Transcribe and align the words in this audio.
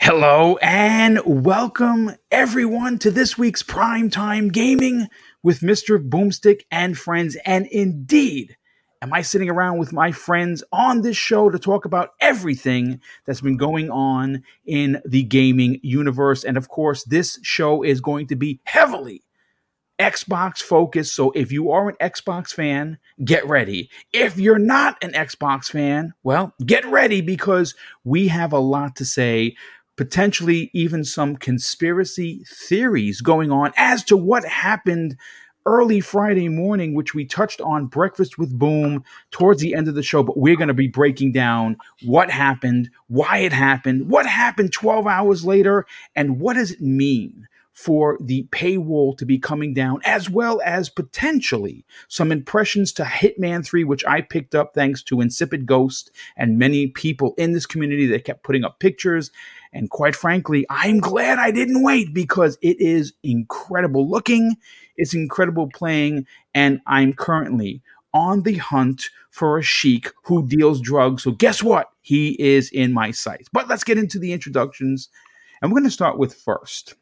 Hello 0.00 0.56
and 0.62 1.20
welcome 1.24 2.10
everyone 2.32 2.98
to 2.98 3.12
this 3.12 3.38
week's 3.38 3.62
Primetime 3.62 4.52
Gaming 4.52 5.06
with 5.44 5.60
Mr. 5.60 5.98
Boomstick 5.98 6.62
and 6.72 6.98
friends. 6.98 7.36
And 7.44 7.66
indeed, 7.66 8.56
am 9.00 9.12
I 9.12 9.22
sitting 9.22 9.50
around 9.50 9.78
with 9.78 9.92
my 9.92 10.10
friends 10.10 10.64
on 10.72 11.02
this 11.02 11.16
show 11.16 11.50
to 11.50 11.58
talk 11.60 11.84
about 11.84 12.14
everything 12.20 13.00
that's 13.26 13.40
been 13.40 13.56
going 13.56 13.90
on 13.90 14.42
in 14.64 15.00
the 15.04 15.22
gaming 15.22 15.78
universe. 15.82 16.42
And 16.42 16.56
of 16.56 16.68
course, 16.68 17.04
this 17.04 17.38
show 17.42 17.84
is 17.84 18.00
going 18.00 18.26
to 18.28 18.36
be 18.36 18.58
heavily 18.64 19.22
Xbox 19.98 20.58
focused. 20.58 21.14
So 21.14 21.30
if 21.32 21.50
you 21.50 21.70
are 21.70 21.88
an 21.88 21.96
Xbox 22.00 22.52
fan, 22.52 22.98
get 23.24 23.46
ready. 23.46 23.90
If 24.12 24.38
you're 24.38 24.58
not 24.58 25.02
an 25.02 25.12
Xbox 25.12 25.66
fan, 25.66 26.12
well, 26.22 26.54
get 26.64 26.84
ready 26.86 27.20
because 27.20 27.74
we 28.04 28.28
have 28.28 28.52
a 28.52 28.58
lot 28.58 28.96
to 28.96 29.04
say 29.04 29.56
potentially 29.96 30.70
even 30.74 31.04
some 31.04 31.36
conspiracy 31.36 32.44
theories 32.46 33.20
going 33.20 33.50
on 33.50 33.72
as 33.76 34.04
to 34.04 34.16
what 34.16 34.44
happened 34.44 35.16
early 35.64 36.00
Friday 36.00 36.48
morning, 36.48 36.94
which 36.94 37.14
we 37.14 37.24
touched 37.24 37.60
on 37.60 37.86
Breakfast 37.86 38.38
with 38.38 38.56
Boom 38.56 39.02
towards 39.30 39.60
the 39.60 39.74
end 39.74 39.88
of 39.88 39.94
the 39.94 40.02
show. 40.02 40.22
But 40.22 40.36
we're 40.36 40.56
going 40.56 40.68
to 40.68 40.74
be 40.74 40.88
breaking 40.88 41.32
down 41.32 41.76
what 42.02 42.30
happened, 42.30 42.90
why 43.08 43.38
it 43.38 43.52
happened, 43.52 44.08
what 44.08 44.26
happened 44.26 44.72
12 44.72 45.06
hours 45.06 45.44
later, 45.44 45.86
and 46.14 46.38
what 46.38 46.54
does 46.54 46.70
it 46.70 46.80
mean 46.80 47.48
for 47.76 48.16
the 48.22 48.48
paywall 48.52 49.16
to 49.18 49.26
be 49.26 49.38
coming 49.38 49.74
down, 49.74 50.00
as 50.06 50.30
well 50.30 50.62
as 50.64 50.88
potentially 50.88 51.84
some 52.08 52.32
impressions 52.32 52.90
to 52.90 53.04
Hitman 53.04 53.66
3, 53.66 53.84
which 53.84 54.02
I 54.06 54.22
picked 54.22 54.54
up 54.54 54.72
thanks 54.72 55.02
to 55.04 55.20
Insipid 55.20 55.66
Ghost 55.66 56.10
and 56.38 56.58
many 56.58 56.86
people 56.86 57.34
in 57.36 57.52
this 57.52 57.66
community 57.66 58.06
that 58.06 58.24
kept 58.24 58.44
putting 58.44 58.64
up 58.64 58.80
pictures. 58.80 59.30
And 59.74 59.90
quite 59.90 60.16
frankly, 60.16 60.64
I'm 60.70 61.00
glad 61.00 61.38
I 61.38 61.50
didn't 61.50 61.82
wait 61.82 62.14
because 62.14 62.56
it 62.62 62.80
is 62.80 63.12
incredible 63.22 64.08
looking, 64.08 64.56
it's 64.96 65.12
incredible 65.12 65.68
playing, 65.68 66.26
and 66.54 66.80
I'm 66.86 67.12
currently 67.12 67.82
on 68.14 68.44
the 68.44 68.54
hunt 68.54 69.10
for 69.28 69.58
a 69.58 69.62
sheik 69.62 70.10
who 70.24 70.48
deals 70.48 70.80
drugs. 70.80 71.24
So, 71.24 71.32
guess 71.32 71.62
what? 71.62 71.90
He 72.00 72.40
is 72.40 72.70
in 72.70 72.94
my 72.94 73.10
sights. 73.10 73.50
But 73.52 73.68
let's 73.68 73.84
get 73.84 73.98
into 73.98 74.18
the 74.18 74.32
introductions. 74.32 75.10
And 75.60 75.70
we're 75.70 75.80
going 75.80 75.90
to 75.90 75.90
start 75.90 76.18
with 76.18 76.32
first 76.32 76.94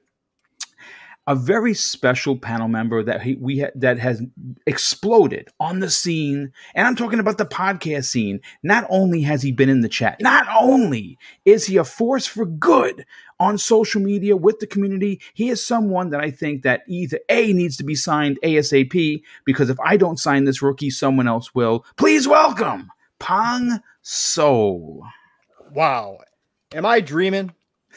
a 1.27 1.35
very 1.35 1.73
special 1.73 2.37
panel 2.37 2.69
member 2.69 3.03
that 3.03 3.23
he, 3.23 3.37
we 3.37 3.61
ha- 3.61 3.71
that 3.75 3.99
has 3.99 4.23
exploded 4.67 5.49
on 5.59 5.81
the 5.81 5.91
scene, 5.91 6.53
and 6.75 6.87
I'm 6.87 6.97
talking 6.97 7.19
about 7.19 7.39
the 7.39 7.47
podcast 7.47 8.05
scene. 8.05 8.41
Not 8.63 8.87
only 8.91 9.23
has 9.23 9.43
he 9.43 9.51
been 9.51 9.69
in 9.69 9.81
the 9.81 9.89
chat, 9.89 10.21
not 10.21 10.47
only 10.55 11.19
is 11.45 11.67
he 11.67 11.77
a 11.77 11.85
force 11.85 12.27
for 12.27 12.45
good 12.45 13.07
on 13.41 13.59
social 13.59 14.01
media 14.01 14.37
with 14.37 14.61
the 14.61 14.67
community, 14.67 15.21
he 15.33 15.49
is 15.49 15.65
someone 15.65 16.11
that 16.11 16.21
I 16.21 16.31
think 16.31 16.63
that 16.63 16.83
either 16.89 17.19
a 17.29 17.53
needs 17.53 17.77
to 17.79 17.85
be 17.85 17.95
signed 17.95 18.39
ASAP 18.43 19.23
because 19.45 19.71
if 19.71 19.81
I 19.81 19.97
don't 19.97 20.19
sign 20.19 20.45
this 20.45 20.63
rookie, 20.63 20.91
someone 20.91 21.29
else 21.29 21.55
will. 21.55 21.85
Please 21.97 22.29
welcome 22.29 22.91
Pong 23.19 23.81
Soul. 24.03 25.05
Wow, 25.73 26.19
am 26.75 26.85
I 26.85 27.01
dreaming? 27.01 27.53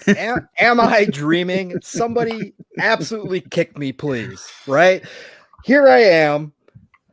Am, 0.07 0.47
am 0.59 0.79
I 0.79 1.05
dreaming? 1.05 1.79
Somebody 1.81 2.53
absolutely 2.79 3.41
kick 3.41 3.77
me, 3.77 3.91
please. 3.91 4.45
Right 4.67 5.03
here, 5.63 5.87
I 5.87 5.99
am. 5.99 6.53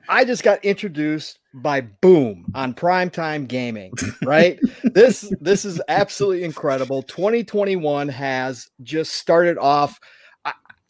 I 0.08 0.24
just 0.24 0.42
got 0.42 0.64
introduced 0.64 1.38
by 1.54 1.80
Boom 1.80 2.46
on 2.54 2.74
Primetime 2.74 3.48
Gaming. 3.48 3.92
Right, 4.22 4.58
this 4.82 5.32
this 5.40 5.64
is 5.64 5.80
absolutely 5.88 6.44
incredible. 6.44 7.02
2021 7.02 8.08
has 8.08 8.68
just 8.82 9.12
started 9.14 9.58
off. 9.58 9.98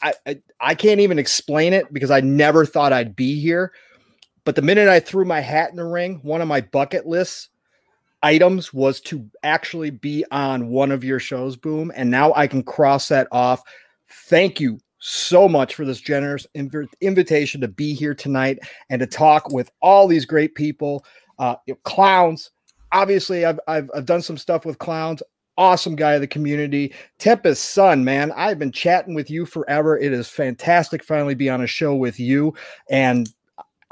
I, 0.02 0.14
I 0.26 0.40
I 0.60 0.74
can't 0.74 1.00
even 1.00 1.18
explain 1.18 1.72
it 1.72 1.92
because 1.92 2.10
I 2.10 2.20
never 2.20 2.66
thought 2.66 2.92
I'd 2.92 3.16
be 3.16 3.40
here. 3.40 3.72
But 4.44 4.56
the 4.56 4.62
minute 4.62 4.88
I 4.88 5.00
threw 5.00 5.24
my 5.24 5.40
hat 5.40 5.70
in 5.70 5.76
the 5.76 5.84
ring, 5.84 6.20
one 6.22 6.42
of 6.42 6.48
my 6.48 6.60
bucket 6.60 7.06
lists 7.06 7.48
items 8.24 8.72
was 8.72 9.00
to 9.02 9.28
actually 9.42 9.90
be 9.90 10.24
on 10.32 10.68
one 10.68 10.90
of 10.90 11.04
your 11.04 11.20
shows, 11.20 11.56
Boom. 11.56 11.92
And 11.94 12.10
now 12.10 12.32
I 12.34 12.46
can 12.46 12.62
cross 12.62 13.08
that 13.08 13.28
off. 13.30 13.62
Thank 14.08 14.58
you 14.58 14.80
so 14.98 15.46
much 15.46 15.74
for 15.74 15.84
this 15.84 16.00
generous 16.00 16.46
inv- 16.56 16.88
invitation 17.02 17.60
to 17.60 17.68
be 17.68 17.92
here 17.92 18.14
tonight 18.14 18.58
and 18.88 19.00
to 19.00 19.06
talk 19.06 19.50
with 19.50 19.70
all 19.82 20.08
these 20.08 20.24
great 20.24 20.54
people. 20.54 21.04
Uh, 21.38 21.56
clowns, 21.82 22.50
obviously, 22.90 23.44
I've, 23.44 23.60
I've, 23.68 23.90
I've 23.94 24.06
done 24.06 24.22
some 24.22 24.38
stuff 24.38 24.64
with 24.64 24.78
clowns. 24.78 25.22
Awesome 25.58 25.94
guy 25.94 26.14
of 26.14 26.22
the 26.22 26.26
community. 26.26 26.94
Tempest 27.18 27.72
Sun, 27.72 28.02
man, 28.04 28.32
I've 28.32 28.58
been 28.58 28.72
chatting 28.72 29.14
with 29.14 29.30
you 29.30 29.44
forever. 29.44 29.98
It 29.98 30.12
is 30.12 30.28
fantastic 30.28 31.04
finally 31.04 31.34
be 31.34 31.50
on 31.50 31.60
a 31.60 31.66
show 31.66 31.94
with 31.94 32.18
you. 32.18 32.54
And 32.88 33.28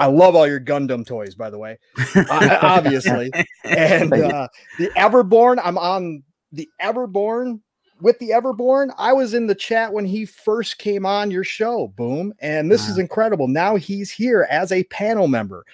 I 0.02 0.06
love 0.06 0.34
all 0.34 0.48
your 0.48 0.58
Gundam 0.58 1.06
toys, 1.06 1.36
by 1.36 1.48
the 1.48 1.58
way, 1.58 1.78
uh, 2.16 2.58
obviously. 2.60 3.30
And 3.62 4.12
uh, 4.12 4.48
the 4.76 4.90
Everborn, 4.96 5.60
I'm 5.62 5.78
on 5.78 6.24
the 6.50 6.68
Everborn 6.80 7.60
with 8.00 8.18
the 8.18 8.30
Everborn. 8.30 8.92
I 8.98 9.12
was 9.12 9.32
in 9.32 9.46
the 9.46 9.54
chat 9.54 9.92
when 9.92 10.04
he 10.04 10.24
first 10.24 10.78
came 10.78 11.06
on 11.06 11.30
your 11.30 11.44
show, 11.44 11.92
boom. 11.96 12.34
And 12.40 12.68
this 12.68 12.86
wow. 12.86 12.90
is 12.90 12.98
incredible. 12.98 13.46
Now 13.46 13.76
he's 13.76 14.10
here 14.10 14.48
as 14.50 14.72
a 14.72 14.82
panel 14.84 15.28
member. 15.28 15.64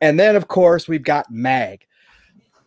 And 0.00 0.18
then, 0.18 0.34
of 0.34 0.48
course, 0.48 0.88
we've 0.88 1.04
got 1.04 1.30
Mag. 1.30 1.86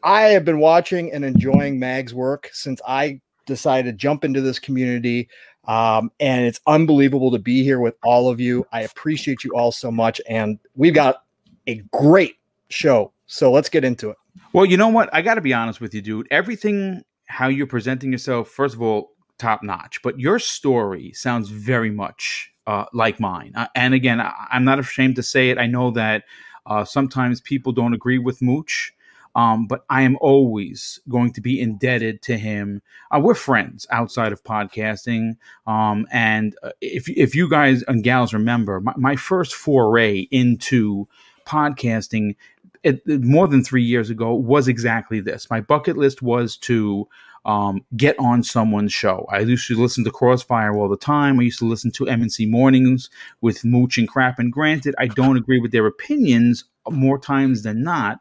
I 0.02 0.22
have 0.22 0.46
been 0.46 0.60
watching 0.60 1.12
and 1.12 1.26
enjoying 1.26 1.80
Mag's 1.80 2.14
work 2.14 2.50
since 2.54 2.80
I 2.88 3.20
decided 3.46 3.92
to 3.92 3.98
jump 3.98 4.24
into 4.24 4.40
this 4.40 4.58
community. 4.58 5.28
Um, 5.70 6.12
and 6.20 6.46
it's 6.46 6.60
unbelievable 6.66 7.30
to 7.30 7.38
be 7.38 7.64
here 7.64 7.80
with 7.80 7.96
all 8.04 8.28
of 8.28 8.40
you. 8.40 8.66
I 8.74 8.82
appreciate 8.82 9.44
you 9.44 9.52
all 9.56 9.72
so 9.72 9.92
much. 9.92 10.20
And 10.28 10.58
we've 10.76 10.96
got 10.96 11.24
a 11.68 11.76
great 11.92 12.38
show. 12.70 13.14
So 13.28 13.52
let's 13.52 13.70
get 13.70 13.84
into 13.84 14.10
it. 14.10 14.18
Well, 14.52 14.66
you 14.66 14.78
know 14.78 14.88
what? 14.88 15.12
I 15.14 15.22
got 15.22 15.36
to 15.36 15.42
be 15.42 15.54
honest 15.54 15.80
with 15.80 15.94
you, 15.94 16.02
dude. 16.02 16.28
Everything, 16.32 17.04
how 17.28 17.50
you're 17.50 17.68
presenting 17.68 18.12
yourself, 18.12 18.50
first 18.50 18.74
of 18.74 18.82
all, 18.82 19.12
top 19.38 19.62
notch. 19.62 20.02
But 20.02 20.20
your 20.20 20.40
story 20.40 21.14
sounds 21.14 21.50
very 21.50 21.92
much 21.92 22.52
uh, 22.66 22.86
like 22.92 23.20
mine. 23.20 23.54
Uh, 23.56 23.68
and 23.76 23.94
again, 23.94 24.20
I, 24.20 24.48
am 24.52 24.66
not 24.66 24.80
ashamed 24.80 25.18
to 25.18 25.24
say 25.24 25.52
it. 25.52 25.60
I 25.60 25.68
know 25.68 25.92
that 25.92 26.24
uh, 26.66 26.84
sometimes 26.84 27.42
people 27.42 27.74
don't 27.74 27.94
agree 27.94 28.18
with 28.18 28.42
Mooch. 28.42 28.92
Um, 29.36 29.68
but 29.68 29.86
I 29.90 30.02
am 30.02 30.18
always 30.22 31.00
going 31.08 31.34
to 31.34 31.42
be 31.42 31.62
indebted 31.62 32.22
to 32.24 32.38
him. 32.38 32.82
Uh, 33.12 33.20
we're 33.24 33.36
friends 33.36 33.88
outside 33.92 34.32
of 34.32 34.44
podcasting. 34.44 35.38
Um, 35.68 36.08
and 36.12 36.56
uh, 36.64 36.72
if, 36.82 37.08
if 37.10 37.36
you 37.36 37.50
guys 37.50 37.84
and 37.84 38.04
gals 38.04 38.34
remember, 38.34 38.82
my, 38.82 38.94
my 38.98 39.16
first 39.16 39.54
foray 39.54 40.28
into 40.32 41.08
podcasting 41.46 42.36
it, 42.84 43.06
more 43.08 43.48
than 43.48 43.64
three 43.64 43.84
years 43.84 44.10
ago 44.10 44.34
was 44.34 44.68
exactly 44.68 45.20
this. 45.20 45.50
My 45.50 45.62
bucket 45.62 45.98
list 45.98 46.22
was 46.22 46.58
to 46.58 47.08
um, 47.46 47.84
get 47.96 48.16
on 48.20 48.44
someone's 48.44 48.94
show. 48.94 49.26
I 49.30 49.40
used 49.40 49.68
to 49.68 49.82
listen 49.82 50.04
to 50.04 50.12
Crossfire 50.12 50.76
all 50.76 50.90
the 50.90 50.98
time. 50.98 51.40
I 51.40 51.44
used 51.44 51.60
to 51.60 51.66
listen 51.66 51.92
to 51.92 52.06
MNC 52.06 52.50
Mornings 52.50 53.10
with 53.42 53.66
Mooch 53.66 53.98
and 53.98 54.08
Crap. 54.08 54.40
And 54.40 54.52
granted, 54.52 54.96
I 54.98 55.08
don't 55.08 55.38
agree 55.38 55.60
with 55.60 55.72
their 55.72 55.88
opinions 55.88 56.66
more 56.90 57.20
times 57.20 57.64
than 57.64 57.84
not 57.84 58.20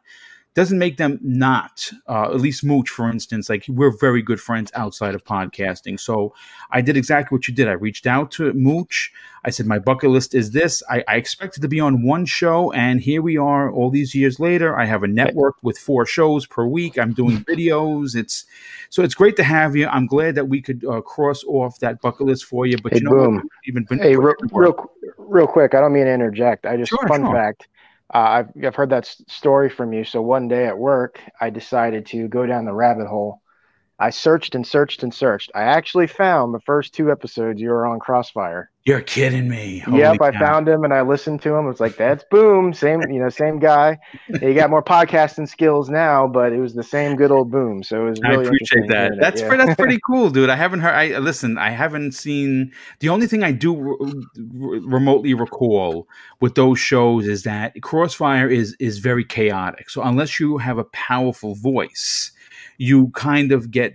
doesn't 0.55 0.79
make 0.79 0.97
them 0.97 1.19
not 1.21 1.89
uh, 2.07 2.23
at 2.23 2.41
least 2.41 2.63
mooch 2.63 2.89
for 2.89 3.09
instance 3.09 3.49
like 3.49 3.65
we're 3.69 3.95
very 3.97 4.21
good 4.21 4.41
friends 4.41 4.71
outside 4.75 5.15
of 5.15 5.23
podcasting. 5.23 5.99
So 5.99 6.33
i 6.71 6.81
did 6.81 6.97
exactly 6.97 7.35
what 7.35 7.47
you 7.47 7.53
did. 7.53 7.67
I 7.67 7.73
reached 7.73 8.07
out 8.07 8.31
to 8.31 8.51
mooch. 8.53 9.11
I 9.45 9.51
said 9.51 9.67
my 9.67 9.79
bucket 9.79 10.09
list 10.09 10.35
is 10.35 10.51
this. 10.51 10.83
I, 10.89 11.03
I 11.07 11.15
expected 11.15 11.61
to 11.61 11.67
be 11.67 11.79
on 11.79 12.03
one 12.03 12.25
show 12.25 12.71
and 12.73 12.99
here 12.99 13.21
we 13.21 13.37
are 13.37 13.71
all 13.71 13.89
these 13.89 14.15
years 14.15 14.39
later. 14.39 14.77
I 14.77 14.85
have 14.85 15.03
a 15.03 15.07
network 15.07 15.55
with 15.61 15.77
four 15.77 16.05
shows 16.05 16.45
per 16.45 16.65
week. 16.65 16.97
I'm 16.97 17.13
doing 17.13 17.43
videos. 17.45 18.15
It's 18.15 18.45
so 18.89 19.03
it's 19.03 19.15
great 19.15 19.35
to 19.37 19.43
have 19.43 19.75
you. 19.75 19.87
I'm 19.87 20.07
glad 20.07 20.35
that 20.35 20.49
we 20.49 20.61
could 20.61 20.83
uh, 20.83 21.01
cross 21.01 21.43
off 21.45 21.79
that 21.79 22.01
bucket 22.01 22.25
list 22.25 22.45
for 22.45 22.65
you 22.65 22.77
but 22.81 22.93
hey, 22.93 22.99
you 22.99 23.03
know 23.03 23.41
even 23.65 23.83
been 23.83 23.99
hey 23.99 24.15
real, 24.15 24.35
real, 24.51 24.91
real 25.17 25.47
quick 25.47 25.73
i 25.75 25.79
don't 25.79 25.93
mean 25.93 26.05
to 26.05 26.13
interject. 26.13 26.65
I 26.65 26.75
just 26.75 26.89
sure, 26.89 27.07
fun 27.07 27.21
sure. 27.21 27.33
fact 27.33 27.67
uh, 28.13 28.17
I've, 28.17 28.49
I've 28.65 28.75
heard 28.75 28.89
that 28.91 29.05
story 29.27 29.69
from 29.69 29.93
you. 29.93 30.03
So 30.03 30.21
one 30.21 30.47
day 30.47 30.65
at 30.65 30.77
work, 30.77 31.19
I 31.39 31.49
decided 31.49 32.05
to 32.07 32.27
go 32.27 32.45
down 32.45 32.65
the 32.65 32.73
rabbit 32.73 33.07
hole 33.07 33.41
I 33.99 34.11
searched 34.11 34.55
and 34.55 34.65
searched 34.65 35.03
and 35.03 35.13
searched. 35.13 35.51
I 35.53 35.63
actually 35.63 36.07
found 36.07 36.53
the 36.53 36.61
first 36.61 36.93
two 36.93 37.11
episodes 37.11 37.59
you 37.59 37.69
were 37.69 37.85
on 37.85 37.99
Crossfire. 37.99 38.71
You're 38.85 39.01
kidding 39.01 39.49
me. 39.49 39.79
Holy 39.79 39.99
yep, 39.99 40.21
I 40.21 40.31
found 40.31 40.67
him 40.67 40.83
and 40.83 40.93
I 40.93 41.01
listened 41.01 41.41
to 41.43 41.53
him. 41.53 41.69
It's 41.69 41.81
like 41.81 41.97
that's 41.97 42.23
boom, 42.31 42.73
same 42.73 43.01
you 43.11 43.19
know, 43.19 43.29
same 43.29 43.59
guy. 43.59 43.99
He 44.39 44.53
got 44.53 44.69
more 44.69 44.81
podcasting 44.81 45.49
skills 45.49 45.89
now, 45.89 46.27
but 46.27 46.53
it 46.53 46.59
was 46.59 46.73
the 46.73 46.83
same 46.83 47.17
good 47.17 47.29
old 47.29 47.51
boom. 47.51 47.83
So 47.83 48.07
it 48.07 48.09
was 48.11 48.19
really 48.21 48.45
I 48.45 48.47
appreciate 48.47 48.87
that. 48.89 49.11
That's 49.19 49.41
yeah. 49.41 49.47
pre- 49.47 49.57
that's 49.57 49.75
pretty 49.75 49.99
cool, 50.07 50.29
dude. 50.29 50.49
I 50.49 50.55
haven't 50.55 50.79
heard. 50.79 50.95
I 50.95 51.19
listen. 51.19 51.57
I 51.57 51.71
haven't 51.71 52.13
seen. 52.13 52.71
The 52.99 53.09
only 53.09 53.27
thing 53.27 53.43
I 53.43 53.51
do 53.51 53.75
re- 53.75 53.95
re- 54.37 54.79
remotely 54.79 55.33
recall 55.33 56.07
with 56.39 56.55
those 56.55 56.79
shows 56.79 57.27
is 57.27 57.43
that 57.43 57.79
Crossfire 57.81 58.47
is 58.47 58.75
is 58.79 58.99
very 58.99 59.25
chaotic. 59.25 59.89
So 59.89 60.01
unless 60.01 60.39
you 60.39 60.57
have 60.57 60.77
a 60.77 60.85
powerful 60.85 61.53
voice, 61.53 62.31
you 62.79 63.09
kind 63.09 63.51
of 63.51 63.69
get 63.69 63.93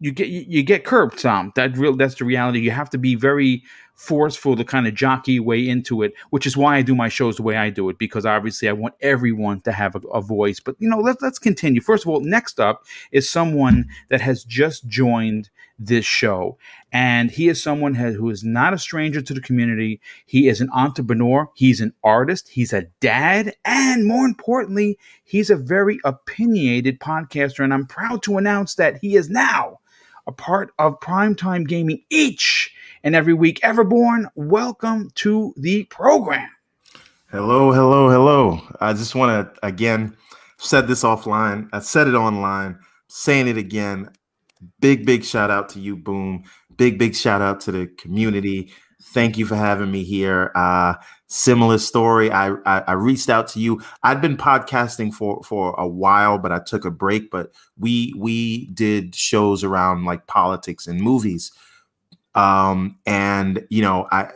you 0.00 0.12
get 0.12 0.28
you, 0.28 0.62
get 0.62 0.84
curbed 0.84 1.20
some. 1.20 1.52
That 1.54 1.76
real 1.76 1.94
that's 1.96 2.16
the 2.16 2.24
reality. 2.24 2.60
You 2.60 2.70
have 2.70 2.90
to 2.90 2.98
be 2.98 3.14
very 3.14 3.62
forceful 3.94 4.54
to 4.54 4.64
kind 4.64 4.86
of 4.86 4.94
jockey 4.94 5.40
way 5.40 5.68
into 5.68 6.02
it, 6.02 6.14
which 6.30 6.46
is 6.46 6.56
why 6.56 6.76
I 6.76 6.82
do 6.82 6.94
my 6.94 7.08
shows 7.08 7.36
the 7.36 7.42
way 7.42 7.56
I 7.56 7.70
do 7.70 7.88
it 7.88 7.98
because 7.98 8.24
obviously 8.24 8.68
I 8.68 8.72
want 8.72 8.94
everyone 9.00 9.60
to 9.62 9.72
have 9.72 9.96
a, 9.96 9.98
a 10.08 10.20
voice. 10.20 10.60
But 10.60 10.76
you 10.78 10.88
know, 10.88 10.98
let's 10.98 11.20
let's 11.20 11.38
continue. 11.38 11.80
First 11.80 12.04
of 12.04 12.10
all, 12.10 12.20
next 12.20 12.60
up 12.60 12.84
is 13.12 13.28
someone 13.28 13.86
that 14.08 14.20
has 14.20 14.44
just 14.44 14.86
joined 14.88 15.50
this 15.78 16.04
show, 16.04 16.58
and 16.92 17.30
he 17.30 17.48
is 17.48 17.62
someone 17.62 17.94
who 17.94 18.30
is 18.30 18.42
not 18.42 18.74
a 18.74 18.78
stranger 18.78 19.20
to 19.20 19.34
the 19.34 19.40
community. 19.40 20.00
He 20.26 20.48
is 20.48 20.60
an 20.60 20.70
entrepreneur. 20.72 21.48
He's 21.54 21.80
an 21.80 21.94
artist. 22.02 22.48
He's 22.48 22.72
a 22.72 22.86
dad, 23.00 23.54
and 23.64 24.06
more 24.06 24.24
importantly, 24.24 24.98
he's 25.24 25.50
a 25.50 25.56
very 25.56 26.00
opinionated 26.04 26.98
podcaster. 27.00 27.62
And 27.62 27.72
I'm 27.72 27.86
proud 27.86 28.22
to 28.24 28.38
announce 28.38 28.74
that 28.74 28.98
he 28.98 29.16
is 29.16 29.30
now 29.30 29.80
a 30.26 30.32
part 30.32 30.72
of 30.78 31.00
Primetime 31.00 31.66
Gaming 31.66 32.02
each 32.10 32.74
and 33.02 33.14
every 33.14 33.34
week. 33.34 33.60
Everborn, 33.60 34.26
welcome 34.34 35.10
to 35.16 35.54
the 35.56 35.84
program. 35.84 36.50
Hello, 37.30 37.72
hello, 37.72 38.10
hello. 38.10 38.60
I 38.80 38.94
just 38.94 39.14
want 39.14 39.54
to 39.54 39.66
again 39.66 40.16
said 40.58 40.88
this 40.88 41.02
offline. 41.02 41.68
I 41.72 41.80
said 41.80 42.08
it 42.08 42.14
online, 42.14 42.78
saying 43.08 43.48
it 43.48 43.56
again. 43.56 44.10
Big, 44.80 45.06
big 45.06 45.24
shout 45.24 45.50
out 45.50 45.68
to 45.70 45.80
you, 45.80 45.96
Boom. 45.96 46.44
Big, 46.76 46.98
big 46.98 47.14
shout 47.14 47.42
out 47.42 47.60
to 47.60 47.72
the 47.72 47.86
community. 47.98 48.72
Thank 49.02 49.38
you 49.38 49.46
for 49.46 49.56
having 49.56 49.90
me 49.90 50.02
here. 50.04 50.50
Uh, 50.54 50.94
similar 51.28 51.78
story. 51.78 52.30
I, 52.30 52.50
I 52.66 52.80
I 52.80 52.92
reached 52.92 53.28
out 53.28 53.46
to 53.48 53.60
you. 53.60 53.80
I'd 54.02 54.20
been 54.20 54.36
podcasting 54.36 55.14
for 55.14 55.42
for 55.44 55.74
a 55.78 55.86
while, 55.86 56.38
but 56.38 56.50
I 56.52 56.58
took 56.58 56.84
a 56.84 56.90
break. 56.90 57.30
But 57.30 57.52
we 57.78 58.12
we 58.16 58.66
did 58.66 59.14
shows 59.14 59.62
around 59.62 60.04
like 60.04 60.26
politics 60.26 60.86
and 60.86 61.00
movies. 61.00 61.52
Um, 62.34 62.98
and 63.06 63.64
you 63.70 63.82
know, 63.82 64.08
I 64.10 64.30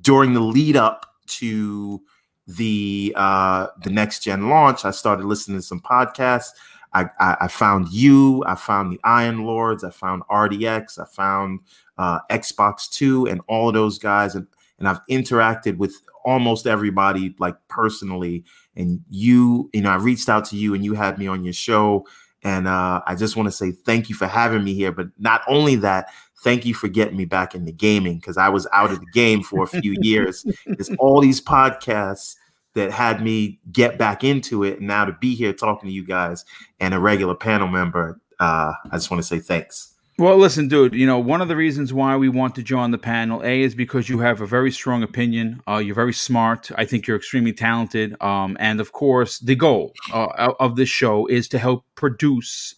during 0.00 0.32
the 0.32 0.40
lead 0.40 0.76
up 0.76 1.06
to 1.26 2.00
the 2.46 3.12
uh 3.16 3.68
the 3.82 3.90
next 3.90 4.22
gen 4.22 4.48
launch, 4.48 4.84
I 4.84 4.90
started 4.90 5.26
listening 5.26 5.58
to 5.58 5.62
some 5.62 5.80
podcasts. 5.80 6.50
I, 6.92 7.06
I, 7.18 7.36
I 7.42 7.48
found 7.48 7.88
you, 7.88 8.42
I 8.46 8.54
found 8.54 8.92
the 8.92 9.00
Iron 9.04 9.44
Lords, 9.44 9.84
I 9.84 9.90
found 9.90 10.22
RDX, 10.30 10.98
I 10.98 11.04
found 11.04 11.60
uh, 11.98 12.20
Xbox 12.30 12.90
Two, 12.90 13.26
and 13.26 13.40
all 13.48 13.68
of 13.68 13.74
those 13.74 13.98
guys, 13.98 14.34
and 14.34 14.46
and 14.78 14.88
I've 14.88 15.00
interacted 15.10 15.76
with 15.76 15.94
almost 16.24 16.66
everybody 16.66 17.34
like 17.38 17.56
personally. 17.68 18.44
And 18.76 19.00
you, 19.10 19.68
you 19.72 19.82
know, 19.82 19.90
I 19.90 19.96
reached 19.96 20.28
out 20.28 20.44
to 20.46 20.56
you, 20.56 20.74
and 20.74 20.84
you 20.84 20.94
had 20.94 21.18
me 21.18 21.26
on 21.26 21.44
your 21.44 21.52
show, 21.52 22.06
and 22.42 22.66
uh, 22.66 23.02
I 23.06 23.14
just 23.14 23.36
want 23.36 23.46
to 23.46 23.52
say 23.52 23.72
thank 23.72 24.08
you 24.08 24.14
for 24.14 24.26
having 24.26 24.64
me 24.64 24.74
here. 24.74 24.90
But 24.90 25.08
not 25.18 25.42
only 25.46 25.76
that, 25.76 26.08
thank 26.42 26.64
you 26.64 26.74
for 26.74 26.88
getting 26.88 27.16
me 27.16 27.24
back 27.24 27.54
into 27.54 27.72
gaming 27.72 28.16
because 28.16 28.36
I 28.36 28.48
was 28.48 28.66
out 28.72 28.90
of 28.90 29.00
the 29.00 29.06
game 29.12 29.42
for 29.42 29.62
a 29.62 29.66
few 29.66 29.96
years. 30.00 30.44
It's 30.66 30.90
all 30.98 31.20
these 31.20 31.40
podcasts 31.40 32.36
that 32.74 32.92
had 32.92 33.22
me 33.22 33.58
get 33.72 33.98
back 33.98 34.24
into 34.24 34.64
it. 34.64 34.78
And 34.78 34.88
now 34.88 35.04
to 35.04 35.12
be 35.12 35.34
here 35.34 35.52
talking 35.52 35.88
to 35.88 35.94
you 35.94 36.04
guys 36.04 36.44
and 36.78 36.94
a 36.94 37.00
regular 37.00 37.34
panel 37.34 37.68
member, 37.68 38.20
uh, 38.38 38.72
I 38.90 38.96
just 38.96 39.10
want 39.10 39.22
to 39.22 39.26
say 39.26 39.38
thanks. 39.38 39.94
Well, 40.18 40.36
listen, 40.36 40.68
dude. 40.68 40.94
You 40.94 41.06
know, 41.06 41.18
one 41.18 41.40
of 41.40 41.48
the 41.48 41.56
reasons 41.56 41.94
why 41.94 42.14
we 42.14 42.28
want 42.28 42.54
to 42.56 42.62
join 42.62 42.90
the 42.90 42.98
panel, 42.98 43.42
a, 43.42 43.62
is 43.62 43.74
because 43.74 44.10
you 44.10 44.18
have 44.18 44.42
a 44.42 44.46
very 44.46 44.70
strong 44.70 45.02
opinion. 45.02 45.62
Uh, 45.66 45.78
you're 45.78 45.94
very 45.94 46.12
smart. 46.12 46.70
I 46.76 46.84
think 46.84 47.06
you're 47.06 47.16
extremely 47.16 47.54
talented. 47.54 48.20
Um, 48.22 48.54
and 48.60 48.80
of 48.80 48.92
course, 48.92 49.38
the 49.38 49.54
goal 49.54 49.94
uh, 50.12 50.52
of 50.60 50.76
this 50.76 50.90
show 50.90 51.26
is 51.26 51.48
to 51.48 51.58
help 51.58 51.86
produce, 51.94 52.74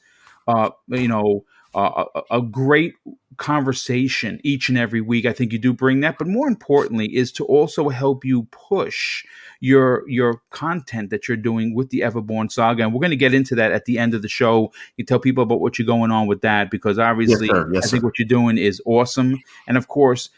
uh, 0.47 0.71
you 0.87 1.09
know, 1.09 1.45
uh, 1.75 2.05
a, 2.15 2.39
a 2.39 2.43
great 2.43 2.95
conversation 3.39 4.41
each 4.45 4.69
and 4.69 4.77
every 4.79 5.01
week. 5.01 5.25
I 5.25 5.33
think 5.33 5.53
you 5.53 5.59
do 5.59 5.73
bring 5.73 6.01
that, 6.01 6.19
but 6.19 6.27
more 6.29 6.47
importantly, 6.49 7.15
is 7.15 7.33
to 7.33 7.45
also 7.47 7.89
help 7.89 8.25
you 8.25 8.45
push 8.51 9.25
your 9.61 10.09
your 10.09 10.43
content 10.51 11.11
that 11.11 11.29
you're 11.29 11.37
doing 11.37 11.75
with 11.75 11.91
the 11.91 12.01
Everborn 12.01 12.51
saga. 12.51 12.83
And 12.83 12.93
we're 12.93 13.01
going 13.01 13.11
to 13.11 13.17
get 13.17 13.35
into 13.35 13.55
that 13.55 13.73
at 13.73 13.85
the 13.85 13.99
end 13.99 14.15
of 14.15 14.23
the 14.23 14.29
show. 14.29 14.73
You 14.97 15.05
tell 15.05 15.19
people 15.19 15.43
about 15.43 15.61
what 15.61 15.79
you're 15.79 15.87
going 15.87 16.11
on 16.11 16.27
with 16.27 16.43
that 16.43 16.71
because 16.71 16.99
obviously, 16.99 17.47
Yes. 17.47 17.67
Yes, 17.73 17.87
I 17.87 17.89
think 17.89 18.01
sir. 18.03 18.07
what 18.07 18.19
you're 18.19 18.29
doing 18.29 18.59
is 18.59 18.83
awesome. 18.85 19.39
And 19.67 19.77
of 19.77 19.89
course, 19.89 20.31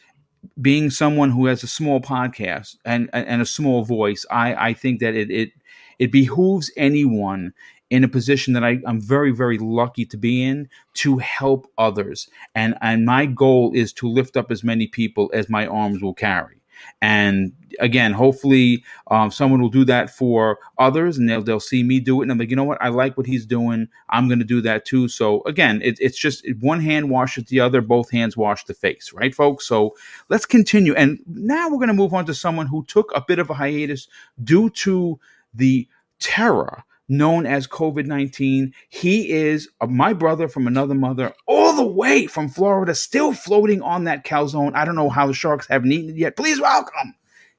being 0.60 0.90
someone 0.90 1.30
who 1.30 1.46
has 1.46 1.62
a 1.62 1.66
small 1.66 2.00
podcast 2.00 2.76
and 2.84 3.10
and 3.12 3.42
a 3.42 3.46
small 3.46 3.82
voice, 3.84 4.24
I 4.30 4.68
I 4.68 4.74
think 4.74 5.00
that 5.00 5.14
it 5.14 5.30
it 5.30 5.52
it 5.98 6.12
behooves 6.12 6.70
anyone 6.76 7.52
in 7.94 8.02
a 8.02 8.08
position 8.08 8.54
that 8.54 8.64
I, 8.64 8.80
I'm 8.86 9.00
very, 9.00 9.30
very 9.30 9.56
lucky 9.56 10.04
to 10.06 10.16
be 10.16 10.42
in 10.42 10.68
to 10.94 11.18
help 11.18 11.70
others. 11.78 12.28
And 12.54 12.74
and 12.80 13.06
my 13.06 13.24
goal 13.26 13.70
is 13.72 13.92
to 13.94 14.08
lift 14.08 14.36
up 14.36 14.50
as 14.50 14.64
many 14.64 14.88
people 14.88 15.30
as 15.32 15.48
my 15.48 15.66
arms 15.66 16.02
will 16.02 16.14
carry. 16.14 16.56
And 17.00 17.52
again, 17.78 18.12
hopefully, 18.12 18.82
um, 19.08 19.30
someone 19.30 19.62
will 19.62 19.68
do 19.68 19.84
that 19.84 20.10
for 20.10 20.58
others, 20.76 21.16
and 21.16 21.28
they'll 21.28 21.40
they'll 21.42 21.60
see 21.60 21.84
me 21.84 22.00
do 22.00 22.20
it, 22.20 22.24
and 22.24 22.32
I'm 22.32 22.38
like, 22.38 22.50
you 22.50 22.56
know 22.56 22.64
what? 22.64 22.82
I 22.82 22.88
like 22.88 23.16
what 23.16 23.26
he's 23.26 23.46
doing. 23.46 23.86
I'm 24.10 24.26
going 24.26 24.40
to 24.40 24.44
do 24.44 24.60
that 24.62 24.84
too. 24.84 25.06
So 25.06 25.42
again, 25.44 25.80
it, 25.82 25.96
it's 26.00 26.18
just 26.18 26.44
one 26.60 26.80
hand 26.80 27.10
washes 27.10 27.44
the 27.44 27.60
other, 27.60 27.80
both 27.80 28.10
hands 28.10 28.36
wash 28.36 28.64
the 28.64 28.74
face, 28.74 29.12
right, 29.12 29.32
folks? 29.32 29.68
So 29.68 29.94
let's 30.30 30.46
continue. 30.46 30.94
And 30.94 31.20
now 31.28 31.68
we're 31.68 31.78
going 31.78 31.94
to 31.94 31.94
move 31.94 32.12
on 32.12 32.26
to 32.26 32.34
someone 32.34 32.66
who 32.66 32.84
took 32.86 33.12
a 33.14 33.24
bit 33.26 33.38
of 33.38 33.50
a 33.50 33.54
hiatus 33.54 34.08
due 34.42 34.68
to 34.70 35.20
the 35.54 35.86
terror 36.18 36.82
known 37.08 37.46
as 37.46 37.66
COVID 37.66 38.06
19. 38.06 38.72
He 38.88 39.30
is 39.30 39.68
uh, 39.80 39.86
my 39.86 40.12
brother 40.12 40.48
from 40.48 40.66
another 40.66 40.94
mother, 40.94 41.34
all 41.46 41.74
the 41.74 41.86
way 41.86 42.26
from 42.26 42.48
Florida, 42.48 42.94
still 42.94 43.32
floating 43.32 43.82
on 43.82 44.04
that 44.04 44.24
calzone. 44.24 44.74
I 44.74 44.84
don't 44.84 44.96
know 44.96 45.10
how 45.10 45.26
the 45.26 45.34
Sharks 45.34 45.66
haven't 45.68 45.92
eaten 45.92 46.10
it 46.10 46.16
yet. 46.16 46.36
Please 46.36 46.60
welcome 46.60 47.14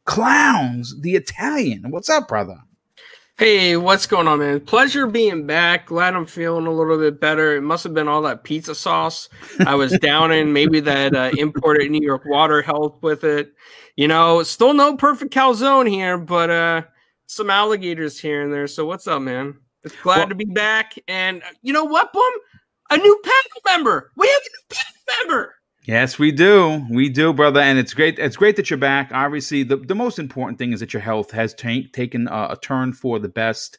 Clowns, 0.06 1.00
the 1.02 1.16
Italian. 1.16 1.92
What's 1.92 2.10
up, 2.10 2.28
brother? 2.28 2.58
Hey, 3.38 3.76
what's 3.76 4.06
going 4.08 4.30
on, 4.30 4.40
man? 4.40 4.62
Pleasure 4.62 5.08
being 5.08 5.46
back. 5.46 5.88
Glad 5.88 6.16
I'm 6.16 6.26
feeling 6.26 6.68
a 6.68 6.72
little 6.72 6.98
bit 6.98 7.20
better. 7.20 7.58
It 7.58 7.64
must 7.64 7.84
have 7.84 7.94
been 7.94 8.08
all 8.08 8.22
that 8.22 8.46
pizza 8.46 8.74
sauce 8.74 9.28
I 9.66 9.76
was 9.76 9.92
down 10.00 10.32
in. 10.32 10.54
Maybe 10.54 10.80
that 10.80 11.14
uh, 11.14 11.32
imported 11.38 11.92
New 11.92 12.02
York 12.02 12.24
water 12.26 12.62
helped 12.62 13.04
with 13.04 13.26
it. 13.26 13.52
You 13.98 14.08
know, 14.08 14.42
still 14.44 14.74
no 14.74 14.96
perfect 14.96 15.34
calzone 15.34 15.90
here, 15.90 16.18
but 16.18 16.50
uh, 16.50 16.82
some 17.28 17.50
alligators 17.50 18.20
here 18.20 18.44
and 18.44 18.54
there. 18.54 18.68
So 18.68 18.86
what's 18.86 19.08
up, 19.08 19.22
man? 19.22 19.56
It's 19.84 19.96
glad 20.02 20.18
Well- 20.18 20.30
to 20.30 20.36
be 20.36 20.46
back. 20.46 20.98
And 21.08 21.44
uh, 21.44 21.48
you 21.62 21.74
know 21.74 21.86
what, 21.86 22.14
Boom? 22.14 22.34
A 22.92 22.98
new 22.98 23.22
panel 23.24 23.62
member. 23.78 24.12
We 24.16 24.28
have 24.28 24.38
a 24.38 24.50
new 24.50 24.76
panel 24.76 25.28
member. 25.28 25.56
Yes, 25.88 26.18
we 26.18 26.32
do. 26.32 26.84
We 26.90 27.10
do, 27.10 27.32
brother, 27.32 27.60
and 27.60 27.78
it's 27.78 27.94
great. 27.94 28.18
It's 28.18 28.36
great 28.36 28.56
that 28.56 28.72
you're 28.72 28.78
back. 28.78 29.12
Obviously, 29.14 29.62
the, 29.62 29.78
the 29.78 29.94
most 29.94 30.18
important 30.18 30.58
thing 30.58 30.74
is 30.74 30.80
that 30.80 30.94
your 30.94 31.02
health 31.02 31.30
has 31.30 31.54
ta- 31.54 31.88
taken 31.94 32.28
a, 32.28 32.48
a 32.52 32.58
turn 32.60 32.92
for 32.92 33.20
the 33.20 33.30
best, 33.30 33.78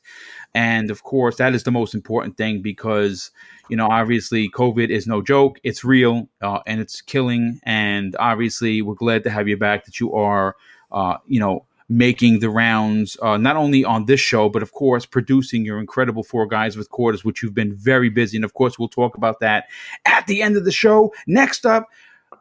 and 0.54 0.92
of 0.92 1.02
course, 1.02 1.36
that 1.36 1.52
is 1.52 1.64
the 1.64 1.72
most 1.72 1.94
important 1.94 2.36
thing 2.36 2.62
because 2.62 3.32
you 3.68 3.76
know, 3.76 3.88
obviously, 3.90 4.48
COVID 4.50 4.90
is 4.90 5.08
no 5.08 5.20
joke. 5.20 5.58
It's 5.64 5.84
real, 5.84 6.28
uh, 6.40 6.60
and 6.66 6.80
it's 6.80 7.00
killing. 7.00 7.58
And 7.64 8.14
obviously, 8.20 8.82
we're 8.82 8.94
glad 8.94 9.24
to 9.24 9.30
have 9.30 9.48
you 9.48 9.56
back. 9.56 9.84
That 9.84 9.98
you 9.98 10.14
are, 10.14 10.54
uh, 10.92 11.16
you 11.26 11.40
know, 11.40 11.66
making 11.88 12.40
the 12.40 12.50
rounds 12.50 13.16
uh, 13.22 13.36
not 13.36 13.56
only 13.56 13.84
on 13.84 14.06
this 14.06 14.20
show, 14.20 14.48
but 14.48 14.62
of 14.62 14.72
course, 14.72 15.06
producing 15.06 15.64
your 15.64 15.78
incredible 15.78 16.22
Four 16.22 16.46
Guys 16.46 16.76
with 16.76 16.90
Quarters, 16.90 17.24
which 17.24 17.42
you've 17.42 17.54
been 17.54 17.74
very 17.74 18.10
busy. 18.10 18.36
And 18.36 18.44
of 18.44 18.54
course, 18.54 18.78
we'll 18.78 18.88
talk 18.88 19.16
about 19.16 19.40
that 19.40 19.66
at 20.04 20.26
the 20.26 20.42
end 20.42 20.56
of 20.56 20.64
the 20.64 20.72
show. 20.72 21.12
Next 21.26 21.64
up, 21.64 21.88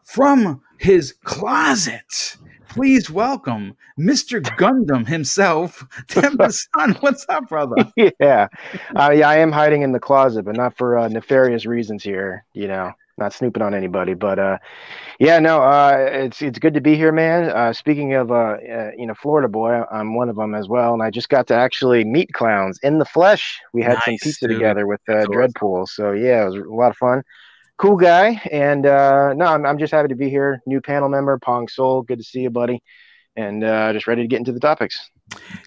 from 0.04 0.62
his 0.78 1.14
closet, 1.24 2.38
please 2.70 3.10
welcome 3.10 3.76
Mr. 4.00 4.42
Gundam 4.42 5.08
himself, 5.08 5.86
Timber 6.08 6.50
Son. 6.50 6.94
What's 7.00 7.26
up, 7.30 7.48
brother? 7.48 7.92
yeah, 8.20 8.48
uh, 8.96 9.12
yeah, 9.16 9.30
I 9.30 9.38
am 9.38 9.52
hiding 9.52 9.82
in 9.82 9.92
the 9.92 10.00
closet, 10.00 10.46
but 10.46 10.56
not 10.56 10.78
for 10.78 10.98
uh, 10.98 11.08
nefarious 11.08 11.66
reasons 11.66 12.04
here. 12.04 12.46
You 12.54 12.68
know, 12.68 12.94
not 13.18 13.34
snooping 13.34 13.62
on 13.64 13.74
anybody, 13.74 14.14
but 14.14 14.40
uh, 14.40 14.58
yeah, 15.20 15.40
no, 15.40 15.62
uh, 15.62 15.96
it's 16.12 16.42
it's 16.42 16.60
good 16.60 16.74
to 16.74 16.82
be 16.82 16.96
here, 16.96 17.12
man. 17.12 17.50
Uh, 17.50 17.74
speaking 17.74 18.14
of 18.14 18.32
uh, 18.32 18.58
uh, 18.58 18.92
you 18.98 19.06
know, 19.06 19.14
Florida 19.14 19.48
boy, 19.48 19.84
I'm 19.92 20.16
one 20.16 20.30
of 20.30 20.36
them 20.36 20.54
as 20.54 20.68
well, 20.68 20.94
and 20.94 21.02
I 21.02 21.10
just 21.10 21.30
got 21.30 21.48
to 21.48 21.54
actually 21.54 22.04
meet 22.04 22.34
clowns 22.34 22.80
in 22.84 23.00
the 23.00 23.06
flesh. 23.06 23.60
We 23.74 23.84
had 23.84 24.00
some 24.04 24.16
pizza 24.22 24.48
dude. 24.48 24.58
together 24.58 24.86
with 24.88 25.02
uh. 25.08 25.26
Dreadpool, 25.26 25.88
so 25.88 26.12
yeah, 26.12 26.44
it 26.44 26.46
was 26.46 26.56
a 26.56 26.70
lot 26.70 26.92
of 26.92 26.98
fun. 26.98 27.24
Cool 27.78 27.98
guy, 27.98 28.42
and 28.52 28.86
uh, 28.86 29.34
no, 29.34 29.46
I'm 29.46 29.66
I'm 29.66 29.78
just 29.78 29.94
happy 29.94 30.10
to 30.10 30.16
be 30.16 30.30
here. 30.30 30.62
New 30.66 30.82
panel 30.82 31.10
member, 31.10 31.38
Pong 31.40 31.68
Soul, 31.68 32.02
good 32.04 32.20
to 32.20 32.24
see 32.24 32.42
you, 32.42 32.50
buddy, 32.50 32.82
and 33.36 33.64
uh, 33.64 33.94
just 33.94 34.08
ready 34.08 34.22
to 34.22 34.28
get 34.28 34.40
into 34.40 34.52
the 34.52 34.60
topics. 34.60 35.10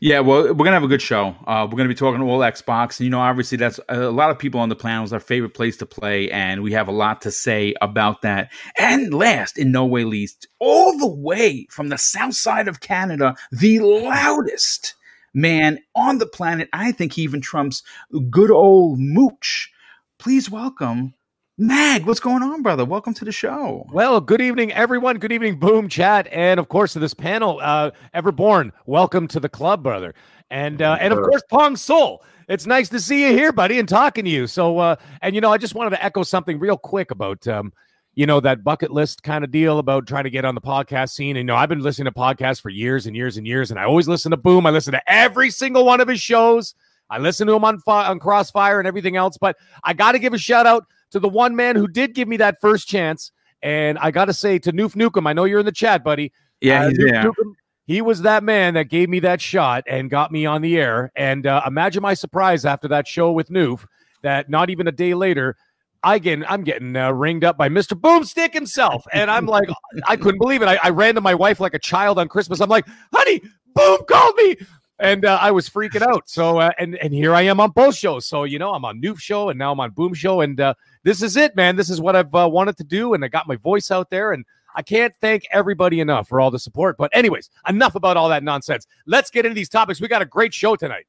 Yeah, 0.01 0.21
well, 0.21 0.55
we're 0.55 0.65
gonna 0.65 0.73
have 0.73 0.85
a 0.85 0.89
good 0.89 1.03
show. 1.03 1.35
Uh, 1.47 1.67
we're 1.69 1.77
gonna 1.77 1.89
be 1.89 1.95
talking 1.95 2.23
all 2.23 2.39
Xbox, 2.39 2.99
and 2.99 3.05
you 3.05 3.11
know, 3.11 3.21
obviously, 3.21 3.59
that's 3.59 3.81
a 3.89 4.11
lot 4.11 4.31
of 4.31 4.39
people 4.39 4.61
on 4.61 4.69
the 4.69 4.77
planet 4.77 5.03
was 5.03 5.13
our 5.13 5.21
favorite 5.21 5.55
place 5.55 5.77
to 5.79 5.87
play, 5.87 6.31
and 6.31 6.63
we 6.63 6.73
have 6.73 6.89
a 6.89 6.93
lot 6.93 7.21
to 7.23 7.31
say 7.31 7.75
about 7.83 8.23
that. 8.23 8.51
And 8.79 9.13
last, 9.13 9.59
in 9.59 9.73
no 9.73 9.85
way 9.85 10.05
least, 10.05 10.47
all 10.61 10.97
the 10.97 11.09
way 11.09 11.67
from 11.71 11.89
the 11.89 11.99
south 11.99 12.35
side 12.35 12.69
of 12.69 12.81
Canada, 12.81 13.35
the 13.51 13.81
loudest 13.81 14.95
man 15.35 15.81
on 15.95 16.19
the 16.19 16.27
planet. 16.27 16.69
I 16.73 16.93
think 16.93 17.13
he 17.13 17.23
even 17.23 17.41
trumps 17.41 17.83
good 18.31 18.51
old 18.51 18.99
Mooch. 19.01 19.71
Please 20.19 20.51
welcome 20.51 21.15
Mag. 21.61 22.07
What's 22.07 22.21
going 22.21 22.45
on, 22.45 22.62
brother? 22.62 22.85
Welcome 22.85 23.15
to 23.15 23.25
the 23.25 23.33
show. 23.33 23.85
Well, 23.91 24.21
good 24.21 24.41
evening, 24.41 24.73
everyone. 24.73 25.19
Good 25.19 25.33
evening, 25.33 25.59
Boom 25.59 25.88
Chat, 25.88 26.29
and 26.31 26.61
of 26.61 26.69
course 26.69 26.93
to 26.93 27.00
this 27.00 27.15
panel. 27.15 27.59
Uh, 27.61 27.91
Everborn, 28.15 28.71
welcome 28.87 29.27
to 29.27 29.41
the 29.41 29.49
club, 29.49 29.83
brother, 29.83 30.15
and 30.50 30.81
uh, 30.81 30.99
and 31.00 31.12
of 31.12 31.19
course 31.19 31.43
Pong 31.50 31.75
Soul. 31.75 32.23
It's 32.49 32.65
nice 32.65 32.88
to 32.91 33.00
see 33.00 33.27
you 33.27 33.37
here, 33.37 33.50
buddy, 33.50 33.81
and 33.81 33.88
talking 33.88 34.25
to 34.25 34.31
you. 34.31 34.47
So, 34.47 34.79
uh, 34.79 34.97
and 35.21 35.35
you 35.35 35.41
know, 35.41 35.53
I 35.53 35.59
just 35.59 35.75
wanted 35.75 35.91
to 35.91 36.05
echo 36.05 36.23
something 36.23 36.61
real 36.61 36.77
quick 36.77 37.11
about 37.11 37.49
um, 37.49 37.73
you 38.15 38.25
know, 38.25 38.38
that 38.38 38.62
bucket 38.62 38.93
list 38.93 39.25
kind 39.25 39.43
of 39.43 39.50
deal 39.50 39.81
about 39.81 40.07
trying 40.07 40.25
to 40.25 40.31
get 40.31 40.45
on 40.45 40.55
the 40.55 40.61
podcast 40.61 41.11
scene. 41.11 41.37
And 41.37 41.38
you 41.38 41.53
know, 41.53 41.57
I've 41.57 41.69
been 41.69 41.81
listening 41.81 42.12
to 42.12 42.17
podcasts 42.17 42.61
for 42.61 42.69
years 42.69 43.07
and 43.07 43.17
years 43.17 43.37
and 43.37 43.49
years, 43.49 43.73
and 43.73 43.81
I 43.81 43.85
always 43.85 44.07
listen 44.07 44.31
to 44.31 44.37
Boom. 44.37 44.65
I 44.65 44.71
listen 44.71 44.93
to 44.93 45.03
every 45.12 45.50
single 45.50 45.85
one 45.85 46.00
of 46.00 46.07
his 46.07 46.21
shows. 46.21 46.77
I 47.11 47.19
listen 47.19 47.49
to 47.49 47.55
him 47.55 47.65
on 47.65 47.83
on 47.85 48.21
Crossfire 48.21 48.79
and 48.79 48.87
everything 48.87 49.17
else. 49.17 49.37
But 49.38 49.57
I 49.83 49.93
got 49.93 50.12
to 50.12 50.21
give 50.21 50.35
a 50.35 50.38
shout 50.38 50.65
out 50.65 50.85
to 51.11 51.21
the 51.21 51.29
one 51.29 51.57
man 51.57 51.77
who 51.77 51.88
did 51.88 52.15
give 52.15 52.29
me 52.29 52.37
that 52.38 52.61
first 52.61 52.88
chance. 52.88 53.33
And 53.62 53.99
I 53.99 54.11
got 54.11 54.27
to 54.27 54.35
say 54.35 54.59
to 54.61 54.73
Noof 54.73 54.95
Nukem, 54.95 55.29
I 55.29 55.33
know 55.33 55.45
you're 55.45 55.61
in 55.61 55.67
the 55.67 55.73
chat, 55.73 56.05
buddy. 56.05 56.33
Yeah, 56.61 56.85
Uh. 56.87 57.25
Nukem, 57.25 57.55
he 57.87 58.03
was 58.03 58.23
that 58.23 58.45
man 58.45 58.75
that 58.75 58.85
gave 58.85 59.09
me 59.09 59.21
that 59.21 59.41
shot 59.41 59.85
and 59.87 60.11
got 60.11 60.31
me 60.31 60.45
on 60.47 60.61
the 60.62 60.79
air. 60.79 61.11
And 61.17 61.47
uh, 61.47 61.62
imagine 61.67 62.03
my 62.03 62.15
surprise 62.15 62.65
after 62.65 62.87
that 62.88 63.09
show 63.09 63.33
with 63.33 63.49
Noof 63.49 63.87
that 64.23 64.50
not 64.50 64.69
even 64.71 64.87
a 64.87 64.93
day 64.93 65.15
later, 65.15 65.57
I 66.03 66.19
get, 66.19 66.38
I'm 66.50 66.62
getting 66.65 66.95
uh, 66.95 67.11
ringed 67.12 67.45
up 67.45 67.57
by 67.57 67.69
Mr. 67.69 67.99
Boomstick 67.99 68.53
himself. 68.53 69.05
And 69.12 69.31
I'm 69.31 69.47
like, 69.47 69.69
I 70.07 70.17
couldn't 70.17 70.38
believe 70.38 70.62
it. 70.62 70.67
I, 70.67 70.79
I 70.83 70.91
ran 70.91 71.15
to 71.17 71.21
my 71.21 71.35
wife 71.35 71.61
like 71.61 71.75
a 71.75 71.79
child 71.79 72.19
on 72.19 72.29
Christmas. 72.29 72.61
I'm 72.61 72.69
like, 72.69 72.87
honey, 73.12 73.41
Boom 73.75 73.99
called 74.09 74.37
me. 74.37 74.57
And 75.00 75.25
uh, 75.25 75.38
I 75.40 75.50
was 75.50 75.69
freaking 75.69 76.02
out. 76.02 76.28
So, 76.28 76.59
uh, 76.59 76.73
and 76.78 76.97
and 76.97 77.14
here 77.14 77.35
I 77.35 77.43
am 77.43 77.61
on 77.61 77.71
both 77.71 77.95
shows. 77.95 78.26
So, 78.26 78.45
you 78.45 78.59
know, 78.59 78.73
I'm 78.75 78.85
on 78.85 79.00
Noof 79.00 79.21
Show 79.21 79.49
and 79.49 79.59
now 79.59 79.73
I'm 79.73 79.81
on 79.81 79.90
Boom 79.93 80.12
Show. 80.12 80.40
And 80.40 80.61
uh, 80.61 80.75
this 81.05 81.23
is 81.23 81.37
it, 81.37 81.55
man. 81.55 81.76
This 81.76 81.88
is 81.88 82.00
what 82.00 82.17
I've 82.17 82.35
uh, 82.35 82.49
wanted 82.50 82.76
to 82.78 82.85
do. 82.85 83.14
And 83.14 83.25
I 83.25 83.28
got 83.28 83.47
my 83.47 83.57
voice 83.57 83.90
out 83.90 84.11
there. 84.11 84.33
And 84.33 84.45
I 84.75 84.83
can't 84.83 85.14
thank 85.21 85.47
everybody 85.52 86.00
enough 86.00 86.28
for 86.28 86.40
all 86.40 86.50
the 86.50 86.59
support. 86.59 86.97
But, 86.99 87.11
anyways, 87.14 87.49
enough 87.69 87.95
about 87.95 88.17
all 88.17 88.28
that 88.28 88.43
nonsense. 88.43 88.87
Let's 89.07 89.31
get 89.31 89.47
into 89.47 89.55
these 89.55 89.69
topics. 89.69 90.00
We 90.00 90.09
got 90.09 90.23
a 90.23 90.26
great 90.26 90.52
show 90.52 90.76
tonight. 90.76 91.07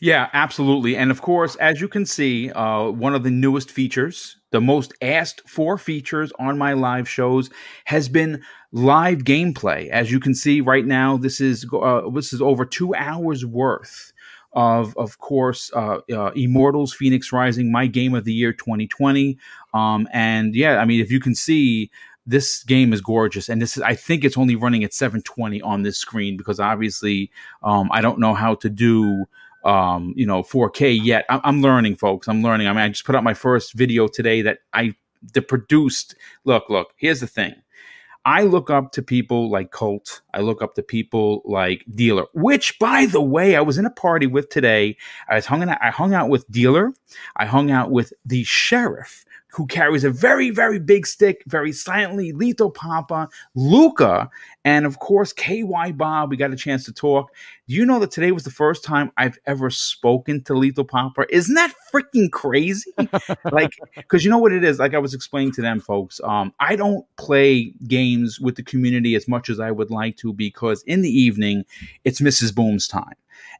Yeah, 0.00 0.28
absolutely. 0.34 0.96
And 0.96 1.10
of 1.10 1.22
course, 1.22 1.56
as 1.56 1.80
you 1.80 1.88
can 1.88 2.04
see, 2.04 2.50
uh, 2.52 2.90
one 2.90 3.14
of 3.14 3.22
the 3.22 3.30
newest 3.30 3.70
features, 3.70 4.36
the 4.50 4.60
most 4.60 4.92
asked 5.00 5.48
for 5.48 5.78
features 5.78 6.30
on 6.38 6.58
my 6.58 6.74
live 6.74 7.08
shows, 7.08 7.48
has 7.86 8.08
been 8.08 8.42
live 8.72 9.18
gameplay. 9.20 9.88
As 9.88 10.10
you 10.10 10.20
can 10.20 10.34
see 10.34 10.60
right 10.60 10.84
now, 10.84 11.16
this 11.16 11.40
is 11.40 11.66
uh, 11.72 12.08
this 12.10 12.32
is 12.32 12.42
over 12.42 12.64
two 12.64 12.94
hours 12.94 13.44
worth 13.44 14.12
of, 14.54 14.94
of 14.98 15.18
course, 15.18 15.70
uh, 15.74 15.98
uh, 16.12 16.30
Immortals: 16.32 16.94
Fenyx 16.94 17.32
Rising, 17.32 17.72
my 17.72 17.86
game 17.86 18.14
of 18.14 18.24
the 18.24 18.32
year 18.32 18.52
2020. 18.52 19.38
Um, 19.74 20.08
and 20.12 20.54
yeah, 20.54 20.78
I 20.78 20.84
mean, 20.84 21.00
if 21.00 21.10
you 21.10 21.20
can 21.20 21.34
see. 21.34 21.90
This 22.24 22.62
game 22.62 22.92
is 22.92 23.00
gorgeous, 23.00 23.48
and 23.48 23.60
this 23.60 23.76
is. 23.76 23.82
I 23.82 23.96
think 23.96 24.22
it's 24.24 24.38
only 24.38 24.54
running 24.54 24.84
at 24.84 24.94
720 24.94 25.60
on 25.62 25.82
this 25.82 25.98
screen 25.98 26.36
because 26.36 26.60
obviously, 26.60 27.32
um, 27.64 27.88
I 27.90 28.00
don't 28.00 28.20
know 28.20 28.32
how 28.32 28.54
to 28.54 28.70
do 28.70 29.24
um, 29.64 30.12
you 30.16 30.26
know, 30.26 30.42
4K 30.42 30.98
yet. 31.02 31.24
I- 31.28 31.40
I'm 31.44 31.62
learning, 31.62 31.96
folks. 31.96 32.28
I'm 32.28 32.42
learning. 32.42 32.66
I 32.68 32.72
mean, 32.72 32.80
I 32.80 32.88
just 32.88 33.04
put 33.04 33.14
out 33.14 33.24
my 33.24 33.34
first 33.34 33.74
video 33.74 34.06
today 34.08 34.42
that 34.42 34.58
I 34.72 34.94
the 35.34 35.42
produced. 35.42 36.14
Look, 36.44 36.68
look. 36.68 36.92
Here's 36.96 37.20
the 37.20 37.26
thing. 37.26 37.54
I 38.24 38.42
look 38.42 38.70
up 38.70 38.92
to 38.92 39.02
people 39.02 39.50
like 39.50 39.72
Colt. 39.72 40.22
I 40.32 40.40
look 40.40 40.62
up 40.62 40.74
to 40.74 40.82
people 40.82 41.42
like 41.44 41.84
Dealer. 41.92 42.26
Which, 42.34 42.78
by 42.78 43.06
the 43.06 43.20
way, 43.20 43.56
I 43.56 43.60
was 43.60 43.78
in 43.78 43.86
a 43.86 43.90
party 43.90 44.26
with 44.26 44.48
today. 44.48 44.96
I 45.28 45.36
was 45.36 45.46
hung 45.46 45.68
out. 45.68 45.78
I 45.82 45.90
hung 45.90 46.14
out 46.14 46.28
with 46.28 46.48
Dealer. 46.50 46.92
I 47.36 47.46
hung 47.46 47.70
out 47.70 47.90
with 47.90 48.12
the 48.24 48.44
sheriff, 48.44 49.24
who 49.52 49.66
carries 49.66 50.02
a 50.02 50.10
very, 50.10 50.50
very 50.50 50.78
big 50.78 51.06
stick, 51.06 51.42
very 51.46 51.72
silently. 51.72 52.32
Lethal 52.32 52.70
Papa, 52.70 53.28
Luca, 53.54 54.30
and 54.64 54.86
of 54.86 54.98
course 54.98 55.32
KY 55.32 55.92
Bob. 55.94 56.30
We 56.30 56.36
got 56.38 56.52
a 56.52 56.56
chance 56.56 56.84
to 56.84 56.92
talk. 56.92 57.30
Do 57.68 57.74
you 57.74 57.84
know 57.84 57.98
that 57.98 58.10
today 58.10 58.32
was 58.32 58.44
the 58.44 58.50
first 58.50 58.82
time 58.82 59.12
I've 59.18 59.38
ever 59.46 59.68
spoken 59.68 60.42
to 60.44 60.54
Lethal 60.54 60.84
Papa? 60.84 61.26
Isn't 61.28 61.54
that 61.54 61.74
freaking 61.92 62.30
crazy? 62.30 62.92
like, 63.52 63.72
because 63.96 64.24
you 64.24 64.30
know 64.30 64.38
what 64.38 64.52
it 64.52 64.64
is. 64.64 64.78
Like 64.78 64.94
I 64.94 64.98
was 64.98 65.12
explaining 65.12 65.52
to 65.52 65.62
them, 65.62 65.80
folks. 65.80 66.20
Um, 66.24 66.54
I 66.58 66.74
don't 66.74 67.04
play 67.16 67.74
games 67.86 68.40
with 68.40 68.56
the 68.56 68.62
community 68.62 69.14
as 69.14 69.28
much 69.28 69.50
as 69.50 69.60
I 69.60 69.70
would 69.70 69.90
like 69.90 70.16
to 70.18 70.32
because 70.32 70.82
in 70.84 71.02
the 71.02 71.10
evening 71.10 71.64
it's 72.04 72.20
Mrs. 72.20 72.54
Boom's 72.54 72.88
time. 72.88 73.14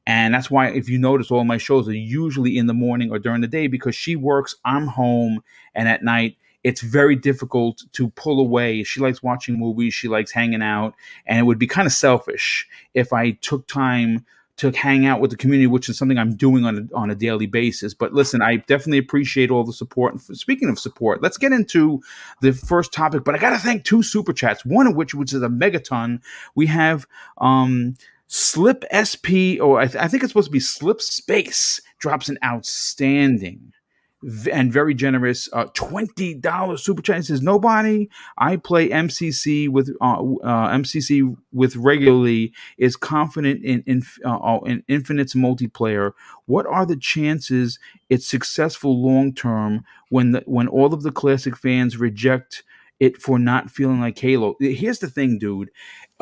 And 0.06 0.34
that's 0.34 0.50
why, 0.50 0.68
if 0.68 0.88
you 0.88 0.98
notice, 0.98 1.30
all 1.30 1.44
my 1.44 1.58
shows 1.58 1.88
are 1.88 1.94
usually 1.94 2.58
in 2.58 2.66
the 2.66 2.74
morning 2.74 3.10
or 3.10 3.18
during 3.18 3.40
the 3.40 3.46
day 3.46 3.68
because 3.68 3.94
she 3.94 4.16
works, 4.16 4.56
I'm 4.64 4.88
home, 4.88 5.42
and 5.74 5.88
at 5.88 6.02
night 6.02 6.36
it's 6.64 6.80
very 6.80 7.16
difficult 7.16 7.82
to 7.92 8.08
pull 8.10 8.40
away. 8.40 8.84
She 8.84 9.00
likes 9.00 9.22
watching 9.22 9.58
movies, 9.58 9.94
she 9.94 10.08
likes 10.08 10.32
hanging 10.32 10.62
out, 10.62 10.94
and 11.26 11.38
it 11.38 11.42
would 11.42 11.58
be 11.58 11.66
kind 11.66 11.86
of 11.86 11.92
selfish 11.92 12.68
if 12.94 13.12
I 13.12 13.32
took 13.32 13.66
time 13.66 14.24
to 14.58 14.70
hang 14.70 15.06
out 15.06 15.20
with 15.20 15.30
the 15.30 15.36
community, 15.36 15.66
which 15.66 15.88
is 15.88 15.96
something 15.96 16.18
I'm 16.18 16.36
doing 16.36 16.64
on 16.64 16.88
a, 16.92 16.96
on 16.96 17.10
a 17.10 17.14
daily 17.14 17.46
basis. 17.46 17.94
But 17.94 18.12
listen, 18.12 18.42
I 18.42 18.56
definitely 18.56 18.98
appreciate 18.98 19.50
all 19.50 19.64
the 19.64 19.72
support. 19.72 20.12
And 20.12 20.22
speaking 20.36 20.68
of 20.68 20.78
support, 20.78 21.22
let's 21.22 21.38
get 21.38 21.52
into 21.52 22.02
the 22.42 22.52
first 22.52 22.92
topic. 22.92 23.24
But 23.24 23.34
I 23.34 23.38
got 23.38 23.50
to 23.50 23.58
thank 23.58 23.84
two 23.84 24.02
super 24.02 24.32
chats, 24.32 24.64
one 24.64 24.86
of 24.86 24.94
which, 24.94 25.14
which 25.14 25.32
is 25.32 25.42
a 25.42 25.48
megaton. 25.48 26.20
We 26.54 26.66
have 26.66 27.06
um, 27.38 27.96
Slip 28.34 28.86
SP, 28.88 29.60
or 29.60 29.78
I, 29.78 29.86
th- 29.88 30.02
I 30.02 30.08
think 30.08 30.22
it's 30.22 30.32
supposed 30.32 30.48
to 30.48 30.52
be 30.52 30.58
Slip 30.58 31.02
Space, 31.02 31.82
drops 31.98 32.30
an 32.30 32.38
outstanding 32.42 33.74
v- 34.22 34.50
and 34.50 34.72
very 34.72 34.94
generous 34.94 35.50
uh, 35.52 35.66
$20 35.66 36.80
super 36.80 37.02
chat. 37.02 37.18
It 37.18 37.24
says, 37.24 37.42
Nobody 37.42 38.08
I 38.38 38.56
play 38.56 38.88
MCC 38.88 39.68
with 39.68 39.90
uh, 40.00 40.14
uh, 40.14 40.70
MCC 40.70 41.36
with 41.52 41.76
regularly 41.76 42.54
is 42.78 42.96
confident 42.96 43.62
in 43.66 43.84
in, 43.86 44.02
uh, 44.24 44.60
in 44.64 44.82
Infinite's 44.88 45.34
multiplayer. 45.34 46.12
What 46.46 46.64
are 46.64 46.86
the 46.86 46.96
chances 46.96 47.78
it's 48.08 48.26
successful 48.26 49.02
long 49.02 49.34
term 49.34 49.84
when 50.08 50.32
the, 50.32 50.42
when 50.46 50.68
all 50.68 50.94
of 50.94 51.02
the 51.02 51.12
classic 51.12 51.54
fans 51.54 51.98
reject 51.98 52.62
it 52.98 53.20
for 53.20 53.38
not 53.38 53.70
feeling 53.70 54.00
like 54.00 54.18
Halo? 54.18 54.56
Here's 54.58 55.00
the 55.00 55.10
thing, 55.10 55.38
dude. 55.38 55.68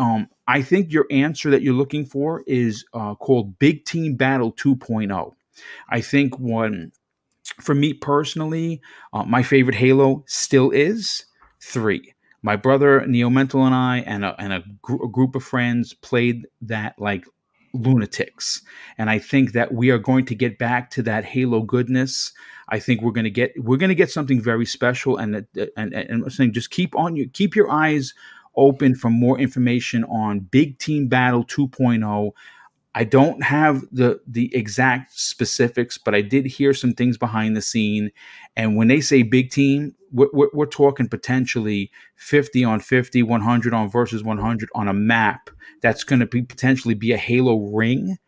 Um, 0.01 0.29
I 0.49 0.63
think 0.63 0.91
your 0.93 1.07
answer 1.11 1.51
that 1.51 1.63
you're 1.63 1.75
looking 1.75 2.07
for 2.07 2.43
is 2.47 2.87
uh, 2.95 3.15
called 3.17 3.59
Big 3.59 3.85
Team 3.85 4.17
Battle 4.17 4.51
2.0. 4.53 5.33
I 5.91 6.01
think 6.01 6.39
one 6.39 6.93
for 7.61 7.75
me 7.75 7.93
personally, 7.93 8.81
uh, 9.13 9.25
my 9.25 9.43
favorite 9.43 9.77
Halo 9.77 10.25
still 10.27 10.71
is 10.71 11.27
three. 11.61 12.15
My 12.43 12.57
brother 12.57 13.07
Neo 13.07 13.29
Mental 13.29 13.67
and 13.67 13.75
I 13.75 13.99
and 14.07 14.25
a, 14.25 14.35
and 14.41 14.55
a, 14.55 14.65
gr- 14.81 15.05
a 15.05 15.09
group 15.09 15.35
of 15.35 15.45
friends 15.45 15.93
played 15.93 16.47
that 16.63 16.99
like 16.99 17.27
lunatics, 17.75 18.63
and 18.97 19.11
I 19.11 19.19
think 19.19 19.53
that 19.53 19.75
we 19.75 19.91
are 19.91 19.99
going 19.99 20.25
to 20.27 20.35
get 20.35 20.59
back 20.59 20.91
to 20.93 21.03
that 21.03 21.27
Halo 21.27 21.61
goodness. 21.61 22.33
I 22.71 22.79
think 22.79 23.03
we're 23.03 23.13
going 23.13 23.25
to 23.25 23.31
get 23.31 23.53
we're 23.59 23.77
going 23.77 23.91
to 23.91 23.95
get 23.95 24.11
something 24.11 24.41
very 24.41 24.65
special, 24.65 25.19
and 25.19 25.35
that- 25.35 25.73
and 25.77 25.93
and 25.93 26.25
I'm 26.25 26.31
saying 26.31 26.55
just 26.55 26.71
keep 26.71 26.97
on 26.97 27.17
you 27.17 27.29
keep 27.29 27.55
your 27.55 27.71
eyes 27.71 28.15
open 28.57 28.95
for 28.95 29.11
more 29.11 29.39
information 29.39 30.05
on 30.05 30.41
Big 30.41 30.79
Team 30.79 31.09
Battle 31.09 31.45
2.0. 31.45 32.33
I 32.93 33.05
don't 33.05 33.43
have 33.45 33.83
the 33.93 34.21
the 34.27 34.55
exact 34.55 35.17
specifics, 35.19 35.97
but 35.97 36.15
I 36.15 36.23
did 36.23 36.47
hear 36.47 36.75
some 36.75 36.93
things 36.93 37.17
behind 37.17 37.57
the 37.57 37.63
scene. 37.63 38.11
And 38.57 38.77
when 38.77 38.89
they 38.89 39.01
say 39.01 39.23
big 39.23 39.51
team, 39.51 39.95
we're, 40.11 40.29
we're, 40.33 40.51
we're 40.53 40.67
talking 40.67 41.09
potentially 41.09 41.93
50 42.17 42.65
on 42.65 42.81
50, 42.81 43.23
100 43.23 43.75
on 43.75 43.89
versus 43.89 44.25
100 44.25 44.69
on 44.75 44.89
a 44.89 44.93
map 44.93 45.51
that's 45.83 46.03
going 46.03 46.19
to 46.21 46.27
be 46.27 46.43
potentially 46.43 46.95
be 46.95 47.13
a 47.13 47.17
Halo 47.17 47.71
ring, 47.73 48.19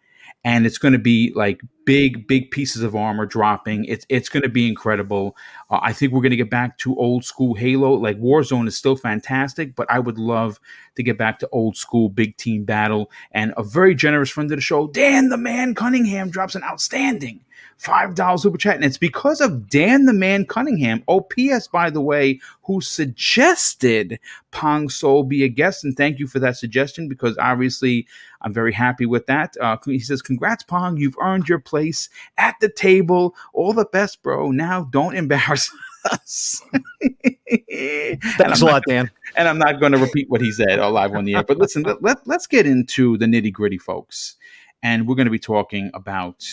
and 0.44 0.66
it's 0.66 0.78
going 0.78 0.92
to 0.92 0.98
be 0.98 1.32
like 1.34 1.60
big 1.84 2.26
big 2.26 2.50
pieces 2.50 2.82
of 2.82 2.96
armor 2.96 3.26
dropping. 3.26 3.84
It's 3.84 4.04
it's 4.08 4.28
going 4.28 4.42
to 4.42 4.48
be 4.48 4.68
incredible. 4.68 5.36
Uh, 5.70 5.80
i 5.82 5.92
think 5.92 6.12
we're 6.12 6.20
going 6.20 6.30
to 6.30 6.36
get 6.36 6.50
back 6.50 6.78
to 6.78 6.96
old 6.96 7.24
school 7.24 7.54
halo. 7.54 7.92
Like 7.92 8.18
warzone 8.18 8.66
is 8.68 8.76
still 8.76 8.96
fantastic 8.96 9.74
but 9.74 9.90
i 9.90 9.98
would 9.98 10.18
love 10.18 10.60
to 10.96 11.02
get 11.02 11.18
back 11.18 11.38
to 11.40 11.48
old 11.52 11.76
school 11.76 12.08
big 12.08 12.36
team 12.36 12.64
battle. 12.64 13.10
And 13.32 13.54
a 13.56 13.62
very 13.62 13.94
generous 13.94 14.30
friend 14.30 14.50
of 14.50 14.56
the 14.56 14.62
show 14.62 14.88
dan 14.88 15.28
the 15.28 15.36
man 15.36 15.74
cunningham 15.74 16.30
drops 16.30 16.54
an 16.54 16.64
outstanding 16.64 17.44
five 17.76 18.14
dollars 18.14 18.42
super 18.42 18.58
chat, 18.58 18.76
and 18.76 18.84
it's 18.84 18.98
because 18.98 19.40
of 19.40 19.68
Dan 19.68 20.04
the 20.06 20.12
Man 20.12 20.44
Cunningham. 20.46 21.02
OPS, 21.08 21.68
by 21.68 21.90
the 21.90 22.00
way, 22.00 22.40
who 22.62 22.80
suggested 22.80 24.18
Pong 24.50 24.88
Soul 24.88 25.24
be 25.24 25.44
a 25.44 25.48
guest, 25.48 25.84
and 25.84 25.96
thank 25.96 26.18
you 26.18 26.26
for 26.26 26.38
that 26.38 26.56
suggestion 26.56 27.08
because 27.08 27.36
obviously 27.38 28.06
I'm 28.42 28.52
very 28.52 28.72
happy 28.72 29.06
with 29.06 29.26
that. 29.26 29.56
Uh, 29.60 29.76
he 29.84 29.98
says, 29.98 30.22
"Congrats, 30.22 30.62
Pong! 30.62 30.96
You've 30.96 31.16
earned 31.20 31.48
your 31.48 31.60
place 31.60 32.08
at 32.38 32.54
the 32.60 32.68
table. 32.68 33.34
All 33.52 33.72
the 33.72 33.86
best, 33.86 34.22
bro. 34.22 34.50
Now 34.50 34.84
don't 34.84 35.16
embarrass." 35.16 35.70
us. 36.10 36.62
Thanks 37.00 38.60
a 38.60 38.64
lot, 38.64 38.82
Dan. 38.88 39.10
And 39.34 39.48
I'm 39.48 39.56
not 39.56 39.80
going 39.80 39.92
to 39.92 39.98
repeat 39.98 40.28
what 40.28 40.42
he 40.42 40.52
said 40.52 40.78
all 40.78 40.92
live 40.92 41.14
on 41.14 41.24
the 41.24 41.36
air. 41.36 41.42
But 41.42 41.56
listen, 41.56 41.84
let, 41.84 42.02
let, 42.02 42.18
let's 42.26 42.46
get 42.46 42.66
into 42.66 43.16
the 43.16 43.24
nitty 43.24 43.50
gritty, 43.50 43.78
folks. 43.78 44.36
And 44.82 45.08
we're 45.08 45.14
going 45.14 45.26
to 45.26 45.30
be 45.30 45.38
talking 45.38 45.90
about 45.94 46.44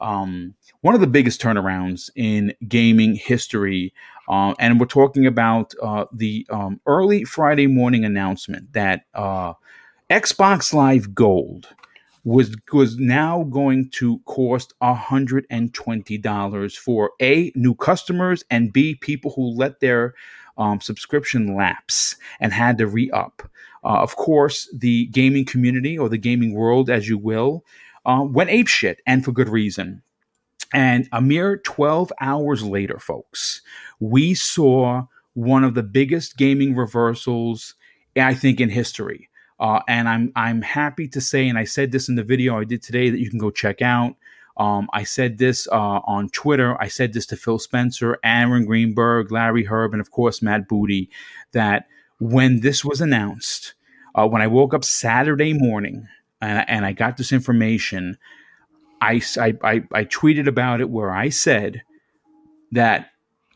um, 0.00 0.54
one 0.80 0.94
of 0.94 1.00
the 1.00 1.06
biggest 1.06 1.40
turnarounds 1.40 2.10
in 2.16 2.54
gaming 2.68 3.14
history. 3.14 3.92
Uh, 4.28 4.54
and 4.58 4.80
we're 4.80 4.86
talking 4.86 5.26
about 5.26 5.74
uh, 5.82 6.06
the 6.12 6.46
um, 6.50 6.80
early 6.86 7.24
Friday 7.24 7.66
morning 7.66 8.04
announcement 8.04 8.72
that 8.72 9.04
uh, 9.14 9.52
Xbox 10.10 10.72
Live 10.72 11.14
Gold 11.14 11.68
was 12.24 12.56
was 12.72 12.96
now 12.96 13.44
going 13.44 13.90
to 13.90 14.18
cost 14.20 14.72
hundred 14.82 15.46
and 15.50 15.72
twenty 15.74 16.16
dollars 16.16 16.74
for 16.74 17.12
a 17.20 17.52
new 17.54 17.74
customers 17.74 18.42
and 18.50 18.72
b 18.72 18.94
people 18.94 19.32
who 19.32 19.54
let 19.54 19.80
their 19.80 20.14
um, 20.56 20.80
subscription 20.80 21.54
lapse 21.54 22.16
and 22.40 22.52
had 22.52 22.78
to 22.78 22.86
re 22.86 23.10
up. 23.10 23.42
Uh, 23.84 24.00
of 24.00 24.16
course, 24.16 24.68
the 24.72 25.06
gaming 25.06 25.44
community 25.44 25.98
or 25.98 26.08
the 26.08 26.16
gaming 26.16 26.54
world, 26.54 26.88
as 26.88 27.08
you 27.08 27.18
will, 27.18 27.62
uh, 28.06 28.24
went 28.28 28.50
ape 28.50 28.68
shit, 28.68 29.00
and 29.06 29.24
for 29.24 29.32
good 29.32 29.48
reason. 29.48 30.02
And 30.72 31.08
a 31.12 31.20
mere 31.20 31.58
12 31.58 32.12
hours 32.20 32.62
later, 32.64 32.98
folks, 32.98 33.62
we 34.00 34.34
saw 34.34 35.06
one 35.34 35.64
of 35.64 35.74
the 35.74 35.82
biggest 35.82 36.36
gaming 36.36 36.74
reversals, 36.74 37.74
I 38.16 38.34
think, 38.34 38.60
in 38.60 38.70
history. 38.70 39.28
Uh, 39.60 39.80
and 39.86 40.08
I'm 40.08 40.32
I'm 40.34 40.62
happy 40.62 41.06
to 41.08 41.20
say, 41.20 41.48
and 41.48 41.58
I 41.58 41.64
said 41.64 41.92
this 41.92 42.08
in 42.08 42.16
the 42.16 42.24
video 42.24 42.58
I 42.58 42.64
did 42.64 42.82
today 42.82 43.10
that 43.10 43.20
you 43.20 43.30
can 43.30 43.38
go 43.38 43.50
check 43.50 43.82
out. 43.82 44.16
Um, 44.56 44.88
I 44.92 45.04
said 45.04 45.38
this 45.38 45.68
uh, 45.70 46.00
on 46.04 46.28
Twitter. 46.30 46.80
I 46.80 46.88
said 46.88 47.12
this 47.12 47.26
to 47.26 47.36
Phil 47.36 47.58
Spencer, 47.58 48.18
Aaron 48.22 48.66
Greenberg, 48.66 49.32
Larry 49.32 49.64
Hryb, 49.64 49.92
and 49.92 50.00
of 50.00 50.10
course 50.10 50.42
Matt 50.42 50.68
Booty. 50.68 51.08
That 51.52 51.86
when 52.18 52.60
this 52.60 52.84
was 52.84 53.00
announced, 53.00 53.74
uh, 54.14 54.26
when 54.26 54.42
I 54.42 54.46
woke 54.46 54.74
up 54.74 54.84
Saturday 54.84 55.52
morning, 55.52 56.08
and, 56.44 56.68
and 56.68 56.86
I 56.86 56.92
got 56.92 57.16
this 57.16 57.32
information, 57.32 58.18
I, 59.00 59.20
I, 59.38 59.54
I, 59.62 59.82
I 59.92 60.04
tweeted 60.04 60.46
about 60.46 60.80
it 60.80 60.90
where 60.90 61.10
I 61.10 61.28
said 61.28 61.82
that 62.72 63.10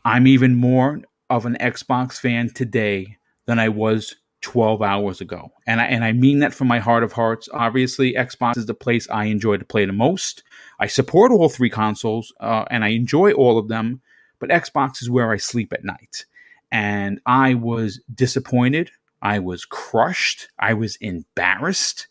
I'm 0.05 0.27
even 0.27 0.55
more 0.55 1.01
of 1.29 1.45
an 1.45 1.57
Xbox 1.59 2.19
fan 2.19 2.49
today 2.49 3.17
than 3.45 3.59
I 3.59 3.69
was 3.69 4.15
12 4.41 4.81
hours 4.81 5.21
ago. 5.21 5.51
And 5.67 5.81
I, 5.81 5.85
and 5.85 6.03
I 6.03 6.13
mean 6.13 6.39
that 6.39 6.53
from 6.53 6.67
my 6.67 6.79
heart 6.79 7.03
of 7.03 7.11
hearts. 7.11 7.49
Obviously, 7.53 8.13
Xbox 8.13 8.57
is 8.57 8.65
the 8.65 8.73
place 8.73 9.09
I 9.09 9.25
enjoy 9.25 9.57
to 9.57 9.65
play 9.65 9.85
the 9.85 9.93
most. 9.93 10.43
I 10.79 10.87
support 10.87 11.31
all 11.31 11.49
three 11.49 11.69
consoles 11.69 12.33
uh, 12.39 12.65
and 12.71 12.83
I 12.83 12.89
enjoy 12.89 13.33
all 13.33 13.57
of 13.57 13.67
them, 13.67 14.01
but 14.39 14.49
Xbox 14.49 15.01
is 15.01 15.09
where 15.09 15.31
I 15.31 15.37
sleep 15.37 15.73
at 15.73 15.83
night. 15.83 16.25
And 16.71 17.19
I 17.25 17.55
was 17.55 17.99
disappointed. 18.13 18.91
I 19.21 19.39
was 19.39 19.65
crushed. 19.65 20.47
I 20.59 20.73
was 20.73 20.95
embarrassed 20.97 22.07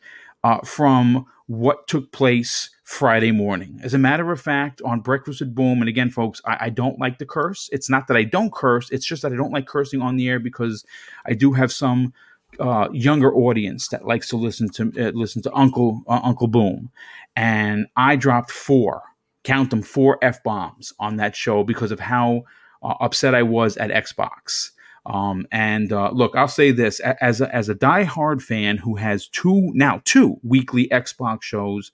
uh, 0.48 0.60
from 0.64 1.26
what 1.46 1.86
took 1.86 2.10
place 2.12 2.70
Friday 2.84 3.32
morning. 3.32 3.80
As 3.82 3.92
a 3.92 3.98
matter 3.98 4.32
of 4.32 4.40
fact, 4.40 4.80
on 4.82 5.00
Breakfast 5.00 5.40
with 5.40 5.54
Boom, 5.54 5.80
and 5.80 5.88
again, 5.88 6.10
folks, 6.10 6.40
I, 6.46 6.56
I, 6.60 6.70
don't 6.70 6.98
like 6.98 7.18
to 7.18 7.26
curse. 7.26 7.68
It's 7.70 7.90
not 7.90 8.06
that 8.06 8.16
I 8.16 8.24
don't 8.24 8.52
curse, 8.52 8.90
it's 8.90 9.04
just 9.06 9.22
that 9.22 9.32
I 9.32 9.36
don't 9.36 9.52
like 9.52 9.66
cursing 9.66 10.00
on 10.00 10.16
the 10.16 10.28
air 10.28 10.38
because 10.38 10.86
I 11.26 11.34
do 11.34 11.52
have 11.52 11.70
some 11.70 12.14
uh, 12.58 12.88
younger 12.92 13.34
audience 13.34 13.88
that 13.88 14.06
likes 14.06 14.28
to 14.28 14.36
listen 14.36 14.70
to 14.70 14.90
uh, 14.98 15.10
listen 15.10 15.42
to 15.42 15.54
Uncle 15.54 16.02
uh, 16.08 16.20
Uncle 16.24 16.48
Boom, 16.48 16.90
and 17.36 17.86
I 17.96 18.16
dropped 18.16 18.50
four, 18.50 19.02
count 19.44 19.68
them, 19.68 19.82
four 19.82 20.18
f 20.22 20.42
bombs 20.42 20.94
on 20.98 21.16
that 21.16 21.36
show 21.36 21.62
because 21.62 21.92
of 21.92 22.00
how 22.00 22.44
uh, 22.82 22.94
upset 23.00 23.34
I 23.34 23.42
was 23.42 23.76
at 23.76 23.90
Xbox. 23.90 24.70
Um, 25.08 25.46
and 25.50 25.90
uh, 25.90 26.10
look, 26.10 26.36
I'll 26.36 26.48
say 26.48 26.70
this 26.70 27.00
as 27.00 27.40
a, 27.40 27.54
as 27.54 27.68
a 27.68 27.74
diehard 27.74 28.42
fan 28.42 28.76
who 28.76 28.96
has 28.96 29.26
two 29.26 29.72
now 29.74 30.02
two 30.04 30.38
weekly 30.42 30.86
Xbox 30.88 31.42
shows, 31.42 31.92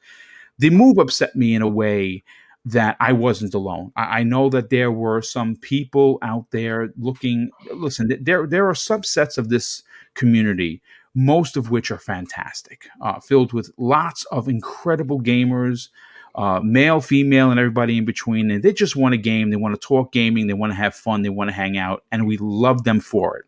the 0.58 0.70
move 0.70 0.98
upset 0.98 1.36
me 1.36 1.54
in 1.54 1.62
a 1.62 1.68
way 1.68 2.24
that 2.64 2.96
I 2.98 3.12
wasn't 3.12 3.54
alone. 3.54 3.92
I, 3.94 4.20
I 4.20 4.22
know 4.24 4.48
that 4.50 4.70
there 4.70 4.90
were 4.90 5.22
some 5.22 5.54
people 5.56 6.18
out 6.22 6.50
there 6.50 6.90
looking. 6.98 7.50
Listen, 7.72 8.10
there 8.20 8.48
there 8.48 8.68
are 8.68 8.74
subsets 8.74 9.38
of 9.38 9.48
this 9.48 9.84
community, 10.14 10.82
most 11.14 11.56
of 11.56 11.70
which 11.70 11.92
are 11.92 11.98
fantastic, 11.98 12.88
uh, 13.00 13.20
filled 13.20 13.52
with 13.52 13.70
lots 13.78 14.24
of 14.26 14.48
incredible 14.48 15.20
gamers 15.20 15.88
uh, 16.34 16.60
male, 16.62 17.00
female, 17.00 17.50
and 17.50 17.60
everybody 17.60 17.98
in 17.98 18.04
between. 18.04 18.50
And 18.50 18.62
they 18.62 18.72
just 18.72 18.96
want 18.96 19.14
a 19.14 19.18
game. 19.18 19.50
They 19.50 19.56
want 19.56 19.80
to 19.80 19.86
talk 19.86 20.12
gaming. 20.12 20.46
They 20.46 20.54
want 20.54 20.72
to 20.72 20.76
have 20.76 20.94
fun. 20.94 21.22
They 21.22 21.28
want 21.28 21.48
to 21.48 21.54
hang 21.54 21.78
out. 21.78 22.04
And 22.10 22.26
we 22.26 22.36
love 22.38 22.84
them 22.84 23.00
for 23.00 23.36
it. 23.36 23.44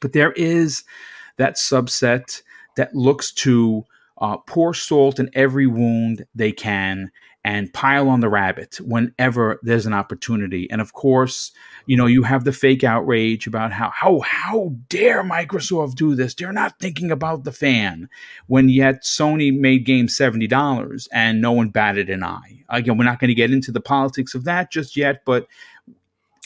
But 0.00 0.12
there 0.12 0.32
is 0.32 0.84
that 1.36 1.56
subset 1.56 2.42
that 2.76 2.94
looks 2.94 3.32
to 3.32 3.84
uh, 4.18 4.36
pour 4.38 4.74
salt 4.74 5.18
in 5.18 5.30
every 5.34 5.66
wound 5.66 6.26
they 6.34 6.52
can 6.52 7.10
and 7.44 7.72
pile 7.74 8.08
on 8.08 8.20
the 8.20 8.28
rabbit 8.28 8.78
whenever 8.80 9.60
there's 9.62 9.84
an 9.84 9.92
opportunity. 9.92 10.70
And 10.70 10.80
of 10.80 10.94
course, 10.94 11.52
you 11.86 11.96
know, 11.96 12.06
you 12.06 12.22
have 12.22 12.44
the 12.44 12.52
fake 12.52 12.82
outrage 12.82 13.46
about 13.46 13.70
how 13.70 13.90
how 13.90 14.20
how 14.20 14.72
dare 14.88 15.22
Microsoft 15.22 15.96
do 15.96 16.14
this? 16.14 16.34
They're 16.34 16.52
not 16.52 16.78
thinking 16.80 17.10
about 17.10 17.44
the 17.44 17.52
fan. 17.52 18.08
When 18.46 18.68
yet 18.68 19.02
Sony 19.02 19.56
made 19.56 19.84
games 19.84 20.16
seventy 20.16 20.46
dollars 20.46 21.08
and 21.12 21.40
no 21.40 21.52
one 21.52 21.68
batted 21.68 22.08
an 22.08 22.24
eye. 22.24 22.64
Again, 22.70 22.96
we're 22.96 23.04
not 23.04 23.20
going 23.20 23.28
to 23.28 23.34
get 23.34 23.52
into 23.52 23.70
the 23.70 23.80
politics 23.80 24.34
of 24.34 24.44
that 24.44 24.72
just 24.72 24.96
yet, 24.96 25.24
but 25.26 25.46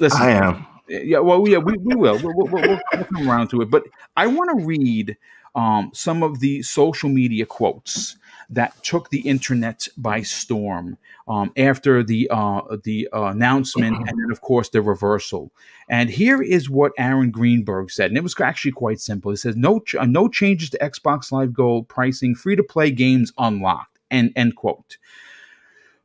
listen, 0.00 0.20
I 0.20 0.30
am. 0.30 0.66
Yeah, 0.88 1.18
well, 1.18 1.46
yeah, 1.46 1.58
we, 1.58 1.74
we 1.78 1.94
will. 1.94 2.18
We'll, 2.22 2.34
we'll, 2.34 2.46
we'll, 2.46 2.80
we'll 2.94 3.04
come 3.04 3.30
around 3.30 3.48
to 3.48 3.60
it. 3.60 3.70
But 3.70 3.84
I 4.16 4.26
want 4.26 4.58
to 4.58 4.64
read 4.64 5.16
um, 5.54 5.90
some 5.92 6.22
of 6.22 6.40
the 6.40 6.62
social 6.62 7.10
media 7.10 7.44
quotes 7.44 8.16
that 8.50 8.82
took 8.82 9.10
the 9.10 9.20
internet 9.20 9.86
by 9.96 10.22
storm 10.22 10.96
um, 11.26 11.52
after 11.56 12.02
the 12.02 12.28
uh, 12.30 12.62
the 12.82 13.08
uh, 13.12 13.24
announcement, 13.24 13.96
and 13.96 14.06
then 14.06 14.30
of 14.30 14.40
course 14.40 14.70
the 14.70 14.80
reversal. 14.80 15.52
And 15.90 16.08
here 16.08 16.40
is 16.42 16.70
what 16.70 16.92
Aaron 16.98 17.30
Greenberg 17.30 17.90
said, 17.90 18.10
and 18.10 18.16
it 18.16 18.22
was 18.22 18.38
actually 18.40 18.72
quite 18.72 19.00
simple. 19.00 19.30
He 19.30 19.36
says, 19.36 19.56
"No, 19.56 19.80
ch- 19.80 19.96
uh, 19.96 20.06
no 20.06 20.28
changes 20.28 20.70
to 20.70 20.78
Xbox 20.78 21.30
Live 21.30 21.52
Gold 21.52 21.88
pricing, 21.88 22.34
free 22.34 22.56
to 22.56 22.62
play 22.62 22.90
games 22.90 23.32
unlocked." 23.38 23.98
End 24.10 24.32
end 24.36 24.56
quote. 24.56 24.96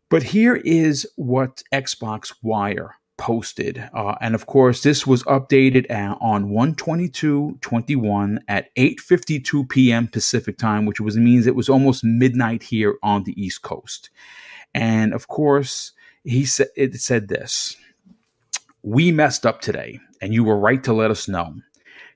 But 0.10 0.24
here 0.24 0.56
is 0.56 1.08
what 1.16 1.64
Xbox 1.74 2.34
Wire 2.44 2.96
posted. 3.18 3.90
Uh, 3.94 4.16
and 4.22 4.36
of 4.36 4.46
course, 4.46 4.82
this 4.84 5.06
was 5.06 5.24
updated 5.24 5.90
at, 5.90 6.18
on 6.22 6.50
122.21 6.50 8.38
at 8.48 8.76
8.52 8.76 9.70
p.m. 9.70 10.08
Pacific 10.08 10.58
time, 10.58 10.86
which 10.86 11.00
was 11.00 11.18
means 11.18 11.48
it 11.48 11.56
was 11.56 11.70
almost 11.70 12.04
midnight 12.04 12.64
here 12.64 12.96
on 13.04 13.24
the 13.24 13.40
East 13.42 13.62
Coast. 13.62 14.10
And 14.74 15.14
of 15.14 15.28
course, 15.28 15.92
he 16.24 16.46
said 16.46 16.68
it 16.76 16.96
said 16.96 17.28
this. 17.28 17.76
We 18.82 19.12
messed 19.12 19.46
up 19.46 19.62
today, 19.62 20.00
and 20.22 20.34
you 20.34 20.44
were 20.44 20.58
right 20.58 20.84
to 20.84 20.94
let 20.94 21.12
us 21.12 21.28
know. 21.28 21.56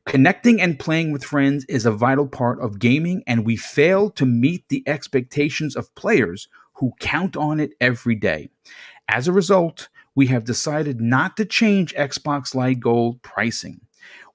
Connecting 0.05 0.61
and 0.61 0.79
playing 0.79 1.11
with 1.11 1.23
friends 1.23 1.65
is 1.65 1.85
a 1.85 1.91
vital 1.91 2.27
part 2.27 2.59
of 2.61 2.79
gaming, 2.79 3.23
and 3.27 3.45
we 3.45 3.57
failed 3.57 4.15
to 4.15 4.25
meet 4.25 4.67
the 4.69 4.83
expectations 4.87 5.75
of 5.75 5.93
players 5.95 6.47
who 6.73 6.93
count 6.99 7.35
on 7.35 7.59
it 7.59 7.73
every 7.81 8.15
day. 8.15 8.49
As 9.09 9.27
a 9.27 9.33
result, 9.33 9.89
we 10.17 10.25
have 10.25 10.45
decided 10.45 10.99
not 10.99 11.37
to 11.37 11.45
change 11.45 11.93
Xbox 11.93 12.55
Live 12.55 12.79
Gold 12.79 13.21
pricing. 13.21 13.79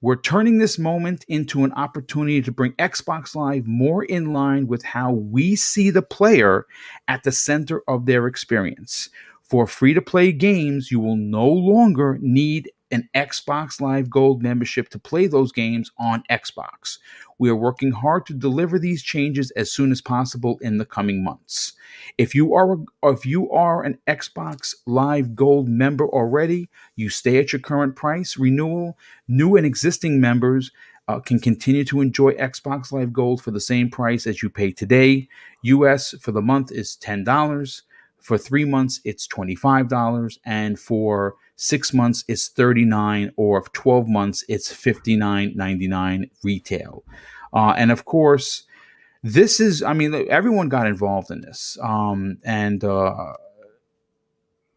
We're 0.00 0.20
turning 0.20 0.58
this 0.58 0.78
moment 0.78 1.24
into 1.26 1.64
an 1.64 1.72
opportunity 1.72 2.40
to 2.40 2.52
bring 2.52 2.74
Xbox 2.74 3.34
Live 3.34 3.66
more 3.66 4.04
in 4.04 4.32
line 4.32 4.68
with 4.68 4.84
how 4.84 5.10
we 5.10 5.56
see 5.56 5.90
the 5.90 6.00
player 6.00 6.66
at 7.08 7.24
the 7.24 7.32
center 7.32 7.82
of 7.88 8.06
their 8.06 8.28
experience. 8.28 9.10
For 9.42 9.66
free 9.66 9.92
to 9.92 10.00
play 10.00 10.30
games, 10.30 10.92
you 10.92 11.00
will 11.00 11.16
no 11.16 11.48
longer 11.48 12.16
need 12.22 12.70
an 12.92 13.08
Xbox 13.16 13.80
Live 13.80 14.08
Gold 14.08 14.40
membership 14.40 14.88
to 14.90 15.00
play 15.00 15.26
those 15.26 15.50
games 15.50 15.90
on 15.98 16.22
Xbox. 16.30 16.98
We 17.42 17.50
are 17.50 17.57
working 17.57 17.90
hard 17.90 18.24
to 18.26 18.35
deliver 18.35 18.78
these 18.78 19.02
changes 19.02 19.50
as 19.57 19.72
soon 19.72 19.90
as 19.90 20.00
possible 20.00 20.59
in 20.61 20.78
the 20.78 20.85
coming 20.85 21.24
months. 21.24 21.72
If 22.16 22.37
you 22.37 22.55
are 22.55 22.76
if 23.02 23.26
you 23.26 23.50
are 23.50 23.83
an 23.83 23.98
Xbox 24.07 24.76
Live 24.87 25.35
Gold 25.35 25.68
member 25.68 26.07
already, 26.07 26.70
you 26.94 27.09
stay 27.09 27.38
at 27.38 27.52
your 27.52 27.59
current 27.59 27.96
price. 27.96 28.37
Renewal, 28.38 28.96
new 29.26 29.57
and 29.57 29.66
existing 29.66 30.20
members 30.20 30.70
uh, 31.09 31.18
can 31.18 31.40
continue 31.40 31.85
to 31.87 32.00
enjoy 32.00 32.31
Xbox 32.35 32.92
Live 32.92 33.12
Gold 33.12 33.42
for 33.42 33.50
the 33.50 33.59
same 33.59 33.90
price 33.90 34.24
as 34.28 34.40
you 34.40 34.48
pay 34.48 34.70
today. 34.70 35.26
US 35.62 36.14
for 36.20 36.31
the 36.31 36.42
month 36.42 36.70
is 36.70 36.96
$10. 37.02 37.83
For 38.20 38.38
three 38.38 38.64
months, 38.64 39.00
it's 39.05 39.26
$25. 39.26 40.38
And 40.44 40.78
for 40.78 41.35
six 41.62 41.94
months, 41.94 42.25
it's 42.27 42.48
39 42.48 43.33
or 43.37 43.62
12 43.62 44.09
months, 44.09 44.44
it's 44.48 44.72
$59.99 44.72 46.31
retail. 46.42 47.05
Uh, 47.53 47.75
and 47.77 47.92
of 47.92 48.05
course, 48.05 48.64
this 49.22 49.61
is, 49.61 49.83
I 49.83 49.92
mean, 49.92 50.12
everyone 50.29 50.68
got 50.68 50.88
involved 50.88 51.31
in 51.31 51.40
this. 51.40 51.79
Um, 51.81 52.38
and 52.44 52.83
uh, 52.83 53.35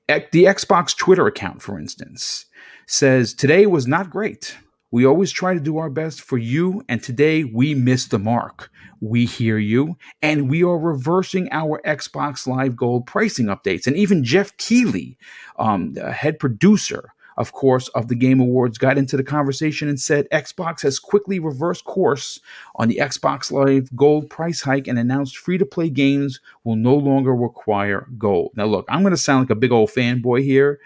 the 0.08 0.44
Xbox 0.44 0.96
Twitter 0.96 1.26
account, 1.26 1.64
for 1.64 1.80
instance, 1.80 2.46
says 2.86 3.34
today 3.34 3.66
was 3.66 3.88
not 3.88 4.12
great. 4.12 4.56
We 4.96 5.04
always 5.04 5.34
try 5.34 5.54
to 5.54 5.60
do 5.60 5.78
our 5.78 5.90
best 5.90 6.22
for 6.22 6.38
you, 6.38 6.82
and 6.88 7.04
today 7.04 7.44
we 7.44 7.76
missed 7.76 8.12
the 8.12 8.18
mark. 8.18 8.72
We 9.02 9.26
hear 9.26 9.58
you, 9.58 9.98
and 10.22 10.50
we 10.50 10.64
are 10.64 10.78
reversing 10.78 11.50
our 11.52 11.82
Xbox 11.86 12.48
Live 12.48 12.78
Gold 12.78 13.06
pricing 13.06 13.48
updates. 13.48 13.88
And 13.88 13.98
even 13.98 14.24
Geoff 14.24 14.56
Keighley, 14.56 15.18
um, 15.60 15.96
the 15.96 16.14
head 16.14 16.40
producer, 16.40 17.10
of 17.36 17.52
course, 17.52 17.90
of 17.90 18.08
the 18.08 18.16
Game 18.16 18.40
Awards, 18.40 18.78
got 18.78 18.98
into 18.98 19.18
the 19.18 19.24
conversation 19.26 19.90
and 19.90 20.00
said 20.00 20.30
Xbox 20.32 20.82
has 20.84 20.98
quickly 20.98 21.40
reversed 21.40 21.84
course 21.84 22.40
on 22.76 22.88
the 22.88 23.00
Xbox 23.02 23.52
Live 23.52 23.94
Gold 23.98 24.30
price 24.30 24.62
hike 24.62 24.88
and 24.88 24.98
announced 24.98 25.36
free 25.36 25.58
to 25.58 25.66
play 25.66 25.90
games 25.90 26.40
will 26.64 26.78
no 26.78 26.96
longer 26.96 27.36
require 27.36 28.08
gold. 28.18 28.54
Now, 28.56 28.68
look, 28.68 28.86
I'm 28.88 29.02
going 29.02 29.12
to 29.12 29.18
sound 29.18 29.42
like 29.42 29.58
a 29.58 29.60
big 29.60 29.74
old 29.74 29.90
fanboy 29.90 30.46
here, 30.46 30.80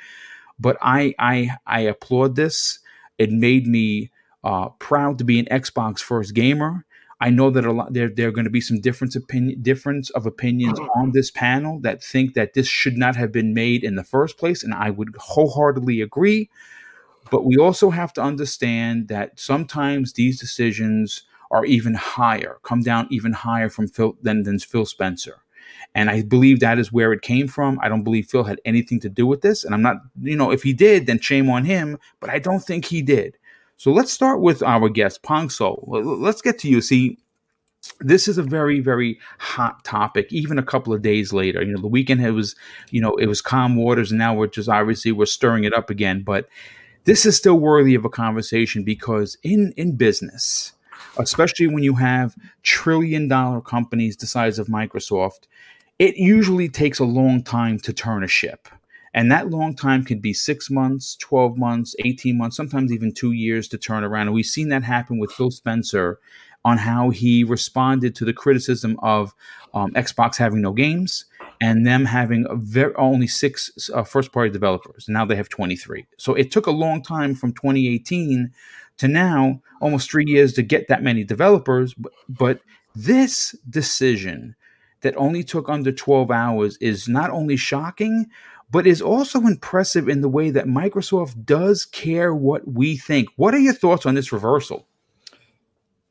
but 0.60 0.78
I 0.82 1.14
I 1.20 1.52
I 1.68 1.82
applaud 1.82 2.36
this. 2.36 2.80
It 3.20 3.32
made 3.32 3.68
me 3.68 4.12
uh, 4.44 4.70
proud 4.80 5.18
to 5.20 5.24
be 5.24 5.38
an 5.38 5.46
Xbox 5.46 6.00
first 6.00 6.34
gamer. 6.34 6.86
I 7.22 7.30
know 7.30 7.50
that 7.50 7.66
a 7.66 7.72
lot 7.74 7.94
there 7.94 8.08
there 8.08 8.30
are 8.30 8.32
going 8.32 8.46
to 8.46 8.50
be 8.50 8.62
some 8.62 8.80
difference 8.80 9.16
opinion 9.16 9.62
difference 9.62 10.10
of 10.12 10.26
opinions 10.26 10.80
on 10.96 11.12
this 11.12 11.30
panel 11.30 11.80
that 11.82 12.02
think 12.02 12.34
that 12.34 12.54
this 12.54 12.68
should 12.68 12.98
not 12.98 13.18
have 13.18 13.32
been 13.32 13.54
made 13.54 13.84
in 13.84 13.96
the 13.96 14.06
first 14.06 14.38
place, 14.38 14.64
and 14.64 14.74
I 14.74 14.90
would 14.90 15.10
wholeheartedly 15.18 16.02
agree. 16.02 16.50
But 17.30 17.46
we 17.46 17.58
also 17.58 17.90
have 17.90 18.14
to 18.14 18.22
understand 18.22 19.10
that 19.10 19.40
sometimes 19.40 20.14
these 20.14 20.40
decisions 20.40 21.24
are 21.52 21.66
even 21.66 21.94
higher, 21.96 22.60
come 22.64 22.82
down 22.82 23.08
even 23.12 23.34
higher 23.34 23.70
from 23.70 23.88
Phil 23.88 24.18
than, 24.22 24.44
than 24.44 24.60
Phil 24.60 24.86
Spencer. 24.86 25.42
And 25.96 26.10
I 26.10 26.22
believe 26.22 26.60
that 26.60 26.80
is 26.80 26.92
where 26.92 27.14
it 27.14 27.22
came 27.22 27.48
from. 27.48 27.80
I 27.82 27.90
don't 27.90 28.04
believe 28.04 28.28
Phil 28.28 28.44
had 28.44 28.62
anything 28.66 29.00
to 29.02 29.10
do 29.10 29.26
with 29.26 29.42
this. 29.42 29.64
And 29.64 29.74
I'm 29.74 29.82
not, 29.82 29.98
you 30.22 30.36
know, 30.36 30.52
if 30.52 30.64
he 30.64 30.74
did, 30.74 31.06
then 31.06 31.20
shame 31.20 31.50
on 31.50 31.66
him. 31.66 31.98
But 32.20 32.30
I 32.30 32.40
don't 32.40 32.64
think 32.64 32.86
he 32.86 33.02
did. 33.02 33.38
So 33.78 33.92
let's 33.92 34.12
start 34.12 34.42
with 34.42 34.62
our 34.62 34.90
guest, 34.90 35.24
Pong 35.24 35.48
Pongso. 35.48 35.82
Let's 35.88 36.42
get 36.42 36.60
to 36.60 36.70
you. 36.70 36.82
See, 36.82 37.18
this 38.02 38.28
is 38.28 38.38
a 38.38 38.44
very, 38.44 38.80
very 38.80 39.20
hot 39.38 39.84
topic. 39.86 40.32
Even 40.32 40.60
a 40.60 40.64
couple 40.64 40.94
of 40.94 41.02
days 41.02 41.32
later, 41.32 41.62
you 41.62 41.74
know, 41.74 41.82
the 41.82 41.88
weekend 41.88 42.22
it 42.26 42.32
was, 42.32 42.56
you 42.90 43.02
know, 43.02 43.16
it 43.16 43.28
was 43.28 43.42
calm 43.42 43.76
waters, 43.76 44.12
and 44.12 44.20
now 44.20 44.34
we're 44.34 44.48
just 44.48 44.70
obviously 44.70 45.12
we're 45.12 45.26
stirring 45.26 45.64
it 45.64 45.74
up 45.74 45.90
again. 45.90 46.24
But 46.24 46.50
this 47.06 47.26
is 47.26 47.38
still 47.38 47.58
worthy 47.58 47.96
of 47.96 48.06
a 48.06 48.10
conversation 48.10 48.84
because 48.84 49.38
in 49.44 49.74
in 49.78 49.96
business, 49.96 50.74
especially 51.18 51.68
when 51.68 51.84
you 51.84 51.96
have 51.96 52.36
trillion 52.64 53.28
dollar 53.28 53.62
companies 53.62 54.16
the 54.18 54.28
size 54.28 54.60
of 54.60 54.68
Microsoft, 54.68 55.48
it 55.98 56.18
usually 56.18 56.70
takes 56.70 57.00
a 57.00 57.06
long 57.06 57.44
time 57.44 57.80
to 57.80 57.94
turn 57.94 58.24
a 58.24 58.28
ship. 58.28 58.68
And 59.14 59.32
that 59.32 59.50
long 59.50 59.76
time 59.76 60.06
could 60.06 60.22
be 60.22 60.34
six 60.34 60.70
months, 60.70 61.16
12 61.18 61.58
months, 61.58 61.96
18 62.00 62.38
months, 62.38 62.56
sometimes 62.56 62.92
even 62.92 63.12
two 63.12 63.32
years 63.32 63.68
to 63.70 63.78
turn 63.78 64.04
around. 64.04 64.28
And 64.28 64.34
we've 64.34 64.46
seen 64.46 64.70
that 64.70 64.84
happen 64.84 65.18
with 65.18 65.32
Phil 65.32 65.52
Spencer 65.52 66.20
on 66.64 66.78
how 66.78 67.10
he 67.10 67.44
responded 67.44 68.16
to 68.16 68.26
the 68.26 68.34
criticism 68.34 68.98
of 69.02 69.34
um, 69.74 69.92
Xbox 69.94 70.38
having 70.38 70.62
no 70.62 70.74
games 70.74 71.26
and 71.62 71.86
them 71.86 72.06
having 72.06 72.46
very, 72.52 72.94
only 72.96 73.28
six 73.28 73.90
uh, 73.94 74.04
first 74.04 74.32
party 74.32 74.50
developers. 74.50 75.08
Now 75.08 75.26
they 75.26 75.36
have 75.36 75.50
23. 75.50 76.06
So 76.18 76.34
it 76.36 76.52
took 76.52 76.68
a 76.68 76.72
long 76.72 77.02
time 77.02 77.36
from 77.36 77.54
2018 77.54 78.52
to 79.00 79.08
now, 79.08 79.62
almost 79.82 80.10
three 80.10 80.26
years 80.28 80.54
to 80.54 80.62
get 80.62 80.88
that 80.88 81.04
many 81.04 81.24
developers. 81.24 81.94
But, 81.96 82.14
but 82.30 82.62
this 82.96 83.56
decision 83.70 84.56
that 85.02 85.16
only 85.18 85.44
took 85.44 85.70
under 85.70 85.92
12 85.92 86.32
hours 86.32 86.78
is 86.78 87.08
not 87.08 87.30
only 87.32 87.56
shocking, 87.56 88.28
but 88.72 88.86
is 88.86 89.02
also 89.02 89.40
impressive 89.42 90.08
in 90.08 90.22
the 90.22 90.30
way 90.30 90.52
that 90.52 90.66
Microsoft 90.66 91.46
does 91.46 91.86
care 91.86 92.36
what 92.36 92.68
we 92.68 92.98
think. 92.98 93.30
What 93.36 93.54
are 93.54 93.60
your 93.60 93.74
thoughts 93.74 94.06
on 94.06 94.16
this 94.16 94.32
reversal? 94.32 94.86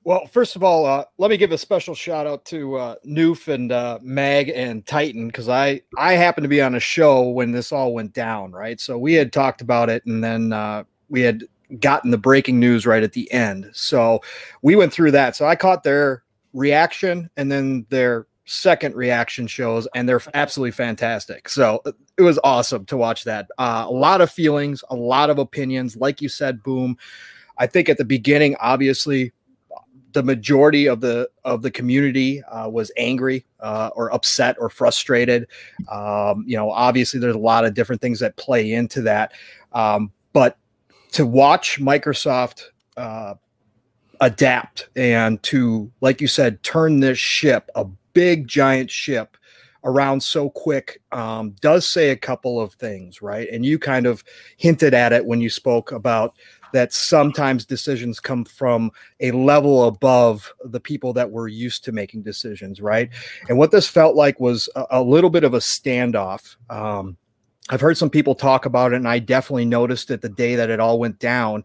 Well, 0.05 0.27
first 0.27 0.57
of 0.57 0.65
all, 0.65 0.87
uh, 0.87 1.05
let 1.19 1.31
me 1.31 1.37
give 1.37 1.53
a 1.53 1.59
special 1.59 1.95
shout 1.95 2.27
out 2.27 2.47
to 2.47 2.77
uh, 2.77 2.95
Noof 3.07 3.47
and 3.47 3.71
uh, 3.71 3.99
Mag 4.01 4.49
and 4.49 4.87
Titan 4.87 5.27
because 5.27 5.51
I 5.51 5.83
I 5.99 6.15
happened 6.15 6.47
to 6.47 6.49
be 6.49 6.63
on 6.63 6.75
a 6.75 6.81
show 6.81 7.29
when 7.29 7.53
this 7.53 7.73
all 7.73 7.93
went 7.93 8.15
down, 8.15 8.53
right? 8.53 8.81
So 8.81 8.97
we 8.97 9.13
had 9.13 9.35
talked 9.35 9.61
about 9.61 9.91
it, 9.91 10.07
and 10.07 10.25
then 10.25 10.55
uh, 10.55 10.85
we 11.11 11.21
had 11.21 11.45
gotten 11.81 12.11
the 12.11 12.19
breaking 12.19 12.59
news 12.59 12.87
right 12.87 13.03
at 13.03 13.13
the 13.13 13.31
end. 13.33 13.69
So 13.73 14.21
we 14.63 14.77
went 14.77 14.93
through 14.93 15.11
that. 15.13 15.37
So 15.37 15.47
I 15.47 15.55
caught 15.57 15.83
their 15.83 16.23
reaction 16.55 17.29
and 17.37 17.53
then 17.53 17.87
their 17.91 18.27
second 18.47 18.95
reaction 18.95 19.47
shows, 19.47 19.87
and 19.95 20.09
they're 20.09 20.23
absolutely 20.33 20.71
fantastic. 20.71 21.49
So 21.49 21.83
it 22.17 22.23
was 22.23 22.39
awesome 22.43 22.87
to 22.87 22.97
watch 22.97 23.25
that. 23.25 23.47
Uh, 23.59 23.85
a 23.87 23.93
lot 23.93 24.21
of 24.21 24.31
feelings, 24.31 24.83
a 24.89 24.97
lot 24.97 25.29
of 25.31 25.39
opinions. 25.39 25.97
Like 25.97 26.23
you 26.23 26.29
said, 26.29 26.63
boom. 26.63 26.97
I 27.59 27.67
think 27.67 27.89
at 27.89 27.99
the 27.99 28.05
beginning, 28.05 28.57
obviously, 28.61 29.33
the 30.13 30.23
majority 30.23 30.87
of 30.87 31.01
the 31.01 31.29
of 31.45 31.61
the 31.61 31.71
community 31.71 32.43
uh, 32.45 32.69
was 32.69 32.91
angry 32.97 33.45
uh, 33.61 33.91
or 33.95 34.13
upset 34.15 34.57
or 34.59 34.71
frustrated. 34.71 35.47
Um, 35.91 36.45
you 36.47 36.57
know, 36.57 36.71
obviously, 36.71 37.21
there's 37.21 37.35
a 37.35 37.39
lot 37.39 37.67
of 37.67 37.75
different 37.75 38.01
things 38.01 38.21
that 38.21 38.37
play 38.37 38.73
into 38.73 39.03
that. 39.03 39.33
Um, 39.73 40.11
but 40.33 40.57
to 41.13 41.27
watch 41.27 41.81
Microsoft 41.81 42.65
uh, 42.97 43.35
adapt 44.21 44.89
and 44.97 45.43
to, 45.45 45.91
like 46.01 46.21
you 46.21 46.29
said, 46.29 46.63
turn 46.63 47.01
this 47.01 47.19
ship 47.19 47.71
a 47.75 47.85
big 48.13 48.49
giant 48.49 48.91
ship 48.91 49.37
around 49.85 50.23
so 50.23 50.51
quick 50.51 51.01
um, 51.13 51.55
does 51.61 51.89
say 51.89 52.11
a 52.11 52.17
couple 52.17 52.61
of 52.61 52.75
things, 52.75 53.23
right? 53.23 53.49
And 53.51 53.65
you 53.65 53.79
kind 53.79 54.07
of 54.07 54.25
hinted 54.57 54.93
at 54.93 55.13
it 55.13 55.25
when 55.25 55.41
you 55.41 55.49
spoke 55.49 55.93
about 55.93 56.35
that 56.73 56.93
sometimes 56.93 57.65
decisions 57.65 58.21
come 58.21 58.45
from 58.45 58.91
a 59.21 59.31
level 59.31 59.87
above 59.87 60.53
the 60.65 60.81
people 60.81 61.13
that 61.15 61.31
were 61.31 61.49
used 61.49 61.85
to 61.85 61.93
making 61.93 62.23
decisions, 62.23 62.81
right? 62.81 63.09
And 63.49 63.57
what 63.57 63.71
this 63.71 63.89
felt 63.89 64.17
like 64.17 64.39
was 64.41 64.69
a, 64.77 64.85
a 64.91 65.03
little 65.03 65.31
bit 65.31 65.45
of 65.45 65.55
a 65.55 65.59
standoff. 65.59 66.57
Um, 66.69 67.17
I've 67.71 67.81
heard 67.81 67.99
some 67.99 68.11
people 68.11 68.35
talk 68.35 68.67
about 68.67 68.93
it, 68.93 68.97
and 68.97 69.09
I 69.09 69.19
definitely 69.19 69.67
noticed 69.67 70.11
it 70.11 70.23
the 70.23 70.29
day 70.29 70.55
that 70.57 70.71
it 70.71 70.81
all 70.81 70.99
went 70.99 71.19
down 71.19 71.65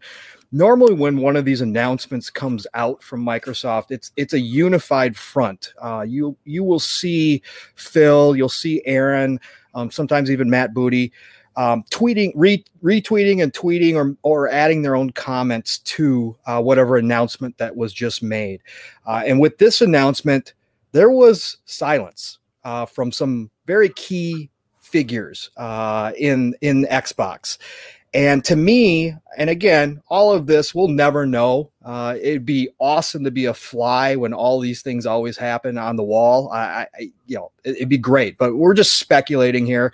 normally 0.54 0.94
when 0.94 1.18
one 1.18 1.34
of 1.34 1.44
these 1.44 1.60
announcements 1.60 2.30
comes 2.30 2.64
out 2.74 3.02
from 3.02 3.24
Microsoft, 3.24 3.86
it's 3.90 4.12
it's 4.16 4.32
a 4.32 4.40
unified 4.40 5.16
front. 5.16 5.74
Uh, 5.82 6.04
you 6.08 6.36
you 6.44 6.64
will 6.64 6.78
see 6.78 7.42
Phil, 7.74 8.36
you'll 8.36 8.48
see 8.48 8.80
Aaron, 8.86 9.38
um, 9.74 9.90
sometimes 9.90 10.30
even 10.30 10.48
Matt 10.48 10.72
Booty. 10.72 11.12
Um, 11.56 11.84
tweeting, 11.92 12.32
re- 12.34 12.64
retweeting, 12.82 13.40
and 13.42 13.52
tweeting, 13.52 13.94
or 13.94 14.16
or 14.22 14.48
adding 14.48 14.82
their 14.82 14.96
own 14.96 15.10
comments 15.10 15.78
to 15.80 16.36
uh, 16.46 16.60
whatever 16.60 16.96
announcement 16.96 17.58
that 17.58 17.76
was 17.76 17.92
just 17.92 18.22
made. 18.22 18.60
Uh, 19.06 19.22
and 19.26 19.38
with 19.40 19.58
this 19.58 19.80
announcement, 19.80 20.54
there 20.92 21.10
was 21.10 21.58
silence 21.64 22.38
uh, 22.64 22.86
from 22.86 23.12
some 23.12 23.50
very 23.66 23.88
key 23.90 24.50
figures 24.94 25.50
uh, 25.56 26.12
in 26.16 26.54
in 26.60 26.84
Xbox, 26.84 27.58
and 28.14 28.44
to 28.44 28.54
me, 28.54 29.12
and 29.36 29.50
again, 29.50 30.00
all 30.08 30.32
of 30.32 30.46
this 30.46 30.72
we'll 30.72 30.86
never 30.86 31.26
know. 31.26 31.72
Uh, 31.84 32.14
it'd 32.22 32.46
be 32.46 32.68
awesome 32.78 33.24
to 33.24 33.32
be 33.32 33.46
a 33.46 33.54
fly 33.54 34.14
when 34.14 34.32
all 34.32 34.60
these 34.60 34.82
things 34.82 35.04
always 35.04 35.36
happen 35.36 35.78
on 35.78 35.96
the 35.96 36.04
wall. 36.04 36.48
I, 36.52 36.86
I 36.94 37.10
you 37.26 37.36
know, 37.36 37.50
it'd 37.64 37.88
be 37.88 37.98
great, 37.98 38.38
but 38.38 38.54
we're 38.54 38.72
just 38.72 38.98
speculating 39.00 39.66
here. 39.66 39.92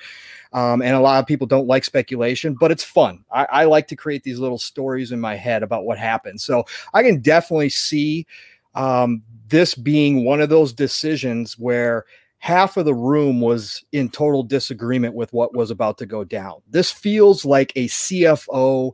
Um, 0.53 0.83
and 0.83 0.95
a 0.95 1.01
lot 1.01 1.19
of 1.21 1.27
people 1.27 1.47
don't 1.47 1.67
like 1.69 1.85
speculation, 1.85 2.55
but 2.61 2.71
it's 2.71 2.85
fun. 2.85 3.25
I, 3.33 3.47
I 3.51 3.65
like 3.65 3.89
to 3.89 3.97
create 3.97 4.23
these 4.23 4.39
little 4.39 4.59
stories 4.59 5.13
in 5.13 5.21
my 5.21 5.37
head 5.37 5.63
about 5.63 5.85
what 5.85 5.97
happened. 5.97 6.43
So 6.43 6.65
I 6.93 7.03
can 7.03 7.21
definitely 7.21 7.71
see 7.71 8.27
um, 8.75 9.23
this 9.49 9.75
being 9.75 10.25
one 10.25 10.43
of 10.43 10.51
those 10.51 10.75
decisions 10.75 11.59
where 11.59 12.05
half 12.41 12.79
of 12.79 12.87
the 12.87 12.95
room 12.95 13.41
was 13.41 13.85
in 13.93 14.09
total 14.09 14.43
disagreement 14.43 15.15
with 15.15 15.33
what 15.33 15.55
was 15.55 15.71
about 15.71 15.99
to 15.99 16.07
go 16.07 16.25
down. 16.25 16.55
This 16.71 16.91
feels 16.91 17.45
like 17.45 17.71
a 17.77 17.87
CFO 17.87 18.93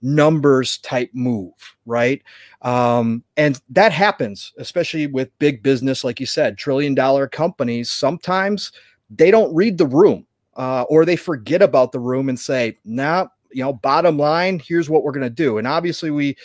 numbers 0.00 0.78
type 0.78 1.10
move, 1.12 1.52
right? 1.86 2.22
Um, 2.62 3.24
and 3.36 3.60
that 3.70 3.90
happens, 3.90 4.52
especially 4.58 5.08
with 5.08 5.36
big 5.40 5.62
business, 5.62 6.04
like 6.04 6.20
you 6.20 6.26
said, 6.26 6.56
trillion 6.56 6.94
dollar 6.94 7.26
companies. 7.26 7.90
Sometimes 7.90 8.70
they 9.10 9.32
don't 9.32 9.54
read 9.54 9.76
the 9.76 9.86
room 9.86 10.24
uh, 10.54 10.82
or 10.82 11.04
they 11.04 11.16
forget 11.16 11.62
about 11.62 11.90
the 11.90 11.98
room 11.98 12.28
and 12.28 12.38
say, 12.38 12.78
nah, 12.84 13.26
you 13.50 13.64
know, 13.64 13.72
bottom 13.72 14.18
line, 14.18 14.60
here's 14.64 14.88
what 14.88 15.02
we're 15.02 15.12
going 15.12 15.22
to 15.22 15.30
do. 15.30 15.58
And 15.58 15.66
obviously, 15.66 16.12
we, 16.12 16.36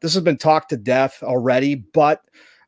this 0.00 0.14
has 0.14 0.22
been 0.24 0.38
talked 0.38 0.70
to 0.70 0.76
death 0.76 1.22
already, 1.22 1.76
but 1.76 2.22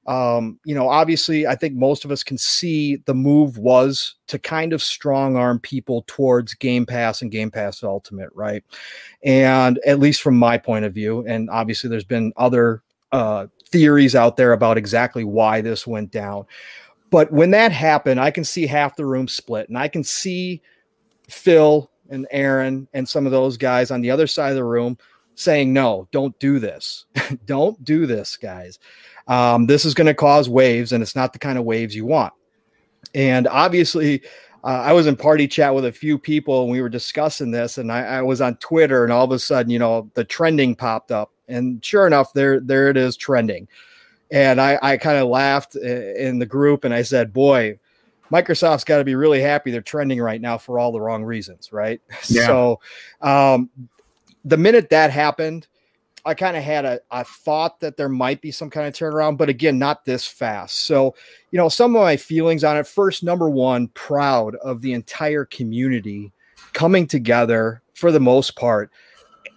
um, 0.07 0.59
you 0.64 0.75
know, 0.75 0.88
obviously, 0.88 1.47
I 1.47 1.55
think 1.55 1.75
most 1.75 2.05
of 2.05 2.11
us 2.11 2.23
can 2.23 2.37
see 2.37 2.97
the 3.07 3.14
move 3.14 3.57
was 3.57 4.17
to 4.27 4.38
kind 4.38 4.73
of 4.73 4.83
strong 4.83 5.37
arm 5.37 5.59
people 5.59 6.05
towards 6.07 6.55
Game 6.55 6.85
Pass 6.85 7.23
and 7.23 7.31
Game 7.31 7.51
Pass 7.51 7.83
Ultimate, 7.83 8.31
right? 8.35 8.62
And 9.23 9.79
at 9.87 9.99
least 9.99 10.21
from 10.21 10.37
my 10.37 10.59
point 10.59 10.85
of 10.85 10.93
view, 10.93 11.25
and 11.27 11.49
obviously, 11.49 11.88
there's 11.88 12.05
been 12.05 12.33
other 12.37 12.83
uh, 13.12 13.47
theories 13.69 14.14
out 14.14 14.37
there 14.37 14.53
about 14.53 14.77
exactly 14.77 15.25
why 15.25 15.62
this 15.62 15.87
went 15.87 16.11
down. 16.11 16.45
But 17.11 17.33
when 17.33 17.53
that 17.53 17.73
happened, 17.73 18.21
I 18.21 18.31
can 18.31 18.45
see 18.45 18.67
half 18.67 18.97
the 18.97 19.07
room 19.07 19.29
split, 19.29 19.69
and 19.69 19.79
I 19.79 19.88
can 19.88 20.05
see 20.05 20.61
Phil 21.29 21.90
and 22.11 22.27
Aaron 22.31 22.88
and 22.93 23.09
some 23.09 23.25
of 23.25 23.33
those 23.33 23.57
guys 23.57 23.90
on 23.90 24.03
the 24.03 24.11
other 24.11 24.27
side 24.27 24.51
of 24.51 24.57
the 24.57 24.64
room 24.64 24.99
saying, 25.35 25.73
No, 25.73 26.09
don't 26.11 26.38
do 26.38 26.59
this. 26.59 27.07
don't 27.47 27.83
do 27.85 28.07
this, 28.07 28.37
guys. 28.37 28.79
Um, 29.27 29.67
this 29.67 29.85
is 29.85 29.95
going 29.95 30.07
to 30.07 30.15
cause 30.15 30.49
waves, 30.49 30.93
and 30.93 31.03
it's 31.03 31.17
not 31.17 31.33
the 31.33 31.39
kind 31.39 31.59
of 31.59 31.65
waves 31.65 31.95
you 31.95 32.05
want. 32.05 32.33
And 33.15 33.47
obviously, 33.49 34.23
uh, 34.65 34.83
I 34.83 34.93
was 34.93 35.07
in 35.07 35.17
party 35.17 35.47
chat 35.47 35.75
with 35.75 35.85
a 35.85 35.93
few 35.93 36.19
people, 36.19 36.63
and 36.63 36.71
we 36.71 36.81
were 36.81 36.89
discussing 36.89 37.51
this. 37.51 37.79
And 37.79 37.93
I, 37.93 38.01
I, 38.01 38.23
was 38.23 38.41
on 38.41 38.57
Twitter, 38.57 39.05
and 39.05 39.13
all 39.13 39.25
of 39.25 39.31
a 39.31 39.39
sudden, 39.39 39.71
you 39.71 39.79
know, 39.79 40.11
the 40.15 40.25
trending 40.25 40.75
popped 40.75 41.11
up, 41.11 41.33
and 41.49 41.85
sure 41.85 42.07
enough, 42.07 42.33
there 42.33 42.61
there 42.61 42.89
it 42.89 42.97
is 42.97 43.17
trending. 43.17 43.69
And 44.31 44.61
I, 44.61 44.79
I 44.83 44.97
kind 44.97 45.19
of 45.19 45.29
laughed 45.29 45.77
in 45.77 46.39
the 46.39 46.47
group, 46.47 46.85
and 46.85 46.95
I 46.95 47.03
said, 47.03 47.33
"Boy, 47.33 47.79
Microsoft's 48.33 48.85
got 48.85 48.99
to 48.99 49.05
be 49.05 49.15
really 49.15 49.41
happy 49.41 49.71
they're 49.71 49.83
trending 49.83 50.21
right 50.21 50.41
now 50.41 50.57
for 50.57 50.79
all 50.79 50.93
the 50.93 51.01
wrong 51.01 51.25
reasons, 51.25 51.73
right?" 51.73 52.01
Yeah. 52.29 52.47
So, 52.47 52.81
um, 53.21 53.71
the 54.47 54.57
minute 54.57 54.89
that 54.91 55.11
happened, 55.11 55.69
I 56.27 56.35
kind 56.35 56.57
of 56.57 56.63
had 56.63 56.85
a, 56.85 57.01
thought 57.25 57.81
that 57.81 57.97
there 57.97 58.09
might 58.09 58.41
be 58.41 58.51
some 58.51 58.71
kind 58.71 58.87
of 58.87 58.95
turnaround, 58.95 59.37
but 59.37 59.49
again, 59.49 59.79
not 59.79 60.05
this 60.05 60.27
fast. 60.27 60.87
So, 60.87 61.15
you 61.51 61.59
know, 61.59 61.69
some 61.69 61.95
of 61.95 62.03
my 62.03 62.17
feelings 62.17 62.65
on 62.65 62.77
it 62.77 62.87
first, 62.87 63.23
number 63.23 63.51
one, 63.51 63.89
proud 63.89 64.55
of 64.57 64.81
the 64.81 64.93
entire 64.95 65.45
community 65.45 66.33
coming 66.73 67.07
together 67.07 67.83
for 67.93 68.11
the 68.11 68.21
most 68.21 68.57
part 68.57 68.91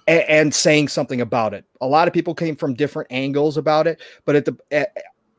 and, 0.08 0.24
and 0.24 0.56
saying 0.56 0.90
something 0.90 1.22
about 1.22 1.54
it. 1.54 1.66
A 1.82 1.88
lot 1.88 2.08
of 2.08 2.14
people 2.14 2.36
came 2.36 2.56
from 2.56 2.74
different 2.74 3.12
angles 3.12 3.58
about 3.58 3.88
it, 3.88 4.02
but 4.26 4.36
at 4.36 4.46
the, 4.46 4.58
at, 4.72 4.94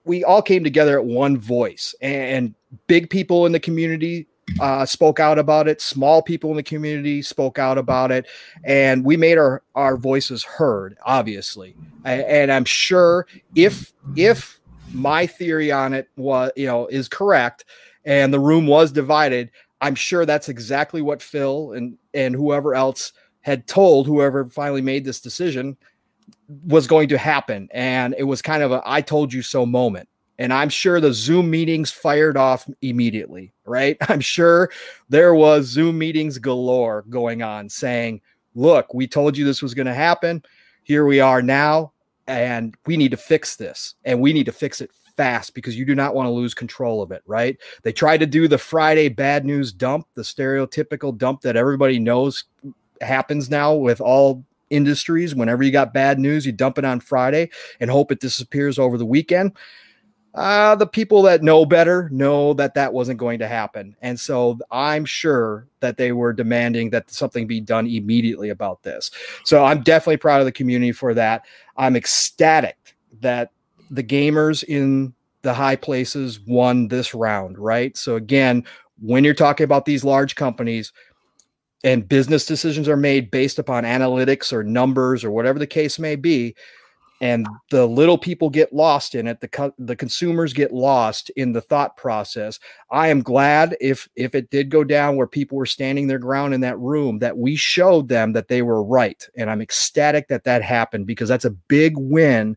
we 0.05 0.25
all 0.25 0.43
came 0.43 0.65
together 0.65 0.99
at 0.99 1.05
one 1.05 1.37
voice 1.37 1.95
and 2.01 2.55
big 2.87 3.11
people 3.11 3.45
in 3.45 3.53
the 3.53 3.61
community 3.61 4.27
uh, 4.61 4.87
spoke 4.87 5.21
out 5.21 5.39
about 5.39 5.69
it. 5.69 5.81
Small 5.81 6.23
people 6.23 6.51
in 6.51 6.57
the 6.57 6.63
community 6.63 7.23
spoke 7.23 7.59
out 7.59 7.79
about 7.79 8.11
it, 8.11 8.27
and 8.65 9.05
we 9.05 9.17
made 9.17 9.39
our 9.39 9.63
our 9.75 9.97
voices 9.97 10.45
heard. 10.45 10.97
Obviously, 11.05 11.77
and 12.05 12.51
I'm 12.53 12.65
sure 12.65 13.27
if 13.55 13.93
if 14.17 14.61
my 14.93 15.27
theory 15.27 15.71
on 15.71 15.93
it 15.93 16.09
was 16.17 16.51
you 16.57 16.67
know 16.67 16.87
is 16.87 17.09
correct, 17.09 17.65
and 18.05 18.33
the 18.33 18.41
room 18.41 18.67
was 18.67 18.93
divided, 18.93 19.51
I'm 19.81 19.95
sure 19.95 20.27
that's 20.27 20.49
exactly 20.49 21.03
what 21.03 21.23
Phil 21.23 21.73
and 21.73 21.97
and 22.15 22.35
whoever 22.35 22.75
else 22.75 23.13
had 23.41 23.67
told 23.67 24.07
whoever 24.07 24.47
finally 24.47 24.83
made 24.83 25.05
this 25.05 25.21
decision 25.21 25.77
was 26.67 26.87
going 26.87 27.09
to 27.09 27.19
happen, 27.19 27.69
and 27.73 28.15
it 28.19 28.25
was 28.25 28.43
kind 28.43 28.63
of 28.63 28.73
a 28.73 28.83
"I 28.85 29.01
told 29.01 29.33
you 29.33 29.43
so" 29.43 29.67
moment 29.67 30.09
and 30.39 30.53
I'm 30.53 30.69
sure 30.69 31.01
the 31.01 31.13
Zoom 31.13 31.51
meetings 31.51 31.91
fired 31.91 32.37
off 32.37 32.69
immediately, 32.81 33.53
right? 33.65 33.97
I'm 34.09 34.21
sure 34.21 34.71
there 35.09 35.35
was 35.35 35.67
Zoom 35.67 35.99
meetings 35.99 36.39
galore 36.39 37.05
going 37.11 37.43
on 37.43 37.69
saying, 37.69 38.21
look, 38.55 38.95
we 38.95 39.07
told 39.07 39.37
you 39.37 39.45
this 39.45 39.63
was 39.63 39.75
going 39.75 39.87
to 39.87 39.95
happen. 39.95 40.43
Here 40.85 41.05
we 41.05 41.21
are 41.21 41.43
now, 41.43 41.93
and 42.27 42.77
we 42.87 42.97
need 42.97 43.11
to 43.11 43.17
fix 43.17 43.57
this, 43.57 43.95
and 44.05 44.21
we 44.21 44.33
need 44.33 44.47
to 44.47 44.53
fix 44.53 44.81
it 44.81 44.91
fast 45.17 45.53
because 45.55 45.77
you 45.77 45.85
do 45.85 45.97
not 45.97 46.15
want 46.15 46.27
to 46.29 46.31
lose 46.31 46.55
control 46.55 47.03
of 47.03 47.11
it, 47.11 47.23
right? 47.27 47.59
They 47.83 47.93
tried 47.93 48.19
to 48.19 48.27
do 48.27 48.47
the 48.47 48.57
Friday 48.57 49.09
bad 49.09 49.45
news 49.45 49.73
dump, 49.73 50.07
the 50.15 50.23
stereotypical 50.23 51.17
dump 51.19 51.41
that 51.43 51.57
everybody 51.57 51.99
knows 51.99 52.45
happens 53.01 53.51
now 53.51 53.75
with 53.75 54.01
all 54.01 54.45
industries. 54.71 55.35
Whenever 55.35 55.63
you 55.63 55.73
got 55.73 55.93
bad 55.93 56.19
news, 56.19 56.47
you 56.47 56.53
dump 56.53 56.79
it 56.79 56.85
on 56.85 57.01
Friday 57.01 57.51
and 57.81 57.91
hope 57.91 58.13
it 58.13 58.21
disappears 58.21 58.79
over 58.79 58.97
the 58.97 59.05
weekend 59.05 59.57
uh, 60.35 60.75
the 60.75 60.87
people 60.87 61.23
that 61.23 61.43
know 61.43 61.65
better 61.65 62.09
know 62.11 62.55
that 62.55 62.75
that 62.75 62.93
wasn't 62.93 63.19
going 63.19 63.39
to 63.39 63.49
happen. 63.49 63.97
And 64.03 64.19
so 64.19 64.59
I'm 64.71 65.05
sure 65.05 65.67
that 65.81 65.97
they 65.97 66.13
were 66.13 66.33
demanding 66.33 66.91
that 66.91 67.11
something 67.11 67.47
be 67.47 67.61
done 67.61 67.87
immediately 67.87 68.51
about 68.51 68.83
this. 68.83 69.11
So 69.45 69.65
I'm 69.65 69.83
definitely 69.83 70.19
proud 70.19 70.41
of 70.41 70.45
the 70.45 70.53
community 70.53 70.93
for 70.93 71.15
that. 71.15 71.45
I'm 71.77 71.97
ecstatic 71.97 72.77
that 73.21 73.51
the 73.91 74.03
gamers 74.03 74.63
in 74.65 75.15
the 75.43 75.55
high 75.55 75.77
places 75.77 76.41
won 76.41 76.89
this 76.89 77.15
round, 77.15 77.59
right? 77.59 77.97
So 77.97 78.17
again, 78.17 78.65
when 79.01 79.25
you're 79.25 79.35
talking 79.35 79.65
about 79.65 79.87
these 79.87 80.05
large 80.05 80.35
companies, 80.35 80.93
and 81.85 82.09
business 82.09 82.45
decisions 82.45 82.89
are 82.89 82.97
made 82.97 83.31
based 83.31 83.59
upon 83.59 83.85
analytics 83.85 84.53
or 84.53 84.65
numbers 84.65 85.23
or 85.23 85.31
whatever 85.31 85.61
the 85.61 85.67
case 85.67 85.97
may 85.99 86.17
be 86.17 86.55
and 87.21 87.47
the 87.71 87.87
little 87.87 88.19
people 88.19 88.49
get 88.49 88.73
lost 88.73 89.15
in 89.15 89.27
it 89.27 89.41
the 89.41 89.49
co- 89.49 89.75
the 89.79 89.97
consumers 89.97 90.53
get 90.53 90.73
lost 90.73 91.31
in 91.31 91.53
the 91.53 91.61
thought 91.61 91.97
process. 91.97 92.59
I 92.91 93.09
am 93.09 93.23
glad 93.23 93.77
if 93.81 94.09
if 94.15 94.35
it 94.35 94.51
did 94.51 94.71
go 94.71 94.85
down 94.85 95.17
where 95.17 95.27
people 95.27 95.59
were 95.59 95.67
standing 95.67 96.07
their 96.07 96.19
ground 96.19 96.55
in 96.55 96.61
that 96.61 96.79
room 96.79 97.19
that 97.19 97.37
we 97.37 97.57
showed 97.57 98.09
them 98.09 98.33
that 98.33 98.49
they 98.49 98.63
were 98.63 98.83
right. 98.83 99.27
And 99.37 99.51
i'm 99.51 99.63
ecstatic 99.63 100.29
that 100.29 100.45
that 100.45 100.63
happened 100.63 101.07
because 101.07 101.29
that's 101.29 101.45
a 101.45 101.51
big 101.51 101.95
win 101.97 102.57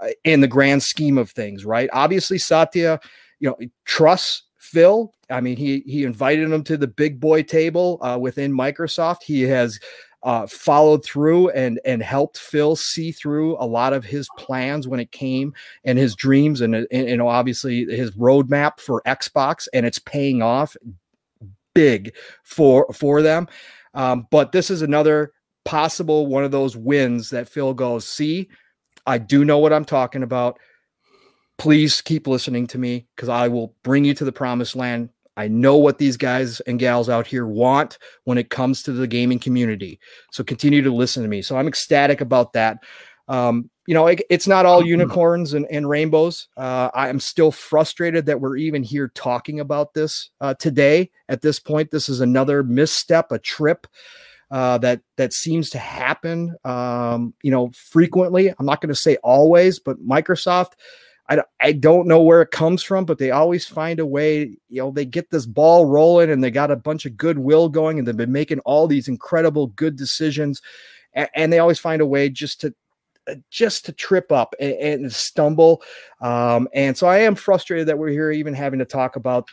uh, 0.00 0.08
in 0.24 0.40
the 0.40 0.48
grand 0.48 0.82
scheme 0.82 1.18
of 1.18 1.30
things 1.30 1.64
right? 1.64 1.90
Obviously 1.92 2.38
satya 2.38 3.00
you 3.40 3.48
know 3.48 3.58
trusts 3.84 4.44
phil. 4.58 5.12
I 5.28 5.40
mean 5.40 5.56
he 5.56 5.80
he 5.86 6.04
invited 6.04 6.50
him 6.50 6.64
to 6.64 6.76
the 6.78 6.86
big 6.86 7.20
boy 7.20 7.42
table 7.42 7.98
uh, 8.00 8.18
within 8.18 8.52
microsoft. 8.52 9.22
He 9.24 9.42
has 9.42 9.78
uh, 10.22 10.46
followed 10.46 11.04
through 11.04 11.50
and 11.50 11.80
and 11.84 12.02
helped 12.02 12.38
Phil 12.38 12.76
see 12.76 13.10
through 13.10 13.56
a 13.58 13.66
lot 13.66 13.92
of 13.92 14.04
his 14.04 14.28
plans 14.38 14.86
when 14.86 15.00
it 15.00 15.10
came 15.10 15.52
and 15.84 15.98
his 15.98 16.14
dreams 16.14 16.60
and, 16.60 16.74
and 16.74 16.86
you 16.90 17.16
know 17.16 17.28
obviously 17.28 17.84
his 17.86 18.12
roadmap 18.12 18.78
for 18.78 19.02
Xbox 19.06 19.66
and 19.72 19.84
it's 19.84 19.98
paying 19.98 20.42
off 20.42 20.76
big 21.74 22.14
for 22.44 22.86
for 22.92 23.22
them. 23.22 23.48
Um, 23.94 24.26
but 24.30 24.52
this 24.52 24.70
is 24.70 24.82
another 24.82 25.32
possible 25.64 26.26
one 26.26 26.44
of 26.44 26.50
those 26.50 26.76
wins 26.76 27.30
that 27.30 27.48
Phil 27.48 27.74
goes, 27.74 28.06
see, 28.06 28.48
I 29.06 29.18
do 29.18 29.44
know 29.44 29.58
what 29.58 29.72
I'm 29.72 29.84
talking 29.84 30.22
about. 30.22 30.58
Please 31.58 32.00
keep 32.00 32.26
listening 32.26 32.66
to 32.68 32.78
me 32.78 33.06
because 33.14 33.28
I 33.28 33.48
will 33.48 33.74
bring 33.82 34.04
you 34.04 34.14
to 34.14 34.24
the 34.24 34.32
promised 34.32 34.74
land 34.74 35.10
I 35.36 35.48
know 35.48 35.76
what 35.76 35.98
these 35.98 36.16
guys 36.16 36.60
and 36.60 36.78
gals 36.78 37.08
out 37.08 37.26
here 37.26 37.46
want 37.46 37.98
when 38.24 38.38
it 38.38 38.50
comes 38.50 38.82
to 38.82 38.92
the 38.92 39.06
gaming 39.06 39.38
community. 39.38 39.98
So 40.30 40.44
continue 40.44 40.82
to 40.82 40.92
listen 40.92 41.22
to 41.22 41.28
me. 41.28 41.42
So 41.42 41.56
I'm 41.56 41.68
ecstatic 41.68 42.20
about 42.20 42.52
that. 42.52 42.78
Um, 43.28 43.70
you 43.86 43.94
know, 43.94 44.06
it, 44.06 44.22
it's 44.30 44.46
not 44.46 44.66
all 44.66 44.84
unicorns 44.84 45.54
and, 45.54 45.66
and 45.70 45.88
rainbows. 45.88 46.48
Uh, 46.56 46.90
I 46.94 47.08
am 47.08 47.18
still 47.18 47.50
frustrated 47.50 48.26
that 48.26 48.40
we're 48.40 48.56
even 48.56 48.82
here 48.82 49.08
talking 49.14 49.58
about 49.58 49.94
this 49.94 50.30
uh, 50.40 50.54
today. 50.54 51.10
At 51.28 51.42
this 51.42 51.58
point, 51.58 51.90
this 51.90 52.08
is 52.08 52.20
another 52.20 52.62
misstep, 52.62 53.32
a 53.32 53.38
trip 53.38 53.86
uh, 54.52 54.78
that 54.78 55.00
that 55.16 55.32
seems 55.32 55.70
to 55.70 55.78
happen. 55.78 56.54
Um, 56.64 57.34
you 57.42 57.50
know, 57.50 57.70
frequently. 57.74 58.50
I'm 58.56 58.66
not 58.66 58.80
going 58.80 58.90
to 58.90 58.94
say 58.94 59.16
always, 59.16 59.80
but 59.80 59.98
Microsoft 60.06 60.72
I, 61.40 61.42
I 61.60 61.72
don't 61.72 62.06
know 62.06 62.20
where 62.20 62.42
it 62.42 62.50
comes 62.50 62.82
from, 62.82 63.04
but 63.04 63.18
they 63.18 63.30
always 63.30 63.66
find 63.66 64.00
a 64.00 64.06
way. 64.06 64.56
You 64.68 64.82
know, 64.82 64.90
they 64.90 65.04
get 65.04 65.30
this 65.30 65.46
ball 65.46 65.86
rolling 65.86 66.30
and 66.30 66.44
they 66.44 66.50
got 66.50 66.70
a 66.70 66.76
bunch 66.76 67.06
of 67.06 67.16
goodwill 67.16 67.68
going 67.68 67.98
and 67.98 68.06
they've 68.06 68.16
been 68.16 68.32
making 68.32 68.58
all 68.60 68.86
these 68.86 69.08
incredible 69.08 69.68
good 69.68 69.96
decisions. 69.96 70.60
And, 71.14 71.28
and 71.34 71.52
they 71.52 71.58
always 71.58 71.78
find 71.78 72.02
a 72.02 72.06
way 72.06 72.28
just 72.28 72.60
to 72.62 72.74
uh, 73.28 73.34
just 73.50 73.86
to 73.86 73.92
trip 73.92 74.32
up 74.32 74.54
and, 74.60 74.72
and 74.72 75.12
stumble. 75.12 75.82
Um, 76.20 76.68
and 76.74 76.96
so 76.96 77.06
I 77.06 77.18
am 77.18 77.34
frustrated 77.34 77.88
that 77.88 77.98
we're 77.98 78.08
here 78.08 78.32
even 78.32 78.52
having 78.52 78.80
to 78.80 78.84
talk 78.84 79.16
about 79.16 79.48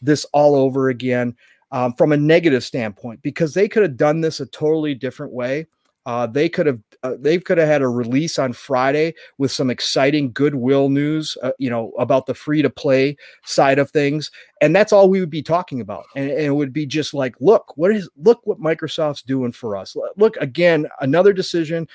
this 0.00 0.24
all 0.32 0.54
over 0.54 0.88
again 0.88 1.36
um, 1.70 1.94
from 1.94 2.12
a 2.12 2.16
negative 2.16 2.64
standpoint 2.64 3.22
because 3.22 3.54
they 3.54 3.68
could 3.68 3.82
have 3.82 3.96
done 3.96 4.20
this 4.20 4.40
a 4.40 4.46
totally 4.46 4.94
different 4.94 5.32
way. 5.32 5.66
Uh, 6.04 6.26
they 6.26 6.48
could 6.48 6.66
have 6.66 6.80
uh, 7.04 7.16
they 7.18 7.38
could 7.38 7.58
have 7.58 7.68
had 7.68 7.82
a 7.82 7.88
release 7.88 8.38
on 8.38 8.52
Friday 8.52 9.14
with 9.38 9.50
some 9.50 9.70
exciting 9.70 10.32
goodwill 10.32 10.88
news, 10.88 11.36
uh, 11.42 11.52
you 11.58 11.70
know, 11.70 11.92
about 11.98 12.26
the 12.26 12.34
free 12.34 12.62
to 12.62 12.70
play 12.70 13.16
side 13.44 13.78
of 13.78 13.90
things, 13.90 14.30
and 14.60 14.74
that's 14.74 14.92
all 14.92 15.08
we 15.08 15.20
would 15.20 15.30
be 15.30 15.42
talking 15.42 15.80
about. 15.80 16.04
And, 16.16 16.30
and, 16.30 16.40
it 16.40 16.54
would 16.54 16.72
be 16.72 16.86
just 16.86 17.14
like, 17.14 17.36
look, 17.40 17.76
what 17.76 17.92
is 17.92 18.08
look 18.16 18.40
what 18.44 18.60
Microsoft's 18.60 19.22
doing 19.22 19.52
for 19.52 19.76
us. 19.76 19.96
Look 20.16 20.36
again, 20.38 20.88
another 21.00 21.32
decision 21.32 21.88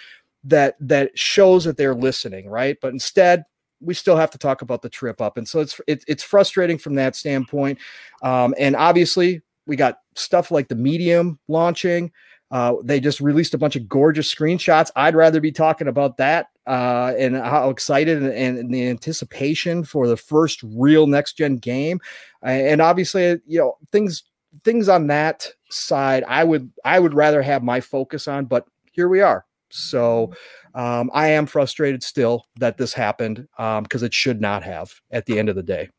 that 0.46 0.76
that 0.80 1.18
shows 1.18 1.66
that 1.66 1.78
they're 1.78 1.96
listening, 1.96 2.50
right? 2.50 2.78
But 2.82 2.94
instead, 2.94 3.44
we 3.82 3.94
still 3.94 4.16
have 4.16 4.32
to 4.32 4.38
talk 4.38 4.62
about 4.62 4.82
the 4.82 4.90
trip 4.90 5.22
up, 5.22 5.38
and 5.38 5.48
so 5.48 5.60
it's 5.60 5.80
it, 5.88 6.04
it's 6.08 6.24
frustrating 6.24 6.78
from 6.78 6.96
that 6.96 7.16
standpoint. 7.16 7.80
Um, 8.24 8.56
and 8.58 8.76
obviously, 8.76 9.42
we 9.66 9.76
got 9.76 10.00
stuff 10.16 10.50
like 10.50 10.70
the 10.70 10.76
medium 10.76 11.40
launching. 11.48 12.12
Uh, 12.50 12.76
they 12.84 13.00
just 13.00 13.20
released 13.20 13.54
a 13.54 13.58
bunch 13.58 13.76
of 13.76 13.90
gorgeous 13.90 14.34
screenshots. 14.34 14.90
I'd 14.96 15.16
rather 15.16 15.42
be 15.42 15.52
talking 15.52 15.88
about 15.88 16.18
that 16.18 16.48
uh, 16.66 17.14
and 17.18 17.36
how 17.36 17.70
excited 17.70 18.24
and, 18.24 18.58
and, 18.58 18.74
the 18.74 18.88
anticipation 18.88 19.84
for 19.84 20.08
the 20.08 20.16
first 20.16 20.64
real 20.64 21.08
next 21.08 21.34
gen 21.34 21.58
game. 21.58 22.00
and 22.42 22.82
obviously, 22.82 23.40
you 23.46 23.60
know 23.60 23.78
things 23.92 24.24
things 24.64 24.90
on 24.90 25.08
that 25.08 25.50
side. 25.70 26.24
I 26.28 26.44
would 26.44 26.72
I 26.86 27.00
would 27.00 27.14
rather 27.14 27.42
have 27.42 27.64
my 27.64 27.82
focus 27.82 28.28
on, 28.28 28.46
but 28.46 28.66
here 28.92 29.10
we 29.10 29.22
are. 29.22 29.46
So 29.70 30.34
um, 30.76 31.12
I 31.14 31.30
am 31.30 31.46
frustrated 31.46 32.04
still 32.04 32.46
that 32.58 32.78
this 32.78 32.94
happened 32.94 33.48
because 33.58 34.04
um, 34.04 34.06
it 34.06 34.14
should 34.14 34.40
not 34.40 34.64
have 34.64 34.94
at 35.12 35.26
the 35.26 35.38
end 35.38 35.50
of 35.50 35.56
the 35.56 35.64
day. 35.64 35.90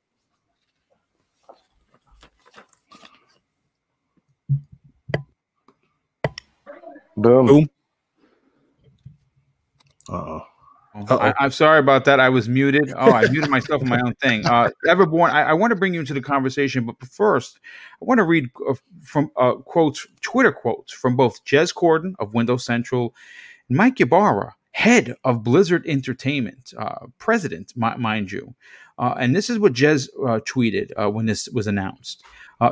Boom. 7.23 7.47
Boom. 7.47 7.71
Uh-oh. 10.09 10.43
I, 10.95 11.35
am 11.41 11.51
sorry 11.51 11.79
about 11.79 12.05
that. 12.07 12.21
I 12.21 12.29
was 12.29 12.49
muted. 12.49 12.93
Oh, 12.99 13.13
I 13.13 13.29
muted 13.29 13.51
myself 13.51 13.83
on 13.83 13.89
my 13.89 14.01
own 14.01 14.15
thing. 14.15 14.45
Uh, 14.47 14.71
Everborn, 14.87 15.31
I, 15.31 15.45
I, 15.45 15.53
want 15.53 15.71
to 15.71 15.77
bring 15.77 15.95
you 15.95 16.01
into 16.01 16.15
the 16.15 16.21
conversation, 16.21 16.85
but 16.87 16.97
first, 17.07 17.61
I 18.01 18.05
want 18.05 18.19
to 18.19 18.25
read 18.25 18.49
uh, 18.69 18.75
from 19.03 19.31
uh, 19.37 19.55
quotes, 19.55 20.07
Twitter 20.21 20.51
quotes 20.51 20.93
from 20.93 21.15
both 21.15 21.45
Jez 21.45 21.73
Corden 21.73 22.15
of 22.19 22.35
Windows 22.35 22.65
Central, 22.65 23.15
and 23.69 23.79
Mike 23.79 24.01
Ybarra, 24.01 24.55
head 24.73 25.15
of 25.25 25.45
Blizzard 25.45 25.87
Entertainment, 25.87 26.73
uh, 26.79 27.07
president, 27.19 27.77
mind 27.77 28.33
you. 28.33 28.55
Uh, 28.99 29.15
and 29.19 29.37
this 29.37 29.49
is 29.49 29.59
what 29.59 29.75
Jez 29.75 30.09
uh, 30.27 30.41
tweeted 30.41 30.91
when 31.13 31.27
this 31.27 31.49
was 31.51 31.67
announced. 31.67 32.23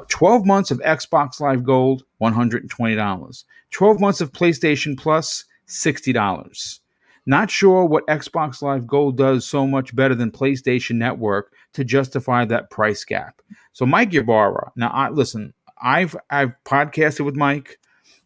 12 0.09 0.44
months 0.44 0.72
of 0.72 0.80
Xbox 0.80 1.38
Live 1.40 1.62
Gold, 1.62 2.02
$120. 2.20 3.44
12 3.70 4.00
months 4.00 4.20
of 4.20 4.33
PlayStation 4.33 4.96
Plus, 4.98 5.44
$60. 5.68 6.81
Not 7.29 7.50
sure 7.50 7.85
what 7.85 8.07
Xbox 8.07 8.62
Live 8.62 8.87
Gold 8.87 9.16
does 9.16 9.44
so 9.44 9.66
much 9.66 9.94
better 9.96 10.14
than 10.14 10.31
PlayStation 10.31 10.94
Network 10.94 11.52
to 11.72 11.85
justify 11.85 12.44
that 12.44 12.70
price 12.70 13.05
gap. 13.05 13.42
So 13.72 13.85
Mike 13.85 14.14
Ybarra. 14.14 14.72
Now, 14.76 14.88
I 14.88 15.11
listen. 15.11 15.52
I've 15.83 16.16
I've 16.31 16.52
podcasted 16.64 17.24
with 17.24 17.37
Mike. 17.37 17.79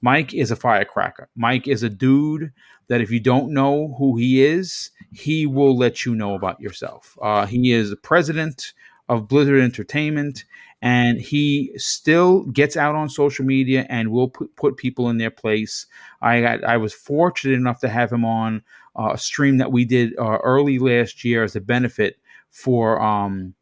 Mike 0.02 0.34
is 0.34 0.50
a 0.50 0.56
firecracker. 0.56 1.28
Mike 1.34 1.66
is 1.66 1.82
a 1.82 1.88
dude 1.88 2.52
that 2.88 3.00
if 3.00 3.10
you 3.10 3.20
don't 3.20 3.52
know 3.52 3.94
who 3.98 4.16
he 4.16 4.42
is, 4.42 4.90
he 5.12 5.46
will 5.46 5.76
let 5.76 6.04
you 6.04 6.14
know 6.14 6.34
about 6.34 6.60
yourself. 6.60 7.16
Uh, 7.22 7.46
he 7.46 7.72
is 7.72 7.90
the 7.90 7.96
president 7.96 8.72
of 9.10 9.26
Blizzard 9.26 9.60
Entertainment, 9.60 10.44
and 10.80 11.20
he 11.20 11.72
still 11.76 12.44
gets 12.44 12.76
out 12.76 12.94
on 12.94 13.08
social 13.08 13.44
media 13.44 13.84
and 13.90 14.12
will 14.12 14.28
put, 14.28 14.54
put 14.54 14.76
people 14.76 15.10
in 15.10 15.18
their 15.18 15.32
place. 15.32 15.86
I 16.22 16.44
I 16.44 16.76
was 16.76 16.94
fortunate 16.94 17.54
enough 17.54 17.80
to 17.80 17.88
have 17.88 18.12
him 18.12 18.24
on 18.24 18.62
uh, 18.94 19.16
stream 19.16 19.58
that 19.58 19.72
we 19.72 19.84
did 19.84 20.16
uh, 20.16 20.38
early 20.44 20.78
last 20.78 21.24
year 21.24 21.42
as 21.42 21.56
a 21.56 21.60
benefit 21.60 22.18
for 22.50 23.02
um, 23.02 23.54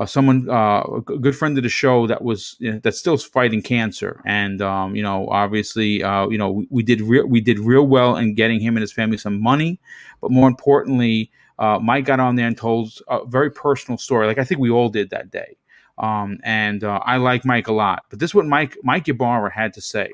uh, 0.00 0.06
someone, 0.06 0.48
uh, 0.48 0.82
a 0.82 1.00
good 1.02 1.36
friend 1.36 1.58
of 1.58 1.62
the 1.62 1.68
show 1.68 2.06
that 2.06 2.22
was 2.22 2.56
you 2.58 2.72
know, 2.72 2.80
that's 2.82 2.98
still 2.98 3.18
fighting 3.18 3.60
cancer, 3.60 4.22
and 4.24 4.62
um, 4.62 4.96
you 4.96 5.02
know, 5.02 5.28
obviously, 5.28 6.02
uh, 6.02 6.26
you 6.28 6.38
know, 6.38 6.50
we, 6.50 6.66
we 6.70 6.82
did 6.82 7.02
real 7.02 7.26
we 7.26 7.38
did 7.38 7.58
real 7.58 7.86
well 7.86 8.16
in 8.16 8.32
getting 8.32 8.60
him 8.60 8.76
and 8.76 8.80
his 8.80 8.92
family 8.92 9.18
some 9.18 9.38
money, 9.42 9.78
but 10.22 10.30
more 10.30 10.48
importantly, 10.48 11.30
uh, 11.58 11.78
Mike 11.78 12.06
got 12.06 12.18
on 12.18 12.36
there 12.36 12.46
and 12.46 12.56
told 12.56 12.98
a 13.08 13.26
very 13.26 13.50
personal 13.50 13.98
story, 13.98 14.26
like 14.26 14.38
I 14.38 14.44
think 14.44 14.58
we 14.58 14.70
all 14.70 14.88
did 14.88 15.10
that 15.10 15.30
day. 15.30 15.58
Um, 15.98 16.38
and 16.44 16.82
I 16.82 17.18
like 17.18 17.44
Mike 17.44 17.68
a 17.68 17.74
lot, 17.74 18.06
but 18.08 18.20
this 18.20 18.30
is 18.30 18.34
what 18.34 18.46
Mike 18.46 18.78
Mike 18.82 19.06
Ybarra 19.06 19.52
had 19.52 19.74
to 19.74 19.82
say. 19.82 20.08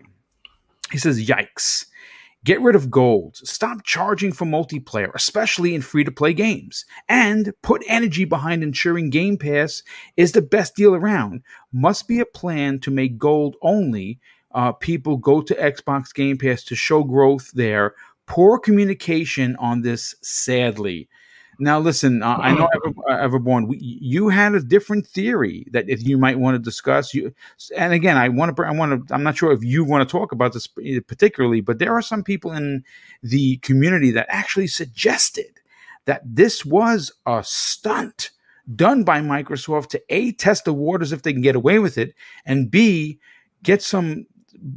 He 0.90 0.98
says, 0.98 1.24
"Yikes." 1.24 1.86
Get 2.46 2.60
rid 2.60 2.76
of 2.76 2.92
gold. 2.92 3.38
Stop 3.38 3.82
charging 3.82 4.30
for 4.30 4.44
multiplayer, 4.44 5.10
especially 5.16 5.74
in 5.74 5.82
free 5.82 6.04
to 6.04 6.12
play 6.12 6.32
games. 6.32 6.84
And 7.08 7.52
put 7.60 7.82
energy 7.88 8.24
behind 8.24 8.62
ensuring 8.62 9.10
Game 9.10 9.36
Pass 9.36 9.82
is 10.16 10.30
the 10.30 10.42
best 10.42 10.76
deal 10.76 10.94
around. 10.94 11.42
Must 11.72 12.06
be 12.06 12.20
a 12.20 12.24
plan 12.24 12.78
to 12.80 12.92
make 12.92 13.18
gold 13.18 13.56
only. 13.62 14.20
Uh, 14.54 14.70
people 14.70 15.16
go 15.16 15.42
to 15.42 15.54
Xbox 15.56 16.14
Game 16.14 16.38
Pass 16.38 16.62
to 16.66 16.76
show 16.76 17.02
growth 17.02 17.50
there. 17.52 17.94
Poor 18.26 18.60
communication 18.60 19.56
on 19.56 19.82
this, 19.82 20.14
sadly. 20.22 21.08
Now, 21.58 21.78
listen, 21.78 22.22
uh, 22.22 22.36
I 22.36 22.54
know 22.54 22.68
Ever, 22.74 22.94
uh, 23.08 23.28
Everborn, 23.28 23.68
we, 23.68 23.78
you 23.80 24.28
had 24.28 24.54
a 24.54 24.60
different 24.60 25.06
theory 25.06 25.66
that 25.72 25.88
if 25.88 26.02
you 26.06 26.18
might 26.18 26.38
want 26.38 26.54
to 26.54 26.58
discuss. 26.58 27.14
You, 27.14 27.34
and 27.76 27.92
again, 27.92 28.16
I 28.16 28.28
want 28.28 28.54
to, 28.56 28.62
I 28.62 28.72
want 28.72 29.08
to, 29.08 29.14
I'm 29.14 29.22
not 29.22 29.36
sure 29.36 29.52
if 29.52 29.64
you 29.64 29.84
want 29.84 30.06
to 30.06 30.12
talk 30.12 30.32
about 30.32 30.52
this 30.52 30.68
particularly, 31.06 31.60
but 31.60 31.78
there 31.78 31.94
are 31.94 32.02
some 32.02 32.22
people 32.22 32.52
in 32.52 32.84
the 33.22 33.56
community 33.58 34.10
that 34.10 34.26
actually 34.28 34.66
suggested 34.66 35.60
that 36.04 36.22
this 36.24 36.64
was 36.64 37.12
a 37.26 37.42
stunt 37.44 38.30
done 38.74 39.04
by 39.04 39.20
Microsoft 39.20 39.88
to 39.88 40.02
a 40.10 40.32
test 40.32 40.64
the 40.64 40.74
waters 40.74 41.12
if 41.12 41.22
they 41.22 41.32
can 41.32 41.42
get 41.42 41.56
away 41.56 41.78
with 41.78 41.96
it, 41.96 42.14
and 42.44 42.70
b 42.70 43.18
get 43.62 43.82
some 43.82 44.26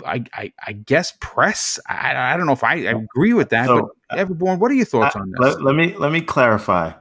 I, 0.06 0.24
I, 0.34 0.54
I, 0.66 0.74
guess 0.74 1.14
press. 1.20 1.80
I, 1.88 2.34
I 2.34 2.38
don't 2.38 2.46
know 2.46 2.54
if 2.54 2.64
I, 2.64 2.76
I 2.88 2.92
agree 2.92 3.34
with 3.34 3.50
that, 3.50 3.68
so, 3.68 3.92
but 4.10 4.18
Everborn, 4.18 4.60
what 4.60 4.72
are 4.72 4.76
your 4.76 4.86
thoughts 4.86 5.16
I, 5.16 5.20
on 5.20 5.32
this? 5.32 5.40
Let, 5.40 5.64
let, 5.64 5.76
me 5.76 5.96
let 5.98 6.12
me 6.12 6.22
clarify. 6.22 6.94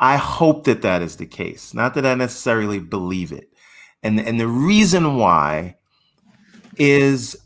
I 0.00 0.16
hope 0.16 0.64
that 0.64 0.82
that 0.82 1.02
is 1.02 1.16
the 1.16 1.26
case. 1.26 1.74
Not 1.74 1.94
that 1.94 2.06
I 2.06 2.14
necessarily 2.14 2.78
believe 2.78 3.32
it, 3.32 3.52
and 4.02 4.20
and 4.20 4.38
the 4.38 4.48
reason 4.48 5.16
why 5.16 5.76
is 6.76 7.36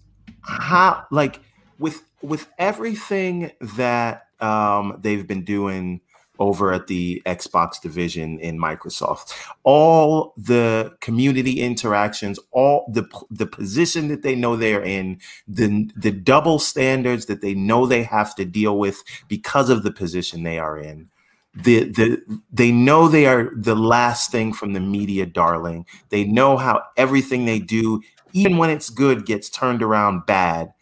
how 0.42 1.06
like 1.10 1.40
with 1.78 2.02
with 2.22 2.48
everything 2.58 3.50
that 3.60 4.26
um, 4.40 4.98
they've 5.00 5.26
been 5.26 5.44
doing 5.44 6.00
over 6.42 6.72
at 6.72 6.88
the 6.88 7.22
Xbox 7.24 7.80
division 7.80 8.40
in 8.40 8.58
Microsoft. 8.58 9.32
All 9.62 10.34
the 10.36 10.92
community 11.00 11.60
interactions, 11.60 12.40
all 12.50 12.90
the 12.92 13.04
the 13.30 13.46
position 13.46 14.08
that 14.08 14.22
they 14.22 14.34
know 14.34 14.56
they're 14.56 14.82
in, 14.82 15.20
the 15.46 15.88
the 15.96 16.10
double 16.10 16.58
standards 16.58 17.26
that 17.26 17.40
they 17.42 17.54
know 17.54 17.86
they 17.86 18.02
have 18.02 18.34
to 18.34 18.44
deal 18.44 18.76
with 18.76 19.04
because 19.28 19.70
of 19.70 19.84
the 19.84 19.92
position 19.92 20.42
they 20.42 20.58
are 20.58 20.76
in. 20.76 21.08
The, 21.54 21.84
the 21.84 22.40
they 22.50 22.72
know 22.72 23.08
they 23.08 23.26
are 23.26 23.50
the 23.54 23.76
last 23.76 24.32
thing 24.32 24.52
from 24.52 24.72
the 24.72 24.80
media 24.80 25.26
darling. 25.26 25.86
They 26.08 26.24
know 26.24 26.56
how 26.56 26.82
everything 26.96 27.44
they 27.44 27.60
do, 27.60 28.02
even 28.32 28.56
when 28.56 28.70
it's 28.70 28.90
good, 28.90 29.26
gets 29.26 29.48
turned 29.48 29.82
around 29.82 30.26
bad. 30.26 30.72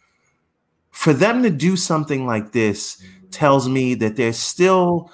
For 0.89 1.13
them 1.13 1.43
to 1.43 1.49
do 1.49 1.75
something 1.75 2.25
like 2.25 2.51
this 2.53 3.03
tells 3.31 3.67
me 3.67 3.95
that 3.95 4.15
there's 4.15 4.39
still 4.39 5.11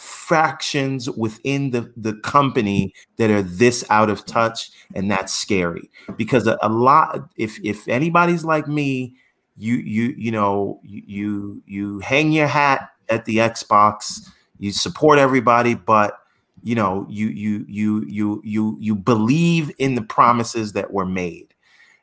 fractions 0.00 1.10
within 1.10 1.70
the, 1.70 1.92
the 1.96 2.14
company 2.14 2.92
that 3.16 3.30
are 3.30 3.42
this 3.42 3.84
out 3.90 4.10
of 4.10 4.24
touch 4.24 4.70
and 4.94 5.10
that's 5.10 5.34
scary. 5.34 5.90
Because 6.16 6.46
a, 6.46 6.58
a 6.62 6.68
lot 6.68 7.28
if 7.36 7.58
if 7.64 7.86
anybody's 7.88 8.44
like 8.44 8.66
me 8.66 9.16
you 9.56 9.76
you 9.76 10.14
you 10.16 10.30
know 10.30 10.80
you 10.82 11.62
you 11.66 11.98
hang 12.00 12.32
your 12.32 12.46
hat 12.46 12.90
at 13.08 13.26
the 13.26 13.36
xbox 13.38 14.30
you 14.58 14.72
support 14.72 15.18
everybody 15.18 15.74
but 15.74 16.18
you 16.62 16.74
know 16.74 17.04
you 17.10 17.26
you 17.26 17.66
you 17.68 18.06
you 18.08 18.40
you 18.42 18.76
you 18.80 18.94
believe 18.94 19.70
in 19.78 19.96
the 19.96 20.02
promises 20.02 20.72
that 20.72 20.92
were 20.92 21.04
made 21.04 21.50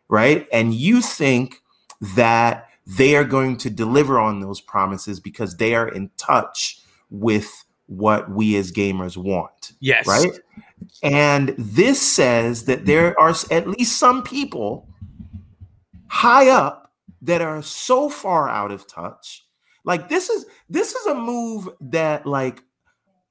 right? 0.10 0.48
And 0.52 0.74
you 0.74 1.02
think 1.02 1.62
that 2.16 2.70
they 2.86 3.16
are 3.16 3.24
going 3.24 3.58
to 3.58 3.70
deliver 3.70 4.20
on 4.20 4.40
those 4.40 4.62
promises 4.62 5.20
because 5.20 5.58
they 5.58 5.76
are 5.76 5.90
in 5.90 6.10
touch 6.18 6.80
with 7.10 7.66
what 7.88 8.30
we 8.30 8.56
as 8.58 8.72
gamers 8.72 9.18
want. 9.18 9.74
Yes. 9.80 10.06
Right. 10.08 10.40
And 11.02 11.56
this 11.58 12.02
says 12.02 12.66
that 12.66 12.86
there 12.86 13.20
are 13.20 13.34
at 13.50 13.68
least 13.68 13.98
some 13.98 14.24
people 14.24 14.88
high 16.08 16.50
up 16.50 16.92
that 17.22 17.42
are 17.42 17.62
so 17.62 18.10
far 18.10 18.50
out 18.50 18.72
of 18.72 18.88
touch. 18.88 19.46
Like 19.84 20.10
this 20.10 20.30
is 20.30 20.46
this 20.70 20.94
is 20.94 21.06
a 21.08 21.16
move 21.16 21.70
that 21.80 22.26
like 22.26 22.62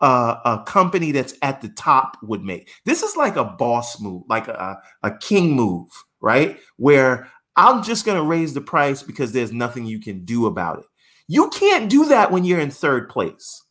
uh, 0.01 0.37
a 0.45 0.65
company 0.67 1.13
that's 1.13 1.35
at 1.43 1.61
the 1.61 1.69
top 1.71 2.19
would 2.23 2.43
make. 2.43 2.71
This 2.85 3.03
is 3.03 3.17
like 3.17 3.37
a 3.37 3.45
boss 3.45 4.01
move, 4.01 4.23
like 4.29 4.49
a, 4.49 4.81
a 5.03 5.17
king 5.19 5.53
move, 5.53 5.89
right? 6.21 6.59
Where 6.77 7.31
I'm 7.57 7.83
just 7.83 8.05
going 8.05 8.19
to 8.19 8.27
raise 8.27 8.53
the 8.53 8.61
price 8.61 9.03
because 9.03 9.33
there's 9.33 9.53
nothing 9.53 9.87
you 9.87 9.99
can 10.01 10.25
do 10.25 10.47
about 10.47 10.81
it. 10.81 10.85
You 11.29 11.49
can't 11.51 11.89
do 11.89 12.07
that 12.07 12.31
when 12.31 12.45
you're 12.45 12.61
in 12.61 12.71
third 12.71 13.09
place 13.09 13.63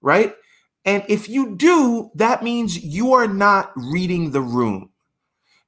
right? 0.00 0.34
And 0.84 1.04
if 1.08 1.28
you 1.28 1.56
do, 1.56 2.10
that 2.14 2.42
means 2.42 2.82
you 2.82 3.12
are 3.12 3.28
not 3.28 3.72
reading 3.76 4.30
the 4.30 4.40
room. 4.40 4.90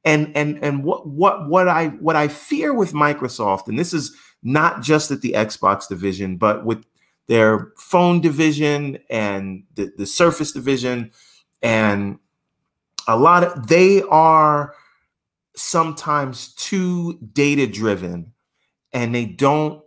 And 0.04 0.34
and 0.36 0.58
and 0.64 0.82
what 0.82 1.06
what 1.06 1.48
what 1.48 1.68
I 1.68 1.88
what 1.88 2.16
I 2.16 2.26
fear 2.28 2.74
with 2.74 2.92
Microsoft, 2.92 3.68
and 3.68 3.78
this 3.78 3.92
is 3.92 4.16
not 4.42 4.82
just 4.82 5.10
at 5.12 5.20
the 5.20 5.32
Xbox 5.32 5.86
division, 5.86 6.36
but 6.38 6.64
with 6.64 6.84
their 7.28 7.72
phone 7.78 8.20
division 8.20 8.98
and 9.08 9.62
the, 9.74 9.92
the 9.96 10.06
Surface 10.06 10.50
division, 10.50 11.12
and 11.62 12.18
a 13.06 13.16
lot 13.16 13.44
of 13.44 13.68
they 13.68 14.02
are 14.02 14.74
sometimes 15.54 16.52
too 16.54 17.18
data 17.32 17.68
driven, 17.68 18.32
and 18.92 19.14
they 19.14 19.24
don't 19.24 19.84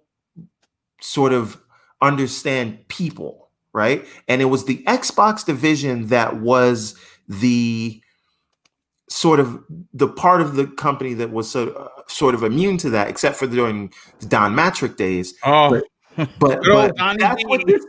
sort 1.02 1.34
of 1.34 1.62
understand 2.02 2.88
people, 2.88 3.45
right? 3.76 4.08
And 4.28 4.42
it 4.42 4.46
was 4.46 4.66
the 4.66 4.82
Xbox 4.88 5.46
division 5.46 6.08
that 6.08 6.38
was 6.38 6.96
the 7.28 8.02
sort 9.10 9.40
of 9.40 9.64
the 9.94 10.08
part 10.08 10.42
of 10.42 10.56
the 10.56 10.66
company 10.66 11.14
that 11.14 11.32
was 11.32 11.52
so, 11.52 11.70
uh, 11.70 12.02
sort 12.08 12.34
of 12.34 12.42
immune 12.42 12.78
to 12.78 12.90
that, 12.92 13.10
except 13.10 13.36
for 13.36 13.46
during 13.46 13.94
the 14.20 14.26
Don 14.26 14.56
Mattrick 14.56 14.96
days. 14.96 15.36
Oh, 15.44 15.70
but 15.70 15.84
but, 16.40 16.62
but 16.64 16.96
that's 17.20 17.44
what 17.46 17.68
this 17.68 17.86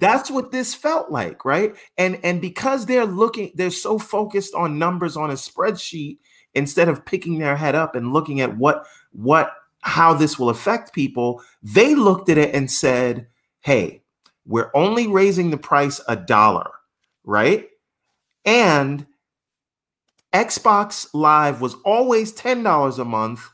that's 0.00 0.30
what 0.30 0.50
this 0.50 0.74
felt 0.74 1.12
like, 1.12 1.44
right? 1.44 1.74
And 1.96 2.18
and 2.24 2.40
because 2.40 2.86
they're 2.86 3.06
looking, 3.06 3.52
they're 3.54 3.70
so 3.70 3.98
focused 3.98 4.52
on 4.54 4.78
numbers 4.78 5.16
on 5.16 5.30
a 5.30 5.34
spreadsheet 5.34 6.18
instead 6.54 6.88
of 6.88 7.06
picking 7.06 7.38
their 7.38 7.56
head 7.56 7.76
up 7.76 7.94
and 7.94 8.12
looking 8.12 8.40
at 8.40 8.56
what 8.56 8.84
what 9.12 9.52
how 9.82 10.12
this 10.12 10.40
will 10.40 10.50
affect 10.50 10.92
people, 10.92 11.40
they 11.62 11.94
looked 11.94 12.28
at 12.28 12.36
it 12.36 12.52
and 12.52 12.68
said, 12.68 13.28
"Hey, 13.60 14.02
we're 14.48 14.70
only 14.74 15.06
raising 15.06 15.50
the 15.50 15.58
price 15.58 16.00
a 16.08 16.16
dollar, 16.16 16.70
right? 17.22 17.68
And 18.44 19.06
Xbox 20.32 21.08
Live 21.12 21.60
was 21.60 21.74
always 21.84 22.32
$10 22.32 22.98
a 22.98 23.04
month, 23.04 23.48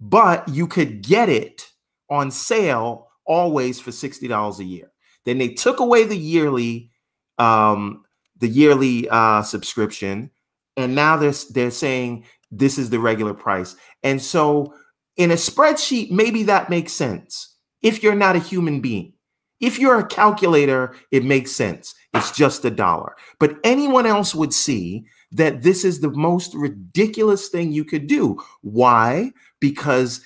but 0.00 0.48
you 0.48 0.66
could 0.68 1.02
get 1.02 1.28
it 1.28 1.68
on 2.08 2.30
sale 2.30 3.08
always 3.26 3.80
for 3.80 3.90
$60 3.90 4.58
a 4.58 4.64
year. 4.64 4.90
Then 5.24 5.38
they 5.38 5.48
took 5.48 5.80
away 5.80 6.04
the 6.04 6.16
yearly 6.16 6.90
um 7.38 8.04
the 8.38 8.48
yearly 8.48 9.08
uh 9.10 9.42
subscription 9.42 10.30
and 10.76 10.94
now 10.94 11.16
they're 11.16 11.34
they're 11.50 11.70
saying 11.70 12.24
this 12.50 12.78
is 12.78 12.90
the 12.90 12.98
regular 12.98 13.34
price. 13.34 13.76
And 14.02 14.20
so 14.20 14.74
in 15.16 15.30
a 15.30 15.34
spreadsheet 15.34 16.10
maybe 16.10 16.44
that 16.44 16.70
makes 16.70 16.92
sense 16.92 17.56
if 17.82 18.02
you're 18.02 18.14
not 18.14 18.36
a 18.36 18.40
human 18.40 18.80
being. 18.80 19.12
If 19.60 19.78
you're 19.78 19.98
a 19.98 20.06
calculator, 20.06 20.94
it 21.10 21.24
makes 21.24 21.52
sense. 21.52 21.94
It's 22.14 22.30
just 22.30 22.64
a 22.64 22.70
dollar. 22.70 23.16
But 23.38 23.56
anyone 23.64 24.06
else 24.06 24.34
would 24.34 24.54
see 24.54 25.04
that 25.32 25.62
this 25.62 25.84
is 25.84 26.00
the 26.00 26.10
most 26.10 26.54
ridiculous 26.54 27.48
thing 27.48 27.72
you 27.72 27.84
could 27.84 28.06
do. 28.06 28.40
Why? 28.62 29.32
Because 29.60 30.20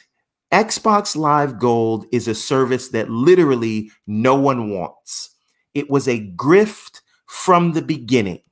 Xbox 0.52 1.16
Live 1.16 1.58
Gold 1.58 2.06
is 2.12 2.28
a 2.28 2.34
service 2.34 2.88
that 2.88 3.10
literally 3.10 3.90
no 4.06 4.34
one 4.34 4.70
wants. 4.70 5.30
It 5.74 5.88
was 5.88 6.06
a 6.06 6.28
grift 6.36 7.00
from 7.26 7.72
the 7.72 7.82
beginning. 7.82 8.42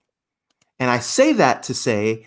And 0.78 0.90
I 0.90 0.98
say 0.98 1.34
that 1.34 1.62
to 1.64 1.74
say 1.74 2.24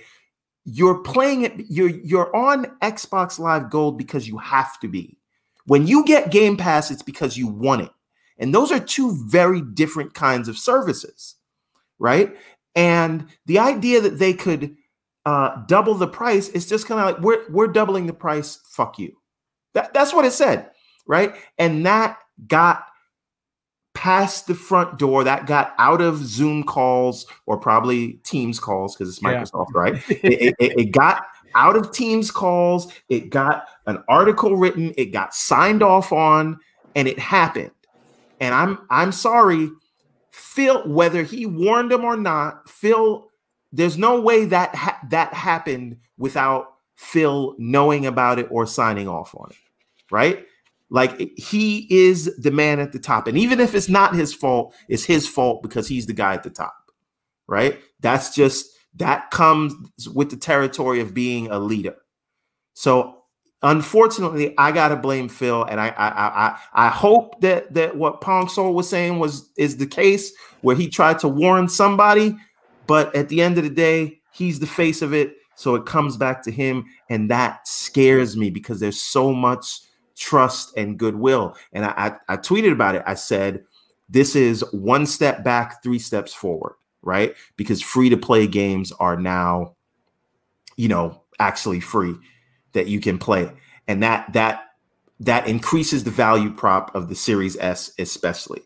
you're 0.66 1.00
playing 1.00 1.42
it 1.42 1.54
you're 1.70 1.90
you're 1.90 2.34
on 2.36 2.66
Xbox 2.82 3.40
Live 3.40 3.70
Gold 3.70 3.98
because 3.98 4.28
you 4.28 4.38
have 4.38 4.80
to 4.82 4.88
be. 4.88 5.18
When 5.66 5.88
you 5.88 6.06
get 6.06 6.32
Game 6.32 6.56
Pass 6.56 6.92
it's 6.92 7.02
because 7.02 7.36
you 7.36 7.48
want 7.48 7.82
it. 7.82 7.92
And 8.44 8.54
those 8.54 8.72
are 8.74 8.80
two 8.80 9.18
very 9.28 9.62
different 9.62 10.14
kinds 10.14 10.50
of 10.50 10.58
services, 10.58 11.36
right? 11.98 12.36
And 12.76 13.28
the 13.46 13.58
idea 13.60 14.02
that 14.02 14.20
they 14.20 14.34
could 14.34 14.76
uh, 15.26 15.62
double 15.68 15.96
the 15.96 16.08
price 16.08 16.50
is 16.50 16.68
just 16.68 16.86
kind 16.86 17.00
of 17.00 17.06
like 17.06 17.20
we're 17.24 17.50
we're 17.50 17.68
doubling 17.68 18.06
the 18.06 18.14
price. 18.14 18.60
Fuck 18.66 19.00
you. 19.00 19.16
That, 19.76 19.94
that's 19.94 20.14
what 20.14 20.26
it 20.26 20.34
said, 20.34 20.72
right? 21.08 21.34
And 21.58 21.86
that 21.86 22.18
got 22.48 22.84
past 23.94 24.48
the 24.48 24.56
front 24.56 25.00
door. 25.00 25.24
That 25.24 25.48
got 25.48 25.74
out 25.78 26.02
of 26.02 26.18
Zoom 26.18 26.64
calls 26.64 27.26
or 27.46 27.58
probably 27.58 28.14
Teams 28.26 28.60
calls 28.60 28.94
because 28.96 29.08
it's 29.10 29.22
Yeah. 29.24 29.42
Microsoft, 29.44 29.68
right? 29.74 29.96
it, 30.10 30.54
it- 30.60 30.74
it 30.80 30.92
got 30.92 31.28
out 31.56 31.78
of 31.78 31.92
Teams 31.94 32.30
calls. 32.32 32.92
It 33.08 33.30
got 33.30 33.68
an 33.86 34.04
article 34.10 34.58
written. 34.58 34.94
It 34.98 35.14
got 35.14 35.34
signed 35.34 35.82
off 35.84 36.12
on, 36.12 36.60
and 36.96 37.08
it 37.08 37.18
happened. 37.20 37.72
And 38.40 38.54
I'm 38.54 38.80
I'm 38.90 39.12
sorry, 39.12 39.70
Phil. 40.32 40.88
Whether 40.88 41.24
he 41.24 41.46
warned 41.46 41.92
him 41.92 42.04
or 42.04 42.18
not, 42.18 42.70
Phil. 42.70 43.28
There's 43.72 43.98
no 43.98 44.22
way 44.22 44.46
that 44.46 44.76
ha- 44.76 45.00
that 45.10 45.34
happened 45.34 45.98
without 46.18 46.76
Phil 46.96 47.56
knowing 47.58 48.06
about 48.06 48.38
it 48.38 48.48
or 48.52 48.68
signing 48.68 49.08
off 49.08 49.34
on 49.36 49.50
it, 49.50 49.58
right? 50.12 50.46
Like 50.90 51.20
he 51.38 51.88
is 51.90 52.36
the 52.38 52.52
man 52.52 52.80
at 52.80 52.92
the 52.92 53.00
top, 53.00 53.28
and 53.28 53.36
even 53.38 53.60
if 53.60 53.74
it's 53.74 53.90
not 53.90 54.14
his 54.14 54.32
fault, 54.32 54.76
it's 54.88 55.04
his 55.04 55.28
fault 55.28 55.64
because 55.64 55.88
he's 55.88 56.06
the 56.06 56.14
guy 56.14 56.36
at 56.36 56.44
the 56.44 56.52
top, 56.52 56.76
right? 57.48 57.82
That's 58.00 58.36
just 58.36 58.68
that 58.96 59.32
comes 59.32 59.74
with 60.14 60.30
the 60.30 60.38
territory 60.38 61.00
of 61.00 61.14
being 61.14 61.50
a 61.50 61.58
leader. 61.58 61.96
So 62.74 63.23
unfortunately, 63.64 64.54
I 64.58 64.72
gotta 64.72 64.96
blame 64.96 65.30
Phil, 65.30 65.64
and 65.64 65.80
I 65.80 65.88
I 65.90 66.08
I, 66.08 66.60
I 66.74 66.90
hope 66.90 67.40
that 67.42 67.74
that 67.74 67.96
what 67.96 68.22
Pong 68.22 68.48
Soul 68.50 68.74
was 68.74 68.90
saying 68.90 69.20
was 69.20 69.50
is 69.58 69.78
the 69.78 69.88
case 69.88 70.34
where 70.62 70.76
he 70.76 70.90
tried 70.90 71.20
to 71.20 71.28
warn 71.28 71.68
somebody, 71.68 72.36
but 72.86 73.14
at 73.16 73.30
the 73.30 73.42
end 73.42 73.58
of 73.58 73.64
the 73.64 73.70
day, 73.70 74.20
he's 74.32 74.60
the 74.60 74.68
face 74.68 75.02
of 75.02 75.14
it. 75.14 75.38
So 75.56 75.76
it 75.76 75.86
comes 75.86 76.18
back 76.18 76.44
to 76.44 76.52
him, 76.52 76.86
and 77.10 77.32
that 77.32 77.68
scares 77.68 78.36
me 78.36 78.50
because 78.50 78.80
there's 78.80 79.00
so 79.00 79.34
much 79.34 79.80
trust 80.16 80.76
and 80.78 80.98
goodwill. 80.98 81.56
And 81.72 81.86
I, 81.86 81.94
I, 82.28 82.34
I 82.34 82.38
tweeted 82.38 82.72
about 82.72 82.96
it. 82.96 83.04
I 83.06 83.14
said, 83.14 83.64
"This 84.10 84.36
is 84.36 84.64
one 84.72 85.06
step 85.06 85.44
back, 85.44 85.82
three 85.82 86.00
steps 86.00 86.34
forward." 86.34 86.76
Right? 87.02 87.36
Because 87.58 87.82
free 87.82 88.10
to 88.10 88.18
play 88.18 88.48
games 88.48 88.94
are 88.94 89.18
now, 89.18 89.76
you 90.78 90.88
know, 90.88 91.22
actually 91.40 91.82
free 91.82 92.16
that 92.74 92.88
you 92.88 93.00
can 93.00 93.18
play, 93.18 93.52
and 93.88 94.04
that 94.04 94.32
that 94.34 94.66
that 95.20 95.48
increases 95.48 96.04
the 96.04 96.12
value 96.12 96.52
prop 96.52 96.94
of 96.96 97.10
the 97.10 97.16
Series 97.16 97.58
S, 97.58 97.92
especially. 97.98 98.62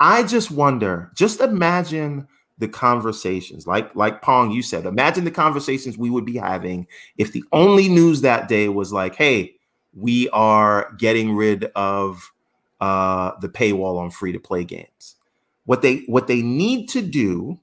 I 0.00 0.22
just 0.24 0.50
wonder. 0.50 1.12
Just 1.14 1.40
imagine 1.40 2.26
the 2.62 2.68
conversations 2.68 3.66
like 3.66 3.92
like 3.96 4.22
pong 4.22 4.52
you 4.52 4.62
said 4.62 4.86
imagine 4.86 5.24
the 5.24 5.32
conversations 5.32 5.98
we 5.98 6.10
would 6.10 6.24
be 6.24 6.36
having 6.36 6.86
if 7.18 7.32
the 7.32 7.42
only 7.52 7.88
news 7.88 8.20
that 8.20 8.46
day 8.46 8.68
was 8.68 8.92
like 8.92 9.16
hey 9.16 9.52
we 9.94 10.28
are 10.28 10.92
getting 10.96 11.34
rid 11.34 11.64
of 11.74 12.32
uh 12.80 13.32
the 13.40 13.48
paywall 13.48 13.98
on 13.98 14.12
free 14.12 14.30
to 14.30 14.38
play 14.38 14.62
games 14.62 15.16
what 15.64 15.82
they 15.82 16.04
what 16.06 16.28
they 16.28 16.40
need 16.40 16.88
to 16.88 17.02
do 17.02 17.58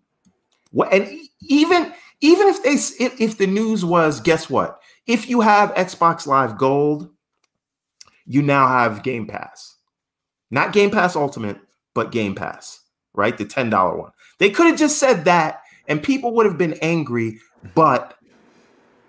what 0.72 0.92
and 0.92 1.08
even 1.44 1.94
even 2.20 2.48
if 2.50 2.62
they 2.64 2.74
if, 3.06 3.22
if 3.22 3.38
the 3.38 3.48
news 3.48 3.86
was 3.86 4.20
guess 4.20 4.50
what 4.50 4.79
if 5.10 5.30
you 5.30 5.42
have 5.42 5.74
xbox 5.76 6.26
live 6.26 6.58
gold 6.58 7.10
you 8.26 8.44
now 8.44 8.68
have 8.68 9.02
game 9.02 9.26
pass. 9.26 9.76
Not 10.52 10.72
game 10.72 10.92
pass 10.92 11.16
ultimate 11.16 11.58
but 11.94 12.12
game 12.12 12.36
pass 12.36 12.80
right? 13.14 13.38
The 13.38 13.46
$10 13.46 13.98
one. 13.98 14.12
They 14.38 14.50
could 14.50 14.68
have 14.68 14.80
just 14.80 14.98
said 14.98 15.26
that 15.26 15.62
and 15.88 16.02
people 16.02 16.34
would 16.36 16.46
have 16.46 16.58
been 16.58 16.76
angry, 16.82 17.40
but 17.76 18.16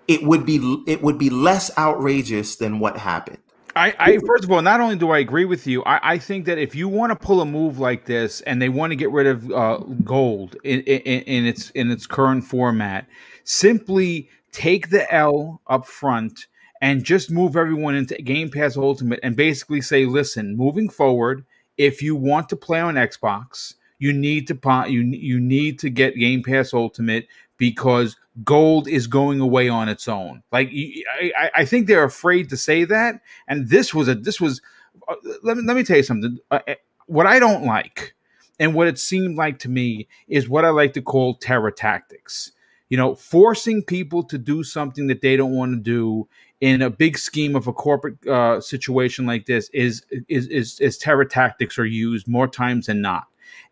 it 0.07 0.23
would 0.23 0.45
be 0.45 0.83
it 0.87 1.01
would 1.01 1.17
be 1.17 1.29
less 1.29 1.75
outrageous 1.77 2.57
than 2.57 2.79
what 2.79 2.97
happened. 2.97 3.37
I, 3.73 3.95
I 3.97 4.17
first 4.27 4.43
of 4.43 4.51
all, 4.51 4.61
not 4.61 4.81
only 4.81 4.97
do 4.97 5.11
I 5.11 5.19
agree 5.19 5.45
with 5.45 5.65
you, 5.65 5.81
I, 5.83 6.15
I 6.15 6.17
think 6.17 6.45
that 6.45 6.57
if 6.57 6.75
you 6.75 6.89
want 6.89 7.11
to 7.11 7.15
pull 7.15 7.39
a 7.39 7.45
move 7.45 7.79
like 7.79 8.05
this 8.05 8.41
and 8.41 8.61
they 8.61 8.67
want 8.67 8.91
to 8.91 8.97
get 8.97 9.11
rid 9.11 9.27
of 9.27 9.49
uh, 9.49 9.77
gold 10.03 10.57
in, 10.65 10.81
in, 10.81 11.21
in 11.21 11.45
its 11.45 11.69
in 11.69 11.89
its 11.89 12.05
current 12.05 12.43
format, 12.43 13.07
simply 13.45 14.27
take 14.51 14.89
the 14.89 15.11
L 15.13 15.61
up 15.67 15.85
front 15.85 16.47
and 16.81 17.03
just 17.03 17.29
move 17.29 17.55
everyone 17.55 17.95
into 17.95 18.15
Game 18.15 18.49
Pass 18.49 18.75
Ultimate 18.75 19.19
and 19.21 19.35
basically 19.35 19.81
say, 19.81 20.05
listen, 20.05 20.57
moving 20.57 20.89
forward, 20.89 21.45
if 21.77 22.01
you 22.01 22.15
want 22.15 22.49
to 22.49 22.55
play 22.55 22.79
on 22.79 22.95
Xbox, 22.95 23.75
you 23.99 24.11
need 24.11 24.47
to 24.47 24.85
you 24.89 25.01
you 25.01 25.39
need 25.39 25.79
to 25.79 25.89
get 25.89 26.15
Game 26.15 26.41
Pass 26.41 26.73
Ultimate 26.73 27.27
because 27.57 28.17
gold 28.43 28.87
is 28.87 29.05
going 29.05 29.39
away 29.39 29.69
on 29.69 29.87
its 29.89 30.07
own. 30.07 30.41
Like 30.51 30.71
I 31.55 31.65
think 31.65 31.87
they're 31.87 32.03
afraid 32.03 32.49
to 32.49 32.57
say 32.57 32.83
that, 32.85 33.21
and 33.47 33.69
this 33.69 33.93
was 33.93 34.07
a 34.07 34.15
this 34.15 34.41
was. 34.41 34.61
Uh, 35.07 35.15
let 35.43 35.57
me 35.57 35.63
let 35.63 35.75
me 35.77 35.83
tell 35.83 35.97
you 35.97 36.03
something. 36.03 36.39
Uh, 36.49 36.59
uh, 36.67 36.73
what 37.05 37.27
I 37.27 37.39
don't 37.39 37.65
like, 37.65 38.15
and 38.59 38.73
what 38.73 38.87
it 38.87 38.97
seemed 38.97 39.37
like 39.37 39.59
to 39.59 39.69
me, 39.69 40.07
is 40.27 40.49
what 40.49 40.65
I 40.65 40.69
like 40.69 40.93
to 40.93 41.01
call 41.01 41.35
terror 41.35 41.71
tactics. 41.71 42.51
You 42.91 42.97
know, 42.97 43.15
forcing 43.15 43.83
people 43.83 44.21
to 44.25 44.37
do 44.37 44.63
something 44.63 45.07
that 45.07 45.21
they 45.21 45.37
don't 45.37 45.55
want 45.55 45.71
to 45.71 45.79
do 45.79 46.27
in 46.59 46.81
a 46.81 46.89
big 46.89 47.17
scheme 47.17 47.55
of 47.55 47.67
a 47.67 47.73
corporate 47.73 48.27
uh, 48.27 48.59
situation 48.59 49.25
like 49.25 49.45
this 49.45 49.69
is 49.73 50.05
is 50.27 50.47
is, 50.47 50.79
is 50.81 50.97
terror 50.97 51.23
tactics 51.23 51.79
are 51.79 51.85
used 51.85 52.27
more 52.27 52.49
times 52.49 52.87
than 52.87 53.01
not 53.01 53.27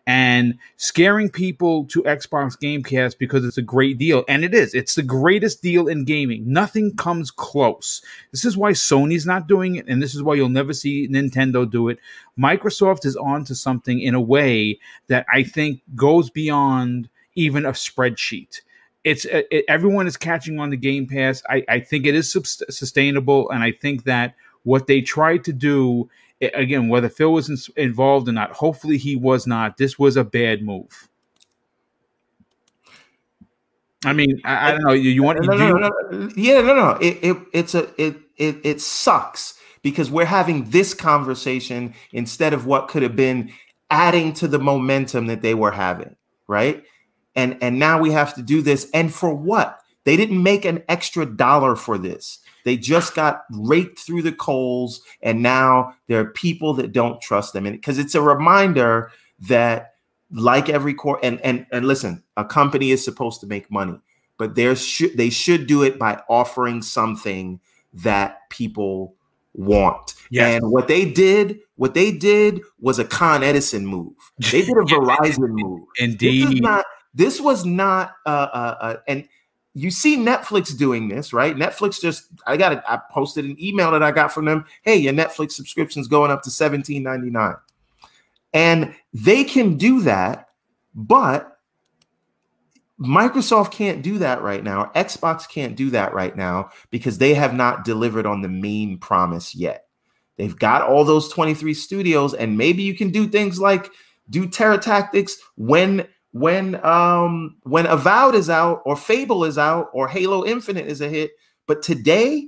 and 0.07 0.57
scaring 0.77 1.29
people 1.29 1.85
to 1.85 2.01
Xbox 2.01 2.59
Game 2.59 2.81
Pass 2.81 3.13
because 3.13 3.45
it's 3.45 3.59
a 3.59 3.61
great 3.61 3.99
deal. 3.99 4.23
And 4.27 4.43
it 4.43 4.55
is. 4.55 4.73
It's 4.73 4.95
the 4.95 5.03
greatest 5.03 5.61
deal 5.61 5.87
in 5.87 6.03
gaming. 6.03 6.51
Nothing 6.51 6.95
comes 6.95 7.29
close. 7.29 8.01
This 8.31 8.43
is 8.43 8.57
why 8.57 8.71
Sony's 8.71 9.27
not 9.27 9.47
doing 9.47 9.75
it, 9.75 9.87
and 9.87 10.01
this 10.01 10.15
is 10.15 10.23
why 10.23 10.33
you'll 10.33 10.49
never 10.49 10.73
see 10.73 11.07
Nintendo 11.07 11.69
do 11.69 11.89
it. 11.89 11.99
Microsoft 12.39 13.05
is 13.05 13.15
on 13.17 13.45
to 13.45 13.53
something 13.53 13.99
in 13.99 14.15
a 14.15 14.21
way 14.21 14.79
that 15.09 15.27
I 15.31 15.43
think 15.43 15.81
goes 15.95 16.31
beyond 16.31 17.07
even 17.35 17.65
a 17.65 17.73
spreadsheet. 17.73 18.61
It's 19.03 19.25
uh, 19.25 19.43
it, 19.49 19.65
everyone 19.67 20.07
is 20.07 20.17
catching 20.17 20.59
on 20.59 20.69
the 20.69 20.77
Game 20.77 21.07
Pass. 21.07 21.41
I, 21.49 21.63
I 21.69 21.79
think 21.79 22.05
it 22.05 22.15
is 22.15 22.31
sustainable, 22.31 23.49
and 23.49 23.63
I 23.63 23.71
think 23.71 24.03
that 24.03 24.35
what 24.63 24.87
they 24.87 25.01
tried 25.01 25.43
to 25.45 25.53
do 25.53 26.09
again, 26.41 26.87
whether 26.87 27.09
Phil 27.09 27.33
was 27.33 27.69
involved 27.75 28.29
or 28.29 28.31
not, 28.31 28.51
hopefully 28.51 28.97
he 28.97 29.15
was 29.15 29.47
not. 29.47 29.77
This 29.77 29.97
was 29.97 30.17
a 30.17 30.23
bad 30.23 30.61
move. 30.61 31.09
I 34.05 34.13
mean, 34.13 34.39
I, 34.45 34.69
I 34.69 34.71
don't 34.71 34.83
know. 34.83 34.93
You, 34.93 35.09
you 35.09 35.23
want? 35.23 35.43
No, 35.43 35.57
no, 35.57 35.73
no, 35.73 35.89
no, 36.11 36.29
yeah, 36.35 36.61
no, 36.61 36.73
no. 36.73 36.91
It, 37.01 37.19
it, 37.21 37.37
it's 37.53 37.75
a, 37.75 37.89
it, 38.01 38.15
it, 38.37 38.57
it 38.63 38.81
sucks 38.81 39.59
because 39.81 40.09
we're 40.09 40.25
having 40.25 40.69
this 40.69 40.93
conversation 40.93 41.93
instead 42.13 42.53
of 42.53 42.65
what 42.65 42.87
could 42.87 43.03
have 43.03 43.15
been 43.15 43.51
adding 43.89 44.33
to 44.33 44.47
the 44.47 44.59
momentum 44.59 45.27
that 45.27 45.41
they 45.41 45.53
were 45.53 45.71
having, 45.71 46.15
right? 46.47 46.83
And 47.35 47.57
and 47.61 47.79
now 47.79 47.99
we 47.99 48.11
have 48.11 48.33
to 48.35 48.41
do 48.41 48.61
this, 48.61 48.89
and 48.93 49.13
for 49.13 49.33
what? 49.33 49.79
They 50.05 50.17
didn't 50.17 50.41
make 50.41 50.65
an 50.65 50.83
extra 50.87 51.25
dollar 51.25 51.75
for 51.75 51.97
this. 51.97 52.39
They 52.63 52.77
just 52.77 53.13
got 53.15 53.43
raked 53.51 53.99
through 53.99 54.23
the 54.23 54.31
coals, 54.31 55.01
and 55.21 55.43
now 55.43 55.93
there 56.07 56.19
are 56.19 56.31
people 56.31 56.73
that 56.75 56.91
don't 56.91 57.21
trust 57.21 57.53
them. 57.53 57.65
And 57.65 57.75
because 57.75 57.99
it's 57.99 58.15
a 58.15 58.21
reminder 58.21 59.11
that, 59.47 59.93
like 60.31 60.69
every 60.69 60.93
core, 60.93 61.19
and 61.21 61.39
and 61.41 61.65
and 61.71 61.87
listen, 61.87 62.23
a 62.37 62.45
company 62.45 62.91
is 62.91 63.03
supposed 63.03 63.39
to 63.41 63.47
make 63.47 63.69
money, 63.69 63.99
but 64.37 64.55
there 64.55 64.75
should 64.75 65.15
they 65.17 65.29
should 65.29 65.67
do 65.67 65.83
it 65.83 65.99
by 65.99 66.21
offering 66.27 66.81
something 66.81 67.59
that 67.93 68.49
people 68.49 69.15
want. 69.53 70.13
Yes. 70.29 70.61
And 70.61 70.71
what 70.71 70.87
they 70.87 71.09
did, 71.09 71.59
what 71.75 71.93
they 71.93 72.11
did 72.11 72.61
was 72.79 72.99
a 72.99 73.05
Con 73.05 73.43
Edison 73.43 73.85
move. 73.85 74.13
They 74.51 74.61
did 74.61 74.77
a 74.77 74.81
Verizon 74.85 75.49
move. 75.49 75.87
Indeed. 75.97 76.47
This, 76.47 76.61
not, 76.61 76.85
this 77.13 77.41
was 77.41 77.65
not 77.65 78.13
uh, 78.25 78.29
uh, 78.53 78.77
uh, 78.79 78.95
and 79.07 79.27
you 79.73 79.91
see 79.91 80.17
Netflix 80.17 80.75
doing 80.75 81.07
this, 81.07 81.31
right? 81.31 81.55
Netflix 81.55 82.01
just 82.01 82.27
I 82.45 82.57
got 82.57 82.73
it. 82.73 82.81
I 82.87 82.99
posted 83.11 83.45
an 83.45 83.61
email 83.61 83.91
that 83.91 84.03
I 84.03 84.11
got 84.11 84.31
from 84.31 84.45
them. 84.45 84.65
Hey, 84.81 84.97
your 84.97 85.13
Netflix 85.13 85.53
subscription's 85.53 86.07
going 86.07 86.31
up 86.31 86.41
to 86.43 86.49
$17.99. 86.49 87.59
And 88.53 88.95
they 89.13 89.43
can 89.43 89.77
do 89.77 90.01
that, 90.01 90.49
but 90.95 91.59
Microsoft 92.99 93.71
can't 93.71 94.01
do 94.01 94.17
that 94.17 94.41
right 94.41 94.63
now. 94.63 94.91
Xbox 94.95 95.47
can't 95.47 95.75
do 95.75 95.89
that 95.91 96.13
right 96.13 96.35
now 96.35 96.71
because 96.89 97.17
they 97.17 97.33
have 97.33 97.53
not 97.53 97.85
delivered 97.85 98.25
on 98.25 98.41
the 98.41 98.49
main 98.49 98.97
promise 98.97 99.55
yet. 99.55 99.85
They've 100.35 100.57
got 100.57 100.81
all 100.81 101.05
those 101.05 101.29
23 101.29 101.73
studios, 101.73 102.33
and 102.33 102.57
maybe 102.57 102.81
you 102.81 102.95
can 102.95 103.11
do 103.11 103.27
things 103.27 103.59
like 103.59 103.89
do 104.29 104.47
Terror 104.47 104.77
Tactics 104.77 105.37
when 105.55 106.07
when 106.31 106.83
um 106.85 107.57
when 107.63 107.85
Avowed 107.85 108.35
is 108.35 108.49
out 108.49 108.81
or 108.85 108.95
Fable 108.95 109.43
is 109.45 109.57
out 109.57 109.89
or 109.93 110.07
Halo 110.07 110.45
Infinite 110.45 110.87
is 110.87 111.01
a 111.01 111.09
hit. 111.09 111.31
But 111.67 111.81
today, 111.81 112.47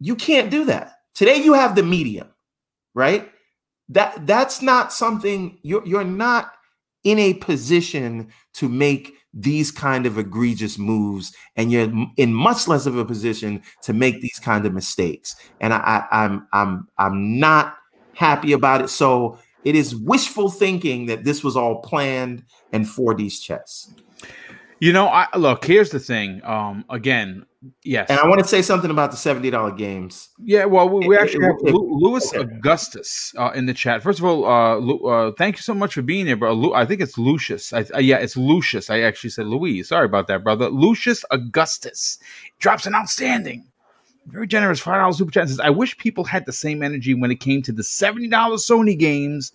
you 0.00 0.16
can't 0.16 0.50
do 0.50 0.64
that. 0.66 0.92
Today 1.14 1.36
you 1.36 1.54
have 1.54 1.74
the 1.74 1.82
medium, 1.82 2.28
right? 2.94 3.30
That 3.88 4.26
that's 4.26 4.62
not 4.62 4.92
something 4.92 5.58
you're 5.62 5.86
you're 5.86 6.04
not 6.04 6.52
in 7.04 7.18
a 7.18 7.34
position 7.34 8.28
to 8.54 8.68
make 8.68 9.14
these 9.34 9.70
kind 9.70 10.06
of 10.06 10.18
egregious 10.18 10.78
moves 10.78 11.34
and 11.56 11.70
you're 11.70 11.92
in 12.16 12.32
much 12.32 12.66
less 12.66 12.86
of 12.86 12.96
a 12.96 13.04
position 13.04 13.62
to 13.82 13.92
make 13.92 14.20
these 14.20 14.38
kind 14.38 14.64
of 14.64 14.72
mistakes 14.72 15.36
and 15.60 15.74
I, 15.74 15.78
I 16.10 16.24
i'm 16.24 16.48
i'm 16.52 16.88
i'm 16.96 17.38
not 17.38 17.76
happy 18.14 18.52
about 18.52 18.80
it 18.80 18.88
so 18.88 19.38
it 19.68 19.76
is 19.76 19.94
wishful 19.94 20.48
thinking 20.48 21.04
that 21.06 21.24
this 21.24 21.44
was 21.44 21.54
all 21.54 21.82
planned 21.82 22.42
and 22.72 22.86
4D's 22.86 23.38
chess. 23.38 23.92
You 24.80 24.94
know, 24.94 25.08
I 25.08 25.26
look, 25.36 25.66
here's 25.66 25.90
the 25.90 26.00
thing. 26.00 26.40
Um, 26.42 26.86
again, 26.88 27.44
yes. 27.84 28.08
And 28.08 28.18
I 28.18 28.26
want 28.26 28.40
to 28.40 28.48
say 28.48 28.62
something 28.62 28.90
about 28.90 29.10
the 29.10 29.18
$70 29.18 29.76
games. 29.76 30.30
Yeah, 30.42 30.64
well, 30.64 30.88
we, 30.88 31.06
we 31.06 31.18
actually 31.18 31.44
have 31.44 31.56
Louis 31.60 32.26
okay. 32.34 32.38
Augustus 32.38 33.34
uh, 33.36 33.50
in 33.54 33.66
the 33.66 33.74
chat. 33.74 34.02
First 34.02 34.20
of 34.20 34.24
all, 34.24 34.46
uh, 34.46 34.76
Lu, 34.76 35.06
uh, 35.06 35.32
thank 35.36 35.56
you 35.56 35.62
so 35.62 35.74
much 35.74 35.92
for 35.92 36.00
being 36.00 36.24
here, 36.24 36.36
bro. 36.36 36.54
Lu, 36.54 36.72
I 36.72 36.86
think 36.86 37.02
it's 37.02 37.18
Lucius. 37.18 37.74
I, 37.74 37.84
uh, 37.94 37.98
yeah, 37.98 38.16
it's 38.16 38.38
Lucius. 38.38 38.88
I 38.88 39.00
actually 39.00 39.30
said 39.30 39.48
Louis. 39.48 39.82
Sorry 39.82 40.06
about 40.06 40.28
that, 40.28 40.42
brother. 40.42 40.70
Lucius 40.70 41.26
Augustus 41.30 42.18
drops 42.58 42.86
an 42.86 42.94
outstanding 42.94 43.67
very 44.28 44.46
generous 44.46 44.80
five 44.80 45.00
dollars 45.00 45.18
super 45.18 45.30
chat 45.30 45.48
says, 45.48 45.60
I 45.60 45.70
wish 45.70 45.96
people 45.98 46.24
had 46.24 46.46
the 46.46 46.52
same 46.52 46.82
energy 46.82 47.14
when 47.14 47.30
it 47.30 47.40
came 47.40 47.62
to 47.62 47.72
the 47.72 47.82
seventy 47.82 48.28
dollars 48.28 48.66
Sony 48.66 48.98
games 48.98 49.52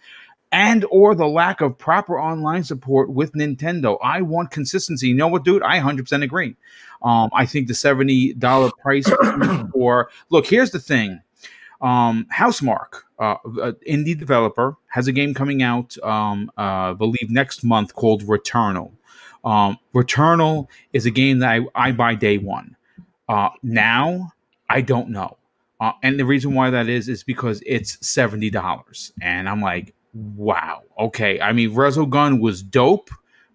and 0.53 0.85
or 0.91 1.15
the 1.15 1.27
lack 1.27 1.61
of 1.61 1.77
proper 1.77 2.19
online 2.19 2.63
support 2.63 3.09
with 3.09 3.33
Nintendo. 3.33 3.97
I 4.01 4.21
want 4.21 4.51
consistency. 4.51 5.07
You 5.07 5.15
know 5.15 5.27
what, 5.27 5.43
dude? 5.43 5.63
I 5.63 5.79
100% 5.79 6.23
agree. 6.23 6.55
Um, 7.01 7.31
I 7.33 7.47
think 7.47 7.67
the 7.67 7.73
$70 7.73 8.71
price 8.81 9.09
for 9.73 10.09
look, 10.29 10.45
here's 10.45 10.69
the 10.69 10.79
thing. 10.79 11.19
Um, 11.81 12.27
Housemarque, 12.33 13.01
uh, 13.19 13.37
indie 13.89 14.17
developer, 14.17 14.77
has 14.87 15.07
a 15.07 15.11
game 15.11 15.33
coming 15.33 15.63
out, 15.63 15.97
um, 16.03 16.49
uh, 16.57 16.91
I 16.91 16.93
believe 16.93 17.29
next 17.29 17.63
month 17.63 17.93
called 17.95 18.23
Returnal. 18.23 18.91
Um, 19.43 19.77
Returnal 19.93 20.67
is 20.93 21.05
a 21.05 21.11
game 21.11 21.39
that 21.39 21.49
I, 21.49 21.87
I 21.89 21.91
buy 21.91 22.15
day 22.15 22.37
one. 22.37 22.77
Uh, 23.27 23.49
now 23.63 24.32
I 24.69 24.81
don't 24.81 25.09
know. 25.09 25.37
Uh, 25.79 25.91
and 26.01 26.19
the 26.19 26.25
reason 26.25 26.53
why 26.53 26.69
that 26.69 26.87
is 26.87 27.09
is 27.09 27.23
because 27.23 27.61
it's 27.65 27.97
seventy 28.07 28.49
dollars, 28.49 29.11
and 29.21 29.49
I'm 29.49 29.61
like, 29.61 29.93
wow, 30.13 30.83
okay. 30.97 31.41
I 31.41 31.51
mean, 31.51 31.71
Resogun 31.71 32.39
was 32.39 32.63
dope, 32.63 33.09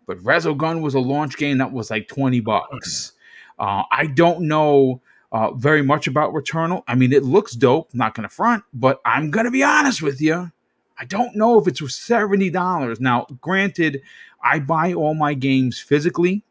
but 0.07 0.19
Resogun 0.19 0.83
was 0.83 0.95
a 0.95 1.01
launch 1.01 1.37
game 1.37 1.59
that 1.59 1.73
was 1.73 1.91
like 1.91 2.09
twenty 2.09 2.41
bucks. 2.41 3.13
Uh, 3.59 3.85
I 3.91 4.07
don't 4.07 4.43
know 4.43 5.01
uh, 5.33 5.53
very 5.53 5.83
much 5.83 6.07
about 6.07 6.33
Returnal. 6.35 6.83
I 6.87 6.95
mean, 6.95 7.13
it 7.13 7.23
looks 7.23 7.53
dope. 7.53 7.95
Not 7.95 8.15
gonna 8.15 8.29
front, 8.29 8.65
but 8.75 9.01
I'm 9.05 9.31
gonna 9.31 9.51
be 9.51 9.63
honest 9.63 10.03
with 10.03 10.21
you. 10.21 10.53
I 10.99 11.05
don't 11.05 11.37
know 11.37 11.59
if 11.59 11.67
it's 11.69 11.95
seventy 11.95 12.51
dollars. 12.51 13.01
Now, 13.01 13.27
granted, 13.41 14.03
I 14.43 14.59
buy 14.59 14.93
all 14.93 15.15
my 15.15 15.35
games 15.35 15.79
physically. 15.79 16.45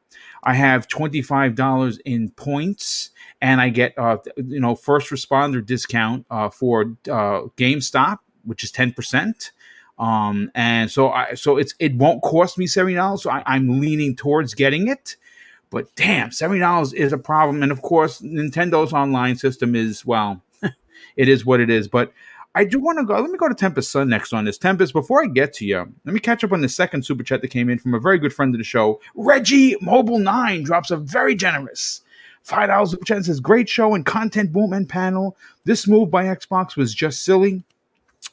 I 0.43 0.53
have 0.53 0.87
twenty 0.87 1.21
five 1.21 1.55
dollars 1.55 1.99
in 2.05 2.29
points 2.31 3.11
and 3.41 3.61
I 3.61 3.69
get 3.69 3.97
uh, 3.97 4.17
you 4.37 4.59
know 4.59 4.75
first 4.75 5.09
responder 5.09 5.65
discount 5.65 6.25
uh, 6.29 6.49
for 6.49 6.83
uh, 7.09 7.47
GameStop, 7.57 8.19
which 8.43 8.63
is 8.63 8.71
ten 8.71 8.93
percent. 8.93 9.51
Um, 9.99 10.51
and 10.53 10.91
so 10.91 11.09
I 11.09 11.33
so 11.33 11.57
it's 11.57 11.73
it 11.79 11.95
won't 11.95 12.21
cost 12.21 12.57
me 12.57 12.67
seventy 12.67 12.95
dollars. 12.95 13.23
So 13.23 13.31
I, 13.31 13.43
I'm 13.45 13.79
leaning 13.79 14.15
towards 14.15 14.53
getting 14.53 14.87
it. 14.87 15.17
But 15.69 15.93
damn, 15.95 16.31
seventy 16.31 16.59
dollars 16.59 16.93
is 16.93 17.13
a 17.13 17.17
problem. 17.17 17.63
And 17.63 17.71
of 17.71 17.81
course, 17.81 18.21
Nintendo's 18.21 18.93
online 18.93 19.35
system 19.37 19.75
is 19.75 20.05
well, 20.05 20.43
it 21.15 21.27
is 21.29 21.45
what 21.45 21.59
it 21.59 21.69
is. 21.69 21.87
But 21.87 22.13
I 22.57 22.63
do 22.63 22.79
want 22.79 22.97
to 22.97 23.05
go. 23.05 23.13
Let 23.13 23.29
me 23.29 23.37
go 23.37 23.47
to 23.47 23.55
Tempest 23.55 23.91
Sun 23.91 24.09
next 24.09 24.33
on 24.33 24.45
this. 24.45 24.57
Tempest, 24.57 24.93
before 24.93 25.23
I 25.23 25.27
get 25.27 25.53
to 25.53 25.65
you, 25.65 25.77
let 26.05 26.13
me 26.13 26.19
catch 26.19 26.43
up 26.43 26.51
on 26.51 26.61
the 26.61 26.69
second 26.69 27.05
super 27.05 27.23
chat 27.23 27.41
that 27.41 27.49
came 27.49 27.69
in 27.69 27.77
from 27.77 27.93
a 27.93 27.99
very 27.99 28.17
good 28.17 28.33
friend 28.33 28.53
of 28.53 28.57
the 28.57 28.63
show. 28.63 28.99
Reggie 29.15 29.75
Mobile 29.81 30.19
Nine 30.19 30.63
drops 30.63 30.89
a 30.91 30.97
very 30.97 31.35
generous 31.35 32.01
Five 32.47 32.69
dollars 32.69 32.91
super 32.91 33.03
chat 33.03 33.25
says 33.25 33.41
great 33.41 33.67
show 33.67 33.93
and 33.93 34.05
content 34.05 34.53
boom 34.53 34.71
and 34.71 34.87
panel. 34.87 35.35
This 35.65 35.85
move 35.85 36.09
by 36.09 36.23
Xbox 36.23 36.77
was 36.77 36.93
just 36.93 37.25
silly. 37.25 37.61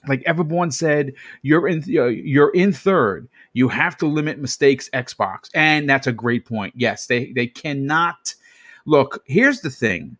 Like 0.06 0.22
Everborn 0.22 0.72
said, 0.72 1.14
you're 1.42 1.66
in 1.66 1.82
uh, 1.88 2.04
you're 2.04 2.50
in 2.50 2.72
third. 2.72 3.28
You 3.54 3.66
have 3.66 3.96
to 3.96 4.06
limit 4.06 4.38
mistakes, 4.38 4.88
Xbox, 4.94 5.50
and 5.52 5.90
that's 5.90 6.06
a 6.06 6.12
great 6.12 6.46
point. 6.46 6.74
Yes, 6.76 7.08
they 7.08 7.32
they 7.32 7.48
cannot. 7.48 8.36
Look, 8.86 9.20
here's 9.26 9.62
the 9.62 9.70
thing. 9.70 10.16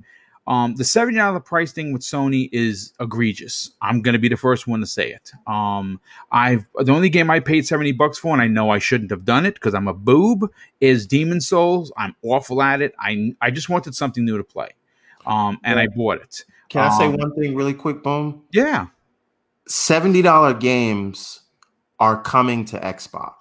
Um, 0.46 0.74
the 0.74 0.84
seventy 0.84 1.16
dollar 1.18 1.40
price 1.40 1.72
thing 1.72 1.92
with 1.92 2.02
Sony 2.02 2.50
is 2.52 2.92
egregious. 3.00 3.70
I'm 3.80 4.02
gonna 4.02 4.18
be 4.18 4.28
the 4.28 4.36
first 4.36 4.66
one 4.66 4.80
to 4.80 4.86
say 4.86 5.10
it. 5.10 5.32
Um, 5.46 6.00
I've 6.32 6.66
the 6.80 6.92
only 6.92 7.08
game 7.08 7.30
I 7.30 7.40
paid 7.40 7.66
seventy 7.66 7.92
bucks 7.92 8.18
for, 8.18 8.32
and 8.32 8.42
I 8.42 8.46
know 8.46 8.70
I 8.70 8.78
shouldn't 8.78 9.10
have 9.10 9.24
done 9.24 9.46
it 9.46 9.54
because 9.54 9.74
I'm 9.74 9.88
a 9.88 9.94
boob. 9.94 10.50
Is 10.80 11.06
Demon's 11.06 11.46
Souls. 11.46 11.92
I'm 11.96 12.14
awful 12.22 12.60
at 12.60 12.82
it. 12.82 12.94
I 12.98 13.34
I 13.40 13.50
just 13.50 13.70
wanted 13.70 13.94
something 13.94 14.24
new 14.24 14.36
to 14.36 14.44
play, 14.44 14.68
um, 15.26 15.58
and 15.64 15.78
yeah. 15.78 15.84
I 15.84 15.86
bought 15.86 16.20
it. 16.20 16.44
Can 16.68 16.82
I 16.82 16.98
say 16.98 17.06
um, 17.06 17.16
one 17.16 17.34
thing 17.34 17.54
really 17.54 17.74
quick, 17.74 18.02
Boom? 18.02 18.42
Yeah, 18.52 18.88
seventy 19.66 20.20
dollar 20.20 20.52
games 20.52 21.40
are 21.98 22.20
coming 22.20 22.66
to 22.66 22.78
Xbox, 22.80 23.32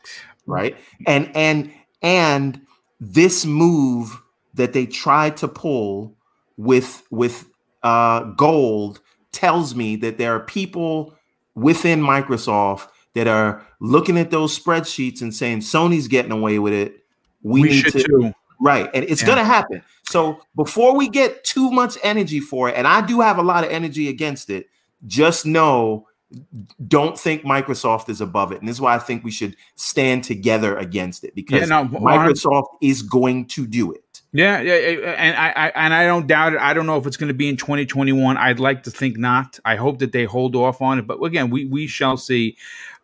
right? 0.46 0.78
And 1.06 1.30
and 1.36 1.74
and 2.02 2.62
this 3.02 3.46
move 3.46 4.22
that 4.54 4.72
they 4.72 4.86
tried 4.86 5.36
to 5.38 5.50
pull 5.50 6.16
with 6.58 7.04
with 7.12 7.48
uh, 7.84 8.22
gold 8.36 9.00
tells 9.32 9.76
me 9.76 9.96
that 9.98 10.18
there 10.18 10.36
are 10.36 10.40
people 10.40 11.16
within 11.56 12.02
Microsoft 12.02 12.88
that 13.14 13.28
are 13.28 13.66
looking 13.80 14.18
at 14.18 14.32
those 14.32 14.58
spreadsheets 14.58 15.22
and 15.22 15.34
saying 15.34 15.60
Sony's 15.60 16.08
getting 16.08 16.32
away 16.32 16.60
with 16.60 16.74
it. 16.74 17.04
We, 17.44 17.62
We, 17.62 17.70
need 17.70 17.82
should 17.84 17.94
to 17.94 18.04
too. 18.04 18.34
right, 18.60 18.90
and 18.94 19.06
it's 19.06 19.22
Yeah. 19.22 19.28
gonna 19.28 19.46
happen. 19.46 19.82
So 20.04 20.40
before 20.56 20.96
we 20.96 21.10
get 21.10 21.44
too 21.44 21.72
much 21.72 21.98
energy 22.04 22.40
for 22.40 22.70
it, 22.70 22.76
and 22.76 22.88
I 22.88 23.02
do 23.06 23.20
have 23.22 23.38
a 23.38 23.44
lot 23.44 23.64
of 23.64 23.70
energy 23.72 24.10
against 24.10 24.50
it, 24.50 24.68
just 25.08 25.46
know 25.46 26.08
don't 26.88 27.20
think 27.20 27.44
Microsoft 27.44 28.10
is 28.10 28.22
above 28.22 28.52
it. 28.52 28.60
And 28.60 28.68
this 28.68 28.78
is 28.78 28.82
why 28.82 28.96
I 28.96 29.00
think 29.00 29.24
we 29.24 29.32
should 29.32 29.56
stand 29.76 30.24
together 30.24 30.76
against 30.78 31.24
it 31.24 31.36
because 31.36 31.70
no, 31.70 31.86
Microsoft 31.86 32.68
is 32.82 33.02
going 33.02 33.46
to 33.48 33.68
do 33.68 33.92
it. 33.92 34.03
Yeah, 34.36 34.62
yeah, 34.62 34.74
and 34.74 35.38
I, 35.38 35.72
and 35.76 35.94
I 35.94 36.06
don't 36.06 36.26
doubt 36.26 36.54
it. 36.54 36.60
I 36.60 36.74
don't 36.74 36.88
know 36.88 36.98
if 36.98 37.06
it's 37.06 37.18
going 37.18 37.28
to 37.28 37.36
be 37.36 37.50
in 37.50 37.56
2021. 37.56 38.36
I'd 38.36 38.60
like 38.60 38.82
to 38.84 38.92
think 38.92 39.16
not. 39.16 39.60
I 39.64 39.76
hope 39.76 40.00
that 40.00 40.12
they 40.12 40.26
hold 40.26 40.56
off 40.56 40.82
on 40.82 40.98
it, 40.98 41.06
but 41.06 41.22
again, 41.22 41.52
we 41.52 41.66
we 41.66 41.86
shall 41.86 42.18
see. 42.18 42.58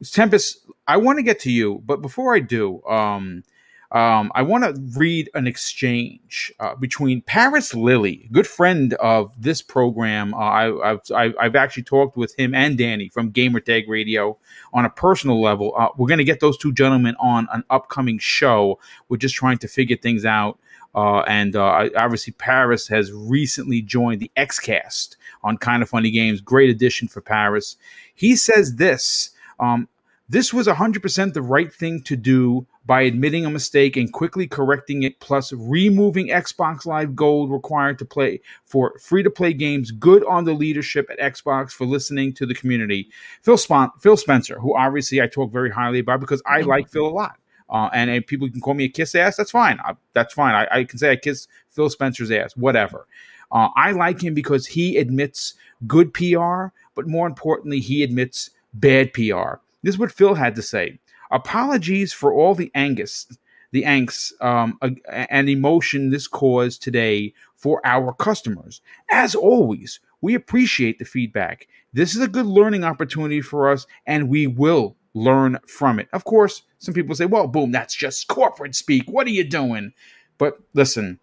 Tempest, 0.03 0.65
I 0.87 0.97
want 0.97 1.19
to 1.19 1.23
get 1.23 1.39
to 1.41 1.51
you, 1.51 1.83
but 1.85 2.01
before 2.01 2.33
I 2.33 2.39
do, 2.39 2.83
um, 2.85 3.43
um, 3.91 4.31
I 4.33 4.41
want 4.41 4.63
to 4.63 4.99
read 4.99 5.29
an 5.35 5.45
exchange 5.45 6.51
uh, 6.59 6.73
between 6.75 7.21
Paris 7.21 7.75
Lilly, 7.75 8.27
good 8.31 8.47
friend 8.47 8.95
of 8.95 9.31
this 9.39 9.61
program. 9.61 10.33
Uh, 10.33 10.37
I, 10.37 10.91
I've 10.91 11.01
I've 11.13 11.35
I've 11.39 11.55
actually 11.55 11.83
talked 11.83 12.17
with 12.17 12.33
him 12.39 12.55
and 12.55 12.75
Danny 12.75 13.09
from 13.09 13.31
Gamertag 13.31 13.87
Radio 13.87 14.35
on 14.73 14.83
a 14.83 14.89
personal 14.89 15.39
level. 15.39 15.75
Uh, 15.77 15.89
we're 15.95 16.07
going 16.07 16.17
to 16.17 16.23
get 16.23 16.39
those 16.39 16.57
two 16.57 16.73
gentlemen 16.73 17.15
on 17.19 17.47
an 17.51 17.63
upcoming 17.69 18.17
show. 18.17 18.79
We're 19.09 19.17
just 19.17 19.35
trying 19.35 19.59
to 19.59 19.67
figure 19.67 19.97
things 19.97 20.25
out. 20.25 20.57
Uh, 20.95 21.19
and 21.21 21.55
uh, 21.55 21.89
obviously, 21.95 22.33
Paris 22.33 22.87
has 22.87 23.11
recently 23.11 23.81
joined 23.81 24.21
the 24.21 24.31
XCast 24.35 25.15
on 25.43 25.57
Kind 25.57 25.83
of 25.83 25.89
Funny 25.89 26.11
Games. 26.11 26.41
Great 26.41 26.69
addition 26.69 27.07
for 27.07 27.21
Paris. 27.21 27.77
He 28.15 28.35
says 28.35 28.75
this 28.75 29.31
um, 29.59 29.87
This 30.27 30.53
was 30.53 30.67
100% 30.67 31.33
the 31.33 31.41
right 31.41 31.71
thing 31.73 32.01
to 32.03 32.15
do 32.15 32.65
by 32.89 33.01
admitting 33.01 33.45
a 33.45 33.51
mistake 33.51 33.95
and 33.97 34.11
quickly 34.11 34.47
correcting 34.47 35.03
it, 35.03 35.19
plus 35.19 35.53
removing 35.53 36.29
Xbox 36.29 36.87
Live 36.87 37.15
Gold 37.15 37.51
required 37.51 37.99
to 37.99 38.05
play 38.05 38.41
for 38.65 38.97
free 38.97 39.21
to 39.21 39.29
play 39.29 39.53
games. 39.53 39.91
Good 39.91 40.23
on 40.25 40.45
the 40.45 40.53
leadership 40.53 41.07
at 41.11 41.19
Xbox 41.19 41.71
for 41.71 41.85
listening 41.85 42.33
to 42.33 42.47
the 42.47 42.55
community. 42.55 43.09
Phil, 43.43 43.57
Spon- 43.57 43.91
Phil 43.99 44.17
Spencer, 44.17 44.57
who 44.59 44.75
obviously 44.75 45.21
I 45.21 45.27
talk 45.27 45.51
very 45.51 45.69
highly 45.69 45.99
about 45.99 46.19
because 46.19 46.41
I 46.47 46.61
like 46.61 46.89
Phil 46.89 47.05
a 47.05 47.09
lot. 47.09 47.38
Uh, 47.69 47.89
and, 47.93 48.09
and 48.09 48.25
people 48.25 48.49
can 48.49 48.61
call 48.61 48.73
me 48.73 48.85
a 48.85 48.89
kiss 48.89 49.13
ass. 49.15 49.37
That's 49.37 49.51
fine. 49.51 49.79
I, 49.83 49.95
that's 50.13 50.33
fine. 50.33 50.55
I, 50.55 50.67
I 50.71 50.83
can 50.83 50.97
say 50.97 51.11
I 51.11 51.15
kiss 51.15 51.47
Phil 51.69 51.89
Spencer's 51.89 52.31
ass. 52.31 52.55
Whatever. 52.57 53.05
Uh, 53.51 53.69
I 53.75 53.91
like 53.91 54.21
him 54.21 54.33
because 54.33 54.67
he 54.67 54.97
admits 54.97 55.55
good 55.87 56.13
PR, 56.13 56.67
but 56.95 57.07
more 57.07 57.27
importantly, 57.27 57.79
he 57.79 58.03
admits 58.03 58.51
bad 58.73 59.13
PR. 59.13 59.55
This 59.83 59.95
is 59.95 59.99
what 59.99 60.11
Phil 60.11 60.35
had 60.35 60.55
to 60.55 60.61
say. 60.61 60.99
Apologies 61.31 62.11
for 62.13 62.33
all 62.33 62.55
the 62.55 62.71
angst, 62.75 63.37
the 63.71 63.83
angst 63.83 64.33
um, 64.41 64.79
and 65.07 65.49
emotion 65.49 66.09
this 66.09 66.27
caused 66.27 66.81
today 66.81 67.33
for 67.55 67.81
our 67.85 68.13
customers. 68.13 68.81
As 69.11 69.35
always, 69.35 69.99
we 70.21 70.33
appreciate 70.35 70.99
the 70.99 71.05
feedback. 71.05 71.67
This 71.93 72.15
is 72.15 72.21
a 72.21 72.27
good 72.27 72.45
learning 72.45 72.83
opportunity 72.83 73.41
for 73.41 73.71
us, 73.71 73.87
and 74.05 74.29
we 74.29 74.47
will 74.47 74.95
learn 75.13 75.59
from 75.67 75.99
it. 75.99 76.07
Of 76.13 76.23
course, 76.23 76.63
some 76.77 76.93
people 76.93 77.15
say, 77.15 77.25
well, 77.25 77.47
boom, 77.47 77.71
that's 77.71 77.95
just 77.95 78.27
corporate 78.27 78.75
speak. 78.75 79.03
What 79.07 79.27
are 79.27 79.31
you 79.31 79.43
doing? 79.43 79.93
But 80.37 80.59
listen, 80.73 81.19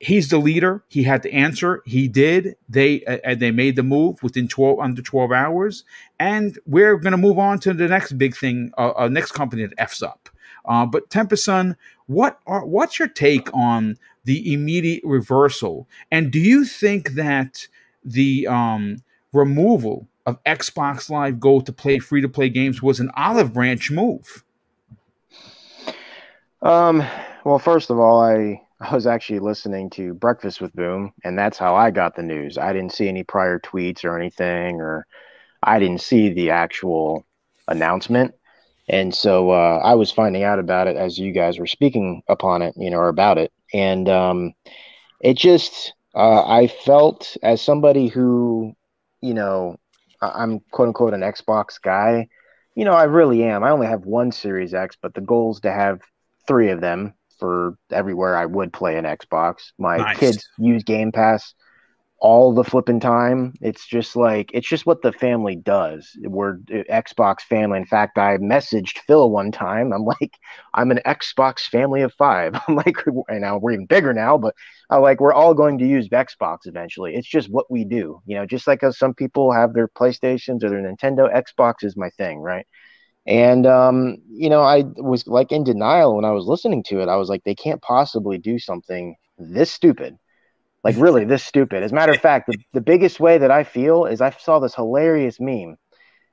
he's 0.00 0.28
the 0.28 0.38
leader. 0.38 0.84
He 0.88 1.02
had 1.02 1.22
to 1.24 1.32
answer. 1.32 1.82
He 1.84 2.08
did. 2.08 2.56
They 2.68 3.04
uh, 3.04 3.34
they 3.34 3.50
made 3.50 3.76
the 3.76 3.82
move 3.82 4.22
within 4.22 4.48
12 4.48 4.78
under 4.78 5.02
12 5.02 5.32
hours, 5.32 5.84
and 6.18 6.58
we're 6.66 6.96
going 6.96 7.12
to 7.12 7.18
move 7.18 7.38
on 7.38 7.58
to 7.60 7.74
the 7.74 7.88
next 7.88 8.12
big 8.12 8.36
thing, 8.36 8.72
uh, 8.78 8.92
uh, 8.96 9.08
next 9.08 9.32
company 9.32 9.66
that 9.66 9.74
f's 9.78 10.02
up. 10.02 10.28
Uh, 10.64 10.84
but 10.84 11.08
Tempest 11.10 11.44
Sun, 11.44 11.76
what 12.06 12.40
are 12.46 12.64
what's 12.64 12.98
your 12.98 13.08
take 13.08 13.52
on 13.54 13.96
the 14.24 14.52
immediate 14.52 15.02
reversal? 15.04 15.88
And 16.10 16.30
do 16.30 16.38
you 16.38 16.64
think 16.64 17.12
that 17.12 17.66
the 18.04 18.46
um, 18.46 19.02
removal 19.32 20.06
of 20.28 20.42
Xbox 20.44 21.08
Live 21.08 21.40
Gold 21.40 21.64
to 21.66 21.72
play 21.72 21.98
free 21.98 22.20
to 22.20 22.28
play 22.28 22.50
games 22.50 22.82
was 22.82 23.00
an 23.00 23.10
olive 23.16 23.54
branch 23.54 23.90
move? 23.90 24.44
Um, 26.60 27.02
well, 27.44 27.58
first 27.58 27.88
of 27.88 27.98
all, 27.98 28.20
I 28.20 28.60
I 28.80 28.94
was 28.94 29.06
actually 29.06 29.38
listening 29.38 29.88
to 29.90 30.12
Breakfast 30.14 30.60
with 30.60 30.74
Boom, 30.74 31.14
and 31.24 31.38
that's 31.38 31.56
how 31.56 31.74
I 31.74 31.90
got 31.90 32.14
the 32.14 32.22
news. 32.22 32.58
I 32.58 32.74
didn't 32.74 32.92
see 32.92 33.08
any 33.08 33.24
prior 33.24 33.58
tweets 33.58 34.04
or 34.04 34.16
anything, 34.16 34.82
or 34.82 35.06
I 35.62 35.78
didn't 35.78 36.02
see 36.02 36.28
the 36.28 36.50
actual 36.50 37.24
announcement. 37.66 38.34
And 38.88 39.14
so 39.14 39.50
uh, 39.50 39.80
I 39.82 39.94
was 39.94 40.10
finding 40.12 40.44
out 40.44 40.58
about 40.58 40.88
it 40.88 40.96
as 40.96 41.18
you 41.18 41.32
guys 41.32 41.58
were 41.58 41.66
speaking 41.66 42.22
upon 42.28 42.62
it, 42.62 42.74
you 42.76 42.90
know, 42.90 42.98
or 42.98 43.08
about 43.08 43.38
it. 43.38 43.50
And 43.72 44.08
um, 44.08 44.52
it 45.20 45.36
just, 45.36 45.92
uh, 46.14 46.46
I 46.46 46.68
felt 46.68 47.36
as 47.42 47.60
somebody 47.60 48.08
who, 48.08 48.74
you 49.20 49.34
know, 49.34 49.76
I'm 50.20 50.60
quote 50.70 50.88
unquote 50.88 51.14
an 51.14 51.20
Xbox 51.20 51.80
guy. 51.80 52.28
You 52.74 52.84
know, 52.84 52.92
I 52.92 53.04
really 53.04 53.42
am. 53.42 53.64
I 53.64 53.70
only 53.70 53.86
have 53.86 54.04
one 54.04 54.30
Series 54.32 54.74
X, 54.74 54.96
but 55.00 55.14
the 55.14 55.20
goal 55.20 55.52
is 55.52 55.60
to 55.60 55.72
have 55.72 56.00
three 56.46 56.70
of 56.70 56.80
them 56.80 57.14
for 57.38 57.76
everywhere 57.90 58.36
I 58.36 58.46
would 58.46 58.72
play 58.72 58.96
an 58.96 59.04
Xbox. 59.04 59.72
My 59.78 59.96
Nice. 59.98 60.18
kids 60.18 60.48
use 60.58 60.82
Game 60.84 61.12
Pass 61.12 61.54
all 62.20 62.52
the 62.52 62.64
flipping 62.64 62.98
time. 62.98 63.54
It's 63.60 63.86
just 63.86 64.16
like 64.16 64.50
it's 64.52 64.68
just 64.68 64.86
what 64.86 65.02
the 65.02 65.12
family 65.12 65.56
does. 65.56 66.10
We're 66.20 66.54
uh, 66.72 66.82
Xbox 66.90 67.40
family. 67.42 67.78
In 67.78 67.86
fact, 67.86 68.18
I 68.18 68.38
messaged 68.38 68.98
Phil 69.06 69.30
one 69.30 69.52
time. 69.52 69.92
I'm 69.92 70.04
like, 70.04 70.36
I'm 70.74 70.90
an 70.90 71.00
Xbox 71.06 71.60
family 71.60 72.02
of 72.02 72.12
five. 72.14 72.58
I'm 72.68 72.76
like, 72.76 72.96
and 73.28 73.40
now 73.40 73.58
we're 73.58 73.72
even 73.72 73.86
bigger 73.86 74.12
now, 74.12 74.36
but 74.36 74.54
I 74.90 74.96
like 74.96 75.20
we're 75.20 75.32
all 75.32 75.54
going 75.54 75.78
to 75.78 75.86
use 75.86 76.08
Xbox 76.08 76.58
eventually. 76.64 77.14
It's 77.14 77.28
just 77.28 77.50
what 77.50 77.70
we 77.70 77.84
do, 77.84 78.20
you 78.26 78.36
know. 78.36 78.46
Just 78.46 78.66
like 78.66 78.82
as 78.82 78.98
some 78.98 79.14
people 79.14 79.52
have 79.52 79.72
their 79.74 79.88
PlayStations 79.88 80.64
or 80.64 80.70
their 80.70 80.82
Nintendo, 80.82 81.32
Xbox 81.32 81.84
is 81.84 81.96
my 81.96 82.10
thing, 82.10 82.40
right? 82.40 82.66
And 83.26 83.66
um, 83.66 84.16
you 84.28 84.48
know, 84.48 84.62
I 84.62 84.84
was 84.96 85.26
like 85.26 85.52
in 85.52 85.62
denial 85.62 86.16
when 86.16 86.24
I 86.24 86.32
was 86.32 86.46
listening 86.46 86.82
to 86.84 87.00
it. 87.00 87.08
I 87.08 87.16
was 87.16 87.28
like, 87.28 87.44
they 87.44 87.54
can't 87.54 87.82
possibly 87.82 88.38
do 88.38 88.58
something 88.58 89.16
this 89.38 89.70
stupid. 89.70 90.16
Like 90.88 91.02
really 91.02 91.24
this 91.24 91.44
stupid. 91.44 91.82
As 91.82 91.92
a 91.92 91.94
matter 91.94 92.12
of 92.12 92.20
fact, 92.20 92.46
the, 92.46 92.56
the 92.72 92.80
biggest 92.80 93.20
way 93.20 93.36
that 93.38 93.50
I 93.50 93.64
feel 93.64 94.06
is 94.06 94.20
I 94.20 94.30
saw 94.30 94.58
this 94.58 94.74
hilarious 94.74 95.38
meme. 95.38 95.76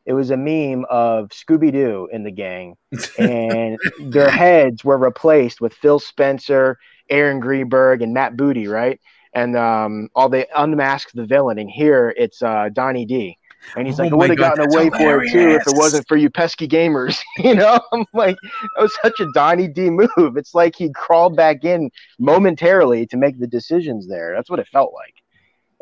It 0.05 0.13
was 0.13 0.29
a 0.29 0.37
meme 0.37 0.85
of 0.89 1.29
Scooby 1.29 1.71
Doo 1.71 2.07
in 2.11 2.23
the 2.23 2.31
gang, 2.31 2.77
and 3.19 3.77
their 3.99 4.29
heads 4.29 4.83
were 4.83 4.97
replaced 4.97 5.59
with 5.59 5.73
Phil 5.73 5.99
Spencer, 5.99 6.77
Aaron 7.09 7.39
Greenberg, 7.39 8.01
and 8.01 8.13
Matt 8.13 8.37
Booty, 8.37 8.67
right? 8.67 8.99
And 9.33 9.57
um, 9.57 10.07
all 10.15 10.29
they 10.29 10.45
unmasked 10.55 11.15
the 11.15 11.25
villain, 11.25 11.59
and 11.59 11.69
here 11.69 12.13
it's 12.15 12.41
uh, 12.41 12.69
Donnie 12.71 13.05
D. 13.05 13.37
And 13.75 13.87
he's 13.87 13.99
Oh 13.99 14.03
like, 14.03 14.13
I 14.13 14.15
would 14.15 14.29
have 14.29 14.37
gotten 14.37 14.65
away 14.73 14.89
for 14.89 15.23
it 15.23 15.31
too 15.31 15.49
if 15.49 15.67
it 15.67 15.75
wasn't 15.75 16.07
for 16.07 16.17
you 16.17 16.29
pesky 16.29 16.67
gamers. 16.67 17.19
you 17.37 17.55
know, 17.55 17.79
I'm 17.91 18.05
like, 18.13 18.37
that 18.41 18.81
was 18.81 18.97
such 19.01 19.19
a 19.19 19.27
Donnie 19.33 19.67
D 19.67 19.89
move. 19.89 20.37
It's 20.37 20.53
like 20.53 20.75
he 20.75 20.91
crawled 20.93 21.35
back 21.35 21.63
in 21.63 21.89
momentarily 22.19 23.05
to 23.07 23.17
make 23.17 23.39
the 23.39 23.47
decisions 23.47 24.07
there. 24.07 24.33
That's 24.35 24.49
what 24.49 24.59
it 24.59 24.67
felt 24.67 24.93
like. 24.93 25.15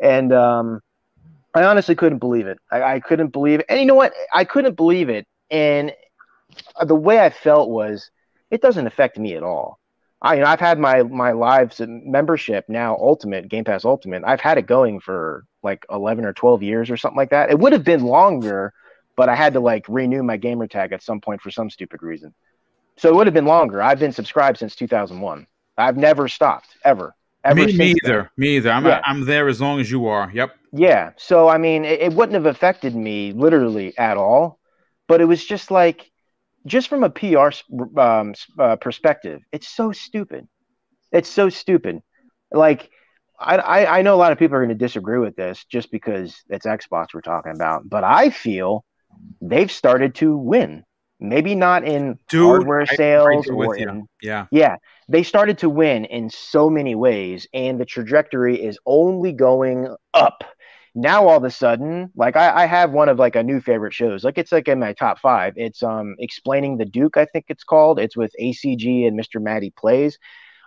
And 0.00 0.32
um, 0.32 0.80
I 1.54 1.64
honestly 1.64 1.94
couldn't 1.94 2.18
believe 2.18 2.46
it. 2.46 2.58
I, 2.70 2.82
I 2.94 3.00
couldn't 3.00 3.32
believe 3.32 3.60
it. 3.60 3.66
And 3.68 3.78
you 3.78 3.86
know 3.86 3.94
what? 3.94 4.12
I 4.32 4.44
couldn't 4.44 4.76
believe 4.76 5.08
it. 5.08 5.26
And 5.50 5.92
the 6.84 6.94
way 6.94 7.20
I 7.20 7.30
felt 7.30 7.70
was, 7.70 8.10
it 8.50 8.60
doesn't 8.60 8.86
affect 8.86 9.18
me 9.18 9.34
at 9.34 9.42
all. 9.42 9.78
I, 10.24 10.36
you 10.36 10.40
know, 10.40 10.46
I've 10.46 10.60
had 10.60 10.78
my 10.78 11.02
my 11.02 11.32
lives 11.32 11.82
membership 11.86 12.64
now, 12.66 12.96
Ultimate 12.96 13.48
Game 13.48 13.62
Pass 13.62 13.84
Ultimate. 13.84 14.22
I've 14.24 14.40
had 14.40 14.56
it 14.56 14.66
going 14.66 14.98
for 14.98 15.44
like 15.62 15.84
eleven 15.90 16.24
or 16.24 16.32
twelve 16.32 16.62
years 16.62 16.90
or 16.90 16.96
something 16.96 17.18
like 17.18 17.28
that. 17.30 17.50
It 17.50 17.58
would 17.58 17.74
have 17.74 17.84
been 17.84 18.04
longer, 18.04 18.72
but 19.16 19.28
I 19.28 19.34
had 19.34 19.52
to 19.52 19.60
like 19.60 19.84
renew 19.86 20.22
my 20.22 20.38
gamer 20.38 20.66
tag 20.66 20.92
at 20.92 21.02
some 21.02 21.20
point 21.20 21.42
for 21.42 21.50
some 21.50 21.68
stupid 21.68 22.02
reason. 22.02 22.34
So 22.96 23.10
it 23.10 23.14
would 23.16 23.26
have 23.26 23.34
been 23.34 23.44
longer. 23.44 23.82
I've 23.82 23.98
been 23.98 24.12
subscribed 24.12 24.58
since 24.58 24.74
2001. 24.76 25.46
I've 25.76 25.98
never 25.98 26.26
stopped 26.26 26.68
ever. 26.84 27.14
Ever 27.44 27.56
me, 27.56 27.66
me 27.66 27.72
since 27.72 28.00
then. 28.02 28.28
Me 28.38 28.56
either. 28.56 28.70
I'm 28.70 28.86
Yeah. 28.86 29.02
I'm 29.04 29.26
there 29.26 29.48
as 29.48 29.60
long 29.60 29.78
as 29.78 29.90
you 29.90 30.06
are. 30.06 30.30
Yep. 30.32 30.56
Yeah. 30.72 31.10
So 31.18 31.48
I 31.48 31.58
mean, 31.58 31.84
it, 31.84 32.00
it 32.00 32.12
wouldn't 32.14 32.34
have 32.34 32.46
affected 32.46 32.96
me 32.96 33.32
literally 33.32 33.96
at 33.98 34.16
all, 34.16 34.58
but 35.06 35.20
it 35.20 35.26
was 35.26 35.44
just 35.44 35.70
like, 35.70 36.10
just 36.66 36.88
from 36.88 37.04
a 37.04 37.10
PR 37.10 37.50
um, 37.98 38.34
uh, 38.58 38.76
perspective, 38.76 39.42
it's 39.52 39.68
so 39.68 39.92
stupid. 39.92 40.46
It's 41.12 41.28
so 41.28 41.48
stupid. 41.48 42.00
Like, 42.50 42.90
I, 43.38 43.56
I 43.56 43.98
I 43.98 44.02
know 44.02 44.14
a 44.14 44.16
lot 44.16 44.32
of 44.32 44.38
people 44.38 44.56
are 44.56 44.60
going 44.60 44.68
to 44.68 44.74
disagree 44.74 45.18
with 45.18 45.36
this 45.36 45.64
just 45.64 45.90
because 45.90 46.36
it's 46.48 46.66
Xbox 46.66 47.08
we're 47.14 47.20
talking 47.20 47.52
about, 47.54 47.88
but 47.88 48.04
I 48.04 48.30
feel 48.30 48.84
they've 49.40 49.70
started 49.70 50.14
to 50.16 50.36
win. 50.36 50.84
Maybe 51.20 51.54
not 51.54 51.86
in 51.86 52.18
Dude, 52.28 52.44
hardware 52.44 52.86
sales 52.86 53.48
or 53.48 53.76
you. 53.76 53.88
in 53.88 54.08
Yeah. 54.20 54.46
yeah, 54.50 54.76
they 55.08 55.22
started 55.22 55.58
to 55.58 55.70
win 55.70 56.04
in 56.06 56.28
so 56.28 56.68
many 56.68 56.94
ways, 56.94 57.46
and 57.54 57.80
the 57.80 57.84
trajectory 57.84 58.62
is 58.62 58.78
only 58.84 59.32
going 59.32 59.94
up. 60.12 60.44
Now 60.94 61.26
all 61.28 61.36
of 61.36 61.44
a 61.44 61.50
sudden, 61.50 62.10
like 62.14 62.36
I, 62.36 62.62
I 62.62 62.66
have 62.66 62.92
one 62.92 63.08
of 63.08 63.18
like 63.18 63.36
a 63.36 63.42
new 63.42 63.60
favorite 63.60 63.92
shows. 63.92 64.22
Like 64.24 64.38
it's 64.38 64.52
like 64.52 64.68
in 64.68 64.78
my 64.78 64.92
top 64.92 65.18
five. 65.18 65.54
It's 65.56 65.82
um 65.82 66.14
explaining 66.18 66.76
the 66.76 66.84
Duke, 66.84 67.16
I 67.16 67.24
think 67.26 67.46
it's 67.48 67.64
called. 67.64 67.98
It's 67.98 68.16
with 68.16 68.32
ACG 68.40 69.06
and 69.06 69.18
Mr. 69.18 69.42
Matty 69.42 69.72
Plays. 69.76 70.18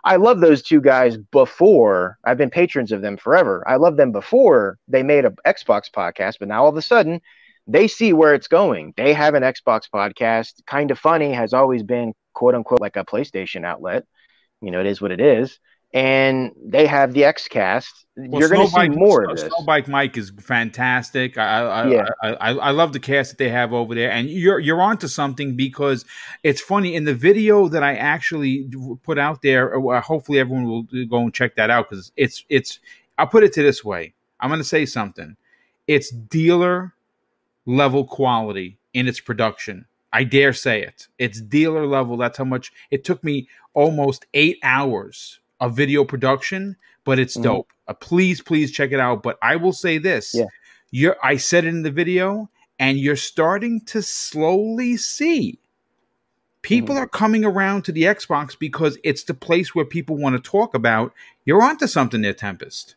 I 0.04 0.16
love 0.16 0.40
those 0.40 0.62
two 0.62 0.80
guys 0.80 1.16
before. 1.16 2.18
I've 2.24 2.38
been 2.38 2.50
patrons 2.50 2.92
of 2.92 3.02
them 3.02 3.16
forever. 3.16 3.64
I 3.66 3.76
love 3.76 3.96
them 3.96 4.12
before 4.12 4.78
they 4.86 5.02
made 5.02 5.24
a 5.24 5.34
Xbox 5.46 5.90
podcast, 5.90 6.36
but 6.38 6.48
now 6.48 6.62
all 6.64 6.70
of 6.70 6.76
a 6.76 6.82
sudden 6.82 7.20
they 7.66 7.88
see 7.88 8.12
where 8.12 8.34
it's 8.34 8.48
going. 8.48 8.94
They 8.96 9.12
have 9.14 9.34
an 9.34 9.42
Xbox 9.42 9.82
podcast. 9.92 10.64
Kind 10.66 10.90
of 10.90 10.98
funny 10.98 11.32
has 11.32 11.52
always 11.52 11.82
been 11.82 12.14
quote 12.34 12.54
unquote 12.54 12.80
like 12.80 12.96
a 12.96 13.04
PlayStation 13.04 13.64
outlet. 13.64 14.04
You 14.60 14.70
know, 14.70 14.80
it 14.80 14.86
is 14.86 15.00
what 15.00 15.10
it 15.12 15.20
is 15.20 15.58
and 15.94 16.52
they 16.62 16.86
have 16.86 17.14
the 17.14 17.22
XCast. 17.22 18.04
Well, 18.16 18.40
You're 18.40 18.48
going 18.48 18.66
to 18.66 18.72
see 18.72 18.88
more 18.88 19.24
of 19.24 19.36
this. 19.36 19.48
Snowbike 19.48 19.88
Mike 19.88 20.16
is 20.16 20.32
fantastic. 20.40 21.38
I 21.38 21.60
I, 21.60 21.86
yeah. 21.88 22.08
I, 22.22 22.28
I, 22.34 22.50
I 22.50 22.70
love 22.72 22.92
the 22.92 23.00
cast 23.00 23.30
that 23.30 23.38
they 23.38 23.48
have 23.48 23.72
over 23.72 23.94
there, 23.94 24.10
and 24.10 24.28
you're 24.28 24.58
you're 24.58 24.82
onto 24.82 25.06
something 25.08 25.56
because 25.56 26.04
it's 26.42 26.60
funny 26.60 26.94
in 26.94 27.04
the 27.04 27.14
video 27.14 27.68
that 27.68 27.82
I 27.82 27.94
actually 27.94 28.68
put 29.02 29.18
out 29.18 29.42
there. 29.42 29.78
Uh, 29.78 30.00
hopefully, 30.00 30.40
everyone 30.40 30.64
will 30.64 30.82
go 31.06 31.18
and 31.18 31.32
check 31.32 31.54
that 31.56 31.70
out 31.70 31.88
because 31.88 32.12
it's 32.16 32.44
it's. 32.48 32.80
I'll 33.16 33.26
put 33.26 33.44
it 33.44 33.52
to 33.54 33.62
this 33.62 33.84
way. 33.84 34.14
I'm 34.40 34.50
going 34.50 34.60
to 34.60 34.64
say 34.64 34.84
something. 34.84 35.36
It's 35.86 36.10
dealer 36.10 36.94
level 37.66 38.04
quality 38.04 38.78
in 38.94 39.08
its 39.08 39.20
production. 39.20 39.86
I 40.12 40.24
dare 40.24 40.52
say 40.52 40.82
it. 40.82 41.08
It's 41.18 41.40
dealer 41.40 41.86
level. 41.86 42.16
That's 42.16 42.38
how 42.38 42.44
much 42.44 42.72
it 42.90 43.04
took 43.04 43.22
me 43.22 43.48
almost 43.74 44.26
eight 44.34 44.58
hours 44.62 45.40
a 45.60 45.68
video 45.68 46.04
production, 46.04 46.76
but 47.04 47.18
it's 47.18 47.34
mm-hmm. 47.34 47.44
dope. 47.44 47.72
Uh, 47.86 47.94
please, 47.94 48.40
please 48.40 48.70
check 48.70 48.92
it 48.92 49.00
out. 49.00 49.22
But 49.22 49.38
I 49.42 49.56
will 49.56 49.72
say 49.72 49.98
this: 49.98 50.34
yeah. 50.34 50.46
you're 50.90 51.16
I 51.22 51.36
said 51.36 51.64
it 51.64 51.68
in 51.68 51.82
the 51.82 51.90
video, 51.90 52.50
and 52.78 52.98
you're 52.98 53.16
starting 53.16 53.80
to 53.86 54.02
slowly 54.02 54.96
see 54.96 55.58
people 56.62 56.94
mm-hmm. 56.94 57.04
are 57.04 57.08
coming 57.08 57.44
around 57.44 57.82
to 57.84 57.92
the 57.92 58.02
Xbox 58.02 58.58
because 58.58 58.98
it's 59.04 59.24
the 59.24 59.34
place 59.34 59.74
where 59.74 59.84
people 59.84 60.16
want 60.16 60.36
to 60.36 60.50
talk 60.50 60.74
about. 60.74 61.12
You're 61.44 61.62
onto 61.62 61.86
something 61.86 62.22
there, 62.22 62.34
Tempest. 62.34 62.94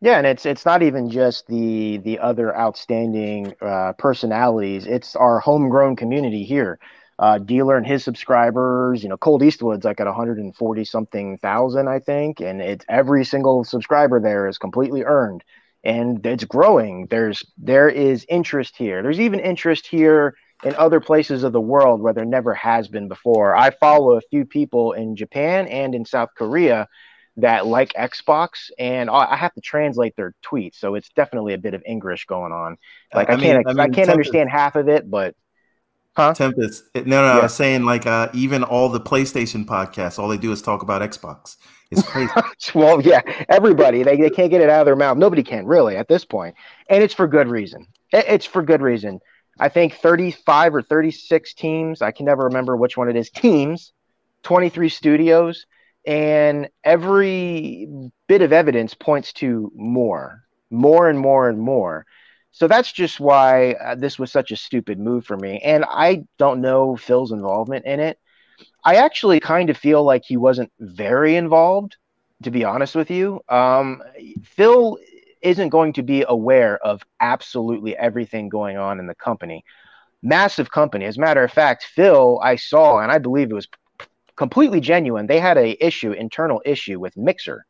Yeah, 0.00 0.16
and 0.16 0.26
it's 0.26 0.46
it's 0.46 0.64
not 0.64 0.82
even 0.82 1.10
just 1.10 1.46
the 1.46 1.98
the 1.98 2.18
other 2.18 2.56
outstanding 2.56 3.54
uh, 3.60 3.92
personalities. 3.98 4.86
It's 4.86 5.14
our 5.14 5.40
homegrown 5.40 5.96
community 5.96 6.44
here 6.44 6.78
uh, 7.20 7.36
dealer 7.38 7.76
and 7.76 7.86
his 7.86 8.02
subscribers. 8.02 9.02
You 9.02 9.10
know, 9.10 9.18
Colteastwood's 9.18 9.84
like 9.84 10.00
at 10.00 10.06
140 10.06 10.84
something 10.84 11.38
thousand, 11.38 11.86
I 11.86 12.00
think, 12.00 12.40
and 12.40 12.62
it's 12.62 12.84
every 12.88 13.24
single 13.24 13.62
subscriber 13.62 14.20
there 14.20 14.48
is 14.48 14.56
completely 14.56 15.04
earned, 15.04 15.44
and 15.84 16.24
it's 16.26 16.44
growing. 16.44 17.06
There's 17.10 17.44
there 17.58 17.90
is 17.90 18.24
interest 18.28 18.74
here. 18.76 19.02
There's 19.02 19.20
even 19.20 19.38
interest 19.38 19.86
here 19.86 20.34
in 20.64 20.74
other 20.76 20.98
places 21.00 21.44
of 21.44 21.52
the 21.52 21.60
world 21.60 22.00
where 22.00 22.14
there 22.14 22.24
never 22.24 22.54
has 22.54 22.88
been 22.88 23.08
before. 23.08 23.54
I 23.54 23.70
follow 23.70 24.16
a 24.16 24.22
few 24.30 24.46
people 24.46 24.92
in 24.92 25.14
Japan 25.14 25.68
and 25.68 25.94
in 25.94 26.06
South 26.06 26.30
Korea 26.36 26.88
that 27.36 27.66
like 27.66 27.92
Xbox, 27.92 28.70
and 28.78 29.10
I 29.10 29.36
have 29.36 29.52
to 29.54 29.60
translate 29.60 30.16
their 30.16 30.34
tweets, 30.42 30.76
so 30.76 30.94
it's 30.94 31.10
definitely 31.10 31.52
a 31.52 31.58
bit 31.58 31.74
of 31.74 31.82
English 31.86 32.24
going 32.24 32.52
on. 32.52 32.78
Like 33.14 33.28
I, 33.28 33.34
I 33.34 33.36
can't, 33.36 33.66
I, 33.68 33.72
mean, 33.72 33.80
I 33.80 33.88
can't 33.88 34.08
understand 34.08 34.48
half 34.48 34.74
of 34.74 34.88
it, 34.88 35.08
but 35.08 35.34
Huh? 36.20 36.34
Tempest. 36.34 36.84
No, 36.94 37.02
no, 37.02 37.22
yeah. 37.22 37.38
I 37.38 37.42
was 37.42 37.54
saying 37.54 37.84
like 37.84 38.06
uh, 38.06 38.28
even 38.34 38.62
all 38.62 38.90
the 38.90 39.00
PlayStation 39.00 39.64
podcasts, 39.64 40.18
all 40.18 40.28
they 40.28 40.36
do 40.36 40.52
is 40.52 40.60
talk 40.60 40.82
about 40.82 41.00
Xbox. 41.00 41.56
It's 41.90 42.02
crazy. 42.02 42.30
well, 42.74 43.00
yeah, 43.00 43.22
everybody 43.48 44.02
they, 44.02 44.16
they 44.16 44.30
can't 44.30 44.50
get 44.50 44.60
it 44.60 44.68
out 44.68 44.80
of 44.80 44.86
their 44.86 44.96
mouth. 44.96 45.16
Nobody 45.16 45.42
can 45.42 45.66
really 45.66 45.96
at 45.96 46.08
this 46.08 46.24
point, 46.24 46.54
and 46.90 47.02
it's 47.02 47.14
for 47.14 47.26
good 47.26 47.48
reason. 47.48 47.86
It's 48.12 48.44
for 48.44 48.62
good 48.62 48.82
reason. 48.82 49.20
I 49.58 49.68
think 49.68 49.94
35 49.94 50.74
or 50.74 50.82
36 50.82 51.54
teams. 51.54 52.02
I 52.02 52.10
can 52.10 52.26
never 52.26 52.44
remember 52.44 52.76
which 52.76 52.96
one 52.96 53.08
it 53.08 53.16
is. 53.16 53.30
Teams, 53.30 53.92
23 54.42 54.88
studios, 54.88 55.66
and 56.06 56.68
every 56.84 57.88
bit 58.26 58.42
of 58.42 58.52
evidence 58.52 58.94
points 58.94 59.32
to 59.34 59.72
more, 59.74 60.44
more 60.70 61.08
and 61.08 61.18
more 61.18 61.48
and 61.48 61.58
more. 61.58 62.06
So 62.52 62.68
that's 62.68 62.92
just 62.92 63.20
why 63.20 63.72
uh, 63.72 63.94
this 63.94 64.18
was 64.18 64.32
such 64.32 64.50
a 64.50 64.56
stupid 64.56 64.98
move 64.98 65.24
for 65.24 65.36
me. 65.36 65.60
And 65.60 65.84
I 65.88 66.24
don't 66.38 66.60
know 66.60 66.96
Phil's 66.96 67.32
involvement 67.32 67.86
in 67.86 68.00
it. 68.00 68.18
I 68.84 68.96
actually 68.96 69.40
kind 69.40 69.70
of 69.70 69.76
feel 69.76 70.02
like 70.02 70.24
he 70.24 70.36
wasn't 70.36 70.72
very 70.78 71.36
involved, 71.36 71.96
to 72.42 72.50
be 72.50 72.64
honest 72.64 72.94
with 72.94 73.10
you. 73.10 73.40
Um, 73.48 74.02
Phil 74.42 74.98
isn't 75.42 75.68
going 75.70 75.92
to 75.94 76.02
be 76.02 76.24
aware 76.28 76.78
of 76.84 77.02
absolutely 77.20 77.96
everything 77.96 78.48
going 78.48 78.76
on 78.76 78.98
in 78.98 79.06
the 79.06 79.14
company. 79.14 79.64
Massive 80.22 80.70
company. 80.70 81.06
As 81.06 81.16
a 81.16 81.20
matter 81.20 81.42
of 81.42 81.52
fact, 81.52 81.84
Phil, 81.84 82.40
I 82.42 82.56
saw, 82.56 82.98
and 82.98 83.10
I 83.10 83.18
believe 83.18 83.50
it 83.50 83.54
was 83.54 83.68
completely 84.36 84.80
genuine. 84.80 85.26
They 85.26 85.40
had 85.40 85.56
a 85.56 85.82
issue, 85.84 86.12
internal 86.12 86.60
issue 86.64 86.98
with 86.98 87.16
Mixer, 87.16 87.64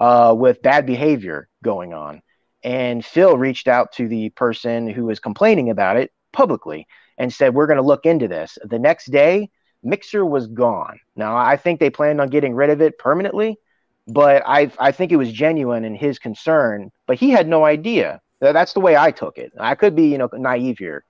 uh, 0.00 0.34
with 0.36 0.62
bad 0.62 0.86
behavior 0.86 1.48
going 1.62 1.94
on. 1.94 2.22
And 2.64 3.04
Phil 3.04 3.38
reached 3.38 3.68
out 3.68 3.92
to 3.92 4.08
the 4.08 4.30
person 4.30 4.88
who 4.88 5.06
was 5.06 5.20
complaining 5.20 5.70
about 5.70 5.96
it 5.96 6.12
publicly 6.32 6.86
and 7.16 7.32
said, 7.32 7.54
We're 7.54 7.66
going 7.66 7.78
to 7.78 7.82
look 7.82 8.06
into 8.06 8.28
this. 8.28 8.58
The 8.64 8.78
next 8.78 9.10
day, 9.10 9.50
Mixer 9.82 10.24
was 10.24 10.46
gone. 10.46 11.00
Now, 11.16 11.36
I 11.36 11.56
think 11.56 11.78
they 11.78 11.90
planned 11.90 12.20
on 12.20 12.28
getting 12.28 12.54
rid 12.54 12.70
of 12.70 12.80
it 12.80 12.98
permanently, 12.98 13.58
but 14.06 14.42
I, 14.46 14.70
I 14.78 14.92
think 14.92 15.12
it 15.12 15.16
was 15.16 15.32
genuine 15.32 15.84
in 15.84 15.94
his 15.94 16.18
concern, 16.18 16.90
but 17.06 17.18
he 17.18 17.30
had 17.30 17.48
no 17.48 17.64
idea. 17.64 18.20
That's 18.40 18.72
the 18.72 18.80
way 18.80 18.96
I 18.96 19.10
took 19.10 19.38
it. 19.38 19.52
I 19.58 19.74
could 19.74 19.94
be, 19.94 20.08
you 20.08 20.18
know, 20.18 20.28
naive 20.32 20.78
here, 20.78 21.04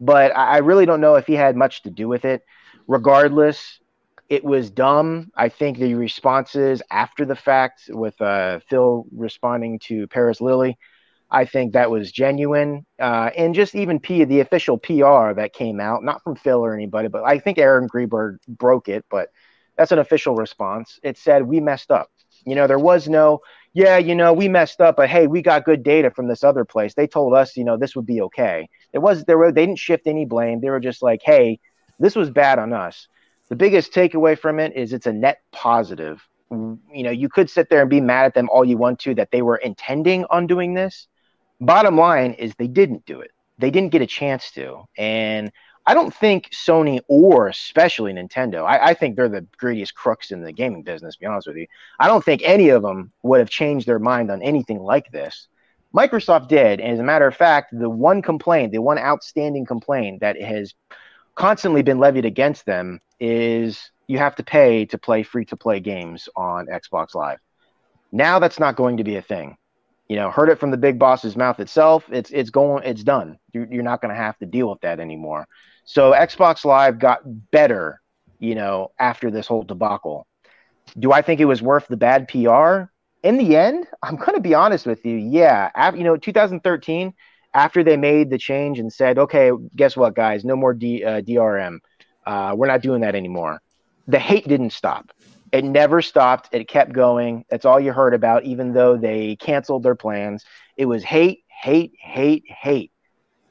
but 0.00 0.36
I 0.36 0.58
really 0.58 0.86
don't 0.86 1.00
know 1.00 1.16
if 1.16 1.26
he 1.26 1.34
had 1.34 1.56
much 1.56 1.82
to 1.82 1.90
do 1.90 2.08
with 2.08 2.24
it. 2.24 2.44
Regardless, 2.86 3.80
it 4.28 4.44
was 4.44 4.70
dumb. 4.70 5.30
I 5.34 5.48
think 5.48 5.78
the 5.78 5.94
responses 5.94 6.82
after 6.90 7.24
the 7.24 7.36
fact, 7.36 7.84
with 7.88 8.20
uh, 8.20 8.60
Phil 8.68 9.06
responding 9.10 9.78
to 9.84 10.06
Paris 10.08 10.40
Lilly, 10.40 10.76
I 11.30 11.44
think 11.44 11.72
that 11.72 11.90
was 11.90 12.12
genuine. 12.12 12.84
Uh, 12.98 13.30
and 13.36 13.54
just 13.54 13.74
even 13.74 14.00
P, 14.00 14.24
the 14.24 14.40
official 14.40 14.78
PR 14.78 15.32
that 15.34 15.52
came 15.54 15.80
out, 15.80 16.04
not 16.04 16.22
from 16.22 16.36
Phil 16.36 16.58
or 16.58 16.74
anybody, 16.74 17.08
but 17.08 17.24
I 17.24 17.38
think 17.38 17.58
Aaron 17.58 17.86
Greenberg 17.86 18.38
broke 18.46 18.88
it, 18.88 19.04
but 19.10 19.30
that's 19.76 19.92
an 19.92 19.98
official 19.98 20.34
response. 20.34 20.98
It 21.02 21.16
said, 21.16 21.42
We 21.42 21.60
messed 21.60 21.90
up. 21.90 22.10
You 22.44 22.54
know, 22.54 22.66
there 22.66 22.78
was 22.78 23.08
no, 23.08 23.40
yeah, 23.72 23.98
you 23.98 24.14
know, 24.14 24.32
we 24.32 24.48
messed 24.48 24.80
up, 24.80 24.96
but 24.96 25.08
hey, 25.08 25.26
we 25.26 25.42
got 25.42 25.64
good 25.64 25.82
data 25.82 26.10
from 26.10 26.28
this 26.28 26.44
other 26.44 26.64
place. 26.64 26.94
They 26.94 27.06
told 27.06 27.34
us, 27.34 27.56
you 27.56 27.64
know, 27.64 27.76
this 27.76 27.96
would 27.96 28.06
be 28.06 28.20
okay. 28.22 28.68
It 28.92 28.98
was, 28.98 29.24
there 29.24 29.38
were, 29.38 29.52
they 29.52 29.66
didn't 29.66 29.78
shift 29.78 30.06
any 30.06 30.24
blame. 30.24 30.60
They 30.60 30.70
were 30.70 30.80
just 30.80 31.02
like, 31.02 31.20
hey, 31.22 31.60
this 31.98 32.14
was 32.14 32.30
bad 32.30 32.58
on 32.58 32.72
us 32.72 33.08
the 33.48 33.56
biggest 33.56 33.92
takeaway 33.92 34.38
from 34.38 34.60
it 34.60 34.74
is 34.76 34.92
it's 34.92 35.06
a 35.06 35.12
net 35.12 35.40
positive. 35.52 36.22
You 36.50 36.78
know, 37.02 37.10
you 37.10 37.28
could 37.28 37.50
sit 37.50 37.68
there 37.68 37.80
and 37.80 37.90
be 37.90 38.00
mad 38.00 38.26
at 38.26 38.34
them 38.34 38.48
all 38.50 38.64
you 38.64 38.78
want 38.78 38.98
to 39.00 39.14
that 39.14 39.30
they 39.30 39.42
were 39.42 39.56
intending 39.56 40.24
on 40.26 40.46
doing 40.46 40.74
this. 40.74 41.08
Bottom 41.60 41.96
line 41.96 42.32
is 42.34 42.54
they 42.54 42.68
didn't 42.68 43.04
do 43.04 43.20
it. 43.20 43.30
They 43.58 43.70
didn't 43.70 43.92
get 43.92 44.02
a 44.02 44.06
chance 44.06 44.50
to. 44.52 44.84
And 44.96 45.50
I 45.84 45.94
don't 45.94 46.14
think 46.14 46.50
Sony 46.50 47.00
or 47.08 47.48
especially 47.48 48.12
Nintendo, 48.12 48.64
I, 48.64 48.88
I, 48.88 48.94
think 48.94 49.16
they're 49.16 49.28
the 49.28 49.46
greediest 49.56 49.94
crooks 49.94 50.30
in 50.30 50.42
the 50.42 50.52
gaming 50.52 50.82
business, 50.82 51.14
to 51.14 51.20
be 51.20 51.26
honest 51.26 51.48
with 51.48 51.56
you. 51.56 51.66
I 51.98 52.06
don't 52.08 52.22
think 52.22 52.42
any 52.44 52.68
of 52.68 52.82
them 52.82 53.10
would 53.22 53.40
have 53.40 53.48
changed 53.48 53.86
their 53.86 53.98
mind 53.98 54.30
on 54.30 54.42
anything 54.42 54.80
like 54.80 55.10
this. 55.10 55.48
Microsoft 55.94 56.48
did. 56.48 56.80
And 56.80 56.92
as 56.92 57.00
a 57.00 57.04
matter 57.04 57.26
of 57.26 57.34
fact, 57.34 57.76
the 57.76 57.88
one 57.88 58.20
complaint, 58.20 58.72
the 58.72 58.82
one 58.82 58.98
outstanding 58.98 59.64
complaint 59.64 60.20
that 60.20 60.40
has 60.40 60.74
constantly 61.38 61.82
been 61.82 62.00
levied 62.00 62.24
against 62.24 62.66
them 62.66 63.00
is 63.20 63.90
you 64.08 64.18
have 64.18 64.34
to 64.36 64.42
pay 64.42 64.84
to 64.86 64.98
play 64.98 65.22
free 65.22 65.44
to 65.46 65.56
play 65.56 65.78
games 65.78 66.28
on 66.36 66.66
Xbox 66.66 67.14
Live. 67.14 67.38
Now 68.10 68.40
that's 68.40 68.58
not 68.58 68.74
going 68.74 68.96
to 68.96 69.04
be 69.04 69.16
a 69.16 69.22
thing. 69.22 69.56
You 70.08 70.16
know, 70.16 70.30
heard 70.30 70.48
it 70.48 70.58
from 70.58 70.72
the 70.72 70.76
big 70.76 70.98
boss's 70.98 71.36
mouth 71.36 71.60
itself. 71.60 72.04
It's 72.10 72.30
it's 72.30 72.50
going 72.50 72.82
it's 72.84 73.04
done. 73.04 73.38
You're, 73.52 73.68
you're 73.70 73.82
not 73.84 74.00
going 74.00 74.12
to 74.12 74.20
have 74.20 74.36
to 74.38 74.46
deal 74.46 74.68
with 74.68 74.80
that 74.80 74.98
anymore. 74.98 75.46
So 75.84 76.12
Xbox 76.12 76.64
Live 76.64 76.98
got 76.98 77.20
better, 77.50 78.00
you 78.40 78.54
know, 78.54 78.90
after 78.98 79.30
this 79.30 79.46
whole 79.46 79.62
debacle. 79.62 80.26
Do 80.98 81.12
I 81.12 81.22
think 81.22 81.40
it 81.40 81.44
was 81.44 81.62
worth 81.62 81.86
the 81.86 81.96
bad 81.96 82.26
PR? 82.28 82.90
In 83.22 83.36
the 83.36 83.56
end, 83.56 83.86
I'm 84.02 84.16
going 84.16 84.34
to 84.34 84.40
be 84.40 84.54
honest 84.54 84.86
with 84.86 85.04
you. 85.04 85.16
Yeah, 85.16 85.70
after, 85.74 85.98
you 85.98 86.04
know, 86.04 86.16
2013, 86.16 87.14
after 87.54 87.82
they 87.82 87.96
made 87.96 88.30
the 88.30 88.38
change 88.38 88.78
and 88.78 88.92
said, 88.92 89.18
okay, 89.18 89.50
guess 89.74 89.96
what, 89.96 90.14
guys, 90.14 90.44
no 90.44 90.56
more 90.56 90.74
D, 90.74 91.04
uh, 91.04 91.20
DRM. 91.20 91.78
Uh, 92.26 92.54
we're 92.56 92.66
not 92.66 92.82
doing 92.82 93.00
that 93.00 93.14
anymore. 93.14 93.60
The 94.06 94.18
hate 94.18 94.46
didn't 94.46 94.70
stop. 94.72 95.10
It 95.50 95.64
never 95.64 96.02
stopped. 96.02 96.50
It 96.52 96.68
kept 96.68 96.92
going. 96.92 97.44
That's 97.48 97.64
all 97.64 97.80
you 97.80 97.92
heard 97.92 98.14
about, 98.14 98.44
even 98.44 98.72
though 98.72 98.96
they 98.96 99.36
canceled 99.36 99.82
their 99.82 99.94
plans. 99.94 100.44
It 100.76 100.84
was 100.84 101.02
hate, 101.02 101.44
hate, 101.48 101.92
hate, 101.98 102.44
hate 102.46 102.92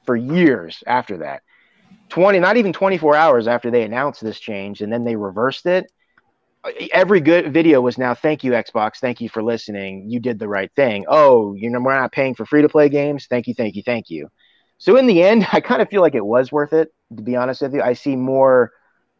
for 0.05 0.15
years 0.15 0.83
after 0.85 1.17
that. 1.17 1.41
20, 2.09 2.39
not 2.39 2.57
even 2.57 2.71
24 2.71 3.15
hours 3.15 3.47
after 3.47 3.71
they 3.71 3.83
announced 3.83 4.23
this 4.23 4.39
change, 4.39 4.81
and 4.81 4.93
then 4.93 5.03
they 5.03 5.15
reversed 5.15 5.65
it. 5.65 5.91
Every 6.91 7.19
good 7.19 7.53
video 7.53 7.81
was 7.81 7.97
now 7.97 8.13
thank 8.13 8.43
you 8.43 8.51
xbox. 8.51 8.97
Thank 8.97 9.21
you 9.21 9.29
for 9.29 9.43
listening. 9.43 10.09
You 10.09 10.19
did 10.19 10.39
the 10.39 10.47
right 10.47 10.71
thing. 10.75 11.05
Oh 11.07 11.53
you 11.53 11.69
know 11.69 11.79
we're 11.79 11.99
not 11.99 12.11
paying 12.11 12.35
for 12.35 12.45
free 12.45 12.61
to 12.61 12.69
play 12.69 12.89
games? 12.89 13.27
Thank 13.29 13.47
you 13.47 13.53
thank 13.53 13.75
you 13.75 13.83
thank 13.83 14.09
you. 14.09 14.29
So 14.77 14.97
in 14.97 15.07
the 15.07 15.23
end 15.23 15.47
i 15.53 15.59
kind 15.59 15.81
of 15.81 15.89
feel 15.89 16.01
like 16.01 16.15
it 16.15 16.25
was 16.25 16.51
worth 16.51 16.73
it 16.73 16.89
to 17.15 17.23
be 17.23 17.35
honest 17.35 17.61
with 17.61 17.73
you. 17.73 17.81
I 17.81 17.93
see 17.93 18.15
more 18.15 18.71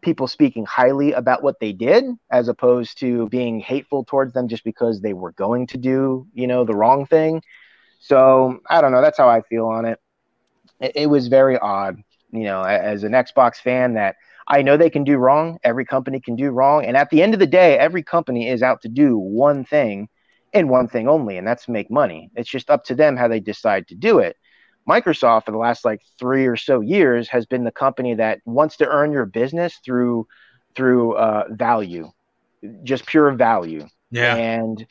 people 0.02 0.28
speaking 0.28 0.66
highly 0.66 1.14
about 1.14 1.42
what 1.42 1.60
they 1.60 1.74
did 1.74 2.06
as 2.32 2.48
opposed 2.48 3.00
to 3.00 3.28
being 3.30 3.60
hateful 3.60 4.06
towards 4.06 4.34
them 4.34 4.48
just 4.48 4.64
because 4.64 5.02
they 5.02 5.14
were 5.14 5.32
going 5.32 5.66
to 5.68 5.78
do 5.78 6.28
you 6.34 6.48
know 6.48 6.64
the 6.64 6.76
wrong 6.76 7.06
thing. 7.06 7.42
So 8.00 8.60
i 8.70 8.82
don't 8.82 8.92
know 8.92 9.02
that's 9.02 9.18
how 9.18 9.30
i 9.30 9.42
feel 9.42 9.68
on 9.68 9.86
it. 9.86 10.00
It, 10.80 10.92
it 10.96 11.06
was 11.08 11.28
very 11.28 11.58
odd 11.58 11.98
you 12.32 12.44
know 12.44 12.62
as 12.62 13.04
an 13.04 13.14
xbox 13.14 13.56
fan 13.56 13.94
that 13.94 14.16
I 14.48 14.62
know 14.62 14.78
they 14.78 14.90
can 14.90 15.04
do 15.04 15.18
wrong. 15.18 15.60
Every 15.64 15.86
company 15.86 16.22
can 16.22 16.36
do 16.36 16.52
wrong. 16.52 16.86
And 16.86 16.96
at 16.96 17.10
the 17.10 17.22
end 17.22 17.34
of 17.34 17.40
the 17.40 17.48
day, 17.48 17.78
every 17.78 18.04
company 18.04 18.48
is 18.48 18.64
out 18.64 18.82
to 18.82 18.88
do 18.88 19.18
one 19.18 19.66
thing 19.66 20.08
and 20.54 20.70
one 20.70 20.88
thing 20.88 21.08
only, 21.08 21.38
and 21.38 21.46
that's 21.46 21.68
make 21.68 21.92
money. 21.92 22.32
It's 22.36 22.50
just 22.50 22.70
up 22.70 22.86
to 22.86 22.96
them 22.96 23.18
how 23.18 23.28
they 23.28 23.42
decide 23.42 23.88
to 23.90 23.96
do 23.96 24.20
it. 24.20 24.38
Microsoft, 24.88 25.46
for 25.46 25.52
the 25.52 25.58
last 25.58 25.84
like 25.84 26.02
three 26.18 26.46
or 26.46 26.56
so 26.56 26.80
years, 26.80 27.28
has 27.28 27.46
been 27.46 27.66
the 27.66 27.72
company 27.72 28.16
that 28.16 28.40
wants 28.46 28.78
to 28.78 28.88
earn 28.88 29.12
your 29.12 29.26
business 29.26 29.80
through 29.84 30.28
through 30.76 31.14
uh, 31.14 31.46
value, 31.50 32.10
just 32.84 33.06
pure 33.06 33.32
value. 33.32 33.86
Yeah. 34.12 34.36
And 34.36 34.86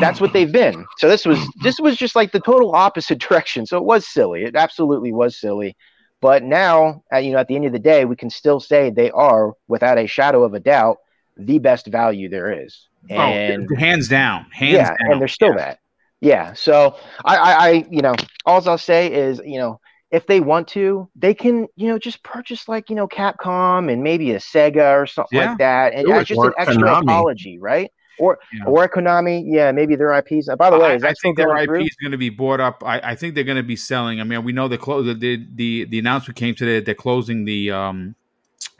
that's 0.00 0.20
what 0.20 0.32
they've 0.32 0.50
been. 0.50 0.86
So 0.96 1.08
this 1.08 1.26
was 1.26 1.38
this 1.62 1.78
was 1.78 1.96
just 1.96 2.16
like 2.16 2.32
the 2.32 2.40
total 2.40 2.74
opposite 2.74 3.18
direction. 3.28 3.66
So 3.66 3.76
it 3.76 3.84
was 3.84 4.06
silly. 4.06 4.44
It 4.44 4.56
absolutely 4.56 5.12
was 5.12 5.38
silly. 5.38 5.76
But 6.22 6.44
now, 6.44 7.02
uh, 7.12 7.18
you 7.18 7.32
know, 7.32 7.38
at 7.38 7.48
the 7.48 7.56
end 7.56 7.66
of 7.66 7.72
the 7.72 7.80
day, 7.80 8.06
we 8.06 8.16
can 8.16 8.30
still 8.30 8.60
say 8.60 8.90
they 8.90 9.10
are, 9.10 9.52
without 9.68 9.98
a 9.98 10.06
shadow 10.06 10.44
of 10.44 10.54
a 10.54 10.60
doubt, 10.60 10.98
the 11.36 11.58
best 11.58 11.88
value 11.88 12.30
there 12.30 12.64
is. 12.64 12.88
Oh, 13.10 13.16
And 13.16 13.68
oh, 13.70 13.76
hands 13.76 14.08
down, 14.08 14.46
hands 14.52 14.74
yeah, 14.74 14.88
down. 14.88 14.96
and 15.12 15.20
they're 15.20 15.28
still 15.28 15.50
Yeah. 15.50 15.56
that. 15.56 15.78
Yeah. 16.20 16.52
So 16.54 16.96
I, 17.24 17.36
I, 17.36 17.52
I, 17.52 17.86
you 17.90 18.02
know, 18.02 18.14
all 18.46 18.66
I'll 18.68 18.78
say 18.78 19.12
is, 19.12 19.42
you 19.44 19.58
know, 19.58 19.80
if 20.12 20.26
they 20.26 20.40
want 20.40 20.68
to, 20.68 21.08
they 21.16 21.34
can, 21.34 21.66
you 21.74 21.88
know, 21.88 21.98
just 21.98 22.22
purchase 22.22 22.68
like, 22.68 22.90
you 22.90 22.96
know, 22.96 23.08
Capcom 23.08 23.92
and 23.92 24.02
maybe 24.02 24.32
a 24.32 24.38
Sega 24.38 24.94
or 25.02 25.06
something 25.06 25.38
Yeah. 25.38 25.48
like 25.48 25.58
that, 25.58 25.94
and 25.94 26.06
Do 26.06 26.12
as 26.12 26.28
just 26.28 26.44
an 26.44 26.52
extra 26.56 26.92
Konami. 26.92 27.02
apology, 27.02 27.58
right? 27.58 27.90
Or 28.22 28.38
Yeah. 28.52 28.64
or 28.66 28.88
Konami, 28.88 29.42
yeah, 29.44 29.72
maybe 29.72 29.96
their 29.96 30.12
IPs. 30.12 30.48
By 30.56 30.70
the 30.70 30.78
way, 30.78 30.92
I, 30.92 30.98
that 30.98 31.10
I 31.10 31.14
think 31.20 31.36
their 31.36 31.56
IP 31.56 31.66
through? 31.66 31.80
is 31.80 31.96
going 32.00 32.12
to 32.12 32.18
be 32.18 32.30
bought 32.30 32.60
up. 32.60 32.84
I, 32.86 33.00
I 33.00 33.14
think 33.16 33.34
they're 33.34 33.42
going 33.42 33.56
to 33.56 33.64
be 33.64 33.74
selling. 33.74 34.20
I 34.20 34.24
mean, 34.24 34.44
we 34.44 34.52
know 34.52 34.68
the 34.68 34.78
close 34.78 35.04
the, 35.06 35.44
the 35.54 35.84
the 35.86 35.98
announcement 35.98 36.36
came 36.36 36.54
today 36.54 36.76
that 36.76 36.84
they're 36.86 36.94
closing 36.94 37.44
the 37.46 37.72
um, 37.72 38.14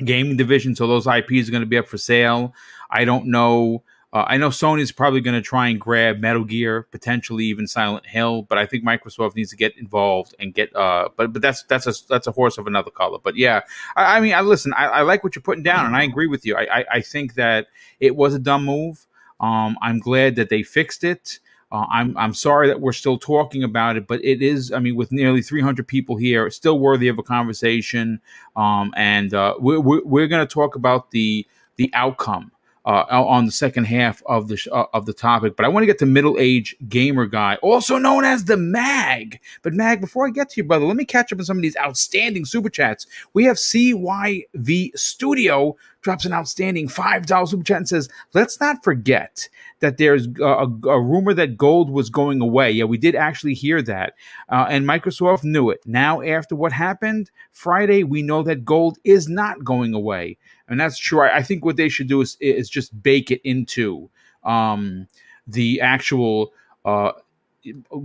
gaming 0.05 0.37
division, 0.37 0.77
so 0.77 0.87
those 0.87 1.09
IPs 1.09 1.49
are 1.49 1.51
going 1.51 1.63
to 1.63 1.67
be 1.67 1.77
up 1.77 1.89
for 1.89 1.99
sale. 1.99 2.55
I 2.89 3.05
don't 3.05 3.27
know. 3.27 3.83
Uh, 4.15 4.27
I 4.29 4.37
know 4.37 4.51
Sony's 4.51 4.93
probably 4.93 5.23
going 5.23 5.35
to 5.35 5.41
try 5.41 5.69
and 5.69 5.81
grab 5.81 6.19
Metal 6.21 6.45
Gear, 6.45 6.83
potentially 6.91 7.47
even 7.47 7.67
Silent 7.67 8.05
Hill, 8.05 8.43
but 8.43 8.59
I 8.59 8.67
think 8.67 8.85
Microsoft 8.85 9.35
needs 9.37 9.49
to 9.51 9.57
get 9.57 9.75
involved 9.79 10.35
and 10.39 10.53
get. 10.53 10.75
Uh, 10.77 11.09
but 11.17 11.33
but 11.33 11.41
that's 11.41 11.63
that's 11.65 11.87
a 11.87 11.95
that's 12.09 12.27
a 12.27 12.33
horse 12.33 12.59
of 12.59 12.67
another 12.67 12.91
color. 12.91 13.19
But 13.21 13.37
yeah, 13.37 13.63
I, 13.97 14.19
I 14.19 14.21
mean, 14.21 14.35
I 14.35 14.43
listen. 14.43 14.73
I, 14.75 14.85
I 14.85 15.03
like 15.03 15.25
what 15.25 15.35
you're 15.35 15.43
putting 15.43 15.65
down, 15.65 15.87
and 15.87 15.97
I 15.97 16.03
agree 16.05 16.27
with 16.27 16.45
you. 16.45 16.55
I, 16.57 16.81
I 16.81 16.85
I 16.93 17.01
think 17.01 17.35
that 17.35 17.69
it 18.01 18.15
was 18.15 18.35
a 18.35 18.39
dumb 18.39 18.67
move. 18.67 19.07
Um, 19.43 19.77
I'm 19.83 19.99
glad 19.99 20.37
that 20.37 20.49
they 20.49 20.63
fixed 20.63 21.05
it. 21.05 21.41
Uh, 21.71 21.87
I'm 21.91 22.17
I'm 22.19 22.35
sorry 22.35 22.69
that 22.69 22.81
we're 22.81 22.93
still 22.93 23.19
talking 23.19 23.65
about 23.65 23.97
it, 23.97 24.07
but 24.07 24.23
it 24.25 24.43
is. 24.43 24.73
I 24.73 24.79
mean, 24.79 24.95
with 24.95 25.11
nearly 25.11 25.43
300 25.43 25.89
people 25.89 26.17
here, 26.17 26.47
it's 26.47 26.57
still 26.57 26.79
worthy 26.79 27.09
of 27.09 27.19
a 27.19 27.23
conversation. 27.23 28.21
Um, 28.57 28.93
and 28.97 29.33
uh, 29.35 29.55
we're 29.59 29.81
we're, 29.81 30.05
we're 30.05 30.27
going 30.29 30.47
to 30.47 30.55
talk 30.55 30.77
about 30.77 31.11
the 31.11 31.47
the 31.77 31.91
outcome 31.95 32.53
uh, 32.85 33.05
on 33.11 33.47
the 33.47 33.53
second 33.53 33.85
half 33.85 34.23
of 34.27 34.49
the 34.49 34.57
sh- 34.57 34.69
uh, 34.73 34.87
of 34.93 35.07
the 35.07 35.13
topic. 35.13 35.57
But 35.57 35.65
I 35.65 35.69
want 35.69 35.83
to 35.83 35.87
get 35.87 35.99
to 35.99 36.07
middle 36.07 36.37
age 36.39 36.77
gamer 36.89 37.27
guy, 37.27 37.57
also 37.57 37.99
known 37.99 38.25
as 38.25 38.45
the 38.45 38.57
Mag. 38.57 39.41
But 39.63 39.75
Mag, 39.75 40.01
before 40.01 40.27
I 40.27 40.31
get 40.31 40.51
to 40.51 40.61
you, 40.61 40.65
brother, 40.65 40.85
let 40.85 40.97
me 40.97 41.05
catch 41.05 41.33
up 41.33 41.39
on 41.39 41.45
some 41.45 41.59
of 41.59 41.63
these 41.63 41.77
outstanding 41.77 42.45
super 42.45 42.71
chats. 42.71 43.07
We 43.35 43.45
have 43.45 43.57
CYV 43.57 44.99
Studio 44.99 45.77
drops 46.03 46.25
an 46.25 46.33
outstanding 46.33 46.89
five 46.89 47.27
dollar 47.27 47.47
super 47.47 47.65
chat 47.65 47.77
and 47.79 47.89
says, 47.89 48.09
"Let's 48.35 48.61
not 48.61 48.85
forget." 48.85 49.49
That 49.81 49.97
there's 49.97 50.29
a, 50.41 50.45
a, 50.45 50.89
a 50.89 51.01
rumor 51.01 51.35
that 51.35 51.57
gold 51.57 51.91
was 51.91 52.09
going 52.09 52.41
away. 52.41 52.71
Yeah, 52.71 52.85
we 52.85 52.99
did 52.99 53.17
actually 53.17 53.55
hear 53.55 53.83
that. 53.83 54.15
Uh, 54.49 54.67
and 54.69 54.87
Microsoft 54.87 55.43
knew 55.43 55.71
it. 55.71 55.81
Now, 55.87 56.23
after 56.23 56.55
what 56.55 56.73
happened 56.73 57.33
Friday, 57.53 58.05
we 58.05 58.23
know 58.23 58.45
that 58.45 58.65
gold 58.65 58.99
is 59.03 59.29
not 59.29 59.65
going 59.65 59.93
away, 59.93 60.39
and 60.73 60.81
that's 60.81 60.99
true. 60.99 61.21
I, 61.21 61.37
I 61.37 61.43
think 61.43 61.65
what 61.65 61.77
they 61.77 61.89
should 61.89 62.09
do 62.09 62.21
is 62.21 62.37
is 62.41 62.69
just 62.69 63.01
bake 63.03 63.31
it 63.31 63.41
into 63.45 64.11
um, 64.45 65.07
the 65.47 65.81
actual 65.81 66.53
uh, 66.85 67.13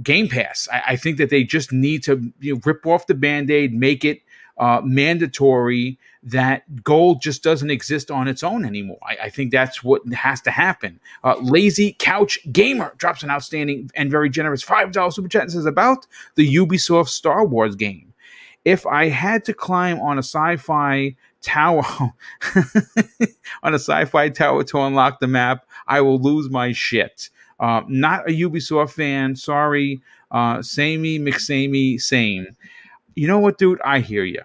Game 0.04 0.28
Pass. 0.28 0.68
I, 0.72 0.84
I 0.90 0.96
think 0.96 1.18
that 1.18 1.30
they 1.30 1.44
just 1.44 1.72
need 1.72 2.04
to 2.04 2.32
you 2.40 2.56
know, 2.56 2.62
rip 2.66 2.86
off 2.86 3.08
the 3.08 3.16
band 3.16 3.50
aid, 3.50 3.74
make 3.74 4.06
it 4.06 4.22
uh, 4.58 4.82
mandatory 4.84 6.00
that 6.24 6.84
gold 6.84 7.22
just 7.22 7.44
doesn't 7.44 7.70
exist 7.70 8.10
on 8.10 8.28
its 8.28 8.44
own 8.44 8.66
anymore. 8.66 8.98
I, 9.04 9.26
I 9.26 9.30
think 9.30 9.52
that's 9.52 9.84
what 9.84 10.02
has 10.14 10.42
to 10.42 10.52
happen. 10.52 11.00
Uh, 11.24 11.36
Lazy 11.42 11.96
Couch 12.00 12.40
Gamer 12.52 12.94
drops 12.98 13.24
an 13.24 13.30
outstanding 13.30 13.90
and 13.96 14.12
very 14.12 14.30
generous 14.30 14.66
$5 14.66 15.14
super 15.14 15.28
chat 15.28 15.44
and 15.44 15.52
says 15.52 15.66
about 15.66 16.08
the 16.36 16.56
Ubisoft 16.56 17.10
Star 17.10 17.46
Wars 17.46 17.76
game. 17.76 18.14
If 18.66 18.86
I 18.86 19.08
had 19.08 19.46
to 19.46 19.54
climb 19.54 20.00
on 20.02 20.18
a 20.18 20.24
sci 20.24 20.58
fi 20.58 21.16
tower, 21.48 21.84
on 23.64 23.74
a 23.74 23.80
sci 23.80 24.06
fi 24.06 24.30
tower 24.30 24.64
to 24.66 24.80
unlock 24.82 25.20
the 25.20 25.28
map, 25.28 25.66
I 25.88 26.02
will 26.02 26.20
lose 26.20 26.50
my 26.50 26.74
shit. 26.74 27.30
Uh, 27.60 27.82
not 27.88 28.30
a 28.30 28.34
Ubisoft 28.34 28.92
fan. 28.92 29.36
Sorry. 29.36 30.02
Uh, 30.30 30.62
samey, 30.62 31.20
McSamey, 31.20 32.00
same. 32.00 32.48
You 33.16 33.28
know 33.28 33.40
what, 33.40 33.58
dude? 33.58 33.82
I 33.84 34.02
hear 34.02 34.26
you. 34.26 34.42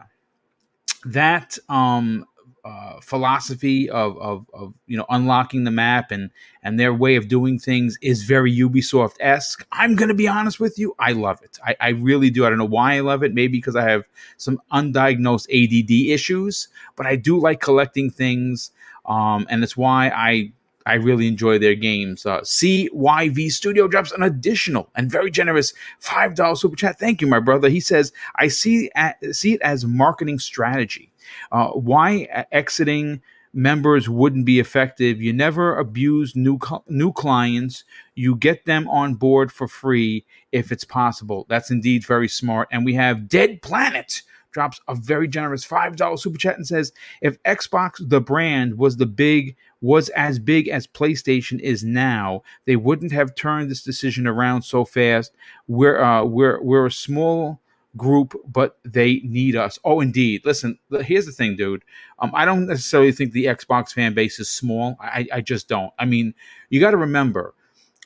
That 1.05 1.59
um, 1.69 2.25
uh, 2.65 3.01
philosophy 3.01 3.91
of, 3.91 4.17
of, 4.19 4.47
of 4.55 4.73
you 4.87 4.97
know 4.97 5.07
unlocking 5.11 5.65
the 5.65 5.71
map 5.71 6.13
and 6.13 6.31
and 6.63 6.79
their 6.79 6.95
way 6.95 7.17
of 7.17 7.27
doing 7.27 7.59
things 7.59 7.99
is 8.03 8.23
very 8.23 8.57
Ubisoft 8.57 9.17
esque. 9.21 9.67
I'm 9.73 9.97
gonna 9.97 10.15
be 10.15 10.29
honest 10.29 10.61
with 10.61 10.79
you, 10.79 10.95
I 10.99 11.13
love 11.13 11.43
it. 11.43 11.59
I, 11.65 11.77
I 11.81 11.89
really 11.91 12.31
do. 12.31 12.47
I 12.47 12.49
don't 12.49 12.59
know 12.59 12.65
why 12.65 12.95
I 12.95 13.01
love 13.01 13.25
it. 13.25 13.35
Maybe 13.35 13.59
because 13.59 13.75
I 13.75 13.89
have 13.91 14.05
some 14.37 14.61
undiagnosed 14.73 15.49
ADD 15.51 16.13
issues, 16.13 16.69
but 16.95 17.07
I 17.07 17.17
do 17.17 17.39
like 17.39 17.61
collecting 17.61 18.11
things, 18.11 18.71
um, 19.07 19.47
and 19.51 19.65
it's 19.65 19.77
why 19.77 20.09
I 20.15 20.53
I 20.87 20.95
really 20.95 21.27
enjoy 21.29 21.59
their 21.59 21.75
games. 21.75 22.27
Uh, 22.27 22.41
CYV 22.41 23.51
Studio 23.51 23.89
drops 23.89 24.13
an 24.13 24.23
additional 24.23 24.91
and 24.95 25.11
very 25.11 25.31
generous 25.31 25.73
five 26.01 26.35
dollar 26.35 26.57
super 26.57 26.77
chat. 26.77 26.99
Thank 26.99 27.21
you, 27.21 27.27
my 27.27 27.41
brother. 27.41 27.69
He 27.69 27.81
says, 27.81 28.13
"I 28.37 28.49
see 28.49 28.91
at, 28.95 29.17
see 29.35 29.55
it 29.55 29.63
as 29.63 29.85
marketing 29.85 30.39
strategy. 30.39 31.13
Uh, 31.51 31.69
why 31.69 32.47
exiting 32.53 33.23
members 33.55 34.09
wouldn't 34.09 34.47
be 34.47 34.59
effective? 34.59 35.21
You 35.21 35.33
never 35.33 35.79
abuse 35.79 36.35
new 36.35 36.59
cl- 36.63 36.85
new 36.89 37.13
clients. 37.13 37.85
You 38.15 38.35
get 38.35 38.65
them 38.65 38.89
on 38.89 39.15
board 39.15 39.53
for 39.53 39.69
free 39.69 40.25
if 40.53 40.73
it's 40.73 40.85
possible. 40.85 41.47
That's 41.49 41.71
indeed 41.71 42.05
very 42.07 42.29
smart." 42.29 42.69
And 42.73 42.85
we 42.85 42.95
have 42.95 43.29
Dead 43.29 43.63
Planet 43.63 44.23
drops 44.53 44.81
a 44.89 44.95
very 44.95 45.29
generous 45.29 45.65
five 45.65 45.97
dollar 45.97 46.17
super 46.17 46.39
chat 46.39 46.57
and 46.57 46.67
says, 46.67 46.93
"If 47.21 47.43
Xbox 47.43 47.95
the 47.99 48.21
brand 48.21 48.79
was 48.79 48.97
the 48.97 49.07
big 49.07 49.57
was 49.81 50.09
as 50.11 50.39
big 50.39 50.69
as 50.69 50.87
PlayStation 50.87 51.59
is 51.61 51.83
now, 51.83 52.43
they 52.67 52.77
wouldn't 52.77 53.13
have 53.13 53.35
turned 53.35 53.71
this 53.71 53.83
decision 53.83 54.27
around 54.27 54.63
so 54.63 54.85
fast. 54.85 55.33
We're 55.67 56.01
uh, 56.01 56.25
we're 56.25 56.61
we're 56.63 56.87
a 56.87 56.93
small 56.93 57.61
group, 57.97 58.35
but 58.47 58.79
they 58.85 59.21
need 59.25 59.57
us. 59.57 59.79
Oh, 59.85 60.01
indeed. 60.01 60.43
Listen, 60.45 60.79
here's 61.03 61.27
the 61.27 61.33
thing, 61.33 61.57
dude. 61.57 61.85
Um, 62.21 62.31
I 62.35 62.45
don't 62.45 62.67
necessarily 62.67 63.13
think 63.13 63.33
the 63.33 63.47
Xbox 63.47 63.93
fan 63.93 64.15
base 64.15 64.39
is 64.41 64.51
small. 64.51 64.97
I, 65.01 65.27
I 65.33 65.41
just 65.41 65.69
don't. 65.69 65.93
I 65.99 66.05
mean, 66.05 66.35
you 66.71 66.81
got 66.81 66.93
to 66.93 66.97
remember 66.97 67.55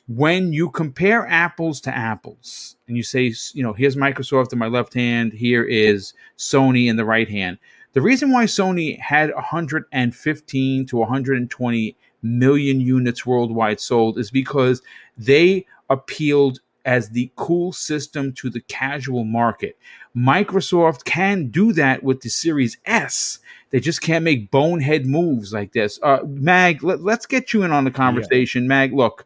when 0.07 0.53
you 0.53 0.69
compare 0.69 1.27
apples 1.27 1.81
to 1.81 1.95
apples, 1.95 2.77
and 2.87 2.95
you 2.95 3.03
say, 3.03 3.33
you 3.53 3.61
know, 3.61 3.73
here's 3.73 3.95
Microsoft 3.95 4.53
in 4.53 4.59
my 4.59 4.67
left 4.67 4.93
hand, 4.93 5.33
here 5.33 5.63
is 5.63 6.13
Sony 6.37 6.89
in 6.89 6.95
the 6.95 7.05
right 7.05 7.29
hand. 7.29 7.57
The 7.93 8.01
reason 8.01 8.31
why 8.31 8.45
Sony 8.45 8.97
had 8.99 9.33
115 9.33 10.85
to 10.85 10.97
120 10.97 11.95
million 12.21 12.79
units 12.79 13.25
worldwide 13.25 13.79
sold 13.79 14.17
is 14.17 14.31
because 14.31 14.81
they 15.17 15.65
appealed 15.89 16.59
as 16.85 17.09
the 17.09 17.29
cool 17.35 17.73
system 17.73 18.31
to 18.31 18.49
the 18.49 18.61
casual 18.61 19.25
market. 19.25 19.77
Microsoft 20.15 21.03
can 21.03 21.47
do 21.47 21.73
that 21.73 22.01
with 22.01 22.21
the 22.21 22.29
Series 22.29 22.77
S. 22.85 23.39
They 23.71 23.81
just 23.81 24.01
can't 24.01 24.23
make 24.23 24.51
bonehead 24.51 25.05
moves 25.05 25.51
like 25.51 25.73
this. 25.73 25.99
Uh, 26.01 26.19
Mag, 26.25 26.83
let, 26.83 27.01
us 27.01 27.25
get 27.25 27.51
you 27.51 27.63
in 27.63 27.71
on 27.71 27.83
the 27.83 27.91
conversation. 27.91 28.63
Yeah. 28.63 28.69
Mag, 28.69 28.93
look, 28.93 29.25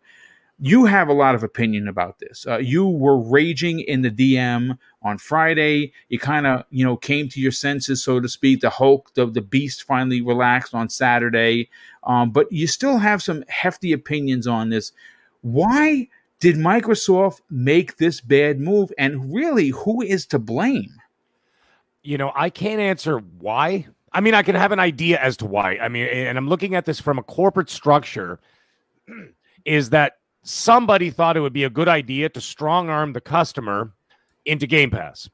you 0.64 0.86
have 0.86 1.10
a 1.10 1.14
lot 1.14 1.34
of 1.34 1.42
opinion 1.42 1.88
about 1.88 2.20
this. 2.20 2.46
Uh, 2.48 2.60
you 2.60 2.88
were 2.88 3.18
raging 3.18 3.80
in 3.80 4.04
the 4.04 4.12
DM 4.12 4.78
on 5.02 5.18
Friday. 5.18 5.92
You 6.10 6.20
kind 6.20 6.46
of, 6.46 6.66
you 6.70 6.86
know, 6.86 6.96
came 6.96 7.28
to 7.30 7.42
your 7.42 7.52
senses, 7.52 8.04
so 8.04 8.20
to 8.20 8.30
speak. 8.30 8.62
The 8.62 8.70
Hulk, 8.70 9.12
the, 9.16 9.26
the 9.26 9.42
Beast 9.42 9.82
finally 9.82 10.22
relaxed 10.22 10.76
on 10.76 10.88
Saturday. 10.88 11.68
Um, 12.04 12.30
but 12.30 12.52
you 12.52 12.68
still 12.68 13.00
have 13.00 13.24
some 13.24 13.44
hefty 13.48 13.92
opinions 13.92 14.46
on 14.46 14.70
this. 14.70 14.92
Why 15.42 16.08
did 16.40 16.58
Microsoft 16.58 17.42
make 17.50 17.98
this 17.98 18.22
bad 18.22 18.60
move? 18.60 18.94
And 19.00 19.34
really, 19.34 19.70
who 19.70 20.04
is 20.04 20.28
to 20.28 20.38
blame? 20.38 20.94
You 22.04 22.20
know, 22.20 22.32
I 22.36 22.52
can't 22.52 22.80
answer 22.80 23.18
why. 23.18 23.88
I 24.14 24.22
mean, 24.22 24.36
I 24.36 24.44
can 24.44 24.54
have 24.54 24.72
an 24.72 24.80
idea 24.80 25.20
as 25.20 25.38
to 25.38 25.48
why. 25.48 25.80
I 25.82 25.88
mean, 25.88 26.06
and 26.08 26.38
I'm 26.38 26.48
looking 26.48 26.76
at 26.76 26.86
this 26.86 27.00
from 27.00 27.18
a 27.18 27.24
corporate 27.24 27.72
structure. 27.72 28.40
Is 29.66 29.92
that 29.92 30.18
somebody 30.44 31.10
thought 31.10 31.38
it 31.38 31.42
would 31.42 31.54
be 31.54 31.64
a 31.64 31.70
good 31.70 31.88
idea 31.88 32.30
to 32.30 32.42
strong 32.42 32.90
arm 32.90 33.14
the 33.14 33.22
customer 33.22 33.94
into 34.46 34.68
Game 34.68 34.90
Pass. 34.90 35.30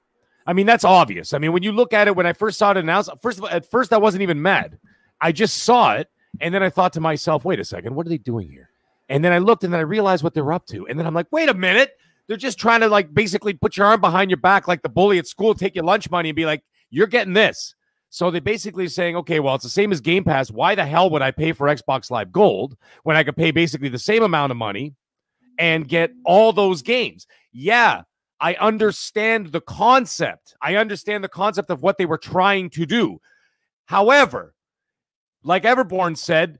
I 0.46 0.54
mean, 0.54 0.66
that's 0.66 0.86
obvious. 0.86 1.34
I 1.34 1.40
mean, 1.40 1.52
when 1.52 1.64
you 1.64 1.72
look 1.72 1.94
at 1.94 2.08
it, 2.08 2.16
when 2.16 2.26
I 2.26 2.34
first 2.34 2.58
saw 2.58 2.72
it 2.72 2.78
announced, 2.78 3.10
first 3.22 3.38
of 3.38 3.44
all, 3.44 3.50
at 3.50 3.70
first 3.70 3.92
I 3.92 3.98
wasn't 3.98 4.24
even 4.24 4.42
mad. 4.42 4.80
I 5.20 5.32
just 5.32 5.64
saw 5.64 5.96
it, 5.96 6.10
and 6.40 6.54
then 6.54 6.64
I 6.64 6.70
thought 6.70 6.94
to 6.94 7.02
myself, 7.02 7.44
wait 7.44 7.60
a 7.60 7.66
second, 7.66 7.96
what 7.96 8.06
are 8.06 8.10
they 8.10 8.18
doing 8.18 8.50
here? 8.50 8.70
And 9.10 9.24
then 9.24 9.32
I 9.32 9.38
looked 9.40 9.64
and 9.64 9.74
then 9.74 9.80
I 9.80 9.84
realized 9.84 10.24
what 10.24 10.34
they're 10.34 10.52
up 10.52 10.66
to. 10.68 10.88
And 10.88 11.00
then 11.00 11.08
I'm 11.08 11.14
like, 11.14 11.28
wait 11.32 11.50
a 11.50 11.54
minute. 11.54 11.92
They're 12.28 12.36
just 12.36 12.60
trying 12.60 12.82
to 12.82 12.90
like 12.90 13.14
basically 13.14 13.54
put 13.54 13.78
your 13.78 13.86
arm 13.88 14.02
behind 14.02 14.30
your 14.30 14.38
back 14.38 14.68
like 14.68 14.82
the 14.82 14.90
bully 14.90 15.18
at 15.18 15.28
school, 15.28 15.54
take 15.54 15.76
your 15.76 15.86
lunch 15.86 16.12
money 16.12 16.30
and 16.30 16.36
be 16.36 16.46
like, 16.46 16.62
you're 16.90 17.08
getting 17.08 17.34
this. 17.34 17.74
So 18.10 18.32
they 18.32 18.40
basically 18.40 18.88
saying, 18.88 19.16
okay, 19.18 19.40
well, 19.40 19.56
it's 19.56 19.64
the 19.64 19.70
same 19.70 19.92
as 19.92 20.02
Game 20.02 20.24
Pass. 20.24 20.50
Why 20.50 20.76
the 20.76 20.86
hell 20.86 21.10
would 21.10 21.22
I 21.22 21.32
pay 21.32 21.52
for 21.52 21.68
Xbox 21.68 22.10
Live 22.10 22.32
Gold 22.32 22.78
when 23.04 23.18
I 23.18 23.24
could 23.24 23.36
pay 23.36 23.52
basically 23.52 23.90
the 23.90 24.00
same 24.00 24.24
amount 24.24 24.52
of 24.52 24.58
money 24.58 24.96
and 25.60 25.88
get 25.88 26.12
all 26.26 26.54
those 26.54 26.82
games? 26.82 27.28
Yeah, 27.52 28.04
I 28.40 28.56
understand 28.56 29.48
the 29.48 29.62
concept. 29.62 30.56
I 30.62 30.76
understand 30.76 31.24
the 31.24 31.30
concept 31.30 31.70
of 31.70 31.82
what 31.82 31.98
they 31.98 32.06
were 32.06 32.18
trying 32.18 32.70
to 32.72 32.86
do. 32.86 33.20
However, 33.86 34.54
like 35.44 35.64
Everborn 35.64 36.18
said, 36.18 36.60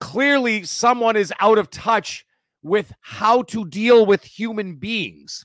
clearly 0.00 0.64
someone 0.64 1.16
is 1.16 1.32
out 1.40 1.58
of 1.58 1.70
touch 1.70 2.24
with 2.62 2.92
how 3.00 3.42
to 3.42 3.64
deal 3.66 4.06
with 4.06 4.24
human 4.24 4.76
beings. 4.76 5.44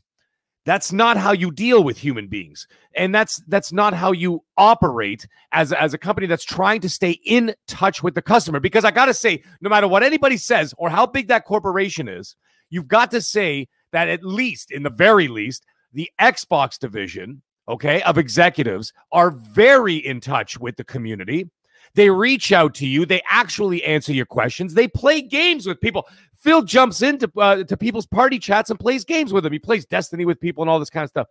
That's 0.70 0.93
not 0.93 1.17
how 1.17 1.32
you 1.32 1.49
deal 1.49 1.84
with 1.84 1.97
human 1.97 2.28
beings. 2.28 2.67
And 2.93 3.15
that's 3.15 3.41
that's 3.47 3.74
not 3.74 3.95
how 3.95 4.11
you 4.11 4.43
operate 4.55 5.28
as, 5.51 5.74
as 5.74 5.95
a 5.95 5.97
company 5.97 6.28
that's 6.28 6.45
trying 6.45 6.80
to 6.82 6.89
stay 6.89 7.20
in 7.26 7.55
touch 7.67 8.03
with 8.03 8.13
the 8.13 8.22
customer. 8.22 8.59
Because 8.59 8.86
I 8.86 8.91
gotta 8.91 9.15
say, 9.15 9.41
no 9.61 9.70
matter 9.72 9.88
what 9.88 10.03
anybody 10.03 10.38
says 10.38 10.76
or 10.78 10.91
how 10.91 11.07
big 11.07 11.28
that 11.30 11.45
corporation 11.45 12.07
is, 12.07 12.36
you've 12.70 12.88
got 12.88 13.09
to 13.09 13.20
say 13.20 13.67
that 13.93 14.09
at 14.09 14.24
least, 14.24 14.70
in 14.70 14.84
the 14.84 14.91
very 14.91 15.28
least, 15.28 15.65
the 15.91 16.07
Xbox 16.22 16.78
division, 16.78 17.41
okay, 17.67 18.03
of 18.03 18.20
executives 18.20 18.93
are 19.11 19.32
very 19.32 19.95
in 19.95 20.22
touch 20.22 20.59
with 20.59 20.76
the 20.76 20.84
community. 20.84 21.49
They 21.95 22.11
reach 22.11 22.51
out 22.51 22.76
to 22.76 22.86
you. 22.86 23.07
They 23.07 23.24
actually 23.28 23.84
answer 23.84 24.13
your 24.13 24.28
questions. 24.28 24.76
They 24.76 24.88
play 24.88 25.22
games 25.22 25.65
with 25.65 25.82
people. 25.82 26.05
Phil 26.42 26.62
jumps 26.62 27.02
into 27.02 27.30
uh, 27.38 27.64
to 27.64 27.78
people's 27.78 28.06
party 28.06 28.40
chats 28.40 28.70
and 28.70 28.80
plays 28.80 29.04
games 29.04 29.34
with 29.34 29.44
them. 29.44 29.54
He 29.54 29.60
plays 29.60 29.86
Destiny 29.86 30.26
with 30.26 30.40
people 30.40 30.64
and 30.64 30.70
all 30.70 30.80
this 30.80 30.90
kind 30.90 31.04
of 31.04 31.10
stuff. 31.10 31.28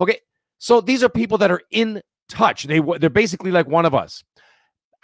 Okay, 0.00 0.20
so 0.58 0.80
these 0.80 1.02
are 1.02 1.08
people 1.08 1.38
that 1.38 1.50
are 1.50 1.62
in 1.70 2.02
touch. 2.28 2.64
They 2.64 2.80
they're 2.98 3.10
basically 3.10 3.50
like 3.50 3.66
one 3.66 3.84
of 3.84 3.94
us. 3.94 4.24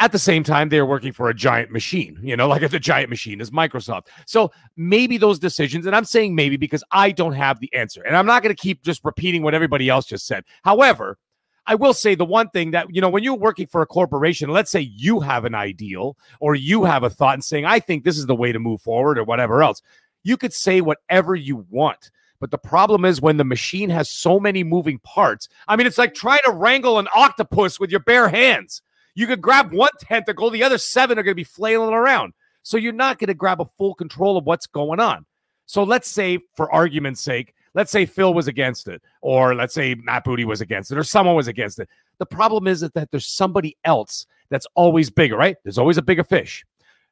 At 0.00 0.10
the 0.10 0.18
same 0.18 0.42
time, 0.42 0.70
they're 0.70 0.86
working 0.86 1.12
for 1.12 1.28
a 1.28 1.34
giant 1.34 1.70
machine, 1.70 2.18
you 2.20 2.36
know, 2.36 2.48
like 2.54 2.62
if 2.62 2.72
the 2.72 2.80
giant 2.80 3.10
machine 3.10 3.40
is 3.40 3.50
Microsoft. 3.50 4.06
So 4.26 4.50
maybe 4.76 5.18
those 5.18 5.38
decisions, 5.38 5.86
and 5.86 5.94
I'm 5.94 6.04
saying 6.04 6.34
maybe 6.34 6.56
because 6.56 6.82
I 6.90 7.12
don't 7.12 7.34
have 7.34 7.60
the 7.60 7.72
answer, 7.74 8.02
and 8.02 8.16
I'm 8.16 8.26
not 8.26 8.42
going 8.42 8.54
to 8.54 8.60
keep 8.60 8.82
just 8.82 9.04
repeating 9.04 9.42
what 9.42 9.54
everybody 9.54 9.88
else 9.88 10.06
just 10.06 10.26
said. 10.26 10.44
However, 10.64 11.18
I 11.66 11.74
will 11.74 11.94
say 11.94 12.14
the 12.14 12.24
one 12.24 12.50
thing 12.50 12.72
that, 12.72 12.94
you 12.94 13.00
know, 13.00 13.08
when 13.08 13.22
you're 13.22 13.34
working 13.34 13.66
for 13.66 13.80
a 13.80 13.86
corporation, 13.86 14.50
let's 14.50 14.70
say 14.70 14.80
you 14.80 15.20
have 15.20 15.44
an 15.44 15.54
ideal 15.54 16.16
or 16.40 16.54
you 16.54 16.84
have 16.84 17.02
a 17.02 17.10
thought 17.10 17.34
and 17.34 17.44
saying, 17.44 17.64
I 17.64 17.80
think 17.80 18.04
this 18.04 18.18
is 18.18 18.26
the 18.26 18.34
way 18.34 18.52
to 18.52 18.58
move 18.58 18.82
forward 18.82 19.18
or 19.18 19.24
whatever 19.24 19.62
else, 19.62 19.80
you 20.22 20.36
could 20.36 20.52
say 20.52 20.80
whatever 20.80 21.34
you 21.34 21.64
want. 21.70 22.10
But 22.40 22.50
the 22.50 22.58
problem 22.58 23.04
is 23.06 23.22
when 23.22 23.38
the 23.38 23.44
machine 23.44 23.88
has 23.90 24.10
so 24.10 24.38
many 24.38 24.62
moving 24.64 24.98
parts. 24.98 25.48
I 25.66 25.76
mean, 25.76 25.86
it's 25.86 25.98
like 25.98 26.14
trying 26.14 26.40
to 26.44 26.52
wrangle 26.52 26.98
an 26.98 27.08
octopus 27.14 27.80
with 27.80 27.90
your 27.90 28.00
bare 28.00 28.28
hands. 28.28 28.82
You 29.14 29.26
could 29.26 29.40
grab 29.40 29.72
one 29.72 29.90
tentacle, 30.00 30.50
the 30.50 30.64
other 30.64 30.76
seven 30.76 31.18
are 31.18 31.22
going 31.22 31.32
to 31.32 31.36
be 31.36 31.44
flailing 31.44 31.94
around. 31.94 32.34
So 32.62 32.76
you're 32.76 32.92
not 32.92 33.18
going 33.18 33.28
to 33.28 33.34
grab 33.34 33.60
a 33.60 33.66
full 33.78 33.94
control 33.94 34.36
of 34.36 34.44
what's 34.44 34.66
going 34.66 35.00
on. 35.00 35.24
So 35.66 35.84
let's 35.84 36.08
say, 36.08 36.40
for 36.56 36.70
argument's 36.70 37.20
sake, 37.20 37.54
let's 37.74 37.90
say 37.90 38.06
Phil 38.06 38.32
was 38.32 38.48
against 38.48 38.88
it, 38.88 39.02
or 39.20 39.54
let's 39.54 39.74
say 39.74 39.94
Matt 39.96 40.24
Booty 40.24 40.44
was 40.44 40.60
against 40.60 40.90
it, 40.90 40.98
or 40.98 41.04
someone 41.04 41.34
was 41.34 41.48
against 41.48 41.78
it. 41.78 41.88
The 42.18 42.26
problem 42.26 42.66
is 42.66 42.80
that 42.80 43.10
there's 43.10 43.26
somebody 43.26 43.76
else 43.84 44.26
that's 44.50 44.66
always 44.74 45.10
bigger, 45.10 45.36
right? 45.36 45.56
There's 45.64 45.78
always 45.78 45.98
a 45.98 46.02
bigger 46.02 46.24
fish. 46.24 46.64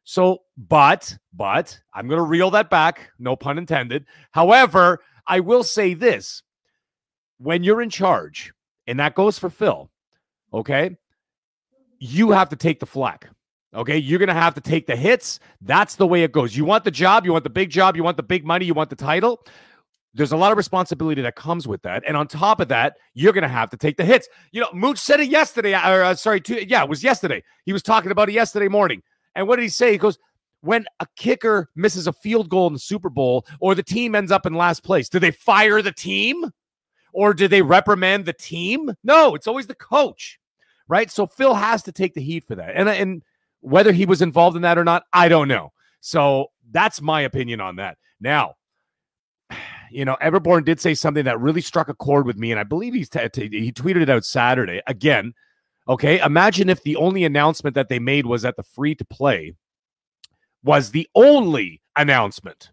So, 0.04 0.42
but, 0.56 1.16
but 1.32 1.78
I'm 1.94 2.08
going 2.08 2.18
to 2.18 2.24
reel 2.24 2.50
that 2.52 2.70
back, 2.70 3.10
no 3.18 3.36
pun 3.36 3.58
intended. 3.58 4.06
However, 4.32 5.00
I 5.26 5.40
will 5.40 5.62
say 5.62 5.94
this 5.94 6.42
when 7.38 7.62
you're 7.62 7.82
in 7.82 7.90
charge, 7.90 8.52
and 8.86 8.98
that 9.00 9.14
goes 9.14 9.38
for 9.38 9.50
Phil, 9.50 9.90
okay, 10.52 10.96
you 11.98 12.32
have 12.32 12.48
to 12.48 12.56
take 12.56 12.80
the 12.80 12.86
flack. 12.86 13.28
Okay, 13.74 13.96
you're 13.96 14.18
going 14.18 14.28
to 14.28 14.34
have 14.34 14.54
to 14.54 14.60
take 14.60 14.86
the 14.86 14.96
hits. 14.96 15.40
That's 15.62 15.94
the 15.94 16.06
way 16.06 16.24
it 16.24 16.32
goes. 16.32 16.54
You 16.54 16.66
want 16.66 16.84
the 16.84 16.90
job, 16.90 17.24
you 17.24 17.32
want 17.32 17.44
the 17.44 17.50
big 17.50 17.70
job, 17.70 17.96
you 17.96 18.04
want 18.04 18.18
the 18.18 18.22
big 18.22 18.44
money, 18.44 18.66
you 18.66 18.74
want 18.74 18.90
the 18.90 18.96
title 18.96 19.42
there's 20.14 20.32
a 20.32 20.36
lot 20.36 20.52
of 20.52 20.58
responsibility 20.58 21.22
that 21.22 21.36
comes 21.36 21.66
with 21.66 21.82
that. 21.82 22.02
And 22.06 22.16
on 22.16 22.26
top 22.26 22.60
of 22.60 22.68
that, 22.68 22.96
you're 23.14 23.32
going 23.32 23.42
to 23.42 23.48
have 23.48 23.70
to 23.70 23.76
take 23.76 23.96
the 23.96 24.04
hits. 24.04 24.28
You 24.50 24.60
know, 24.60 24.68
Mooch 24.72 24.98
said 24.98 25.20
it 25.20 25.30
yesterday. 25.30 25.72
Or, 25.72 26.02
uh, 26.02 26.14
sorry, 26.14 26.40
two, 26.40 26.64
yeah, 26.66 26.82
it 26.82 26.88
was 26.88 27.02
yesterday. 27.02 27.42
He 27.64 27.72
was 27.72 27.82
talking 27.82 28.10
about 28.10 28.28
it 28.28 28.32
yesterday 28.32 28.68
morning. 28.68 29.02
And 29.34 29.48
what 29.48 29.56
did 29.56 29.62
he 29.62 29.68
say? 29.70 29.92
He 29.92 29.98
goes, 29.98 30.18
when 30.60 30.84
a 31.00 31.06
kicker 31.16 31.70
misses 31.74 32.06
a 32.06 32.12
field 32.12 32.48
goal 32.48 32.66
in 32.66 32.72
the 32.72 32.78
Super 32.78 33.08
Bowl 33.08 33.46
or 33.58 33.74
the 33.74 33.82
team 33.82 34.14
ends 34.14 34.30
up 34.30 34.46
in 34.46 34.54
last 34.54 34.84
place, 34.84 35.08
do 35.08 35.18
they 35.18 35.30
fire 35.30 35.82
the 35.82 35.92
team 35.92 36.50
or 37.12 37.34
do 37.34 37.48
they 37.48 37.62
reprimand 37.62 38.26
the 38.26 38.32
team? 38.32 38.92
No, 39.02 39.34
it's 39.34 39.46
always 39.46 39.66
the 39.66 39.74
coach, 39.74 40.38
right? 40.88 41.10
So 41.10 41.26
Phil 41.26 41.54
has 41.54 41.82
to 41.84 41.92
take 41.92 42.14
the 42.14 42.22
heat 42.22 42.44
for 42.44 42.54
that. 42.54 42.76
And, 42.76 42.88
and 42.88 43.22
whether 43.60 43.92
he 43.92 44.06
was 44.06 44.22
involved 44.22 44.56
in 44.56 44.62
that 44.62 44.78
or 44.78 44.84
not, 44.84 45.04
I 45.12 45.28
don't 45.28 45.48
know. 45.48 45.72
So 46.00 46.48
that's 46.70 47.00
my 47.00 47.22
opinion 47.22 47.60
on 47.60 47.76
that. 47.76 47.96
Now, 48.20 48.54
you 49.92 50.04
know, 50.04 50.16
Everborn 50.22 50.64
did 50.64 50.80
say 50.80 50.94
something 50.94 51.24
that 51.24 51.40
really 51.40 51.60
struck 51.60 51.88
a 51.88 51.94
chord 51.94 52.26
with 52.26 52.36
me, 52.36 52.50
and 52.50 52.60
I 52.60 52.64
believe 52.64 52.94
he's 52.94 53.08
t- 53.08 53.28
t- 53.28 53.48
he 53.48 53.72
tweeted 53.72 54.02
it 54.02 54.10
out 54.10 54.24
Saturday. 54.24 54.80
Again, 54.86 55.34
okay, 55.88 56.20
imagine 56.20 56.68
if 56.68 56.82
the 56.82 56.96
only 56.96 57.24
announcement 57.24 57.74
that 57.74 57.88
they 57.88 57.98
made 57.98 58.26
was 58.26 58.42
that 58.42 58.56
the 58.56 58.62
free 58.62 58.94
to 58.94 59.04
play 59.04 59.54
was 60.64 60.90
the 60.90 61.08
only 61.14 61.80
announcement 61.96 62.70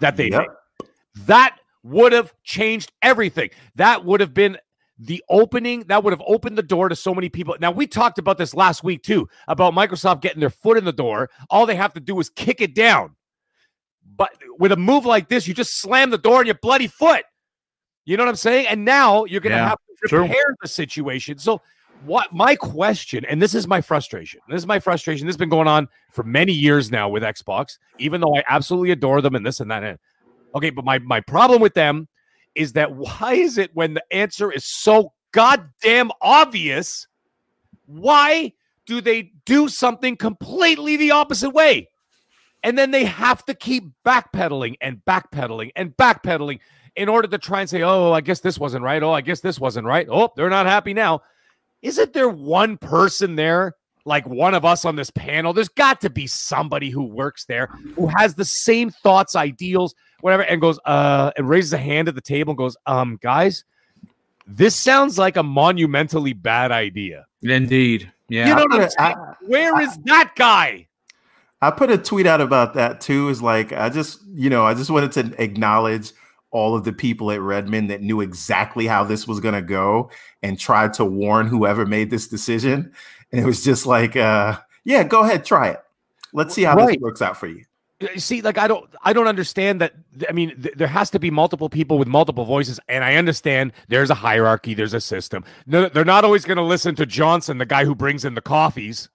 that 0.00 0.16
they 0.16 0.28
yep. 0.28 0.40
made. 0.40 0.88
That 1.26 1.56
would 1.82 2.12
have 2.12 2.32
changed 2.44 2.92
everything. 3.02 3.50
That 3.74 4.04
would 4.04 4.20
have 4.20 4.34
been 4.34 4.58
the 4.98 5.22
opening 5.28 5.84
that 5.88 6.04
would 6.04 6.12
have 6.12 6.22
opened 6.26 6.56
the 6.56 6.62
door 6.62 6.88
to 6.88 6.96
so 6.96 7.14
many 7.14 7.28
people. 7.28 7.56
Now, 7.60 7.72
we 7.72 7.86
talked 7.86 8.18
about 8.18 8.38
this 8.38 8.54
last 8.54 8.84
week 8.84 9.02
too 9.02 9.28
about 9.48 9.74
Microsoft 9.74 10.20
getting 10.20 10.40
their 10.40 10.50
foot 10.50 10.78
in 10.78 10.84
the 10.84 10.92
door. 10.92 11.30
All 11.50 11.66
they 11.66 11.74
have 11.74 11.92
to 11.94 12.00
do 12.00 12.18
is 12.20 12.30
kick 12.30 12.60
it 12.60 12.74
down. 12.74 13.16
But 14.16 14.30
with 14.58 14.72
a 14.72 14.76
move 14.76 15.06
like 15.06 15.28
this, 15.28 15.46
you 15.46 15.54
just 15.54 15.80
slam 15.80 16.10
the 16.10 16.18
door 16.18 16.40
on 16.40 16.46
your 16.46 16.58
bloody 16.62 16.86
foot. 16.86 17.24
You 18.04 18.16
know 18.16 18.24
what 18.24 18.30
I'm 18.30 18.36
saying? 18.36 18.66
And 18.66 18.84
now 18.84 19.24
you're 19.24 19.40
going 19.40 19.52
to 19.52 19.58
yeah, 19.58 19.68
have 19.70 19.78
to 20.08 20.16
repair 20.16 20.44
true. 20.46 20.54
the 20.60 20.68
situation. 20.68 21.38
So, 21.38 21.60
what 22.04 22.32
my 22.32 22.56
question, 22.56 23.24
and 23.26 23.40
this 23.40 23.54
is 23.54 23.68
my 23.68 23.80
frustration. 23.80 24.40
This 24.48 24.58
is 24.58 24.66
my 24.66 24.80
frustration. 24.80 25.26
This 25.26 25.34
has 25.34 25.38
been 25.38 25.48
going 25.48 25.68
on 25.68 25.88
for 26.10 26.24
many 26.24 26.52
years 26.52 26.90
now 26.90 27.08
with 27.08 27.22
Xbox, 27.22 27.78
even 27.98 28.20
though 28.20 28.36
I 28.36 28.42
absolutely 28.48 28.90
adore 28.90 29.20
them 29.20 29.36
and 29.36 29.46
this 29.46 29.60
and 29.60 29.70
that. 29.70 30.00
Okay, 30.54 30.70
but 30.70 30.84
my 30.84 30.98
my 30.98 31.20
problem 31.20 31.62
with 31.62 31.74
them 31.74 32.08
is 32.56 32.72
that 32.72 32.92
why 32.96 33.34
is 33.34 33.56
it 33.56 33.70
when 33.74 33.94
the 33.94 34.02
answer 34.10 34.50
is 34.50 34.64
so 34.64 35.12
goddamn 35.32 36.10
obvious? 36.20 37.06
Why 37.86 38.52
do 38.86 39.00
they 39.00 39.32
do 39.44 39.68
something 39.68 40.16
completely 40.16 40.96
the 40.96 41.12
opposite 41.12 41.50
way? 41.50 41.88
And 42.62 42.78
then 42.78 42.90
they 42.90 43.04
have 43.04 43.44
to 43.46 43.54
keep 43.54 43.84
backpedaling 44.04 44.76
and 44.80 45.00
backpedaling 45.04 45.72
and 45.74 45.96
backpedaling 45.96 46.60
in 46.94 47.08
order 47.08 47.26
to 47.28 47.38
try 47.38 47.60
and 47.60 47.70
say, 47.70 47.82
oh, 47.82 48.12
I 48.12 48.20
guess 48.20 48.40
this 48.40 48.58
wasn't 48.58 48.84
right. 48.84 49.02
Oh, 49.02 49.12
I 49.12 49.20
guess 49.20 49.40
this 49.40 49.58
wasn't 49.58 49.86
right. 49.86 50.06
Oh, 50.10 50.30
they're 50.36 50.50
not 50.50 50.66
happy 50.66 50.94
now. 50.94 51.22
Isn't 51.80 52.12
there 52.12 52.28
one 52.28 52.76
person 52.76 53.34
there, 53.34 53.74
like 54.04 54.26
one 54.26 54.54
of 54.54 54.64
us 54.64 54.84
on 54.84 54.94
this 54.94 55.10
panel? 55.10 55.52
There's 55.52 55.68
got 55.68 56.00
to 56.02 56.10
be 56.10 56.26
somebody 56.26 56.90
who 56.90 57.02
works 57.02 57.44
there 57.46 57.66
who 57.96 58.06
has 58.06 58.34
the 58.34 58.44
same 58.44 58.90
thoughts, 58.90 59.34
ideals, 59.34 59.94
whatever, 60.20 60.42
and 60.42 60.60
goes, 60.60 60.78
uh, 60.84 61.32
and 61.36 61.48
raises 61.48 61.72
a 61.72 61.78
hand 61.78 62.06
at 62.08 62.14
the 62.14 62.20
table 62.20 62.52
and 62.52 62.58
goes, 62.58 62.76
um, 62.86 63.18
guys, 63.20 63.64
this 64.46 64.76
sounds 64.76 65.18
like 65.18 65.36
a 65.36 65.42
monumentally 65.42 66.32
bad 66.32 66.70
idea. 66.70 67.26
Indeed. 67.42 68.12
Yeah. 68.28 68.48
You 68.48 68.54
know 68.54 68.66
what 68.68 68.80
I'm 68.80 68.90
saying? 68.90 69.16
Where 69.46 69.80
is 69.80 69.96
that 70.04 70.32
guy? 70.36 70.86
I 71.62 71.70
put 71.70 71.90
a 71.90 71.96
tweet 71.96 72.26
out 72.26 72.40
about 72.40 72.74
that 72.74 73.00
too. 73.00 73.28
Is 73.30 73.40
like 73.40 73.72
I 73.72 73.88
just, 73.88 74.20
you 74.34 74.50
know, 74.50 74.66
I 74.66 74.74
just 74.74 74.90
wanted 74.90 75.12
to 75.12 75.42
acknowledge 75.42 76.12
all 76.50 76.76
of 76.76 76.84
the 76.84 76.92
people 76.92 77.30
at 77.30 77.40
Redmond 77.40 77.88
that 77.90 78.02
knew 78.02 78.20
exactly 78.20 78.86
how 78.86 79.04
this 79.04 79.26
was 79.26 79.40
going 79.40 79.54
to 79.54 79.62
go 79.62 80.10
and 80.42 80.58
tried 80.58 80.92
to 80.94 81.04
warn 81.04 81.46
whoever 81.46 81.86
made 81.86 82.10
this 82.10 82.28
decision. 82.28 82.92
And 83.30 83.40
it 83.40 83.46
was 83.46 83.64
just 83.64 83.86
like, 83.86 84.16
uh, 84.16 84.58
yeah, 84.84 85.02
go 85.04 85.22
ahead, 85.22 85.46
try 85.46 85.68
it. 85.70 85.80
Let's 86.34 86.54
see 86.54 86.64
how 86.64 86.76
Right. 86.76 86.88
this 86.88 86.98
works 87.00 87.22
out 87.22 87.38
for 87.38 87.46
you. 87.46 87.64
You 88.00 88.18
see 88.18 88.42
like 88.42 88.58
i 88.58 88.66
don't 88.66 88.90
i 89.04 89.12
don't 89.12 89.28
understand 89.28 89.80
that 89.80 89.94
i 90.28 90.32
mean 90.32 90.60
th- 90.60 90.74
there 90.74 90.88
has 90.88 91.08
to 91.10 91.20
be 91.20 91.30
multiple 91.30 91.68
people 91.68 91.98
with 91.98 92.08
multiple 92.08 92.44
voices 92.44 92.80
and 92.88 93.04
i 93.04 93.14
understand 93.14 93.72
there's 93.86 94.10
a 94.10 94.14
hierarchy 94.16 94.74
there's 94.74 94.92
a 94.92 95.00
system 95.00 95.44
no, 95.68 95.88
they're 95.88 96.04
not 96.04 96.24
always 96.24 96.44
going 96.44 96.56
to 96.56 96.64
listen 96.64 96.96
to 96.96 97.06
johnson 97.06 97.58
the 97.58 97.64
guy 97.64 97.84
who 97.84 97.94
brings 97.94 98.24
in 98.24 98.34
the 98.34 98.40
coffees 98.40 99.08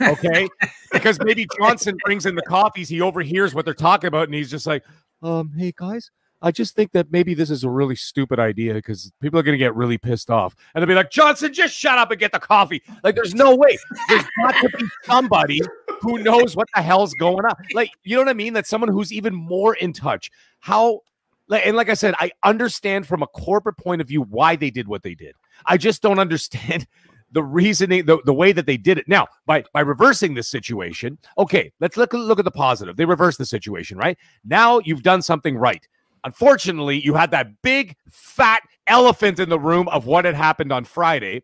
okay 0.00 0.48
because 0.92 1.18
maybe 1.22 1.46
johnson 1.58 1.96
brings 2.04 2.26
in 2.26 2.34
the 2.34 2.42
coffees 2.42 2.88
he 2.88 3.00
overhears 3.00 3.54
what 3.54 3.64
they're 3.64 3.74
talking 3.74 4.08
about 4.08 4.24
and 4.24 4.34
he's 4.34 4.50
just 4.50 4.66
like 4.66 4.84
um 5.22 5.52
hey 5.56 5.72
guys 5.76 6.10
i 6.42 6.50
just 6.50 6.74
think 6.74 6.90
that 6.92 7.10
maybe 7.12 7.34
this 7.34 7.50
is 7.50 7.62
a 7.62 7.70
really 7.70 7.96
stupid 7.96 8.38
idea 8.38 8.74
because 8.74 9.12
people 9.20 9.38
are 9.38 9.42
going 9.42 9.54
to 9.54 9.58
get 9.58 9.74
really 9.76 9.98
pissed 9.98 10.30
off 10.30 10.56
and 10.74 10.82
they'll 10.82 10.88
be 10.88 10.94
like 10.94 11.10
johnson 11.10 11.52
just 11.52 11.74
shut 11.74 11.98
up 11.98 12.10
and 12.10 12.18
get 12.18 12.32
the 12.32 12.38
coffee 12.40 12.82
like 13.04 13.14
there's 13.14 13.34
no 13.34 13.54
way 13.54 13.78
there's 14.08 14.24
got 14.42 14.52
to 14.60 14.68
be 14.76 14.84
somebody 15.04 15.60
who 16.00 16.18
knows 16.18 16.56
what 16.56 16.68
the 16.74 16.82
hell's 16.82 17.14
going 17.14 17.44
on. 17.44 17.54
Like, 17.74 17.90
you 18.02 18.16
know 18.16 18.22
what 18.22 18.30
I 18.30 18.34
mean? 18.34 18.54
That 18.54 18.66
someone 18.66 18.90
who's 18.90 19.12
even 19.12 19.34
more 19.34 19.74
in 19.74 19.92
touch. 19.92 20.30
How, 20.60 21.00
like, 21.48 21.66
and 21.66 21.76
like 21.76 21.88
I 21.88 21.94
said, 21.94 22.14
I 22.18 22.32
understand 22.42 23.06
from 23.06 23.22
a 23.22 23.26
corporate 23.26 23.76
point 23.76 24.00
of 24.00 24.08
view 24.08 24.22
why 24.22 24.56
they 24.56 24.70
did 24.70 24.88
what 24.88 25.02
they 25.02 25.14
did. 25.14 25.34
I 25.66 25.76
just 25.76 26.02
don't 26.02 26.18
understand 26.18 26.86
the 27.32 27.42
reasoning, 27.42 28.06
the, 28.06 28.18
the 28.24 28.34
way 28.34 28.52
that 28.52 28.66
they 28.66 28.76
did 28.76 28.98
it. 28.98 29.08
Now, 29.08 29.28
by 29.46 29.64
by 29.72 29.80
reversing 29.80 30.34
this 30.34 30.48
situation, 30.48 31.18
okay, 31.38 31.72
let's 31.80 31.96
look 31.96 32.12
look 32.12 32.38
at 32.38 32.44
the 32.44 32.50
positive. 32.50 32.96
They 32.96 33.04
reversed 33.04 33.38
the 33.38 33.46
situation, 33.46 33.98
right? 33.98 34.18
Now 34.44 34.80
you've 34.80 35.02
done 35.02 35.22
something 35.22 35.56
right. 35.56 35.86
Unfortunately, 36.24 37.00
you 37.00 37.14
had 37.14 37.30
that 37.30 37.62
big 37.62 37.96
fat 38.10 38.62
elephant 38.86 39.38
in 39.38 39.48
the 39.48 39.58
room 39.58 39.88
of 39.88 40.06
what 40.06 40.24
had 40.24 40.34
happened 40.34 40.72
on 40.72 40.84
Friday, 40.84 41.42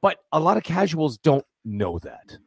but 0.00 0.18
a 0.32 0.40
lot 0.40 0.56
of 0.56 0.62
casuals 0.62 1.18
don't 1.18 1.44
know 1.64 1.98
that 1.98 2.38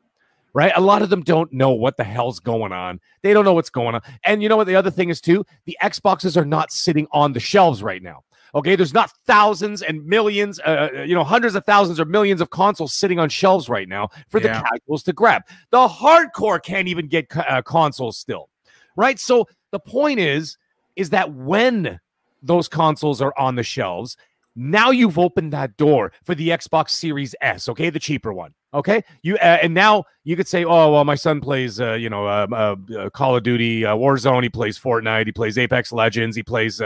right? 0.57 0.71
A 0.75 0.81
lot 0.81 1.03
of 1.03 1.09
them 1.09 1.21
don't 1.21 1.53
know 1.53 1.69
what 1.69 1.97
the 1.97 2.03
hell's 2.03 2.39
going 2.39 2.71
on. 2.71 2.99
They 3.21 3.31
don't 3.31 3.45
know 3.45 3.53
what's 3.53 3.69
going 3.69 3.93
on. 3.93 4.01
And 4.23 4.41
you 4.41 4.49
know 4.49 4.57
what? 4.57 4.65
The 4.65 4.75
other 4.75 4.89
thing 4.89 5.09
is, 5.09 5.21
too, 5.21 5.45
the 5.65 5.77
Xboxes 5.83 6.35
are 6.35 6.45
not 6.45 6.71
sitting 6.71 7.05
on 7.11 7.33
the 7.33 7.39
shelves 7.39 7.83
right 7.83 8.01
now. 8.01 8.23
Okay, 8.55 8.75
there's 8.75 8.93
not 8.93 9.11
thousands 9.25 9.81
and 9.81 10.05
millions, 10.05 10.59
uh, 10.61 11.03
you 11.05 11.13
know, 11.13 11.23
hundreds 11.23 11.55
of 11.55 11.65
thousands 11.65 11.99
or 11.99 12.05
millions 12.05 12.41
of 12.41 12.49
consoles 12.49 12.93
sitting 12.93 13.19
on 13.19 13.29
shelves 13.29 13.69
right 13.69 13.87
now 13.87 14.09
for 14.29 14.39
the 14.39 14.49
casuals 14.49 15.03
to 15.03 15.13
grab. 15.13 15.43
The 15.71 15.87
hardcore 15.87 16.61
can't 16.61 16.87
even 16.87 17.07
get 17.07 17.27
uh, 17.35 17.61
consoles 17.61 18.17
still, 18.17 18.49
right? 18.95 19.19
So 19.19 19.47
the 19.71 19.79
point 19.79 20.19
is, 20.19 20.57
is 20.95 21.09
that 21.11 21.33
when 21.33 21.99
those 22.41 22.67
consoles 22.67 23.21
are 23.21 23.33
on 23.37 23.55
the 23.55 23.63
shelves, 23.63 24.17
now 24.55 24.89
you've 24.89 25.19
opened 25.19 25.53
that 25.53 25.77
door 25.77 26.11
for 26.23 26.33
the 26.33 26.49
Xbox 26.49 26.89
Series 26.89 27.35
S, 27.41 27.69
okay, 27.69 27.89
the 27.91 27.99
cheaper 27.99 28.33
one. 28.33 28.53
Okay, 28.73 29.03
you 29.21 29.35
uh, 29.37 29.59
and 29.61 29.73
now 29.73 30.03
you 30.23 30.35
could 30.35 30.47
say, 30.47 30.65
oh 30.65 30.91
well, 30.91 31.05
my 31.05 31.15
son 31.15 31.39
plays, 31.39 31.79
uh, 31.79 31.93
you 31.93 32.09
know, 32.09 32.27
uh, 32.27 32.47
uh, 32.51 32.75
uh, 32.97 33.09
Call 33.11 33.35
of 33.35 33.43
Duty, 33.43 33.85
uh, 33.85 33.95
Warzone. 33.95 34.43
He 34.43 34.49
plays 34.49 34.77
Fortnite. 34.77 35.25
He 35.25 35.31
plays 35.31 35.57
Apex 35.57 35.91
Legends. 35.93 36.35
He 36.35 36.43
plays 36.43 36.81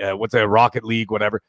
uh, 0.00 0.12
uh, 0.12 0.16
what's 0.16 0.34
a 0.34 0.46
Rocket 0.46 0.84
League, 0.84 1.10
whatever. 1.10 1.42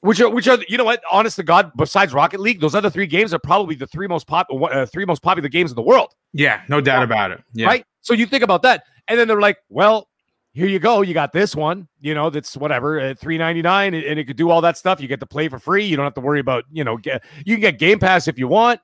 Which 0.00 0.20
are 0.20 0.28
which 0.28 0.48
are 0.48 0.58
you 0.68 0.76
know 0.78 0.84
what? 0.84 1.00
Honest 1.10 1.36
to 1.36 1.44
God, 1.44 1.70
besides 1.76 2.12
Rocket 2.12 2.40
League, 2.40 2.60
those 2.60 2.74
other 2.74 2.90
three 2.90 3.06
games 3.06 3.32
are 3.32 3.38
probably 3.38 3.76
the 3.76 3.86
three 3.86 4.08
most 4.08 4.26
pop 4.26 4.48
uh, 4.50 4.84
three 4.86 5.04
most 5.04 5.22
popular 5.22 5.48
games 5.48 5.70
in 5.70 5.76
the 5.76 5.82
world 5.82 6.14
Yeah, 6.32 6.62
no 6.68 6.80
doubt 6.80 7.04
about 7.04 7.30
it. 7.30 7.40
Yeah. 7.52 7.66
right? 7.66 7.86
So 8.00 8.12
you 8.12 8.26
think 8.26 8.42
about 8.42 8.62
that, 8.62 8.84
and 9.06 9.18
then 9.18 9.28
they're 9.28 9.40
like, 9.40 9.58
well, 9.68 10.08
here 10.54 10.66
you 10.66 10.78
go, 10.78 11.02
you 11.02 11.14
got 11.14 11.32
this 11.32 11.56
one, 11.56 11.88
you 12.00 12.14
know, 12.14 12.30
that's 12.30 12.56
whatever, 12.56 12.98
at 12.98 13.18
three 13.18 13.38
ninety 13.38 13.62
nine, 13.62 13.94
and 13.94 14.18
it 14.18 14.24
could 14.24 14.36
do 14.36 14.50
all 14.50 14.60
that 14.60 14.76
stuff. 14.76 15.00
You 15.00 15.08
get 15.08 15.20
to 15.20 15.26
play 15.26 15.48
for 15.48 15.58
free. 15.58 15.84
You 15.84 15.96
don't 15.96 16.04
have 16.04 16.14
to 16.14 16.20
worry 16.20 16.40
about, 16.40 16.64
you 16.72 16.84
know, 16.84 16.96
get, 16.96 17.22
you 17.46 17.54
can 17.54 17.60
get 17.60 17.78
Game 17.78 17.98
Pass 17.98 18.28
if 18.28 18.38
you 18.38 18.48
want. 18.48 18.80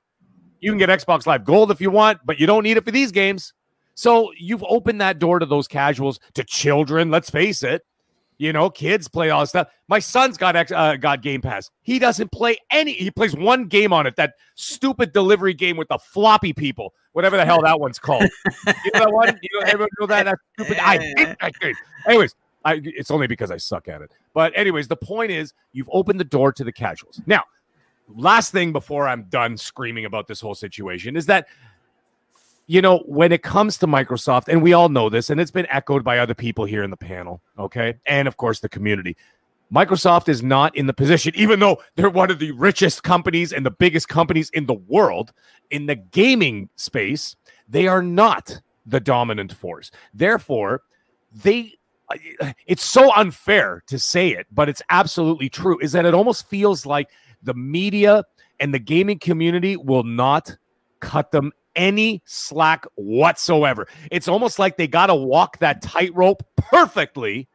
You 0.61 0.71
can 0.71 0.79
get 0.79 0.89
Xbox 0.89 1.27
Live 1.27 1.45
Gold 1.45 1.71
if 1.71 1.81
you 1.81 1.91
want, 1.91 2.21
but 2.25 2.41
you 2.41 2.47
don't 2.47 2.63
need 2.63 2.77
it 2.77 2.85
for 2.85 2.91
these 2.91 3.13
games. 3.13 3.53
So 3.95 4.33
you've 4.39 4.65
opened 4.69 5.01
that 5.01 5.19
door 5.19 5.41
to 5.41 5.47
those 5.47 5.69
casuals, 5.69 6.21
to 6.35 6.45
children. 6.45 7.11
Let's 7.11 7.29
face 7.29 7.63
it. 7.63 7.83
You 8.39 8.53
know, 8.53 8.71
kids 8.71 9.09
play 9.09 9.31
all 9.31 9.41
this 9.41 9.51
stuff. 9.51 9.69
My 9.89 9.99
son's 9.99 10.37
got 10.37 10.71
uh, 10.71 10.97
got 10.97 11.23
Game 11.23 11.41
Pass. 11.41 11.71
He 11.83 11.99
doesn't 11.99 12.31
play 12.31 12.57
any. 12.71 12.93
He 12.93 13.11
plays 13.11 13.35
one 13.35 13.67
game 13.67 13.93
on 13.93 14.07
it. 14.07 14.15
That 14.15 14.35
stupid 14.55 15.13
delivery 15.13 15.55
game 15.55 15.77
with 15.77 15.89
the 15.89 15.99
floppy 15.99 16.53
people, 16.53 16.95
whatever 17.13 17.37
the 17.37 17.45
hell 17.45 17.61
that 17.63 17.81
one's 17.81 17.99
called. 17.99 18.23
you 18.47 18.91
know 18.95 19.01
that 19.01 19.13
one? 19.13 19.39
You 19.43 19.61
know, 19.61 19.67
everyone 19.67 19.89
know 19.99 20.07
that? 20.07 20.25
That 20.25 20.39
stupid. 20.55 20.79
I 20.79 20.99
hate 20.99 21.37
that 21.41 21.53
game. 21.61 21.75
Anyways, 22.07 22.37
I, 22.65 22.81
it's 22.85 23.11
only 23.11 23.27
because 23.27 23.51
I 23.51 23.57
suck 23.57 23.89
at 23.89 24.03
it. 24.03 24.13
But 24.35 24.53
anyways, 24.57 24.87
the 24.87 24.97
point 24.97 25.33
is, 25.33 25.53
you've 25.73 25.91
opened 25.93 26.21
the 26.21 26.25
door 26.25 26.53
to 26.53 26.63
the 26.63 26.73
casuals. 26.73 27.21
Now, 27.27 27.43
last 28.15 28.53
thing 28.53 28.73
before 28.73 29.09
I'm 29.09 29.25
done 29.25 29.57
screaming 29.57 30.05
about 30.05 30.29
this 30.29 30.41
whole 30.41 30.55
situation 30.55 31.17
is 31.17 31.27
that 31.27 31.49
you 32.69 32.83
know, 32.83 32.99
when 33.07 33.33
it 33.33 33.43
comes 33.43 33.79
to 33.79 33.87
Microsoft, 33.87 34.45
and 34.47 34.63
we 34.63 34.75
all 34.75 34.91
know 34.91 35.09
this, 35.09 35.31
and 35.31 35.41
it's 35.41 35.51
been 35.51 35.67
echoed 35.71 36.05
by 36.05 36.19
other 36.19 36.35
people 36.35 36.67
here 36.67 36.85
in 36.85 36.91
the 36.91 36.97
panel, 36.97 37.41
okay, 37.59 37.95
and 38.07 38.29
of 38.29 38.37
course 38.37 38.61
the 38.61 38.69
community. 38.69 39.17
Microsoft 39.73 40.29
is 40.29 40.43
not 40.43 40.77
in 40.77 40.87
the 40.87 40.93
position, 40.93 41.33
even 41.35 41.61
though 41.61 41.79
they're 41.97 42.11
one 42.11 42.31
of 42.31 42.39
the 42.39 42.53
richest 42.53 43.03
companies 43.03 43.53
and 43.53 43.65
the 43.67 43.71
biggest 43.71 44.09
companies 44.09 44.51
in 44.51 44.67
the 44.67 44.75
world 44.75 45.33
in 45.71 45.87
the 45.87 45.97
gaming 45.97 46.69
space, 46.77 47.37
they 47.69 47.87
are 47.87 48.03
not 48.03 48.61
the 48.87 49.01
dominant 49.01 49.53
force. 49.53 49.91
Therefore, 50.15 50.83
they 51.43 51.75
it's 52.67 52.85
so 52.85 53.13
unfair 53.15 53.83
to 53.87 53.99
say 53.99 54.31
it, 54.31 54.47
but 54.51 54.69
it's 54.69 54.83
absolutely 54.91 55.49
true, 55.49 55.79
is 55.81 55.93
that 55.93 56.07
it 56.07 56.15
almost 56.15 56.49
feels 56.49 56.87
like 56.87 57.11
the 57.43 57.55
media 57.55 58.25
and 58.61 58.73
the 58.73 58.79
gaming 58.79 59.19
community 59.19 59.77
will 59.77 60.05
not 60.05 60.57
cut 61.01 61.31
them 61.31 61.53
any 61.79 62.21
slack 62.27 62.85
whatsoever. 62.97 63.87
It's 64.11 64.29
almost 64.29 64.59
like 64.59 64.77
they 64.77 64.89
got 64.89 65.07
to 65.07 65.15
walk 65.15 65.59
that 65.59 65.81
tightrope 65.81 66.43
perfectly 66.57 67.49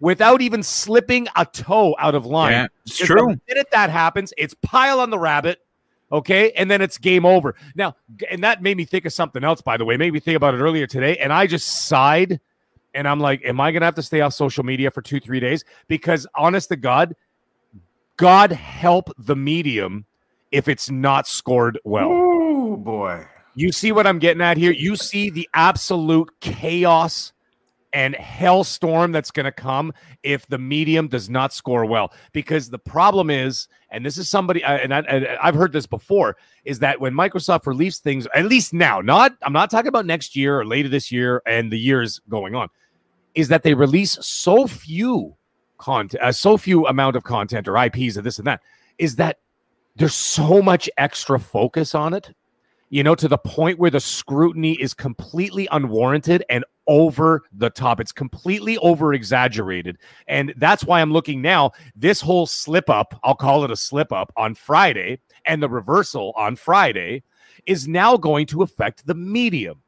without 0.00 0.42
even 0.42 0.62
slipping 0.62 1.28
a 1.36 1.46
toe 1.46 1.96
out 1.98 2.14
of 2.14 2.26
line. 2.26 2.52
Yeah, 2.52 2.66
it's 2.84 2.98
true. 2.98 3.28
The 3.28 3.40
minute 3.48 3.68
that 3.72 3.88
happens, 3.88 4.34
it's 4.36 4.54
pile 4.62 5.00
on 5.00 5.08
the 5.10 5.18
rabbit. 5.18 5.60
Okay. 6.10 6.52
And 6.52 6.70
then 6.70 6.80
it's 6.80 6.98
game 6.98 7.24
over. 7.24 7.54
Now, 7.74 7.96
and 8.30 8.42
that 8.42 8.62
made 8.62 8.76
me 8.76 8.84
think 8.84 9.04
of 9.04 9.12
something 9.12 9.44
else, 9.44 9.60
by 9.60 9.76
the 9.76 9.84
way. 9.84 9.96
Made 9.96 10.12
me 10.12 10.20
think 10.20 10.36
about 10.36 10.54
it 10.54 10.58
earlier 10.58 10.86
today. 10.86 11.16
And 11.18 11.32
I 11.32 11.46
just 11.46 11.86
sighed 11.86 12.40
and 12.94 13.06
I'm 13.06 13.20
like, 13.20 13.44
am 13.44 13.60
I 13.60 13.70
going 13.70 13.82
to 13.82 13.86
have 13.86 13.94
to 13.96 14.02
stay 14.02 14.22
off 14.22 14.32
social 14.32 14.64
media 14.64 14.90
for 14.90 15.02
two, 15.02 15.20
three 15.20 15.40
days? 15.40 15.64
Because 15.86 16.26
honest 16.34 16.70
to 16.70 16.76
God, 16.76 17.14
God 18.16 18.52
help 18.52 19.10
the 19.18 19.36
medium 19.36 20.06
if 20.50 20.66
it's 20.66 20.90
not 20.90 21.28
scored 21.28 21.78
well. 21.84 22.08
Oh 22.10 22.76
boy. 22.76 23.26
You 23.58 23.72
see 23.72 23.90
what 23.90 24.06
I'm 24.06 24.20
getting 24.20 24.40
at 24.40 24.56
here? 24.56 24.70
You 24.70 24.94
see 24.94 25.30
the 25.30 25.48
absolute 25.52 26.30
chaos 26.38 27.32
and 27.92 28.14
hellstorm 28.14 29.12
that's 29.12 29.32
going 29.32 29.46
to 29.46 29.52
come 29.52 29.92
if 30.22 30.46
the 30.46 30.58
medium 30.58 31.08
does 31.08 31.28
not 31.28 31.52
score 31.52 31.84
well. 31.84 32.12
Because 32.32 32.70
the 32.70 32.78
problem 32.78 33.30
is, 33.30 33.66
and 33.90 34.06
this 34.06 34.16
is 34.16 34.28
somebody, 34.28 34.62
and 34.62 34.94
I, 34.94 35.36
I've 35.42 35.56
heard 35.56 35.72
this 35.72 35.86
before, 35.86 36.36
is 36.64 36.78
that 36.78 37.00
when 37.00 37.12
Microsoft 37.12 37.66
releases 37.66 37.98
things, 37.98 38.28
at 38.32 38.44
least 38.44 38.72
now, 38.72 39.00
not 39.00 39.32
I'm 39.42 39.52
not 39.52 39.72
talking 39.72 39.88
about 39.88 40.06
next 40.06 40.36
year 40.36 40.60
or 40.60 40.64
later 40.64 40.88
this 40.88 41.10
year 41.10 41.42
and 41.44 41.72
the 41.72 41.80
years 41.80 42.20
going 42.28 42.54
on, 42.54 42.68
is 43.34 43.48
that 43.48 43.64
they 43.64 43.74
release 43.74 44.24
so 44.24 44.68
few 44.68 45.34
content, 45.78 46.22
uh, 46.22 46.30
so 46.30 46.58
few 46.58 46.86
amount 46.86 47.16
of 47.16 47.24
content 47.24 47.66
or 47.66 47.76
IPs 47.76 48.14
and 48.16 48.24
this 48.24 48.38
and 48.38 48.46
that, 48.46 48.60
is 48.98 49.16
that 49.16 49.40
there's 49.96 50.14
so 50.14 50.62
much 50.62 50.88
extra 50.96 51.40
focus 51.40 51.92
on 51.92 52.14
it 52.14 52.32
you 52.90 53.02
know, 53.02 53.14
to 53.14 53.28
the 53.28 53.38
point 53.38 53.78
where 53.78 53.90
the 53.90 54.00
scrutiny 54.00 54.72
is 54.72 54.94
completely 54.94 55.68
unwarranted 55.70 56.44
and 56.48 56.64
over 56.86 57.42
the 57.52 57.70
top. 57.70 58.00
It's 58.00 58.12
completely 58.12 58.78
over 58.78 59.12
exaggerated. 59.12 59.98
And 60.26 60.54
that's 60.56 60.84
why 60.84 61.00
I'm 61.00 61.12
looking 61.12 61.42
now. 61.42 61.72
This 61.94 62.20
whole 62.20 62.46
slip 62.46 62.88
up, 62.88 63.18
I'll 63.22 63.34
call 63.34 63.64
it 63.64 63.70
a 63.70 63.76
slip 63.76 64.10
up 64.10 64.32
on 64.36 64.54
Friday, 64.54 65.20
and 65.44 65.62
the 65.62 65.68
reversal 65.68 66.32
on 66.36 66.56
Friday 66.56 67.22
is 67.66 67.86
now 67.86 68.16
going 68.16 68.46
to 68.46 68.62
affect 68.62 69.06
the 69.06 69.14
medium 69.14 69.82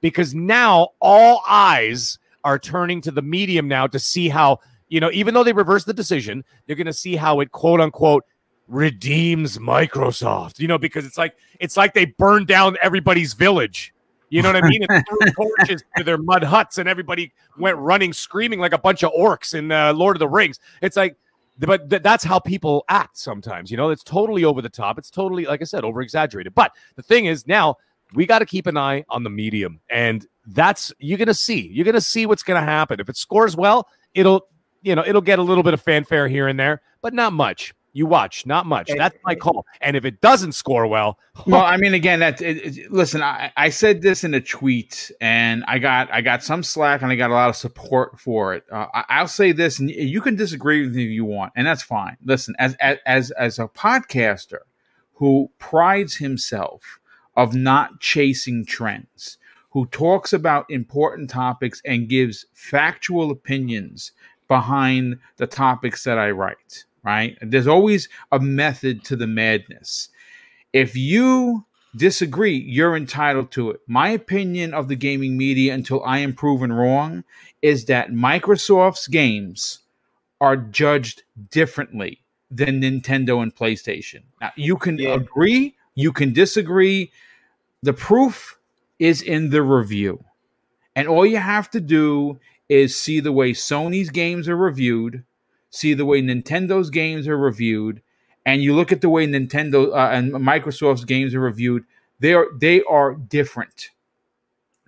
because 0.00 0.34
now 0.34 0.88
all 1.00 1.42
eyes 1.46 2.18
are 2.44 2.58
turning 2.58 3.00
to 3.02 3.10
the 3.10 3.22
medium 3.22 3.68
now 3.68 3.86
to 3.86 3.98
see 3.98 4.28
how, 4.28 4.58
you 4.88 5.00
know, 5.00 5.10
even 5.12 5.34
though 5.34 5.44
they 5.44 5.52
reversed 5.52 5.86
the 5.86 5.92
decision, 5.92 6.44
they're 6.66 6.76
going 6.76 6.86
to 6.86 6.92
see 6.92 7.16
how 7.16 7.40
it 7.40 7.52
quote 7.52 7.80
unquote 7.80 8.24
redeems 8.68 9.58
Microsoft, 9.58 10.58
you 10.58 10.68
know, 10.68 10.78
because 10.78 11.06
it's 11.06 11.18
like 11.18 11.36
it's 11.60 11.76
like 11.76 11.94
they 11.94 12.06
burned 12.06 12.46
down 12.46 12.76
everybody's 12.82 13.34
village. 13.34 13.92
You 14.28 14.42
know 14.42 14.52
what 14.52 14.64
I 14.64 14.68
mean? 14.68 14.84
And 14.88 15.04
threw 15.06 15.30
torches 15.58 15.84
to 15.96 16.04
their 16.04 16.18
mud 16.18 16.42
huts, 16.42 16.78
and 16.78 16.88
everybody 16.88 17.32
went 17.58 17.78
running, 17.78 18.12
screaming 18.12 18.58
like 18.58 18.72
a 18.72 18.78
bunch 18.78 19.04
of 19.04 19.12
orcs 19.12 19.54
in 19.54 19.70
uh, 19.70 19.92
Lord 19.92 20.16
of 20.16 20.20
the 20.20 20.28
Rings. 20.28 20.58
It's 20.82 20.96
like, 20.96 21.16
but 21.58 21.88
th- 21.88 22.02
that's 22.02 22.24
how 22.24 22.40
people 22.40 22.84
act 22.88 23.16
sometimes. 23.18 23.70
You 23.70 23.76
know, 23.76 23.90
it's 23.90 24.02
totally 24.02 24.44
over 24.44 24.60
the 24.60 24.68
top. 24.68 24.98
It's 24.98 25.10
totally, 25.10 25.46
like 25.46 25.62
I 25.62 25.64
said, 25.64 25.84
over 25.84 26.02
exaggerated. 26.02 26.54
But 26.54 26.72
the 26.96 27.02
thing 27.02 27.26
is, 27.26 27.46
now 27.46 27.76
we 28.14 28.26
got 28.26 28.40
to 28.40 28.46
keep 28.46 28.66
an 28.66 28.76
eye 28.76 29.04
on 29.08 29.22
the 29.22 29.30
medium, 29.30 29.80
and 29.88 30.26
that's 30.46 30.92
you're 30.98 31.18
gonna 31.18 31.34
see. 31.34 31.68
You're 31.72 31.84
gonna 31.84 32.00
see 32.00 32.26
what's 32.26 32.42
gonna 32.42 32.62
happen. 32.62 32.98
If 32.98 33.08
it 33.08 33.16
scores 33.16 33.56
well, 33.56 33.88
it'll 34.12 34.48
you 34.82 34.96
know 34.96 35.04
it'll 35.06 35.22
get 35.22 35.38
a 35.38 35.42
little 35.42 35.62
bit 35.62 35.74
of 35.74 35.80
fanfare 35.80 36.26
here 36.26 36.48
and 36.48 36.58
there, 36.58 36.82
but 37.00 37.14
not 37.14 37.32
much. 37.32 37.74
You 37.96 38.04
watch, 38.04 38.44
not 38.44 38.66
much. 38.66 38.90
That's 38.94 39.16
my 39.24 39.34
call. 39.34 39.64
And 39.80 39.96
if 39.96 40.04
it 40.04 40.20
doesn't 40.20 40.52
score 40.52 40.86
well, 40.86 41.18
well, 41.46 41.64
I 41.64 41.78
mean, 41.78 41.94
again, 41.94 42.20
that 42.20 42.42
it, 42.42 42.76
it, 42.76 42.92
listen. 42.92 43.22
I, 43.22 43.50
I 43.56 43.70
said 43.70 44.02
this 44.02 44.22
in 44.22 44.34
a 44.34 44.40
tweet, 44.42 45.10
and 45.18 45.64
I 45.66 45.78
got 45.78 46.12
I 46.12 46.20
got 46.20 46.42
some 46.42 46.62
slack, 46.62 47.00
and 47.00 47.10
I 47.10 47.14
got 47.14 47.30
a 47.30 47.32
lot 47.32 47.48
of 47.48 47.56
support 47.56 48.20
for 48.20 48.52
it. 48.52 48.64
Uh, 48.70 48.84
I, 48.92 49.22
will 49.22 49.28
say 49.28 49.52
this, 49.52 49.78
and 49.78 49.88
you 49.88 50.20
can 50.20 50.36
disagree 50.36 50.82
with 50.82 50.94
me 50.94 51.04
if 51.04 51.10
you 51.10 51.24
want, 51.24 51.54
and 51.56 51.66
that's 51.66 51.82
fine. 51.82 52.18
Listen, 52.22 52.54
as 52.58 52.76
as 53.06 53.30
as 53.30 53.58
a 53.58 53.66
podcaster 53.66 54.60
who 55.14 55.50
prides 55.58 56.16
himself 56.16 57.00
of 57.34 57.54
not 57.54 58.00
chasing 58.00 58.66
trends, 58.66 59.38
who 59.70 59.86
talks 59.86 60.34
about 60.34 60.70
important 60.70 61.30
topics 61.30 61.80
and 61.86 62.10
gives 62.10 62.44
factual 62.52 63.30
opinions 63.30 64.12
behind 64.48 65.18
the 65.38 65.46
topics 65.46 66.04
that 66.04 66.18
I 66.18 66.30
write 66.30 66.84
right? 67.06 67.38
There's 67.40 67.68
always 67.68 68.08
a 68.32 68.40
method 68.40 69.04
to 69.04 69.16
the 69.16 69.28
madness. 69.28 70.08
If 70.72 70.96
you 70.96 71.64
disagree, 71.96 72.56
you're 72.56 72.96
entitled 72.96 73.52
to 73.52 73.70
it. 73.70 73.80
My 73.86 74.08
opinion 74.08 74.74
of 74.74 74.88
the 74.88 74.96
gaming 74.96 75.36
media 75.36 75.72
until 75.72 76.04
I 76.04 76.18
am 76.18 76.34
proven 76.34 76.72
wrong 76.72 77.22
is 77.62 77.84
that 77.86 78.10
Microsoft's 78.10 79.06
games 79.06 79.78
are 80.40 80.56
judged 80.56 81.22
differently 81.50 82.20
than 82.50 82.82
Nintendo 82.82 83.42
and 83.42 83.54
PlayStation. 83.54 84.22
Now, 84.40 84.50
you 84.56 84.76
can 84.76 84.98
yeah. 84.98 85.14
agree, 85.14 85.76
you 85.94 86.12
can 86.12 86.32
disagree. 86.32 87.12
The 87.82 87.92
proof 87.92 88.58
is 88.98 89.22
in 89.22 89.50
the 89.50 89.62
review. 89.62 90.22
And 90.96 91.08
all 91.08 91.24
you 91.24 91.38
have 91.38 91.70
to 91.70 91.80
do 91.80 92.40
is 92.68 92.96
see 92.96 93.20
the 93.20 93.32
way 93.32 93.52
Sony's 93.52 94.10
games 94.10 94.48
are 94.48 94.56
reviewed 94.56 95.24
see 95.70 95.94
the 95.94 96.06
way 96.06 96.22
Nintendo's 96.22 96.90
games 96.90 97.28
are 97.28 97.36
reviewed, 97.36 98.02
and 98.44 98.62
you 98.62 98.74
look 98.74 98.92
at 98.92 99.00
the 99.00 99.08
way 99.08 99.26
Nintendo 99.26 99.92
uh, 99.92 100.10
and 100.12 100.32
Microsoft's 100.32 101.04
games 101.04 101.34
are 101.34 101.40
reviewed, 101.40 101.84
they 102.20 102.32
are 102.32 102.46
they 102.58 102.82
are 102.82 103.14
different. 103.14 103.90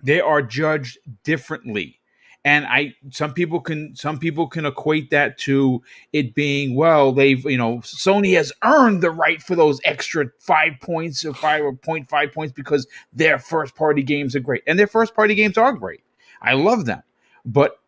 They 0.01 0.21
are 0.21 0.41
judged 0.41 0.97
differently. 1.23 1.99
And 2.45 2.65
I 2.65 2.93
some 3.11 3.33
people 3.33 3.59
can 3.59 3.95
some 3.97 4.17
people 4.17 4.47
can 4.47 4.65
equate 4.65 5.09
that 5.09 5.37
to 5.39 5.83
it 6.13 6.33
being 6.33 6.73
well 6.73 7.11
they've 7.11 7.43
you 7.43 7.57
know 7.57 7.79
Sony 7.79 8.33
has 8.35 8.53
earned 8.63 9.03
the 9.03 9.11
right 9.11 9.41
for 9.41 9.55
those 9.55 9.81
extra 9.83 10.27
five 10.39 10.73
points 10.81 11.25
or 11.25 11.33
five 11.33 11.63
or 11.65 11.75
point 11.75 12.09
five 12.09 12.31
points 12.31 12.53
because 12.53 12.87
their 13.11 13.39
first 13.39 13.75
party 13.75 14.03
games 14.03 14.37
are 14.37 14.39
great 14.39 14.63
and 14.65 14.79
their 14.79 14.87
first 14.87 15.13
party 15.13 15.35
games 15.35 15.57
are 15.57 15.73
great. 15.73 16.01
I 16.41 16.53
love 16.53 16.85
them, 16.85 17.03
but 17.43 17.81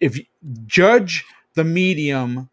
if 0.00 0.16
you 0.16 0.24
judge 0.66 1.24
the 1.56 1.64
medium 1.64 2.48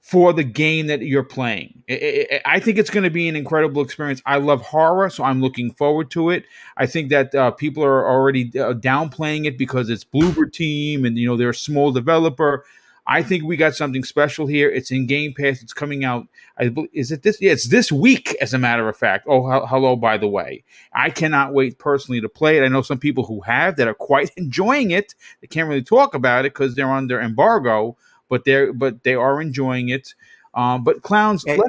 for 0.00 0.32
the 0.32 0.44
game 0.44 0.86
that 0.86 1.02
you're 1.02 1.24
playing. 1.24 1.82
I 1.88 2.60
think 2.60 2.78
it's 2.78 2.90
going 2.90 3.02
to 3.02 3.10
be 3.10 3.28
an 3.28 3.34
incredible 3.34 3.82
experience. 3.82 4.22
I 4.24 4.36
love 4.36 4.62
horror, 4.62 5.10
so 5.10 5.24
I'm 5.24 5.40
looking 5.40 5.72
forward 5.72 6.12
to 6.12 6.30
it. 6.30 6.44
I 6.76 6.86
think 6.86 7.10
that 7.10 7.34
uh, 7.34 7.50
people 7.50 7.82
are 7.82 8.08
already 8.08 8.52
uh, 8.56 8.74
downplaying 8.74 9.46
it 9.46 9.58
because 9.58 9.90
it's 9.90 10.04
Bloober 10.04 10.52
Team 10.52 11.04
and 11.04 11.18
you 11.18 11.26
know 11.26 11.36
they're 11.36 11.50
a 11.50 11.54
small 11.54 11.90
developer. 11.90 12.64
I 13.06 13.22
think 13.22 13.44
we 13.44 13.56
got 13.56 13.74
something 13.74 14.02
special 14.02 14.46
here. 14.46 14.68
It's 14.68 14.90
in 14.90 15.06
Game 15.06 15.32
Pass. 15.32 15.62
It's 15.62 15.72
coming 15.72 16.04
out. 16.04 16.26
I 16.58 16.74
is 16.92 17.12
it 17.12 17.22
this? 17.22 17.40
Yeah, 17.40 17.52
it's 17.52 17.68
this 17.68 17.92
week, 17.92 18.36
as 18.40 18.52
a 18.52 18.58
matter 18.58 18.88
of 18.88 18.96
fact. 18.96 19.26
Oh, 19.28 19.64
hello, 19.66 19.94
by 19.94 20.16
the 20.16 20.26
way. 20.26 20.64
I 20.92 21.10
cannot 21.10 21.54
wait 21.54 21.78
personally 21.78 22.20
to 22.20 22.28
play 22.28 22.58
it. 22.58 22.64
I 22.64 22.68
know 22.68 22.82
some 22.82 22.98
people 22.98 23.24
who 23.24 23.40
have 23.42 23.76
that 23.76 23.86
are 23.86 23.94
quite 23.94 24.30
enjoying 24.36 24.90
it. 24.90 25.14
They 25.40 25.46
can't 25.46 25.68
really 25.68 25.82
talk 25.82 26.14
about 26.14 26.44
it 26.46 26.54
because 26.54 26.74
they're 26.74 26.90
under 26.90 27.20
embargo, 27.20 27.96
but 28.28 28.44
they're 28.44 28.72
but 28.72 29.04
they 29.04 29.14
are 29.14 29.40
enjoying 29.40 29.88
it. 29.88 30.14
Um, 30.54 30.84
but 30.84 31.02
clowns, 31.02 31.44
and, 31.44 31.62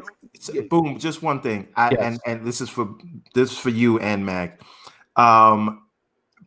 boom. 0.69 0.97
Just 0.97 1.21
one 1.21 1.41
thing, 1.41 1.67
I, 1.75 1.91
yes. 1.91 1.99
and 2.01 2.19
and 2.25 2.47
this 2.47 2.61
is 2.61 2.69
for 2.69 2.95
this 3.35 3.51
is 3.51 3.57
for 3.57 3.69
you 3.69 3.99
and 3.99 4.25
Mag. 4.25 4.53
Um, 5.15 5.83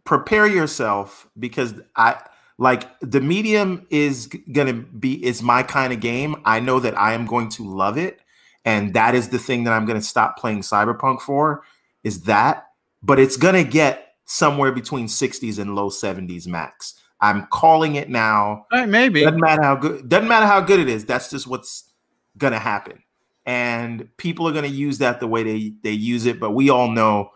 prepare 0.04 0.46
yourself 0.46 1.28
because 1.38 1.74
I 1.94 2.20
like 2.60 3.00
the 3.00 3.22
medium 3.22 3.86
is 3.88 4.26
gonna 4.52 4.74
be 4.74 5.24
is 5.24 5.42
my 5.42 5.62
kind 5.62 5.94
of 5.94 6.00
game. 6.00 6.36
I 6.44 6.60
know 6.60 6.78
that 6.78 6.96
I 6.96 7.14
am 7.14 7.24
going 7.24 7.48
to 7.52 7.64
love 7.64 7.96
it, 7.96 8.20
and 8.66 8.92
that 8.92 9.14
is 9.14 9.30
the 9.30 9.38
thing 9.38 9.64
that 9.64 9.72
I'm 9.72 9.86
gonna 9.86 10.02
stop 10.02 10.36
playing 10.36 10.60
Cyberpunk 10.60 11.22
for. 11.22 11.62
Is 12.04 12.24
that, 12.24 12.66
but 13.02 13.18
it's 13.18 13.38
gonna 13.38 13.64
get 13.64 14.12
somewhere 14.26 14.72
between 14.72 15.06
60s 15.06 15.58
and 15.58 15.74
low 15.74 15.88
70s 15.88 16.46
max. 16.46 17.00
I'm 17.22 17.46
calling 17.46 17.94
it 17.94 18.10
now. 18.10 18.66
Right, 18.70 18.86
maybe 18.86 19.22
doesn't 19.22 19.40
matter 19.40 19.62
how 19.62 19.76
good 19.76 20.06
doesn't 20.06 20.28
matter 20.28 20.46
how 20.46 20.60
good 20.60 20.80
it 20.80 20.88
is. 20.90 21.06
That's 21.06 21.30
just 21.30 21.46
what's 21.46 21.84
gonna 22.36 22.58
happen, 22.58 23.02
and 23.46 24.14
people 24.18 24.46
are 24.46 24.52
gonna 24.52 24.66
use 24.66 24.98
that 24.98 25.18
the 25.18 25.26
way 25.26 25.42
they 25.44 25.72
they 25.82 25.92
use 25.92 26.26
it. 26.26 26.38
But 26.38 26.50
we 26.50 26.68
all 26.68 26.90
know 26.90 27.30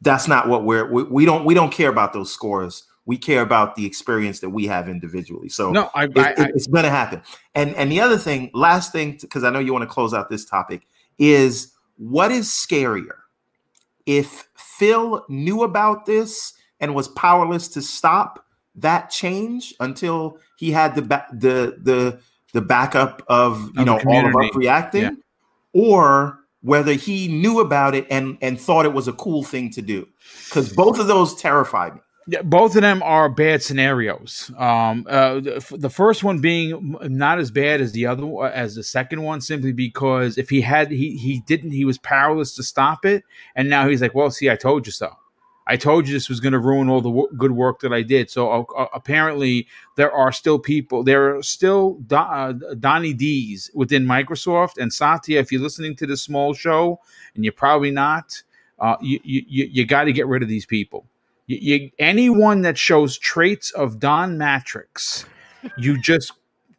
that's 0.00 0.28
not 0.28 0.48
what 0.48 0.62
we're 0.62 0.88
we, 0.88 1.02
we 1.02 1.24
don't 1.24 1.44
we 1.44 1.54
don't 1.54 1.72
care 1.72 1.90
about 1.90 2.12
those 2.12 2.32
scores 2.32 2.86
we 3.10 3.18
care 3.18 3.42
about 3.42 3.74
the 3.74 3.84
experience 3.84 4.38
that 4.38 4.50
we 4.50 4.68
have 4.68 4.88
individually. 4.88 5.48
So 5.48 5.72
no, 5.72 5.90
I, 5.96 6.04
it, 6.04 6.16
I, 6.16 6.50
it's 6.54 6.68
going 6.68 6.84
to 6.84 6.90
happen. 6.90 7.22
And 7.56 7.74
and 7.74 7.90
the 7.90 8.00
other 8.00 8.16
thing, 8.16 8.52
last 8.54 8.92
thing, 8.92 9.18
because 9.20 9.42
I 9.42 9.50
know 9.50 9.58
you 9.58 9.72
want 9.72 9.82
to 9.82 9.92
close 9.92 10.14
out 10.14 10.30
this 10.30 10.44
topic, 10.44 10.86
is 11.18 11.72
what 11.96 12.30
is 12.30 12.46
scarier? 12.46 13.16
If 14.06 14.48
Phil 14.54 15.24
knew 15.28 15.64
about 15.64 16.06
this 16.06 16.52
and 16.78 16.94
was 16.94 17.08
powerless 17.08 17.66
to 17.70 17.82
stop 17.82 18.46
that 18.76 19.10
change 19.10 19.74
until 19.80 20.38
he 20.56 20.70
had 20.70 20.94
the 20.94 21.02
ba- 21.02 21.26
the 21.32 21.78
the 21.82 22.20
the 22.52 22.60
backup 22.60 23.24
of 23.26 23.72
you 23.74 23.80
of 23.80 23.86
know 23.86 24.00
all 24.06 24.24
of 24.24 24.36
us 24.36 24.54
reacting, 24.54 25.02
yeah. 25.02 25.10
or 25.72 26.38
whether 26.62 26.92
he 26.92 27.26
knew 27.26 27.58
about 27.58 27.96
it 27.96 28.06
and 28.08 28.38
and 28.40 28.60
thought 28.60 28.84
it 28.84 28.92
was 28.92 29.08
a 29.08 29.12
cool 29.14 29.42
thing 29.42 29.68
to 29.70 29.82
do, 29.82 30.06
because 30.44 30.72
both 30.72 31.00
of 31.00 31.08
those 31.08 31.34
terrified 31.34 31.96
me. 31.96 32.00
Both 32.44 32.76
of 32.76 32.82
them 32.82 33.02
are 33.02 33.28
bad 33.28 33.62
scenarios. 33.62 34.50
Um, 34.56 35.06
uh, 35.08 35.40
the, 35.40 35.76
the, 35.78 35.90
first 35.90 36.22
one 36.22 36.40
being 36.40 36.96
not 37.02 37.38
as 37.38 37.50
bad 37.50 37.80
as 37.80 37.92
the 37.92 38.06
other 38.06 38.46
as 38.46 38.74
the 38.74 38.84
second 38.84 39.22
one, 39.22 39.40
simply 39.40 39.72
because 39.72 40.36
if 40.36 40.50
he 40.50 40.60
had 40.60 40.90
he 40.90 41.16
he 41.16 41.40
didn't 41.46 41.70
he 41.72 41.84
was 41.84 41.98
powerless 41.98 42.54
to 42.56 42.62
stop 42.62 43.04
it, 43.04 43.24
and 43.56 43.70
now 43.70 43.88
he's 43.88 44.02
like, 44.02 44.14
well, 44.14 44.30
see, 44.30 44.50
I 44.50 44.56
told 44.56 44.86
you 44.86 44.92
so. 44.92 45.10
I 45.66 45.76
told 45.76 46.08
you 46.08 46.14
this 46.14 46.28
was 46.28 46.40
going 46.40 46.52
to 46.52 46.58
ruin 46.58 46.88
all 46.88 47.00
the 47.00 47.10
w- 47.10 47.28
good 47.36 47.52
work 47.52 47.80
that 47.80 47.92
I 47.92 48.02
did. 48.02 48.30
So 48.30 48.50
uh, 48.50 48.64
uh, 48.76 48.86
apparently, 48.92 49.66
there 49.96 50.12
are 50.12 50.32
still 50.32 50.58
people. 50.58 51.02
There 51.04 51.36
are 51.36 51.42
still 51.42 51.94
Do- 52.06 52.16
uh, 52.16 52.52
Donnie 52.78 53.14
D's 53.14 53.70
within 53.74 54.04
Microsoft 54.04 54.78
and 54.78 54.92
Satya. 54.92 55.40
If 55.40 55.52
you're 55.52 55.60
listening 55.62 55.96
to 55.96 56.06
this 56.06 56.22
small 56.22 56.54
show, 56.54 57.00
and 57.34 57.44
you're 57.44 57.52
probably 57.52 57.90
not, 57.90 58.42
uh, 58.78 58.96
you 59.00 59.20
you 59.24 59.68
you 59.70 59.86
got 59.86 60.04
to 60.04 60.12
get 60.12 60.26
rid 60.26 60.42
of 60.42 60.48
these 60.48 60.66
people 60.66 61.06
you, 61.50 61.58
you, 61.60 61.90
anyone 61.98 62.62
that 62.62 62.78
shows 62.78 63.18
traits 63.18 63.72
of 63.72 63.98
Don 63.98 64.38
Mattrick, 64.38 65.24
you 65.76 66.00
just 66.00 66.32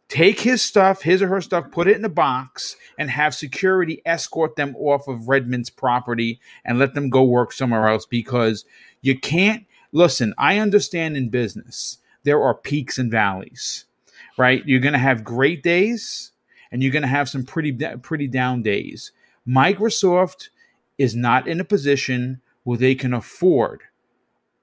take 0.08 0.40
his 0.40 0.62
stuff, 0.62 1.02
his 1.02 1.20
or 1.20 1.28
her 1.28 1.42
stuff, 1.42 1.70
put 1.70 1.88
it 1.88 1.96
in 1.96 2.04
a 2.06 2.08
box, 2.08 2.76
and 2.98 3.10
have 3.10 3.34
security 3.34 4.00
escort 4.06 4.56
them 4.56 4.74
off 4.76 5.08
of 5.08 5.28
Redmond's 5.28 5.68
property 5.68 6.40
and 6.64 6.78
let 6.78 6.94
them 6.94 7.10
go 7.10 7.22
work 7.22 7.52
somewhere 7.52 7.86
else 7.86 8.06
because 8.06 8.64
you 9.02 9.18
can't. 9.18 9.66
Listen, 9.92 10.32
I 10.38 10.58
understand 10.58 11.18
in 11.18 11.28
business 11.28 11.98
there 12.22 12.42
are 12.42 12.54
peaks 12.54 12.98
and 12.98 13.10
valleys, 13.10 13.84
right? 14.38 14.62
You're 14.64 14.80
going 14.80 14.94
to 14.94 14.98
have 14.98 15.22
great 15.22 15.62
days 15.62 16.32
and 16.70 16.82
you're 16.82 16.92
going 16.92 17.02
to 17.02 17.08
have 17.08 17.28
some 17.28 17.44
pretty 17.44 17.72
pretty 17.98 18.26
down 18.26 18.62
days. 18.62 19.12
Microsoft 19.46 20.48
is 20.96 21.14
not 21.14 21.46
in 21.46 21.60
a 21.60 21.64
position 21.64 22.40
where 22.64 22.78
they 22.78 22.94
can 22.94 23.12
afford 23.12 23.82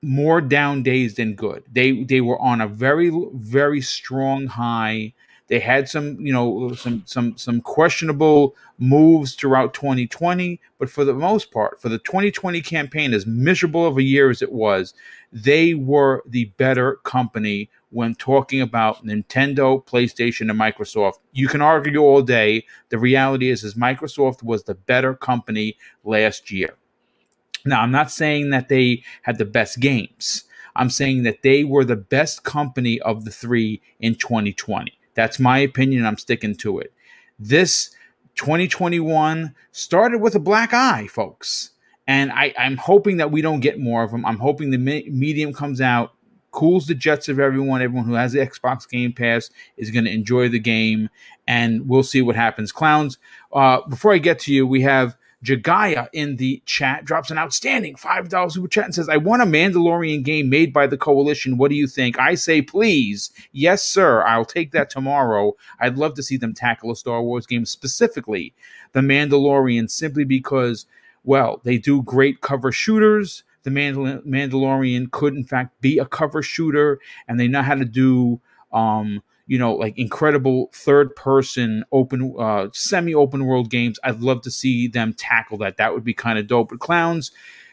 more 0.02 0.42
down 0.42 0.84
days 0.84 1.16
than 1.16 1.36
good. 1.36 1.64
They 1.72 2.04
they 2.04 2.22
were 2.22 2.40
on 2.40 2.62
a 2.62 2.68
very 2.68 3.12
very 3.34 3.82
strong 3.82 4.48
high. 4.48 5.14
They 5.48 5.60
had 5.60 5.90
some, 5.90 6.20
you 6.22 6.32
know, 6.32 6.74
some 6.74 7.04
some 7.06 7.36
some 7.38 7.62
questionable 7.62 8.56
moves 8.78 9.34
throughout 9.34 9.74
2020, 9.74 10.62
but 10.78 10.90
for 10.92 11.04
the 11.04 11.14
most 11.14 11.52
part, 11.52 11.82
for 11.82 11.90
the 11.90 11.98
2020 11.98 12.62
campaign, 12.62 13.14
as 13.14 13.26
miserable 13.26 13.86
of 13.86 13.98
a 13.98 14.04
year 14.04 14.30
as 14.30 14.44
it 14.44 14.52
was, 14.52 14.94
they 15.34 15.74
were 15.74 16.24
the 16.28 16.46
better 16.58 16.98
company 16.98 17.70
when 17.90 18.14
talking 18.16 18.62
about 18.62 19.04
Nintendo, 19.04 19.84
PlayStation, 19.84 20.50
and 20.52 20.60
Microsoft. 20.60 21.16
You 21.34 21.48
can 21.48 21.62
argue 21.62 22.00
all 22.00 22.22
day. 22.22 22.66
The 22.90 23.00
reality 23.00 23.50
is, 23.50 23.64
is 23.64 23.74
Microsoft 23.74 24.44
was 24.44 24.64
the 24.64 24.76
better 24.76 25.16
company 25.16 25.78
last 26.04 26.52
year. 26.52 26.76
Now, 27.70 27.82
I'm 27.82 27.92
not 27.92 28.12
saying 28.12 28.50
that 28.50 28.68
they 28.70 29.04
had 29.22 29.38
the 29.38 29.46
best 29.46 29.80
games. 29.80 30.44
I'm 30.76 30.90
saying 30.90 31.24
that 31.24 31.42
they 31.44 31.64
were 31.64 31.86
the 31.86 31.96
best 31.96 32.44
company 32.44 33.00
of 33.02 33.26
the 33.26 33.32
three 33.32 33.82
in 34.00 34.16
2020. 34.16 34.94
That's 35.16 35.40
my 35.40 35.60
opinion. 35.60 36.06
I'm 36.06 36.18
sticking 36.18 36.56
to 36.58 36.80
it. 36.80 36.94
This 37.38 37.92
2021 38.36 39.54
started 39.72 40.20
with 40.22 40.36
a 40.36 40.40
black 40.40 40.74
eye, 40.74 41.08
folks. 41.08 41.72
and 42.08 42.32
I, 42.32 42.54
I'm 42.58 42.78
hoping 42.78 43.18
that 43.18 43.32
we 43.32 43.42
don't 43.42 43.60
get 43.60 43.80
more 43.80 44.04
of 44.04 44.12
them. 44.12 44.26
I'm 44.26 44.40
hoping 44.40 44.72
the 44.72 44.78
me- 44.78 45.08
medium 45.12 45.54
comes 45.54 45.82
out, 45.82 46.14
cools 46.52 46.88
the 46.88 46.96
jets 46.96 47.30
of 47.30 47.40
everyone. 47.40 47.82
Everyone 47.82 48.06
who 48.08 48.14
has 48.14 48.32
the 48.34 48.40
Xbox 48.40 48.90
Game 48.90 49.14
Pass 49.14 49.50
is 49.78 49.92
going 49.92 50.06
to 50.06 50.12
enjoy 50.12 50.50
the 50.50 50.60
game, 50.60 51.10
and 51.48 51.88
we'll 51.88 52.04
see 52.04 52.22
what 52.22 52.36
happens. 52.36 52.72
Clowns, 52.72 53.18
uh, 53.54 53.82
before 53.88 54.14
I 54.14 54.18
get 54.18 54.40
to 54.42 54.54
you, 54.54 54.66
we 54.66 54.82
have 54.82 55.16
Jagaya 55.44 56.10
in 56.12 56.36
the 56.36 56.62
chat 56.66 57.06
drops 57.06 57.32
an 57.32 57.38
outstanding 57.38 57.96
$5 57.96 58.52
super 58.52 58.68
chat 58.68 58.86
and 58.86 58.96
says, 58.96 59.08
I 59.08 59.18
want 59.18 59.42
a 59.42 59.46
Mandalorian 59.46 60.24
game 60.24 60.50
made 60.50 60.74
by 60.74 60.86
the 60.86 60.98
coalition. 60.98 61.58
What 61.58 61.70
do 61.70 61.76
you 61.76 61.88
think? 61.88 62.20
I 62.20 62.36
say, 62.36 62.62
please. 62.62 63.32
Yes, 63.54 63.84
sir. 63.84 64.22
I'll 64.24 64.46
take 64.46 64.72
that 64.72 64.90
tomorrow. 64.90 65.54
I'd 65.80 65.98
love 65.98 66.16
to 66.16 66.24
see 66.24 66.36
them 66.36 66.54
tackle 66.54 66.92
a 66.92 66.96
Star 66.96 67.22
Wars 67.22 67.46
game, 67.46 67.66
specifically 67.66 68.54
The 68.92 69.00
Mandalorian, 69.00 69.90
simply 69.90 70.26
because, 70.26 70.86
well, 71.24 71.62
they 71.64 71.78
do 71.78 72.02
great 72.04 72.42
cover 72.42 72.72
shooters. 72.72 73.44
The 73.64 73.70
Mandal- 73.70 74.26
Mandalorian 74.26 75.12
could, 75.12 75.36
in 75.36 75.46
fact, 75.46 75.80
be 75.80 76.00
a 76.00 76.06
cover 76.06 76.42
shooter, 76.42 77.00
and 77.28 77.40
they 77.40 77.48
know 77.48 77.62
how 77.62 77.76
to 77.76 77.86
do. 77.86 78.42
Um, 78.72 79.24
you 79.50 79.58
know, 79.58 79.74
like 79.74 79.98
incredible 79.98 80.70
third 80.74 81.16
person 81.16 81.84
open, 81.92 82.36
uh, 82.38 82.68
semi 82.72 83.16
open 83.16 83.46
world 83.48 83.72
games. 83.72 84.00
I'd 84.04 84.22
love 84.22 84.44
to 84.44 84.52
see 84.52 84.88
them 84.88 85.14
tackle 85.14 85.58
that. 85.58 85.78
That 85.78 85.92
would 85.92 86.04
be 86.04 86.14
kind 86.14 86.38
of 86.38 86.46
dope. 86.46 86.70
But 86.70 86.80
clowns, 86.80 87.32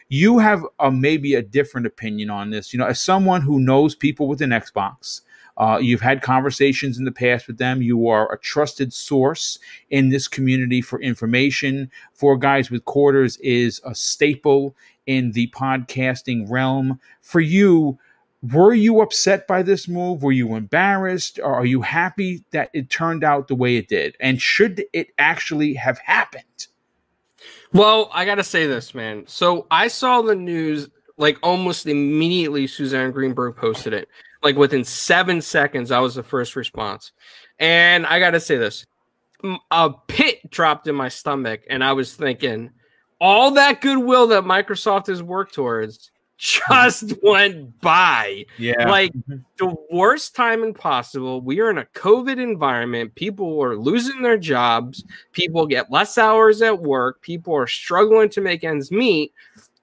you 0.09 0.39
have 0.39 0.65
a, 0.79 0.91
maybe 0.91 1.35
a 1.35 1.43
different 1.43 1.85
opinion 1.85 2.31
on 2.31 2.49
this. 2.49 2.73
You 2.73 2.79
know, 2.79 2.87
as 2.87 2.99
someone 2.99 3.43
who 3.43 3.59
knows 3.59 3.93
people 3.93 4.27
with 4.27 4.41
an 4.41 4.49
Xbox, 4.49 5.21
uh, 5.57 5.77
you've 5.79 6.01
had 6.01 6.23
conversations 6.23 6.97
in 6.97 7.05
the 7.05 7.11
past 7.11 7.45
with 7.45 7.59
them. 7.59 7.83
You 7.83 8.07
are 8.07 8.33
a 8.33 8.39
trusted 8.39 8.91
source 8.91 9.59
in 9.91 10.09
this 10.09 10.27
community 10.27 10.81
for 10.81 10.99
information. 10.99 11.91
Four 12.11 12.37
Guys 12.37 12.71
with 12.71 12.85
Quarters 12.85 13.37
is 13.37 13.79
a 13.85 13.93
staple 13.93 14.75
in 15.05 15.31
the 15.33 15.47
podcasting 15.51 16.49
realm. 16.49 16.99
For 17.21 17.39
you, 17.39 17.99
were 18.41 18.73
you 18.73 19.01
upset 19.01 19.47
by 19.47 19.63
this 19.63 19.87
move? 19.87 20.21
Were 20.21 20.31
you 20.31 20.55
embarrassed? 20.55 21.39
Or 21.41 21.55
are 21.55 21.65
you 21.65 21.81
happy 21.81 22.43
that 22.51 22.69
it 22.73 22.89
turned 22.89 23.23
out 23.23 23.47
the 23.47 23.55
way 23.55 23.77
it 23.77 23.87
did? 23.87 24.15
And 24.19 24.41
should 24.41 24.83
it 24.93 25.09
actually 25.17 25.73
have 25.73 25.97
happened? 25.99 26.67
Well, 27.73 28.09
I 28.13 28.25
got 28.25 28.35
to 28.35 28.43
say 28.43 28.67
this, 28.67 28.93
man. 28.93 29.25
So 29.27 29.67
I 29.71 29.87
saw 29.87 30.21
the 30.21 30.35
news 30.35 30.89
like 31.17 31.39
almost 31.41 31.87
immediately 31.87 32.67
Suzanne 32.67 33.11
Greenberg 33.11 33.55
posted 33.55 33.93
it. 33.93 34.07
Like 34.43 34.55
within 34.55 34.83
seven 34.83 35.41
seconds, 35.41 35.91
I 35.91 35.99
was 35.99 36.15
the 36.15 36.23
first 36.23 36.55
response. 36.55 37.11
And 37.59 38.05
I 38.05 38.19
got 38.19 38.31
to 38.31 38.39
say 38.39 38.57
this 38.57 38.85
a 39.71 39.91
pit 40.07 40.49
dropped 40.49 40.87
in 40.87 40.95
my 40.95 41.09
stomach, 41.09 41.61
and 41.69 41.83
I 41.83 41.93
was 41.93 42.15
thinking, 42.15 42.71
all 43.19 43.51
that 43.51 43.81
goodwill 43.81 44.27
that 44.27 44.43
Microsoft 44.43 45.07
has 45.07 45.21
worked 45.21 45.53
towards 45.53 46.11
just 46.37 47.13
went 47.23 47.79
by. 47.81 48.45
Yeah. 48.57 48.89
Like 48.89 49.13
mm-hmm. 49.13 49.37
the 49.57 49.75
worst 49.91 50.35
time 50.35 50.73
possible. 50.73 51.41
We 51.41 51.59
are 51.59 51.69
in 51.69 51.77
a 51.77 51.85
COVID 51.85 52.41
environment. 52.41 53.15
People 53.15 53.61
are 53.61 53.75
losing 53.75 54.21
their 54.21 54.37
jobs. 54.37 55.03
People 55.33 55.65
get 55.65 55.91
less 55.91 56.17
hours 56.17 56.61
at 56.61 56.81
work. 56.81 57.21
People 57.21 57.55
are 57.55 57.67
struggling 57.67 58.29
to 58.29 58.41
make 58.41 58.63
ends 58.63 58.91
meet. 58.91 59.33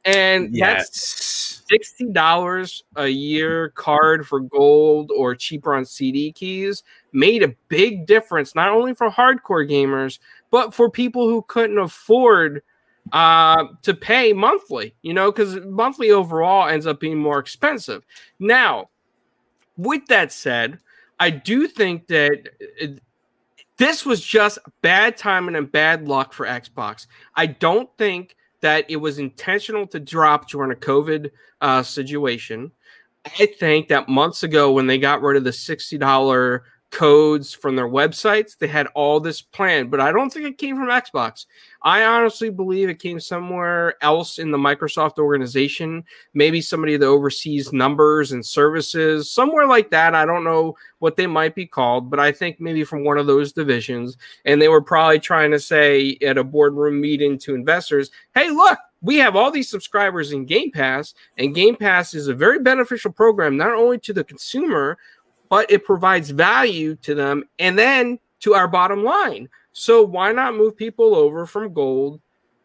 And 0.04 0.54
yes. 0.54 0.90
that's 0.90 1.62
$60 1.72 2.82
a 2.96 3.08
year 3.08 3.70
card 3.70 4.26
for 4.26 4.40
gold 4.40 5.10
or 5.16 5.34
cheaper 5.34 5.74
on 5.74 5.84
CD 5.84 6.30
keys 6.32 6.82
made 7.12 7.42
a 7.42 7.54
big 7.68 8.06
difference, 8.06 8.54
not 8.54 8.70
only 8.70 8.94
for 8.94 9.10
hardcore 9.10 9.68
gamers, 9.68 10.18
but 10.50 10.74
for 10.74 10.90
people 10.90 11.28
who 11.28 11.42
couldn't 11.42 11.78
afford 11.78 12.62
uh, 13.12 13.64
to 13.82 13.94
pay 13.94 14.32
monthly, 14.32 14.94
you 15.02 15.14
know, 15.14 15.30
because 15.30 15.56
monthly 15.66 16.10
overall 16.10 16.68
ends 16.68 16.86
up 16.86 17.00
being 17.00 17.18
more 17.18 17.38
expensive. 17.38 18.04
Now, 18.38 18.88
with 19.76 20.06
that 20.06 20.32
said, 20.32 20.78
I 21.20 21.30
do 21.30 21.68
think 21.68 22.06
that 22.08 22.48
it, 22.58 23.00
this 23.76 24.06
was 24.06 24.20
just 24.20 24.58
bad 24.82 25.16
timing 25.16 25.56
and 25.56 25.70
bad 25.70 26.08
luck 26.08 26.32
for 26.32 26.46
Xbox. 26.46 27.06
I 27.34 27.46
don't 27.46 27.90
think 27.98 28.36
that 28.60 28.86
it 28.88 28.96
was 28.96 29.18
intentional 29.18 29.86
to 29.88 30.00
drop 30.00 30.48
during 30.48 30.72
a 30.72 30.74
COVID 30.74 31.30
uh, 31.60 31.82
situation. 31.82 32.72
I 33.26 33.46
think 33.46 33.88
that 33.88 34.08
months 34.08 34.42
ago, 34.42 34.72
when 34.72 34.86
they 34.86 34.98
got 34.98 35.22
rid 35.22 35.36
of 35.36 35.44
the 35.44 35.50
$60 35.50 36.60
codes 36.94 37.52
from 37.52 37.74
their 37.74 37.88
websites. 37.88 38.56
They 38.56 38.68
had 38.68 38.86
all 38.94 39.18
this 39.18 39.42
planned, 39.42 39.90
but 39.90 40.00
I 40.00 40.12
don't 40.12 40.32
think 40.32 40.46
it 40.46 40.58
came 40.58 40.76
from 40.76 40.86
Xbox. 40.86 41.46
I 41.82 42.04
honestly 42.04 42.50
believe 42.50 42.88
it 42.88 43.00
came 43.00 43.18
somewhere 43.18 43.96
else 44.00 44.38
in 44.38 44.52
the 44.52 44.58
Microsoft 44.58 45.18
organization, 45.18 46.04
maybe 46.34 46.60
somebody 46.60 46.96
that 46.96 47.04
oversees 47.04 47.72
numbers 47.72 48.30
and 48.30 48.46
services, 48.46 49.28
somewhere 49.28 49.66
like 49.66 49.90
that. 49.90 50.14
I 50.14 50.24
don't 50.24 50.44
know 50.44 50.76
what 51.00 51.16
they 51.16 51.26
might 51.26 51.56
be 51.56 51.66
called, 51.66 52.10
but 52.10 52.20
I 52.20 52.30
think 52.30 52.60
maybe 52.60 52.84
from 52.84 53.04
one 53.04 53.18
of 53.18 53.26
those 53.26 53.52
divisions. 53.52 54.16
And 54.44 54.62
they 54.62 54.68
were 54.68 54.80
probably 54.80 55.18
trying 55.18 55.50
to 55.50 55.58
say 55.58 56.16
at 56.22 56.38
a 56.38 56.44
boardroom 56.44 57.00
meeting 57.00 57.38
to 57.40 57.56
investors, 57.56 58.12
hey, 58.34 58.50
look, 58.50 58.78
we 59.02 59.16
have 59.16 59.36
all 59.36 59.50
these 59.50 59.68
subscribers 59.68 60.32
in 60.32 60.46
Game 60.46 60.70
Pass, 60.70 61.12
and 61.36 61.54
Game 61.54 61.76
Pass 61.76 62.14
is 62.14 62.28
a 62.28 62.34
very 62.34 62.60
beneficial 62.60 63.12
program, 63.12 63.54
not 63.58 63.72
only 63.74 63.98
to 63.98 64.14
the 64.14 64.24
consumer, 64.24 64.96
but 65.54 65.70
it 65.70 65.84
provides 65.84 66.30
value 66.30 66.96
to 66.96 67.14
them 67.14 67.44
and 67.60 67.78
then 67.78 68.18
to 68.40 68.54
our 68.54 68.66
bottom 68.66 69.04
line. 69.04 69.48
So 69.70 70.02
why 70.02 70.32
not 70.32 70.56
move 70.56 70.76
people 70.76 71.14
over 71.14 71.46
from 71.46 71.72
gold 71.72 72.20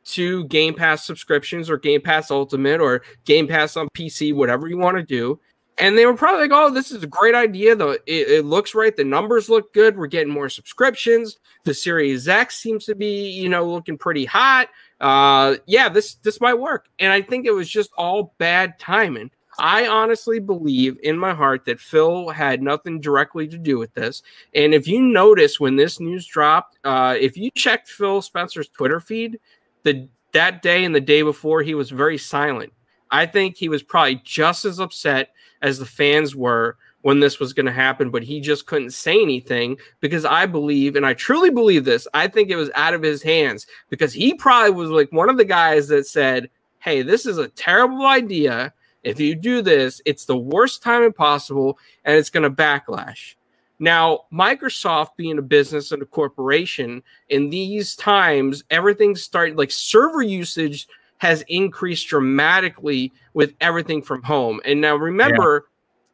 to 0.05 0.45
Game 0.45 0.73
Pass 0.73 1.05
subscriptions 1.05 1.69
or 1.69 1.77
Game 1.77 2.01
Pass 2.01 2.31
Ultimate 2.31 2.81
or 2.81 3.03
Game 3.25 3.47
Pass 3.47 3.77
on 3.77 3.89
PC, 3.89 4.33
whatever 4.33 4.67
you 4.67 4.79
want 4.79 4.97
to 4.97 5.03
do? 5.03 5.39
And 5.77 5.95
they 5.95 6.07
were 6.07 6.15
probably 6.15 6.47
like, 6.47 6.51
"Oh, 6.51 6.71
this 6.71 6.89
is 6.89 7.03
a 7.03 7.07
great 7.07 7.35
idea. 7.35 7.75
Though 7.75 7.91
it, 7.91 8.01
it, 8.07 8.45
looks 8.45 8.73
right. 8.73 8.95
The 8.95 9.03
numbers 9.03 9.49
look 9.49 9.71
good. 9.71 9.95
We're 9.95 10.07
getting 10.07 10.33
more 10.33 10.49
subscriptions. 10.49 11.37
The 11.65 11.75
Series 11.75 12.27
X 12.27 12.57
seems 12.57 12.85
to 12.85 12.95
be, 12.95 13.29
you 13.29 13.49
know, 13.49 13.65
looking 13.71 13.99
pretty 13.99 14.25
hot. 14.25 14.69
Uh, 14.99 15.57
yeah, 15.67 15.89
this 15.89 16.15
this 16.15 16.41
might 16.41 16.55
work." 16.55 16.87
And 16.97 17.13
I 17.13 17.21
think 17.21 17.45
it 17.45 17.53
was 17.53 17.69
just 17.69 17.91
all 17.99 18.33
bad 18.39 18.79
timing. 18.79 19.29
I 19.59 19.87
honestly 19.87 20.39
believe 20.39 20.97
in 21.03 21.17
my 21.17 21.33
heart 21.33 21.65
that 21.65 21.79
Phil 21.79 22.29
had 22.29 22.61
nothing 22.61 22.99
directly 22.99 23.47
to 23.47 23.57
do 23.57 23.77
with 23.77 23.93
this. 23.93 24.23
And 24.55 24.73
if 24.73 24.87
you 24.87 25.01
notice 25.01 25.59
when 25.59 25.75
this 25.75 25.99
news 25.99 26.25
dropped, 26.25 26.77
uh, 26.83 27.15
if 27.19 27.37
you 27.37 27.51
checked 27.51 27.89
Phil 27.89 28.21
Spencer's 28.21 28.69
Twitter 28.69 28.99
feed, 28.99 29.39
the 29.83 30.07
that 30.31 30.61
day 30.61 30.85
and 30.85 30.93
the 30.93 31.01
day 31.01 31.21
before, 31.21 31.61
he 31.61 31.73
was 31.73 31.89
very 31.89 32.17
silent. 32.17 32.71
I 33.11 33.25
think 33.25 33.57
he 33.57 33.69
was 33.69 33.81
probably 33.83 34.21
just 34.23 34.65
as 34.65 34.79
upset 34.79 35.31
as 35.61 35.79
the 35.79 35.85
fans 35.85 36.35
were 36.35 36.77
when 37.01 37.19
this 37.19 37.39
was 37.39 37.53
going 37.53 37.65
to 37.65 37.71
happen, 37.71 38.09
but 38.09 38.23
he 38.23 38.41
just 38.41 38.65
couldn't 38.65 38.91
say 38.91 39.21
anything 39.21 39.77
because 40.01 40.25
I 40.25 40.45
believe, 40.45 40.95
and 40.95 41.05
I 41.05 41.13
truly 41.13 41.49
believe 41.49 41.85
this, 41.85 42.07
I 42.13 42.27
think 42.27 42.49
it 42.49 42.57
was 42.57 42.69
out 42.75 42.93
of 42.93 43.01
his 43.01 43.23
hands 43.23 43.65
because 43.89 44.13
he 44.13 44.33
probably 44.33 44.71
was 44.71 44.89
like 44.89 45.11
one 45.11 45.29
of 45.29 45.37
the 45.37 45.45
guys 45.45 45.87
that 45.87 46.07
said, 46.07 46.49
Hey, 46.79 47.01
this 47.01 47.25
is 47.25 47.37
a 47.37 47.47
terrible 47.49 48.05
idea 48.05 48.73
if 49.03 49.19
you 49.19 49.35
do 49.35 49.61
this, 49.61 50.01
it's 50.05 50.25
the 50.25 50.37
worst 50.37 50.83
time 50.83 51.11
possible 51.13 51.79
and 52.05 52.17
it's 52.17 52.29
going 52.29 52.43
to 52.43 52.49
backlash. 52.49 53.35
Now, 53.79 54.25
Microsoft 54.31 55.15
being 55.15 55.37
a 55.37 55.41
business 55.41 55.91
and 55.91 56.01
a 56.01 56.05
corporation, 56.05 57.01
in 57.29 57.49
these 57.49 57.95
times, 57.95 58.63
everything's 58.69 59.23
starting 59.23 59.55
like 59.55 59.71
server 59.71 60.21
usage 60.21 60.87
has 61.19 61.43
increased 61.47 62.07
dramatically 62.07 63.13
with 63.33 63.53
everything 63.61 64.01
from 64.01 64.21
home. 64.23 64.59
And 64.65 64.81
now 64.81 64.95
remember, 64.95 65.67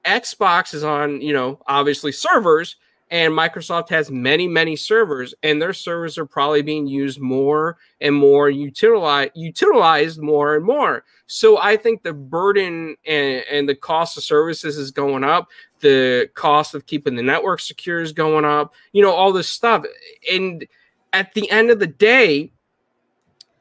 yeah. 0.06 0.20
Xbox 0.20 0.74
is 0.76 0.84
on, 0.84 1.22
you 1.22 1.34
know, 1.34 1.60
obviously 1.68 2.12
servers, 2.12 2.76
and 3.12 3.34
Microsoft 3.34 3.90
has 3.90 4.10
many, 4.10 4.48
many 4.48 4.76
servers, 4.76 5.36
and 5.44 5.62
their 5.62 5.74
servers 5.74 6.18
are 6.18 6.26
probably 6.26 6.64
being 6.64 6.88
used 6.88 7.20
more 7.20 7.78
and 8.02 8.16
more, 8.16 8.50
utilized, 8.50 9.32
utilized 9.36 10.20
more 10.20 10.56
and 10.56 10.66
more. 10.66 11.04
So 11.28 11.60
I 11.60 11.78
think 11.78 12.02
the 12.02 12.14
burden 12.14 12.96
and, 13.06 13.44
and 13.50 13.70
the 13.70 13.76
cost 13.76 14.18
of 14.18 14.24
services 14.24 14.78
is 14.78 14.90
going 14.90 15.24
up. 15.24 15.50
The 15.82 16.30
cost 16.34 16.74
of 16.74 16.88
keeping 16.88 17.16
the 17.16 17.22
network 17.22 17.60
secure 17.60 18.02
is 18.02 18.12
going 18.12 18.46
up. 18.46 18.74
You 18.92 19.04
know, 19.04 19.14
all 19.14 19.32
this 19.32 19.50
stuff. 19.50 19.86
And 20.32 20.66
at 21.14 21.34
the 21.34 21.50
end 21.52 21.70
of 21.70 21.80
the 21.80 21.88
day, 21.88 22.52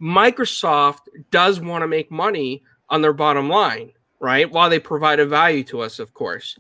Microsoft 0.01 1.09
does 1.31 1.61
want 1.61 1.83
to 1.83 1.89
make 1.89 2.11
money 2.11 2.63
on 2.89 3.03
their 3.03 3.13
bottom 3.13 3.49
line, 3.51 3.93
right? 4.21 4.51
While 4.51 4.71
they 4.71 4.79
provide 4.79 5.21
a 5.21 5.27
value 5.27 5.65
to 5.65 5.81
us, 5.81 5.99
of 5.99 6.15
course. 6.15 6.59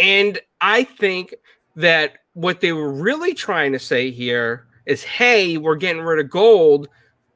And 0.00 0.40
I 0.60 0.84
think 0.84 1.34
that 1.78 2.18
what 2.34 2.60
they 2.60 2.72
were 2.72 2.92
really 2.92 3.34
trying 3.34 3.70
to 3.72 3.78
say 3.78 4.10
here 4.10 4.66
is 4.84 5.02
hey, 5.04 5.56
we're 5.56 5.76
getting 5.76 6.02
rid 6.02 6.18
of 6.18 6.30
gold. 6.30 6.88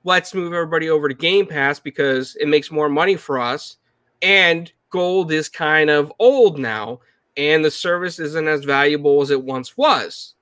Let's 0.04 0.34
move 0.34 0.52
everybody 0.52 0.90
over 0.90 1.08
to 1.08 1.14
Game 1.14 1.46
Pass 1.46 1.78
because 1.78 2.34
it 2.36 2.48
makes 2.48 2.70
more 2.70 2.88
money 2.88 3.14
for 3.14 3.38
us. 3.38 3.76
And 4.20 4.70
gold 4.90 5.30
is 5.30 5.48
kind 5.48 5.90
of 5.90 6.12
old 6.18 6.58
now, 6.58 7.00
and 7.36 7.64
the 7.64 7.70
service 7.70 8.18
isn't 8.18 8.48
as 8.48 8.64
valuable 8.64 9.22
as 9.22 9.30
it 9.30 9.42
once 9.42 9.76
was. 9.76 10.34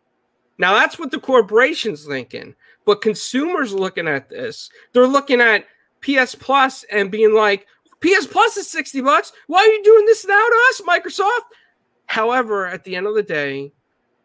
Now, 0.57 0.75
that's 0.75 0.99
what 0.99 1.11
the 1.11 1.21
corporation's 1.21 2.07
thinking. 2.07 2.55
But 2.87 3.03
consumers 3.03 3.75
looking 3.75 4.09
at 4.09 4.31
this, 4.31 4.71
they're 4.93 5.07
looking 5.07 5.43
at 5.43 5.67
PS 6.01 6.35
Plus 6.35 6.85
and 6.91 7.11
being 7.11 7.35
like, 7.35 7.67
PS 8.01 8.27
Plus 8.27 8.57
is 8.57 8.69
60 8.69 9.03
bucks. 9.03 9.33
Why 9.47 9.59
are 9.59 9.67
you 9.67 9.85
doing 9.85 10.07
this 10.07 10.27
now 10.27 10.35
to 10.35 10.61
us, 10.71 10.81
Microsoft? 10.89 11.55
However, 12.07 12.67
at 12.67 12.85
the 12.85 12.97
end 12.97 13.07
of 13.07 13.15
the 13.15 13.23
day, 13.23 13.73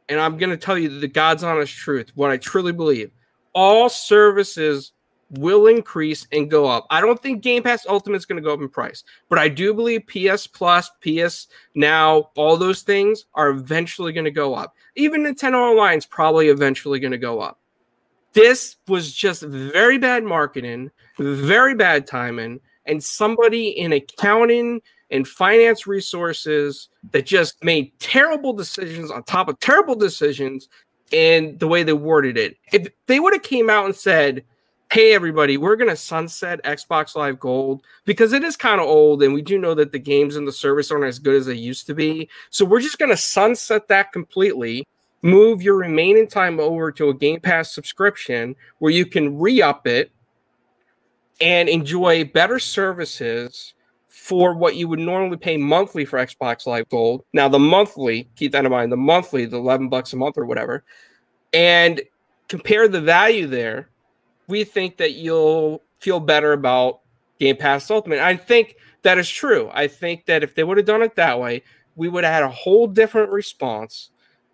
and 0.09 0.19
I'm 0.19 0.37
going 0.37 0.49
to 0.49 0.57
tell 0.57 0.77
you 0.77 0.99
the 0.99 1.07
God's 1.07 1.43
honest 1.43 1.73
truth, 1.73 2.11
what 2.15 2.31
I 2.31 2.37
truly 2.37 2.71
believe, 2.71 3.11
all 3.53 3.89
services 3.89 4.91
will 5.31 5.67
increase 5.67 6.27
and 6.31 6.49
go 6.49 6.67
up. 6.67 6.85
I 6.89 7.01
don't 7.01 7.21
think 7.21 7.41
Game 7.41 7.63
Pass 7.63 7.85
Ultimate 7.87 8.17
is 8.17 8.25
going 8.25 8.41
to 8.41 8.47
go 8.47 8.53
up 8.53 8.61
in 8.61 8.69
price, 8.69 9.03
but 9.29 9.39
I 9.39 9.47
do 9.49 9.73
believe 9.73 10.03
PS 10.07 10.47
Plus, 10.47 10.89
PS 11.01 11.47
Now, 11.73 12.29
all 12.35 12.57
those 12.57 12.83
things 12.83 13.25
are 13.33 13.49
eventually 13.49 14.13
going 14.13 14.25
to 14.25 14.31
go 14.31 14.53
up. 14.53 14.75
Even 14.95 15.23
Nintendo 15.23 15.71
Online 15.71 15.97
is 15.97 16.05
probably 16.05 16.49
eventually 16.49 16.99
going 16.99 17.11
to 17.11 17.17
go 17.17 17.39
up. 17.39 17.59
This 18.33 18.75
was 18.87 19.13
just 19.13 19.43
very 19.43 19.97
bad 19.97 20.23
marketing, 20.23 20.91
very 21.17 21.73
bad 21.73 22.05
timing, 22.05 22.59
and 22.85 23.03
somebody 23.03 23.69
in 23.69 23.93
accounting 23.93 24.81
and 25.11 25.27
finance 25.27 25.87
resources 25.87 26.89
that 27.11 27.25
just 27.25 27.63
made 27.63 27.91
terrible 27.99 28.53
decisions 28.53 29.11
on 29.11 29.23
top 29.23 29.47
of 29.47 29.59
terrible 29.59 29.95
decisions 29.95 30.67
and 31.13 31.59
the 31.59 31.67
way 31.67 31.83
they 31.83 31.93
worded 31.93 32.37
it. 32.37 32.57
If 32.73 32.87
they 33.07 33.19
would 33.19 33.33
have 33.33 33.43
came 33.43 33.69
out 33.69 33.85
and 33.85 33.95
said, 33.95 34.43
"Hey 34.91 35.13
everybody, 35.13 35.57
we're 35.57 35.75
going 35.75 35.89
to 35.89 35.95
sunset 35.95 36.63
Xbox 36.63 37.15
Live 37.15 37.39
Gold 37.39 37.83
because 38.05 38.33
it 38.33 38.43
is 38.43 38.57
kind 38.57 38.81
of 38.81 38.87
old 38.87 39.21
and 39.21 39.33
we 39.33 39.41
do 39.41 39.57
know 39.59 39.75
that 39.75 39.91
the 39.91 39.99
games 39.99 40.35
and 40.35 40.47
the 40.47 40.51
service 40.51 40.91
aren't 40.91 41.05
as 41.05 41.19
good 41.19 41.35
as 41.35 41.45
they 41.45 41.53
used 41.53 41.85
to 41.87 41.93
be. 41.93 42.27
So 42.49 42.65
we're 42.65 42.81
just 42.81 42.97
going 42.97 43.11
to 43.11 43.17
sunset 43.17 43.87
that 43.87 44.11
completely." 44.11 44.85
Move 45.21 45.63
your 45.63 45.75
remaining 45.75 46.27
time 46.27 46.59
over 46.59 46.91
to 46.91 47.09
a 47.09 47.13
Game 47.13 47.39
Pass 47.39 47.73
subscription 47.73 48.55
where 48.77 48.91
you 48.91 49.07
can 49.07 49.39
re 49.39 49.59
up 49.59 49.87
it 49.87 50.11
and 51.41 51.67
enjoy 51.67 52.25
better 52.25 52.59
services 52.59 53.73
for 54.25 54.55
what 54.55 54.75
you 54.75 54.87
would 54.87 54.97
normally 54.97 55.37
pay 55.37 55.55
monthly 55.55 56.03
for 56.03 56.17
Xbox 56.17 56.65
Live 56.65 56.89
Gold. 56.89 57.23
Now, 57.31 57.47
the 57.47 57.59
monthly, 57.59 58.27
keep 58.35 58.53
that 58.53 58.65
in 58.65 58.71
mind, 58.71 58.91
the 58.91 58.97
monthly, 58.97 59.45
the 59.45 59.57
11 59.57 59.87
bucks 59.87 60.13
a 60.13 60.15
month 60.15 60.35
or 60.35 60.47
whatever, 60.47 60.83
and 61.53 62.01
compare 62.47 62.87
the 62.87 63.01
value 63.01 63.45
there, 63.45 63.87
we 64.47 64.63
think 64.63 64.97
that 64.97 65.13
you'll 65.13 65.83
feel 65.99 66.19
better 66.19 66.53
about 66.53 67.01
Game 67.39 67.55
Pass 67.55 67.91
Ultimate. 67.91 68.17
I 68.17 68.35
think 68.35 68.77
that 69.03 69.19
is 69.19 69.29
true. 69.29 69.69
I 69.71 69.87
think 69.87 70.25
that 70.25 70.41
if 70.41 70.55
they 70.55 70.63
would 70.63 70.77
have 70.77 70.87
done 70.87 71.03
it 71.03 71.15
that 71.17 71.39
way, 71.39 71.61
we 71.95 72.09
would 72.09 72.23
have 72.23 72.33
had 72.33 72.43
a 72.43 72.49
whole 72.49 72.87
different 72.87 73.29
response. 73.29 74.09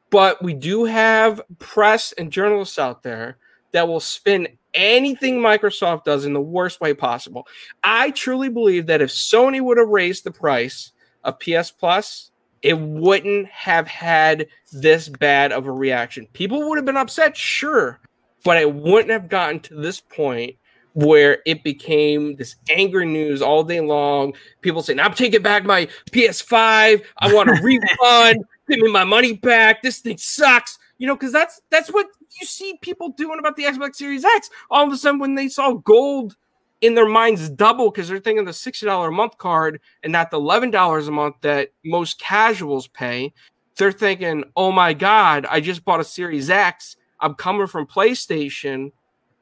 But 0.09 0.43
we 0.43 0.53
do 0.53 0.83
have 0.83 1.39
press 1.59 2.11
and 2.17 2.29
journalists 2.29 2.77
out 2.77 3.03
there 3.03 3.37
that 3.71 3.87
will 3.87 4.01
spin 4.01 4.49
anything 4.73 5.39
Microsoft 5.39 6.03
does 6.03 6.25
in 6.25 6.33
the 6.33 6.41
worst 6.41 6.81
way 6.81 6.93
possible. 6.93 7.47
I 7.83 8.11
truly 8.11 8.49
believe 8.49 8.87
that 8.87 9.01
if 9.01 9.09
Sony 9.09 9.61
would 9.61 9.77
have 9.77 9.89
raised 9.89 10.23
the 10.23 10.31
price 10.31 10.91
of 11.23 11.39
PS 11.39 11.71
Plus, 11.71 12.31
it 12.61 12.79
wouldn't 12.79 13.47
have 13.47 13.87
had 13.87 14.47
this 14.71 15.09
bad 15.09 15.51
of 15.51 15.67
a 15.67 15.71
reaction. 15.71 16.27
People 16.33 16.69
would 16.69 16.77
have 16.77 16.85
been 16.85 16.97
upset, 16.97 17.35
sure, 17.35 17.99
but 18.43 18.57
it 18.57 18.73
wouldn't 18.73 19.09
have 19.11 19.29
gotten 19.29 19.59
to 19.61 19.75
this 19.75 19.99
point 19.99 20.55
where 20.93 21.39
it 21.45 21.63
became 21.63 22.35
this 22.35 22.55
angry 22.69 23.05
news 23.05 23.41
all 23.41 23.63
day 23.63 23.79
long. 23.79 24.33
People 24.61 24.81
saying, 24.81 24.99
I'm 24.99 25.13
taking 25.13 25.41
back 25.41 25.63
my 25.63 25.87
PS5. 26.11 27.03
I 27.17 27.33
want 27.33 27.49
a 27.49 27.53
refund. 27.63 28.45
Give 28.69 28.79
me 28.79 28.91
my 28.91 29.03
money 29.03 29.33
back. 29.33 29.81
This 29.81 29.99
thing 29.99 30.17
sucks. 30.17 30.77
You 30.97 31.07
know, 31.07 31.15
because 31.15 31.31
that's 31.31 31.61
that's 31.71 31.89
what 31.89 32.07
you 32.41 32.47
see 32.47 32.77
people 32.81 33.09
doing 33.09 33.39
about 33.39 33.55
the 33.55 33.63
Xbox 33.63 33.95
Series 33.95 34.25
X. 34.25 34.49
All 34.69 34.85
of 34.85 34.91
a 34.91 34.97
sudden, 34.97 35.19
when 35.19 35.35
they 35.35 35.47
saw 35.47 35.73
gold 35.73 36.35
in 36.81 36.95
their 36.95 37.07
minds 37.07 37.49
double 37.49 37.91
because 37.91 38.09
they're 38.09 38.19
thinking 38.19 38.43
the 38.43 38.51
$60 38.51 39.07
a 39.07 39.11
month 39.11 39.37
card 39.37 39.79
and 40.03 40.11
not 40.11 40.31
the 40.31 40.39
$11 40.39 41.07
a 41.07 41.11
month 41.11 41.35
that 41.41 41.69
most 41.85 42.19
casuals 42.19 42.87
pay, 42.87 43.31
they're 43.77 43.91
thinking, 43.91 44.43
oh 44.55 44.71
my 44.71 44.93
God, 44.93 45.45
I 45.49 45.61
just 45.61 45.85
bought 45.85 45.99
a 45.99 46.03
Series 46.03 46.49
X. 46.49 46.97
I'm 47.19 47.35
coming 47.35 47.67
from 47.67 47.85
PlayStation 47.85 48.91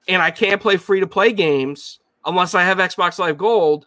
and 0.08 0.22
I 0.22 0.32
can't 0.32 0.62
play 0.62 0.76
free 0.76 1.00
to 1.00 1.08
play 1.08 1.32
games 1.32 2.00
unless 2.26 2.54
I 2.54 2.64
have 2.64 2.78
Xbox 2.78 3.18
Live 3.18 3.38
Gold. 3.38 3.86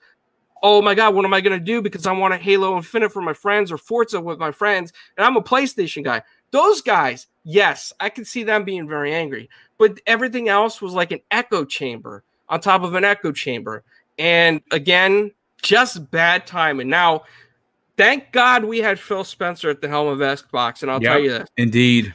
Oh 0.62 0.80
my 0.80 0.94
God, 0.94 1.14
what 1.14 1.24
am 1.24 1.34
I 1.34 1.40
going 1.40 1.58
to 1.58 1.64
do? 1.64 1.82
Because 1.82 2.06
I 2.06 2.12
want 2.12 2.32
a 2.32 2.38
Halo 2.38 2.76
Infinite 2.76 3.12
for 3.12 3.20
my 3.20 3.32
friends 3.32 3.70
or 3.70 3.76
Forza 3.76 4.20
with 4.20 4.38
my 4.38 4.52
friends, 4.52 4.92
and 5.16 5.26
I'm 5.26 5.36
a 5.36 5.42
PlayStation 5.42 6.04
guy. 6.04 6.22
Those 6.52 6.80
guys, 6.82 7.26
yes, 7.44 7.92
I 7.98 8.08
can 8.10 8.24
see 8.24 8.44
them 8.44 8.64
being 8.64 8.86
very 8.86 9.12
angry, 9.12 9.50
but 9.78 9.98
everything 10.06 10.48
else 10.48 10.80
was 10.80 10.92
like 10.92 11.10
an 11.10 11.20
echo 11.30 11.64
chamber 11.64 12.22
on 12.48 12.60
top 12.60 12.82
of 12.82 12.94
an 12.94 13.04
echo 13.04 13.32
chamber. 13.32 13.82
And 14.18 14.60
again, 14.70 15.32
just 15.62 16.10
bad 16.10 16.46
timing. 16.46 16.88
Now, 16.88 17.22
thank 17.96 18.30
God 18.32 18.64
we 18.64 18.78
had 18.78 19.00
Phil 19.00 19.24
Spencer 19.24 19.70
at 19.70 19.80
the 19.80 19.88
helm 19.88 20.08
of 20.08 20.18
Xbox, 20.18 20.82
and 20.82 20.90
I'll 20.90 21.00
Yep. 21.00 21.10
tell 21.10 21.18
you 21.18 21.30
this 21.30 21.48
Indeed. 21.56 22.14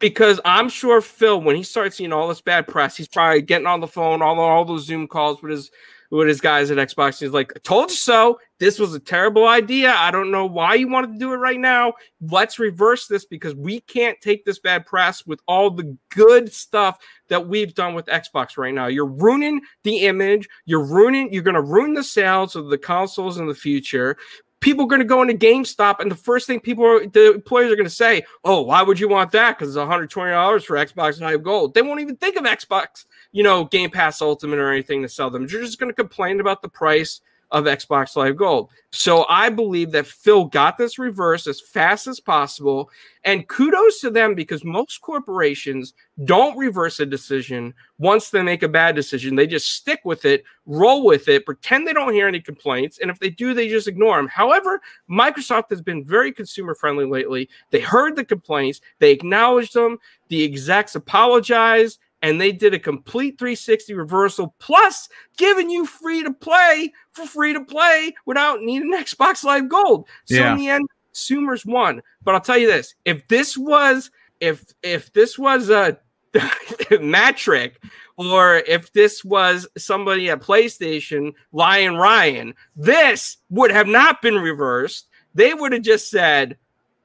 because 0.00 0.40
I'm 0.44 0.68
sure 0.68 1.00
Phil, 1.00 1.40
when 1.40 1.54
he 1.56 1.62
starts 1.62 1.96
seeing 1.96 2.12
all 2.12 2.28
this 2.28 2.40
bad 2.40 2.66
press, 2.66 2.96
he's 2.96 3.08
probably 3.08 3.42
getting 3.42 3.66
on 3.66 3.80
the 3.80 3.86
phone, 3.86 4.22
all 4.22 4.38
all 4.40 4.64
those 4.64 4.84
Zoom 4.86 5.06
calls 5.06 5.40
with 5.40 5.52
his 5.52 5.70
with 6.10 6.28
his 6.28 6.40
guys 6.40 6.70
at 6.70 6.78
Xbox. 6.78 7.20
He's 7.20 7.30
like, 7.30 7.52
"I 7.54 7.58
told 7.60 7.90
you 7.90 7.96
so. 7.96 8.40
This 8.58 8.78
was 8.78 8.94
a 8.94 9.00
terrible 9.00 9.46
idea. 9.46 9.92
I 9.92 10.10
don't 10.10 10.30
know 10.30 10.46
why 10.46 10.74
you 10.74 10.88
wanted 10.88 11.12
to 11.12 11.18
do 11.18 11.32
it 11.32 11.36
right 11.36 11.60
now. 11.60 11.92
Let's 12.20 12.58
reverse 12.58 13.06
this 13.06 13.24
because 13.24 13.54
we 13.54 13.80
can't 13.80 14.20
take 14.20 14.44
this 14.44 14.58
bad 14.58 14.86
press 14.86 15.26
with 15.26 15.40
all 15.46 15.70
the 15.70 15.96
good 16.08 16.52
stuff 16.52 16.98
that 17.28 17.46
we've 17.46 17.74
done 17.74 17.94
with 17.94 18.06
Xbox 18.06 18.56
right 18.56 18.74
now. 18.74 18.86
You're 18.86 19.06
ruining 19.06 19.60
the 19.84 20.06
image. 20.06 20.48
You're 20.64 20.84
ruining. 20.84 21.32
You're 21.32 21.42
going 21.42 21.54
to 21.54 21.62
ruin 21.62 21.94
the 21.94 22.04
sales 22.04 22.56
of 22.56 22.68
the 22.68 22.78
consoles 22.78 23.38
in 23.38 23.46
the 23.46 23.54
future." 23.54 24.16
People 24.60 24.86
are 24.86 24.88
going 24.88 24.98
to 24.98 25.04
go 25.04 25.22
into 25.22 25.34
GameStop, 25.34 26.00
and 26.00 26.10
the 26.10 26.16
first 26.16 26.48
thing 26.48 26.58
people, 26.58 26.84
are, 26.84 27.06
the 27.06 27.34
employers 27.34 27.70
are 27.70 27.76
going 27.76 27.86
to 27.86 27.90
say, 27.90 28.24
"Oh, 28.44 28.62
why 28.62 28.82
would 28.82 28.98
you 28.98 29.08
want 29.08 29.30
that? 29.30 29.56
Because 29.56 29.68
it's 29.68 29.76
120 29.76 30.32
dollars 30.32 30.64
for 30.64 30.74
Xbox 30.74 31.20
Live 31.20 31.44
Gold." 31.44 31.74
They 31.74 31.82
won't 31.82 32.00
even 32.00 32.16
think 32.16 32.34
of 32.34 32.42
Xbox, 32.42 33.04
you 33.32 33.42
know, 33.42 33.64
Game 33.64 33.90
Pass 33.90 34.20
Ultimate 34.22 34.58
or 34.58 34.72
anything 34.72 35.02
to 35.02 35.08
sell 35.08 35.30
them. 35.30 35.46
You're 35.50 35.62
just 35.62 35.78
going 35.78 35.90
to 35.90 35.94
complain 35.94 36.40
about 36.40 36.62
the 36.62 36.68
price 36.68 37.20
of 37.50 37.64
Xbox 37.64 38.14
Live 38.14 38.36
Gold. 38.36 38.70
So 38.90 39.24
I 39.28 39.48
believe 39.48 39.90
that 39.92 40.06
Phil 40.06 40.44
got 40.44 40.76
this 40.76 40.98
reverse 40.98 41.46
as 41.46 41.60
fast 41.60 42.06
as 42.06 42.20
possible, 42.20 42.90
and 43.24 43.48
kudos 43.48 44.00
to 44.00 44.10
them 44.10 44.34
because 44.34 44.64
most 44.64 45.00
corporations 45.00 45.94
don't 46.24 46.58
reverse 46.58 47.00
a 47.00 47.06
decision 47.06 47.72
once 47.98 48.30
they 48.30 48.42
make 48.42 48.62
a 48.62 48.68
bad 48.68 48.94
decision. 48.94 49.34
They 49.34 49.46
just 49.46 49.74
stick 49.74 50.00
with 50.04 50.24
it, 50.24 50.44
roll 50.66 51.04
with 51.04 51.28
it, 51.28 51.46
pretend 51.46 51.86
they 51.86 51.92
don't 51.94 52.12
hear 52.12 52.28
any 52.28 52.40
complaints, 52.40 52.98
and 52.98 53.10
if 53.10 53.18
they 53.18 53.30
do, 53.30 53.54
they 53.54 53.68
just 53.68 53.88
ignore 53.88 54.16
them. 54.16 54.28
However, 54.28 54.80
Microsoft 55.10 55.70
has 55.70 55.80
been 55.80 56.04
very 56.04 56.32
consumer 56.32 56.74
friendly 56.74 57.06
lately. 57.06 57.48
They 57.70 57.80
heard 57.80 58.14
the 58.16 58.24
complaints, 58.24 58.80
they 58.98 59.10
acknowledged 59.10 59.74
them, 59.74 59.98
the 60.28 60.44
execs 60.44 60.94
apologized, 60.94 61.98
and 62.22 62.40
they 62.40 62.52
did 62.52 62.74
a 62.74 62.78
complete 62.78 63.38
360 63.38 63.94
reversal, 63.94 64.54
plus 64.58 65.08
giving 65.36 65.70
you 65.70 65.86
free 65.86 66.22
to 66.22 66.32
play 66.32 66.92
for 67.12 67.26
free 67.26 67.52
to 67.52 67.64
play 67.64 68.14
without 68.26 68.60
needing 68.62 68.92
Xbox 68.94 69.44
Live 69.44 69.68
Gold. 69.68 70.08
So 70.24 70.34
Yeah. 70.36 70.52
in 70.52 70.58
the 70.58 70.68
end, 70.68 70.88
consumers 71.12 71.64
won. 71.64 72.02
But 72.24 72.34
I'll 72.34 72.40
tell 72.40 72.58
you 72.58 72.66
this: 72.66 72.94
if 73.04 73.26
this 73.28 73.56
was 73.56 74.10
if 74.40 74.64
if 74.82 75.12
this 75.12 75.38
was 75.38 75.70
a 75.70 75.98
metric 77.00 77.82
or 78.16 78.56
if 78.56 78.92
this 78.92 79.24
was 79.24 79.66
somebody 79.76 80.30
at 80.30 80.40
PlayStation, 80.40 81.32
Lion 81.52 81.96
Ryan, 81.96 82.54
this 82.76 83.38
would 83.50 83.70
have 83.70 83.86
not 83.86 84.20
been 84.22 84.36
reversed. 84.36 85.08
They 85.34 85.54
would 85.54 85.72
have 85.72 85.82
just 85.82 86.10
said, 86.10 86.56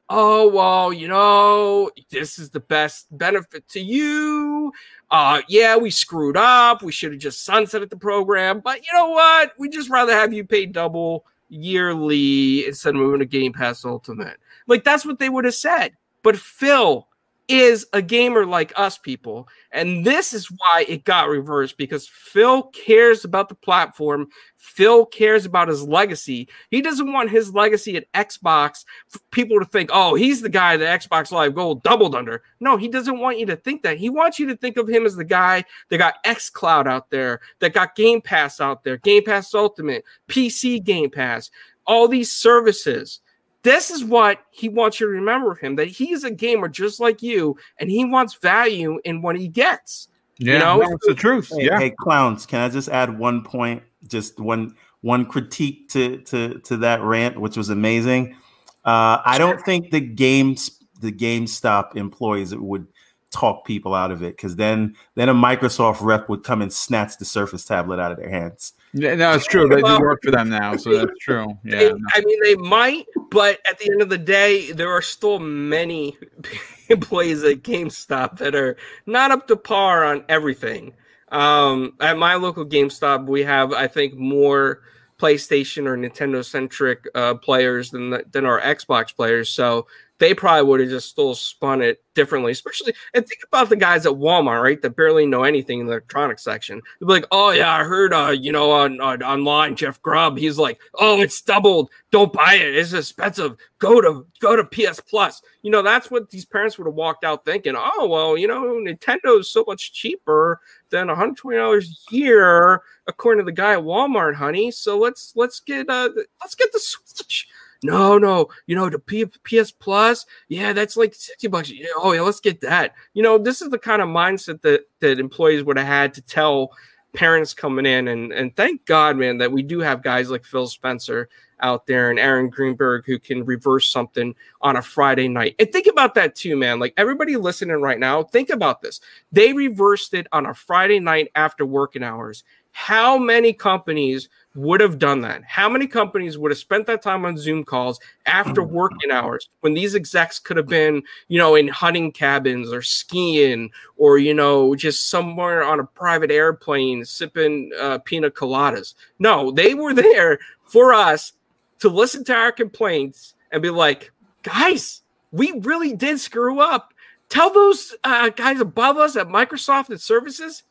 "Oh 0.09 0.49
well, 0.49 0.93
you 0.93 1.07
know, 1.07 1.91
this 2.09 2.39
is 2.39 2.49
the 2.49 2.59
best 2.59 3.07
benefit 3.17 3.67
to 3.69 3.79
you. 3.79 4.71
Uh, 5.11 5.41
yeah, 5.47 5.77
we 5.77 5.89
screwed 5.91 6.37
up. 6.37 6.81
We 6.81 6.91
should 6.91 7.11
have 7.11 7.21
just 7.21 7.47
sunsetted 7.47 7.89
the 7.89 7.97
program. 7.97 8.59
But 8.59 8.85
you 8.85 8.91
know 8.93 9.09
what? 9.09 9.53
We 9.59 9.69
just 9.69 9.89
rather 9.89 10.13
have 10.13 10.33
you 10.33 10.43
pay 10.43 10.65
double 10.65 11.25
yearly 11.49 12.65
instead 12.65 12.95
of 12.95 13.01
moving 13.01 13.19
to 13.19 13.25
Game 13.25 13.53
Pass 13.53 13.85
Ultimate. 13.85 14.37
Like 14.67 14.83
that's 14.83 15.05
what 15.05 15.19
they 15.19 15.29
would 15.29 15.45
have 15.45 15.53
said. 15.53 15.93
But 16.23 16.37
Phil 16.37 17.07
is 17.47 17.85
a 17.91 18.01
gamer 18.01 18.45
like 18.45 18.71
us 18.75 18.97
people. 18.97 19.47
And 19.71 20.05
this 20.05 20.33
is 20.33 20.47
why 20.47 20.85
it 20.87 21.03
got 21.03 21.27
reversed 21.27 21.77
because 21.77 22.07
Phil 22.07 22.63
cares 22.63 23.25
about 23.25 23.49
the 23.49 23.55
platform. 23.55 24.27
Phil 24.55 25.05
cares 25.05 25.45
about 25.45 25.67
his 25.67 25.83
legacy. 25.83 26.47
He 26.71 26.81
doesn't 26.81 27.11
want 27.11 27.29
his 27.29 27.53
legacy 27.53 27.97
at 27.97 28.11
Xbox 28.13 28.85
people 29.31 29.59
to 29.59 29.65
think, 29.65 29.89
oh, 29.91 30.15
he's 30.15 30.41
the 30.41 30.49
guy 30.49 30.77
that 30.77 31.01
Xbox 31.01 31.31
Live 31.31 31.55
Gold 31.55 31.83
doubled 31.83 32.15
under. 32.15 32.43
No, 32.59 32.77
he 32.77 32.87
doesn't 32.87 33.19
want 33.19 33.39
you 33.39 33.45
to 33.47 33.57
think 33.57 33.83
that. 33.83 33.97
He 33.97 34.09
wants 34.09 34.39
you 34.39 34.47
to 34.47 34.55
think 34.55 34.77
of 34.77 34.87
him 34.87 35.05
as 35.05 35.15
the 35.15 35.25
guy 35.25 35.65
that 35.89 35.97
got 35.97 36.23
xCloud 36.23 36.87
out 36.87 37.09
there, 37.09 37.41
that 37.59 37.73
got 37.73 37.95
Game 37.95 38.21
Pass 38.21 38.61
out 38.61 38.83
there, 38.83 38.97
Game 38.97 39.23
Pass 39.23 39.53
Ultimate, 39.53 40.05
PC 40.29 40.81
Game 40.83 41.09
Pass, 41.09 41.51
all 41.85 42.07
these 42.07 42.31
services. 42.31 43.19
This 43.63 43.89
is 43.89 44.03
what 44.03 44.39
he 44.51 44.69
wants 44.69 44.99
you 44.99 45.07
to 45.07 45.11
remember 45.11 45.51
of 45.51 45.59
him 45.59 45.75
that 45.77 45.87
he's 45.87 46.23
a 46.23 46.31
gamer 46.31 46.67
just 46.67 46.99
like 46.99 47.21
you, 47.21 47.57
and 47.79 47.89
he 47.89 48.05
wants 48.05 48.35
value 48.35 48.99
in 49.05 49.21
what 49.21 49.37
he 49.37 49.47
gets. 49.47 50.09
Yeah, 50.37 50.59
know, 50.59 50.77
no, 50.77 50.91
it's 50.91 51.07
the 51.07 51.15
truth. 51.15 51.51
Hey, 51.55 51.65
yeah. 51.65 51.79
hey, 51.79 51.91
clowns, 51.91 52.45
can 52.45 52.59
I 52.59 52.69
just 52.69 52.89
add 52.89 53.17
one 53.17 53.43
point 53.43 53.83
just 54.07 54.39
one 54.39 54.75
one 55.01 55.25
critique 55.25 55.89
to 55.89 56.17
to 56.23 56.59
to 56.59 56.77
that 56.77 57.01
rant, 57.01 57.39
which 57.39 57.55
was 57.55 57.69
amazing. 57.69 58.35
Uh, 58.83 59.21
I 59.23 59.37
don't 59.37 59.61
think 59.61 59.91
the 59.91 60.01
games 60.01 60.83
the 60.99 61.11
GameStop 61.11 61.95
employees 61.95 62.55
would 62.55 62.87
talk 63.33 63.65
people 63.65 63.93
out 63.93 64.11
of 64.11 64.21
it 64.21 64.37
because 64.37 64.55
then 64.55 64.95
then 65.15 65.27
a 65.27 65.33
Microsoft 65.33 65.97
rep 66.01 66.29
would 66.29 66.43
come 66.43 66.61
and 66.61 66.71
snatch 66.71 67.17
the 67.17 67.25
Surface 67.25 67.65
tablet 67.65 67.99
out 67.99 68.11
of 68.11 68.17
their 68.17 68.29
hands. 68.29 68.73
Yeah, 68.93 69.15
no, 69.15 69.33
it's 69.33 69.47
true. 69.47 69.67
They 69.67 69.81
do 69.81 69.99
work 69.99 70.21
for 70.23 70.29
them 70.31 70.49
now, 70.49 70.75
so 70.75 70.95
that's 70.95 71.17
true. 71.19 71.47
Yeah. 71.65 71.79
They- 71.79 71.91
I 72.13 72.21
mean, 72.23 72.39
they 72.43 72.55
might, 72.55 73.07
but 73.31 73.59
at 73.67 73.79
the 73.79 73.91
end 73.91 74.03
of 74.03 74.09
the 74.09 74.19
day, 74.19 74.71
there 74.71 74.91
are 74.91 75.01
still 75.01 75.39
many 75.39 76.15
employees 76.89 77.43
at 77.43 77.63
GameStop 77.63 78.37
that 78.37 78.53
are 78.53 78.77
not 79.07 79.31
up 79.31 79.47
to 79.47 79.55
par 79.55 80.03
on 80.05 80.23
everything. 80.29 80.93
Um, 81.29 81.95
at 81.99 82.17
my 82.19 82.35
local 82.35 82.65
GameStop, 82.65 83.25
we 83.25 83.41
have, 83.43 83.73
I 83.73 83.87
think, 83.87 84.13
more 84.13 84.81
PlayStation 85.19 85.87
or 85.87 85.97
Nintendo 85.97 86.45
centric 86.45 87.07
uh, 87.15 87.33
players 87.35 87.89
than 87.89 88.11
the, 88.11 88.25
than 88.31 88.45
our 88.45 88.61
Xbox 88.61 89.15
players. 89.15 89.49
So 89.49 89.87
they 90.19 90.33
probably 90.33 90.63
would 90.69 90.79
have 90.79 90.89
just 90.89 91.09
still 91.09 91.35
spun 91.35 91.81
it 91.81 92.03
differently. 92.13 92.51
Especially, 92.51 92.93
and 93.13 93.27
think 93.27 93.41
about 93.47 93.69
the 93.69 93.75
guys 93.75 94.05
at 94.05 94.13
Walmart, 94.13 94.61
right? 94.61 94.81
That 94.81 94.95
barely 94.95 95.25
know 95.25 95.43
anything 95.43 95.79
in 95.79 95.85
the 95.85 95.93
electronics 95.93 96.43
section. 96.43 96.81
They'd 96.99 97.07
be 97.07 97.13
like, 97.13 97.25
"Oh 97.31 97.51
yeah, 97.51 97.73
I 97.73 97.83
heard, 97.83 98.13
uh, 98.13 98.29
you 98.29 98.51
know, 98.51 98.71
on, 98.71 99.01
on 99.01 99.23
online, 99.23 99.75
Jeff 99.75 100.01
Grubb, 100.01 100.37
he's 100.37 100.57
like, 100.57 100.79
oh, 100.95 101.21
it's 101.21 101.41
doubled. 101.41 101.89
Don't 102.11 102.31
buy 102.31 102.55
it. 102.55 102.75
It's 102.75 102.93
expensive. 102.93 103.55
Go 103.79 104.01
to 104.01 104.25
go 104.39 104.55
to 104.55 104.63
PS 104.63 104.99
Plus. 104.99 105.41
You 105.61 105.71
know, 105.71 105.81
that's 105.81 106.11
what 106.11 106.29
these 106.29 106.45
parents 106.45 106.77
would 106.77 106.87
have 106.87 106.95
walked 106.95 107.23
out 107.23 107.45
thinking. 107.45 107.75
Oh 107.75 108.07
well, 108.07 108.37
you 108.37 108.47
know, 108.47 108.63
Nintendo's 108.63 109.49
so 109.49 109.63
much 109.67 109.93
cheaper 109.93 110.59
than 110.89 111.07
120 111.07 111.57
dollars 111.57 112.05
a 112.11 112.15
year, 112.15 112.81
according 113.07 113.43
to 113.43 113.45
the 113.45 113.51
guy 113.55 113.73
at 113.73 113.79
Walmart, 113.79 114.35
honey. 114.35 114.71
So 114.71 114.97
let's 114.97 115.33
let's 115.35 115.59
get 115.59 115.89
uh 115.89 116.09
let's 116.41 116.55
get 116.55 116.71
the 116.71 116.79
Switch. 116.79 117.47
No, 117.83 118.17
no, 118.17 118.47
you 118.67 118.75
know 118.75 118.89
the 118.89 118.99
P- 118.99 119.25
PS 119.25 119.71
Plus, 119.71 120.25
yeah, 120.47 120.73
that's 120.73 120.97
like 120.97 121.13
sixty 121.13 121.47
bucks. 121.47 121.69
Yeah, 121.69 121.87
oh 121.97 122.13
yeah, 122.13 122.21
let's 122.21 122.39
get 122.39 122.61
that. 122.61 122.93
You 123.13 123.23
know, 123.23 123.37
this 123.37 123.61
is 123.61 123.69
the 123.69 123.79
kind 123.79 124.01
of 124.01 124.09
mindset 124.09 124.61
that 124.61 124.81
that 124.99 125.19
employees 125.19 125.63
would 125.63 125.77
have 125.77 125.87
had 125.87 126.13
to 126.15 126.21
tell 126.21 126.71
parents 127.13 127.53
coming 127.53 127.85
in, 127.85 128.07
and 128.07 128.31
and 128.31 128.55
thank 128.55 128.85
God, 128.85 129.17
man, 129.17 129.37
that 129.37 129.51
we 129.51 129.61
do 129.63 129.79
have 129.79 130.03
guys 130.03 130.29
like 130.29 130.45
Phil 130.45 130.67
Spencer 130.67 131.29
out 131.63 131.87
there 131.87 132.09
and 132.09 132.19
Aaron 132.19 132.49
Greenberg 132.49 133.05
who 133.05 133.17
can 133.17 133.43
reverse 133.45 133.89
something 133.89 134.35
on 134.61 134.75
a 134.75 134.81
Friday 134.81 135.27
night. 135.27 135.55
And 135.57 135.71
think 135.71 135.87
about 135.87 136.13
that 136.15 136.35
too, 136.35 136.55
man. 136.55 136.79
Like 136.79 136.93
everybody 136.97 137.37
listening 137.37 137.77
right 137.81 137.97
now, 137.99 138.23
think 138.23 138.49
about 138.49 138.81
this. 138.81 138.99
They 139.31 139.53
reversed 139.53 140.13
it 140.13 140.27
on 140.31 140.45
a 140.45 140.53
Friday 140.53 140.99
night 140.99 141.29
after 141.35 141.65
working 141.65 142.03
hours. 142.03 142.43
How 142.73 143.19
many 143.19 143.53
companies 143.53 144.29
would 144.55 144.81
have 144.81 144.97
done 144.99 145.21
that? 145.21 145.43
How 145.43 145.69
many 145.69 145.87
companies 145.87 146.37
would 146.37 146.51
have 146.51 146.57
spent 146.57 146.87
that 146.87 147.03
time 147.03 147.23
on 147.23 147.37
Zoom 147.37 147.63
calls 147.63 147.99
after 148.25 148.63
working 148.63 149.11
hours 149.11 149.47
when 149.61 149.75
these 149.75 149.95
execs 149.95 150.39
could 150.39 150.57
have 150.57 150.67
been, 150.67 151.03
you 151.27 151.37
know, 151.37 151.53
in 151.53 151.67
hunting 151.67 152.11
cabins 152.11 152.73
or 152.73 152.81
skiing 152.81 153.69
or, 153.95 154.17
you 154.17 154.33
know, 154.33 154.75
just 154.75 155.09
somewhere 155.09 155.63
on 155.63 155.79
a 155.79 155.85
private 155.85 156.31
airplane 156.31 157.05
sipping 157.05 157.71
uh, 157.79 157.99
pina 157.99 158.29
coladas? 158.29 158.95
No, 159.19 159.51
they 159.51 159.75
were 159.75 159.93
there 159.93 160.39
for 160.65 160.93
us 160.93 161.33
to 161.79 161.89
listen 161.89 162.23
to 162.25 162.33
our 162.33 162.51
complaints 162.51 163.35
and 163.51 163.61
be 163.61 163.69
like, 163.69 164.11
guys, 164.41 165.03
we 165.31 165.51
really 165.59 165.95
did 165.95 166.19
screw 166.19 166.59
up. 166.59 166.91
Tell 167.29 167.51
those 167.51 167.95
uh, 168.03 168.29
guys 168.29 168.59
above 168.59 168.97
us 168.97 169.15
at 169.15 169.27
Microsoft 169.27 169.89
and 169.89 170.01
services 170.01 170.63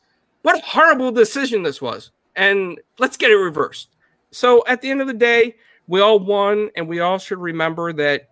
what 0.43 0.57
a 0.57 0.61
horrible 0.61 1.11
decision 1.11 1.63
this 1.63 1.81
was. 1.81 2.11
And 2.35 2.79
let's 2.99 3.17
get 3.17 3.31
it 3.31 3.35
reversed. 3.35 3.89
So 4.31 4.63
at 4.67 4.81
the 4.81 4.89
end 4.91 5.01
of 5.01 5.07
the 5.07 5.13
day, 5.13 5.55
we 5.87 5.99
all 6.01 6.19
won, 6.19 6.69
and 6.75 6.87
we 6.87 6.99
all 7.01 7.17
should 7.17 7.39
remember 7.39 7.91
that 7.93 8.29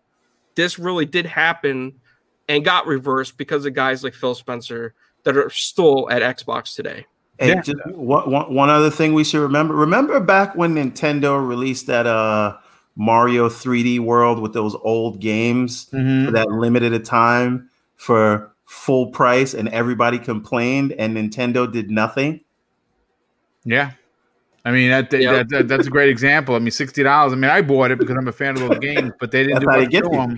this 0.55 0.79
really 0.79 1.05
did 1.05 1.25
happen 1.25 1.99
and 2.47 2.63
got 2.65 2.87
reversed 2.87 3.37
because 3.37 3.65
of 3.65 3.73
guys 3.73 4.03
like 4.03 4.13
Phil 4.13 4.35
Spencer 4.35 4.93
that 5.23 5.37
are 5.37 5.49
still 5.49 6.09
at 6.09 6.21
Xbox 6.21 6.75
today. 6.75 7.05
And 7.39 7.49
Yeah. 7.49 7.61
just 7.61 7.85
one, 7.95 8.29
one, 8.29 8.53
one 8.53 8.69
other 8.69 8.89
thing 8.89 9.13
we 9.13 9.23
should 9.23 9.41
remember. 9.41 9.75
Remember 9.75 10.19
back 10.19 10.55
when 10.55 10.75
Nintendo 10.75 11.45
released 11.45 11.87
that 11.87 12.07
uh 12.07 12.57
Mario 12.95 13.47
3D 13.47 13.99
World 13.99 14.41
with 14.41 14.53
those 14.53 14.75
old 14.83 15.19
games 15.21 15.87
Mhm. 15.93 16.25
for 16.25 16.31
that 16.31 16.49
limited 16.49 16.93
a 16.93 16.99
time 16.99 17.69
for 17.95 18.50
full 18.71 19.07
price 19.07 19.53
and 19.53 19.67
everybody 19.69 20.17
complained 20.17 20.93
and 20.93 21.15
Nintendo 21.17 21.69
did 21.71 21.91
nothing? 21.91 22.41
Yeah. 23.65 23.91
I 24.63 24.71
mean 24.71 24.89
that, 24.91 25.09
that, 25.09 25.21
Yeah. 25.21 25.31
that- 25.33 25.49
that- 25.49 25.67
that's 25.67 25.87
a 25.87 25.89
great 25.89 26.09
example. 26.09 26.55
I 26.55 26.59
mean, 26.59 26.71
sixty 26.71 27.03
dollars. 27.03 27.33
I 27.33 27.35
mean, 27.35 27.51
I 27.51 27.61
bought 27.61 27.91
it 27.91 27.99
because 27.99 28.15
I'm 28.15 28.27
a 28.27 28.31
fan 28.31 28.51
of 28.61 28.69
those 28.69 28.79
games, 28.81 29.11
but 29.19 29.31
they 29.31 29.43
didn't 29.43 29.55
That's 29.55 29.65
do 29.65 29.71
how 29.71 29.77
what 29.77 29.83
they 29.85 29.91
get 29.91 30.03
to 30.03 30.09
them. 30.09 30.37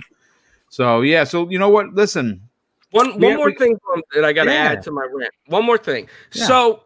So 0.68 1.02
yeah. 1.02 1.24
So 1.24 1.48
you 1.48 1.58
know 1.58 1.68
what? 1.68 1.94
Listen. 1.94 2.40
One 2.90 3.18
We- 3.18 3.26
one 3.28 3.36
more 3.36 3.46
we- 3.46 3.54
thing 3.54 3.78
um, 3.94 4.02
that 4.14 4.24
I 4.24 4.32
got 4.32 4.44
to 4.44 4.50
Yeah. 4.52 4.64
add 4.64 4.82
to 4.82 4.90
my 4.90 5.06
rant. 5.12 5.30
One 5.46 5.64
more 5.64 5.78
thing. 5.78 6.08
Yeah. 6.32 6.46
So 6.46 6.80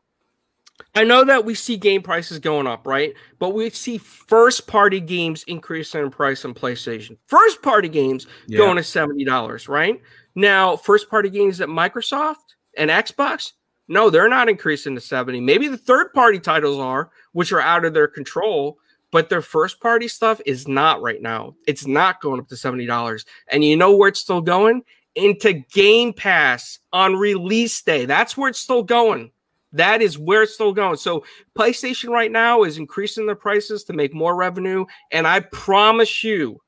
I 0.95 1.05
know 1.05 1.25
that 1.25 1.45
we 1.45 1.55
see 1.55 1.77
game 1.77 2.03
prices 2.03 2.39
going 2.39 2.67
up, 2.67 2.87
right? 2.87 3.15
But 3.39 3.51
we 3.55 3.71
see 3.71 3.99
first 3.99 4.67
party 4.67 5.01
games 5.01 5.45
increasing 5.47 6.03
in 6.03 6.11
price 6.11 6.45
on 6.45 6.55
PlayStation. 6.55 7.17
First 7.27 7.63
party 7.63 7.89
games 7.89 8.27
Yeah. 8.47 8.59
going 8.59 8.77
to 8.77 8.83
seventy 8.83 9.25
dollars, 9.25 9.69
right? 9.69 10.01
Now, 10.39 10.77
first 10.77 11.11
party 11.11 11.31
games 11.31 11.61
at 11.61 11.69
Microsoft 11.69 12.55
and 12.77 12.91
Xbox, 12.91 13.53
no, 13.89 14.09
they're 14.09 14.29
not 14.29 14.49
increasing 14.49 14.95
to 14.95 15.01
seventy. 15.01 15.41
Maybe 15.41 15.67
the 15.67 15.77
third 15.77 16.13
party 16.13 16.39
titles 16.39 16.79
are, 16.79 17.11
which 17.33 17.53
are 17.53 17.61
out 17.61 17.85
of 17.85 17.95
their 17.95 18.09
control. 18.09 18.79
But 19.11 19.31
their 19.31 19.41
first 19.41 19.81
party 19.81 20.07
stuff 20.07 20.39
is 20.45 20.69
not 20.69 21.01
right 21.01 21.23
now. 21.23 21.55
It's 21.67 21.87
not 21.87 22.21
going 22.21 22.41
up 22.41 22.49
to 22.49 22.57
$70. 22.57 23.25
And 23.51 23.65
you 23.65 23.75
know 23.75 23.97
where 23.97 24.11
it's 24.11 24.21
still 24.21 24.43
going? 24.43 24.83
into 25.19 25.53
Game 25.53 26.13
Pass 26.13 26.79
on 26.93 27.17
release 27.17 27.83
day. 27.83 28.07
That's 28.07 28.37
where 28.37 28.49
it's 28.49 28.61
still 28.61 28.83
going. 28.83 29.33
That 29.73 30.01
is 30.01 30.17
where 30.17 30.45
it's 30.45 30.55
still 30.55 30.73
going. 30.73 30.97
So 30.97 31.25
PlayStation 31.59 32.11
right 32.11 32.31
now 32.31 32.63
is 32.63 32.79
increasing 32.79 33.27
their 33.27 33.35
prices 33.35 33.85
to 33.85 33.93
make 33.93 34.15
more 34.15 34.35
revenue. 34.35 34.87
And 35.11 35.27
I 35.27 35.41
promise 35.41 36.25
you, 36.25 36.61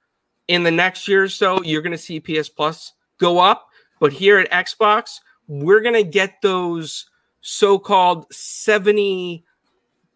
in 0.48 0.64
the 0.64 0.70
next 0.70 1.06
year 1.06 1.22
or 1.22 1.28
so, 1.28 1.62
you're 1.62 1.80
going 1.80 1.92
to 1.92 1.98
see 1.98 2.20
PS 2.20 2.48
Plus 2.48 2.92
go 3.20 3.38
up. 3.38 3.68
But 4.00 4.12
here 4.12 4.38
at 4.38 4.50
Xbox, 4.50 5.20
we're 5.46 5.80
going 5.80 5.94
to 5.94 6.02
get 6.02 6.42
those 6.42 7.06
so-called 7.42 8.26
70 8.32 9.44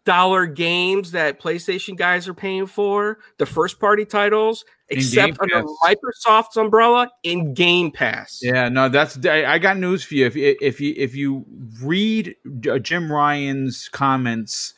dollar 0.05 0.45
games 0.45 1.11
that 1.11 1.41
PlayStation 1.41 1.97
guys 1.97 2.27
are 2.27 2.33
paying 2.33 2.67
for, 2.67 3.17
the 3.39 3.45
first 3.45 3.79
party 3.79 4.05
titles, 4.05 4.63
except 4.89 5.39
under 5.41 5.63
Microsoft's 5.83 6.57
umbrella 6.57 7.09
in 7.23 7.53
Game 7.55 7.89
Pass. 7.91 8.39
Yeah, 8.43 8.69
no, 8.69 8.87
that's 8.87 9.17
I, 9.25 9.45
I 9.45 9.57
got 9.59 9.77
news 9.77 10.03
for 10.03 10.13
you. 10.13 10.27
If 10.27 10.35
you- 10.35 10.55
if 10.61 10.79
you 10.79 10.93
if 10.95 11.15
you 11.15 11.45
read 11.81 12.35
Jim 12.81 13.11
Ryan's 13.11 13.89
comments, 13.89 14.75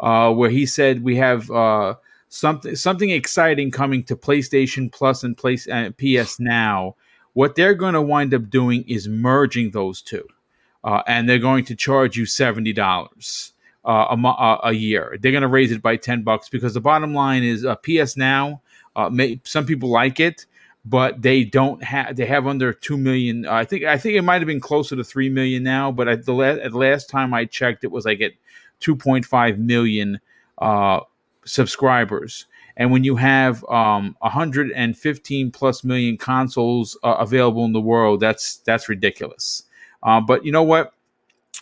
uh, 0.00 0.32
where 0.32 0.48
he 0.50 0.64
said 0.64 1.02
we 1.04 1.16
have 1.16 1.50
uh, 1.50 1.94
something 2.30 2.74
something 2.74 3.10
exciting 3.10 3.70
coming 3.70 4.02
to 4.04 4.16
PlayStation 4.16 4.90
Plus 4.90 5.22
and 5.22 5.36
Place 5.36 5.68
uh, 5.68 5.90
PS 5.98 6.40
Now, 6.40 6.96
what 7.34 7.54
they're 7.54 7.74
going 7.74 7.94
to 7.94 8.02
wind 8.02 8.34
up 8.34 8.50
doing 8.50 8.84
is 8.88 9.08
merging 9.08 9.70
those 9.70 10.02
two, 10.02 10.26
uh, 10.84 11.02
and 11.06 11.28
they're 11.28 11.38
going 11.38 11.64
to 11.66 11.74
charge 11.74 12.16
you 12.16 12.26
seventy 12.26 12.72
dollars. 12.72 13.52
Uh, 13.84 14.16
a, 14.16 14.28
uh, 14.28 14.60
a 14.62 14.72
year, 14.72 15.16
they're 15.20 15.32
going 15.32 15.42
to 15.42 15.48
raise 15.48 15.72
it 15.72 15.82
by 15.82 15.96
ten 15.96 16.22
bucks 16.22 16.48
because 16.48 16.74
the 16.74 16.80
bottom 16.80 17.14
line 17.14 17.42
is 17.42 17.64
uh, 17.64 17.74
PS 17.76 18.16
Now. 18.16 18.62
Uh, 18.94 19.08
may, 19.08 19.40
some 19.44 19.64
people 19.66 19.88
like 19.88 20.20
it, 20.20 20.46
but 20.84 21.22
they 21.22 21.44
don't 21.44 21.82
have 21.82 22.16
they 22.16 22.26
have 22.26 22.46
under 22.46 22.72
2 22.72 22.96
million 22.96 23.46
i 23.46 23.64
think 23.64 23.84
i 23.84 23.96
think 23.96 24.16
it 24.16 24.22
might 24.22 24.40
have 24.40 24.46
been 24.46 24.60
closer 24.60 24.96
to 24.96 25.04
3 25.04 25.28
million 25.28 25.62
now 25.62 25.92
but 25.92 26.08
at 26.08 26.24
the 26.24 26.32
last, 26.32 26.60
at 26.60 26.72
last 26.72 27.08
time 27.08 27.32
i 27.32 27.44
checked 27.44 27.84
it 27.84 27.90
was 27.90 28.04
like 28.04 28.20
at 28.20 28.32
2.5 28.80 29.58
million 29.58 30.20
uh 30.58 31.00
subscribers 31.44 32.46
and 32.76 32.90
when 32.90 33.04
you 33.04 33.16
have 33.16 33.64
um 33.68 34.16
115 34.20 35.50
plus 35.50 35.84
million 35.84 36.16
consoles 36.16 36.96
uh, 37.02 37.16
available 37.18 37.64
in 37.64 37.72
the 37.72 37.80
world 37.80 38.20
that's 38.20 38.56
that's 38.58 38.88
ridiculous 38.88 39.64
uh, 40.02 40.20
but 40.20 40.44
you 40.44 40.52
know 40.52 40.62
what 40.62 40.92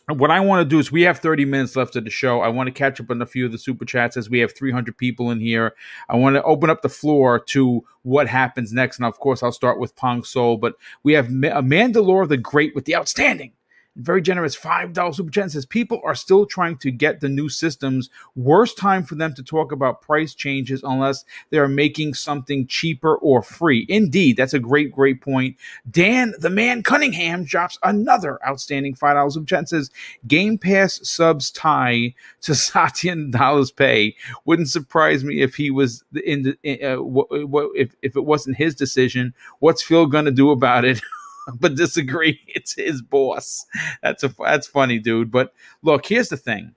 what 0.08 0.30
I 0.30 0.40
want 0.40 0.60
to 0.60 0.68
do 0.68 0.78
is 0.78 0.90
we 0.90 1.02
have 1.02 1.18
30 1.18 1.44
minutes 1.44 1.76
left 1.76 1.96
of 1.96 2.04
the 2.04 2.10
show. 2.10 2.40
I 2.40 2.48
want 2.48 2.66
to 2.66 2.72
catch 2.72 3.00
up 3.00 3.10
on 3.10 3.22
a 3.22 3.26
few 3.26 3.46
of 3.46 3.52
the 3.52 3.58
super 3.58 3.84
chats 3.84 4.16
as 4.16 4.28
we 4.28 4.40
have 4.40 4.54
300 4.54 4.96
people 4.96 5.30
in 5.30 5.40
here. 5.40 5.74
I 6.08 6.16
want 6.16 6.36
to 6.36 6.42
open 6.42 6.70
up 6.70 6.82
the 6.82 6.88
floor 6.88 7.38
to 7.46 7.84
what 8.02 8.26
happens 8.26 8.72
next. 8.72 8.98
And 8.98 9.06
of 9.06 9.18
course, 9.18 9.42
I'll 9.42 9.52
start 9.52 9.78
with 9.78 9.96
Pong 9.96 10.24
Soul, 10.24 10.56
but 10.56 10.74
we 11.02 11.12
have 11.12 11.30
Ma- 11.30 11.60
Mandalore 11.60 12.28
the 12.28 12.36
Great 12.36 12.74
with 12.74 12.84
the 12.84 12.96
outstanding 12.96 13.52
very 14.00 14.22
generous 14.22 14.56
$5 14.56 15.14
super 15.14 15.30
chat 15.30 15.50
says 15.50 15.66
people 15.66 16.00
are 16.04 16.14
still 16.14 16.46
trying 16.46 16.76
to 16.78 16.90
get 16.90 17.20
the 17.20 17.28
new 17.28 17.48
systems. 17.48 18.10
Worst 18.34 18.78
time 18.78 19.04
for 19.04 19.14
them 19.14 19.34
to 19.34 19.42
talk 19.42 19.72
about 19.72 20.02
price 20.02 20.34
changes 20.34 20.82
unless 20.82 21.24
they 21.50 21.58
are 21.58 21.68
making 21.68 22.14
something 22.14 22.66
cheaper 22.66 23.16
or 23.16 23.42
free. 23.42 23.86
Indeed, 23.88 24.36
that's 24.36 24.54
a 24.54 24.58
great, 24.58 24.92
great 24.92 25.20
point. 25.20 25.56
Dan, 25.90 26.34
the 26.38 26.50
man 26.50 26.82
Cunningham, 26.82 27.44
drops 27.44 27.78
another 27.82 28.38
outstanding 28.46 28.94
$5 28.94 29.32
super 29.32 29.46
chat 29.46 29.68
says 29.68 29.90
Game 30.26 30.58
Pass 30.58 31.00
subs 31.02 31.50
tie 31.50 32.14
to 32.42 32.54
Satya 32.54 33.16
dollars 33.30 33.70
pay. 33.70 34.16
Wouldn't 34.44 34.68
surprise 34.68 35.24
me 35.24 35.42
if 35.42 35.54
he 35.54 35.70
was 35.70 36.04
in 36.24 36.42
the, 36.42 36.82
uh, 36.82 37.02
what, 37.02 37.28
if, 37.74 37.94
if 38.02 38.16
it 38.16 38.24
wasn't 38.24 38.56
his 38.56 38.74
decision. 38.74 39.34
What's 39.58 39.82
Phil 39.82 40.06
going 40.06 40.24
to 40.24 40.30
do 40.30 40.50
about 40.50 40.84
it? 40.84 41.00
but 41.60 41.74
disagree. 41.74 42.40
It's 42.46 42.74
his 42.74 43.00
boss. 43.00 43.64
That's 44.02 44.24
a 44.24 44.34
that's 44.38 44.66
funny, 44.66 44.98
dude. 44.98 45.30
But 45.30 45.54
look, 45.82 46.06
here's 46.06 46.28
the 46.28 46.36
thing. 46.36 46.74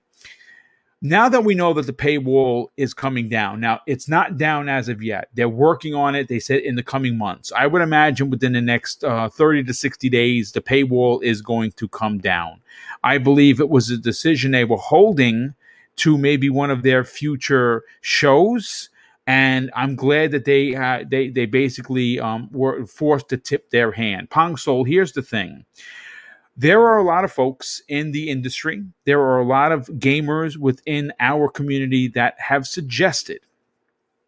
Now 1.02 1.28
that 1.28 1.44
we 1.44 1.54
know 1.54 1.74
that 1.74 1.86
the 1.86 1.92
paywall 1.94 2.68
is 2.78 2.94
coming 2.94 3.28
down, 3.28 3.60
now 3.60 3.82
it's 3.86 4.08
not 4.08 4.38
down 4.38 4.70
as 4.70 4.88
of 4.88 5.04
yet. 5.04 5.28
They're 5.34 5.50
working 5.50 5.94
on 5.94 6.16
it. 6.16 6.30
They 6.30 6.40
said 6.40 6.62
in 6.62 6.76
the 6.76 6.84
coming 6.84 7.18
months. 7.18 7.52
I 7.54 7.68
would 7.68 7.82
imagine 7.82 8.30
within 8.30 8.54
the 8.54 8.62
next 8.62 9.04
uh, 9.04 9.28
30 9.28 9.66
to 9.66 9.74
60 9.74 10.10
days, 10.10 10.54
the 10.54 10.62
paywall 10.62 11.22
is 11.22 11.42
going 11.42 11.74
to 11.74 11.90
come 11.90 12.20
down. 12.20 12.62
I 13.04 13.18
believe 13.18 13.60
it 13.60 13.70
was 13.70 13.90
a 13.90 13.98
decision 13.98 14.52
they 14.52 14.64
were 14.64 14.78
holding 14.78 15.56
to 15.98 16.18
maybe 16.18 16.50
one 16.50 16.72
of 16.72 16.84
their 16.84 17.04
future 17.04 17.84
shows 18.00 18.90
and 19.28 19.72
I'm 19.76 19.96
glad 19.96 20.32
that 20.32 20.46
they 20.46 20.76
uh, 20.76 21.06
they 21.10 21.30
they 21.30 21.46
basically 21.46 22.20
um, 22.20 22.50
were 22.52 22.86
forced 22.86 23.30
to 23.30 23.38
tip 23.38 23.70
their 23.70 23.92
hand. 23.92 24.30
Pong 24.30 24.58
Soul, 24.58 24.84
here's 24.84 25.14
the 25.14 25.22
thing. 25.22 25.66
There 26.56 26.82
are 26.82 27.00
a 27.00 27.04
lot 27.04 27.24
of 27.24 27.32
folks 27.32 27.82
in 27.88 28.12
the 28.12 28.30
industry. 28.30 28.84
There 29.06 29.22
are 29.22 29.40
a 29.40 29.46
lot 29.46 29.72
of 29.72 29.88
gamers 29.88 30.58
within 30.58 31.12
our 31.20 31.50
community 31.50 32.10
that 32.10 32.40
have 32.40 32.68
suggested 32.68 33.40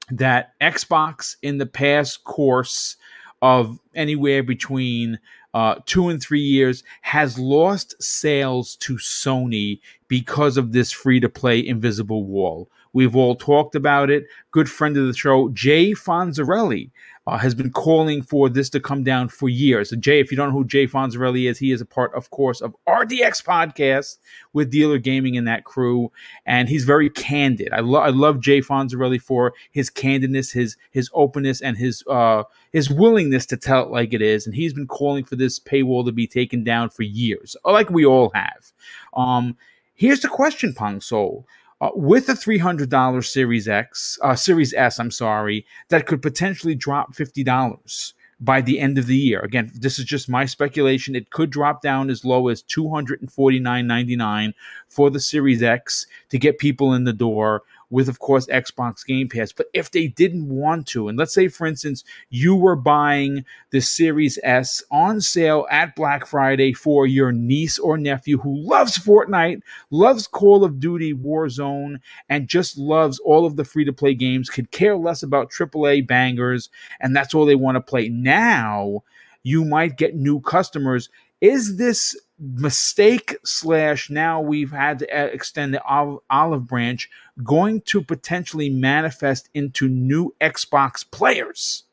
that 0.09 0.59
Xbox 0.59 1.35
in 1.41 1.57
the 1.57 1.65
past 1.65 2.23
course 2.23 2.95
of 3.41 3.79
anywhere 3.93 4.41
between 4.41 5.19
uh, 5.55 5.75
two 5.85 6.09
and 6.09 6.21
three 6.21 6.41
years 6.41 6.83
has 7.01 7.39
lost 7.39 7.95
sales 8.03 8.75
to 8.75 8.95
Sony 8.95 9.79
because 10.09 10.57
of 10.57 10.73
this 10.73 10.91
free 10.91 11.21
to 11.21 11.29
play 11.29 11.65
invisible 11.65 12.25
wall. 12.25 12.69
We've 12.91 13.15
all 13.15 13.35
talked 13.35 13.73
about 13.73 14.09
it. 14.09 14.25
Good 14.51 14.69
friend 14.69 14.97
of 14.97 15.07
the 15.07 15.13
show, 15.13 15.47
Jay 15.49 15.93
Fonzarelli, 15.93 16.91
uh, 17.27 17.37
has 17.37 17.55
been 17.55 17.71
calling 17.71 18.21
for 18.21 18.49
this 18.49 18.69
to 18.69 18.79
come 18.79 19.03
down 19.03 19.27
for 19.27 19.49
years. 19.49 19.89
So 19.89 19.95
Jay, 19.95 20.19
if 20.19 20.29
you 20.29 20.37
don't 20.37 20.49
know 20.49 20.57
who 20.57 20.65
Jay 20.65 20.85
Fonzarelli 20.85 21.49
is, 21.49 21.57
he 21.57 21.71
is 21.71 21.81
a 21.81 21.85
part, 21.85 22.13
of 22.13 22.29
course, 22.29 22.61
of 22.61 22.75
RDX 22.87 23.43
podcast 23.43 24.17
with 24.53 24.69
Dealer 24.69 24.99
Gaming 24.99 25.35
and 25.35 25.47
that 25.47 25.63
crew, 25.63 26.11
and 26.45 26.69
he's 26.69 26.83
very 26.83 27.09
candid. 27.09 27.69
I, 27.73 27.79
lo- 27.79 28.01
I 28.01 28.09
love 28.09 28.41
Jay 28.41 28.61
Fonzarelli 28.61 29.19
for 29.19 29.53
his 29.71 29.89
candidness, 29.89 30.53
his 30.53 30.77
his 30.91 31.09
openness, 31.13 31.61
and 31.61 31.75
his 31.75 32.03
uh, 32.07 32.43
his 32.71 32.89
willingness 32.89 33.45
to 33.47 33.57
tell 33.57 33.83
it 33.83 33.89
like 33.89 34.13
it 34.13 34.21
is. 34.21 34.45
And 34.45 34.55
he's 34.55 34.73
been 34.73 34.87
calling 34.87 35.23
for 35.23 35.35
this 35.35 35.59
paywall 35.59 36.05
to 36.05 36.11
be 36.11 36.27
taken 36.27 36.63
down 36.63 36.89
for 36.89 37.03
years, 37.03 37.55
like 37.65 37.89
we 37.89 38.05
all 38.05 38.31
have. 38.35 38.71
Um, 39.15 39.57
here's 39.95 40.21
the 40.21 40.27
question, 40.27 40.73
Pong 40.73 41.01
Soul. 41.01 41.47
Uh, 41.85 41.91
with 41.93 42.27
a 42.29 42.33
$300 42.33 43.23
Series 43.23 43.67
X, 43.67 44.17
uh, 44.23 44.35
Series 44.35 44.73
S, 44.73 44.99
I'm 44.99 45.11
sorry, 45.11 45.67
that 45.89 46.07
could 46.07 46.19
potentially 46.19 46.73
drop 46.73 47.13
$50 47.13 48.13
by 48.39 48.59
the 48.59 48.79
end 48.79 48.97
of 48.97 49.05
the 49.05 49.15
year. 49.15 49.41
Again, 49.41 49.71
this 49.75 49.99
is 49.99 50.05
just 50.05 50.27
my 50.27 50.45
speculation. 50.45 51.15
It 51.15 51.29
could 51.29 51.51
drop 51.51 51.83
down 51.83 52.09
as 52.09 52.25
low 52.25 52.47
as 52.47 52.63
$249.99 52.63 54.53
for 54.87 55.11
the 55.11 55.19
Series 55.19 55.61
X 55.61 56.07
to 56.29 56.39
get 56.39 56.57
people 56.57 56.91
in 56.95 57.03
the 57.03 57.13
door 57.13 57.61
with, 57.89 58.09
of 58.09 58.19
course, 58.19 58.47
Xbox 58.47 59.05
Game 59.05 59.29
Pass. 59.29 59.51
But 59.51 59.67
if 59.73 59.91
they 59.91 60.07
didn't 60.07 60.47
want 60.47 60.87
to, 60.87 61.07
and 61.07 61.17
let's 61.17 61.33
say, 61.33 61.47
for 61.47 61.67
instance, 61.67 62.03
you 62.29 62.55
were 62.55 62.75
buying 62.75 63.45
the 63.71 63.81
Series 63.81 64.39
S 64.43 64.83
on 64.91 65.21
sale 65.21 65.67
at 65.69 65.95
Black 65.95 66.25
Friday 66.25 66.73
for 66.73 67.07
your 67.07 67.31
niece 67.31 67.77
or 67.79 67.97
nephew 67.97 68.37
who 68.37 68.57
loves 68.57 68.97
Fortnite, 68.97 69.61
loves 69.91 70.27
Call 70.27 70.63
of 70.63 70.79
Duty 70.79 71.13
Warzone, 71.13 71.99
and 72.29 72.47
just 72.47 72.77
loves 72.77 73.19
all 73.19 73.45
of 73.45 73.55
the 73.55 73.65
free 73.65 73.85
to 73.85 73.93
play 73.93 74.13
games, 74.13 74.49
could 74.49 74.71
care 74.71 74.97
less 74.97 75.23
about 75.23 75.51
AAA 75.51 76.07
bangers, 76.07 76.69
and 76.99 77.15
that's 77.15 77.33
all 77.33 77.45
they 77.45 77.55
want 77.55 77.75
to 77.75 77.81
play. 77.81 78.09
Now, 78.09 79.03
you 79.43 79.63
might 79.63 79.97
get 79.97 80.15
new 80.15 80.41
customers. 80.41 81.09
Is 81.41 81.77
this 81.77 82.15
mistake 82.39 83.37
slash 83.45 84.09
now 84.09 84.41
we've 84.41 84.71
had 84.71 84.99
to 84.99 85.33
extend 85.33 85.73
the 85.73 85.81
olive 86.29 86.67
branch 86.67 87.09
going 87.43 87.81
to 87.81 88.01
potentially 88.01 88.69
manifest 88.69 89.49
into 89.53 89.87
new 89.87 90.33
Xbox 90.41 91.09
players? 91.09 91.83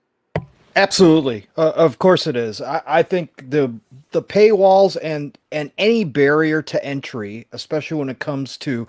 Absolutely, 0.75 1.47
uh, 1.59 1.73
of 1.77 1.99
course 1.99 2.27
it 2.27 2.35
is. 2.35 2.63
I, 2.63 2.81
I, 2.87 3.03
think 3.03 3.51
the 3.51 3.73
the 4.13 4.23
paywalls 4.23 4.97
and 5.03 5.37
and 5.51 5.71
any 5.77 6.05
barrier 6.05 6.63
to 6.63 6.83
entry, 6.83 7.47
especially 7.53 7.99
when 7.99 8.09
it 8.09 8.21
comes 8.21 8.57
to 8.59 8.87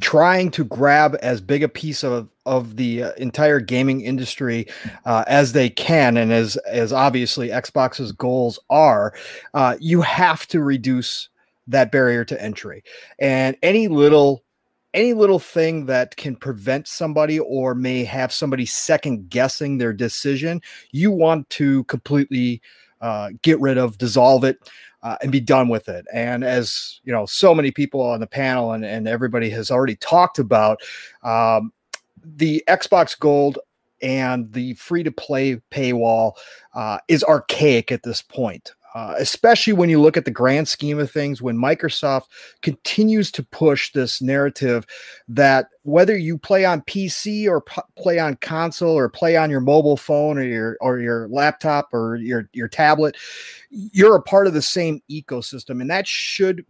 trying 0.00 0.50
to 0.52 0.64
grab 0.64 1.16
as 1.20 1.42
big 1.42 1.62
a 1.62 1.68
piece 1.68 2.02
of 2.02 2.28
of 2.46 2.76
the 2.76 3.02
uh, 3.02 3.12
entire 3.18 3.60
gaming 3.60 4.00
industry 4.00 4.66
uh, 5.04 5.24
as 5.26 5.52
they 5.52 5.68
can, 5.68 6.16
and 6.16 6.32
as 6.32 6.56
as 6.68 6.90
obviously 6.90 7.48
Xbox's 7.48 8.12
goals 8.12 8.58
are, 8.70 9.12
uh, 9.52 9.76
you 9.78 10.00
have 10.00 10.46
to 10.48 10.62
reduce 10.62 11.28
that 11.66 11.92
barrier 11.92 12.24
to 12.24 12.42
entry, 12.42 12.82
and 13.18 13.58
any 13.62 13.88
little 13.88 14.42
any 14.96 15.12
little 15.12 15.38
thing 15.38 15.86
that 15.86 16.16
can 16.16 16.34
prevent 16.34 16.88
somebody 16.88 17.38
or 17.38 17.74
may 17.74 18.02
have 18.02 18.32
somebody 18.32 18.64
second 18.64 19.28
guessing 19.28 19.76
their 19.76 19.92
decision, 19.92 20.60
you 20.90 21.10
want 21.10 21.48
to 21.50 21.84
completely 21.84 22.62
uh, 23.02 23.28
get 23.42 23.60
rid 23.60 23.76
of, 23.76 23.98
dissolve 23.98 24.42
it, 24.42 24.58
uh, 25.02 25.16
and 25.22 25.30
be 25.30 25.38
done 25.38 25.68
with 25.68 25.88
it. 25.88 26.06
And 26.12 26.42
as 26.42 27.00
you 27.04 27.12
know, 27.12 27.26
so 27.26 27.54
many 27.54 27.70
people 27.70 28.00
on 28.00 28.20
the 28.20 28.26
panel 28.26 28.72
and, 28.72 28.84
and 28.84 29.06
everybody 29.06 29.50
has 29.50 29.70
already 29.70 29.96
talked 29.96 30.38
about, 30.38 30.80
um, 31.22 31.72
the 32.24 32.64
Xbox 32.66 33.16
Gold 33.18 33.58
and 34.02 34.50
the 34.52 34.74
free 34.74 35.02
to 35.02 35.12
play 35.12 35.60
paywall 35.70 36.32
uh, 36.74 36.98
is 37.06 37.22
archaic 37.22 37.92
at 37.92 38.02
this 38.02 38.22
point. 38.22 38.72
Uh, 38.96 39.14
especially 39.18 39.74
when 39.74 39.90
you 39.90 40.00
look 40.00 40.16
at 40.16 40.24
the 40.24 40.30
grand 40.30 40.66
scheme 40.66 40.98
of 40.98 41.10
things, 41.10 41.42
when 41.42 41.54
Microsoft 41.54 42.28
continues 42.62 43.30
to 43.30 43.42
push 43.42 43.92
this 43.92 44.22
narrative 44.22 44.86
that 45.28 45.66
whether 45.82 46.16
you 46.16 46.38
play 46.38 46.64
on 46.64 46.80
PC 46.80 47.46
or 47.46 47.60
p- 47.60 47.82
play 47.98 48.18
on 48.18 48.36
console 48.36 48.96
or 48.96 49.10
play 49.10 49.36
on 49.36 49.50
your 49.50 49.60
mobile 49.60 49.98
phone 49.98 50.38
or 50.38 50.44
your 50.44 50.78
or 50.80 50.98
your 50.98 51.28
laptop 51.28 51.92
or 51.92 52.16
your 52.16 52.48
your 52.54 52.68
tablet, 52.68 53.18
you're 53.68 54.16
a 54.16 54.22
part 54.22 54.46
of 54.46 54.54
the 54.54 54.62
same 54.62 55.02
ecosystem, 55.10 55.82
and 55.82 55.90
that 55.90 56.06
should 56.06 56.64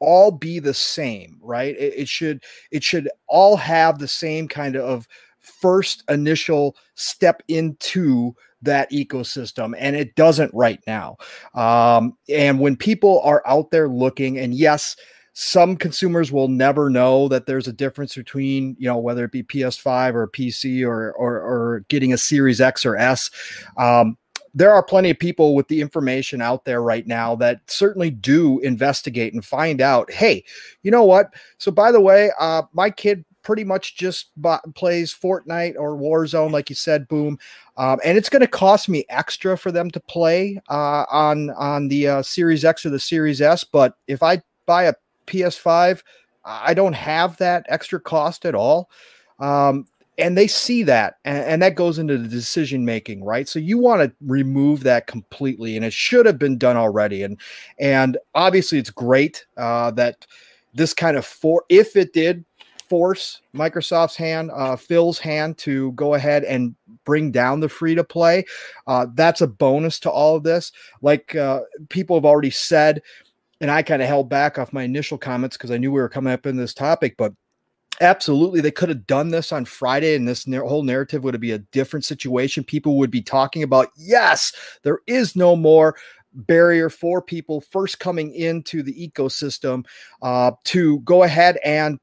all 0.00 0.32
be 0.32 0.58
the 0.58 0.74
same, 0.74 1.38
right? 1.40 1.76
It, 1.76 1.94
it 1.96 2.08
should 2.08 2.42
it 2.72 2.82
should 2.82 3.08
all 3.28 3.56
have 3.56 4.00
the 4.00 4.08
same 4.08 4.48
kind 4.48 4.74
of 4.74 5.06
first 5.38 6.02
initial 6.08 6.74
step 6.96 7.40
into 7.46 8.34
that 8.62 8.90
ecosystem 8.90 9.74
and 9.78 9.96
it 9.96 10.14
doesn't 10.14 10.52
right 10.54 10.80
now 10.86 11.16
um, 11.54 12.16
and 12.28 12.58
when 12.58 12.76
people 12.76 13.20
are 13.22 13.42
out 13.46 13.70
there 13.70 13.88
looking 13.88 14.38
and 14.38 14.54
yes 14.54 14.96
some 15.34 15.76
consumers 15.76 16.30
will 16.30 16.48
never 16.48 16.90
know 16.90 17.26
that 17.28 17.46
there's 17.46 17.68
a 17.68 17.72
difference 17.72 18.14
between 18.14 18.76
you 18.78 18.86
know 18.86 18.98
whether 18.98 19.24
it 19.24 19.32
be 19.32 19.42
ps5 19.42 20.14
or 20.14 20.28
pc 20.28 20.86
or 20.86 21.12
or, 21.12 21.36
or 21.36 21.84
getting 21.88 22.12
a 22.12 22.18
series 22.18 22.60
x 22.60 22.84
or 22.84 22.96
s 22.96 23.30
um, 23.78 24.16
there 24.54 24.72
are 24.72 24.82
plenty 24.82 25.08
of 25.08 25.18
people 25.18 25.54
with 25.54 25.66
the 25.68 25.80
information 25.80 26.42
out 26.42 26.66
there 26.66 26.82
right 26.82 27.06
now 27.06 27.34
that 27.34 27.60
certainly 27.66 28.10
do 28.10 28.58
investigate 28.60 29.32
and 29.32 29.44
find 29.44 29.80
out 29.80 30.10
hey 30.12 30.44
you 30.82 30.90
know 30.90 31.04
what 31.04 31.32
so 31.58 31.70
by 31.70 31.90
the 31.90 32.00
way 32.00 32.30
uh, 32.38 32.62
my 32.72 32.90
kid 32.90 33.24
pretty 33.42 33.64
much 33.64 33.96
just 33.96 34.30
plays 34.74 35.14
Fortnite 35.14 35.74
or 35.76 35.96
Warzone, 35.96 36.52
like 36.52 36.70
you 36.70 36.76
said, 36.76 37.08
boom. 37.08 37.38
Um, 37.76 37.98
and 38.04 38.18
it's 38.18 38.28
going 38.28 38.40
to 38.40 38.46
cost 38.46 38.88
me 38.88 39.04
extra 39.08 39.56
for 39.56 39.72
them 39.72 39.90
to 39.92 40.00
play 40.00 40.60
uh, 40.68 41.04
on 41.10 41.50
on 41.50 41.88
the 41.88 42.08
uh, 42.08 42.22
Series 42.22 42.64
X 42.64 42.84
or 42.84 42.90
the 42.90 43.00
Series 43.00 43.40
S. 43.40 43.64
But 43.64 43.96
if 44.06 44.22
I 44.22 44.42
buy 44.66 44.84
a 44.84 44.94
PS5, 45.26 46.02
I 46.44 46.74
don't 46.74 46.92
have 46.92 47.36
that 47.38 47.64
extra 47.68 48.00
cost 48.00 48.44
at 48.44 48.54
all. 48.54 48.90
Um, 49.38 49.86
and 50.18 50.36
they 50.36 50.46
see 50.46 50.82
that, 50.82 51.14
and, 51.24 51.38
and 51.44 51.62
that 51.62 51.74
goes 51.74 51.98
into 51.98 52.18
the 52.18 52.28
decision 52.28 52.84
making, 52.84 53.24
right? 53.24 53.48
So 53.48 53.58
you 53.58 53.78
want 53.78 54.02
to 54.02 54.12
remove 54.20 54.82
that 54.82 55.06
completely, 55.06 55.74
and 55.74 55.84
it 55.84 55.92
should 55.92 56.26
have 56.26 56.38
been 56.38 56.58
done 56.58 56.76
already. 56.76 57.22
And 57.22 57.40
and 57.78 58.18
obviously, 58.34 58.78
it's 58.78 58.90
great 58.90 59.46
uh, 59.56 59.90
that 59.92 60.26
this 60.74 60.92
kind 60.92 61.16
of 61.16 61.24
for 61.24 61.64
if 61.70 61.96
it 61.96 62.12
did 62.12 62.44
force 62.92 63.40
Microsoft's 63.54 64.16
hand, 64.16 64.50
uh, 64.52 64.76
Phil's 64.76 65.18
hand 65.18 65.56
to 65.56 65.92
go 65.92 66.12
ahead 66.12 66.44
and 66.44 66.74
bring 67.06 67.30
down 67.30 67.60
the 67.60 67.68
free 67.70 67.94
to 67.94 68.04
play. 68.04 68.44
Uh, 68.86 69.06
that's 69.14 69.40
a 69.40 69.46
bonus 69.46 69.98
to 70.00 70.10
all 70.10 70.36
of 70.36 70.42
this. 70.42 70.72
Like 71.00 71.34
uh, 71.34 71.60
people 71.88 72.16
have 72.16 72.26
already 72.26 72.50
said, 72.50 73.00
and 73.62 73.70
I 73.70 73.80
kind 73.80 74.02
of 74.02 74.08
held 74.08 74.28
back 74.28 74.58
off 74.58 74.74
my 74.74 74.82
initial 74.82 75.16
comments 75.16 75.56
because 75.56 75.70
I 75.70 75.78
knew 75.78 75.90
we 75.90 76.02
were 76.02 76.10
coming 76.10 76.34
up 76.34 76.44
in 76.44 76.58
this 76.58 76.74
topic, 76.74 77.14
but 77.16 77.32
absolutely 78.02 78.60
they 78.60 78.70
could 78.70 78.90
have 78.90 79.06
done 79.06 79.30
this 79.30 79.52
on 79.52 79.64
Friday 79.64 80.14
and 80.14 80.28
this 80.28 80.44
whole 80.44 80.82
narrative 80.82 81.24
would 81.24 81.40
be 81.40 81.52
a 81.52 81.60
different 81.60 82.04
situation. 82.04 82.62
People 82.62 82.98
would 82.98 83.10
be 83.10 83.22
talking 83.22 83.62
about, 83.62 83.88
yes, 83.96 84.52
there 84.82 84.98
is 85.06 85.34
no 85.34 85.56
more 85.56 85.96
barrier 86.34 86.90
for 86.90 87.22
people 87.22 87.62
first 87.62 88.00
coming 88.00 88.34
into 88.34 88.82
the 88.82 89.08
ecosystem 89.08 89.86
uh, 90.20 90.50
to 90.64 91.00
go 91.00 91.22
ahead 91.22 91.58
and 91.64 91.98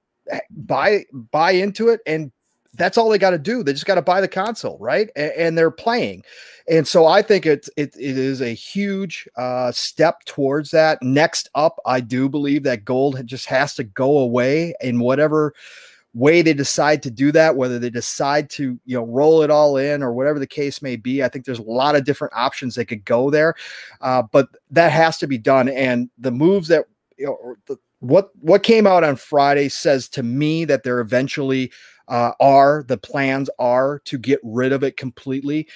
buy 0.52 1.06
buy 1.32 1.52
into 1.52 1.90
it 1.90 2.02
and 2.06 2.32
that's 2.76 2.98
all 2.98 3.10
they 3.10 3.18
got 3.18 3.32
to 3.32 3.38
do. 3.38 3.64
They 3.64 3.74
just 3.74 3.86
got 3.86 3.96
to 3.96 4.02
buy 4.02 4.22
the 4.22 4.28
console, 4.28 4.78
right? 4.80 5.10
And, 5.16 5.32
and, 5.32 5.58
they're 5.58 5.72
playing. 5.72 6.24
And 6.70 6.88
so 6.88 7.08
I 7.08 7.22
think 7.22 7.46
it's 7.46 7.70
it, 7.78 7.96
it 7.96 8.18
is 8.18 8.42
a 8.42 8.54
huge 8.54 9.28
uh, 9.36 9.72
step 9.72 10.24
towards 10.26 10.70
that. 10.72 11.02
Next 11.02 11.50
up, 11.56 11.80
I 11.86 12.00
do 12.00 12.30
believe 12.30 12.64
that 12.64 12.86
gold 12.86 13.26
just 13.26 13.48
has 13.48 13.74
to 13.76 13.84
go 13.84 14.20
away 14.20 14.74
in 14.82 15.00
whatever 15.00 15.54
way 16.16 16.42
they 16.42 16.54
decide 16.54 17.04
to 17.04 17.12
do 17.12 17.32
that 17.32 17.56
whether 17.56 17.78
they 17.78 17.90
decide 17.90 18.50
to 18.50 18.80
you 18.84 18.98
know 18.98 19.06
roll 19.06 19.44
it 19.44 19.52
all 19.52 19.78
in 19.78 20.02
or 20.02 20.12
whatever 20.12 20.40
the 20.40 20.48
case 20.48 20.82
may 20.82 20.96
be 20.96 21.24
i 21.24 21.30
think 21.30 21.46
there's 21.46 21.60
a 21.60 21.64
lot 21.64 21.96
of 21.96 22.04
different 22.04 22.34
options 22.36 22.74
they 22.74 22.84
could 22.84 23.06
go 23.06 23.30
there 23.30 23.54
uh, 24.02 24.24
but 24.32 24.50
that 24.72 24.92
has 24.92 25.20
to 25.20 25.28
be 25.28 25.38
done 25.38 25.70
and 25.70 26.10
the 26.18 26.32
moves 26.32 26.68
that 26.68 26.86
you 27.16 27.28
know 27.28 27.56
the, 27.68 27.78
what 28.00 28.30
what 28.42 28.64
came 28.64 28.88
out 28.88 29.04
on 29.04 29.16
friday 29.16 29.68
says 29.70 30.08
to 30.08 30.24
me 30.24 30.66
that 30.66 30.84
they're 30.84 31.02
eventually 31.02 31.72
uh, 32.10 32.32
are 32.40 32.84
the 32.88 32.98
plans 32.98 33.50
are 33.60 34.00
to 34.06 34.18
get 34.18 34.40
rid 34.44 34.74
of 34.74 34.84
it 34.84 34.98
completely. 34.98 35.68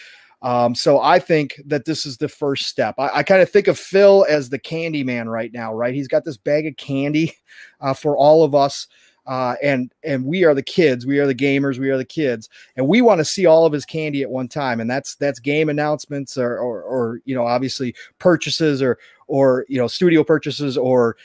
Um, 0.41 0.75
so 0.75 0.99
I 0.99 1.19
think 1.19 1.61
that 1.67 1.85
this 1.85 2.05
is 2.05 2.17
the 2.17 2.27
first 2.27 2.67
step. 2.67 2.95
I, 2.97 3.19
I 3.19 3.23
kind 3.23 3.41
of 3.41 3.49
think 3.49 3.67
of 3.67 3.79
Phil 3.79 4.25
as 4.27 4.49
the 4.49 4.59
candy 4.59 5.03
man 5.03 5.29
right 5.29 5.53
now, 5.53 5.73
right? 5.73 5.93
He's 5.93 6.09
got 6.09 6.25
this 6.25 6.35
bag 6.35 6.67
of 6.67 6.75
candy 6.75 7.33
uh, 7.79 7.93
for 7.93 8.17
all 8.17 8.43
of 8.43 8.53
us. 8.53 8.87
Uh, 9.25 9.55
and 9.63 9.89
and 10.03 10.25
we 10.25 10.43
are 10.43 10.53
the 10.53 10.61
kids, 10.61 11.05
we 11.05 11.17
are 11.17 11.25
the 11.25 11.33
gamers, 11.33 11.79
we 11.79 11.89
are 11.89 11.95
the 11.95 12.03
kids, 12.03 12.49
and 12.75 12.85
we 12.85 13.01
want 13.01 13.19
to 13.19 13.23
see 13.23 13.45
all 13.45 13.65
of 13.65 13.71
his 13.71 13.85
candy 13.85 14.21
at 14.21 14.29
one 14.29 14.49
time, 14.49 14.81
and 14.81 14.89
that's 14.89 15.15
that's 15.15 15.39
game 15.39 15.69
announcements 15.69 16.37
or, 16.37 16.57
or 16.57 16.81
or 16.81 17.21
you 17.23 17.33
know 17.33 17.47
obviously 17.47 17.95
purchases 18.19 18.81
or 18.81 18.99
or 19.27 19.65
you 19.69 19.77
know 19.77 19.87
studio 19.87 20.25
purchases 20.25 20.77
or 20.77 21.15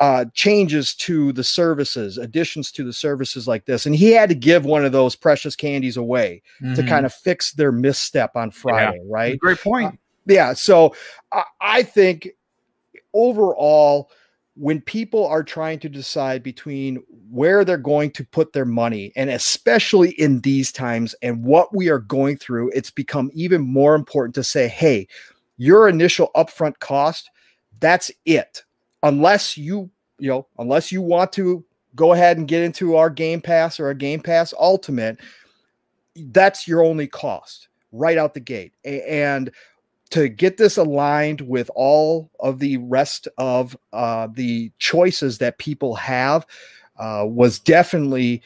uh, 0.00 0.24
changes 0.34 0.94
to 0.94 1.32
the 1.32 1.44
services, 1.44 2.18
additions 2.18 2.70
to 2.72 2.84
the 2.84 2.92
services 2.92 3.48
like 3.48 3.64
this. 3.64 3.86
And 3.86 3.94
he 3.94 4.12
had 4.12 4.28
to 4.28 4.34
give 4.34 4.64
one 4.64 4.84
of 4.84 4.92
those 4.92 5.16
precious 5.16 5.56
candies 5.56 5.96
away 5.96 6.42
mm-hmm. 6.62 6.74
to 6.74 6.82
kind 6.82 7.06
of 7.06 7.12
fix 7.12 7.52
their 7.52 7.72
misstep 7.72 8.36
on 8.36 8.50
Friday, 8.50 9.00
yeah. 9.02 9.12
right? 9.12 9.38
Great 9.38 9.60
point. 9.60 9.94
Uh, 9.94 9.96
yeah. 10.26 10.52
So 10.52 10.94
I, 11.32 11.44
I 11.60 11.82
think 11.82 12.28
overall, 13.14 14.10
when 14.54 14.80
people 14.80 15.26
are 15.26 15.44
trying 15.44 15.78
to 15.78 15.88
decide 15.88 16.42
between 16.42 16.96
where 17.30 17.64
they're 17.64 17.78
going 17.78 18.10
to 18.10 18.24
put 18.24 18.52
their 18.52 18.64
money, 18.64 19.12
and 19.14 19.30
especially 19.30 20.10
in 20.20 20.40
these 20.40 20.72
times 20.72 21.14
and 21.22 21.44
what 21.44 21.74
we 21.74 21.88
are 21.88 22.00
going 22.00 22.36
through, 22.36 22.70
it's 22.74 22.90
become 22.90 23.30
even 23.34 23.60
more 23.60 23.94
important 23.94 24.34
to 24.34 24.42
say, 24.42 24.66
hey, 24.66 25.06
your 25.56 25.88
initial 25.88 26.30
upfront 26.34 26.78
cost, 26.80 27.30
that's 27.80 28.10
it 28.24 28.64
unless 29.02 29.56
you 29.56 29.90
you 30.18 30.28
know 30.28 30.46
unless 30.58 30.90
you 30.90 31.00
want 31.00 31.32
to 31.32 31.64
go 31.94 32.12
ahead 32.12 32.36
and 32.38 32.48
get 32.48 32.62
into 32.62 32.96
our 32.96 33.10
game 33.10 33.40
pass 33.40 33.80
or 33.80 33.90
a 33.90 33.94
game 33.94 34.20
pass 34.20 34.52
ultimate 34.58 35.18
that's 36.30 36.66
your 36.66 36.82
only 36.82 37.06
cost 37.06 37.68
right 37.92 38.18
out 38.18 38.34
the 38.34 38.40
gate. 38.40 38.72
And 38.84 39.50
to 40.10 40.28
get 40.28 40.56
this 40.56 40.76
aligned 40.76 41.42
with 41.42 41.70
all 41.74 42.30
of 42.40 42.58
the 42.58 42.78
rest 42.78 43.28
of 43.36 43.76
uh, 43.92 44.28
the 44.32 44.72
choices 44.78 45.38
that 45.38 45.58
people 45.58 45.94
have 45.96 46.46
uh, 46.98 47.24
was 47.26 47.58
definitely 47.58 48.42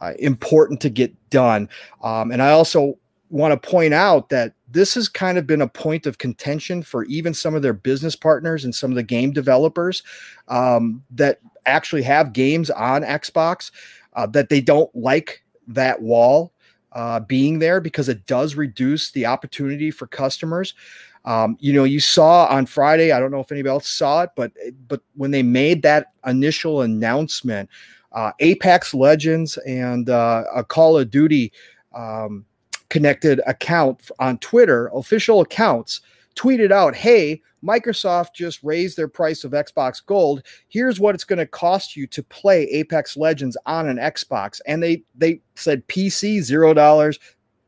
uh, 0.00 0.12
important 0.18 0.80
to 0.82 0.90
get 0.90 1.12
done. 1.30 1.68
Um, 2.02 2.30
and 2.30 2.42
i 2.42 2.50
also 2.50 2.98
want 3.30 3.60
to 3.60 3.68
point 3.68 3.94
out 3.94 4.28
that 4.30 4.54
this 4.68 4.94
has 4.94 5.08
kind 5.08 5.38
of 5.38 5.46
been 5.46 5.62
a 5.62 5.68
point 5.68 6.06
of 6.06 6.18
contention 6.18 6.82
for 6.82 7.04
even 7.04 7.34
some 7.34 7.54
of 7.54 7.62
their 7.62 7.72
business 7.72 8.16
partners 8.16 8.64
and 8.64 8.74
some 8.74 8.90
of 8.90 8.96
the 8.96 9.02
game 9.02 9.32
developers 9.32 10.02
um, 10.48 11.02
that 11.10 11.40
actually 11.66 12.02
have 12.02 12.32
games 12.32 12.70
on 12.70 13.02
Xbox 13.02 13.70
uh, 14.14 14.26
that 14.26 14.48
they 14.48 14.60
don't 14.60 14.94
like 14.94 15.42
that 15.66 16.00
wall 16.00 16.52
uh, 16.92 17.20
being 17.20 17.58
there 17.58 17.80
because 17.80 18.08
it 18.08 18.26
does 18.26 18.54
reduce 18.54 19.10
the 19.10 19.26
opportunity 19.26 19.90
for 19.90 20.06
customers. 20.06 20.74
Um, 21.24 21.56
you 21.60 21.72
know, 21.72 21.84
you 21.84 22.00
saw 22.00 22.46
on 22.46 22.64
Friday. 22.64 23.12
I 23.12 23.20
don't 23.20 23.30
know 23.30 23.40
if 23.40 23.52
anybody 23.52 23.70
else 23.70 23.88
saw 23.88 24.22
it, 24.22 24.30
but 24.34 24.52
but 24.86 25.02
when 25.14 25.30
they 25.30 25.42
made 25.42 25.82
that 25.82 26.12
initial 26.24 26.80
announcement, 26.82 27.68
uh, 28.12 28.32
Apex 28.40 28.94
Legends 28.94 29.58
and 29.58 30.08
uh, 30.08 30.44
a 30.54 30.64
Call 30.64 30.96
of 30.96 31.10
Duty 31.10 31.52
um, 31.94 32.46
connected 32.90 33.40
account 33.46 34.10
on 34.18 34.38
Twitter, 34.38 34.90
official 34.94 35.40
accounts, 35.40 36.00
tweeted 36.34 36.72
out, 36.72 36.94
Hey, 36.94 37.42
Microsoft 37.64 38.34
just 38.34 38.62
raised 38.62 38.96
their 38.96 39.08
price 39.08 39.44
of 39.44 39.52
Xbox 39.52 40.04
Gold. 40.04 40.42
Here's 40.68 41.00
what 41.00 41.14
it's 41.14 41.24
going 41.24 41.38
to 41.38 41.46
cost 41.46 41.96
you 41.96 42.06
to 42.08 42.22
play 42.22 42.64
Apex 42.64 43.16
Legends 43.16 43.56
on 43.66 43.88
an 43.88 43.96
Xbox. 43.96 44.60
And 44.66 44.82
they 44.82 45.02
they 45.14 45.40
said 45.56 45.86
PC 45.88 46.40
zero 46.42 46.72
dollars, 46.72 47.18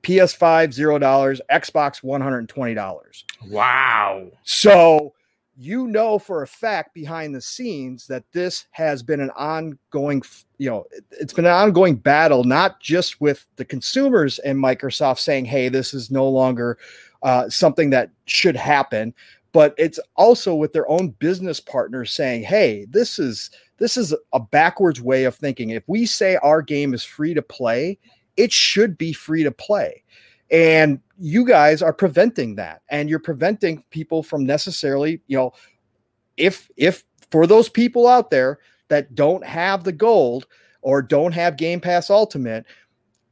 PS5 0.02 0.72
zero 0.72 0.98
dollars, 0.98 1.40
Xbox 1.50 2.02
one 2.02 2.20
hundred 2.20 2.38
and 2.38 2.48
twenty 2.48 2.74
dollars. 2.74 3.24
Wow! 3.48 4.30
So 4.44 5.14
you 5.56 5.86
know 5.86 6.18
for 6.18 6.42
a 6.42 6.46
fact 6.46 6.94
behind 6.94 7.34
the 7.34 7.40
scenes 7.40 8.06
that 8.06 8.24
this 8.32 8.66
has 8.70 9.02
been 9.02 9.20
an 9.20 9.30
ongoing 9.30 10.22
you 10.58 10.70
know 10.70 10.84
it's 11.10 11.32
been 11.32 11.46
an 11.46 11.52
ongoing 11.52 11.94
battle 11.94 12.44
not 12.44 12.80
just 12.80 13.20
with 13.20 13.46
the 13.56 13.64
consumers 13.64 14.38
and 14.40 14.58
microsoft 14.58 15.18
saying 15.18 15.44
hey 15.44 15.68
this 15.68 15.92
is 15.92 16.10
no 16.10 16.28
longer 16.28 16.78
uh, 17.22 17.48
something 17.48 17.90
that 17.90 18.10
should 18.24 18.56
happen 18.56 19.12
but 19.52 19.74
it's 19.76 20.00
also 20.16 20.54
with 20.54 20.72
their 20.72 20.88
own 20.88 21.10
business 21.18 21.60
partners 21.60 22.12
saying 22.12 22.42
hey 22.42 22.86
this 22.90 23.18
is 23.18 23.50
this 23.76 23.96
is 23.96 24.14
a 24.34 24.38
backwards 24.38 25.00
way 25.00 25.24
of 25.24 25.34
thinking. 25.34 25.70
If 25.70 25.84
we 25.86 26.04
say 26.04 26.36
our 26.42 26.60
game 26.60 26.92
is 26.92 27.02
free 27.02 27.32
to 27.32 27.40
play 27.40 27.98
it 28.40 28.52
should 28.52 28.96
be 28.96 29.12
free 29.12 29.42
to 29.42 29.50
play. 29.50 30.02
And 30.50 31.00
you 31.20 31.44
guys 31.44 31.82
are 31.82 31.92
preventing 31.92 32.56
that. 32.56 32.82
And 32.88 33.08
you're 33.08 33.18
preventing 33.18 33.84
people 33.90 34.22
from 34.22 34.44
necessarily 34.44 35.20
you 35.26 35.36
know 35.36 35.52
if 36.36 36.70
if 36.76 37.04
for 37.30 37.46
those 37.46 37.68
people 37.68 38.08
out 38.08 38.30
there 38.30 38.58
that 38.88 39.14
don't 39.14 39.44
have 39.44 39.84
the 39.84 39.92
gold 39.92 40.46
or 40.82 41.02
don't 41.02 41.32
have 41.32 41.56
game 41.56 41.80
pass 41.80 42.10
ultimate 42.10 42.64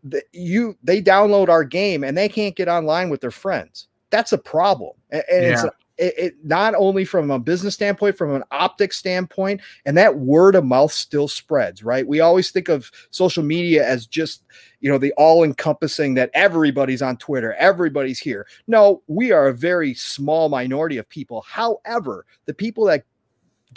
that 0.05 0.25
you 0.33 0.77
they 0.83 1.03
download 1.03 1.49
our 1.49 1.65
game 1.65 2.05
and 2.05 2.17
they 2.17 2.29
can't 2.29 2.57
get 2.57 2.69
online 2.69 3.11
with 3.11 3.21
their 3.21 3.31
friends. 3.31 3.89
That's 4.11 4.33
a 4.33 4.39
problem. 4.39 4.93
And, 5.11 5.25
and 5.31 5.43
yeah. 5.43 5.53
it's 5.53 5.65
it, 5.99 6.15
it, 6.17 6.35
not 6.45 6.75
only 6.77 7.05
from 7.05 7.31
a 7.31 7.39
business 7.39 7.75
standpoint, 7.75 8.17
from 8.17 8.35
an 8.35 8.45
optic 8.51 8.93
standpoint, 8.93 9.61
and 9.85 9.97
that 9.97 10.19
word 10.19 10.55
of 10.55 10.65
mouth 10.65 10.93
still 10.93 11.29
spreads, 11.29 11.83
right? 11.83 12.07
We 12.07 12.21
always 12.21 12.51
think 12.51 12.69
of 12.69 12.91
social 13.11 13.43
media 13.43 13.87
as 13.87 14.07
just, 14.07 14.45
you 14.81 14.91
know, 14.91 14.99
the 14.99 15.13
all 15.17 15.45
encompassing 15.45 16.15
that 16.15 16.31
everybody's 16.35 17.03
on 17.03 17.17
Twitter, 17.17 17.55
everybody's 17.55 18.21
here. 18.21 18.47
No, 18.67 19.03
we 19.09 19.33
are 19.33 19.49
a 19.49 19.55
very 19.55 19.93
small 19.95 20.49
minority 20.49 20.99
of 20.99 21.09
people. 21.09 21.43
However, 21.43 22.25
the 22.47 22.55
people 22.55 22.85
that 22.85 23.05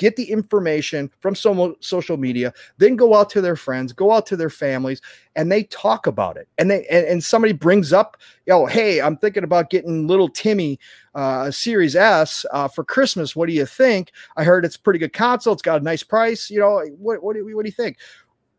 get 0.02 0.16
the 0.16 0.32
information 0.32 1.12
from 1.20 1.36
social 1.80 2.18
media, 2.18 2.52
then 2.80 2.96
go 2.96 3.14
out 3.14 3.30
to 3.30 3.40
their 3.40 3.56
friends, 3.56 3.94
go 3.94 4.12
out 4.12 4.26
to 4.26 4.36
their 4.36 4.50
families, 4.50 5.00
and 5.36 5.52
they 5.52 5.66
talk 5.66 6.08
about 6.08 6.38
it. 6.38 6.48
And 6.58 6.72
they 6.72 6.88
and, 6.88 7.06
and 7.06 7.24
somebody 7.24 7.54
brings 7.54 7.94
up, 7.94 8.18
yo, 8.48 8.66
hey, 8.66 9.00
I'm 9.00 9.16
thinking 9.16 9.44
about 9.44 9.70
getting 9.70 10.08
little 10.08 10.28
Timmy 10.28 10.80
uh, 11.14 11.52
Series 11.52 11.96
S 11.96 12.48
uh, 12.52 12.68
for 12.68 12.84
Christmas. 12.84 13.36
What 13.36 13.48
do 13.48 13.54
you 13.54 13.68
think? 13.68 14.12
I 14.38 14.44
heard 14.44 14.66
it's 14.66 14.76
pretty 14.76 14.98
good 14.98 15.14
console. 15.14 15.54
It's 15.54 15.62
got 15.62 15.82
a 15.82 15.84
nice 15.84 16.02
price. 16.02 16.50
You 16.50 16.62
know, 16.62 16.84
what 16.98 17.22
what 17.22 17.36
do, 17.36 17.56
what 17.56 17.64
do 17.64 17.70
you 17.70 17.76
think? 17.76 17.98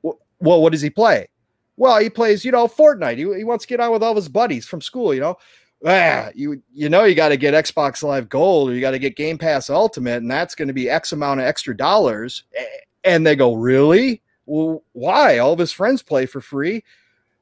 Well, 0.02 0.62
what 0.62 0.70
does 0.70 0.82
he 0.82 0.90
play? 0.90 1.28
Well, 1.76 1.98
he 1.98 2.08
plays, 2.08 2.44
you 2.44 2.52
know, 2.52 2.68
Fortnite. 2.68 3.16
He, 3.16 3.38
he 3.38 3.44
wants 3.44 3.64
to 3.64 3.68
get 3.68 3.80
on 3.80 3.90
with 3.90 4.02
all 4.02 4.14
his 4.14 4.28
buddies 4.28 4.66
from 4.66 4.80
school, 4.80 5.12
you 5.12 5.20
know 5.20 5.38
ah, 5.86 6.30
you 6.34 6.62
you 6.72 6.88
know 6.88 7.04
you 7.04 7.14
got 7.14 7.30
to 7.30 7.36
get 7.36 7.54
Xbox 7.54 8.02
Live 8.02 8.28
Gold 8.28 8.70
or 8.70 8.74
you 8.74 8.80
got 8.80 8.92
to 8.92 8.98
get 8.98 9.16
Game 9.16 9.38
Pass 9.38 9.70
Ultimate, 9.70 10.22
and 10.22 10.30
that's 10.30 10.54
going 10.54 10.68
to 10.68 10.74
be 10.74 10.90
X 10.90 11.12
amount 11.12 11.40
of 11.40 11.46
extra 11.46 11.76
dollars. 11.76 12.44
And 13.04 13.26
they 13.26 13.36
go, 13.36 13.54
really? 13.54 14.22
Well, 14.46 14.82
why? 14.92 15.38
All 15.38 15.52
of 15.52 15.58
his 15.58 15.72
friends 15.72 16.02
play 16.02 16.26
for 16.26 16.40
free. 16.40 16.84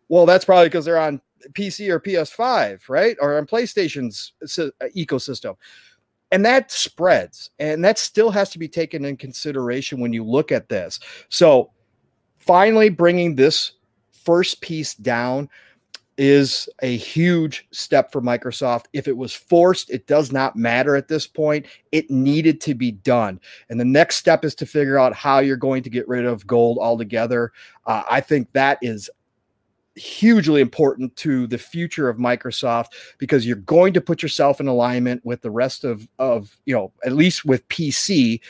Well, 0.08 0.26
that's 0.26 0.44
probably 0.44 0.66
because 0.66 0.84
they're 0.84 0.98
on 0.98 1.20
PC 1.52 1.88
or 1.88 2.00
PS5, 2.00 2.88
right? 2.88 3.16
Or 3.20 3.38
on 3.38 3.46
PlayStation's 3.46 4.32
uh, 4.42 4.70
ecosystem. 4.96 5.56
And 6.32 6.44
that 6.44 6.70
spreads, 6.70 7.50
and 7.58 7.84
that 7.84 7.98
still 7.98 8.30
has 8.30 8.50
to 8.50 8.58
be 8.58 8.68
taken 8.68 9.04
in 9.04 9.16
consideration 9.16 10.00
when 10.00 10.12
you 10.12 10.22
look 10.22 10.52
at 10.52 10.68
this. 10.68 11.00
So, 11.28 11.72
finally, 12.38 12.88
bringing 12.88 13.34
this 13.34 13.72
first 14.12 14.60
piece 14.60 14.94
down 14.94 15.48
is 16.20 16.68
a 16.82 16.98
huge 16.98 17.66
step 17.70 18.12
for 18.12 18.20
Microsoft. 18.20 18.84
If 18.92 19.08
it 19.08 19.16
was 19.16 19.32
forced, 19.32 19.88
it 19.88 20.06
does 20.06 20.30
not 20.30 20.54
matter 20.54 20.94
at 20.94 21.08
this 21.08 21.26
point. 21.26 21.64
It 21.92 22.10
needed 22.10 22.60
to 22.60 22.74
be 22.74 22.92
done. 22.92 23.40
And 23.70 23.80
the 23.80 23.86
next 23.86 24.16
step 24.16 24.44
is 24.44 24.54
to 24.56 24.66
figure 24.66 24.98
out 24.98 25.14
how 25.14 25.38
you're 25.38 25.56
going 25.56 25.82
to 25.82 25.88
get 25.88 26.06
rid 26.06 26.26
of 26.26 26.46
gold 26.46 26.76
altogether. 26.78 27.52
Uh, 27.86 28.02
I 28.10 28.20
think 28.20 28.52
that 28.52 28.76
is 28.82 29.08
hugely 29.94 30.60
important 30.60 31.16
to 31.16 31.46
the 31.46 31.56
future 31.56 32.10
of 32.10 32.18
Microsoft 32.18 32.88
because 33.16 33.46
you're 33.46 33.56
going 33.56 33.94
to 33.94 34.00
put 34.02 34.22
yourself 34.22 34.60
in 34.60 34.68
alignment 34.68 35.24
with 35.24 35.40
the 35.40 35.50
rest 35.50 35.84
of 35.84 36.06
of 36.18 36.56
you 36.66 36.74
know 36.74 36.92
at 37.02 37.12
least 37.12 37.46
with 37.46 37.66
PC 37.68 38.40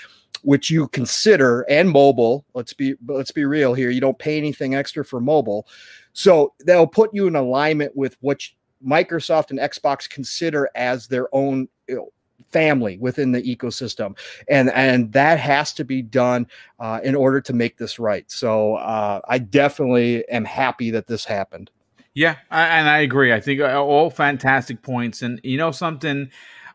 which 0.42 0.70
you 0.70 0.88
consider 0.88 1.62
and 1.68 1.90
mobile 1.90 2.44
let's 2.54 2.72
be 2.72 2.94
let's 3.06 3.30
be 3.30 3.44
real 3.44 3.74
here 3.74 3.90
you 3.90 4.00
don't 4.00 4.18
pay 4.18 4.36
anything 4.36 4.74
extra 4.74 5.04
for 5.04 5.20
mobile. 5.20 5.66
So 6.12 6.54
they'll 6.64 6.86
put 6.86 7.10
you 7.12 7.26
in 7.26 7.36
alignment 7.36 7.96
with 7.96 8.16
what 8.20 8.42
Microsoft 8.84 9.50
and 9.50 9.58
Xbox 9.58 10.08
consider 10.08 10.68
as 10.74 11.06
their 11.06 11.28
own 11.34 11.68
you 11.88 11.96
know, 11.96 12.08
family 12.50 12.98
within 12.98 13.32
the 13.32 13.42
ecosystem. 13.42 14.16
And 14.48 14.70
and 14.70 15.12
that 15.12 15.38
has 15.38 15.72
to 15.74 15.84
be 15.84 16.02
done 16.02 16.46
uh, 16.78 17.00
in 17.02 17.14
order 17.14 17.40
to 17.42 17.52
make 17.52 17.76
this 17.76 17.98
right. 17.98 18.28
So 18.30 18.76
uh, 18.76 19.20
i 19.28 19.38
definitely 19.38 20.26
am 20.28 20.44
happy 20.44 20.90
that 20.90 21.06
this 21.06 21.24
happened. 21.24 21.70
Yeah 22.14 22.36
I, 22.50 22.62
and 22.66 22.88
i 22.88 22.98
agree. 22.98 23.32
I 23.32 23.40
think 23.40 23.60
uh, 23.60 23.82
all 23.82 24.10
fantastic 24.10 24.82
points. 24.82 25.22
And 25.22 25.40
you 25.44 25.58
know 25.58 25.70
something 25.70 26.30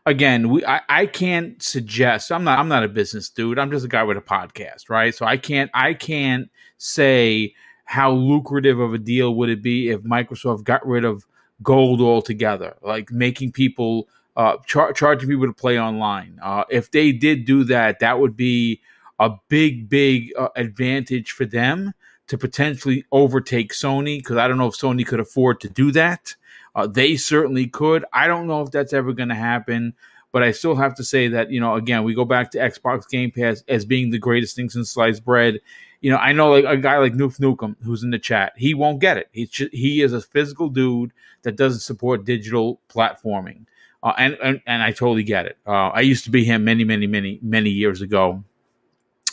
again 0.06 0.48
we 0.48 0.64
I, 0.64 0.80
I 0.88 1.06
can't 1.06 1.62
suggest 1.62 2.32
i'm 2.32 2.44
not 2.44 2.58
i'm 2.58 2.68
not 2.68 2.84
a 2.84 2.88
business 2.88 3.28
dude 3.28 3.58
i'm 3.58 3.70
just 3.70 3.84
a 3.84 3.88
guy 3.88 4.02
with 4.02 4.16
a 4.16 4.22
podcast 4.22 4.88
right 4.88 5.14
so 5.14 5.26
i 5.26 5.36
can't 5.36 5.70
i 5.74 5.92
can't 5.94 6.48
say 6.78 7.54
how 7.84 8.12
lucrative 8.12 8.80
of 8.80 8.94
a 8.94 8.98
deal 8.98 9.34
would 9.34 9.48
it 9.48 9.62
be 9.62 9.90
if 9.90 10.00
microsoft 10.02 10.64
got 10.64 10.86
rid 10.86 11.04
of 11.04 11.26
gold 11.62 12.00
altogether 12.00 12.76
like 12.82 13.10
making 13.10 13.52
people 13.52 14.08
uh, 14.36 14.58
char- 14.66 14.92
charging 14.92 15.28
people 15.28 15.46
to 15.46 15.52
play 15.52 15.80
online. 15.80 16.38
Uh, 16.42 16.64
if 16.70 16.90
they 16.90 17.10
did 17.12 17.44
do 17.44 17.64
that, 17.64 18.00
that 18.00 18.20
would 18.20 18.36
be 18.36 18.80
a 19.18 19.30
big, 19.48 19.88
big 19.88 20.32
uh, 20.38 20.48
advantage 20.56 21.32
for 21.32 21.46
them 21.46 21.94
to 22.28 22.36
potentially 22.36 23.04
overtake 23.12 23.72
Sony 23.72 24.18
because 24.18 24.36
I 24.36 24.46
don't 24.46 24.58
know 24.58 24.66
if 24.66 24.74
Sony 24.74 25.06
could 25.06 25.20
afford 25.20 25.60
to 25.60 25.68
do 25.68 25.90
that. 25.92 26.34
Uh, 26.76 26.86
they 26.86 27.16
certainly 27.16 27.66
could. 27.66 28.04
I 28.12 28.28
don't 28.28 28.46
know 28.46 28.60
if 28.60 28.70
that's 28.70 28.92
ever 28.92 29.14
going 29.14 29.30
to 29.30 29.34
happen, 29.34 29.94
but 30.30 30.42
I 30.42 30.52
still 30.52 30.76
have 30.76 30.94
to 30.96 31.04
say 31.04 31.26
that, 31.28 31.50
you 31.50 31.58
know, 31.58 31.74
again, 31.74 32.04
we 32.04 32.14
go 32.14 32.26
back 32.26 32.50
to 32.50 32.58
Xbox 32.58 33.08
Game 33.08 33.30
Pass 33.30 33.64
as 33.66 33.86
being 33.86 34.10
the 34.10 34.18
greatest 34.18 34.54
thing 34.54 34.68
since 34.68 34.90
sliced 34.90 35.24
bread. 35.24 35.58
You 36.02 36.10
know, 36.10 36.18
I 36.18 36.32
know 36.32 36.50
like 36.50 36.66
a 36.66 36.76
guy 36.76 36.98
like 36.98 37.14
Noof 37.14 37.40
Nukem 37.40 37.76
who's 37.82 38.02
in 38.02 38.10
the 38.10 38.18
chat, 38.18 38.52
he 38.56 38.74
won't 38.74 39.00
get 39.00 39.16
it. 39.16 39.30
Just, 39.50 39.72
he 39.72 40.02
is 40.02 40.12
a 40.12 40.20
physical 40.20 40.68
dude 40.68 41.12
that 41.42 41.56
doesn't 41.56 41.80
support 41.80 42.26
digital 42.26 42.80
platforming. 42.90 43.64
Uh, 44.02 44.12
and, 44.18 44.36
and 44.44 44.60
and 44.66 44.82
I 44.82 44.92
totally 44.92 45.24
get 45.24 45.46
it. 45.46 45.56
Uh, 45.66 45.88
I 45.88 46.02
used 46.02 46.24
to 46.24 46.30
be 46.30 46.44
him 46.44 46.62
many, 46.64 46.84
many, 46.84 47.06
many, 47.06 47.40
many 47.42 47.70
years 47.70 48.02
ago. 48.02 48.44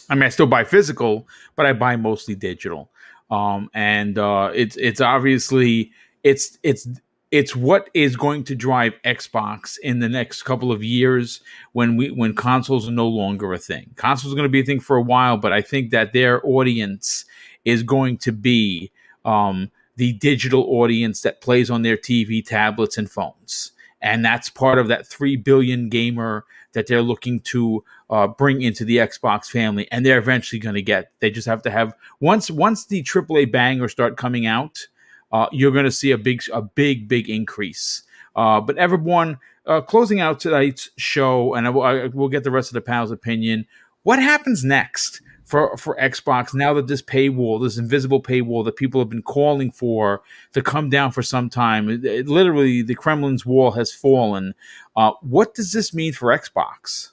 I 0.09 0.15
mean, 0.15 0.23
I 0.23 0.29
still 0.29 0.47
buy 0.47 0.63
physical, 0.63 1.27
but 1.55 1.65
I 1.65 1.73
buy 1.73 1.97
mostly 1.97 2.35
digital. 2.35 2.89
Um, 3.29 3.69
and 3.73 4.17
uh, 4.17 4.51
it's 4.55 4.77
it's 4.77 5.01
obviously 5.01 5.91
it's 6.23 6.57
it's 6.63 6.87
it's 7.33 7.55
what 7.55 7.89
is 7.95 8.15
going 8.15 8.43
to 8.43 8.53
drive 8.53 8.93
Xbox 9.03 9.79
in 9.79 9.97
the 9.97 10.07
next 10.07 10.43
couple 10.43 10.71
of 10.71 10.83
years 10.83 11.41
when 11.71 11.97
we 11.97 12.11
when 12.11 12.35
consoles 12.35 12.87
are 12.87 12.91
no 12.91 13.07
longer 13.07 13.51
a 13.53 13.57
thing. 13.57 13.89
Consoles 13.95 14.31
are 14.31 14.35
going 14.35 14.47
to 14.47 14.51
be 14.51 14.59
a 14.59 14.65
thing 14.65 14.79
for 14.79 14.97
a 14.97 15.01
while, 15.01 15.37
but 15.37 15.51
I 15.51 15.59
think 15.61 15.89
that 15.89 16.13
their 16.13 16.45
audience 16.45 17.25
is 17.65 17.81
going 17.81 18.19
to 18.19 18.31
be 18.31 18.91
um, 19.25 19.71
the 19.95 20.13
digital 20.13 20.63
audience 20.65 21.21
that 21.21 21.41
plays 21.41 21.71
on 21.71 21.81
their 21.81 21.97
TV, 21.97 22.45
tablets, 22.45 22.99
and 22.99 23.09
phones 23.09 23.71
and 24.03 24.23
that's 24.23 24.49
part 24.49 24.77
of 24.77 24.89
that 24.89 25.07
3 25.07 25.37
billion 25.37 25.89
gamer 25.89 26.45
that 26.73 26.87
they're 26.87 27.01
looking 27.01 27.39
to 27.39 27.83
uh, 28.09 28.27
bring 28.27 28.61
into 28.61 28.83
the 28.83 28.97
Xbox 28.97 29.45
family 29.45 29.87
and 29.91 30.05
they're 30.05 30.19
eventually 30.19 30.59
going 30.59 30.75
to 30.75 30.81
get 30.81 31.11
they 31.19 31.31
just 31.31 31.47
have 31.47 31.63
to 31.63 31.71
have 31.71 31.95
once 32.19 32.51
once 32.51 32.85
the 32.85 33.01
AAA 33.01 33.51
bangers 33.51 33.91
start 33.91 34.17
coming 34.17 34.45
out 34.45 34.85
uh, 35.33 35.47
you're 35.51 35.71
going 35.71 35.83
to 35.83 35.91
see 35.91 36.11
a 36.11 36.17
big 36.17 36.41
a 36.53 36.61
big 36.61 37.09
big 37.09 37.29
increase 37.29 38.03
uh, 38.37 38.61
but 38.61 38.77
everyone 38.77 39.37
uh, 39.65 39.81
closing 39.81 40.21
out 40.21 40.39
tonight's 40.39 40.89
show 40.97 41.53
and 41.53 41.67
I 41.67 41.69
will, 41.69 41.81
I 41.83 42.05
will 42.07 42.29
get 42.29 42.45
the 42.45 42.51
rest 42.51 42.69
of 42.69 42.75
the 42.75 42.81
panel's 42.81 43.11
opinion 43.11 43.65
what 44.03 44.19
happens 44.19 44.63
next 44.63 45.21
for 45.53 45.75
for 45.77 45.95
Xbox 45.97 46.53
now 46.53 46.73
that 46.73 46.87
this 46.87 47.01
paywall, 47.01 47.61
this 47.61 47.77
invisible 47.77 48.21
paywall 48.21 48.63
that 48.65 48.75
people 48.75 48.99
have 49.01 49.09
been 49.09 49.21
calling 49.21 49.71
for 49.71 50.21
to 50.53 50.61
come 50.61 50.89
down 50.89 51.11
for 51.11 51.21
some 51.21 51.49
time, 51.49 51.89
it, 51.89 52.05
it, 52.05 52.27
literally 52.27 52.81
the 52.81 52.95
Kremlin's 52.95 53.45
wall 53.45 53.71
has 53.71 53.93
fallen. 53.93 54.55
Uh, 54.95 55.11
what 55.21 55.53
does 55.53 55.71
this 55.71 55.93
mean 55.93 56.13
for 56.13 56.35
Xbox? 56.35 57.11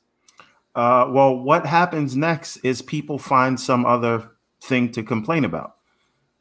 Uh, 0.74 1.06
well, 1.10 1.36
what 1.36 1.66
happens 1.66 2.16
next 2.16 2.56
is 2.58 2.80
people 2.80 3.18
find 3.18 3.58
some 3.58 3.84
other 3.84 4.30
thing 4.62 4.90
to 4.92 5.02
complain 5.02 5.44
about. 5.44 5.76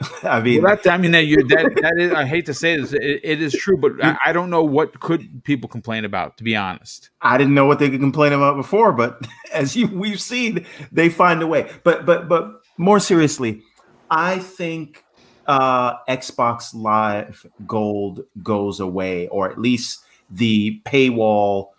I 0.23 0.39
mean, 0.39 0.61
well, 0.61 0.76
that, 0.76 0.88
I 0.93 0.97
mean, 0.97 1.11
that, 1.11 1.26
you, 1.26 1.45
that, 1.47 1.76
that 1.81 1.93
is, 1.97 2.13
I 2.13 2.26
hate 2.26 2.45
to 2.45 2.53
say 2.53 2.77
this, 2.77 2.93
it, 2.93 3.19
it 3.21 3.41
is 3.41 3.53
true, 3.53 3.77
but 3.77 4.01
I, 4.01 4.17
I, 4.27 4.31
don't 4.31 4.49
know 4.49 4.63
what 4.63 4.97
could 5.01 5.43
people 5.43 5.67
complain 5.67 6.05
about. 6.05 6.38
To 6.38 6.43
be 6.43 6.55
honest, 6.55 7.09
I 7.21 7.38
didn't 7.38 7.53
know 7.53 7.65
what 7.65 7.80
they 7.80 7.89
could 7.89 7.99
complain 7.99 8.31
about 8.31 8.55
before, 8.55 8.93
but 8.93 9.27
as 9.53 9.76
you 9.76 9.88
we've 9.88 10.21
seen, 10.21 10.65
they 10.91 11.09
find 11.09 11.41
a 11.41 11.47
way. 11.47 11.69
But 11.84 12.05
but 12.05 12.30
but 12.30 12.61
more 12.77 13.01
seriously, 13.01 13.61
I 14.09 14.39
think 14.39 15.03
uh, 15.47 15.97
Xbox 16.05 16.73
Live 16.73 17.45
Gold 17.67 18.21
goes 18.41 18.80
away, 18.80 19.27
or 19.27 19.51
at 19.51 19.59
least 19.59 19.99
the 20.30 20.80
paywall 20.85 21.71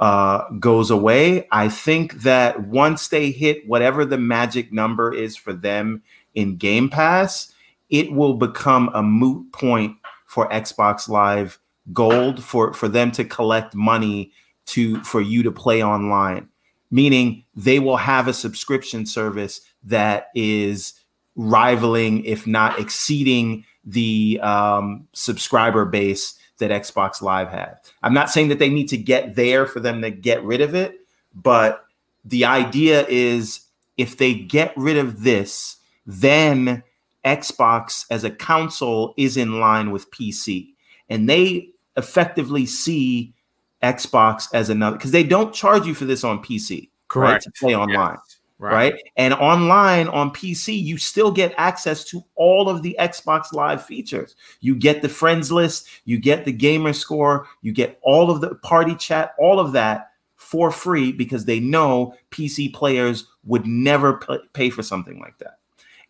uh, 0.00 0.48
goes 0.52 0.90
away. 0.90 1.46
I 1.52 1.68
think 1.68 2.22
that 2.22 2.66
once 2.66 3.08
they 3.08 3.30
hit 3.30 3.68
whatever 3.68 4.06
the 4.06 4.16
magic 4.16 4.72
number 4.72 5.12
is 5.12 5.36
for 5.36 5.52
them 5.52 6.02
in 6.34 6.56
Game 6.56 6.88
Pass 6.88 7.52
it 7.90 8.12
will 8.12 8.34
become 8.34 8.90
a 8.94 9.02
moot 9.02 9.50
point 9.52 9.96
for 10.26 10.48
Xbox 10.48 11.08
Live 11.08 11.58
Gold 11.92 12.44
for 12.44 12.74
for 12.74 12.88
them 12.88 13.10
to 13.12 13.24
collect 13.24 13.74
money 13.74 14.32
to 14.66 15.02
for 15.04 15.20
you 15.20 15.42
to 15.42 15.50
play 15.50 15.82
online. 15.82 16.48
Meaning 16.90 17.44
they 17.54 17.78
will 17.78 17.96
have 17.96 18.28
a 18.28 18.32
subscription 18.32 19.06
service 19.06 19.60
that 19.84 20.28
is 20.34 20.94
rivaling, 21.36 22.24
if 22.24 22.46
not 22.46 22.78
exceeding, 22.78 23.64
the 23.84 24.38
um, 24.42 25.06
subscriber 25.12 25.84
base 25.84 26.34
that 26.58 26.70
Xbox 26.70 27.22
Live 27.22 27.48
had. 27.48 27.76
I'm 28.02 28.14
not 28.14 28.30
saying 28.30 28.48
that 28.48 28.58
they 28.58 28.68
need 28.68 28.88
to 28.88 28.96
get 28.96 29.36
there 29.36 29.64
for 29.64 29.80
them 29.80 30.02
to 30.02 30.10
get 30.10 30.42
rid 30.42 30.60
of 30.60 30.74
it, 30.74 31.00
but 31.34 31.84
the 32.24 32.44
idea 32.44 33.06
is 33.08 33.60
if 33.96 34.16
they 34.16 34.34
get 34.34 34.76
rid 34.76 34.98
of 34.98 35.22
this, 35.22 35.76
then 36.06 36.82
Xbox 37.24 38.04
as 38.10 38.24
a 38.24 38.30
console 38.30 39.14
is 39.16 39.36
in 39.36 39.60
line 39.60 39.90
with 39.90 40.10
PC. 40.10 40.74
And 41.08 41.28
they 41.28 41.70
effectively 41.96 42.66
see 42.66 43.34
Xbox 43.82 44.48
as 44.52 44.70
another 44.70 44.96
because 44.96 45.12
they 45.12 45.24
don't 45.24 45.54
charge 45.54 45.86
you 45.86 45.94
for 45.94 46.04
this 46.04 46.24
on 46.24 46.42
PC. 46.42 46.90
Correct. 47.08 47.32
Right, 47.32 47.42
to 47.42 47.52
play 47.52 47.74
online. 47.74 48.16
Yes. 48.16 48.38
Right. 48.60 48.92
right. 48.92 49.02
And 49.16 49.34
online 49.34 50.08
on 50.08 50.30
PC, 50.32 50.82
you 50.82 50.98
still 50.98 51.30
get 51.30 51.54
access 51.58 52.02
to 52.06 52.24
all 52.34 52.68
of 52.68 52.82
the 52.82 52.96
Xbox 52.98 53.52
Live 53.52 53.84
features. 53.84 54.34
You 54.60 54.74
get 54.74 55.00
the 55.00 55.08
friends 55.08 55.52
list, 55.52 55.88
you 56.04 56.18
get 56.18 56.44
the 56.44 56.52
gamer 56.52 56.92
score, 56.92 57.46
you 57.62 57.72
get 57.72 58.00
all 58.02 58.32
of 58.32 58.40
the 58.40 58.56
party 58.56 58.96
chat, 58.96 59.34
all 59.38 59.60
of 59.60 59.72
that 59.72 60.10
for 60.34 60.72
free 60.72 61.12
because 61.12 61.44
they 61.44 61.60
know 61.60 62.14
PC 62.32 62.72
players 62.74 63.26
would 63.44 63.66
never 63.66 64.20
pay 64.54 64.70
for 64.70 64.82
something 64.82 65.20
like 65.20 65.38
that. 65.38 65.57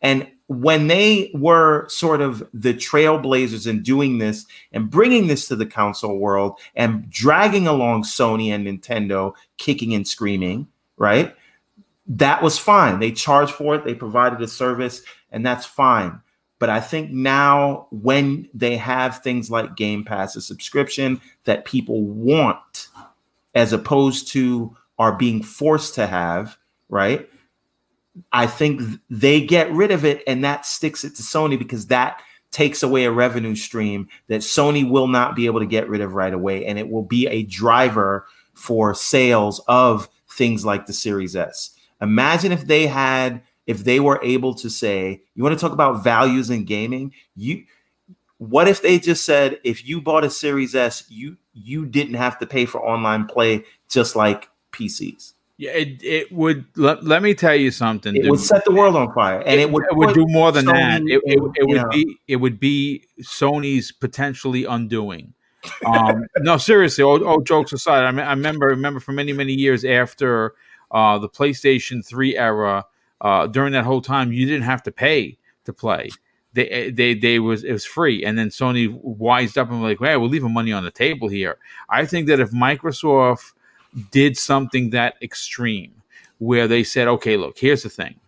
And 0.00 0.28
when 0.46 0.86
they 0.86 1.30
were 1.34 1.86
sort 1.88 2.20
of 2.20 2.48
the 2.54 2.72
trailblazers 2.72 3.66
in 3.66 3.82
doing 3.82 4.18
this 4.18 4.46
and 4.72 4.90
bringing 4.90 5.26
this 5.26 5.46
to 5.48 5.56
the 5.56 5.66
console 5.66 6.18
world 6.18 6.58
and 6.74 7.08
dragging 7.10 7.66
along 7.66 8.04
Sony 8.04 8.48
and 8.48 8.66
Nintendo 8.66 9.34
kicking 9.58 9.94
and 9.94 10.08
screaming, 10.08 10.66
right? 10.96 11.36
That 12.06 12.42
was 12.42 12.58
fine. 12.58 12.98
They 12.98 13.12
charged 13.12 13.52
for 13.52 13.74
it, 13.74 13.84
they 13.84 13.94
provided 13.94 14.40
a 14.40 14.48
service, 14.48 15.02
and 15.30 15.44
that's 15.44 15.66
fine. 15.66 16.20
But 16.58 16.70
I 16.70 16.80
think 16.80 17.10
now, 17.12 17.86
when 17.90 18.48
they 18.52 18.76
have 18.76 19.18
things 19.18 19.50
like 19.50 19.76
Game 19.76 20.04
Pass, 20.04 20.34
a 20.34 20.40
subscription 20.40 21.20
that 21.44 21.64
people 21.64 22.02
want, 22.02 22.88
as 23.54 23.72
opposed 23.72 24.28
to 24.28 24.76
are 24.98 25.12
being 25.12 25.42
forced 25.42 25.94
to 25.94 26.06
have, 26.06 26.58
right? 26.88 27.28
I 28.32 28.46
think 28.46 28.82
they 29.10 29.40
get 29.40 29.70
rid 29.72 29.90
of 29.90 30.04
it 30.04 30.22
and 30.26 30.44
that 30.44 30.66
sticks 30.66 31.04
it 31.04 31.14
to 31.16 31.22
Sony 31.22 31.58
because 31.58 31.86
that 31.86 32.20
takes 32.50 32.82
away 32.82 33.04
a 33.04 33.12
revenue 33.12 33.54
stream 33.54 34.08
that 34.28 34.40
Sony 34.40 34.88
will 34.88 35.06
not 35.06 35.36
be 35.36 35.46
able 35.46 35.60
to 35.60 35.66
get 35.66 35.88
rid 35.88 36.00
of 36.00 36.14
right 36.14 36.32
away. 36.32 36.64
And 36.64 36.78
it 36.78 36.88
will 36.88 37.02
be 37.02 37.26
a 37.26 37.42
driver 37.44 38.26
for 38.54 38.94
sales 38.94 39.60
of 39.68 40.08
things 40.30 40.64
like 40.64 40.86
the 40.86 40.92
Series 40.92 41.36
S. 41.36 41.70
Imagine 42.00 42.52
if 42.52 42.66
they 42.66 42.86
had, 42.86 43.42
if 43.66 43.84
they 43.84 44.00
were 44.00 44.20
able 44.22 44.54
to 44.54 44.70
say, 44.70 45.22
you 45.34 45.42
want 45.42 45.56
to 45.56 45.60
talk 45.60 45.72
about 45.72 46.02
values 46.02 46.50
in 46.50 46.64
gaming? 46.64 47.12
You 47.36 47.64
What 48.38 48.68
if 48.68 48.82
they 48.82 48.98
just 48.98 49.24
said 49.24 49.58
if 49.64 49.86
you 49.86 50.00
bought 50.00 50.24
a 50.24 50.30
Series 50.30 50.74
S, 50.74 51.04
you 51.08 51.36
you 51.52 51.86
didn't 51.86 52.14
have 52.14 52.38
to 52.38 52.46
pay 52.46 52.66
for 52.66 52.80
online 52.84 53.26
play 53.26 53.64
just 53.88 54.16
like 54.16 54.48
PCs? 54.72 55.34
Yeah, 55.58 55.72
it, 55.72 56.02
it 56.04 56.32
would. 56.32 56.66
Let, 56.76 57.02
let 57.04 57.20
me 57.20 57.34
tell 57.34 57.56
you 57.56 57.72
something. 57.72 58.14
It 58.14 58.22
dude. 58.22 58.30
would 58.30 58.40
set 58.40 58.64
the 58.64 58.70
world 58.72 58.94
on 58.94 59.12
fire, 59.12 59.42
and 59.44 59.60
it, 59.60 59.70
would 59.70 59.84
it 59.90 59.96
would 59.96 60.14
do 60.14 60.24
more 60.28 60.52
than 60.52 60.66
that. 60.66 61.02
Sony 61.02 61.10
It, 61.10 61.22
it, 61.24 61.42
it 61.56 61.66
would 61.66 61.76
know- 61.82 61.88
be 61.88 62.16
it 62.28 62.36
would 62.36 62.60
be 62.60 63.02
Sony's 63.22 63.90
potentially 63.90 64.64
undoing. 64.64 65.34
Um, 65.84 66.22
no, 66.38 66.58
seriously. 66.58 67.02
All, 67.02 67.24
all 67.26 67.40
jokes 67.40 67.72
aside, 67.72 68.04
I, 68.04 68.10
me- 68.12 68.22
I 68.22 68.30
remember 68.30 68.66
remember 68.68 69.00
for 69.00 69.10
many 69.10 69.32
many 69.32 69.52
years 69.52 69.84
after 69.84 70.54
uh, 70.92 71.18
the 71.18 71.28
PlayStation 71.28 72.06
Three 72.06 72.36
era. 72.36 72.86
Uh, 73.20 73.48
during 73.48 73.72
that 73.72 73.82
whole 73.84 74.00
time, 74.00 74.32
you 74.32 74.46
didn't 74.46 74.62
have 74.62 74.80
to 74.84 74.92
pay 74.92 75.36
to 75.64 75.72
play. 75.72 76.08
They 76.52 76.92
they 76.92 77.14
they 77.14 77.40
was 77.40 77.64
it 77.64 77.72
was 77.72 77.84
free, 77.84 78.24
and 78.24 78.38
then 78.38 78.50
Sony 78.50 78.92
wised 79.02 79.58
up 79.58 79.70
and 79.72 79.82
was 79.82 79.90
like, 79.90 79.98
"Hey, 80.08 80.16
we're 80.16 80.28
leaving 80.28 80.54
money 80.54 80.70
on 80.72 80.84
the 80.84 80.92
table 80.92 81.26
here." 81.28 81.58
I 81.90 82.06
think 82.06 82.28
that 82.28 82.38
if 82.38 82.52
Microsoft 82.52 83.54
did 84.10 84.36
something 84.36 84.90
that 84.90 85.14
extreme, 85.22 86.02
where 86.38 86.68
they 86.68 86.84
said, 86.84 87.08
"Okay, 87.08 87.36
look, 87.36 87.58
here's 87.58 87.82
the 87.84 87.90
thing." 87.90 88.20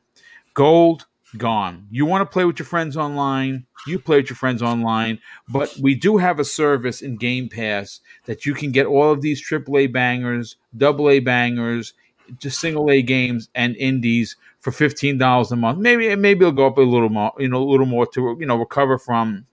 gold 0.54 1.06
gone. 1.36 1.86
You 1.90 2.06
want 2.06 2.22
to 2.22 2.32
play 2.32 2.44
with 2.44 2.58
your 2.58 2.66
friends 2.66 2.96
online? 2.96 3.66
You 3.86 3.98
play 3.98 4.18
with 4.18 4.30
your 4.30 4.36
friends 4.36 4.62
online. 4.62 5.20
But 5.48 5.74
we 5.80 5.94
do 5.94 6.16
have 6.18 6.38
a 6.40 6.44
service 6.44 7.02
in 7.02 7.16
game 7.16 7.48
pass 7.48 8.00
that 8.26 8.44
you 8.44 8.54
can 8.54 8.72
get 8.72 8.86
all 8.86 9.10
of 9.12 9.22
these 9.22 9.42
aaa 9.42 9.92
bangers 9.92 10.56
double 10.76 11.08
a 11.08 11.20
bangers 11.20 11.94
just 12.38 12.60
single 12.60 12.90
a 12.90 13.02
games 13.02 13.48
and 13.54 13.74
indies 13.76 14.36
for 14.60 14.70
$15 14.70 15.50
a 15.50 15.56
month. 15.56 15.78
Maybe 15.78 16.14
maybe 16.16 16.40
it'll 16.40 16.52
go 16.52 16.66
up 16.66 16.78
a 16.78 16.82
little 16.82 17.08
more 17.08 17.32
you 17.38 17.48
know 17.48 17.62
a 17.62 17.70
little 17.70 17.86
more 17.86 18.06
to 18.08 18.36
you 18.38 18.46
know 18.46 18.56
recover 18.56 18.98
from 18.98 19.46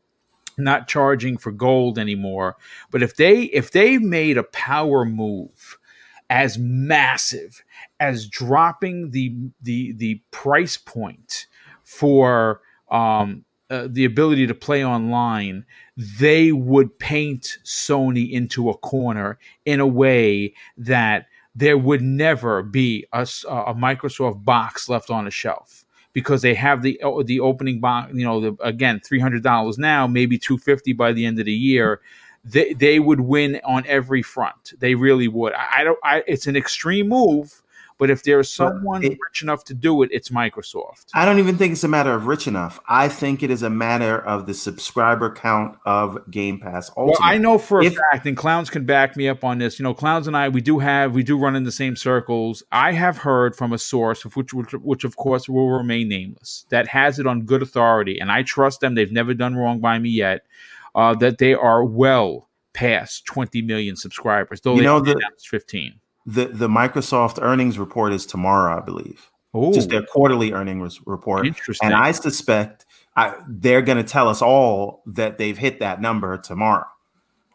not 0.57 0.87
charging 0.87 1.37
for 1.37 1.51
gold 1.51 1.99
anymore. 1.99 2.57
But 2.91 3.03
if 3.03 3.15
they 3.15 3.43
if 3.43 3.71
they 3.71 3.97
made 3.97 4.37
a 4.37 4.43
power 4.43 5.05
move 5.05 5.76
as 6.29 6.57
massive 6.57 7.63
as 7.99 8.27
dropping 8.27 9.11
the 9.11 9.35
the 9.61 9.93
the 9.93 10.21
price 10.31 10.77
point 10.77 11.47
for 11.83 12.61
um, 12.91 13.45
uh, 13.69 13.87
the 13.89 14.05
ability 14.05 14.47
to 14.47 14.53
play 14.53 14.85
online, 14.85 15.65
they 15.97 16.51
would 16.51 16.97
paint 16.99 17.57
Sony 17.63 18.31
into 18.31 18.69
a 18.69 18.77
corner 18.77 19.37
in 19.65 19.79
a 19.79 19.87
way 19.87 20.53
that 20.77 21.27
there 21.55 21.77
would 21.77 22.01
never 22.01 22.61
be 22.61 23.05
a 23.13 23.23
Microsoft 23.23 24.45
box 24.45 24.87
left 24.87 25.09
on 25.09 25.25
a 25.27 25.31
shelf 25.31 25.85
because 26.13 26.41
they 26.41 26.53
have 26.53 26.81
the 26.81 26.99
the 27.25 27.39
opening 27.39 27.79
box. 27.79 28.13
You 28.13 28.25
know, 28.25 28.39
the, 28.39 28.55
again, 28.63 29.01
three 29.03 29.19
hundred 29.19 29.43
dollars 29.43 29.77
now, 29.77 30.07
maybe 30.07 30.37
two 30.37 30.57
fifty 30.57 30.93
by 30.93 31.13
the 31.13 31.25
end 31.25 31.39
of 31.39 31.45
the 31.45 31.53
year. 31.53 32.01
They 32.47 32.73
they 32.73 32.99
would 32.99 33.19
win 33.21 33.59
on 33.65 33.83
every 33.87 34.21
front. 34.21 34.73
They 34.79 34.95
really 34.95 35.27
would. 35.27 35.53
I, 35.53 35.79
I 35.79 35.83
don't. 35.83 35.99
I, 36.03 36.23
it's 36.27 36.47
an 36.47 36.55
extreme 36.55 37.09
move, 37.09 37.61
but 37.97 38.09
if 38.09 38.23
there's 38.23 38.51
someone 38.51 39.03
it- 39.03 39.17
rich 39.27 39.41
enough 39.41 39.63
to 39.65 39.73
do 39.73 40.01
it, 40.03 40.09
it's 40.13 40.29
Microsoft. 40.29 41.07
I 41.13 41.25
don't 41.25 41.39
even 41.39 41.57
think 41.57 41.73
it's 41.73 41.83
a 41.83 41.87
matter 41.87 42.13
of 42.13 42.27
rich 42.27 42.47
enough. 42.47 42.79
I 42.87 43.09
think 43.09 43.43
it 43.43 43.49
is 43.51 43.63
a 43.63 43.69
matter 43.69 44.17
of 44.17 44.45
the 44.45 44.53
subscriber 44.53 45.33
count 45.33 45.77
of 45.85 46.29
Game 46.29 46.59
Pass. 46.59 46.91
Well, 46.95 47.15
I 47.21 47.37
know 47.37 47.57
for 47.57 47.81
a 47.81 47.89
fact, 47.89 48.25
and 48.25 48.37
clowns 48.37 48.69
can 48.69 48.85
back 48.85 49.17
me 49.17 49.27
up 49.27 49.43
on 49.43 49.57
this. 49.57 49.79
You 49.79 49.83
know, 49.83 49.93
clowns 49.93 50.27
and 50.27 50.37
I, 50.37 50.49
we 50.49 50.61
do 50.61 50.79
have, 50.79 51.13
we 51.13 51.23
do 51.23 51.37
run 51.37 51.55
in 51.55 51.63
the 51.63 51.71
same 51.71 51.95
circles. 51.95 52.63
I 52.71 52.91
have 52.93 53.17
heard 53.17 53.55
from 53.55 53.73
a 53.73 53.77
source, 53.77 54.25
of 54.25 54.35
which, 54.35 54.53
which, 54.53 54.71
which 54.73 55.03
of 55.03 55.17
course 55.17 55.49
will 55.49 55.69
remain 55.69 56.07
nameless, 56.07 56.65
that 56.69 56.87
has 56.87 57.19
it 57.19 57.27
on 57.27 57.41
good 57.41 57.61
authority, 57.61 58.19
and 58.19 58.31
I 58.31 58.43
trust 58.43 58.79
them. 58.79 58.95
They've 58.95 59.11
never 59.11 59.33
done 59.33 59.55
wrong 59.55 59.79
by 59.79 59.99
me 59.99 60.09
yet. 60.09 60.43
Uh, 60.97 61.13
that 61.15 61.37
they 61.37 61.53
are 61.53 61.85
well 61.85 62.49
past 62.73 63.25
20 63.25 63.61
million 63.61 63.95
subscribers. 63.95 64.59
Though 64.61 64.75
You 64.75 64.81
know, 64.83 64.99
the- 64.99 65.15
15. 65.49 65.93
the 66.25 66.45
the 66.47 66.67
Microsoft 66.67 67.41
earnings 67.41 67.77
report 67.79 68.11
is 68.13 68.25
tomorrow, 68.25 68.75
I 68.77 68.81
believe. 68.81 69.29
Oh, 69.53 69.71
Just 69.73 69.89
their 69.89 70.01
quarterly 70.03 70.51
earnings 70.53 70.99
report. 71.05 71.47
interesting. 71.47 71.85
And 71.87 71.95
I 71.95 72.11
suspect 72.11 72.85
I, 73.15 73.33
they're 73.47 73.81
going 73.81 73.97
to 73.97 74.03
tell 74.03 74.27
us 74.27 74.41
all 74.41 75.01
that 75.07 75.37
they've 75.37 75.57
hit 75.57 75.79
that 75.79 76.01
number 76.01 76.37
tomorrow. 76.37 76.85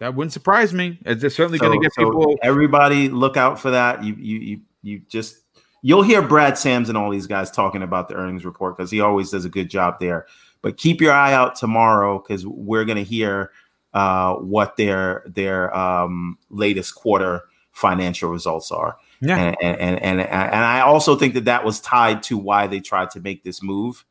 that 0.00 0.14
wouldn't 0.16 0.32
surprise 0.32 0.72
me. 0.72 0.98
They're 1.04 1.30
certainly 1.30 1.58
So- 1.58 1.66
going 1.68 1.78
to 1.80 1.84
get 1.84 1.92
so 1.94 2.04
people. 2.04 2.36
Everybody, 2.42 3.08
look 3.08 3.36
out 3.36 3.60
for 3.60 3.70
that. 3.72 4.02
You 4.04 4.14
you 4.18 4.38
you 4.38 4.60
you 4.82 4.98
just 5.08 5.36
you'll 5.82 6.02
hear 6.02 6.22
Brad 6.22 6.56
Sams 6.58 6.88
and 6.88 6.96
all 6.98 7.10
these 7.10 7.26
guys 7.28 7.50
talking 7.50 7.82
about 7.82 8.08
the 8.08 8.14
earnings 8.14 8.44
report 8.44 8.76
because 8.76 8.90
he 8.90 9.00
always 9.00 9.30
does 9.30 9.44
a 9.44 9.48
good 9.50 9.68
job 9.70 9.98
there. 10.00 10.26
But 10.62 10.76
keep 10.76 11.00
your 11.00 11.12
eye 11.12 11.32
out 11.32 11.56
tomorrow 11.56 12.18
because 12.18 12.46
we're 12.46 12.84
going 12.84 12.98
to 12.98 13.04
hear 13.04 13.50
uh, 13.92 14.36
what 14.36 14.76
their 14.76 15.24
their 15.26 15.74
um, 15.76 16.38
latest 16.50 16.94
quarter 16.94 17.42
financial 17.72 18.30
results 18.30 18.70
are. 18.70 18.96
Yeah. 19.20 19.36
and, 19.38 19.56
and 19.60 20.00
and 20.02 20.20
and 20.20 20.64
I 20.64 20.80
also 20.80 21.14
think 21.16 21.34
that 21.34 21.44
that 21.44 21.64
was 21.64 21.80
tied 21.80 22.22
to 22.24 22.38
why 22.38 22.66
they 22.66 22.80
tried 22.80 23.10
to 23.10 23.20
make 23.20 23.44
this 23.44 23.62
move, 23.62 24.04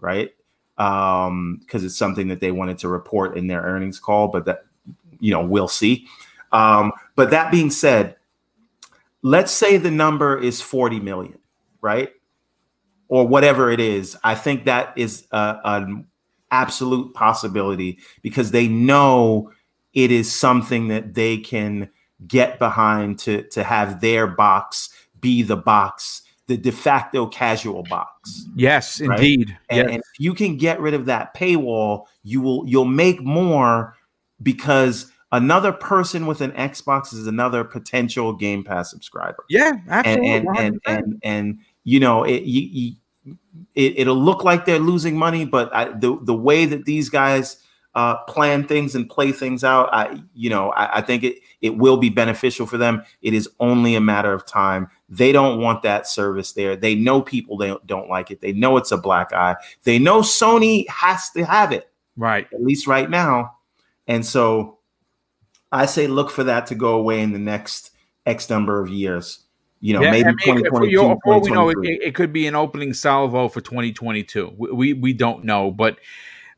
right? 0.00 0.34
Um, 0.78 1.58
because 1.60 1.84
it's 1.84 1.96
something 1.96 2.28
that 2.28 2.40
they 2.40 2.52
wanted 2.52 2.78
to 2.78 2.88
report 2.88 3.36
in 3.36 3.46
their 3.46 3.62
earnings 3.62 3.98
call, 3.98 4.28
but 4.28 4.46
that 4.46 4.64
you 5.20 5.30
know 5.30 5.44
we'll 5.44 5.68
see. 5.68 6.06
Um, 6.50 6.92
but 7.14 7.30
that 7.30 7.52
being 7.52 7.70
said, 7.70 8.16
let's 9.22 9.52
say 9.52 9.76
the 9.76 9.90
number 9.90 10.38
is 10.38 10.60
forty 10.60 10.98
million, 10.98 11.38
right? 11.80 12.10
Or 13.08 13.26
whatever 13.26 13.70
it 13.70 13.80
is. 13.80 14.16
I 14.22 14.34
think 14.34 14.64
that 14.66 14.92
is 14.96 15.26
a, 15.32 15.58
an 15.64 16.06
absolute 16.50 17.14
possibility 17.14 17.98
because 18.22 18.50
they 18.50 18.68
know 18.68 19.50
it 19.94 20.10
is 20.10 20.34
something 20.34 20.88
that 20.88 21.14
they 21.14 21.38
can 21.38 21.90
get 22.26 22.58
behind 22.58 23.18
to 23.20 23.42
to 23.50 23.64
have 23.64 24.00
their 24.00 24.26
box 24.26 24.90
be 25.20 25.42
the 25.42 25.56
box, 25.56 26.22
the 26.46 26.56
de 26.56 26.70
facto 26.72 27.26
casual 27.26 27.82
box. 27.84 28.46
Yes, 28.54 29.00
Right? 29.00 29.18
indeed. 29.18 29.56
And, 29.70 29.76
Yes. 29.78 29.86
and 29.90 29.96
if 30.00 30.20
you 30.20 30.34
can 30.34 30.56
get 30.56 30.80
rid 30.80 30.94
of 30.94 31.06
that 31.06 31.34
paywall, 31.34 32.04
you 32.22 32.40
will 32.42 32.64
you'll 32.68 32.84
make 32.84 33.22
more 33.22 33.96
because 34.42 35.10
another 35.32 35.72
person 35.72 36.26
with 36.26 36.40
an 36.40 36.52
Xbox 36.52 37.12
is 37.12 37.26
another 37.26 37.64
potential 37.64 38.32
Game 38.32 38.64
Pass 38.64 38.90
subscriber. 38.90 39.44
yeah, 39.48 39.72
absolutely. 39.88 40.28
and 40.30 40.48
and 40.58 40.82
100%. 40.82 40.98
and, 40.98 41.20
and 41.22 41.58
you 41.88 42.00
know 42.00 42.22
it, 42.24 42.42
you, 42.42 42.96
you, 43.24 43.38
it 43.74 44.00
it'll 44.00 44.22
look 44.22 44.44
like 44.44 44.66
they're 44.66 44.78
losing 44.78 45.16
money, 45.16 45.46
but 45.46 45.74
I, 45.74 45.86
the 45.86 46.18
the 46.22 46.34
way 46.34 46.66
that 46.66 46.84
these 46.84 47.08
guys 47.08 47.56
uh, 47.94 48.16
plan 48.24 48.66
things 48.66 48.94
and 48.94 49.08
play 49.08 49.32
things 49.32 49.64
out, 49.64 49.88
I 49.90 50.22
you 50.34 50.50
know 50.50 50.70
I, 50.72 50.98
I 50.98 51.00
think 51.00 51.24
it 51.24 51.38
it 51.62 51.78
will 51.78 51.96
be 51.96 52.10
beneficial 52.10 52.66
for 52.66 52.76
them. 52.76 53.02
It 53.22 53.32
is 53.32 53.48
only 53.58 53.94
a 53.94 54.02
matter 54.02 54.34
of 54.34 54.44
time. 54.44 54.88
They 55.08 55.32
don't 55.32 55.62
want 55.62 55.80
that 55.82 56.06
service 56.06 56.52
there. 56.52 56.76
They 56.76 56.94
know 56.94 57.22
people 57.22 57.56
they 57.56 57.74
don't 57.86 58.10
like 58.10 58.30
it. 58.30 58.42
They 58.42 58.52
know 58.52 58.76
it's 58.76 58.92
a 58.92 58.98
black 58.98 59.32
eye. 59.32 59.56
They 59.84 59.98
know 59.98 60.20
Sony 60.20 60.86
has 60.90 61.30
to 61.30 61.44
have 61.46 61.72
it 61.72 61.90
right. 62.18 62.46
at 62.52 62.62
least 62.62 62.86
right 62.86 63.08
now. 63.08 63.56
And 64.06 64.24
so 64.26 64.78
I 65.72 65.86
say 65.86 66.06
look 66.06 66.30
for 66.30 66.44
that 66.44 66.66
to 66.66 66.74
go 66.74 66.94
away 66.94 67.22
in 67.22 67.32
the 67.32 67.38
next 67.38 67.92
X 68.26 68.50
number 68.50 68.78
of 68.78 68.90
years. 68.90 69.47
You 69.80 69.94
know, 69.94 70.02
Yeah, 70.02 70.10
maybe 70.10 70.24
I 70.24 70.30
mean, 70.30 70.38
for 70.38 70.54
2022, 70.84 70.90
you- 70.90 71.18
for 71.24 71.34
all 71.34 71.40
we 71.40 71.50
know, 71.50 71.68
it, 71.68 71.74
2023. 71.74 72.06
it 72.08 72.14
could 72.14 72.32
be 72.32 72.46
an 72.46 72.54
opening 72.56 72.92
salvo 72.92 73.48
for 73.48 73.60
2022. 73.60 74.52
We, 74.56 74.70
we 74.72 74.92
we 74.94 75.12
don't 75.12 75.44
know, 75.44 75.70
but 75.70 75.98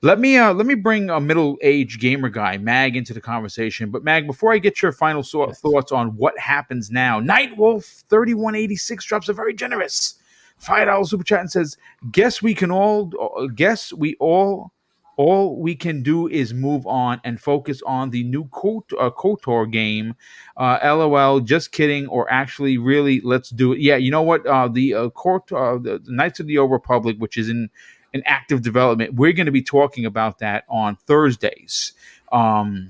let 0.02 0.18
me 0.18 0.38
uh 0.38 0.54
let 0.54 0.64
me 0.66 0.74
bring 0.74 1.10
a 1.10 1.20
middle 1.20 1.58
aged 1.60 2.00
gamer 2.00 2.30
guy 2.30 2.56
Mag 2.56 2.96
into 2.96 3.12
the 3.12 3.20
conversation. 3.20 3.90
But 3.90 4.02
Mag, 4.04 4.26
before 4.26 4.52
I 4.54 4.58
get 4.58 4.80
your 4.80 4.92
final 4.92 5.22
so- 5.22 5.50
thoughts 5.52 5.92
on 5.92 6.16
what 6.16 6.38
happens 6.38 6.90
now, 6.90 7.20
Nightwolf 7.20 8.04
3186 8.08 9.04
drops 9.04 9.28
a 9.28 9.34
very 9.34 9.52
generous 9.52 10.14
five 10.56 10.86
dollars 10.86 11.10
super 11.10 11.24
chat 11.24 11.40
and 11.40 11.50
says, 11.52 11.76
"Guess 12.12 12.40
we 12.40 12.54
can 12.54 12.70
all 12.70 13.12
uh, 13.38 13.46
guess 13.54 13.92
we 13.92 14.16
all." 14.20 14.72
All 15.20 15.60
we 15.60 15.74
can 15.74 16.02
do 16.02 16.28
is 16.28 16.54
move 16.54 16.86
on 16.86 17.20
and 17.24 17.38
focus 17.38 17.82
on 17.84 18.08
the 18.08 18.24
new 18.24 18.48
Kot- 18.48 18.98
uh, 18.98 19.10
KOTOR 19.10 19.70
game 19.70 20.14
uh, 20.56 20.78
LOL, 20.82 21.40
just 21.40 21.72
kidding, 21.72 22.06
or 22.06 22.26
actually, 22.32 22.78
really, 22.78 23.20
let's 23.20 23.50
do 23.50 23.74
it. 23.74 23.80
Yeah, 23.80 23.96
you 23.96 24.10
know 24.10 24.22
what? 24.22 24.46
Uh, 24.46 24.68
the 24.68 24.94
uh, 24.94 25.10
court, 25.10 25.52
uh, 25.52 25.76
the, 25.76 26.00
Knights 26.06 26.40
of 26.40 26.46
the 26.46 26.56
Old 26.56 26.70
Republic, 26.70 27.16
which 27.18 27.36
is 27.36 27.50
in 27.50 27.68
in 28.14 28.22
active 28.24 28.62
development, 28.62 29.12
we're 29.12 29.34
going 29.34 29.44
to 29.44 29.52
be 29.52 29.60
talking 29.60 30.06
about 30.06 30.38
that 30.38 30.64
on 30.70 30.96
Thursdays. 30.96 31.92
Um, 32.32 32.88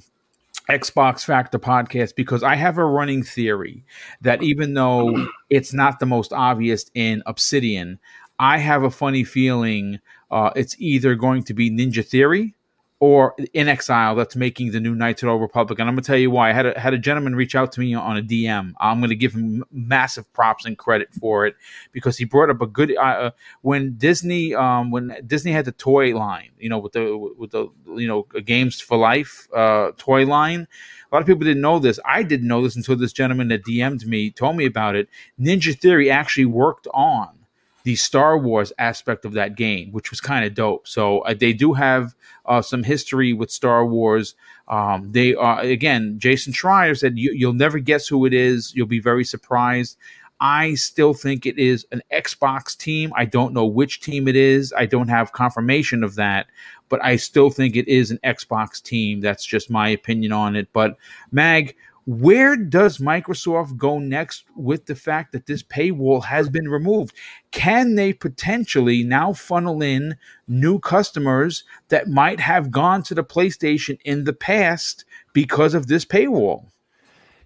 Xbox 0.69 1.25
Factor 1.25 1.59
podcast 1.59 2.15
because 2.15 2.45
I 2.45 2.55
have 2.55 2.79
a 2.79 2.85
running 2.85 3.25
theory 3.25 3.83
that 4.21 4.41
even 4.41 4.75
though 4.75 5.27
it's 5.51 5.73
not 5.73 5.99
the 5.99 6.07
most 6.07 6.33
obvious 6.33 6.93
in 6.95 7.25
Obsidian, 7.27 7.99
I 8.39 8.59
have 8.59 8.85
a 8.85 8.91
funny 8.91 9.25
feeling 9.25 9.99
uh, 10.31 10.51
it's 10.57 10.77
either 10.79 11.15
going 11.15 11.43
to 11.45 11.55
be 11.55 11.71
Ninja 11.71 12.05
Theory 12.05 12.55
or 13.01 13.35
inXile 13.55 14.15
that's 14.15 14.37
making 14.37 14.73
the 14.73 14.79
new 14.79 14.95
Knights 14.95 15.23
of 15.23 15.27
the 15.27 15.33
Old 15.33 15.41
Republic. 15.41 15.79
And 15.79 15.89
I'm 15.89 15.95
gonna 15.95 16.03
tell 16.03 16.19
you 16.19 16.31
why. 16.31 16.51
I 16.51 16.53
had 16.53 16.67
a, 16.67 16.79
had 16.79 16.93
a 16.93 16.99
gentleman 16.99 17.35
reach 17.35 17.55
out 17.55 17.73
to 17.73 17.81
me 17.81 17.95
on 17.95 18.19
a 18.19 18.23
DM. 18.23 18.75
I'm 18.79 19.01
gonna 19.01 19.15
give 19.15 19.33
him 19.33 19.65
massive 19.73 20.31
props 20.35 20.67
and 20.67 20.77
credit 20.77 21.09
for 21.15 21.47
it 21.47 21.57
because 21.93 22.19
he 22.19 22.27
brought 22.27 22.51
up 22.51 22.61
a 22.61 22.67
good 22.67 22.95
uh, 22.97 23.01
uh, 23.01 23.31
when 23.63 23.95
Disney 23.97 24.55
um, 24.55 24.91
when 24.91 25.17
Disney 25.27 25.51
had 25.51 25.65
the 25.65 25.73
toy 25.73 26.15
line, 26.15 26.51
you 26.59 26.69
know, 26.69 26.79
with 26.79 26.93
the 26.93 27.17
with 27.39 27.53
the 27.53 27.69
you 27.87 28.07
know 28.07 28.23
games 28.45 28.81
for 28.81 28.99
life 28.99 29.49
uh, 29.57 29.93
toy 29.97 30.27
line. 30.27 30.69
A 31.11 31.15
lot 31.17 31.23
of 31.23 31.27
people 31.27 31.45
didn't 31.45 31.63
know 31.63 31.79
this. 31.81 31.99
I 32.05 32.23
didn't 32.23 32.47
know 32.47 32.63
this 32.63 32.77
until 32.77 32.97
this 32.97 33.13
gentleman 33.13 33.49
that 33.49 33.65
DM'd 33.65 34.07
me 34.07 34.31
told 34.31 34.57
me 34.57 34.67
about 34.67 34.95
it. 34.95 35.09
Ninja 35.41 35.77
Theory 35.77 36.09
actually 36.09 36.45
worked 36.45 36.87
on 36.95 37.40
the 37.83 37.97
Star 37.97 38.39
Wars 38.39 38.73
aspect 38.79 39.25
of 39.25 39.33
that 39.33 39.57
game, 39.57 39.93
which 39.93 40.11
was 40.11 40.21
kind 40.21 40.45
of 40.45 40.55
dope. 40.55 40.87
So 40.87 41.21
uh, 41.21 41.35
they 41.35 41.53
do 41.53 41.73
have 41.73 42.15
uh, 42.47 42.63
some 42.63 42.83
history 42.83 43.33
with 43.33 43.51
Star 43.51 43.87
Wars. 43.87 44.35
Um, 44.69 45.11
they 45.13 45.35
are 45.35 45.61
again, 45.61 46.19
Jason 46.19 46.53
Schreier 46.53 46.99
said 46.99 47.19
you, 47.19 47.33
you'll 47.33 47.53
never 47.53 47.79
guess 47.79 48.07
who 48.07 48.27
it 48.27 48.35
is. 48.35 48.75
You'll 48.75 48.87
be 48.87 49.01
very 49.01 49.25
surprised. 49.25 49.97
I 50.41 50.75
still 50.75 51.13
think 51.13 51.45
it 51.45 51.59
is 51.59 51.87
an 51.93 52.01
Xbox 52.11 52.77
team. 52.77 53.13
I 53.15 53.27
don't 53.27 53.53
know 53.53 53.67
which 53.67 54.01
team 54.01 54.27
it 54.27 54.37
is. 54.37 54.73
I 54.73 54.87
don't 54.87 55.09
have 55.09 55.33
confirmation 55.33 56.03
of 56.03 56.15
that, 56.15 56.47
but 56.89 57.05
I 57.05 57.17
still 57.17 57.51
think 57.51 57.77
it 57.77 57.87
is 57.89 58.11
an 58.11 58.19
Xbox 58.25 58.83
team. 58.83 59.21
That's 59.21 59.45
just 59.45 59.69
my 59.71 59.91
opinion 59.91 60.33
on 60.33 60.57
it. 60.57 60.69
But 60.73 60.97
Mag, 61.31 61.77
where 62.11 62.57
does 62.57 62.99
Microsoft 62.99 63.77
go 63.77 64.01
next 64.01 64.43
with 64.57 64.87
the 64.87 64.97
fact 64.97 65.31
that 65.31 65.47
this 65.47 65.63
paywall 65.63 66.25
has 66.25 66.49
been 66.49 66.69
removed? 66.69 67.15
Can 67.53 67.95
they 67.95 68.13
potentially 68.13 69.05
now 69.05 69.33
funnel 69.33 69.81
in 69.81 70.17
new 70.49 70.81
customers 70.81 71.63
that 71.87 72.09
might 72.09 72.41
have 72.41 72.73
gone 72.73 73.05
to 73.05 73.15
the 73.15 73.23
PlayStation 73.23 73.97
in 74.05 74.25
the 74.25 74.33
past 74.33 75.05
because 75.33 75.73
of 75.73 75.87
this 75.87 76.05
paywall? 76.05 76.65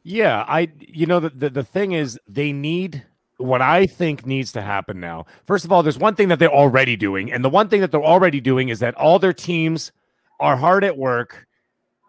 Yeah, 0.03 0.47
I 0.49 0.71
you 0.81 1.05
know 1.05 1.21
the, 1.21 1.29
the 1.29 1.51
the 1.51 1.65
thing 1.65 1.93
is 1.93 2.19
they 2.27 2.51
need 2.51 3.05
what 3.37 3.61
I 3.61 3.85
think 3.87 4.25
needs 4.25 4.51
to 4.53 4.63
happen 4.63 4.99
now. 4.99 5.27
First 5.45 5.67
of 5.67 5.73
all, 5.73 5.83
there's 5.83 5.99
one 5.99 6.15
thing 6.15 6.29
that 6.29 6.39
they're 6.39 6.49
already 6.49 6.97
doing, 6.97 7.31
and 7.31 7.45
the 7.45 7.51
one 7.51 7.69
thing 7.69 7.83
that 7.83 7.91
they're 7.93 8.03
already 8.03 8.41
doing 8.41 8.71
is 8.71 8.79
that 8.79 8.95
all 8.95 9.19
their 9.19 9.35
teams 9.35 9.93
are 10.41 10.57
hard 10.57 10.85
at 10.85 10.97
work 10.97 11.47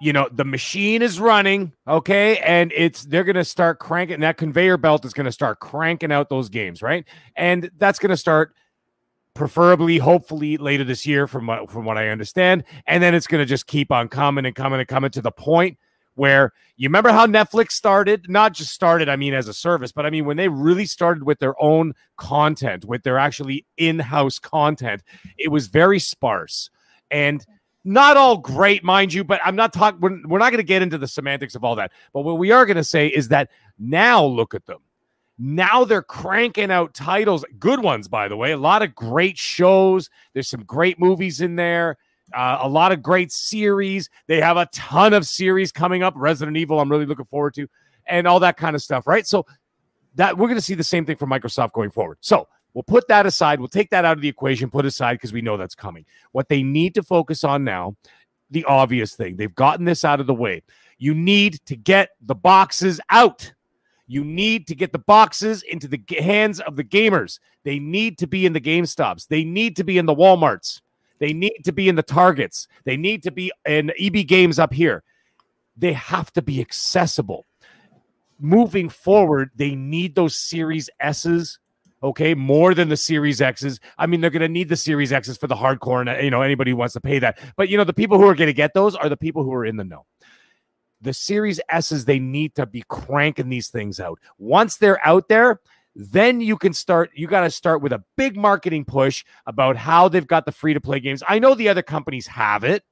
you 0.02 0.12
know 0.12 0.28
the 0.32 0.46
machine 0.46 1.02
is 1.02 1.20
running 1.20 1.72
okay? 1.88 2.38
And 2.40 2.72
it's 2.76 3.04
they're 3.06 3.24
going 3.24 3.36
to 3.36 3.46
start 3.46 3.80
cranking 3.80 4.20
that 4.22 4.38
conveyor 4.38 4.78
belt 4.78 5.06
is 5.06 5.14
going 5.14 5.26
to 5.26 5.32
start 5.32 5.60
cranking 5.60 6.12
out 6.12 6.30
those 6.30 6.50
games 6.50 6.82
right? 6.82 7.06
And 7.36 7.70
that's 7.78 8.00
going 8.00 8.10
to 8.10 8.18
start 8.18 8.54
preferably 9.34 9.98
hopefully 9.98 10.56
later 10.58 10.84
this 10.84 11.06
year 11.06 11.28
from 11.28 11.46
what 11.48 11.70
from 11.70 11.86
what 11.86 11.98
i 11.98 12.10
understand. 12.10 12.64
And 12.88 13.04
then 13.04 13.14
it's 13.14 13.28
going 13.28 13.42
to 13.42 13.46
just 13.46 13.68
keep 13.68 13.92
on 13.92 14.08
coming 14.08 14.46
and 14.46 14.56
coming 14.56 14.80
and 14.80 14.88
coming 14.88 15.12
to 15.12 15.22
the 15.22 15.32
point 15.32 15.78
where 16.16 16.54
you 16.78 16.88
remember 16.88 17.12
how 17.12 17.28
netflix 17.28 17.72
started? 17.72 18.30
Not 18.30 18.54
just 18.54 18.74
started 18.74 19.10
i 19.10 19.16
mean 19.16 19.34
as 19.34 19.48
a 19.48 19.54
service 19.54 19.92
but 19.92 20.06
i 20.06 20.10
mean 20.10 20.26
when 20.26 20.38
they 20.38 20.48
really 20.48 20.86
started 20.86 21.24
with 21.24 21.40
their 21.40 21.62
own 21.62 21.94
content 22.18 22.86
with 22.86 23.04
their 23.04 23.18
actually 23.18 23.66
in-house 23.78 24.40
content 24.40 25.04
it 25.38 25.50
was 25.50 25.68
very 25.68 26.00
sparse. 26.00 26.70
And 27.12 27.46
not 27.86 28.18
all 28.18 28.38
great, 28.38 28.84
mind 28.84 29.14
you, 29.14 29.24
but 29.24 29.40
I'm 29.46 29.56
not 29.56 29.72
talking, 29.72 30.02
we're, 30.02 30.20
we're 30.26 30.40
not 30.40 30.50
going 30.50 30.58
to 30.58 30.64
get 30.64 30.82
into 30.82 30.98
the 30.98 31.08
semantics 31.08 31.56
of 31.56 31.64
all 31.64 31.76
that. 31.76 31.92
But 32.14 32.22
what 32.22 32.40
we 32.40 32.52
are 32.52 32.66
going 32.66 32.78
to 32.78 32.84
say 32.84 33.08
is 33.08 33.28
that 33.30 33.52
now 33.78 34.26
look 34.26 34.56
at 34.56 34.66
them. 34.66 34.80
Now 35.38 35.84
they're 35.86 36.02
cranking 36.02 36.72
out 36.72 36.94
titles, 36.94 37.46
good 37.60 37.82
ones, 37.82 38.08
by 38.08 38.28
the 38.28 38.38
way. 38.38 38.54
A 38.54 38.58
lot 38.58 38.82
of 38.82 38.96
great 38.96 39.38
shows. 39.38 40.10
There's 40.34 40.48
some 40.48 40.64
great 40.64 41.00
movies 41.00 41.42
in 41.42 41.56
there. 41.56 41.98
Uh, 42.34 42.58
a 42.62 42.68
lot 42.68 42.92
of 42.92 43.04
great 43.04 43.32
series. 43.32 44.10
They 44.28 44.42
have 44.42 44.58
a 44.58 44.66
ton 44.74 45.14
of 45.14 45.28
series 45.28 45.72
coming 45.72 46.02
up. 46.02 46.14
Resident 46.18 46.58
Evil, 46.58 46.80
I'm 46.80 46.90
really 46.90 47.06
looking 47.06 47.26
forward 47.26 47.54
to, 47.56 47.68
and 48.08 48.28
all 48.28 48.40
that 48.40 48.58
kind 48.58 48.76
of 48.76 48.82
stuff, 48.82 49.06
right? 49.06 49.28
So 49.28 49.46
that 50.16 50.38
we're 50.38 50.48
going 50.48 50.58
to 50.58 50.62
see 50.62 50.74
the 50.74 50.84
same 50.84 51.06
thing 51.06 51.18
from 51.18 51.30
Microsoft 51.30 51.74
going 51.74 51.92
forward. 51.92 52.18
So 52.22 52.48
We'll 52.76 52.84
put 52.84 53.08
that 53.08 53.26
aside. 53.26 53.60
We'll 53.60 53.70
take 53.70 53.90
that 53.92 54.04
out 54.04 54.18
of 54.18 54.22
the 54.22 54.28
equation, 54.28 54.70
put 54.70 54.86
aside 54.86 55.14
because 55.14 55.32
we 55.32 55.42
know 55.42 55.56
that's 55.56 55.76
coming. 55.76 56.06
What 56.34 56.50
they 56.50 56.62
need 56.62 56.94
to 56.96 57.04
focus 57.04 57.46
on 57.46 57.64
now, 57.64 57.96
the 58.52 58.66
obvious 58.66 59.16
thing, 59.16 59.38
they've 59.38 59.56
gotten 59.56 59.86
this 59.86 60.04
out 60.04 60.20
of 60.20 60.28
the 60.28 60.34
way. 60.34 60.62
You 60.98 61.16
need 61.16 61.62
to 61.68 61.78
get 61.78 62.10
the 62.22 62.36
boxes 62.36 63.00
out. 63.10 63.54
You 64.08 64.26
need 64.26 64.68
to 64.68 64.76
get 64.76 64.92
the 64.92 65.00
boxes 65.00 65.64
into 65.64 65.88
the 65.88 66.02
hands 66.20 66.60
of 66.60 66.76
the 66.76 66.84
gamers. 66.84 67.40
They 67.64 67.80
need 67.80 68.18
to 68.20 68.28
be 68.28 68.46
in 68.46 68.52
the 68.52 68.62
GameStops. 68.62 69.28
They 69.30 69.46
need 69.46 69.78
to 69.78 69.86
be 69.86 69.98
in 69.98 70.06
the 70.06 70.16
Walmarts. 70.16 70.82
They 71.20 71.32
need 71.32 71.62
to 71.64 71.72
be 71.72 71.88
in 71.88 71.96
the 71.96 72.04
Targets. 72.04 72.68
They 72.84 72.98
need 72.98 73.24
to 73.24 73.32
be 73.32 73.54
in 73.66 73.94
EB 73.98 74.28
Games 74.28 74.60
up 74.60 74.74
here. 74.74 75.02
They 75.78 75.94
have 75.94 76.32
to 76.34 76.42
be 76.42 76.60
accessible. 76.60 77.46
Moving 78.38 78.90
forward, 78.90 79.52
they 79.56 79.76
need 79.76 80.14
those 80.14 80.36
Series 80.36 80.90
S's 81.00 81.58
okay, 82.06 82.36
more 82.36 82.76
than 82.76 82.90
the 82.90 82.98
Series 82.98 83.42
X's. 83.42 83.80
I 83.98 84.06
mean, 84.06 84.22
they're 84.22 84.30
going 84.30 84.42
to 84.42 84.48
need 84.48 84.70
the 84.70 84.76
Series 84.76 85.12
X's 85.12 85.38
for 85.38 85.48
the 85.48 85.56
hardcore, 85.56 86.02
and 86.02 86.10
uh, 86.10 86.18
you 86.18 86.30
know 86.30 86.42
anybody 86.42 86.72
who 86.72 86.78
wants 86.78 86.94
to 86.94 87.02
pay 87.02 87.20
that. 87.20 87.40
But 87.58 87.70
you 87.70 87.78
know, 87.78 87.84
the 87.84 87.94
people 87.94 88.18
who 88.18 88.28
are 88.28 88.36
going 88.36 88.48
to 88.48 88.54
get 88.54 88.74
those 88.74 88.96
are 88.96 89.10
the 89.10 89.18
people 89.18 89.44
who 89.44 89.54
are 89.54 89.66
in 89.66 89.76
the 89.76 89.84
know. 89.84 90.06
The 91.02 91.14
Series 91.14 91.60
S's, 91.68 92.06
they 92.06 92.20
need 92.20 92.56
to 92.56 92.66
be 92.66 92.84
cranking 92.88 93.50
these 93.50 93.68
things 93.68 94.00
out. 94.00 94.20
Once 94.38 94.78
they're 94.78 95.06
out 95.06 95.28
there, 95.28 95.60
then 95.96 96.42
you 96.42 96.58
can 96.58 96.74
start. 96.74 97.12
You 97.16 97.28
got 97.28 97.42
to 97.42 97.50
start 97.50 97.82
with 97.82 97.92
a 97.92 98.04
big 98.16 98.38
marketing 98.38 98.86
push 98.86 99.26
about 99.46 99.76
how 99.76 100.08
they've 100.08 100.28
got 100.28 100.46
the 100.46 100.52
free 100.52 100.74
to 100.74 100.82
play 100.82 101.00
games. 101.00 101.24
I 101.28 101.40
know 101.40 101.56
the 101.56 101.70
other 101.70 101.84
companies 101.84 102.28
have 102.28 102.64
it, 102.64 102.84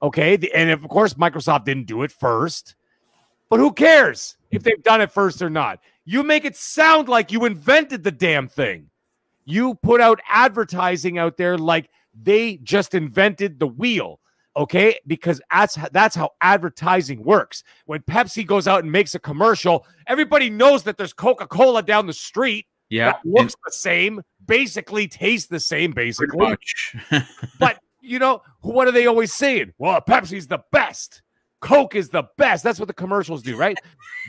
okay, 0.00 0.36
the, 0.36 0.52
and 0.54 0.70
of 0.70 0.88
course 0.88 1.14
Microsoft 1.14 1.64
didn't 1.64 1.86
do 1.86 2.02
it 2.02 2.12
first. 2.12 2.76
But 3.50 3.60
who 3.60 3.72
cares 3.72 4.37
if 4.50 4.62
they've 4.62 4.82
done 4.82 5.00
it 5.00 5.10
first 5.10 5.42
or 5.42 5.50
not? 5.50 5.80
You 6.04 6.22
make 6.22 6.44
it 6.44 6.56
sound 6.56 7.08
like 7.08 7.32
you 7.32 7.44
invented 7.44 8.02
the 8.02 8.10
damn 8.10 8.48
thing. 8.48 8.90
You 9.44 9.74
put 9.76 10.00
out 10.00 10.20
advertising 10.28 11.18
out 11.18 11.36
there 11.36 11.56
like 11.58 11.90
they 12.14 12.56
just 12.58 12.94
invented 12.94 13.58
the 13.58 13.66
wheel. 13.66 14.20
Okay, 14.56 14.98
because 15.06 15.40
that's 15.52 15.78
that's 15.92 16.16
how 16.16 16.30
advertising 16.40 17.22
works. 17.22 17.62
When 17.86 18.00
Pepsi 18.00 18.44
goes 18.44 18.66
out 18.66 18.82
and 18.82 18.90
makes 18.90 19.14
a 19.14 19.20
commercial, 19.20 19.86
everybody 20.08 20.50
knows 20.50 20.82
that 20.82 20.96
there's 20.96 21.12
Coca-Cola 21.12 21.84
down 21.84 22.06
the 22.06 22.12
street. 22.12 22.66
Yeah, 22.88 23.14
looks 23.24 23.54
the 23.64 23.70
same, 23.70 24.20
basically 24.44 25.06
tastes 25.06 25.46
the 25.46 25.60
same, 25.60 25.92
basically. 25.92 26.56
but 27.60 27.78
you 28.00 28.18
know, 28.18 28.42
what 28.62 28.88
are 28.88 28.92
they 28.92 29.06
always 29.06 29.32
saying? 29.32 29.74
Well, 29.78 30.00
Pepsi's 30.00 30.48
the 30.48 30.62
best. 30.72 31.22
Coke 31.60 31.94
is 31.94 32.08
the 32.08 32.24
best. 32.36 32.62
That's 32.62 32.78
what 32.78 32.88
the 32.88 32.94
commercials 32.94 33.42
do, 33.42 33.56
right? 33.56 33.76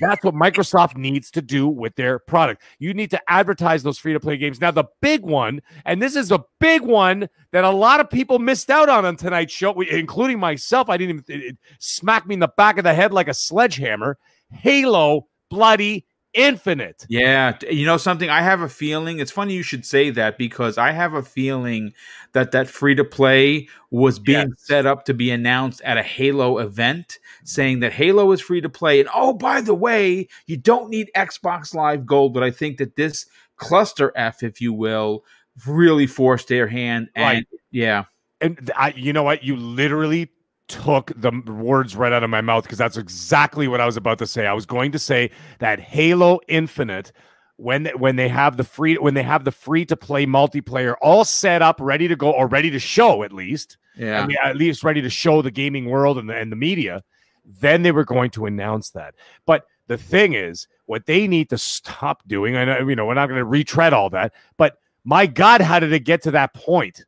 That's 0.01 0.23
what 0.23 0.33
Microsoft 0.33 0.97
needs 0.97 1.29
to 1.31 1.41
do 1.41 1.67
with 1.67 1.95
their 1.95 2.19
product. 2.19 2.63
You 2.79 2.93
need 2.93 3.11
to 3.11 3.21
advertise 3.27 3.83
those 3.83 3.97
free 3.97 4.13
to 4.13 4.19
play 4.19 4.37
games. 4.37 4.59
Now, 4.59 4.71
the 4.71 4.85
big 5.01 5.21
one, 5.21 5.61
and 5.85 6.01
this 6.01 6.15
is 6.15 6.31
a 6.31 6.43
big 6.59 6.81
one 6.81 7.29
that 7.51 7.63
a 7.63 7.69
lot 7.69 7.99
of 7.99 8.09
people 8.09 8.39
missed 8.39 8.69
out 8.69 8.89
on 8.89 9.05
on 9.05 9.15
tonight's 9.15 9.53
show, 9.53 9.79
including 9.81 10.39
myself. 10.39 10.89
I 10.89 10.97
didn't 10.97 11.29
even 11.29 11.57
smack 11.79 12.25
me 12.25 12.33
in 12.33 12.39
the 12.39 12.51
back 12.57 12.77
of 12.77 12.83
the 12.83 12.93
head 12.93 13.13
like 13.13 13.27
a 13.27 13.33
sledgehammer. 13.33 14.17
Halo 14.51 15.27
Bloody 15.49 16.05
infinite. 16.33 17.05
Yeah, 17.09 17.57
you 17.69 17.85
know 17.85 17.97
something. 17.97 18.29
I 18.29 18.41
have 18.41 18.61
a 18.61 18.69
feeling. 18.69 19.19
It's 19.19 19.31
funny 19.31 19.53
you 19.53 19.63
should 19.63 19.85
say 19.85 20.09
that 20.11 20.37
because 20.37 20.77
I 20.77 20.91
have 20.91 21.13
a 21.13 21.23
feeling 21.23 21.93
that 22.33 22.51
that 22.51 22.67
free 22.67 22.95
to 22.95 23.03
play 23.03 23.67
was 23.91 24.19
being 24.19 24.49
yes. 24.49 24.57
set 24.57 24.85
up 24.85 25.05
to 25.05 25.13
be 25.13 25.31
announced 25.31 25.81
at 25.81 25.97
a 25.97 26.03
Halo 26.03 26.59
event, 26.59 27.19
saying 27.43 27.79
that 27.81 27.93
Halo 27.93 28.31
is 28.31 28.41
free 28.41 28.61
to 28.61 28.69
play. 28.69 28.99
And 28.99 29.09
oh, 29.13 29.33
by 29.33 29.61
the 29.61 29.75
way, 29.75 30.27
you 30.45 30.57
don't 30.57 30.89
need 30.89 31.09
Xbox 31.15 31.73
Live 31.73 32.05
Gold. 32.05 32.33
But 32.33 32.43
I 32.43 32.51
think 32.51 32.77
that 32.77 32.95
this 32.95 33.25
cluster 33.57 34.11
F, 34.15 34.43
if 34.43 34.61
you 34.61 34.73
will, 34.73 35.23
really 35.67 36.07
forced 36.07 36.47
their 36.47 36.67
hand. 36.67 37.09
And 37.15 37.23
right. 37.23 37.47
yeah. 37.71 38.05
And 38.41 38.71
I, 38.77 38.93
you 38.95 39.11
know 39.11 39.23
what? 39.23 39.43
You 39.43 39.57
literally 39.57 40.31
took 40.69 41.11
the 41.15 41.31
words 41.45 41.95
right 41.95 42.13
out 42.13 42.23
of 42.23 42.29
my 42.29 42.41
mouth 42.41 42.63
because 42.63 42.77
that's 42.77 42.97
exactly 42.97 43.67
what 43.67 43.81
I 43.81 43.85
was 43.85 43.97
about 43.97 44.19
to 44.19 44.27
say. 44.27 44.47
I 44.47 44.53
was 44.53 44.65
going 44.65 44.91
to 44.93 44.99
say 44.99 45.31
that 45.59 45.79
Halo 45.79 46.39
Infinite 46.47 47.11
when 47.57 47.87
when 47.97 48.15
they 48.15 48.29
have 48.29 48.55
the 48.55 48.63
free 48.63 48.95
when 48.95 49.15
they 49.15 49.23
have 49.23 49.43
the 49.43 49.51
free 49.51 49.85
to 49.85 49.97
play 49.97 50.25
multiplayer 50.25 50.95
all 51.01 51.25
set 51.25 51.61
up 51.61 51.75
ready 51.81 52.07
to 52.07 52.15
go 52.15 52.31
or 52.31 52.47
ready 52.47 52.69
to 52.69 52.79
show 52.79 53.23
at 53.23 53.33
least 53.33 53.77
yeah. 53.97 54.21
I 54.21 54.27
mean, 54.27 54.37
at 54.41 54.55
least 54.55 54.81
ready 54.81 55.01
to 55.01 55.09
show 55.09 55.41
the 55.41 55.51
gaming 55.51 55.89
world 55.89 56.17
and 56.17 56.29
the, 56.29 56.37
and 56.37 56.51
the 56.53 56.55
media 56.55 57.03
then 57.43 57.81
they 57.81 57.91
were 57.91 58.05
going 58.05 58.29
to 58.31 58.45
announce 58.45 58.91
that. 58.91 59.15
But 59.45 59.65
the 59.89 59.97
thing 59.97 60.33
is 60.33 60.67
what 60.85 61.05
they 61.05 61.27
need 61.27 61.49
to 61.49 61.57
stop 61.57 62.23
doing 62.27 62.55
and 62.55 62.69
uh, 62.69 62.85
you 62.85 62.95
know 62.95 63.05
we're 63.05 63.13
not 63.13 63.27
going 63.27 63.39
to 63.39 63.45
retread 63.45 63.91
all 63.91 64.09
that 64.09 64.33
but 64.55 64.77
my 65.03 65.25
god 65.25 65.59
how 65.59 65.79
did 65.79 65.91
it 65.91 66.05
get 66.05 66.21
to 66.21 66.31
that 66.31 66.53
point 66.53 67.05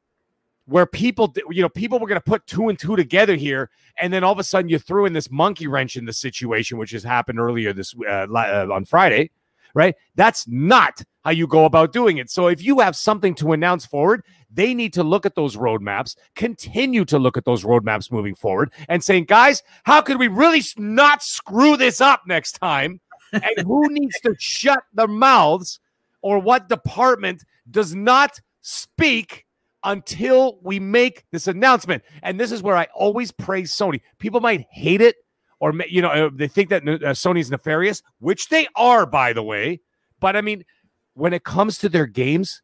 where 0.72 0.86
people, 0.86 1.34
you 1.50 1.62
know, 1.62 1.70
people 1.70 2.00
were 2.00 2.08
going 2.08 2.20
to 2.20 2.24
put 2.24 2.48
two 2.48 2.70
and 2.70 2.80
two 2.80 2.96
together 2.96 3.36
here, 3.36 3.70
and 3.98 4.12
then 4.14 4.24
all 4.24 4.32
of 4.32 4.40
a 4.40 4.44
sudden 4.44 4.70
you 4.70 4.80
threw 4.80 5.06
in 5.06 5.12
this 5.12 5.30
monkey 5.30 5.68
wrench 5.68 5.98
in 5.98 6.06
the 6.06 6.14
situation, 6.14 6.78
which 6.78 6.92
has 6.92 7.04
happened 7.04 7.40
earlier 7.40 7.74
this 7.74 7.94
uh, 8.08 8.26
uh, 8.34 8.68
on 8.72 8.86
Friday, 8.86 9.32
right? 9.74 9.96
That's 10.16 10.48
not 10.48 11.04
how 11.26 11.32
you 11.32 11.46
go 11.46 11.66
about 11.66 11.92
doing 11.92 12.18
it. 12.18 12.30
So 12.30 12.48
if 12.48 12.64
you 12.64 12.80
have 12.80 12.96
something 12.96 13.36
to 13.36 13.52
announce 13.52 13.86
forward, 13.86 14.24
they 14.50 14.74
need 14.74 14.94
to 14.94 15.04
look 15.04 15.26
at 15.26 15.36
those 15.36 15.58
roadmaps, 15.58 16.16
continue 16.36 17.04
to 17.06 17.20
look 17.20 17.36
at 17.36 17.44
those 17.44 17.66
roadmaps 17.66 18.10
moving 18.10 18.34
forward, 18.34 18.72
and 18.88 19.04
saying, 19.04 19.26
guys, 19.26 19.62
how 19.84 20.02
could 20.02 20.20
we 20.20 20.30
really 20.30 20.62
not 20.78 21.22
screw 21.22 21.76
this 21.76 22.00
up 22.00 22.22
next 22.28 22.54
time? 22.54 23.02
And 23.34 23.66
who 23.66 23.88
needs 23.90 24.18
to 24.22 24.36
shut 24.40 24.84
their 24.94 25.08
mouths 25.08 25.82
or 26.22 26.40
what 26.40 26.70
department 26.70 27.44
does 27.70 27.94
not 27.94 28.40
speak 28.62 29.46
until 29.84 30.60
we 30.62 30.80
make 30.80 31.26
this 31.32 31.48
announcement? 31.48 32.04
And 32.24 32.40
this 32.40 32.52
is 32.52 32.62
where 32.64 32.76
I 32.76 32.88
always 32.94 33.32
praise 33.32 33.72
Sony. 33.72 34.02
People 34.20 34.40
might 34.40 34.68
hate 34.70 35.02
it 35.02 35.18
or, 35.62 35.74
you 35.88 36.02
know, 36.02 36.30
they 36.30 36.48
think 36.48 36.70
that 36.70 36.84
uh, 36.84 37.14
Sony's 37.14 37.52
nefarious, 37.52 38.02
which 38.20 38.50
they 38.50 38.68
are, 38.76 39.06
by 39.06 39.32
the 39.32 39.44
way. 39.44 39.80
But 40.20 40.36
I 40.36 40.42
mean, 40.42 40.66
when 41.14 41.34
it 41.34 41.44
comes 41.44 41.78
to 41.80 41.90
their 41.90 42.08
games, 42.08 42.64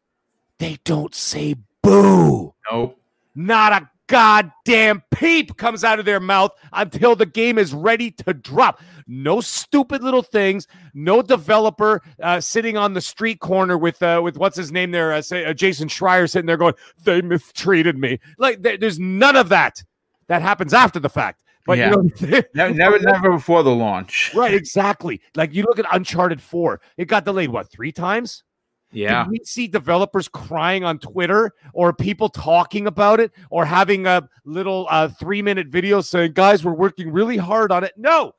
they 0.58 0.78
don't 0.84 1.14
say 1.14 1.54
boo. 1.82 2.54
Nope. 2.70 2.98
Not 3.36 3.72
a 3.72 3.88
goddamn 4.08 5.02
peep 5.12 5.56
comes 5.56 5.84
out 5.84 5.98
of 6.00 6.04
their 6.04 6.18
mouth 6.20 6.50
until 6.72 7.14
the 7.14 7.26
game 7.26 7.56
is 7.58 7.72
ready 7.72 8.10
to 8.10 8.34
drop. 8.34 8.80
No 9.06 9.40
stupid 9.40 10.02
little 10.02 10.22
things. 10.22 10.66
No 10.92 11.22
developer 11.22 12.02
uh, 12.22 12.40
sitting 12.40 12.76
on 12.76 12.94
the 12.94 13.00
street 13.00 13.40
corner 13.40 13.78
with 13.78 14.02
uh, 14.02 14.20
with 14.24 14.36
what's 14.36 14.56
his 14.56 14.72
name 14.72 14.90
there, 14.90 15.12
uh, 15.12 15.22
say, 15.22 15.44
uh, 15.44 15.52
Jason 15.54 15.88
Schreier 15.88 16.28
sitting 16.28 16.46
there 16.46 16.56
going, 16.56 16.74
"They 17.04 17.22
mistreated 17.22 17.96
me." 17.96 18.18
Like 18.38 18.62
th- 18.62 18.80
there's 18.80 18.98
none 18.98 19.36
of 19.36 19.48
that. 19.50 19.82
That 20.26 20.42
happens 20.42 20.74
after 20.74 20.98
the 20.98 21.08
fact. 21.08 21.42
But 21.66 21.78
Yeah. 21.78 21.90
you 21.90 21.96
know, 22.30 22.42
Never, 22.54 22.74
never, 22.74 22.98
never 22.98 23.30
before 23.32 23.62
the 23.62 23.74
launch. 23.74 24.32
right, 24.34 24.54
exactly. 24.54 25.20
Like 25.36 25.54
you 25.54 25.62
look 25.64 25.78
at 25.78 25.86
Uncharted 25.92 26.40
Four, 26.40 26.80
it 26.96 27.06
got 27.06 27.24
delayed 27.24 27.50
what 27.50 27.70
three 27.70 27.92
times? 27.92 28.42
Yeah. 28.90 29.24
Did 29.24 29.30
we 29.30 29.40
see 29.44 29.68
developers 29.68 30.28
crying 30.28 30.84
on 30.84 30.98
Twitter 30.98 31.52
or 31.72 31.92
people 31.92 32.28
talking 32.28 32.86
about 32.86 33.20
it 33.20 33.32
or 33.50 33.64
having 33.64 34.06
a 34.06 34.28
little 34.44 34.86
uh, 34.90 35.08
three 35.08 35.42
minute 35.42 35.68
video 35.68 36.00
saying, 36.00 36.32
guys, 36.32 36.64
we're 36.64 36.72
working 36.72 37.12
really 37.12 37.36
hard 37.36 37.70
on 37.70 37.84
it? 37.84 37.92
No. 37.96 38.34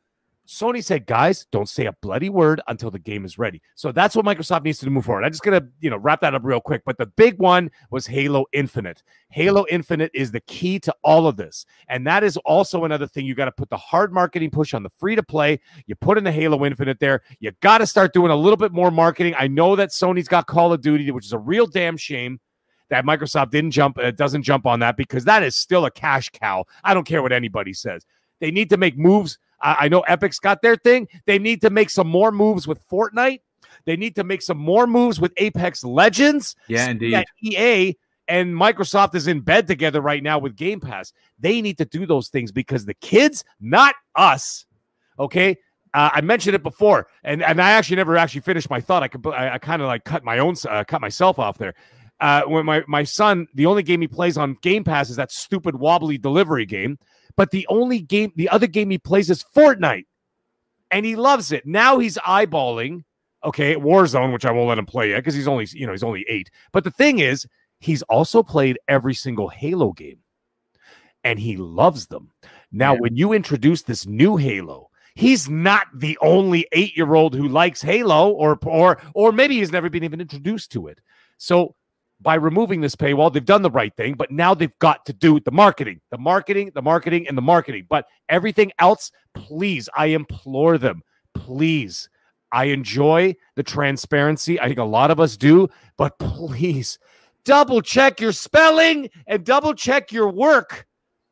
Sony 0.49 0.83
said, 0.83 1.05
guys, 1.05 1.45
don't 1.51 1.69
say 1.69 1.85
a 1.85 1.93
bloody 2.01 2.27
word 2.27 2.59
until 2.67 2.89
the 2.89 2.97
game 2.97 3.23
is 3.23 3.37
ready. 3.37 3.61
So 3.75 3.91
that's 3.91 4.15
what 4.15 4.25
Microsoft 4.25 4.63
needs 4.63 4.79
to 4.79 4.85
do 4.85 4.89
move 4.89 5.05
forward. 5.05 5.23
I'm 5.23 5.31
just 5.31 5.43
gonna, 5.43 5.61
you 5.79 5.91
know, 5.91 5.97
wrap 5.97 6.21
that 6.21 6.33
up 6.33 6.41
real 6.43 6.59
quick. 6.59 6.81
But 6.87 6.97
the 6.97 7.05
big 7.05 7.37
one 7.37 7.69
was 7.91 8.07
Halo 8.07 8.45
Infinite. 8.51 9.03
Halo 9.29 9.67
Infinite 9.69 10.09
is 10.11 10.31
the 10.31 10.39
key 10.39 10.79
to 10.79 10.95
all 11.03 11.27
of 11.27 11.37
this. 11.37 11.67
And 11.87 12.05
that 12.07 12.23
is 12.23 12.35
also 12.37 12.83
another 12.85 13.05
thing. 13.05 13.27
You 13.27 13.35
got 13.35 13.45
to 13.45 13.51
put 13.51 13.69
the 13.69 13.77
hard 13.77 14.11
marketing 14.11 14.49
push 14.49 14.73
on 14.73 14.81
the 14.81 14.89
free 14.89 15.15
to 15.15 15.21
play. 15.21 15.59
You 15.85 15.93
put 15.93 16.17
in 16.17 16.23
the 16.23 16.31
Halo 16.31 16.65
Infinite 16.65 16.99
there. 16.99 17.21
You 17.39 17.51
got 17.61 17.77
to 17.77 17.85
start 17.85 18.11
doing 18.11 18.31
a 18.31 18.35
little 18.35 18.57
bit 18.57 18.71
more 18.71 18.89
marketing. 18.89 19.35
I 19.37 19.47
know 19.47 19.75
that 19.75 19.89
Sony's 19.89 20.27
got 20.27 20.47
Call 20.47 20.73
of 20.73 20.81
Duty, 20.81 21.11
which 21.11 21.25
is 21.25 21.33
a 21.33 21.37
real 21.37 21.67
damn 21.67 21.95
shame 21.95 22.39
that 22.89 23.05
Microsoft 23.05 23.51
didn't 23.51 23.69
jump, 23.69 23.99
uh, 23.99 24.09
doesn't 24.09 24.41
jump 24.41 24.65
on 24.65 24.79
that 24.79 24.97
because 24.97 25.25
that 25.25 25.43
is 25.43 25.55
still 25.55 25.85
a 25.85 25.91
cash 25.91 26.29
cow. 26.29 26.65
I 26.83 26.95
don't 26.95 27.05
care 27.05 27.21
what 27.21 27.31
anybody 27.31 27.71
says. 27.71 28.03
They 28.39 28.49
need 28.49 28.71
to 28.71 28.77
make 28.77 28.97
moves. 28.97 29.37
I 29.61 29.75
I 29.81 29.87
know 29.89 30.01
Epic's 30.01 30.39
got 30.39 30.61
their 30.61 30.75
thing. 30.75 31.07
They 31.25 31.39
need 31.39 31.61
to 31.61 31.69
make 31.69 31.89
some 31.89 32.07
more 32.07 32.31
moves 32.31 32.67
with 32.67 32.79
Fortnite. 32.89 33.39
They 33.85 33.95
need 33.95 34.15
to 34.15 34.23
make 34.23 34.41
some 34.41 34.57
more 34.57 34.87
moves 34.87 35.19
with 35.19 35.33
Apex 35.37 35.83
Legends. 35.83 36.55
Yeah, 36.67 36.89
indeed. 36.89 37.25
EA 37.41 37.95
and 38.27 38.53
Microsoft 38.53 39.15
is 39.15 39.27
in 39.27 39.41
bed 39.41 39.67
together 39.67 40.01
right 40.01 40.21
now 40.21 40.37
with 40.37 40.55
Game 40.55 40.79
Pass. 40.79 41.11
They 41.39 41.61
need 41.61 41.77
to 41.79 41.85
do 41.85 42.05
those 42.05 42.29
things 42.29 42.51
because 42.51 42.85
the 42.85 42.93
kids, 42.93 43.43
not 43.59 43.95
us, 44.15 44.65
okay. 45.17 45.57
Uh, 45.91 46.11
I 46.13 46.21
mentioned 46.21 46.55
it 46.55 46.61
before, 46.61 47.07
and 47.23 47.41
and 47.41 47.59
I 47.59 47.71
actually 47.71 47.95
never 47.95 48.15
actually 48.15 48.41
finished 48.41 48.69
my 48.69 48.79
thought. 48.79 49.01
I 49.01 49.07
could 49.07 49.25
I, 49.25 49.55
I 49.55 49.57
kind 49.57 49.81
of 49.81 49.87
like 49.87 50.03
cut 50.03 50.23
my 50.23 50.37
own 50.37 50.55
uh, 50.69 50.83
cut 50.83 51.01
myself 51.01 51.39
off 51.39 51.57
there. 51.57 51.73
Uh, 52.19 52.43
when 52.43 52.63
my 52.63 52.83
my 52.87 53.03
son, 53.03 53.47
the 53.55 53.65
only 53.65 53.81
game 53.81 54.01
he 54.01 54.07
plays 54.07 54.37
on 54.37 54.55
Game 54.61 54.83
Pass 54.83 55.09
is 55.09 55.15
that 55.15 55.31
stupid 55.31 55.75
wobbly 55.75 56.19
delivery 56.19 56.67
game. 56.67 56.99
But 57.39 57.51
the 57.51 57.65
only 57.69 58.01
game, 58.01 58.33
the 58.35 58.49
other 58.49 58.67
game 58.67 58.89
he 58.89 58.97
plays 58.97 59.29
is 59.29 59.45
Fortnite, 59.55 60.07
and 60.91 61.05
he 61.05 61.15
loves 61.15 61.53
it. 61.53 61.65
Now 61.65 61.97
he's 61.97 62.17
eyeballing, 62.17 63.05
okay, 63.45 63.75
Warzone, 63.77 64.33
which 64.33 64.43
I 64.43 64.51
won't 64.51 64.67
let 64.67 64.77
him 64.77 64.85
play 64.85 65.11
yet 65.11 65.19
because 65.19 65.35
he's 65.35 65.47
only 65.47 65.65
you 65.71 65.85
know 65.85 65.93
he's 65.93 66.03
only 66.03 66.25
eight. 66.27 66.51
But 66.73 66.83
the 66.83 66.91
thing 66.91 67.19
is, 67.19 67.47
he's 67.79 68.01
also 68.09 68.43
played 68.43 68.77
every 68.89 69.13
single 69.13 69.47
Halo 69.47 69.93
game, 69.93 70.17
and 71.23 71.39
he 71.39 71.55
loves 71.55 72.07
them. 72.07 72.29
Now, 72.73 72.95
Yeah. 72.95 72.99
when 72.99 73.15
you 73.15 73.31
introduce 73.31 73.83
this 73.83 74.05
new 74.05 74.35
Halo, 74.35 74.89
he's 75.15 75.47
not 75.49 75.87
the 75.95 76.17
only 76.21 76.67
eight-year-old 76.73 77.33
who 77.35 77.47
likes 77.47 77.81
Halo, 77.81 78.31
or 78.31 78.59
or 78.65 79.01
or 79.15 79.31
maybe 79.31 79.59
he's 79.59 79.71
never 79.71 79.89
been 79.89 80.03
even 80.03 80.19
introduced 80.19 80.73
to 80.73 80.87
it. 80.87 80.99
So 81.37 81.73
by 82.21 82.35
removing 82.35 82.81
this 82.81 82.95
paywall, 82.95 83.31
they've 83.31 83.45
done 83.45 83.61
the 83.61 83.71
right 83.71 83.95
thing, 83.95 84.15
but 84.15 84.31
now 84.31 84.53
they've 84.53 84.77
got 84.79 85.05
to 85.05 85.13
do 85.13 85.39
the 85.39 85.51
marketing, 85.51 86.01
the 86.11 86.17
marketing, 86.17 86.71
the 86.73 86.81
marketing, 86.81 87.27
and 87.27 87.37
the 87.37 87.41
marketing. 87.41 87.85
But 87.89 88.07
everything 88.27 88.71
else, 88.79 89.11
please, 89.33 89.87
I 89.95 90.07
implore 90.07 90.77
them, 90.77 91.01
please. 91.33 92.09
I 92.51 92.65
enjoy 92.65 93.35
the 93.55 93.63
transparency. 93.63 94.59
I 94.59 94.67
think 94.67 94.79
a 94.79 94.83
lot 94.83 95.11
of 95.11 95.19
us 95.19 95.37
do, 95.37 95.69
but 95.97 96.17
please 96.19 96.97
double 97.45 97.81
check 97.81 98.19
your 98.19 98.31
spelling 98.31 99.09
and 99.27 99.45
double 99.45 99.73
check 99.73 100.11
your 100.11 100.29
work 100.29 100.87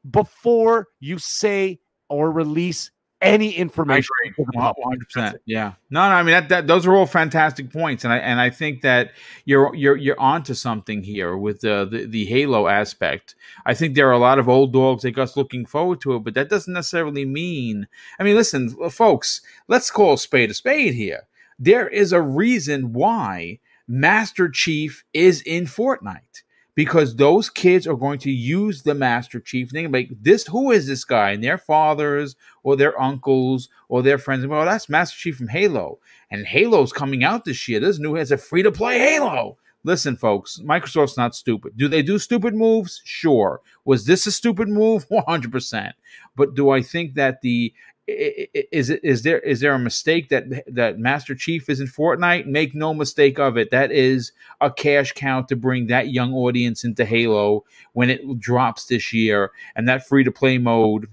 before 0.09 0.87
you 0.99 1.17
say 1.17 1.79
or 2.09 2.31
release 2.31 2.91
any 3.21 3.51
information. 3.51 4.09
agree. 4.25 4.33
to 4.35 4.51
the 4.51 4.57
public. 4.57 4.85
One 4.85 4.93
hundred 4.93 5.05
percent. 5.05 5.41
Yeah. 5.45 5.73
No, 5.89 6.07
no. 6.09 6.15
I 6.15 6.23
mean, 6.23 6.33
that, 6.33 6.49
that 6.49 6.67
those 6.67 6.85
are 6.85 6.95
all 6.95 7.05
fantastic 7.05 7.71
points, 7.71 8.03
and 8.03 8.13
I 8.13 8.17
and 8.17 8.39
I 8.39 8.49
think 8.49 8.81
that 8.81 9.11
you're 9.45 9.73
you're 9.75 9.97
you're 9.97 10.19
onto 10.19 10.53
something 10.53 11.03
here 11.03 11.35
with 11.35 11.61
the, 11.61 11.87
the 11.89 12.05
the 12.05 12.25
Halo 12.25 12.67
aspect. 12.67 13.35
I 13.65 13.73
think 13.73 13.95
there 13.95 14.07
are 14.07 14.13
a 14.13 14.19
lot 14.19 14.39
of 14.39 14.47
old 14.47 14.73
dogs 14.73 15.03
like 15.03 15.17
us 15.17 15.35
looking 15.35 15.65
forward 15.65 16.01
to 16.01 16.15
it, 16.15 16.23
but 16.23 16.33
that 16.35 16.49
doesn't 16.49 16.73
necessarily 16.73 17.25
mean. 17.25 17.87
I 18.19 18.23
mean, 18.23 18.35
listen, 18.35 18.69
folks. 18.89 19.41
Let's 19.67 19.91
call 19.91 20.13
a 20.13 20.17
spade 20.17 20.51
a 20.51 20.53
spade 20.53 20.93
here. 20.93 21.27
There 21.59 21.87
is 21.87 22.13
a 22.13 22.21
reason 22.21 22.93
why 22.93 23.59
Master 23.87 24.47
Chief 24.49 25.03
is 25.13 25.41
in 25.41 25.65
Fortnite 25.65 26.43
because 26.77 27.15
those 27.15 27.49
kids 27.49 27.87
are 27.87 27.95
going 27.95 28.19
to 28.19 28.29
use 28.29 28.83
the 28.83 28.93
Master 28.93 29.39
Chief. 29.39 29.71
Think 29.71 29.91
like 29.91 30.11
this: 30.21 30.45
who 30.45 30.69
is 30.69 30.85
this 30.85 31.03
guy? 31.03 31.31
And 31.31 31.43
their 31.43 31.57
fathers 31.57 32.35
or 32.61 32.77
their 32.77 32.99
uncles 33.01 33.67
or 33.89 34.03
their 34.03 34.19
friends. 34.19 34.45
Well, 34.45 34.63
that's 34.63 34.87
Master 34.87 35.17
Chief 35.17 35.35
from 35.35 35.47
Halo, 35.47 35.97
and 36.29 36.45
Halo's 36.45 36.93
coming 36.93 37.23
out 37.23 37.45
this 37.45 37.67
year. 37.67 37.79
This 37.79 37.97
new 37.97 38.13
has 38.13 38.31
a 38.31 38.37
free 38.37 38.61
to 38.61 38.71
play 38.71 38.99
Halo. 38.99 39.57
Listen, 39.83 40.15
folks, 40.15 40.59
Microsoft's 40.63 41.17
not 41.17 41.33
stupid. 41.33 41.75
Do 41.77 41.87
they 41.87 42.03
do 42.03 42.19
stupid 42.19 42.53
moves? 42.53 43.01
Sure. 43.05 43.61
Was 43.85 44.05
this 44.05 44.27
a 44.27 44.31
stupid 44.31 44.69
move? 44.69 45.05
One 45.09 45.23
hundred 45.27 45.51
percent. 45.51 45.95
But 46.35 46.53
do 46.53 46.69
I 46.69 46.83
think 46.83 47.15
that 47.15 47.41
the 47.41 47.73
is 48.07 48.89
is 48.89 49.23
there 49.23 49.39
is 49.39 49.59
there 49.59 49.73
a 49.73 49.79
mistake 49.79 50.29
that 50.29 50.45
that 50.67 50.97
Master 50.97 51.35
Chief 51.35 51.69
is 51.69 51.81
in 51.81 51.87
Fortnite? 51.87 52.45
Make 52.45 52.73
no 52.73 52.93
mistake 52.93 53.37
of 53.37 53.57
it. 53.57 53.69
That 53.71 53.91
is 53.91 54.31
a 54.61 54.71
cash 54.71 55.11
cow 55.11 55.41
to 55.41 55.55
bring 55.55 55.87
that 55.87 56.09
young 56.09 56.33
audience 56.33 56.85
into 56.85 57.03
Halo 57.03 57.65
when 57.93 58.09
it 58.09 58.39
drops 58.39 58.85
this 58.85 59.11
year, 59.11 59.51
and 59.75 59.89
that 59.89 60.07
free 60.07 60.23
to 60.23 60.31
play 60.31 60.57
mode 60.57 61.07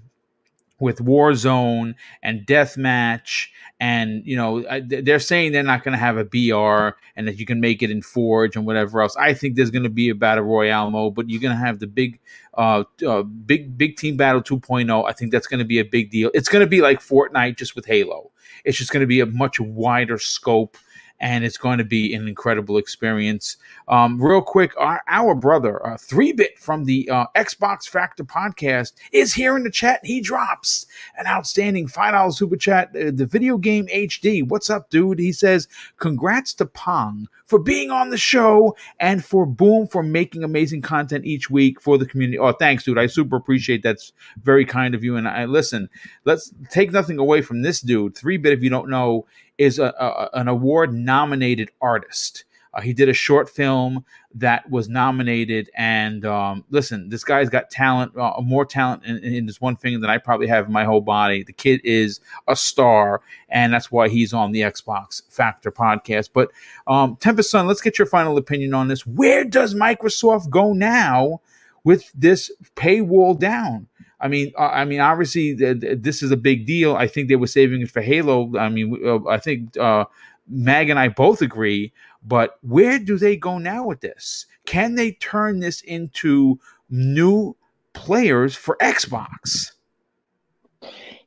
with 0.79 0.99
Warzone 0.99 1.95
and 2.21 2.45
Deathmatch, 2.45 3.47
and 3.79 4.21
you 4.25 4.35
know 4.35 4.63
they're 4.87 5.19
saying 5.19 5.51
they're 5.51 5.63
not 5.63 5.83
going 5.83 5.93
to 5.93 5.97
have 5.97 6.17
a 6.17 6.25
BR 6.25 6.97
and 7.15 7.27
that 7.27 7.37
you 7.37 7.45
can 7.45 7.59
make 7.59 7.81
it 7.81 7.91
in 7.91 8.01
Forge 8.01 8.55
and 8.55 8.65
whatever 8.65 9.01
else. 9.01 9.15
I 9.15 9.33
think 9.33 9.55
there's 9.55 9.71
going 9.71 9.83
to 9.83 9.89
be 9.89 10.09
a 10.09 10.15
battle 10.15 10.43
royale 10.43 10.89
mode, 10.91 11.15
but 11.15 11.29
you're 11.29 11.41
going 11.41 11.55
to 11.55 11.63
have 11.63 11.79
the 11.79 11.87
big, 11.87 12.19
uh, 12.55 12.83
uh, 13.05 13.23
big 13.23 13.77
big 13.77 13.97
team 13.97 14.17
battle 14.17 14.41
2.0. 14.41 15.07
I 15.07 15.11
think 15.13 15.31
that's 15.31 15.47
going 15.47 15.59
to 15.59 15.65
be 15.65 15.79
a 15.79 15.85
big 15.85 16.11
deal. 16.11 16.31
It's 16.33 16.49
going 16.49 16.63
to 16.63 16.69
be 16.69 16.81
like 16.81 16.99
Fortnite 16.99 17.57
just 17.57 17.75
with 17.75 17.85
Halo. 17.85 18.31
It's 18.63 18.77
just 18.77 18.91
going 18.91 19.01
to 19.01 19.07
be 19.07 19.19
a 19.19 19.25
much 19.25 19.59
wider 19.59 20.17
scope. 20.17 20.77
And 21.19 21.45
it's 21.45 21.57
going 21.57 21.77
to 21.77 21.85
be 21.85 22.13
an 22.13 22.27
incredible 22.27 22.77
experience. 22.77 23.57
Um, 23.87 24.21
real 24.21 24.41
quick, 24.41 24.73
our, 24.77 25.01
our 25.07 25.33
brother, 25.33 25.85
uh, 25.85 25.97
Three 25.97 26.33
Bit 26.33 26.59
from 26.59 26.85
the 26.85 27.09
uh, 27.09 27.27
Xbox 27.35 27.87
Factor 27.87 28.23
podcast, 28.23 28.93
is 29.13 29.33
here 29.33 29.55
in 29.55 29.63
the 29.63 29.71
chat. 29.71 30.01
He 30.03 30.19
drops 30.19 30.85
an 31.17 31.25
outstanding 31.25 31.87
five 31.87 32.13
dollars 32.13 32.37
super 32.37 32.57
chat. 32.57 32.89
Uh, 32.89 33.11
the 33.13 33.25
video 33.25 33.57
game 33.57 33.87
HD. 33.87 34.47
What's 34.47 34.69
up, 34.69 34.89
dude? 34.89 35.19
He 35.19 35.31
says, 35.31 35.67
"Congrats 35.97 36.53
to 36.55 36.65
Pong 36.65 37.27
for 37.45 37.59
being 37.59 37.91
on 37.91 38.09
the 38.09 38.17
show 38.17 38.75
and 38.99 39.23
for 39.23 39.45
Boom 39.45 39.87
for 39.87 40.03
making 40.03 40.43
amazing 40.43 40.81
content 40.81 41.25
each 41.25 41.49
week 41.49 41.79
for 41.79 41.97
the 41.97 42.05
community." 42.05 42.39
Oh, 42.39 42.51
thanks, 42.51 42.83
dude. 42.83 42.97
I 42.97 43.05
super 43.07 43.37
appreciate 43.37 43.83
that's 43.83 44.11
very 44.43 44.65
kind 44.65 44.93
of 44.93 45.03
you. 45.03 45.15
And 45.15 45.27
I 45.27 45.45
listen. 45.45 45.89
Let's 46.25 46.51
take 46.69 46.91
nothing 46.91 47.19
away 47.19 47.41
from 47.41 47.61
this 47.61 47.81
dude. 47.81 48.15
Three 48.15 48.37
Bit, 48.37 48.53
if 48.53 48.63
you 48.63 48.69
don't 48.69 48.89
know, 48.89 49.25
is 49.57 49.79
a, 49.79 49.93
a, 49.99 50.29
an 50.33 50.47
award 50.47 50.93
nominated 50.93 51.71
artist. 51.81 52.45
Uh, 52.75 52.81
he 52.81 52.93
did 52.93 53.07
a 53.07 53.13
short 53.13 53.49
film 53.49 54.03
that 54.33 54.69
was 54.69 54.89
nominated. 54.89 55.69
And 55.75 56.25
um, 56.25 56.65
listen, 56.69 57.07
this 57.07 57.23
guy's 57.23 57.49
got 57.49 57.69
talent, 57.69 58.11
uh, 58.17 58.33
more 58.43 58.65
talent 58.65 59.05
in, 59.05 59.17
in 59.23 59.45
this 59.45 59.61
one 59.61 59.77
thing 59.77 60.01
than 60.01 60.09
I 60.09 60.17
probably 60.17 60.47
have 60.47 60.65
in 60.65 60.73
my 60.73 60.83
whole 60.83 60.99
body. 60.99 61.43
The 61.43 61.53
kid 61.53 61.79
is 61.85 62.19
a 62.49 62.55
star, 62.55 63.21
and 63.47 63.73
that's 63.73 63.91
why 63.91 64.09
he's 64.09 64.33
on 64.33 64.51
the 64.51 64.61
Xbox 64.61 65.21
Factor 65.29 65.71
podcast. 65.71 66.31
But 66.33 66.51
um, 66.85 67.15
Tempest 67.21 67.49
Sun, 67.49 67.65
let's 67.65 67.81
get 67.81 67.97
your 67.97 68.07
final 68.07 68.37
opinion 68.37 68.73
on 68.73 68.89
this. 68.89 69.07
Where 69.07 69.45
does 69.45 69.73
Microsoft 69.73 70.49
go 70.49 70.73
now 70.73 71.39
with 71.85 72.11
this 72.13 72.51
paywall 72.75 73.39
down? 73.39 73.87
I 74.25 74.27
mean, 74.27 74.51
uh, 74.57 74.69
I 74.73 74.85
mean, 74.85 75.01
obviously, 75.01 75.55
th- 75.55 75.81
th- 75.81 75.99
this 76.01 76.23
is 76.23 76.31
a 76.31 76.37
big 76.37 76.65
deal. 76.65 76.95
I 76.95 77.05
think 77.07 77.29
they 77.29 77.35
were 77.35 77.45
saving 77.45 77.81
it 77.81 77.91
for 77.91 78.01
Halo. 78.01 78.57
I 78.57 78.69
mean, 78.69 78.99
uh, 79.05 79.23
I 79.27 79.37
think 79.37 79.77
uh, 79.77 80.05
Mag 80.47 80.89
and 80.89 80.97
I 80.97 81.09
both 81.09 81.43
agree. 81.43 81.93
But 82.23 82.57
where 82.61 82.97
do 82.97 83.19
they 83.19 83.37
go 83.37 83.59
now 83.59 83.85
with 83.85 84.01
this? 84.01 84.47
Can 84.65 84.95
they 84.95 85.11
turn 85.11 85.59
this 85.59 85.81
into 85.81 86.59
new 86.89 87.55
players 87.93 88.55
for 88.55 88.77
Xbox? 88.81 89.73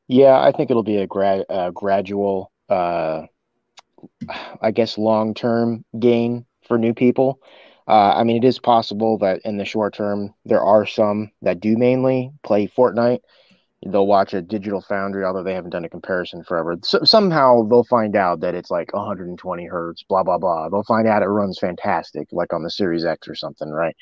Yeah, 0.08 0.40
I 0.40 0.50
think 0.50 0.68
it'll 0.68 0.82
be 0.82 0.96
a 0.96 1.06
gra- 1.06 1.46
uh, 1.48 1.70
gradual, 1.70 2.50
uh, 2.68 3.26
I 4.60 4.72
guess, 4.72 4.98
long 4.98 5.34
term 5.34 5.84
gain 6.00 6.46
for 6.66 6.76
new 6.78 6.94
people. 6.94 7.40
Uh, 7.88 8.12
I 8.16 8.22
mean, 8.24 8.36
it 8.36 8.46
is 8.46 8.58
possible 8.58 9.16
that 9.18 9.40
in 9.46 9.56
the 9.56 9.64
short 9.64 9.94
term, 9.94 10.34
there 10.44 10.62
are 10.62 10.84
some 10.84 11.30
that 11.40 11.60
do 11.60 11.76
mainly 11.76 12.30
play 12.42 12.68
Fortnite. 12.68 13.20
They'll 13.86 14.06
watch 14.06 14.34
a 14.34 14.42
Digital 14.42 14.82
Foundry, 14.82 15.24
although 15.24 15.42
they 15.42 15.54
haven't 15.54 15.70
done 15.70 15.86
a 15.86 15.88
comparison 15.88 16.44
forever. 16.44 16.76
So, 16.82 17.04
somehow 17.04 17.62
they'll 17.62 17.84
find 17.84 18.14
out 18.14 18.40
that 18.40 18.54
it's 18.54 18.70
like 18.70 18.92
120 18.92 19.66
hertz, 19.66 20.02
blah, 20.02 20.22
blah, 20.22 20.36
blah. 20.36 20.68
They'll 20.68 20.82
find 20.82 21.08
out 21.08 21.22
it 21.22 21.26
runs 21.26 21.58
fantastic, 21.58 22.28
like 22.30 22.52
on 22.52 22.62
the 22.62 22.70
Series 22.70 23.06
X 23.06 23.26
or 23.26 23.34
something, 23.34 23.70
right? 23.70 23.96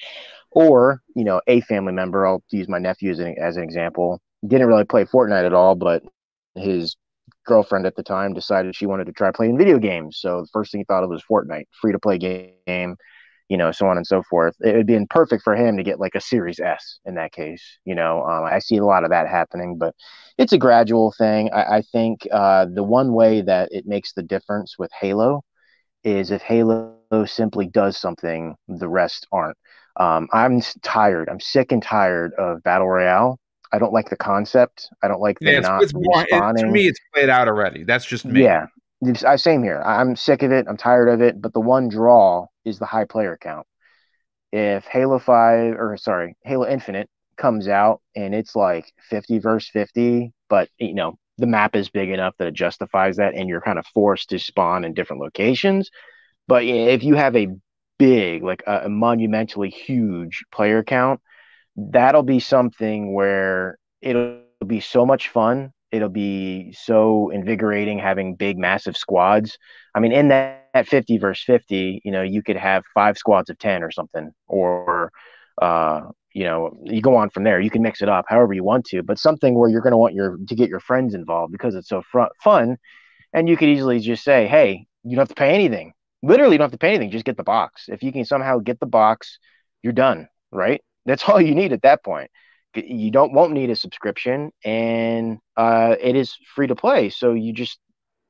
Or, 0.51 1.03
you 1.15 1.23
know, 1.23 1.41
a 1.47 1.61
family 1.61 1.93
member, 1.93 2.27
I'll 2.27 2.43
use 2.51 2.69
my 2.69 2.79
nephew 2.79 3.13
as 3.13 3.21
an, 3.21 3.37
as 3.39 3.57
an 3.57 3.63
example, 3.63 4.21
didn't 4.45 4.67
really 4.67 4.85
play 4.85 5.05
Fortnite 5.05 5.47
at 5.47 5.53
all, 5.53 5.77
but 5.77 6.03
his 6.57 6.97
girlfriend 7.45 7.87
at 7.87 7.95
the 7.95 8.03
time 8.03 8.33
decided 8.33 8.75
she 8.75 8.87
wanted 8.87 9.05
to 9.07 9.13
try 9.13 9.31
playing 9.31 9.59
video 9.59 9.79
games. 9.79 10.17
So 10.19 10.41
the 10.41 10.49
first 10.53 10.73
thing 10.73 10.81
he 10.81 10.85
thought 10.85 11.05
of 11.05 11.11
was 11.11 11.23
Fortnite, 11.31 11.67
free 11.81 11.93
to 11.93 12.01
play 12.01 12.19
game 12.19 12.97
you 13.49 13.57
know, 13.57 13.71
so 13.73 13.87
on 13.87 13.97
and 13.97 14.07
so 14.07 14.23
forth. 14.29 14.55
It 14.61 14.77
would 14.77 14.87
be 14.87 14.99
perfect 15.11 15.43
for 15.43 15.55
him 15.55 15.77
to 15.77 15.83
get 15.83 16.01
like 16.01 16.15
a 16.15 16.21
Series 16.21 16.59
S 16.61 16.99
in 17.05 17.15
that 17.15 17.33
case. 17.33 17.63
You 17.85 17.95
know, 17.95 18.23
um, 18.25 18.45
I 18.45 18.59
see 18.59 18.77
a 18.77 18.85
lot 18.85 19.05
of 19.05 19.11
that 19.11 19.29
happening, 19.29 19.79
but 19.79 19.95
it's 20.39 20.53
a 20.53 20.59
gradual 20.59 21.13
thing. 21.17 21.51
I, 21.53 21.79
I 21.79 21.83
think 21.93 22.27
uh, 22.33 22.67
the 22.73 22.83
one 22.83 23.13
way 23.13 23.43
that 23.43 23.69
it 23.73 23.87
makes 23.87 24.13
the 24.13 24.23
difference 24.23 24.77
with 24.79 24.91
Halo 24.99 25.43
is 26.05 26.31
if 26.31 26.43
Halo 26.43 26.95
simply 27.27 27.67
does 27.67 27.97
something 27.97 28.55
the 28.69 28.89
rest 28.89 29.27
aren't. 29.33 29.57
Um, 29.99 30.29
I'm 30.33 30.61
tired. 30.83 31.29
I'm 31.29 31.41
sick 31.41 31.73
and 31.73 31.83
tired 31.83 32.33
of 32.35 32.63
battle 32.63 32.89
royale. 32.89 33.39
I 33.73 33.79
don't 33.79 33.93
like 33.93 34.11
the 34.11 34.17
concept. 34.17 34.89
I 35.03 35.09
don't 35.09 35.21
like 35.21 35.39
the 35.41 35.53
yeah, 35.53 35.61
not 35.61 35.83
it's, 35.83 35.93
more, 35.95 36.25
it, 36.29 36.57
to 36.59 36.67
me, 36.67 36.87
it's 36.87 37.01
played 37.13 37.29
out 37.29 37.49
already. 37.49 37.83
That's 37.83 38.05
just 38.05 38.25
me. 38.25 38.43
Yeah, 38.45 38.67
I 39.25 39.37
same 39.37 39.63
here. 39.63 39.83
I'm 39.85 40.17
sick 40.17 40.43
of 40.43 40.53
it. 40.53 40.67
I'm 40.69 40.77
tired 40.77 41.09
of 41.09 41.21
it. 41.21 41.41
But 41.41 41.53
the 41.53 41.61
one 41.61 41.89
draw 41.89 42.47
is 42.65 42.79
the 42.79 42.87
high 42.87 43.05
player 43.05 43.39
count. 43.41 43.67
If 44.53 44.85
Halo 44.87 45.19
Five 45.19 45.75
or 45.79 45.97
sorry, 45.97 46.37
Halo 46.43 46.67
Infinite 46.67 47.09
comes 47.37 47.69
out 47.69 48.01
and 48.15 48.35
it's 48.35 48.57
like 48.57 48.93
50 49.11 49.39
versus 49.41 49.71
50, 49.71 50.33
but 50.49 50.69
you 50.79 50.95
know 50.95 51.19
the 51.39 51.47
map 51.47 51.77
is 51.77 51.91
big 51.91 52.11
enough 52.11 52.35
that 52.39 52.49
it 52.49 52.55
justifies 52.55 53.17
that, 53.17 53.35
and 53.35 53.49
you're 53.49 53.61
kind 53.61 53.79
of 53.79 53.87
forced 53.89 54.31
to 54.31 54.39
spawn 54.39 54.85
in 54.85 54.95
different 54.95 55.23
locations. 55.23 55.91
But 56.49 56.65
if 56.65 57.03
you 57.03 57.17
have 57.17 57.37
a 57.37 57.49
big, 57.99 58.43
like 58.43 58.63
a 58.67 58.89
monumentally 58.89 59.71
huge 59.71 60.45
player 60.53 60.83
count, 60.83 61.21
that'll 61.77 62.23
be 62.23 62.41
something 62.41 63.13
where 63.13 63.79
it'll 64.01 64.41
be 64.67 64.81
so 64.81 65.05
much 65.05 65.29
fun 65.29 65.73
it'll 65.93 66.09
be 66.09 66.73
so 66.73 67.31
invigorating 67.31 67.99
having 67.99 68.35
big 68.35 68.59
massive 68.59 68.97
squads. 68.97 69.59
I 69.95 70.01
mean 70.01 70.13
in 70.13 70.29
that, 70.29 70.69
that 70.75 70.89
50 70.89 71.19
versus 71.19 71.45
50 71.45 72.03
you 72.05 72.13
know 72.13 72.23
you 72.23 72.43
could 72.43 72.57
have 72.57 72.85
five 72.95 73.17
squads 73.17 73.51
of 73.51 73.59
10 73.59 73.83
or 73.83 73.91
something 73.91 74.33
or 74.47 75.13
uh 75.63 76.03
you 76.35 76.45
know 76.45 76.79
you 76.85 77.01
go 77.01 77.17
on 77.17 77.31
from 77.31 77.45
there. 77.45 77.61
You 77.61 77.71
can 77.71 77.83
mix 77.83 78.03
it 78.03 78.09
up 78.09 78.27
however 78.29 78.53
you 78.53 78.65
want 78.65 78.85
to 78.87 79.03
but 79.03 79.19
something 79.19 79.55
where 79.59 79.71
you're 79.71 79.81
going 79.81 79.93
to 79.93 79.99
want 79.99 80.15
your 80.15 80.37
to 80.49 80.55
get 80.55 80.69
your 80.69 80.81
friends 80.81 81.15
involved 81.15 81.53
because 81.53 81.75
it's 81.75 81.89
so 81.89 82.03
fr- 82.03 82.35
fun. 82.43 82.77
And 83.33 83.49
you 83.49 83.57
could 83.57 83.69
easily 83.69 84.01
just 84.01 84.25
say 84.25 84.47
hey 84.47 84.87
you 85.05 85.13
don't 85.17 85.23
have 85.23 85.29
to 85.29 85.35
pay 85.35 85.55
anything. 85.55 85.93
Literally 86.23 86.55
you 86.55 86.59
don't 86.59 86.67
have 86.67 86.73
to 86.73 86.79
pay 86.79 86.91
anything. 86.91 87.11
Just 87.11 87.25
get 87.25 87.37
the 87.37 87.45
box. 87.45 87.85
If 87.89 88.03
you 88.03 88.13
can 88.13 88.25
somehow 88.25 88.59
get 88.59 88.81
the 88.81 88.87
box 88.87 89.39
you're 89.83 89.93
done 89.93 90.29
right? 90.53 90.83
That's 91.05 91.23
all 91.29 91.41
you 91.41 91.55
need 91.55 91.73
at 91.73 91.83
that 91.83 92.05
point 92.05 92.31
you 92.77 93.11
don't 93.11 93.33
won't 93.33 93.53
need 93.53 93.71
a 93.71 93.77
subscription 93.77 94.51
and 94.65 95.39
uh, 95.57 95.97
it 96.01 96.17
is 96.17 96.37
free 96.55 96.67
to 96.67 96.75
play 96.75 97.09
so 97.09 97.33
you 97.33 97.53
just 97.53 97.79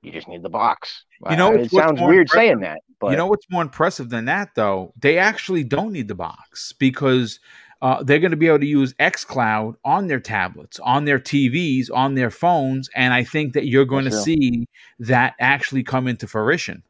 you 0.03 0.13
just 0.13 0.29
need 0.29 0.43
the 0.43 0.49
box. 0.49 1.05
You 1.29 1.37
know 1.37 1.53
it 1.53 1.71
sounds 1.71 2.01
weird 2.01 2.31
saying 2.31 2.61
that 2.61 2.81
but 3.01 3.11
you 3.11 3.17
know 3.17 3.27
what's 3.27 3.47
more 3.51 3.63
impressive 3.63 4.11
than 4.11 4.27
that 4.27 4.51
though? 4.55 4.93
They 5.01 5.19
actually 5.19 5.65
don't 5.65 5.93
need 5.93 6.09
the 6.09 6.15
box 6.15 6.73
because 6.73 7.41
uh, 7.83 8.03
they're 8.03 8.19
going 8.19 8.31
to 8.31 8.37
be 8.37 8.47
able 8.47 8.59
to 8.59 8.67
use 8.67 8.95
xcloud 8.95 9.75
on 9.85 10.07
their 10.07 10.21
tablets 10.21 10.81
on 10.81 11.05
their 11.05 11.19
tvs 11.19 11.91
on 11.93 12.15
their 12.15 12.31
phones 12.31 12.89
and 12.95 13.13
i 13.13 13.23
think 13.23 13.53
that 13.53 13.67
you're 13.67 13.85
going 13.85 14.05
that's 14.05 14.25
to 14.25 14.35
true. 14.35 14.43
see 14.43 14.67
that 14.99 15.35
actually 15.41 15.83
come 15.83 16.09
into 16.09 16.27
fruition 16.27 16.83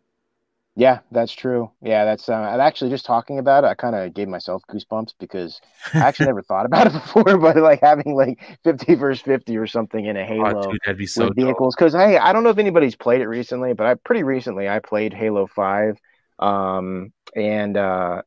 yeah, 0.79 0.99
that's 1.11 1.33
true. 1.33 1.71
Yeah, 1.81 2.05
that's. 2.05 2.29
Uh, 2.29 2.35
I'm 2.35 2.61
actually 2.61 2.91
just 2.91 3.07
talking 3.07 3.39
about 3.39 3.65
it. 3.65 3.69
I 3.69 3.75
kind 3.75 3.97
of 3.97 4.13
gave 4.13 4.29
myself 4.29 4.63
goosebumps 4.71 5.15
because 5.19 5.59
I 5.95 6.01
actually 6.01 6.27
never 6.33 6.43
thought 6.43 6.67
about 6.67 6.89
it 6.89 6.93
before. 6.93 7.39
But 7.39 7.57
like 7.57 7.81
having 7.81 8.15
like 8.15 8.39
50 8.63 8.95
versus 8.97 9.23
50 9.23 9.57
or 9.57 9.67
something 9.67 10.05
in 10.05 10.19
a 10.19 10.21
oh, 10.21 10.27
Halo 10.27 10.59
oh, 10.59 10.71
dude, 10.71 10.81
that'd 10.85 10.99
be 10.99 11.07
so 11.07 11.29
with 11.29 11.37
vehicles. 11.37 11.75
Because 11.75 11.95
hey, 11.95 12.19
I 12.19 12.35
don't 12.35 12.45
know 12.45 12.51
if 12.51 12.59
anybody's 12.59 12.95
played 12.95 13.23
it 13.23 13.27
recently, 13.27 13.73
but 13.73 13.87
I 13.87 13.95
pretty 13.95 14.23
recently 14.23 14.69
I 14.69 14.81
played 14.81 15.15
Halo 15.15 15.47
Five, 15.47 15.99
um, 16.39 17.11
and 17.35 17.79
uh, 17.79 18.21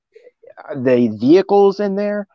the 0.76 1.16
vehicles 1.20 1.80
in 1.80 1.96
there 1.96 2.28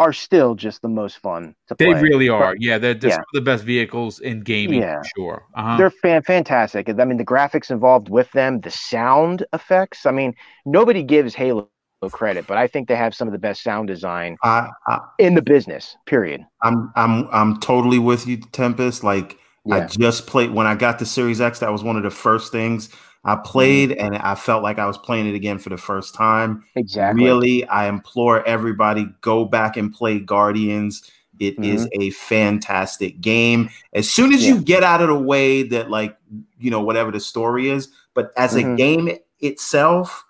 are 0.00 0.14
still 0.14 0.54
just 0.54 0.80
the 0.80 0.88
most 0.88 1.18
fun 1.18 1.54
to 1.68 1.76
play. 1.76 1.92
They 1.92 2.00
really 2.00 2.28
are. 2.30 2.54
But, 2.54 2.62
yeah, 2.62 2.78
they're 2.78 2.94
just 2.94 3.18
yeah. 3.18 3.22
the 3.34 3.42
best 3.42 3.62
vehicles 3.62 4.18
in 4.18 4.40
gaming 4.40 4.80
yeah. 4.80 5.02
sure. 5.14 5.44
Uh-huh. 5.54 5.76
They're 5.76 5.90
fan- 5.90 6.22
fantastic. 6.22 6.88
I 6.88 7.04
mean, 7.04 7.18
the 7.18 7.24
graphics 7.24 7.70
involved 7.70 8.08
with 8.08 8.32
them, 8.32 8.60
the 8.62 8.70
sound 8.70 9.44
effects. 9.52 10.06
I 10.06 10.10
mean, 10.10 10.34
nobody 10.64 11.02
gives 11.02 11.34
Halo 11.34 11.68
credit, 12.10 12.46
but 12.46 12.56
I 12.56 12.66
think 12.66 12.88
they 12.88 12.96
have 12.96 13.14
some 13.14 13.28
of 13.28 13.32
the 13.32 13.38
best 13.38 13.62
sound 13.62 13.88
design 13.88 14.38
I, 14.42 14.70
I, 14.88 15.00
in 15.18 15.34
the 15.34 15.42
business. 15.42 15.96
Period. 16.06 16.46
I'm 16.62 16.90
I'm 16.96 17.28
I'm 17.30 17.60
totally 17.60 17.98
with 17.98 18.26
you, 18.26 18.38
Tempest. 18.38 19.04
Like 19.04 19.38
yeah. 19.66 19.76
I 19.76 19.86
just 19.86 20.26
played 20.26 20.50
when 20.52 20.66
I 20.66 20.76
got 20.76 20.98
the 20.98 21.04
Series 21.04 21.42
X. 21.42 21.58
That 21.58 21.70
was 21.70 21.84
one 21.84 21.98
of 21.98 22.02
the 22.02 22.10
first 22.10 22.52
things 22.52 22.88
I 23.24 23.36
played 23.36 23.92
and 23.92 24.16
I 24.16 24.34
felt 24.34 24.62
like 24.62 24.78
I 24.78 24.86
was 24.86 24.96
playing 24.96 25.26
it 25.26 25.34
again 25.34 25.58
for 25.58 25.68
the 25.68 25.76
first 25.76 26.14
time. 26.14 26.64
Exactly. 26.74 27.24
Really, 27.24 27.64
I 27.66 27.88
implore 27.88 28.46
everybody 28.46 29.08
go 29.20 29.44
back 29.44 29.76
and 29.76 29.92
play 29.92 30.20
Guardians. 30.20 31.10
It 31.38 31.54
mm-hmm. 31.54 31.64
is 31.64 31.88
a 31.98 32.10
fantastic 32.10 33.20
game. 33.20 33.70
As 33.92 34.08
soon 34.08 34.32
as 34.32 34.42
yeah. 34.42 34.54
you 34.54 34.60
get 34.60 34.82
out 34.82 35.02
of 35.02 35.08
the 35.08 35.18
way 35.18 35.62
that 35.64 35.90
like, 35.90 36.16
you 36.58 36.70
know, 36.70 36.80
whatever 36.80 37.10
the 37.10 37.20
story 37.20 37.68
is, 37.68 37.88
but 38.14 38.32
as 38.36 38.54
mm-hmm. 38.54 38.72
a 38.72 38.76
game 38.76 39.18
itself, 39.40 40.24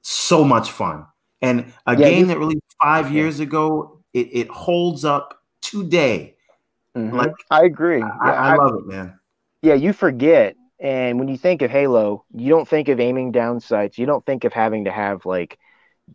so 0.00 0.42
much 0.42 0.70
fun. 0.70 1.06
And 1.42 1.72
a 1.86 1.98
yeah, 1.98 2.08
game 2.08 2.28
that 2.28 2.38
really 2.38 2.60
5 2.80 3.06
yeah. 3.06 3.12
years 3.12 3.40
ago, 3.40 3.98
it, 4.14 4.28
it 4.32 4.48
holds 4.48 5.04
up 5.04 5.42
today. 5.60 6.36
Mm-hmm. 6.96 7.16
Like 7.16 7.32
I 7.50 7.64
agree. 7.64 8.02
I, 8.02 8.30
I, 8.30 8.52
I 8.52 8.56
love 8.56 8.74
it, 8.76 8.86
man. 8.86 9.18
Yeah, 9.62 9.74
you 9.74 9.92
forget 9.92 10.56
and 10.82 11.20
when 11.20 11.28
you 11.28 11.38
think 11.38 11.62
of 11.62 11.70
Halo, 11.70 12.24
you 12.34 12.48
don't 12.48 12.66
think 12.66 12.88
of 12.88 12.98
aiming 12.98 13.30
down 13.30 13.60
sights. 13.60 13.98
You 13.98 14.04
don't 14.04 14.26
think 14.26 14.42
of 14.42 14.52
having 14.52 14.86
to 14.86 14.90
have 14.90 15.24
like 15.24 15.56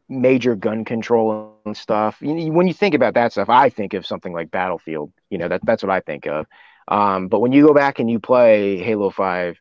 major 0.10 0.56
gun 0.57 0.84
control 0.84 1.56
and 1.65 1.76
stuff. 1.76 2.18
When 2.22 2.68
you 2.68 2.73
think 2.73 2.94
about 2.94 3.14
that 3.14 3.31
stuff, 3.31 3.48
I 3.49 3.69
think 3.69 3.94
of 3.94 4.06
something 4.06 4.34
like 4.34 4.52
Battlefield. 4.52 5.14
You 5.30 5.38
know, 5.38 5.48
that 5.48 5.65
that's 5.65 5.84
what 5.84 5.89
I 5.89 6.02
think 6.02 6.27
of. 6.27 6.48
Um, 6.89 7.30
but 7.30 7.39
when 7.39 7.53
you 7.53 7.65
go 7.65 7.73
back 7.73 7.99
and 7.99 8.11
you 8.11 8.19
play 8.19 8.77
Halo 8.77 9.10
Five, 9.10 9.57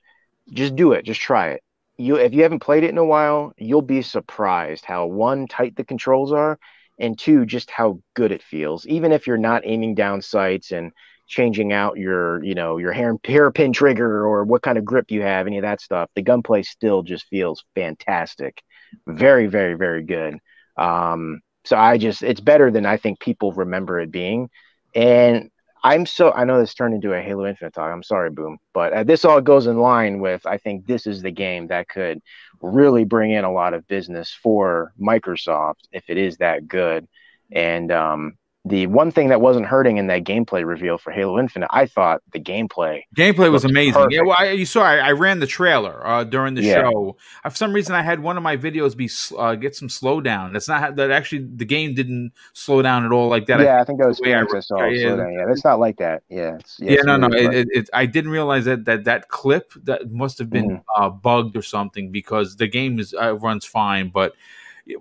just 0.53 0.75
do 0.75 0.91
it. 0.93 1.05
Just 1.05 1.21
try 1.21 1.51
it. 1.51 1.63
You 1.97 2.17
if 2.17 2.35
you 2.35 2.43
haven't 2.43 2.61
played 2.61 2.83
it 2.83 2.91
in 2.91 2.99
a 2.99 3.05
while, 3.05 3.53
you'll 3.57 3.83
be 3.83 4.03
surprised 4.03 4.85
how 4.85 5.07
one 5.07 5.47
tight 5.47 5.77
the 5.77 5.85
controls 5.85 6.33
are, 6.33 6.59
and 6.99 7.17
two 7.17 7.47
just 7.47 7.71
how 7.71 8.01
good 8.15 8.33
it 8.33 8.43
feels. 8.43 8.85
Even 8.89 9.13
if 9.13 9.29
you're 9.29 9.39
not 9.39 9.63
aiming 9.65 9.95
down 9.95 10.21
sights 10.21 10.73
and 10.73 10.91
changing 11.27 11.73
out 11.73 11.99
your, 11.99 12.43
you 12.45 12.55
know, 12.55 12.79
your 12.79 12.93
hair 12.93 13.17
hairpin 13.25 13.73
trigger 13.73 14.27
or 14.27 14.45
what 14.45 14.63
kind 14.63 14.79
of 14.79 14.85
grip 14.85 15.11
you 15.11 15.23
have, 15.23 15.47
any 15.47 15.59
of 15.59 15.63
that 15.63 15.81
stuff. 15.81 16.11
The 16.15 16.23
gunplay 16.23 16.63
still 16.63 17.03
just 17.03 17.27
feels 17.29 17.65
fantastic. 17.75 18.63
Very, 19.07 19.47
very, 19.47 19.75
very 19.75 20.03
good. 20.03 20.39
Um, 20.77 21.41
so 21.65 21.77
I 21.77 21.99
just 21.99 22.23
it's 22.23 22.41
better 22.41 22.71
than 22.71 22.87
I 22.87 22.97
think 22.97 23.21
people 23.21 23.53
remember 23.53 23.99
it 24.01 24.11
being. 24.11 24.49
And 24.95 25.51
I'm 25.83 26.07
so 26.07 26.33
I 26.33 26.45
know 26.45 26.61
this 26.61 26.75
turned 26.75 26.95
into 26.95 27.13
a 27.13 27.21
Halo 27.21 27.47
Infinite 27.47 27.75
talk. 27.75 27.93
I'm 27.93 28.03
sorry, 28.03 28.31
Boom, 28.31 28.59
but 28.73 28.93
uh, 28.93 29.05
this 29.05 29.25
all 29.25 29.41
goes 29.41 29.67
in 29.67 29.79
line 29.79 30.21
with 30.21 30.47
I 30.47 30.59
think 30.59 30.87
this 30.87 31.07
is 31.07 31.23
the 31.23 31.31
game 31.31 31.69
that 31.69 31.89
could 31.89 32.21
really 32.61 33.05
bring 33.05 33.33
in 33.33 33.45
a 33.45 33.53
lot 33.53 33.75
of 33.75 33.87
business 33.89 34.37
for 34.43 34.93
Microsoft 35.01 35.87
if 35.93 36.05
it 36.09 36.19
is 36.19 36.39
that 36.39 36.67
good. 36.69 37.07
And 37.53 37.93
um, 37.93 38.37
the 38.69 38.89
one 38.89 39.13
thing 39.13 39.29
that 39.29 39.41
wasn't 39.41 39.65
hurting 39.65 39.97
in 39.97 40.09
that 40.09 40.25
gameplay 40.25 40.67
reveal 40.67 40.99
for 40.99 41.13
Halo 41.13 41.39
Infinite, 41.39 41.69
I 41.71 41.87
thought 41.87 42.21
the 42.33 42.41
gameplay 42.41 43.03
Gameplay 43.17 43.51
was 43.53 43.65
amazing. 43.65 43.93
perfect. 43.93 44.13
Yeah, 44.15 44.23
well, 44.23 44.35
I, 44.39 44.51
you 44.51 44.67
saw 44.67 44.83
I, 44.83 44.97
I 44.97 45.13
ran 45.13 45.39
the 45.39 45.47
trailer 45.47 46.05
uh, 46.05 46.25
during 46.25 46.55
the 46.55 46.63
Yeah. 46.63 46.83
show. 46.83 47.17
Uh, 47.45 47.51
For 47.51 47.57
some 47.57 47.73
reason, 47.73 47.95
I 47.95 48.03
had 48.03 48.21
one 48.21 48.37
of 48.37 48.43
my 48.43 48.57
videos 48.57 48.97
be 48.97 49.09
uh, 49.39 49.55
get 49.55 49.77
some 49.77 49.87
slowdown. 49.89 50.53
That's 50.53 50.67
not 50.69 50.81
how- 50.81 50.91
that 50.93 51.11
actually 51.13 51.47
the 51.55 51.65
game 51.65 51.95
didn't 51.95 52.33
slow 52.55 52.83
down 52.83 53.05
at 53.05 53.13
all 53.13 53.29
like 53.29 53.47
that. 53.47 53.61
Yeah, 53.61 53.81
I 53.81 53.85
think 53.85 54.01
that 54.01 54.09
was 54.09 54.19
the 54.19 54.25
way 54.25 54.35
I 54.35 54.41
wrote- 54.41 54.65
yeah. 54.93 55.17
Yeah, 55.17 55.51
it's 55.53 55.65
not 55.65 55.79
like 55.79 55.99
that. 55.99 56.25
Yeah, 56.29 56.57
it's, 56.57 56.79
yeah, 56.81 56.93
it's 56.93 57.05
no, 57.05 57.17
no. 57.17 57.29
It, 57.29 57.55
it, 57.55 57.69
it, 57.73 57.91
I 57.95 58.07
didn't 58.07 58.33
realize 58.33 58.65
that 58.65 58.85
that 58.87 59.05
that 59.05 59.29
clip 59.29 59.73
that 59.85 60.11
must 60.11 60.39
have 60.39 60.51
been 60.51 60.83
uh, 60.97 61.09
bugged 61.09 61.57
or 61.57 61.63
something 61.63 62.11
because 62.11 62.57
the 62.57 62.67
game 62.67 62.99
is 62.99 63.15
uh, 63.15 63.37
runs 63.37 63.65
fine. 63.65 64.09
But 64.09 64.35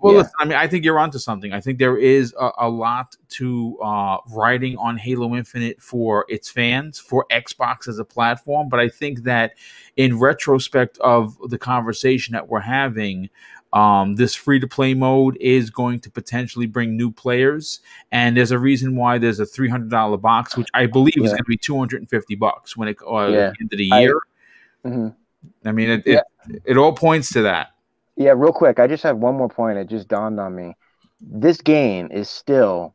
well, 0.00 0.12
Yeah. 0.14 0.18
listen, 0.20 0.32
I 0.40 0.44
mean, 0.44 0.58
I 0.58 0.66
think 0.66 0.84
you're 0.84 0.98
onto 0.98 1.18
something. 1.18 1.52
I 1.52 1.60
think 1.60 1.78
there 1.78 1.96
is 1.96 2.34
a, 2.40 2.50
a 2.58 2.68
lot 2.68 3.16
to 3.30 3.78
uh, 3.82 4.18
writing 4.30 4.76
on 4.78 4.96
Halo 4.96 5.34
Infinite 5.36 5.80
for 5.80 6.24
its 6.28 6.48
fans, 6.50 6.98
for 6.98 7.26
Xbox 7.30 7.86
as 7.88 7.98
a 7.98 8.04
platform. 8.04 8.68
But 8.68 8.80
I 8.80 8.88
think 8.88 9.22
that 9.24 9.52
in 9.96 10.18
retrospect 10.18 10.98
of 10.98 11.36
the 11.48 11.58
conversation 11.58 12.32
that 12.32 12.48
we're 12.48 12.60
having. 12.60 13.30
Um, 13.72 14.14
this 14.14 14.34
free 14.34 14.58
to 14.60 14.66
play 14.66 14.94
mode 14.94 15.36
is 15.38 15.68
going 15.70 15.98
to 16.00 16.10
potentially 16.10 16.66
bring 16.66 16.96
new 16.96 17.10
players, 17.10 17.80
and 18.10 18.34
there's 18.36 18.52
a 18.52 18.58
reason 18.58 18.96
why 18.96 19.18
there's 19.18 19.40
a 19.40 19.44
three 19.44 19.68
hundred 19.68 19.90
dollar 19.90 20.16
box, 20.16 20.56
which 20.56 20.68
I 20.72 20.86
believe 20.86 21.16
is 21.18 21.30
going 21.32 21.36
to 21.38 21.44
be 21.44 21.58
two 21.58 21.76
hundred 21.76 22.00
and 22.00 22.08
fifty 22.08 22.36
bucks 22.36 22.74
when 22.76 22.88
it 22.88 22.96
uh, 23.06 23.26
Yeah. 23.26 23.28
the 23.50 23.54
end 23.60 23.72
of 23.72 23.78
the 23.78 23.90
I- 23.92 24.00
year. 24.00 24.20
Mhm. 24.86 25.14
I, 25.66 25.72
mean, 25.72 25.90
it, 25.90 26.06
it 26.06 26.22
it 26.64 26.76
all 26.78 26.92
points 26.92 27.30
to 27.32 27.42
that. 27.42 27.72
Yeah, 28.16 28.32
real 28.36 28.52
quick, 28.52 28.78
I 28.78 28.86
just 28.86 29.02
have 29.02 29.18
one 29.18 29.36
more 29.36 29.48
point. 29.48 29.78
It 29.78 29.88
just 29.88 30.08
dawned 30.08 30.40
on 30.40 30.54
me. 30.54 30.74
This 31.20 31.60
game 31.60 32.10
is 32.10 32.28
still 32.28 32.94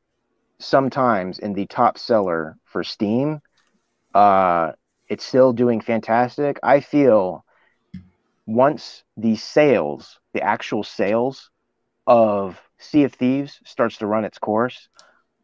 sometimes 0.60 1.40
in 1.40 1.54
the 1.54 1.66
top 1.68 1.98
seller 1.98 2.58
for 2.66 2.84
Steam. 2.84 3.40
Uh, 4.14 4.74
it's 5.10 5.26
still 5.26 5.54
doing 5.54 5.82
fantastic. 5.82 6.60
I 6.64 6.80
feel 6.80 7.46
once 8.46 9.04
the 9.18 9.36
sales, 9.36 10.20
the 10.34 10.42
actual 10.42 10.84
sales 10.84 11.50
of 12.08 12.60
Sea 12.80 13.04
of 13.04 13.14
Thieves 13.14 13.60
starts 13.66 13.98
to 13.98 14.08
run 14.08 14.26
its 14.26 14.40
course, 14.40 14.90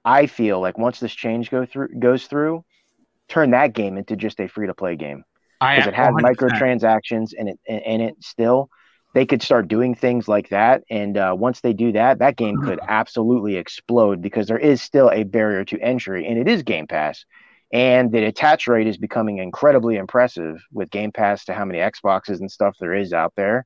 I 0.03 0.25
feel 0.27 0.59
like 0.61 0.77
once 0.77 0.99
this 0.99 1.13
change 1.13 1.51
go 1.51 1.65
through 1.65 1.89
goes 1.99 2.27
through, 2.27 2.63
turn 3.27 3.51
that 3.51 3.73
game 3.73 3.97
into 3.97 4.15
just 4.15 4.39
a 4.39 4.47
free 4.47 4.67
to 4.67 4.73
play 4.73 4.95
game 4.95 5.23
because 5.69 5.87
it 5.87 5.93
had 5.93 6.13
100%. 6.13 6.37
microtransactions 6.37 7.31
and 7.37 7.49
it 7.49 7.59
in 7.65 8.01
it 8.01 8.15
still 8.23 8.69
they 9.13 9.25
could 9.25 9.41
start 9.41 9.67
doing 9.67 9.95
things 9.95 10.27
like 10.27 10.49
that. 10.49 10.83
And 10.89 11.17
uh, 11.17 11.35
once 11.37 11.61
they 11.61 11.73
do 11.73 11.91
that 11.93 12.19
that 12.19 12.35
game 12.37 12.57
could 12.57 12.79
absolutely 12.87 13.55
explode 13.55 14.21
because 14.21 14.47
there 14.47 14.59
is 14.59 14.81
still 14.81 15.09
a 15.11 15.23
barrier 15.23 15.65
to 15.65 15.79
entry 15.79 16.27
and 16.27 16.37
it 16.37 16.47
is 16.47 16.63
game 16.63 16.87
pass. 16.87 17.25
And 17.73 18.11
the 18.11 18.23
attach 18.25 18.67
rate 18.67 18.87
is 18.87 18.97
becoming 18.97 19.39
incredibly 19.39 19.97
impressive 19.97 20.61
with 20.71 20.89
game 20.89 21.11
pass 21.11 21.45
to 21.45 21.53
how 21.53 21.65
many 21.65 21.79
xboxes 21.79 22.39
and 22.39 22.51
stuff 22.51 22.75
there 22.79 22.93
is 22.93 23.13
out 23.13 23.33
there. 23.35 23.65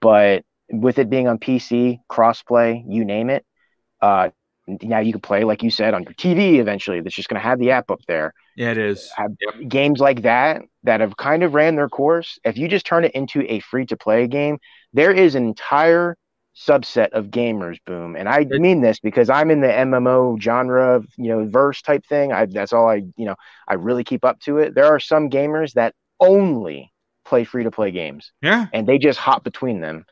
But 0.00 0.44
with 0.70 0.98
it 0.98 1.08
being 1.08 1.28
on 1.28 1.38
pc 1.38 1.98
crossplay 2.10 2.82
you 2.86 3.04
name 3.04 3.30
it 3.30 3.44
uh, 4.02 4.28
now 4.82 4.98
you 5.00 5.12
can 5.12 5.20
play 5.20 5.44
like 5.44 5.62
you 5.62 5.70
said 5.70 5.94
on 5.94 6.02
your 6.02 6.12
tv 6.14 6.58
eventually 6.58 7.00
that's 7.00 7.14
just 7.14 7.28
going 7.28 7.40
to 7.40 7.46
have 7.48 7.58
the 7.58 7.70
app 7.70 7.90
up 7.90 8.00
there 8.06 8.34
Yeah, 8.56 8.72
it 8.72 8.78
is. 8.78 9.10
have 9.16 9.32
games 9.68 10.00
like 10.00 10.22
that 10.22 10.62
that 10.84 11.00
have 11.00 11.16
kind 11.16 11.42
of 11.42 11.54
ran 11.54 11.76
their 11.76 11.88
course, 11.88 12.38
if 12.44 12.56
you 12.56 12.68
just 12.68 12.86
turn 12.86 13.04
it 13.04 13.12
into 13.12 13.42
a 13.48 13.60
free 13.60 13.86
to 13.86 13.96
play 13.96 14.26
game, 14.26 14.58
there 14.92 15.12
is 15.12 15.34
an 15.34 15.44
entire 15.44 16.16
subset 16.56 17.10
of 17.10 17.26
gamers, 17.26 17.78
boom. 17.86 18.16
And 18.16 18.28
I 18.28 18.44
mean 18.44 18.80
this 18.80 18.98
because 19.00 19.30
I'm 19.30 19.50
in 19.50 19.60
the 19.60 19.68
MMO 19.72 20.38
genre, 20.40 21.02
you 21.16 21.28
know, 21.28 21.48
verse 21.48 21.82
type 21.82 22.04
thing. 22.06 22.32
I 22.32 22.46
that's 22.46 22.72
all 22.72 22.88
I, 22.88 22.96
you 23.16 23.26
know, 23.26 23.36
I 23.68 23.74
really 23.74 24.04
keep 24.04 24.24
up 24.24 24.40
to 24.40 24.58
it. 24.58 24.74
There 24.74 24.86
are 24.86 25.00
some 25.00 25.30
gamers 25.30 25.72
that 25.74 25.94
only 26.20 26.92
play 27.24 27.44
free 27.44 27.64
to 27.64 27.70
play 27.70 27.90
games 27.90 28.32
Yeah. 28.42 28.66
and 28.72 28.86
they 28.88 28.98
just 28.98 29.18
hop 29.18 29.44
between 29.44 29.80
them. 29.80 30.04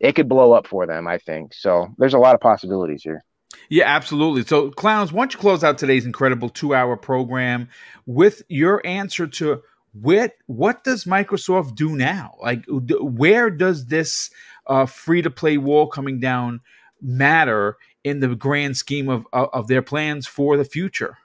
It 0.00 0.14
could 0.14 0.28
blow 0.28 0.52
up 0.52 0.66
for 0.66 0.86
them, 0.86 1.06
I 1.08 1.18
think. 1.18 1.54
So 1.54 1.88
there's 1.98 2.14
a 2.14 2.18
lot 2.18 2.34
of 2.34 2.40
possibilities 2.40 3.02
here. 3.02 3.22
Yeah, 3.68 3.84
absolutely. 3.86 4.44
So, 4.44 4.70
clowns, 4.70 5.12
why 5.12 5.22
don't 5.22 5.34
you 5.34 5.38
close 5.38 5.62
out 5.62 5.78
today's 5.78 6.06
incredible 6.06 6.48
two-hour 6.48 6.96
program 6.96 7.68
with 8.06 8.42
your 8.48 8.84
answer 8.84 9.26
to 9.26 9.62
what 9.92 10.34
what 10.46 10.84
does 10.84 11.04
Microsoft 11.04 11.74
do 11.74 11.96
now? 11.96 12.36
Like, 12.40 12.64
where 12.68 13.50
does 13.50 13.86
this 13.86 14.30
uh, 14.66 14.86
free-to-play 14.86 15.58
wall 15.58 15.86
coming 15.86 16.20
down 16.20 16.60
matter 17.00 17.76
in 18.04 18.20
the 18.20 18.34
grand 18.34 18.76
scheme 18.76 19.08
of 19.08 19.26
of, 19.32 19.68
their 19.68 19.82
plans 19.82 20.26
for 20.26 20.56
the 20.56 20.64
future? 20.64 21.18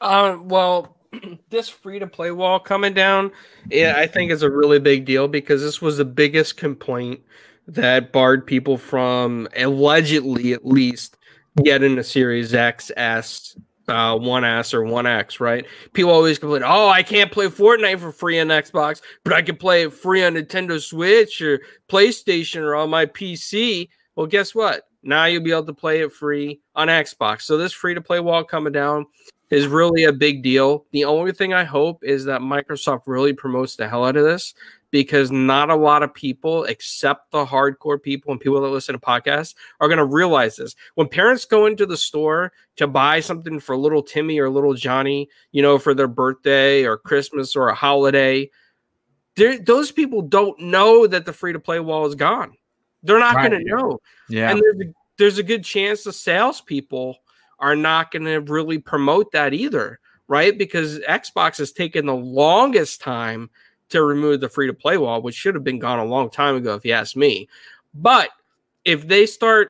Uh, 0.00 0.38
well, 0.42 0.96
this 1.50 1.68
free 1.68 1.98
to 1.98 2.06
play 2.06 2.30
wall 2.30 2.58
coming 2.58 2.94
down, 2.94 3.32
I 3.72 4.06
think 4.06 4.30
is 4.30 4.42
a 4.42 4.50
really 4.50 4.78
big 4.78 5.04
deal 5.04 5.28
because 5.28 5.62
this 5.62 5.80
was 5.80 5.96
the 5.96 6.04
biggest 6.04 6.56
complaint 6.56 7.20
that 7.68 8.12
barred 8.12 8.46
people 8.46 8.76
from 8.76 9.48
allegedly, 9.56 10.52
at 10.52 10.66
least, 10.66 11.16
getting 11.62 11.98
a 11.98 12.04
Series 12.04 12.54
X, 12.54 12.90
S, 12.96 13.56
uh, 13.88 14.16
One 14.16 14.44
S 14.44 14.74
or 14.74 14.82
One 14.84 15.06
X. 15.06 15.40
Right? 15.40 15.66
People 15.92 16.12
always 16.12 16.38
complain, 16.38 16.62
"Oh, 16.64 16.88
I 16.88 17.02
can't 17.02 17.32
play 17.32 17.46
Fortnite 17.46 18.00
for 18.00 18.12
free 18.12 18.38
on 18.38 18.48
Xbox, 18.48 19.00
but 19.24 19.32
I 19.32 19.42
can 19.42 19.56
play 19.56 19.82
it 19.82 19.92
free 19.92 20.24
on 20.24 20.34
Nintendo 20.34 20.80
Switch 20.80 21.40
or 21.40 21.60
PlayStation 21.88 22.60
or 22.60 22.74
on 22.74 22.90
my 22.90 23.06
PC." 23.06 23.88
Well, 24.14 24.26
guess 24.26 24.54
what? 24.54 24.84
Now 25.02 25.26
you'll 25.26 25.42
be 25.42 25.52
able 25.52 25.64
to 25.66 25.74
play 25.74 26.00
it 26.00 26.12
free 26.12 26.60
on 26.74 26.88
Xbox. 26.88 27.42
So 27.42 27.56
this 27.56 27.72
free 27.72 27.94
to 27.94 28.00
play 28.00 28.18
wall 28.18 28.42
coming 28.42 28.72
down 28.72 29.06
is 29.50 29.68
really 29.68 30.04
a 30.04 30.12
big 30.12 30.42
deal. 30.42 30.84
The 30.90 31.04
only 31.04 31.32
thing 31.32 31.54
I 31.54 31.62
hope 31.62 32.02
is 32.02 32.24
that 32.24 32.40
Microsoft 32.40 33.02
really 33.06 33.32
promotes 33.32 33.76
the 33.76 33.88
hell 33.88 34.04
out 34.04 34.16
of 34.16 34.24
this 34.24 34.54
because 34.96 35.30
not 35.30 35.68
a 35.68 35.76
lot 35.76 36.02
of 36.02 36.14
people, 36.14 36.64
except 36.64 37.30
the 37.30 37.44
hardcore 37.44 38.02
people 38.02 38.32
and 38.32 38.40
people 38.40 38.58
that 38.62 38.68
listen 38.68 38.94
to 38.94 38.98
podcasts, 38.98 39.54
are 39.78 39.88
going 39.88 39.98
to 39.98 40.06
realize 40.06 40.56
this. 40.56 40.74
When 40.94 41.06
parents 41.06 41.44
go 41.44 41.66
into 41.66 41.84
the 41.84 41.98
store 41.98 42.50
to 42.76 42.86
buy 42.86 43.20
something 43.20 43.60
for 43.60 43.76
little 43.76 44.02
Timmy 44.02 44.38
or 44.38 44.48
little 44.48 44.72
Johnny, 44.72 45.28
you 45.52 45.60
know, 45.60 45.76
for 45.78 45.92
their 45.92 46.08
birthday 46.08 46.82
or 46.86 46.96
Christmas 46.96 47.54
or 47.54 47.68
a 47.68 47.74
holiday, 47.74 48.50
those 49.36 49.92
people 49.92 50.22
don't 50.22 50.58
know 50.58 51.06
that 51.06 51.26
the 51.26 51.32
free 51.34 51.52
to 51.52 51.60
play 51.60 51.78
wall 51.78 52.06
is 52.06 52.14
gone. 52.14 52.54
They're 53.02 53.18
not 53.18 53.36
Right. 53.36 53.50
going 53.50 53.62
to 53.62 53.70
know 53.70 54.00
Yeah, 54.30 54.50
and 54.50 54.62
there's 54.62 54.80
a, 54.80 54.92
there's 55.18 55.38
a 55.38 55.42
good 55.42 55.62
chance 55.62 56.04
the 56.04 56.12
salespeople 56.14 57.18
are 57.58 57.76
not 57.76 58.12
going 58.12 58.24
to 58.24 58.40
really 58.50 58.78
promote 58.78 59.30
that 59.32 59.52
either, 59.52 60.00
right? 60.26 60.56
Because 60.56 61.00
Xbox 61.00 61.58
has 61.58 61.70
taken 61.70 62.06
the 62.06 62.14
longest 62.14 63.02
time 63.02 63.50
to 63.90 64.02
remove 64.02 64.40
the 64.40 64.48
free 64.48 64.66
to 64.66 64.74
play 64.74 64.96
wall, 64.98 65.22
which 65.22 65.34
should 65.34 65.54
have 65.54 65.64
been 65.64 65.78
gone 65.78 65.98
a 65.98 66.04
long 66.04 66.30
time 66.30 66.56
ago, 66.56 66.74
if 66.74 66.84
you 66.84 66.92
ask 66.92 67.16
me. 67.16 67.48
But 67.94 68.30
if 68.84 69.06
they 69.06 69.26
start, 69.26 69.68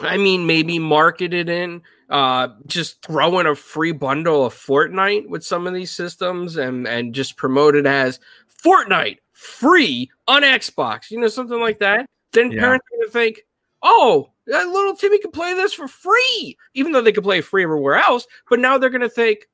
I 0.00 0.16
mean, 0.16 0.46
maybe 0.46 0.78
market 0.78 1.34
it 1.34 1.48
in, 1.48 1.82
uh, 2.08 2.48
just 2.66 3.02
throw 3.02 3.38
in 3.38 3.46
a 3.46 3.54
free 3.54 3.92
bundle 3.92 4.46
of 4.46 4.54
Fortnite 4.54 5.28
with 5.28 5.44
some 5.44 5.66
of 5.66 5.74
these 5.74 5.90
systems 5.90 6.56
and 6.56 6.86
and 6.86 7.14
just 7.14 7.36
promote 7.36 7.74
it 7.74 7.86
as 7.86 8.18
Fortnite 8.64 9.18
free 9.32 10.10
on 10.26 10.42
Xbox, 10.42 11.10
you 11.10 11.20
know, 11.20 11.28
something 11.28 11.60
like 11.60 11.78
that. 11.78 12.06
Then 12.32 12.50
Yeah. 12.50 12.60
parents 12.60 12.86
are 12.92 12.98
gonna 12.98 13.10
think, 13.10 13.42
oh, 13.82 14.30
that 14.46 14.68
little 14.68 14.96
Timmy 14.96 15.18
can 15.18 15.30
play 15.30 15.54
this 15.54 15.74
for 15.74 15.86
free, 15.88 16.56
even 16.74 16.92
though 16.92 17.02
they 17.02 17.12
could 17.12 17.24
play 17.24 17.40
free 17.40 17.62
everywhere 17.64 17.96
else. 17.96 18.26
But 18.48 18.60
now 18.60 18.78
they're 18.78 18.90
gonna 18.90 19.08
think, 19.08 19.48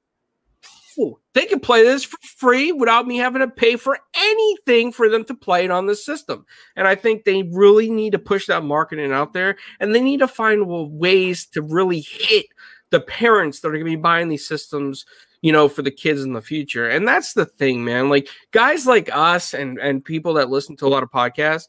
they 1.35 1.47
can 1.47 1.61
play 1.61 1.83
this 1.83 2.05
for 2.05 2.19
free 2.23 2.73
without 2.73 3.07
me 3.07 3.17
having 3.17 3.41
to 3.41 3.49
pay 3.49 3.77
for 3.77 3.99
anything 4.17 4.93
for 4.93 5.09
them 5.09 5.25
to 5.25 5.35
play 5.35 5.65
it 5.65 5.71
on 5.71 5.87
the 5.87 5.97
system. 5.97 6.45
And 6.77 6.87
I 6.87 6.95
think 6.95 7.25
they 7.25 7.43
really 7.43 7.91
need 7.91 8.13
to 8.13 8.19
push 8.19 8.47
that 8.47 8.65
marketing 8.65 9.13
out 9.13 9.33
there, 9.33 9.57
and 9.81 9.95
they 9.95 10.01
need 10.01 10.21
to 10.21 10.29
find 10.29 10.67
ways 10.67 11.47
to 11.47 11.63
really 11.63 12.01
hit 12.01 12.47
the 12.91 13.01
parents 13.01 13.61
that 13.61 13.69
are 13.69 13.73
going 13.73 13.85
to 13.85 13.91
be 13.91 13.97
buying 13.97 14.29
these 14.29 14.47
systems 14.47 15.05
you 15.43 15.53
know 15.53 15.69
for 15.69 15.83
the 15.83 15.91
kids 15.91 16.23
in 16.23 16.33
the 16.33 16.41
future 16.41 16.89
and 16.89 17.07
that's 17.07 17.35
the 17.35 17.45
thing 17.45 17.85
man 17.85 18.09
like 18.09 18.29
guys 18.53 18.87
like 18.87 19.11
us 19.13 19.53
and 19.53 19.79
and 19.79 20.05
people 20.05 20.33
that 20.33 20.49
listen 20.49 20.75
to 20.75 20.87
a 20.87 20.89
lot 20.89 21.03
of 21.03 21.11
podcasts 21.11 21.67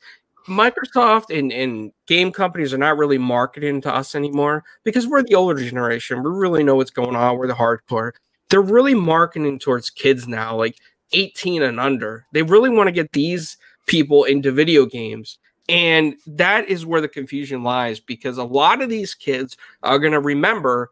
Microsoft 0.47 1.37
and, 1.37 1.51
and 1.51 1.91
game 2.07 2.31
companies 2.31 2.73
are 2.73 2.77
not 2.77 2.97
really 2.97 3.17
marketing 3.17 3.81
to 3.81 3.93
us 3.93 4.15
anymore 4.15 4.63
because 4.83 5.07
we're 5.07 5.23
the 5.23 5.35
older 5.35 5.59
generation. 5.59 6.23
We 6.23 6.29
really 6.29 6.63
know 6.63 6.75
what's 6.75 6.91
going 6.91 7.15
on. 7.15 7.37
We're 7.37 7.47
the 7.47 7.53
hardcore. 7.53 8.11
They're 8.49 8.61
really 8.61 8.93
marketing 8.93 9.59
towards 9.59 9.89
kids 9.89 10.27
now, 10.27 10.55
like 10.55 10.77
18 11.13 11.63
and 11.63 11.79
under. 11.79 12.25
They 12.31 12.43
really 12.43 12.69
want 12.69 12.87
to 12.87 12.91
get 12.91 13.11
these 13.11 13.57
people 13.87 14.23
into 14.23 14.51
video 14.51 14.85
games. 14.85 15.37
And 15.67 16.15
that 16.27 16.69
is 16.69 16.85
where 16.85 17.01
the 17.01 17.07
confusion 17.07 17.63
lies 17.63 17.99
because 17.99 18.37
a 18.37 18.43
lot 18.43 18.81
of 18.81 18.89
these 18.89 19.15
kids 19.15 19.57
are 19.81 19.99
going 19.99 20.13
to 20.13 20.19
remember 20.19 20.91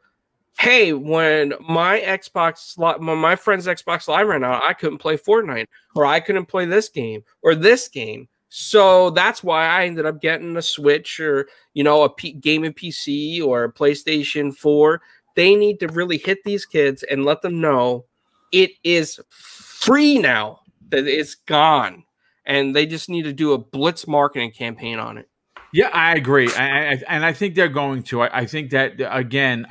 hey, 0.59 0.93
when 0.93 1.53
my 1.67 1.99
Xbox, 1.99 2.77
when 2.77 3.17
my 3.17 3.35
friend's 3.35 3.67
Xbox 3.67 4.07
Live 4.07 4.27
ran 4.27 4.43
out, 4.43 4.63
I 4.63 4.73
couldn't 4.73 4.99
play 4.99 5.17
Fortnite, 5.17 5.67
or 5.95 6.05
I 6.05 6.19
couldn't 6.19 6.45
play 6.45 6.65
this 6.65 6.89
game, 6.89 7.23
or 7.41 7.55
this 7.55 7.88
game. 7.88 8.27
So 8.49 9.09
that's 9.09 9.43
why 9.43 9.65
I 9.65 9.85
ended 9.85 10.05
up 10.05 10.21
getting 10.21 10.55
a 10.55 10.61
Switch, 10.61 11.19
or 11.19 11.47
you 11.73 11.84
know, 11.84 12.03
a 12.03 12.09
P- 12.09 12.34
gaming 12.34 12.73
PC, 12.73 13.43
or 13.43 13.63
a 13.63 13.73
PlayStation 13.73 14.55
Four. 14.55 15.01
They 15.35 15.55
need 15.55 15.80
to 15.80 15.88
really 15.88 16.18
hit 16.18 16.39
these 16.43 16.65
kids 16.65 17.03
and 17.03 17.26
let 17.26 17.41
them 17.41 17.60
know 17.60 18.05
it 18.51 18.72
is 18.84 19.19
free 19.30 20.19
now. 20.19 20.60
That 20.89 21.07
it's 21.07 21.34
gone, 21.34 22.03
and 22.45 22.76
they 22.76 22.85
just 22.85 23.10
need 23.10 23.23
to 23.23 23.34
do 23.34 23.53
a 23.53 23.57
blitz 23.57 24.07
marketing 24.07 24.51
campaign 24.51 24.99
on 24.99 25.18
it. 25.18 25.27
Yeah, 25.73 25.88
I 25.88 26.14
agree, 26.14 26.49
I, 26.55 27.01
and 27.10 27.26
I 27.26 27.34
think 27.34 27.55
they're 27.55 27.68
going 27.68 28.03
to. 28.03 28.22
I, 28.22 28.41
I 28.41 28.45
think 28.45 28.69
that 28.72 28.93
again, 29.10 29.65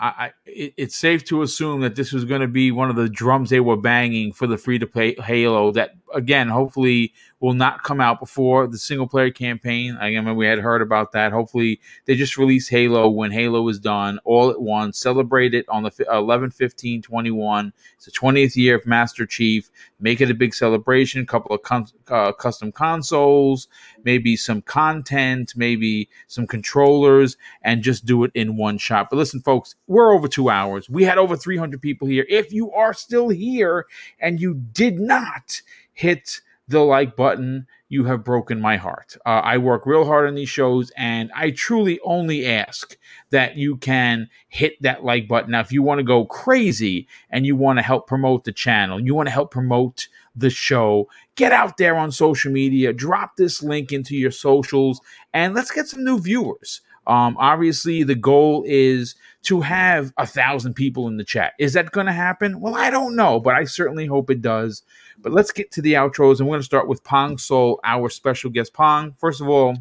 it's 0.46 0.96
safe 0.96 1.22
to 1.26 1.42
assume 1.42 1.82
that 1.82 1.94
this 1.94 2.12
was 2.12 2.24
going 2.24 2.40
to 2.40 2.48
be 2.48 2.72
one 2.72 2.90
of 2.90 2.96
the 2.96 3.08
drums 3.08 3.50
they 3.50 3.60
were 3.60 3.76
banging 3.76 4.32
for 4.32 4.48
the 4.48 4.58
free 4.58 4.80
to 4.80 4.86
play 4.86 5.14
Halo. 5.14 5.70
That 5.70 5.92
again, 6.14 6.48
hopefully, 6.48 7.12
will 7.42 7.52
not 7.54 7.82
come 7.82 8.00
out 8.00 8.20
before 8.20 8.68
the 8.68 8.78
single 8.78 9.08
player 9.08 9.30
campaign. 9.30 9.98
I 10.00 10.08
Again, 10.08 10.36
we 10.36 10.46
had 10.46 10.60
heard 10.60 10.80
about 10.80 11.12
that. 11.12 11.32
Hopefully, 11.32 11.80
they 12.04 12.14
just 12.14 12.38
release 12.38 12.68
Halo 12.68 13.08
when 13.08 13.32
Halo 13.32 13.66
is 13.68 13.80
done 13.80 14.20
all 14.24 14.50
at 14.50 14.60
once. 14.60 14.98
Celebrate 14.98 15.52
it 15.52 15.68
on 15.68 15.82
the 15.82 16.06
11, 16.12 16.52
15, 16.52 17.02
21. 17.02 17.72
It's 17.96 18.04
the 18.04 18.12
20th 18.12 18.54
year 18.56 18.76
of 18.76 18.86
Master 18.86 19.26
Chief. 19.26 19.70
Make 19.98 20.20
it 20.20 20.30
a 20.30 20.34
big 20.34 20.54
celebration. 20.54 21.22
A 21.22 21.26
couple 21.26 21.54
of 21.54 21.62
con- 21.62 21.88
uh, 22.08 22.32
custom 22.32 22.70
consoles, 22.70 23.66
maybe 24.04 24.36
some 24.36 24.62
content, 24.62 25.54
maybe 25.56 26.08
some 26.28 26.46
controllers, 26.46 27.36
and 27.62 27.82
just 27.82 28.04
do 28.04 28.22
it 28.22 28.30
in 28.34 28.56
one 28.56 28.78
shot. 28.78 29.08
But 29.10 29.16
listen, 29.16 29.40
folks, 29.40 29.74
we're 29.88 30.12
over 30.12 30.28
two 30.28 30.48
hours. 30.48 30.88
We 30.88 31.02
had 31.02 31.18
over 31.18 31.36
300 31.36 31.82
people 31.82 32.06
here. 32.06 32.26
If 32.28 32.52
you 32.52 32.70
are 32.72 32.94
still 32.94 33.30
here 33.30 33.86
and 34.20 34.40
you 34.40 34.54
did 34.54 35.00
not 35.00 35.60
hit 35.92 36.40
the 36.68 36.80
like 36.80 37.16
button, 37.16 37.66
you 37.88 38.04
have 38.04 38.24
broken 38.24 38.60
my 38.60 38.76
heart. 38.76 39.16
Uh, 39.26 39.40
I 39.44 39.58
work 39.58 39.84
real 39.84 40.06
hard 40.06 40.26
on 40.26 40.34
these 40.34 40.48
shows, 40.48 40.90
and 40.96 41.30
I 41.34 41.50
truly 41.50 42.00
only 42.04 42.46
ask 42.46 42.96
that 43.30 43.56
you 43.56 43.76
can 43.76 44.28
hit 44.48 44.80
that 44.80 45.04
like 45.04 45.28
button. 45.28 45.50
Now, 45.50 45.60
if 45.60 45.72
you 45.72 45.82
want 45.82 45.98
to 45.98 46.04
go 46.04 46.24
crazy 46.24 47.06
and 47.28 47.44
you 47.44 47.54
want 47.54 47.78
to 47.78 47.82
help 47.82 48.06
promote 48.06 48.44
the 48.44 48.52
channel, 48.52 48.98
you 48.98 49.14
want 49.14 49.26
to 49.26 49.32
help 49.32 49.50
promote 49.50 50.08
the 50.34 50.48
show, 50.48 51.08
get 51.36 51.52
out 51.52 51.76
there 51.76 51.96
on 51.96 52.10
social 52.10 52.50
media, 52.50 52.92
drop 52.94 53.36
this 53.36 53.62
link 53.62 53.92
into 53.92 54.16
your 54.16 54.30
socials, 54.30 55.00
and 55.34 55.54
let's 55.54 55.70
get 55.70 55.86
some 55.86 56.04
new 56.04 56.18
viewers. 56.18 56.80
Um, 57.06 57.36
obviously, 57.38 58.02
the 58.02 58.14
goal 58.14 58.64
is 58.66 59.14
to 59.44 59.60
have 59.60 60.12
a 60.18 60.26
thousand 60.26 60.74
people 60.74 61.08
in 61.08 61.16
the 61.16 61.24
chat. 61.24 61.54
Is 61.58 61.72
that 61.72 61.90
going 61.90 62.06
to 62.06 62.12
happen? 62.12 62.60
Well, 62.60 62.76
I 62.76 62.90
don't 62.90 63.16
know, 63.16 63.40
but 63.40 63.54
I 63.54 63.64
certainly 63.64 64.06
hope 64.06 64.30
it 64.30 64.42
does. 64.42 64.82
But 65.18 65.32
let's 65.32 65.52
get 65.52 65.70
to 65.72 65.82
the 65.82 65.94
outros, 65.94 66.38
and 66.38 66.48
we're 66.48 66.54
going 66.54 66.60
to 66.60 66.64
start 66.64 66.88
with 66.88 67.04
Pong 67.04 67.38
Soul, 67.38 67.80
our 67.84 68.08
special 68.08 68.50
guest. 68.50 68.72
Pong, 68.72 69.14
first 69.18 69.40
of 69.40 69.48
all, 69.48 69.76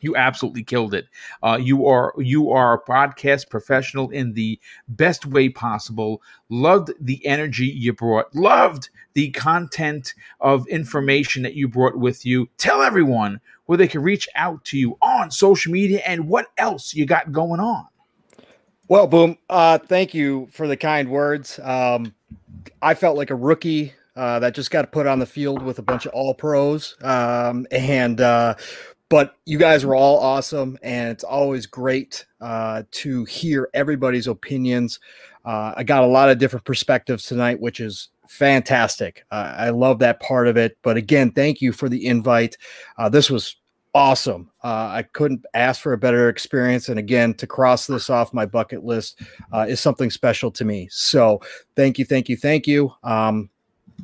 you 0.00 0.16
absolutely 0.16 0.62
killed 0.62 0.94
it. 0.94 1.06
Uh, 1.42 1.58
you 1.60 1.86
are 1.86 2.14
you 2.18 2.50
are 2.50 2.74
a 2.74 2.82
podcast 2.82 3.50
professional 3.50 4.10
in 4.10 4.32
the 4.32 4.58
best 4.88 5.26
way 5.26 5.48
possible. 5.48 6.22
Loved 6.48 6.92
the 7.00 7.24
energy 7.26 7.66
you 7.66 7.92
brought. 7.92 8.34
Loved 8.34 8.88
the 9.12 9.30
content 9.30 10.14
of 10.40 10.66
information 10.68 11.42
that 11.42 11.54
you 11.54 11.68
brought 11.68 11.96
with 11.96 12.24
you. 12.24 12.48
Tell 12.56 12.82
everyone 12.82 13.40
where 13.70 13.76
they 13.76 13.86
can 13.86 14.02
reach 14.02 14.28
out 14.34 14.64
to 14.64 14.76
you 14.76 14.98
on 15.00 15.30
social 15.30 15.70
media 15.70 16.02
and 16.04 16.26
what 16.26 16.46
else 16.58 16.92
you 16.92 17.06
got 17.06 17.30
going 17.30 17.60
on. 17.60 17.86
Well, 18.88 19.06
boom. 19.06 19.38
Uh, 19.48 19.78
thank 19.78 20.12
you 20.12 20.48
for 20.50 20.66
the 20.66 20.76
kind 20.76 21.08
words. 21.08 21.60
Um, 21.62 22.12
I 22.82 22.94
felt 22.94 23.16
like 23.16 23.30
a 23.30 23.36
rookie 23.36 23.92
uh, 24.16 24.40
that 24.40 24.56
just 24.56 24.72
got 24.72 24.90
put 24.90 25.06
on 25.06 25.20
the 25.20 25.26
field 25.26 25.62
with 25.62 25.78
a 25.78 25.82
bunch 25.82 26.04
of 26.04 26.12
all 26.12 26.34
pros. 26.34 26.96
Um, 27.02 27.64
and, 27.70 28.20
uh, 28.20 28.56
but 29.08 29.36
you 29.46 29.56
guys 29.56 29.86
were 29.86 29.94
all 29.94 30.18
awesome. 30.18 30.76
And 30.82 31.08
it's 31.08 31.22
always 31.22 31.66
great 31.66 32.26
uh, 32.40 32.82
to 32.90 33.24
hear 33.26 33.70
everybody's 33.72 34.26
opinions. 34.26 34.98
Uh, 35.44 35.74
I 35.76 35.84
got 35.84 36.02
a 36.02 36.08
lot 36.08 36.28
of 36.28 36.38
different 36.38 36.64
perspectives 36.64 37.24
tonight, 37.24 37.60
which 37.60 37.78
is 37.78 38.08
fantastic. 38.26 39.24
Uh, 39.30 39.54
I 39.56 39.70
love 39.70 40.00
that 40.00 40.18
part 40.18 40.48
of 40.48 40.56
it. 40.56 40.76
But 40.82 40.96
again, 40.96 41.30
thank 41.30 41.60
you 41.60 41.70
for 41.70 41.88
the 41.88 42.04
invite. 42.04 42.56
This 43.10 43.30
was 43.30 43.56
awesome. 43.94 44.50
Uh, 44.62 44.88
I 44.92 45.02
couldn't 45.02 45.44
ask 45.54 45.80
for 45.80 45.92
a 45.92 45.98
better 45.98 46.28
experience. 46.28 46.88
And 46.88 46.98
again, 46.98 47.34
to 47.34 47.46
cross 47.46 47.86
this 47.86 48.10
off 48.10 48.34
my 48.34 48.46
bucket 48.46 48.84
list 48.84 49.20
uh, 49.52 49.66
is 49.68 49.80
something 49.80 50.10
special 50.10 50.50
to 50.52 50.64
me. 50.64 50.88
So 50.90 51.40
thank 51.76 51.98
you, 51.98 52.04
thank 52.04 52.28
you, 52.28 52.36
thank 52.36 52.66
you. 52.66 52.92
Um, 53.02 53.50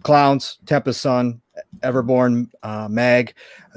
Clowns, 0.02 0.58
Tempest 0.66 1.00
Sun, 1.00 1.40
Everborn, 1.80 2.50
uh, 2.62 2.88
Mag, 2.90 3.34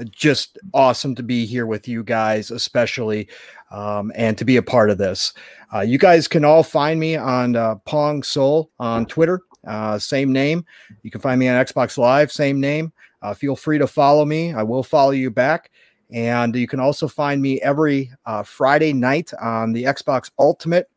just 0.10 0.58
awesome 0.74 1.16
to 1.16 1.24
be 1.24 1.46
here 1.46 1.66
with 1.66 1.88
you 1.88 2.04
guys, 2.04 2.52
especially, 2.52 3.30
um, 3.72 4.12
and 4.16 4.38
to 4.38 4.46
be 4.46 4.58
a 4.58 4.62
part 4.62 4.90
of 4.90 4.98
this. 4.98 5.34
Uh, 5.74 5.82
you 5.82 5.98
guys 5.98 6.28
can 6.28 6.44
all 6.44 6.64
find 6.64 7.00
me 7.00 7.16
on 7.16 7.56
uh, 7.56 7.76
Pong 7.86 8.24
Soul 8.24 8.70
on 8.80 9.06
Twitter, 9.06 9.42
uh, 9.66 9.98
same 9.98 10.34
name. 10.34 10.66
You 11.04 11.12
can 11.12 11.22
find 11.22 11.40
me 11.40 11.48
on 11.48 11.64
Xbox 11.64 11.98
Live, 11.98 12.32
same 12.32 12.60
name. 12.60 12.92
Uh, 13.22 13.34
feel 13.34 13.56
free 13.56 13.78
to 13.78 13.88
follow 13.88 14.26
me. 14.26 14.54
I 14.54 14.64
will 14.64 14.84
follow 14.84 15.12
you 15.12 15.30
back. 15.30 15.72
And 16.12 16.56
you 16.56 16.68
can 16.68 16.80
also 16.80 17.08
find 17.08 17.42
me 17.42 17.62
every 17.62 18.12
uh, 18.26 18.44
Friday 18.44 18.94
night 18.94 19.32
on 19.40 19.74
the 19.74 19.84
Xbox 19.84 20.32
Ultimate 20.40 20.90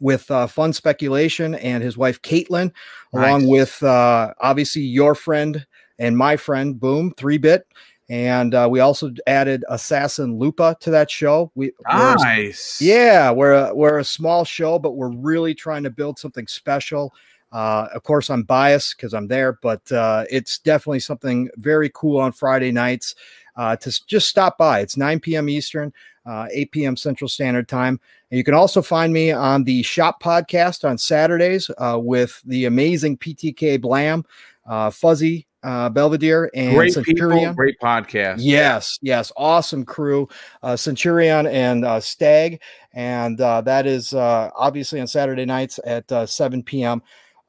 with 0.00 0.30
uh, 0.30 0.46
Fun 0.46 0.72
Speculation 0.72 1.54
and 1.56 1.82
his 1.82 1.96
wife 1.96 2.20
Caitlin, 2.22 2.70
nice. 2.70 2.72
along 3.12 3.46
with 3.46 3.82
uh, 3.82 4.32
obviously 4.40 4.82
your 4.82 5.14
friend 5.14 5.66
and 5.98 6.16
my 6.16 6.36
friend 6.36 6.78
Boom 6.78 7.12
Three 7.16 7.38
Bit. 7.38 7.66
And 8.08 8.54
uh, 8.54 8.68
we 8.70 8.80
also 8.80 9.10
added 9.26 9.64
Assassin 9.70 10.38
Lupa 10.38 10.76
to 10.80 10.90
that 10.90 11.10
show. 11.10 11.50
We 11.54 11.72
nice, 11.90 12.80
yeah. 12.80 13.30
We're 13.30 13.52
a, 13.52 13.74
we're 13.74 14.00
a 14.00 14.04
small 14.04 14.44
show, 14.44 14.78
but 14.78 14.96
we're 14.96 15.12
really 15.12 15.54
trying 15.54 15.82
to 15.84 15.90
build 15.90 16.18
something 16.18 16.46
special. 16.46 17.14
Uh, 17.52 17.86
of 17.94 18.02
course, 18.02 18.28
I'm 18.28 18.42
biased 18.42 18.96
because 18.96 19.14
I'm 19.14 19.28
there, 19.28 19.58
but 19.62 19.90
uh, 19.92 20.24
it's 20.30 20.58
definitely 20.58 21.00
something 21.00 21.48
very 21.56 21.90
cool 21.94 22.18
on 22.18 22.32
Friday 22.32 22.72
nights 22.72 23.14
uh, 23.56 23.76
to 23.76 24.06
just 24.06 24.28
stop 24.28 24.58
by. 24.58 24.80
It's 24.80 24.96
9 24.96 25.20
p.m. 25.20 25.48
Eastern, 25.48 25.92
uh, 26.26 26.46
8 26.52 26.70
p.m. 26.72 26.96
Central 26.96 27.28
Standard 27.28 27.68
Time. 27.68 28.00
And 28.30 28.38
you 28.38 28.44
can 28.44 28.54
also 28.54 28.82
find 28.82 29.12
me 29.12 29.32
on 29.32 29.64
the 29.64 29.82
Shop 29.82 30.22
Podcast 30.22 30.88
on 30.88 30.98
Saturdays 30.98 31.70
uh, 31.78 31.98
with 32.02 32.40
the 32.44 32.64
amazing 32.64 33.18
PTK 33.18 33.80
Blam, 33.80 34.24
uh, 34.66 34.90
Fuzzy 34.90 35.46
uh, 35.62 35.88
Belvedere, 35.88 36.50
and 36.54 36.74
great 36.74 36.92
Centurion. 36.92 37.40
People, 37.40 37.54
great 37.54 37.78
podcast. 37.80 38.36
Yes, 38.38 38.98
yes, 39.02 39.30
awesome 39.36 39.84
crew, 39.84 40.28
uh, 40.62 40.76
Centurion 40.76 41.46
and 41.46 41.84
uh, 41.84 42.00
Stag, 42.00 42.60
and 42.92 43.40
uh, 43.40 43.60
that 43.62 43.86
is 43.86 44.12
uh, 44.14 44.50
obviously 44.56 45.00
on 45.00 45.06
Saturday 45.06 45.44
nights 45.44 45.78
at 45.84 46.10
uh, 46.10 46.26
7 46.26 46.62
p.m. 46.62 47.02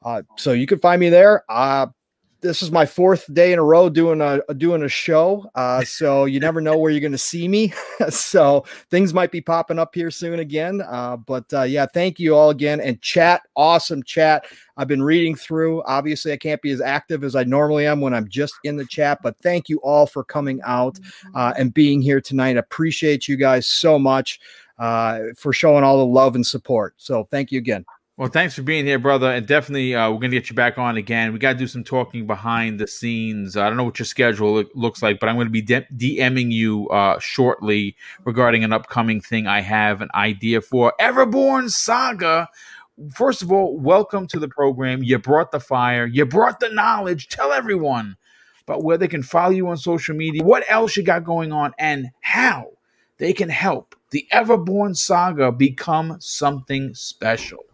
Uh, 0.04 0.22
so 0.36 0.52
you 0.52 0.66
can 0.66 0.78
find 0.78 1.00
me 1.00 1.08
there. 1.08 1.44
Uh, 1.48 1.86
this 2.44 2.62
is 2.62 2.70
my 2.70 2.84
fourth 2.84 3.32
day 3.32 3.54
in 3.54 3.58
a 3.58 3.62
row 3.62 3.88
doing 3.88 4.20
a 4.20 4.40
doing 4.54 4.82
a 4.82 4.88
show. 4.88 5.50
Uh, 5.64 5.82
so 5.84 6.24
you 6.24 6.40
never 6.40 6.60
know 6.60 6.76
where 6.76 6.90
you're 6.90 7.00
going 7.00 7.12
to 7.12 7.16
see 7.16 7.48
me. 7.48 7.72
so 8.10 8.64
things 8.90 9.14
might 9.14 9.30
be 9.30 9.40
popping 9.40 9.78
up 9.78 9.94
here 9.94 10.10
soon 10.10 10.40
again. 10.40 10.82
Uh, 10.82 11.16
but 11.16 11.44
uh, 11.54 11.62
yeah, 11.62 11.86
thank 11.86 12.18
you 12.18 12.34
all 12.34 12.50
again. 12.50 12.80
And 12.80 13.00
chat, 13.00 13.42
awesome 13.56 14.02
chat. 14.02 14.44
I've 14.76 14.88
been 14.88 15.02
reading 15.02 15.36
through. 15.36 15.82
Obviously, 15.84 16.32
I 16.32 16.36
can't 16.36 16.60
be 16.60 16.70
as 16.70 16.80
active 16.80 17.24
as 17.24 17.34
I 17.34 17.44
normally 17.44 17.86
am 17.86 18.00
when 18.00 18.12
I'm 18.12 18.28
just 18.28 18.54
in 18.64 18.76
the 18.76 18.84
chat. 18.84 19.20
But 19.22 19.38
thank 19.38 19.68
you 19.68 19.78
all 19.78 20.06
for 20.06 20.22
coming 20.22 20.60
out 20.64 20.98
uh, 21.34 21.54
and 21.56 21.72
being 21.72 22.02
here 22.02 22.20
tonight. 22.20 22.56
Appreciate 22.56 23.26
you 23.26 23.36
guys 23.36 23.66
so 23.66 23.98
much 23.98 24.40
uh, 24.78 25.20
for 25.36 25.52
showing 25.52 25.84
all 25.84 25.98
the 25.98 26.04
love 26.04 26.34
and 26.34 26.46
support. 26.46 26.94
So 26.98 27.24
thank 27.30 27.52
you 27.52 27.58
again. 27.58 27.86
Well, 28.16 28.28
thanks 28.28 28.54
for 28.54 28.62
being 28.62 28.86
here, 28.86 29.00
brother, 29.00 29.26
and 29.28 29.44
definitely 29.44 29.96
uh, 29.96 30.08
we're 30.08 30.20
gonna 30.20 30.28
get 30.28 30.48
you 30.48 30.54
back 30.54 30.78
on 30.78 30.96
again. 30.96 31.32
We 31.32 31.40
got 31.40 31.54
to 31.54 31.58
do 31.58 31.66
some 31.66 31.82
talking 31.82 32.28
behind 32.28 32.78
the 32.78 32.86
scenes. 32.86 33.56
I 33.56 33.66
don't 33.66 33.76
know 33.76 33.82
what 33.82 33.98
your 33.98 34.06
schedule 34.06 34.62
looks 34.72 35.02
like, 35.02 35.18
but 35.18 35.28
I'm 35.28 35.34
going 35.34 35.48
to 35.48 35.50
be 35.50 35.62
de- 35.62 35.88
DMing 35.96 36.52
you 36.52 36.88
uh, 36.90 37.18
shortly 37.18 37.96
regarding 38.24 38.62
an 38.62 38.72
upcoming 38.72 39.20
thing 39.20 39.48
I 39.48 39.62
have 39.62 40.00
an 40.00 40.10
idea 40.14 40.60
for. 40.60 40.94
Everborn 41.00 41.68
Saga. 41.68 42.48
First 43.12 43.42
of 43.42 43.50
all, 43.50 43.76
welcome 43.76 44.28
to 44.28 44.38
the 44.38 44.48
program. 44.48 45.02
You 45.02 45.18
brought 45.18 45.50
the 45.50 45.58
fire. 45.58 46.06
You 46.06 46.24
brought 46.24 46.60
the 46.60 46.68
knowledge. 46.68 47.26
Tell 47.26 47.50
everyone 47.50 48.16
about 48.62 48.84
where 48.84 48.96
they 48.96 49.08
can 49.08 49.24
follow 49.24 49.50
you 49.50 49.66
on 49.66 49.76
social 49.76 50.14
media, 50.14 50.44
what 50.44 50.62
else 50.68 50.96
you 50.96 51.02
got 51.02 51.24
going 51.24 51.50
on, 51.50 51.74
and 51.80 52.10
how 52.20 52.74
they 53.18 53.32
can 53.32 53.48
help 53.48 53.96
the 54.10 54.24
Everborn 54.30 54.96
Saga 54.96 55.50
become 55.50 56.16
something 56.20 56.94
special. 56.94 57.64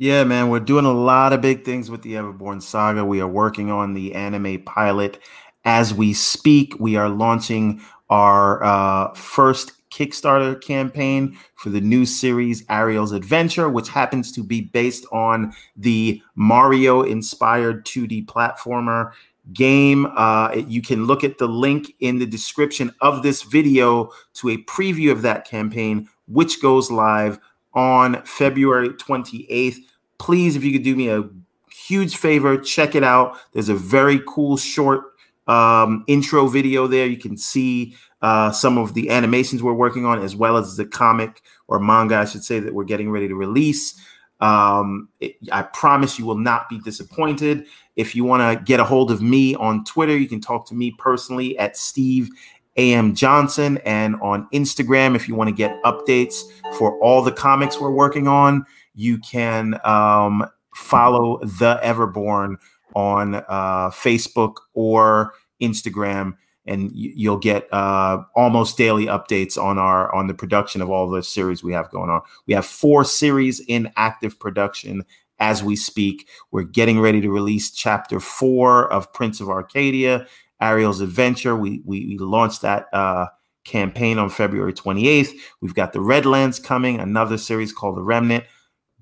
Yeah, 0.00 0.22
man, 0.22 0.48
we're 0.48 0.60
doing 0.60 0.84
a 0.84 0.92
lot 0.92 1.32
of 1.32 1.40
big 1.40 1.64
things 1.64 1.90
with 1.90 2.02
the 2.02 2.12
Everborn 2.14 2.62
Saga. 2.62 3.04
We 3.04 3.20
are 3.20 3.26
working 3.26 3.72
on 3.72 3.94
the 3.94 4.14
anime 4.14 4.62
pilot 4.62 5.18
as 5.64 5.92
we 5.92 6.12
speak. 6.12 6.78
We 6.78 6.94
are 6.94 7.08
launching 7.08 7.82
our 8.08 8.62
uh, 8.62 9.12
first 9.14 9.72
Kickstarter 9.90 10.62
campaign 10.62 11.36
for 11.56 11.70
the 11.70 11.80
new 11.80 12.06
series 12.06 12.64
Ariel's 12.68 13.10
Adventure, 13.10 13.68
which 13.68 13.88
happens 13.88 14.30
to 14.32 14.44
be 14.44 14.60
based 14.60 15.04
on 15.10 15.52
the 15.76 16.22
Mario 16.36 17.02
inspired 17.02 17.84
2D 17.84 18.26
platformer 18.26 19.10
game. 19.52 20.06
Uh, 20.16 20.62
you 20.68 20.80
can 20.80 21.06
look 21.06 21.24
at 21.24 21.38
the 21.38 21.48
link 21.48 21.92
in 21.98 22.20
the 22.20 22.26
description 22.26 22.94
of 23.00 23.24
this 23.24 23.42
video 23.42 24.12
to 24.34 24.50
a 24.50 24.58
preview 24.58 25.10
of 25.10 25.22
that 25.22 25.44
campaign, 25.44 26.08
which 26.28 26.62
goes 26.62 26.88
live 26.88 27.40
on 27.74 28.22
February 28.22 28.90
28th. 28.90 29.78
Please, 30.18 30.56
if 30.56 30.64
you 30.64 30.72
could 30.72 30.82
do 30.82 30.96
me 30.96 31.08
a 31.08 31.28
huge 31.70 32.16
favor, 32.16 32.56
check 32.58 32.94
it 32.94 33.04
out. 33.04 33.36
There's 33.52 33.68
a 33.68 33.74
very 33.74 34.20
cool 34.26 34.56
short 34.56 35.04
um, 35.46 36.04
intro 36.06 36.46
video 36.46 36.86
there. 36.86 37.06
You 37.06 37.16
can 37.16 37.36
see 37.36 37.96
uh, 38.20 38.50
some 38.50 38.78
of 38.78 38.94
the 38.94 39.10
animations 39.10 39.62
we're 39.62 39.72
working 39.72 40.04
on, 40.04 40.22
as 40.22 40.36
well 40.36 40.56
as 40.56 40.76
the 40.76 40.84
comic 40.84 41.42
or 41.66 41.78
manga, 41.78 42.16
I 42.16 42.24
should 42.24 42.44
say, 42.44 42.60
that 42.60 42.74
we're 42.74 42.84
getting 42.84 43.10
ready 43.10 43.28
to 43.28 43.34
release. 43.34 43.98
Um, 44.40 45.08
it, 45.20 45.36
I 45.50 45.62
promise 45.62 46.18
you 46.18 46.26
will 46.26 46.38
not 46.38 46.68
be 46.68 46.78
disappointed. 46.80 47.66
If 47.96 48.14
you 48.14 48.24
want 48.24 48.42
to 48.42 48.64
get 48.64 48.80
a 48.80 48.84
hold 48.84 49.10
of 49.10 49.22
me 49.22 49.54
on 49.54 49.84
Twitter, 49.84 50.16
you 50.16 50.28
can 50.28 50.40
talk 50.40 50.66
to 50.68 50.74
me 50.74 50.94
personally 50.98 51.58
at 51.58 51.76
Steve 51.76 52.28
AM 52.76 53.14
Johnson 53.14 53.78
and 53.84 54.14
on 54.22 54.48
Instagram. 54.52 55.16
If 55.16 55.28
you 55.28 55.34
want 55.34 55.48
to 55.48 55.54
get 55.54 55.82
updates 55.82 56.42
for 56.78 56.98
all 57.00 57.22
the 57.22 57.32
comics 57.32 57.80
we're 57.80 57.90
working 57.90 58.28
on, 58.28 58.64
you 58.98 59.16
can 59.18 59.78
um, 59.84 60.44
follow 60.74 61.38
the 61.38 61.78
Everborn 61.84 62.56
on 62.96 63.36
uh, 63.36 63.90
Facebook 63.90 64.56
or 64.74 65.34
Instagram 65.62 66.34
and 66.66 66.90
you'll 66.92 67.38
get 67.38 67.72
uh, 67.72 68.22
almost 68.34 68.76
daily 68.76 69.06
updates 69.06 69.56
on 69.56 69.78
our 69.78 70.14
on 70.14 70.26
the 70.26 70.34
production 70.34 70.82
of 70.82 70.90
all 70.90 71.08
the 71.08 71.22
series 71.22 71.62
we 71.62 71.72
have 71.72 71.90
going 71.90 72.10
on. 72.10 72.20
We 72.46 72.54
have 72.54 72.66
four 72.66 73.04
series 73.04 73.60
in 73.60 73.90
active 73.96 74.38
production 74.38 75.04
as 75.38 75.62
we 75.62 75.76
speak. 75.76 76.28
We're 76.50 76.64
getting 76.64 77.00
ready 77.00 77.20
to 77.22 77.30
release 77.30 77.70
chapter 77.70 78.20
four 78.20 78.92
of 78.92 79.12
Prince 79.14 79.40
of 79.40 79.48
Arcadia, 79.48 80.26
Ariel's 80.60 81.00
Adventure. 81.00 81.56
We 81.56 81.82
we, 81.86 82.04
we 82.04 82.18
launched 82.18 82.62
that 82.62 82.86
uh, 82.92 83.28
campaign 83.64 84.18
on 84.18 84.28
February 84.28 84.74
28th. 84.74 85.32
We've 85.62 85.74
got 85.74 85.92
the 85.92 86.00
Redlands 86.00 86.58
coming, 86.58 87.00
another 87.00 87.38
series 87.38 87.72
called 87.72 87.96
The 87.96 88.02
Remnant. 88.02 88.44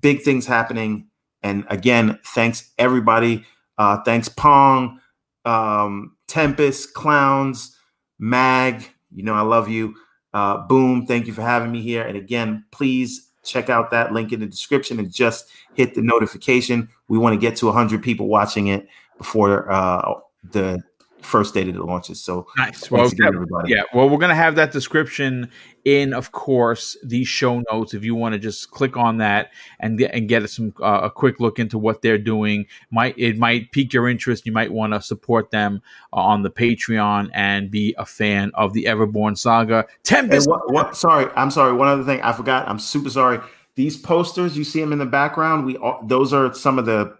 Big 0.01 0.21
things 0.21 0.45
happening. 0.45 1.07
And 1.43 1.65
again, 1.69 2.19
thanks 2.25 2.71
everybody. 2.77 3.45
Uh, 3.77 4.01
thanks 4.03 4.29
Pong. 4.29 4.99
Um, 5.45 6.15
Tempest, 6.27 6.93
Clowns, 6.93 7.77
Mag. 8.19 8.83
You 9.11 9.23
know, 9.23 9.33
I 9.33 9.41
love 9.41 9.69
you. 9.69 9.95
Uh, 10.33 10.57
Boom, 10.67 11.05
thank 11.05 11.25
you 11.27 11.33
for 11.33 11.41
having 11.41 11.71
me 11.71 11.81
here. 11.81 12.03
And 12.03 12.17
again, 12.17 12.65
please 12.71 13.31
check 13.43 13.69
out 13.69 13.91
that 13.91 14.11
link 14.11 14.33
in 14.33 14.39
the 14.39 14.45
description 14.45 14.99
and 14.99 15.11
just 15.11 15.49
hit 15.73 15.95
the 15.95 16.01
notification. 16.01 16.89
We 17.07 17.17
want 17.17 17.33
to 17.33 17.39
get 17.39 17.55
to 17.57 17.67
100 17.67 18.03
people 18.03 18.27
watching 18.27 18.67
it 18.67 18.87
before 19.17 19.71
uh, 19.71 20.15
the 20.51 20.83
first 21.27 21.53
day 21.53 21.63
that 21.63 21.75
it 21.75 21.81
launches. 21.81 22.21
So 22.21 22.47
nice. 22.57 22.89
Well, 22.89 23.05
again, 23.05 23.27
everybody. 23.27 23.73
yeah. 23.73 23.83
Well, 23.93 24.09
we're 24.09 24.17
gonna 24.17 24.35
have 24.35 24.55
that 24.55 24.71
description 24.71 25.51
in, 25.85 26.13
of 26.13 26.31
course, 26.31 26.97
the 27.03 27.23
show 27.23 27.63
notes. 27.71 27.93
If 27.93 28.03
you 28.03 28.15
want 28.15 28.33
to 28.33 28.39
just 28.39 28.71
click 28.71 28.97
on 28.97 29.17
that 29.17 29.51
and 29.79 29.97
get 29.97 30.13
and 30.13 30.27
get 30.27 30.49
some 30.49 30.73
uh, 30.81 31.01
a 31.03 31.11
quick 31.11 31.39
look 31.39 31.59
into 31.59 31.77
what 31.77 32.01
they're 32.01 32.17
doing, 32.17 32.65
might 32.91 33.17
it 33.17 33.37
might 33.37 33.71
pique 33.71 33.93
your 33.93 34.09
interest. 34.09 34.45
You 34.45 34.51
might 34.51 34.71
want 34.71 34.93
to 34.93 35.01
support 35.01 35.51
them 35.51 35.81
uh, 36.13 36.17
on 36.17 36.43
the 36.43 36.49
Patreon 36.49 37.29
and 37.33 37.69
be 37.69 37.93
a 37.97 38.05
fan 38.05 38.51
of 38.55 38.73
the 38.73 38.85
Everborn 38.85 39.37
saga. 39.37 39.85
Tempest. 40.03 40.49
What, 40.49 40.71
what, 40.73 40.97
sorry, 40.97 41.31
I'm 41.35 41.51
sorry. 41.51 41.73
One 41.73 41.87
other 41.87 42.03
thing 42.03 42.21
I 42.21 42.33
forgot. 42.33 42.67
I'm 42.67 42.79
super 42.79 43.09
sorry. 43.09 43.39
These 43.75 43.97
posters, 43.97 44.57
you 44.57 44.63
see 44.63 44.81
them 44.81 44.91
in 44.91 44.97
the 44.97 45.05
background. 45.05 45.65
We 45.65 45.77
all, 45.77 46.01
those 46.03 46.33
are 46.33 46.53
some 46.53 46.79
of 46.79 46.85
the 46.85 47.15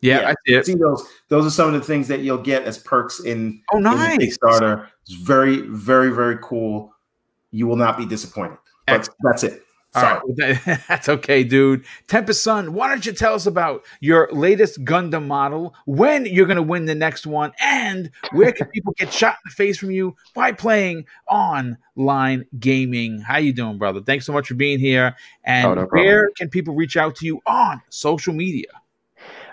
yeah, 0.00 0.20
yeah, 0.20 0.28
I 0.28 0.34
see 0.46 0.54
it. 0.54 0.66
See 0.66 0.74
those. 0.74 1.08
Those 1.28 1.46
are 1.46 1.50
some 1.50 1.68
of 1.68 1.74
the 1.74 1.86
things 1.86 2.08
that 2.08 2.20
you'll 2.20 2.38
get 2.38 2.64
as 2.64 2.78
perks 2.78 3.20
in, 3.20 3.62
oh, 3.72 3.78
nice. 3.78 4.14
in 4.14 4.20
Kickstarter. 4.20 4.88
It's 5.02 5.12
very, 5.14 5.62
very, 5.62 6.10
very 6.10 6.38
cool. 6.42 6.94
You 7.50 7.66
will 7.66 7.76
not 7.76 7.98
be 7.98 8.06
disappointed. 8.06 8.58
But 8.86 9.08
that's 9.22 9.44
it. 9.44 9.62
Sorry. 9.92 10.20
Right. 10.38 10.58
that's 10.88 11.08
okay, 11.08 11.42
dude. 11.42 11.84
Tempest 12.06 12.44
Sun, 12.44 12.74
why 12.74 12.88
don't 12.88 13.04
you 13.04 13.12
tell 13.12 13.34
us 13.34 13.46
about 13.46 13.84
your 14.00 14.28
latest 14.32 14.84
Gundam 14.84 15.26
model, 15.26 15.74
when 15.84 16.26
you're 16.26 16.46
going 16.46 16.56
to 16.56 16.62
win 16.62 16.84
the 16.84 16.94
next 16.94 17.26
one, 17.26 17.52
and 17.60 18.10
where 18.32 18.52
can 18.52 18.68
people 18.68 18.94
get 18.96 19.12
shot 19.12 19.34
in 19.34 19.50
the 19.50 19.54
face 19.54 19.78
from 19.78 19.90
you 19.90 20.14
by 20.34 20.52
playing 20.52 21.06
online 21.28 22.44
gaming? 22.60 23.20
How 23.20 23.38
you 23.38 23.52
doing, 23.52 23.78
brother? 23.78 24.00
Thanks 24.00 24.26
so 24.26 24.32
much 24.32 24.46
for 24.46 24.54
being 24.54 24.78
here. 24.78 25.14
Oh, 25.16 25.22
and 25.44 25.66
oh, 25.66 25.74
no 25.74 25.86
where 25.86 26.30
can 26.36 26.48
people 26.48 26.74
reach 26.74 26.96
out 26.96 27.16
to 27.16 27.26
you 27.26 27.40
on 27.46 27.82
social 27.90 28.32
media? 28.32 28.68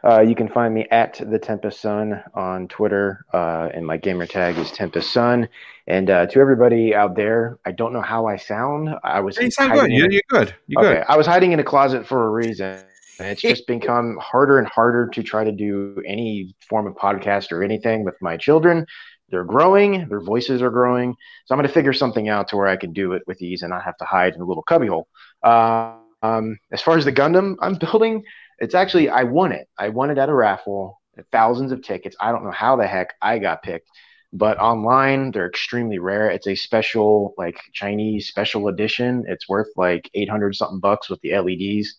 Uh, 0.08 0.22
you 0.22 0.36
can 0.36 0.48
find 0.48 0.74
me 0.74 0.88
at 0.90 1.20
the 1.30 1.38
Tempest 1.38 1.82
Sun 1.82 2.24
on 2.34 2.70
Twitter, 2.70 3.26
uh, 3.34 3.68
and 3.74 3.86
my 3.86 3.98
gamer 3.98 4.26
tag 4.26 4.58
is 4.58 4.72
Tempest 4.72 5.12
Sun. 5.12 5.50
And 5.86 6.10
uh, 6.10 6.28
to 6.28 6.40
everybody 6.40 6.96
out 6.96 7.16
there, 7.18 7.60
I 7.66 7.74
don't 7.74 7.92
know 7.92 8.02
how 8.02 8.26
I 8.26 8.38
sound. 8.38 8.90
I 9.04 9.20
was. 9.20 9.38
You 9.38 9.52
sound 9.52 9.74
good. 9.74 9.92
You're, 9.92 10.10
you're, 10.10 10.22
good. 10.30 10.56
You're 10.68 10.86
okay. 10.86 10.96
good. 11.00 11.06
I 11.10 11.18
was 11.18 11.28
hiding 11.28 11.52
in 11.52 11.60
a 11.60 11.64
closet 11.64 12.08
for 12.08 12.26
a 12.26 12.30
reason. 12.30 12.80
And 13.20 13.28
it's 13.30 13.42
just 13.42 13.68
become 13.68 14.18
harder 14.22 14.60
and 14.60 14.68
harder 14.68 15.08
to 15.08 15.24
try 15.24 15.44
to 15.44 15.52
do 15.52 16.02
any 16.06 16.56
form 16.70 16.88
of 16.88 16.94
podcast 16.94 17.52
or 17.52 17.64
anything 17.64 18.06
with 18.06 18.16
my 18.22 18.38
children. 18.38 18.86
They're 19.30 19.44
growing, 19.44 20.08
their 20.08 20.22
voices 20.22 20.62
are 20.62 20.70
growing. 20.70 21.16
So 21.46 21.54
I'm 21.54 21.58
going 21.58 21.68
to 21.68 21.74
figure 21.74 21.94
something 21.94 22.30
out 22.30 22.48
to 22.50 22.58
where 22.58 22.68
I 22.68 22.78
can 22.78 22.94
do 22.94 23.14
it 23.14 23.24
with 23.28 23.42
ease 23.42 23.64
and 23.64 23.72
not 23.72 23.84
have 23.84 23.98
to 23.98 24.06
hide 24.06 24.36
in 24.36 24.42
a 24.42 24.46
little 24.46 24.64
cubbyhole. 24.64 25.08
Uh, 25.44 25.96
um, 26.22 26.58
as 26.72 26.82
far 26.82 26.98
as 26.98 27.06
the 27.06 27.12
Gundam, 27.12 27.56
I'm 27.60 27.76
building 27.76 28.24
it's 28.60 28.76
actually 28.76 29.10
I 29.10 29.24
won 29.24 29.52
it. 29.52 29.68
I 29.78 29.90
won 29.90 30.10
it 30.10 30.18
at 30.18 30.30
a 30.30 30.34
raffle, 30.34 31.02
thousands 31.32 31.72
of 31.72 31.82
tickets. 31.82 32.16
I 32.20 32.32
don't 32.32 32.44
know 32.44 32.52
how 32.52 32.76
the 32.76 32.88
heck 32.88 33.14
I 33.22 33.40
got 33.40 33.64
picked, 33.64 33.90
but 34.34 34.58
online 34.60 35.32
they're 35.32 35.48
extremely 35.48 36.00
rare. 36.00 36.30
It's 36.30 36.48
a 36.48 36.56
special 36.56 37.34
like 37.38 37.60
Chinese 37.74 38.28
special 38.28 38.68
edition. 38.68 39.26
It's 39.28 39.48
worth 39.48 39.70
like 39.76 40.10
800 40.14 40.56
something 40.56 40.80
bucks 40.80 41.10
with 41.10 41.22
the 41.22 41.38
LEDs. 41.38 41.96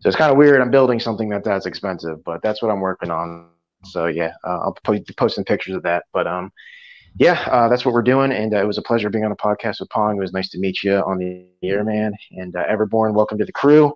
So 0.00 0.08
it's 0.08 0.16
kind 0.16 0.30
of 0.30 0.38
weird. 0.38 0.60
I'm 0.60 0.70
building 0.70 1.00
something 1.00 1.28
that 1.30 1.44
that's 1.44 1.66
expensive, 1.66 2.22
but 2.24 2.40
that's 2.42 2.62
what 2.62 2.70
I'm 2.70 2.80
working 2.80 3.10
on. 3.10 3.48
So 3.84 4.06
yeah, 4.06 4.32
uh, 4.44 4.58
I'll 4.58 4.76
be 4.90 5.04
posting 5.16 5.44
pictures 5.44 5.74
of 5.74 5.82
that. 5.82 6.04
But 6.12 6.26
um, 6.26 6.52
yeah, 7.18 7.40
uh, 7.50 7.68
that's 7.68 7.84
what 7.84 7.94
we're 7.94 8.02
doing. 8.02 8.32
And 8.32 8.54
uh, 8.54 8.62
it 8.62 8.66
was 8.66 8.78
a 8.78 8.82
pleasure 8.82 9.10
being 9.10 9.24
on 9.24 9.32
a 9.32 9.36
podcast 9.36 9.80
with 9.80 9.90
Pong. 9.90 10.16
It 10.16 10.20
was 10.20 10.32
nice 10.32 10.50
to 10.50 10.58
meet 10.58 10.82
you 10.82 10.94
on 10.96 11.18
the 11.18 11.46
air, 11.62 11.84
man. 11.84 12.12
And 12.32 12.54
uh, 12.54 12.64
Everborn, 12.66 13.14
welcome 13.14 13.38
to 13.38 13.44
the 13.44 13.52
crew. 13.52 13.92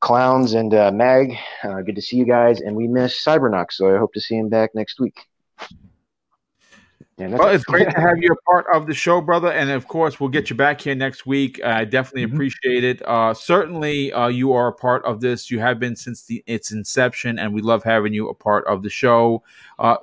Clowns 0.00 0.54
and 0.54 0.72
uh, 0.74 0.90
Mag. 0.92 1.34
Uh, 1.64 1.80
good 1.82 1.96
to 1.96 2.02
see 2.02 2.16
you 2.16 2.24
guys, 2.24 2.60
and 2.60 2.76
we 2.76 2.86
miss 2.86 3.24
Cybernox, 3.24 3.72
so 3.72 3.94
I 3.94 3.98
hope 3.98 4.12
to 4.14 4.20
see 4.20 4.36
him 4.36 4.48
back 4.48 4.74
next 4.74 5.00
week. 5.00 5.18
Well, 7.18 7.48
it's 7.48 7.64
great 7.64 7.90
to 7.90 8.00
have 8.00 8.18
you 8.18 8.30
a 8.32 8.42
part 8.42 8.66
of 8.72 8.86
the 8.86 8.94
show, 8.94 9.20
brother. 9.20 9.50
And 9.50 9.70
of 9.70 9.88
course, 9.88 10.20
we'll 10.20 10.28
get 10.28 10.50
you 10.50 10.56
back 10.56 10.80
here 10.80 10.94
next 10.94 11.26
week. 11.26 11.60
I 11.64 11.84
definitely 11.84 12.26
mm-hmm. 12.26 12.34
appreciate 12.34 12.84
it. 12.84 13.02
Uh, 13.04 13.34
certainly, 13.34 14.12
uh, 14.12 14.28
you 14.28 14.52
are 14.52 14.68
a 14.68 14.72
part 14.72 15.04
of 15.04 15.20
this. 15.20 15.50
You 15.50 15.58
have 15.58 15.80
been 15.80 15.96
since 15.96 16.22
the, 16.22 16.44
its 16.46 16.70
inception, 16.70 17.38
and 17.38 17.52
we 17.52 17.60
love 17.60 17.82
having 17.82 18.12
you 18.12 18.28
a 18.28 18.34
part 18.34 18.64
of 18.66 18.82
the 18.84 18.90
show. 18.90 19.42
Uh, 19.80 19.96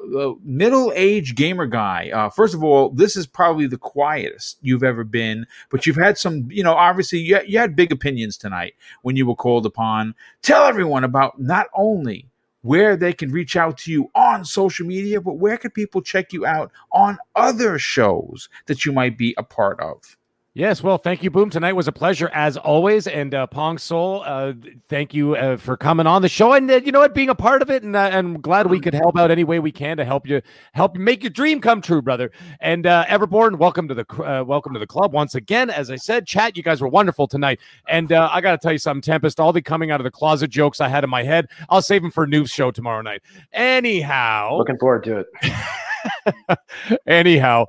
Middle 0.43 0.91
age 0.95 1.35
gamer 1.35 1.67
guy. 1.67 2.11
Uh, 2.13 2.29
first 2.29 2.53
of 2.53 2.63
all, 2.63 2.89
this 2.89 3.15
is 3.15 3.25
probably 3.27 3.67
the 3.67 3.77
quietest 3.77 4.57
you've 4.61 4.83
ever 4.83 5.05
been, 5.05 5.47
but 5.69 5.85
you've 5.85 5.95
had 5.95 6.17
some, 6.17 6.47
you 6.51 6.63
know, 6.63 6.73
obviously, 6.73 7.19
you, 7.19 7.39
you 7.47 7.59
had 7.59 7.75
big 7.75 7.93
opinions 7.93 8.35
tonight 8.35 8.75
when 9.03 9.15
you 9.15 9.25
were 9.25 9.35
called 9.35 9.65
upon. 9.65 10.15
Tell 10.41 10.65
everyone 10.65 11.05
about 11.05 11.39
not 11.39 11.67
only 11.73 12.27
where 12.65 12.97
they 12.97 13.13
can 13.13 13.31
reach 13.31 13.55
out 13.55 13.77
to 13.77 13.91
you 13.91 14.09
on 14.15 14.43
social 14.43 14.87
media, 14.87 15.21
but 15.21 15.33
where 15.33 15.55
can 15.55 15.69
people 15.69 16.01
check 16.01 16.33
you 16.33 16.47
out 16.47 16.71
on 16.91 17.15
other 17.35 17.77
shows 17.77 18.49
that 18.65 18.83
you 18.83 18.91
might 18.91 19.19
be 19.19 19.35
a 19.37 19.43
part 19.43 19.79
of? 19.79 20.17
Yes, 20.57 20.81
well, 20.81 20.97
thank 20.97 21.21
you, 21.21 21.29
Boom. 21.29 21.49
Tonight 21.49 21.73
was 21.73 21.89
a 21.89 21.91
pleasure 21.91 22.29
as 22.29 22.55
always, 22.55 23.07
and 23.07 23.35
uh, 23.35 23.45
Pong 23.45 23.77
Soul, 23.77 24.23
uh, 24.25 24.53
thank 24.87 25.13
you 25.13 25.35
uh, 25.35 25.57
for 25.57 25.75
coming 25.75 26.07
on 26.07 26.21
the 26.21 26.29
show, 26.29 26.53
and 26.53 26.71
uh, 26.71 26.75
you 26.75 26.93
know 26.93 27.01
what, 27.01 27.13
being 27.13 27.27
a 27.27 27.35
part 27.35 27.61
of 27.61 27.69
it, 27.69 27.83
and 27.83 27.93
uh, 27.93 28.09
I'm 28.13 28.39
glad 28.39 28.67
we 28.67 28.79
could 28.79 28.93
help 28.93 29.17
out 29.17 29.31
any 29.31 29.43
way 29.43 29.59
we 29.59 29.73
can 29.73 29.97
to 29.97 30.05
help 30.05 30.25
you 30.25 30.41
help 30.71 30.95
make 30.95 31.23
your 31.23 31.29
dream 31.29 31.59
come 31.59 31.81
true, 31.81 32.01
brother. 32.01 32.31
And 32.61 32.87
uh, 32.87 33.03
Everborn, 33.07 33.57
welcome 33.57 33.89
to 33.89 33.93
the 33.93 34.05
uh, 34.23 34.45
welcome 34.45 34.71
to 34.71 34.79
the 34.79 34.87
club 34.87 35.11
once 35.11 35.35
again. 35.35 35.69
As 35.69 35.91
I 35.91 35.97
said, 35.97 36.25
chat, 36.25 36.55
you 36.55 36.63
guys 36.63 36.79
were 36.79 36.87
wonderful 36.87 37.27
tonight, 37.27 37.59
and 37.89 38.13
I 38.13 38.39
got 38.39 38.51
to 38.51 38.57
tell 38.57 38.71
you 38.71 38.77
something, 38.77 39.01
Tempest, 39.01 39.41
all 39.41 39.51
the 39.51 39.61
coming 39.61 39.91
out 39.91 39.99
of 39.99 40.05
the 40.05 40.11
closet 40.11 40.51
jokes 40.51 40.79
I 40.79 40.87
had 40.87 41.03
in 41.03 41.09
my 41.09 41.23
head, 41.23 41.49
I'll 41.69 41.81
save 41.81 42.01
them 42.01 42.11
for 42.11 42.25
Noof's 42.25 42.53
show 42.53 42.71
tomorrow 42.71 43.01
night. 43.01 43.23
Anyhow, 43.51 44.55
looking 44.57 44.77
forward 44.77 45.03
to 45.03 45.25
it. 45.25 46.59
Anyhow, 47.07 47.65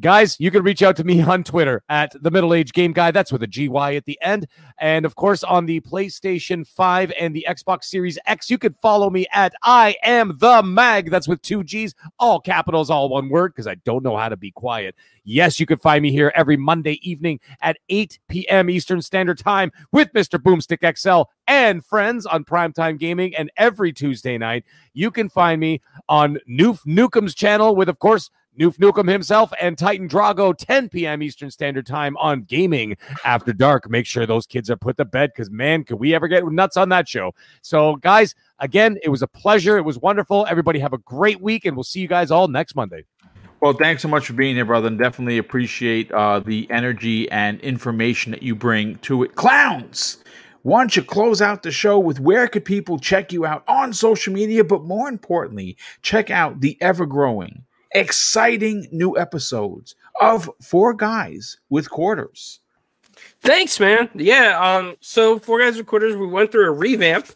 Guys, 0.00 0.36
you 0.40 0.50
can 0.50 0.62
reach 0.62 0.82
out 0.82 0.96
to 0.96 1.04
me 1.04 1.20
on 1.22 1.44
Twitter 1.44 1.82
at 1.90 2.10
the 2.22 2.30
Middle 2.30 2.54
Age 2.54 2.72
Game 2.72 2.92
Guy. 2.92 3.10
That's 3.10 3.30
with 3.30 3.42
a 3.42 3.46
GY 3.46 3.96
at 3.96 4.06
the 4.06 4.18
end. 4.22 4.46
And 4.78 5.04
of 5.04 5.14
course, 5.14 5.44
on 5.44 5.66
the 5.66 5.80
PlayStation 5.80 6.66
5 6.66 7.12
and 7.20 7.36
the 7.36 7.44
Xbox 7.46 7.84
Series 7.84 8.18
X, 8.24 8.48
you 8.48 8.56
can 8.56 8.72
follow 8.72 9.10
me 9.10 9.26
at 9.30 9.52
I 9.62 9.96
am 10.02 10.38
the 10.38 10.62
mag. 10.62 11.10
That's 11.10 11.28
with 11.28 11.42
two 11.42 11.62
G's, 11.64 11.94
all 12.18 12.40
capitals, 12.40 12.88
all 12.88 13.10
one 13.10 13.28
word, 13.28 13.52
because 13.52 13.66
I 13.66 13.74
don't 13.74 14.02
know 14.02 14.16
how 14.16 14.30
to 14.30 14.38
be 14.38 14.50
quiet. 14.50 14.94
Yes, 15.24 15.60
you 15.60 15.66
can 15.66 15.78
find 15.78 16.02
me 16.02 16.10
here 16.10 16.32
every 16.34 16.56
Monday 16.56 16.98
evening 17.02 17.38
at 17.60 17.76
8 17.90 18.18
p.m. 18.28 18.70
Eastern 18.70 19.02
Standard 19.02 19.38
Time 19.38 19.70
with 19.92 20.10
Mr. 20.14 20.38
Boomstick 20.38 20.96
XL 20.96 21.30
and 21.46 21.84
friends 21.84 22.24
on 22.24 22.44
Primetime 22.44 22.98
Gaming. 22.98 23.36
And 23.36 23.50
every 23.58 23.92
Tuesday 23.92 24.38
night, 24.38 24.64
you 24.94 25.10
can 25.10 25.28
find 25.28 25.60
me 25.60 25.82
on 26.08 26.38
Noof 26.48 26.86
Nukem's 26.86 27.34
channel 27.34 27.76
with, 27.76 27.90
of 27.90 27.98
course, 27.98 28.30
Noof 28.60 28.76
Nukem 28.76 29.10
himself 29.10 29.54
and 29.58 29.78
Titan 29.78 30.06
Drago, 30.06 30.54
10 30.54 30.90
p.m. 30.90 31.22
Eastern 31.22 31.50
Standard 31.50 31.86
Time 31.86 32.14
on 32.18 32.42
Gaming 32.42 32.94
After 33.24 33.54
Dark. 33.54 33.88
Make 33.88 34.04
sure 34.04 34.26
those 34.26 34.46
kids 34.46 34.68
are 34.68 34.76
put 34.76 34.98
to 34.98 35.06
bed 35.06 35.30
because, 35.34 35.50
man, 35.50 35.82
could 35.82 35.98
we 35.98 36.14
ever 36.14 36.28
get 36.28 36.44
nuts 36.44 36.76
on 36.76 36.90
that 36.90 37.08
show? 37.08 37.34
So, 37.62 37.96
guys, 37.96 38.34
again, 38.58 38.98
it 39.02 39.08
was 39.08 39.22
a 39.22 39.26
pleasure. 39.26 39.78
It 39.78 39.86
was 39.86 39.98
wonderful. 39.98 40.46
Everybody 40.46 40.78
have 40.80 40.92
a 40.92 40.98
great 40.98 41.40
week, 41.40 41.64
and 41.64 41.74
we'll 41.74 41.84
see 41.84 42.00
you 42.00 42.06
guys 42.06 42.30
all 42.30 42.48
next 42.48 42.74
Monday. 42.74 43.06
Well, 43.60 43.72
thanks 43.72 44.02
so 44.02 44.08
much 44.08 44.26
for 44.26 44.34
being 44.34 44.56
here, 44.56 44.66
brother, 44.66 44.88
and 44.88 44.98
definitely 44.98 45.38
appreciate 45.38 46.12
uh, 46.12 46.40
the 46.40 46.70
energy 46.70 47.30
and 47.30 47.58
information 47.60 48.30
that 48.32 48.42
you 48.42 48.54
bring 48.54 48.96
to 48.96 49.22
it. 49.22 49.36
Clowns! 49.36 50.22
Why 50.64 50.82
don't 50.82 50.94
you 50.94 51.02
close 51.02 51.40
out 51.40 51.62
the 51.62 51.70
show 51.70 51.98
with 51.98 52.20
where 52.20 52.46
could 52.46 52.66
people 52.66 52.98
check 52.98 53.32
you 53.32 53.46
out 53.46 53.64
on 53.66 53.94
social 53.94 54.34
media, 54.34 54.64
but 54.64 54.84
more 54.84 55.08
importantly, 55.08 55.78
check 56.02 56.28
out 56.28 56.60
the 56.60 56.76
ever 56.82 57.06
growing 57.06 57.64
exciting 57.92 58.86
new 58.92 59.16
episodes 59.18 59.94
of 60.20 60.50
Four 60.62 60.94
Guys 60.94 61.58
with 61.68 61.90
Quarters. 61.90 62.60
Thanks, 63.42 63.80
man. 63.80 64.08
Yeah. 64.14 64.58
Um. 64.58 64.96
So 65.00 65.38
Four 65.38 65.60
Guys 65.60 65.76
with 65.76 65.86
Quarters, 65.86 66.16
we 66.16 66.26
went 66.26 66.52
through 66.52 66.66
a 66.66 66.70
revamp, 66.70 67.26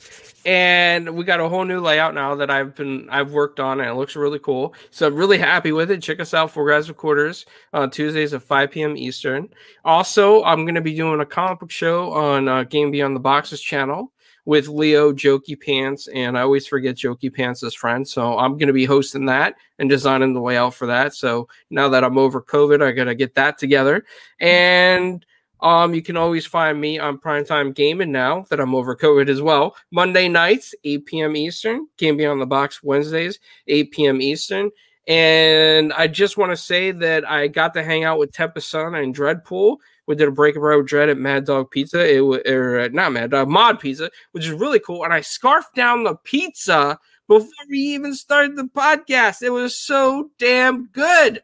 and 0.47 1.15
we 1.15 1.25
got 1.25 1.41
a 1.41 1.49
whole 1.49 1.65
new 1.65 1.81
layout 1.81 2.15
now 2.15 2.35
that 2.37 2.51
I've 2.51 2.75
been 2.75 3.09
I've 3.11 3.33
worked 3.33 3.61
on, 3.61 3.81
and 3.81 3.89
it 3.89 3.95
looks 3.95 4.17
really 4.17 4.39
cool. 4.39 4.75
So 4.91 5.07
I'm 5.07 5.15
really 5.15 5.39
happy 5.39 5.73
with 5.73 5.91
it. 5.91 6.03
Check 6.03 6.21
us 6.21 6.33
out, 6.33 6.51
Four 6.51 6.69
Guys 6.69 6.89
with 6.89 6.97
Quarters, 6.97 7.45
on 7.73 7.91
Tuesdays 7.91 8.33
at 8.33 8.43
5 8.43 8.71
p.m. 8.71 8.97
Eastern. 8.97 9.49
Also, 9.85 10.43
I'm 10.45 10.65
going 10.65 10.75
to 10.75 10.81
be 10.81 10.95
doing 10.95 11.21
a 11.21 11.27
comic 11.27 11.61
book 11.61 11.71
show 11.71 12.13
on 12.13 12.49
uh, 12.49 12.65
Game 12.65 12.91
Beyond 12.91 13.17
the 13.17 13.21
Boxes 13.21 13.61
channel 13.61 14.13
with 14.45 14.69
Leo 14.69 15.13
Jokey 15.13 15.61
Pants, 15.61 16.07
and 16.09 16.37
I 16.37 16.43
always 16.43 16.67
forget 16.67 16.97
Jokey 16.97 17.33
Pants' 17.33 17.75
friend. 17.75 18.07
So 18.07 18.39
I'm 18.39 18.53
going 18.59 18.67
to 18.67 18.75
be 18.75 18.85
hosting 18.85 19.27
that 19.27 19.55
and 19.79 19.89
designing 19.89 20.35
the 20.35 20.41
layout 20.41 20.75
for 20.75 20.87
that. 20.87 21.15
So 21.15 21.49
now 21.71 21.89
that 21.89 22.05
I'm 22.05 22.19
over 22.19 22.43
COVID, 22.43 22.83
I 22.83 22.93
got 22.93 23.05
to 23.05 23.15
get 23.15 23.35
that 23.35 23.59
together. 23.59 24.05
And 24.41 25.25
um, 25.61 25.95
you 25.95 26.03
can 26.03 26.19
always 26.19 26.45
find 26.45 26.79
me 26.79 26.99
on 26.99 27.19
Primetime 27.19 27.75
Gaming 27.75 28.13
now 28.13 28.45
that 28.51 28.61
I'm 28.61 28.75
over 28.75 28.95
COVID 28.95 29.31
as 29.31 29.41
well. 29.41 29.77
Monday 29.91 30.29
nights, 30.29 30.75
8 30.85 31.07
p.m. 31.07 31.37
Eastern. 31.37 31.87
Game 31.97 32.19
Beyond 32.19 32.41
the 32.41 32.47
Box 32.47 32.83
Wednesdays, 32.83 33.41
8 33.67 33.91
p.m. 33.91 34.21
Eastern. 34.21 34.71
And 35.07 35.93
I 35.95 36.07
just 36.07 36.37
want 36.37 36.53
to 36.53 36.57
say 36.57 36.91
that 36.91 37.29
I 37.29 37.49
got 37.49 37.75
to 37.75 37.83
hang 37.83 38.05
out 38.05 38.19
with 38.19 38.33
Tempest 38.33 38.71
Sun 38.71 38.95
and 38.95 39.15
Dreadpool. 39.15 39.79
We 40.07 40.15
did 40.15 40.29
a 40.29 40.33
break 40.33 40.57
with 40.57 40.87
Dread 40.87 41.09
at 41.09 41.19
Mad 41.19 41.47
Dog 41.47 41.71
Pizza, 41.71 42.05
it, 42.05 42.21
or 42.51 42.81
uh, 42.81 42.89
not 42.93 43.13
Mad 43.13 43.31
Dog, 43.31 43.49
Mod 43.49 43.81
Pizza, 43.81 44.11
which 44.33 44.45
is 44.45 44.53
really 44.53 44.81
cool. 44.81 45.05
And 45.05 45.15
I 45.15 45.21
scarfed 45.21 45.75
down 45.75 46.05
the 46.05 46.17
pizza 46.17 46.99
before 47.27 47.49
we 47.69 47.79
even 47.79 48.15
started 48.15 48.57
the 48.57 48.65
podcast. 48.65 49.43
It 49.43 49.51
was 49.51 49.77
so 49.77 50.31
damn 50.39 50.87
good. 50.87 51.43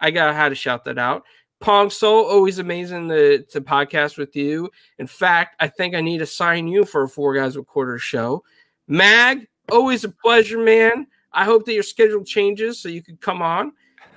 I 0.00 0.10
got 0.10 0.34
had 0.34 0.50
to 0.50 0.54
shout 0.54 0.84
that 0.84 0.98
out. 0.98 1.24
Pong 1.60 1.90
Soul, 1.90 2.26
always 2.26 2.58
amazing 2.58 3.08
to, 3.08 3.44
to 3.44 3.60
podcast 3.60 4.18
with 4.18 4.34
you. 4.34 4.68
In 4.98 5.06
fact, 5.06 5.56
I 5.60 5.68
think 5.68 5.94
I 5.94 6.00
need 6.00 6.18
to 6.18 6.26
sign 6.26 6.66
you 6.66 6.84
for 6.84 7.04
a 7.04 7.08
Four 7.08 7.34
Guys 7.34 7.56
with 7.56 7.68
Quarter 7.68 7.98
show. 7.98 8.42
Mag, 8.88 9.46
always 9.70 10.02
a 10.02 10.08
pleasure, 10.08 10.58
man. 10.58 11.06
I 11.32 11.44
hope 11.44 11.64
that 11.66 11.74
your 11.74 11.84
schedule 11.84 12.24
changes 12.24 12.82
so 12.82 12.88
you 12.88 13.00
can 13.02 13.16
come 13.16 13.42
on. 13.42 13.72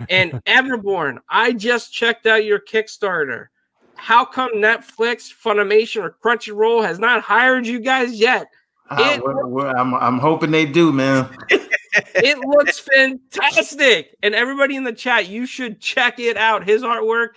And 0.09 0.31
Everborn, 0.45 1.19
I 1.29 1.53
just 1.53 1.93
checked 1.93 2.25
out 2.25 2.45
your 2.45 2.59
Kickstarter. 2.59 3.47
How 3.95 4.25
come 4.25 4.51
Netflix, 4.55 5.33
Funimation, 5.33 6.03
or 6.03 6.15
Crunchyroll 6.23 6.85
has 6.85 6.99
not 6.99 7.21
hired 7.21 7.65
you 7.65 7.79
guys 7.79 8.13
yet? 8.13 8.47
Uh, 8.89 9.19
we're- 9.23 9.43
we're- 9.45 9.73
I'm, 9.75 9.93
I'm 9.95 10.19
hoping 10.19 10.51
they 10.51 10.65
do, 10.65 10.91
man. 10.91 11.27
it 11.49 12.37
looks 12.39 12.79
fantastic. 12.79 14.15
And 14.21 14.35
everybody 14.35 14.75
in 14.75 14.83
the 14.83 14.93
chat, 14.93 15.27
you 15.27 15.45
should 15.45 15.79
check 15.79 16.19
it 16.19 16.37
out. 16.37 16.67
His 16.67 16.83
artwork 16.83 17.29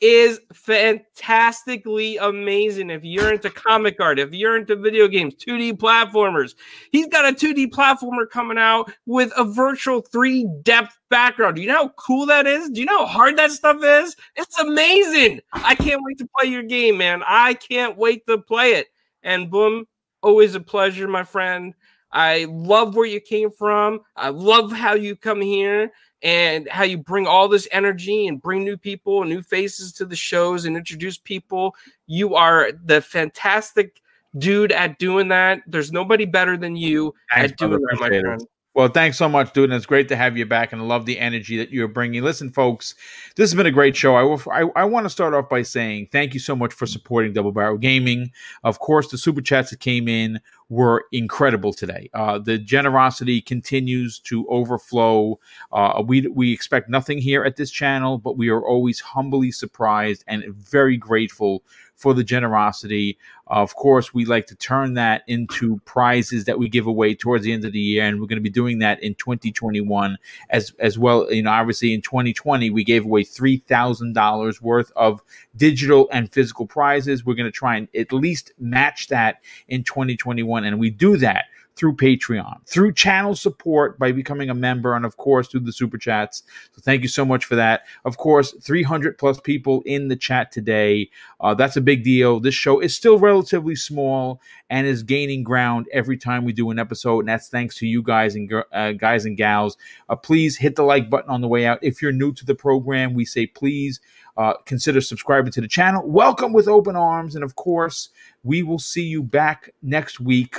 is 0.00 0.40
fantastically 0.52 2.16
amazing. 2.18 2.90
If 2.90 3.04
you're 3.04 3.32
into 3.32 3.50
comic 3.50 4.00
art, 4.00 4.18
if 4.18 4.32
you're 4.32 4.56
into 4.56 4.76
video 4.76 5.08
games, 5.08 5.34
2D 5.34 5.78
platformers, 5.78 6.54
he's 6.90 7.06
got 7.06 7.24
a 7.24 7.34
2D 7.34 7.68
platformer 7.68 8.28
coming 8.28 8.58
out 8.58 8.92
with 9.06 9.32
a 9.36 9.44
virtual 9.44 10.00
3 10.00 10.48
depth 10.62 10.98
background. 11.10 11.56
Do 11.56 11.62
you 11.62 11.68
know 11.68 11.84
how 11.84 11.94
cool 11.96 12.26
that 12.26 12.46
is? 12.46 12.70
Do 12.70 12.80
you 12.80 12.86
know 12.86 13.06
how 13.06 13.06
hard 13.06 13.36
that 13.38 13.52
stuff 13.52 13.82
is? 13.82 14.16
It's 14.36 14.58
amazing. 14.58 15.40
I 15.52 15.74
can't 15.74 16.02
wait 16.04 16.18
to 16.18 16.28
play 16.38 16.50
your 16.50 16.64
game, 16.64 16.98
man. 16.98 17.22
I 17.26 17.54
can't 17.54 17.96
wait 17.96 18.26
to 18.26 18.38
play 18.38 18.72
it. 18.72 18.88
And 19.22 19.50
boom, 19.50 19.86
always 20.22 20.54
a 20.54 20.60
pleasure, 20.60 21.08
my 21.08 21.24
friend. 21.24 21.74
I 22.12 22.46
love 22.48 22.94
where 22.94 23.06
you 23.06 23.20
came 23.20 23.50
from. 23.50 24.00
I 24.14 24.28
love 24.28 24.70
how 24.70 24.94
you 24.94 25.16
come 25.16 25.40
here 25.40 25.92
and 26.22 26.68
how 26.68 26.84
you 26.84 26.98
bring 26.98 27.26
all 27.26 27.48
this 27.48 27.68
energy 27.70 28.26
and 28.26 28.40
bring 28.40 28.64
new 28.64 28.76
people 28.76 29.20
and 29.20 29.30
new 29.30 29.42
faces 29.42 29.92
to 29.92 30.04
the 30.04 30.16
shows 30.16 30.64
and 30.64 30.76
introduce 30.76 31.18
people. 31.18 31.74
You 32.06 32.34
are 32.34 32.72
the 32.84 33.00
fantastic 33.00 34.00
dude 34.38 34.72
at 34.72 34.98
doing 34.98 35.28
that. 35.28 35.60
There's 35.66 35.92
nobody 35.92 36.24
better 36.24 36.56
than 36.56 36.76
you 36.76 37.14
Thanks, 37.34 37.52
at 37.52 37.58
doing 37.58 37.72
that, 37.72 37.98
my 38.00 38.08
friend. 38.08 38.46
Well, 38.74 38.88
thanks 38.88 39.16
so 39.16 39.28
much, 39.28 39.52
dude. 39.52 39.64
And 39.70 39.74
it's 39.74 39.86
great 39.86 40.08
to 40.08 40.16
have 40.16 40.36
you 40.36 40.46
back. 40.46 40.72
And 40.72 40.82
I 40.82 40.84
love 40.84 41.06
the 41.06 41.20
energy 41.20 41.56
that 41.58 41.70
you're 41.70 41.86
bringing. 41.86 42.24
Listen, 42.24 42.50
folks, 42.50 42.96
this 43.36 43.48
has 43.48 43.56
been 43.56 43.66
a 43.66 43.70
great 43.70 43.94
show. 43.94 44.16
I, 44.16 44.22
will, 44.24 44.42
I, 44.50 44.62
I 44.74 44.84
want 44.84 45.04
to 45.04 45.10
start 45.10 45.32
off 45.32 45.48
by 45.48 45.62
saying 45.62 46.08
thank 46.10 46.34
you 46.34 46.40
so 46.40 46.56
much 46.56 46.72
for 46.72 46.84
supporting 46.84 47.32
Double 47.32 47.52
Barrel 47.52 47.78
Gaming. 47.78 48.32
Of 48.64 48.80
course, 48.80 49.08
the 49.08 49.18
super 49.18 49.40
chats 49.40 49.70
that 49.70 49.78
came 49.78 50.08
in 50.08 50.40
were 50.68 51.04
incredible 51.12 51.72
today. 51.72 52.08
Uh, 52.14 52.38
the 52.38 52.58
generosity 52.58 53.40
continues 53.40 54.18
to 54.18 54.46
overflow. 54.48 55.38
Uh, 55.72 56.02
we, 56.06 56.26
we 56.28 56.52
expect 56.52 56.88
nothing 56.88 57.18
here 57.18 57.44
at 57.44 57.56
this 57.56 57.70
channel, 57.70 58.18
but 58.18 58.36
we 58.36 58.48
are 58.48 58.64
always 58.66 59.00
humbly 59.00 59.50
surprised 59.50 60.24
and 60.26 60.44
very 60.54 60.96
grateful 60.96 61.62
for 61.96 62.14
the 62.14 62.24
generosity. 62.24 63.18
Of 63.46 63.76
course, 63.76 64.14
we 64.14 64.24
like 64.24 64.46
to 64.46 64.54
turn 64.56 64.94
that 64.94 65.22
into 65.26 65.78
prizes 65.84 66.44
that 66.46 66.58
we 66.58 66.68
give 66.68 66.86
away 66.86 67.14
towards 67.14 67.44
the 67.44 67.52
end 67.52 67.64
of 67.64 67.72
the 67.72 67.78
year, 67.78 68.04
and 68.04 68.20
we're 68.20 68.26
going 68.26 68.38
to 68.38 68.42
be 68.42 68.50
doing 68.50 68.78
that 68.78 69.02
in 69.02 69.14
2021 69.16 70.16
as 70.50 70.72
as 70.78 70.98
well. 70.98 71.30
You 71.30 71.42
know, 71.42 71.50
obviously 71.50 71.92
in 71.92 72.00
2020 72.00 72.70
we 72.70 72.84
gave 72.84 73.04
away 73.04 73.22
three 73.22 73.58
thousand 73.58 74.14
dollars 74.14 74.62
worth 74.62 74.90
of 74.96 75.22
digital 75.56 76.08
and 76.10 76.32
physical 76.32 76.66
prizes. 76.66 77.24
We're 77.24 77.34
going 77.34 77.50
to 77.50 77.52
try 77.52 77.76
and 77.76 77.88
at 77.94 78.12
least 78.12 78.52
match 78.58 79.08
that 79.08 79.40
in 79.68 79.84
2021, 79.84 80.53
and 80.62 80.78
we 80.78 80.90
do 80.90 81.16
that 81.16 81.46
through 81.76 81.96
Patreon, 81.96 82.66
through 82.66 82.92
channel 82.92 83.34
support 83.34 83.98
by 83.98 84.12
becoming 84.12 84.48
a 84.48 84.54
member, 84.54 84.94
and 84.94 85.04
of 85.04 85.16
course 85.16 85.48
through 85.48 85.60
the 85.60 85.72
super 85.72 85.98
chats. 85.98 86.44
So 86.72 86.82
thank 86.82 87.02
you 87.02 87.08
so 87.08 87.24
much 87.24 87.44
for 87.44 87.56
that. 87.56 87.82
Of 88.04 88.16
course, 88.16 88.54
300 88.62 89.18
plus 89.18 89.40
people 89.40 89.82
in 89.84 90.08
the 90.08 90.16
chat 90.16 90.52
today. 90.52 91.10
Uh, 91.40 91.54
that's 91.54 91.76
a 91.76 91.80
big 91.80 92.04
deal. 92.04 92.38
This 92.38 92.54
show 92.54 92.80
is 92.80 92.94
still 92.94 93.18
relatively 93.18 93.74
small 93.74 94.40
and 94.70 94.86
is 94.86 95.02
gaining 95.02 95.42
ground 95.42 95.86
every 95.92 96.16
time 96.16 96.44
we 96.44 96.52
do 96.52 96.70
an 96.70 96.78
episode, 96.78 97.20
and 97.20 97.28
that's 97.28 97.48
thanks 97.48 97.76
to 97.76 97.86
you 97.86 98.02
guys 98.02 98.34
and 98.34 98.52
uh, 98.72 98.92
guys 98.92 99.24
and 99.24 99.36
gals. 99.36 99.76
Uh, 100.08 100.16
please 100.16 100.56
hit 100.56 100.76
the 100.76 100.82
like 100.82 101.10
button 101.10 101.30
on 101.30 101.40
the 101.40 101.48
way 101.48 101.66
out. 101.66 101.78
If 101.82 102.00
you're 102.00 102.12
new 102.12 102.32
to 102.34 102.44
the 102.44 102.54
program, 102.54 103.14
we 103.14 103.24
say 103.24 103.46
please 103.46 104.00
uh, 104.36 104.54
consider 104.64 105.00
subscribing 105.00 105.52
to 105.52 105.60
the 105.60 105.68
channel. 105.68 106.08
Welcome 106.08 106.52
with 106.52 106.68
open 106.68 106.96
arms, 106.96 107.34
and 107.34 107.44
of 107.44 107.56
course, 107.56 108.10
we 108.42 108.62
will 108.62 108.78
see 108.78 109.04
you 109.04 109.22
back 109.22 109.70
next 109.82 110.20
week 110.20 110.56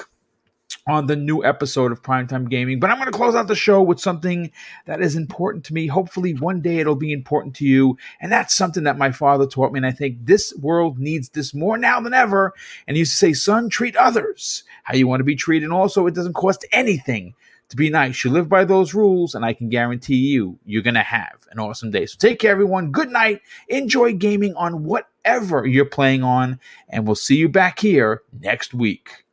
on 0.87 1.07
the 1.07 1.15
new 1.15 1.43
episode 1.43 1.91
of 1.91 2.03
Primetime 2.03 2.49
Gaming. 2.49 2.79
But 2.79 2.91
I'm 2.91 2.97
going 2.97 3.11
to 3.11 3.17
close 3.17 3.33
out 3.33 3.47
the 3.47 3.55
show 3.55 3.81
with 3.81 3.99
something 3.99 4.51
that 4.85 5.01
is 5.01 5.15
important 5.15 5.65
to 5.65 5.73
me. 5.73 5.87
Hopefully, 5.87 6.33
one 6.33 6.61
day 6.61 6.77
it'll 6.77 6.95
be 6.95 7.11
important 7.11 7.55
to 7.55 7.65
you. 7.65 7.97
And 8.21 8.31
that's 8.31 8.53
something 8.53 8.83
that 8.83 8.97
my 8.97 9.11
father 9.11 9.47
taught 9.47 9.71
me. 9.71 9.79
And 9.79 9.85
I 9.85 9.91
think 9.91 10.17
this 10.21 10.53
world 10.57 10.99
needs 10.99 11.29
this 11.29 11.53
more 11.53 11.77
now 11.77 11.99
than 11.99 12.13
ever. 12.13 12.53
And 12.87 12.95
he 12.95 12.99
used 12.99 13.13
to 13.13 13.17
say, 13.17 13.33
son, 13.33 13.69
treat 13.69 13.95
others 13.95 14.63
how 14.83 14.95
you 14.95 15.07
want 15.07 15.21
to 15.21 15.25
be 15.25 15.35
treated. 15.35 15.65
And 15.65 15.73
also, 15.73 16.05
it 16.05 16.13
doesn't 16.13 16.33
cost 16.33 16.65
anything 16.71 17.33
to 17.69 17.75
be 17.75 17.89
nice. 17.89 18.23
You 18.23 18.29
live 18.29 18.47
by 18.47 18.63
those 18.63 18.93
rules, 18.93 19.33
and 19.33 19.43
I 19.43 19.53
can 19.53 19.69
guarantee 19.69 20.17
you, 20.17 20.59
you're 20.65 20.83
going 20.83 20.93
to 20.93 21.01
have 21.01 21.47
an 21.49 21.59
awesome 21.59 21.89
day. 21.89 22.05
So 22.05 22.15
take 22.19 22.37
care, 22.37 22.51
everyone. 22.51 22.91
Good 22.91 23.09
night. 23.09 23.41
Enjoy 23.69 24.13
gaming 24.13 24.53
on 24.53 24.83
whatever 24.83 25.65
you're 25.65 25.85
playing 25.85 26.21
on. 26.21 26.59
And 26.89 27.07
we'll 27.07 27.15
see 27.15 27.37
you 27.37 27.49
back 27.49 27.79
here 27.79 28.21
next 28.39 28.75
week. 28.75 29.24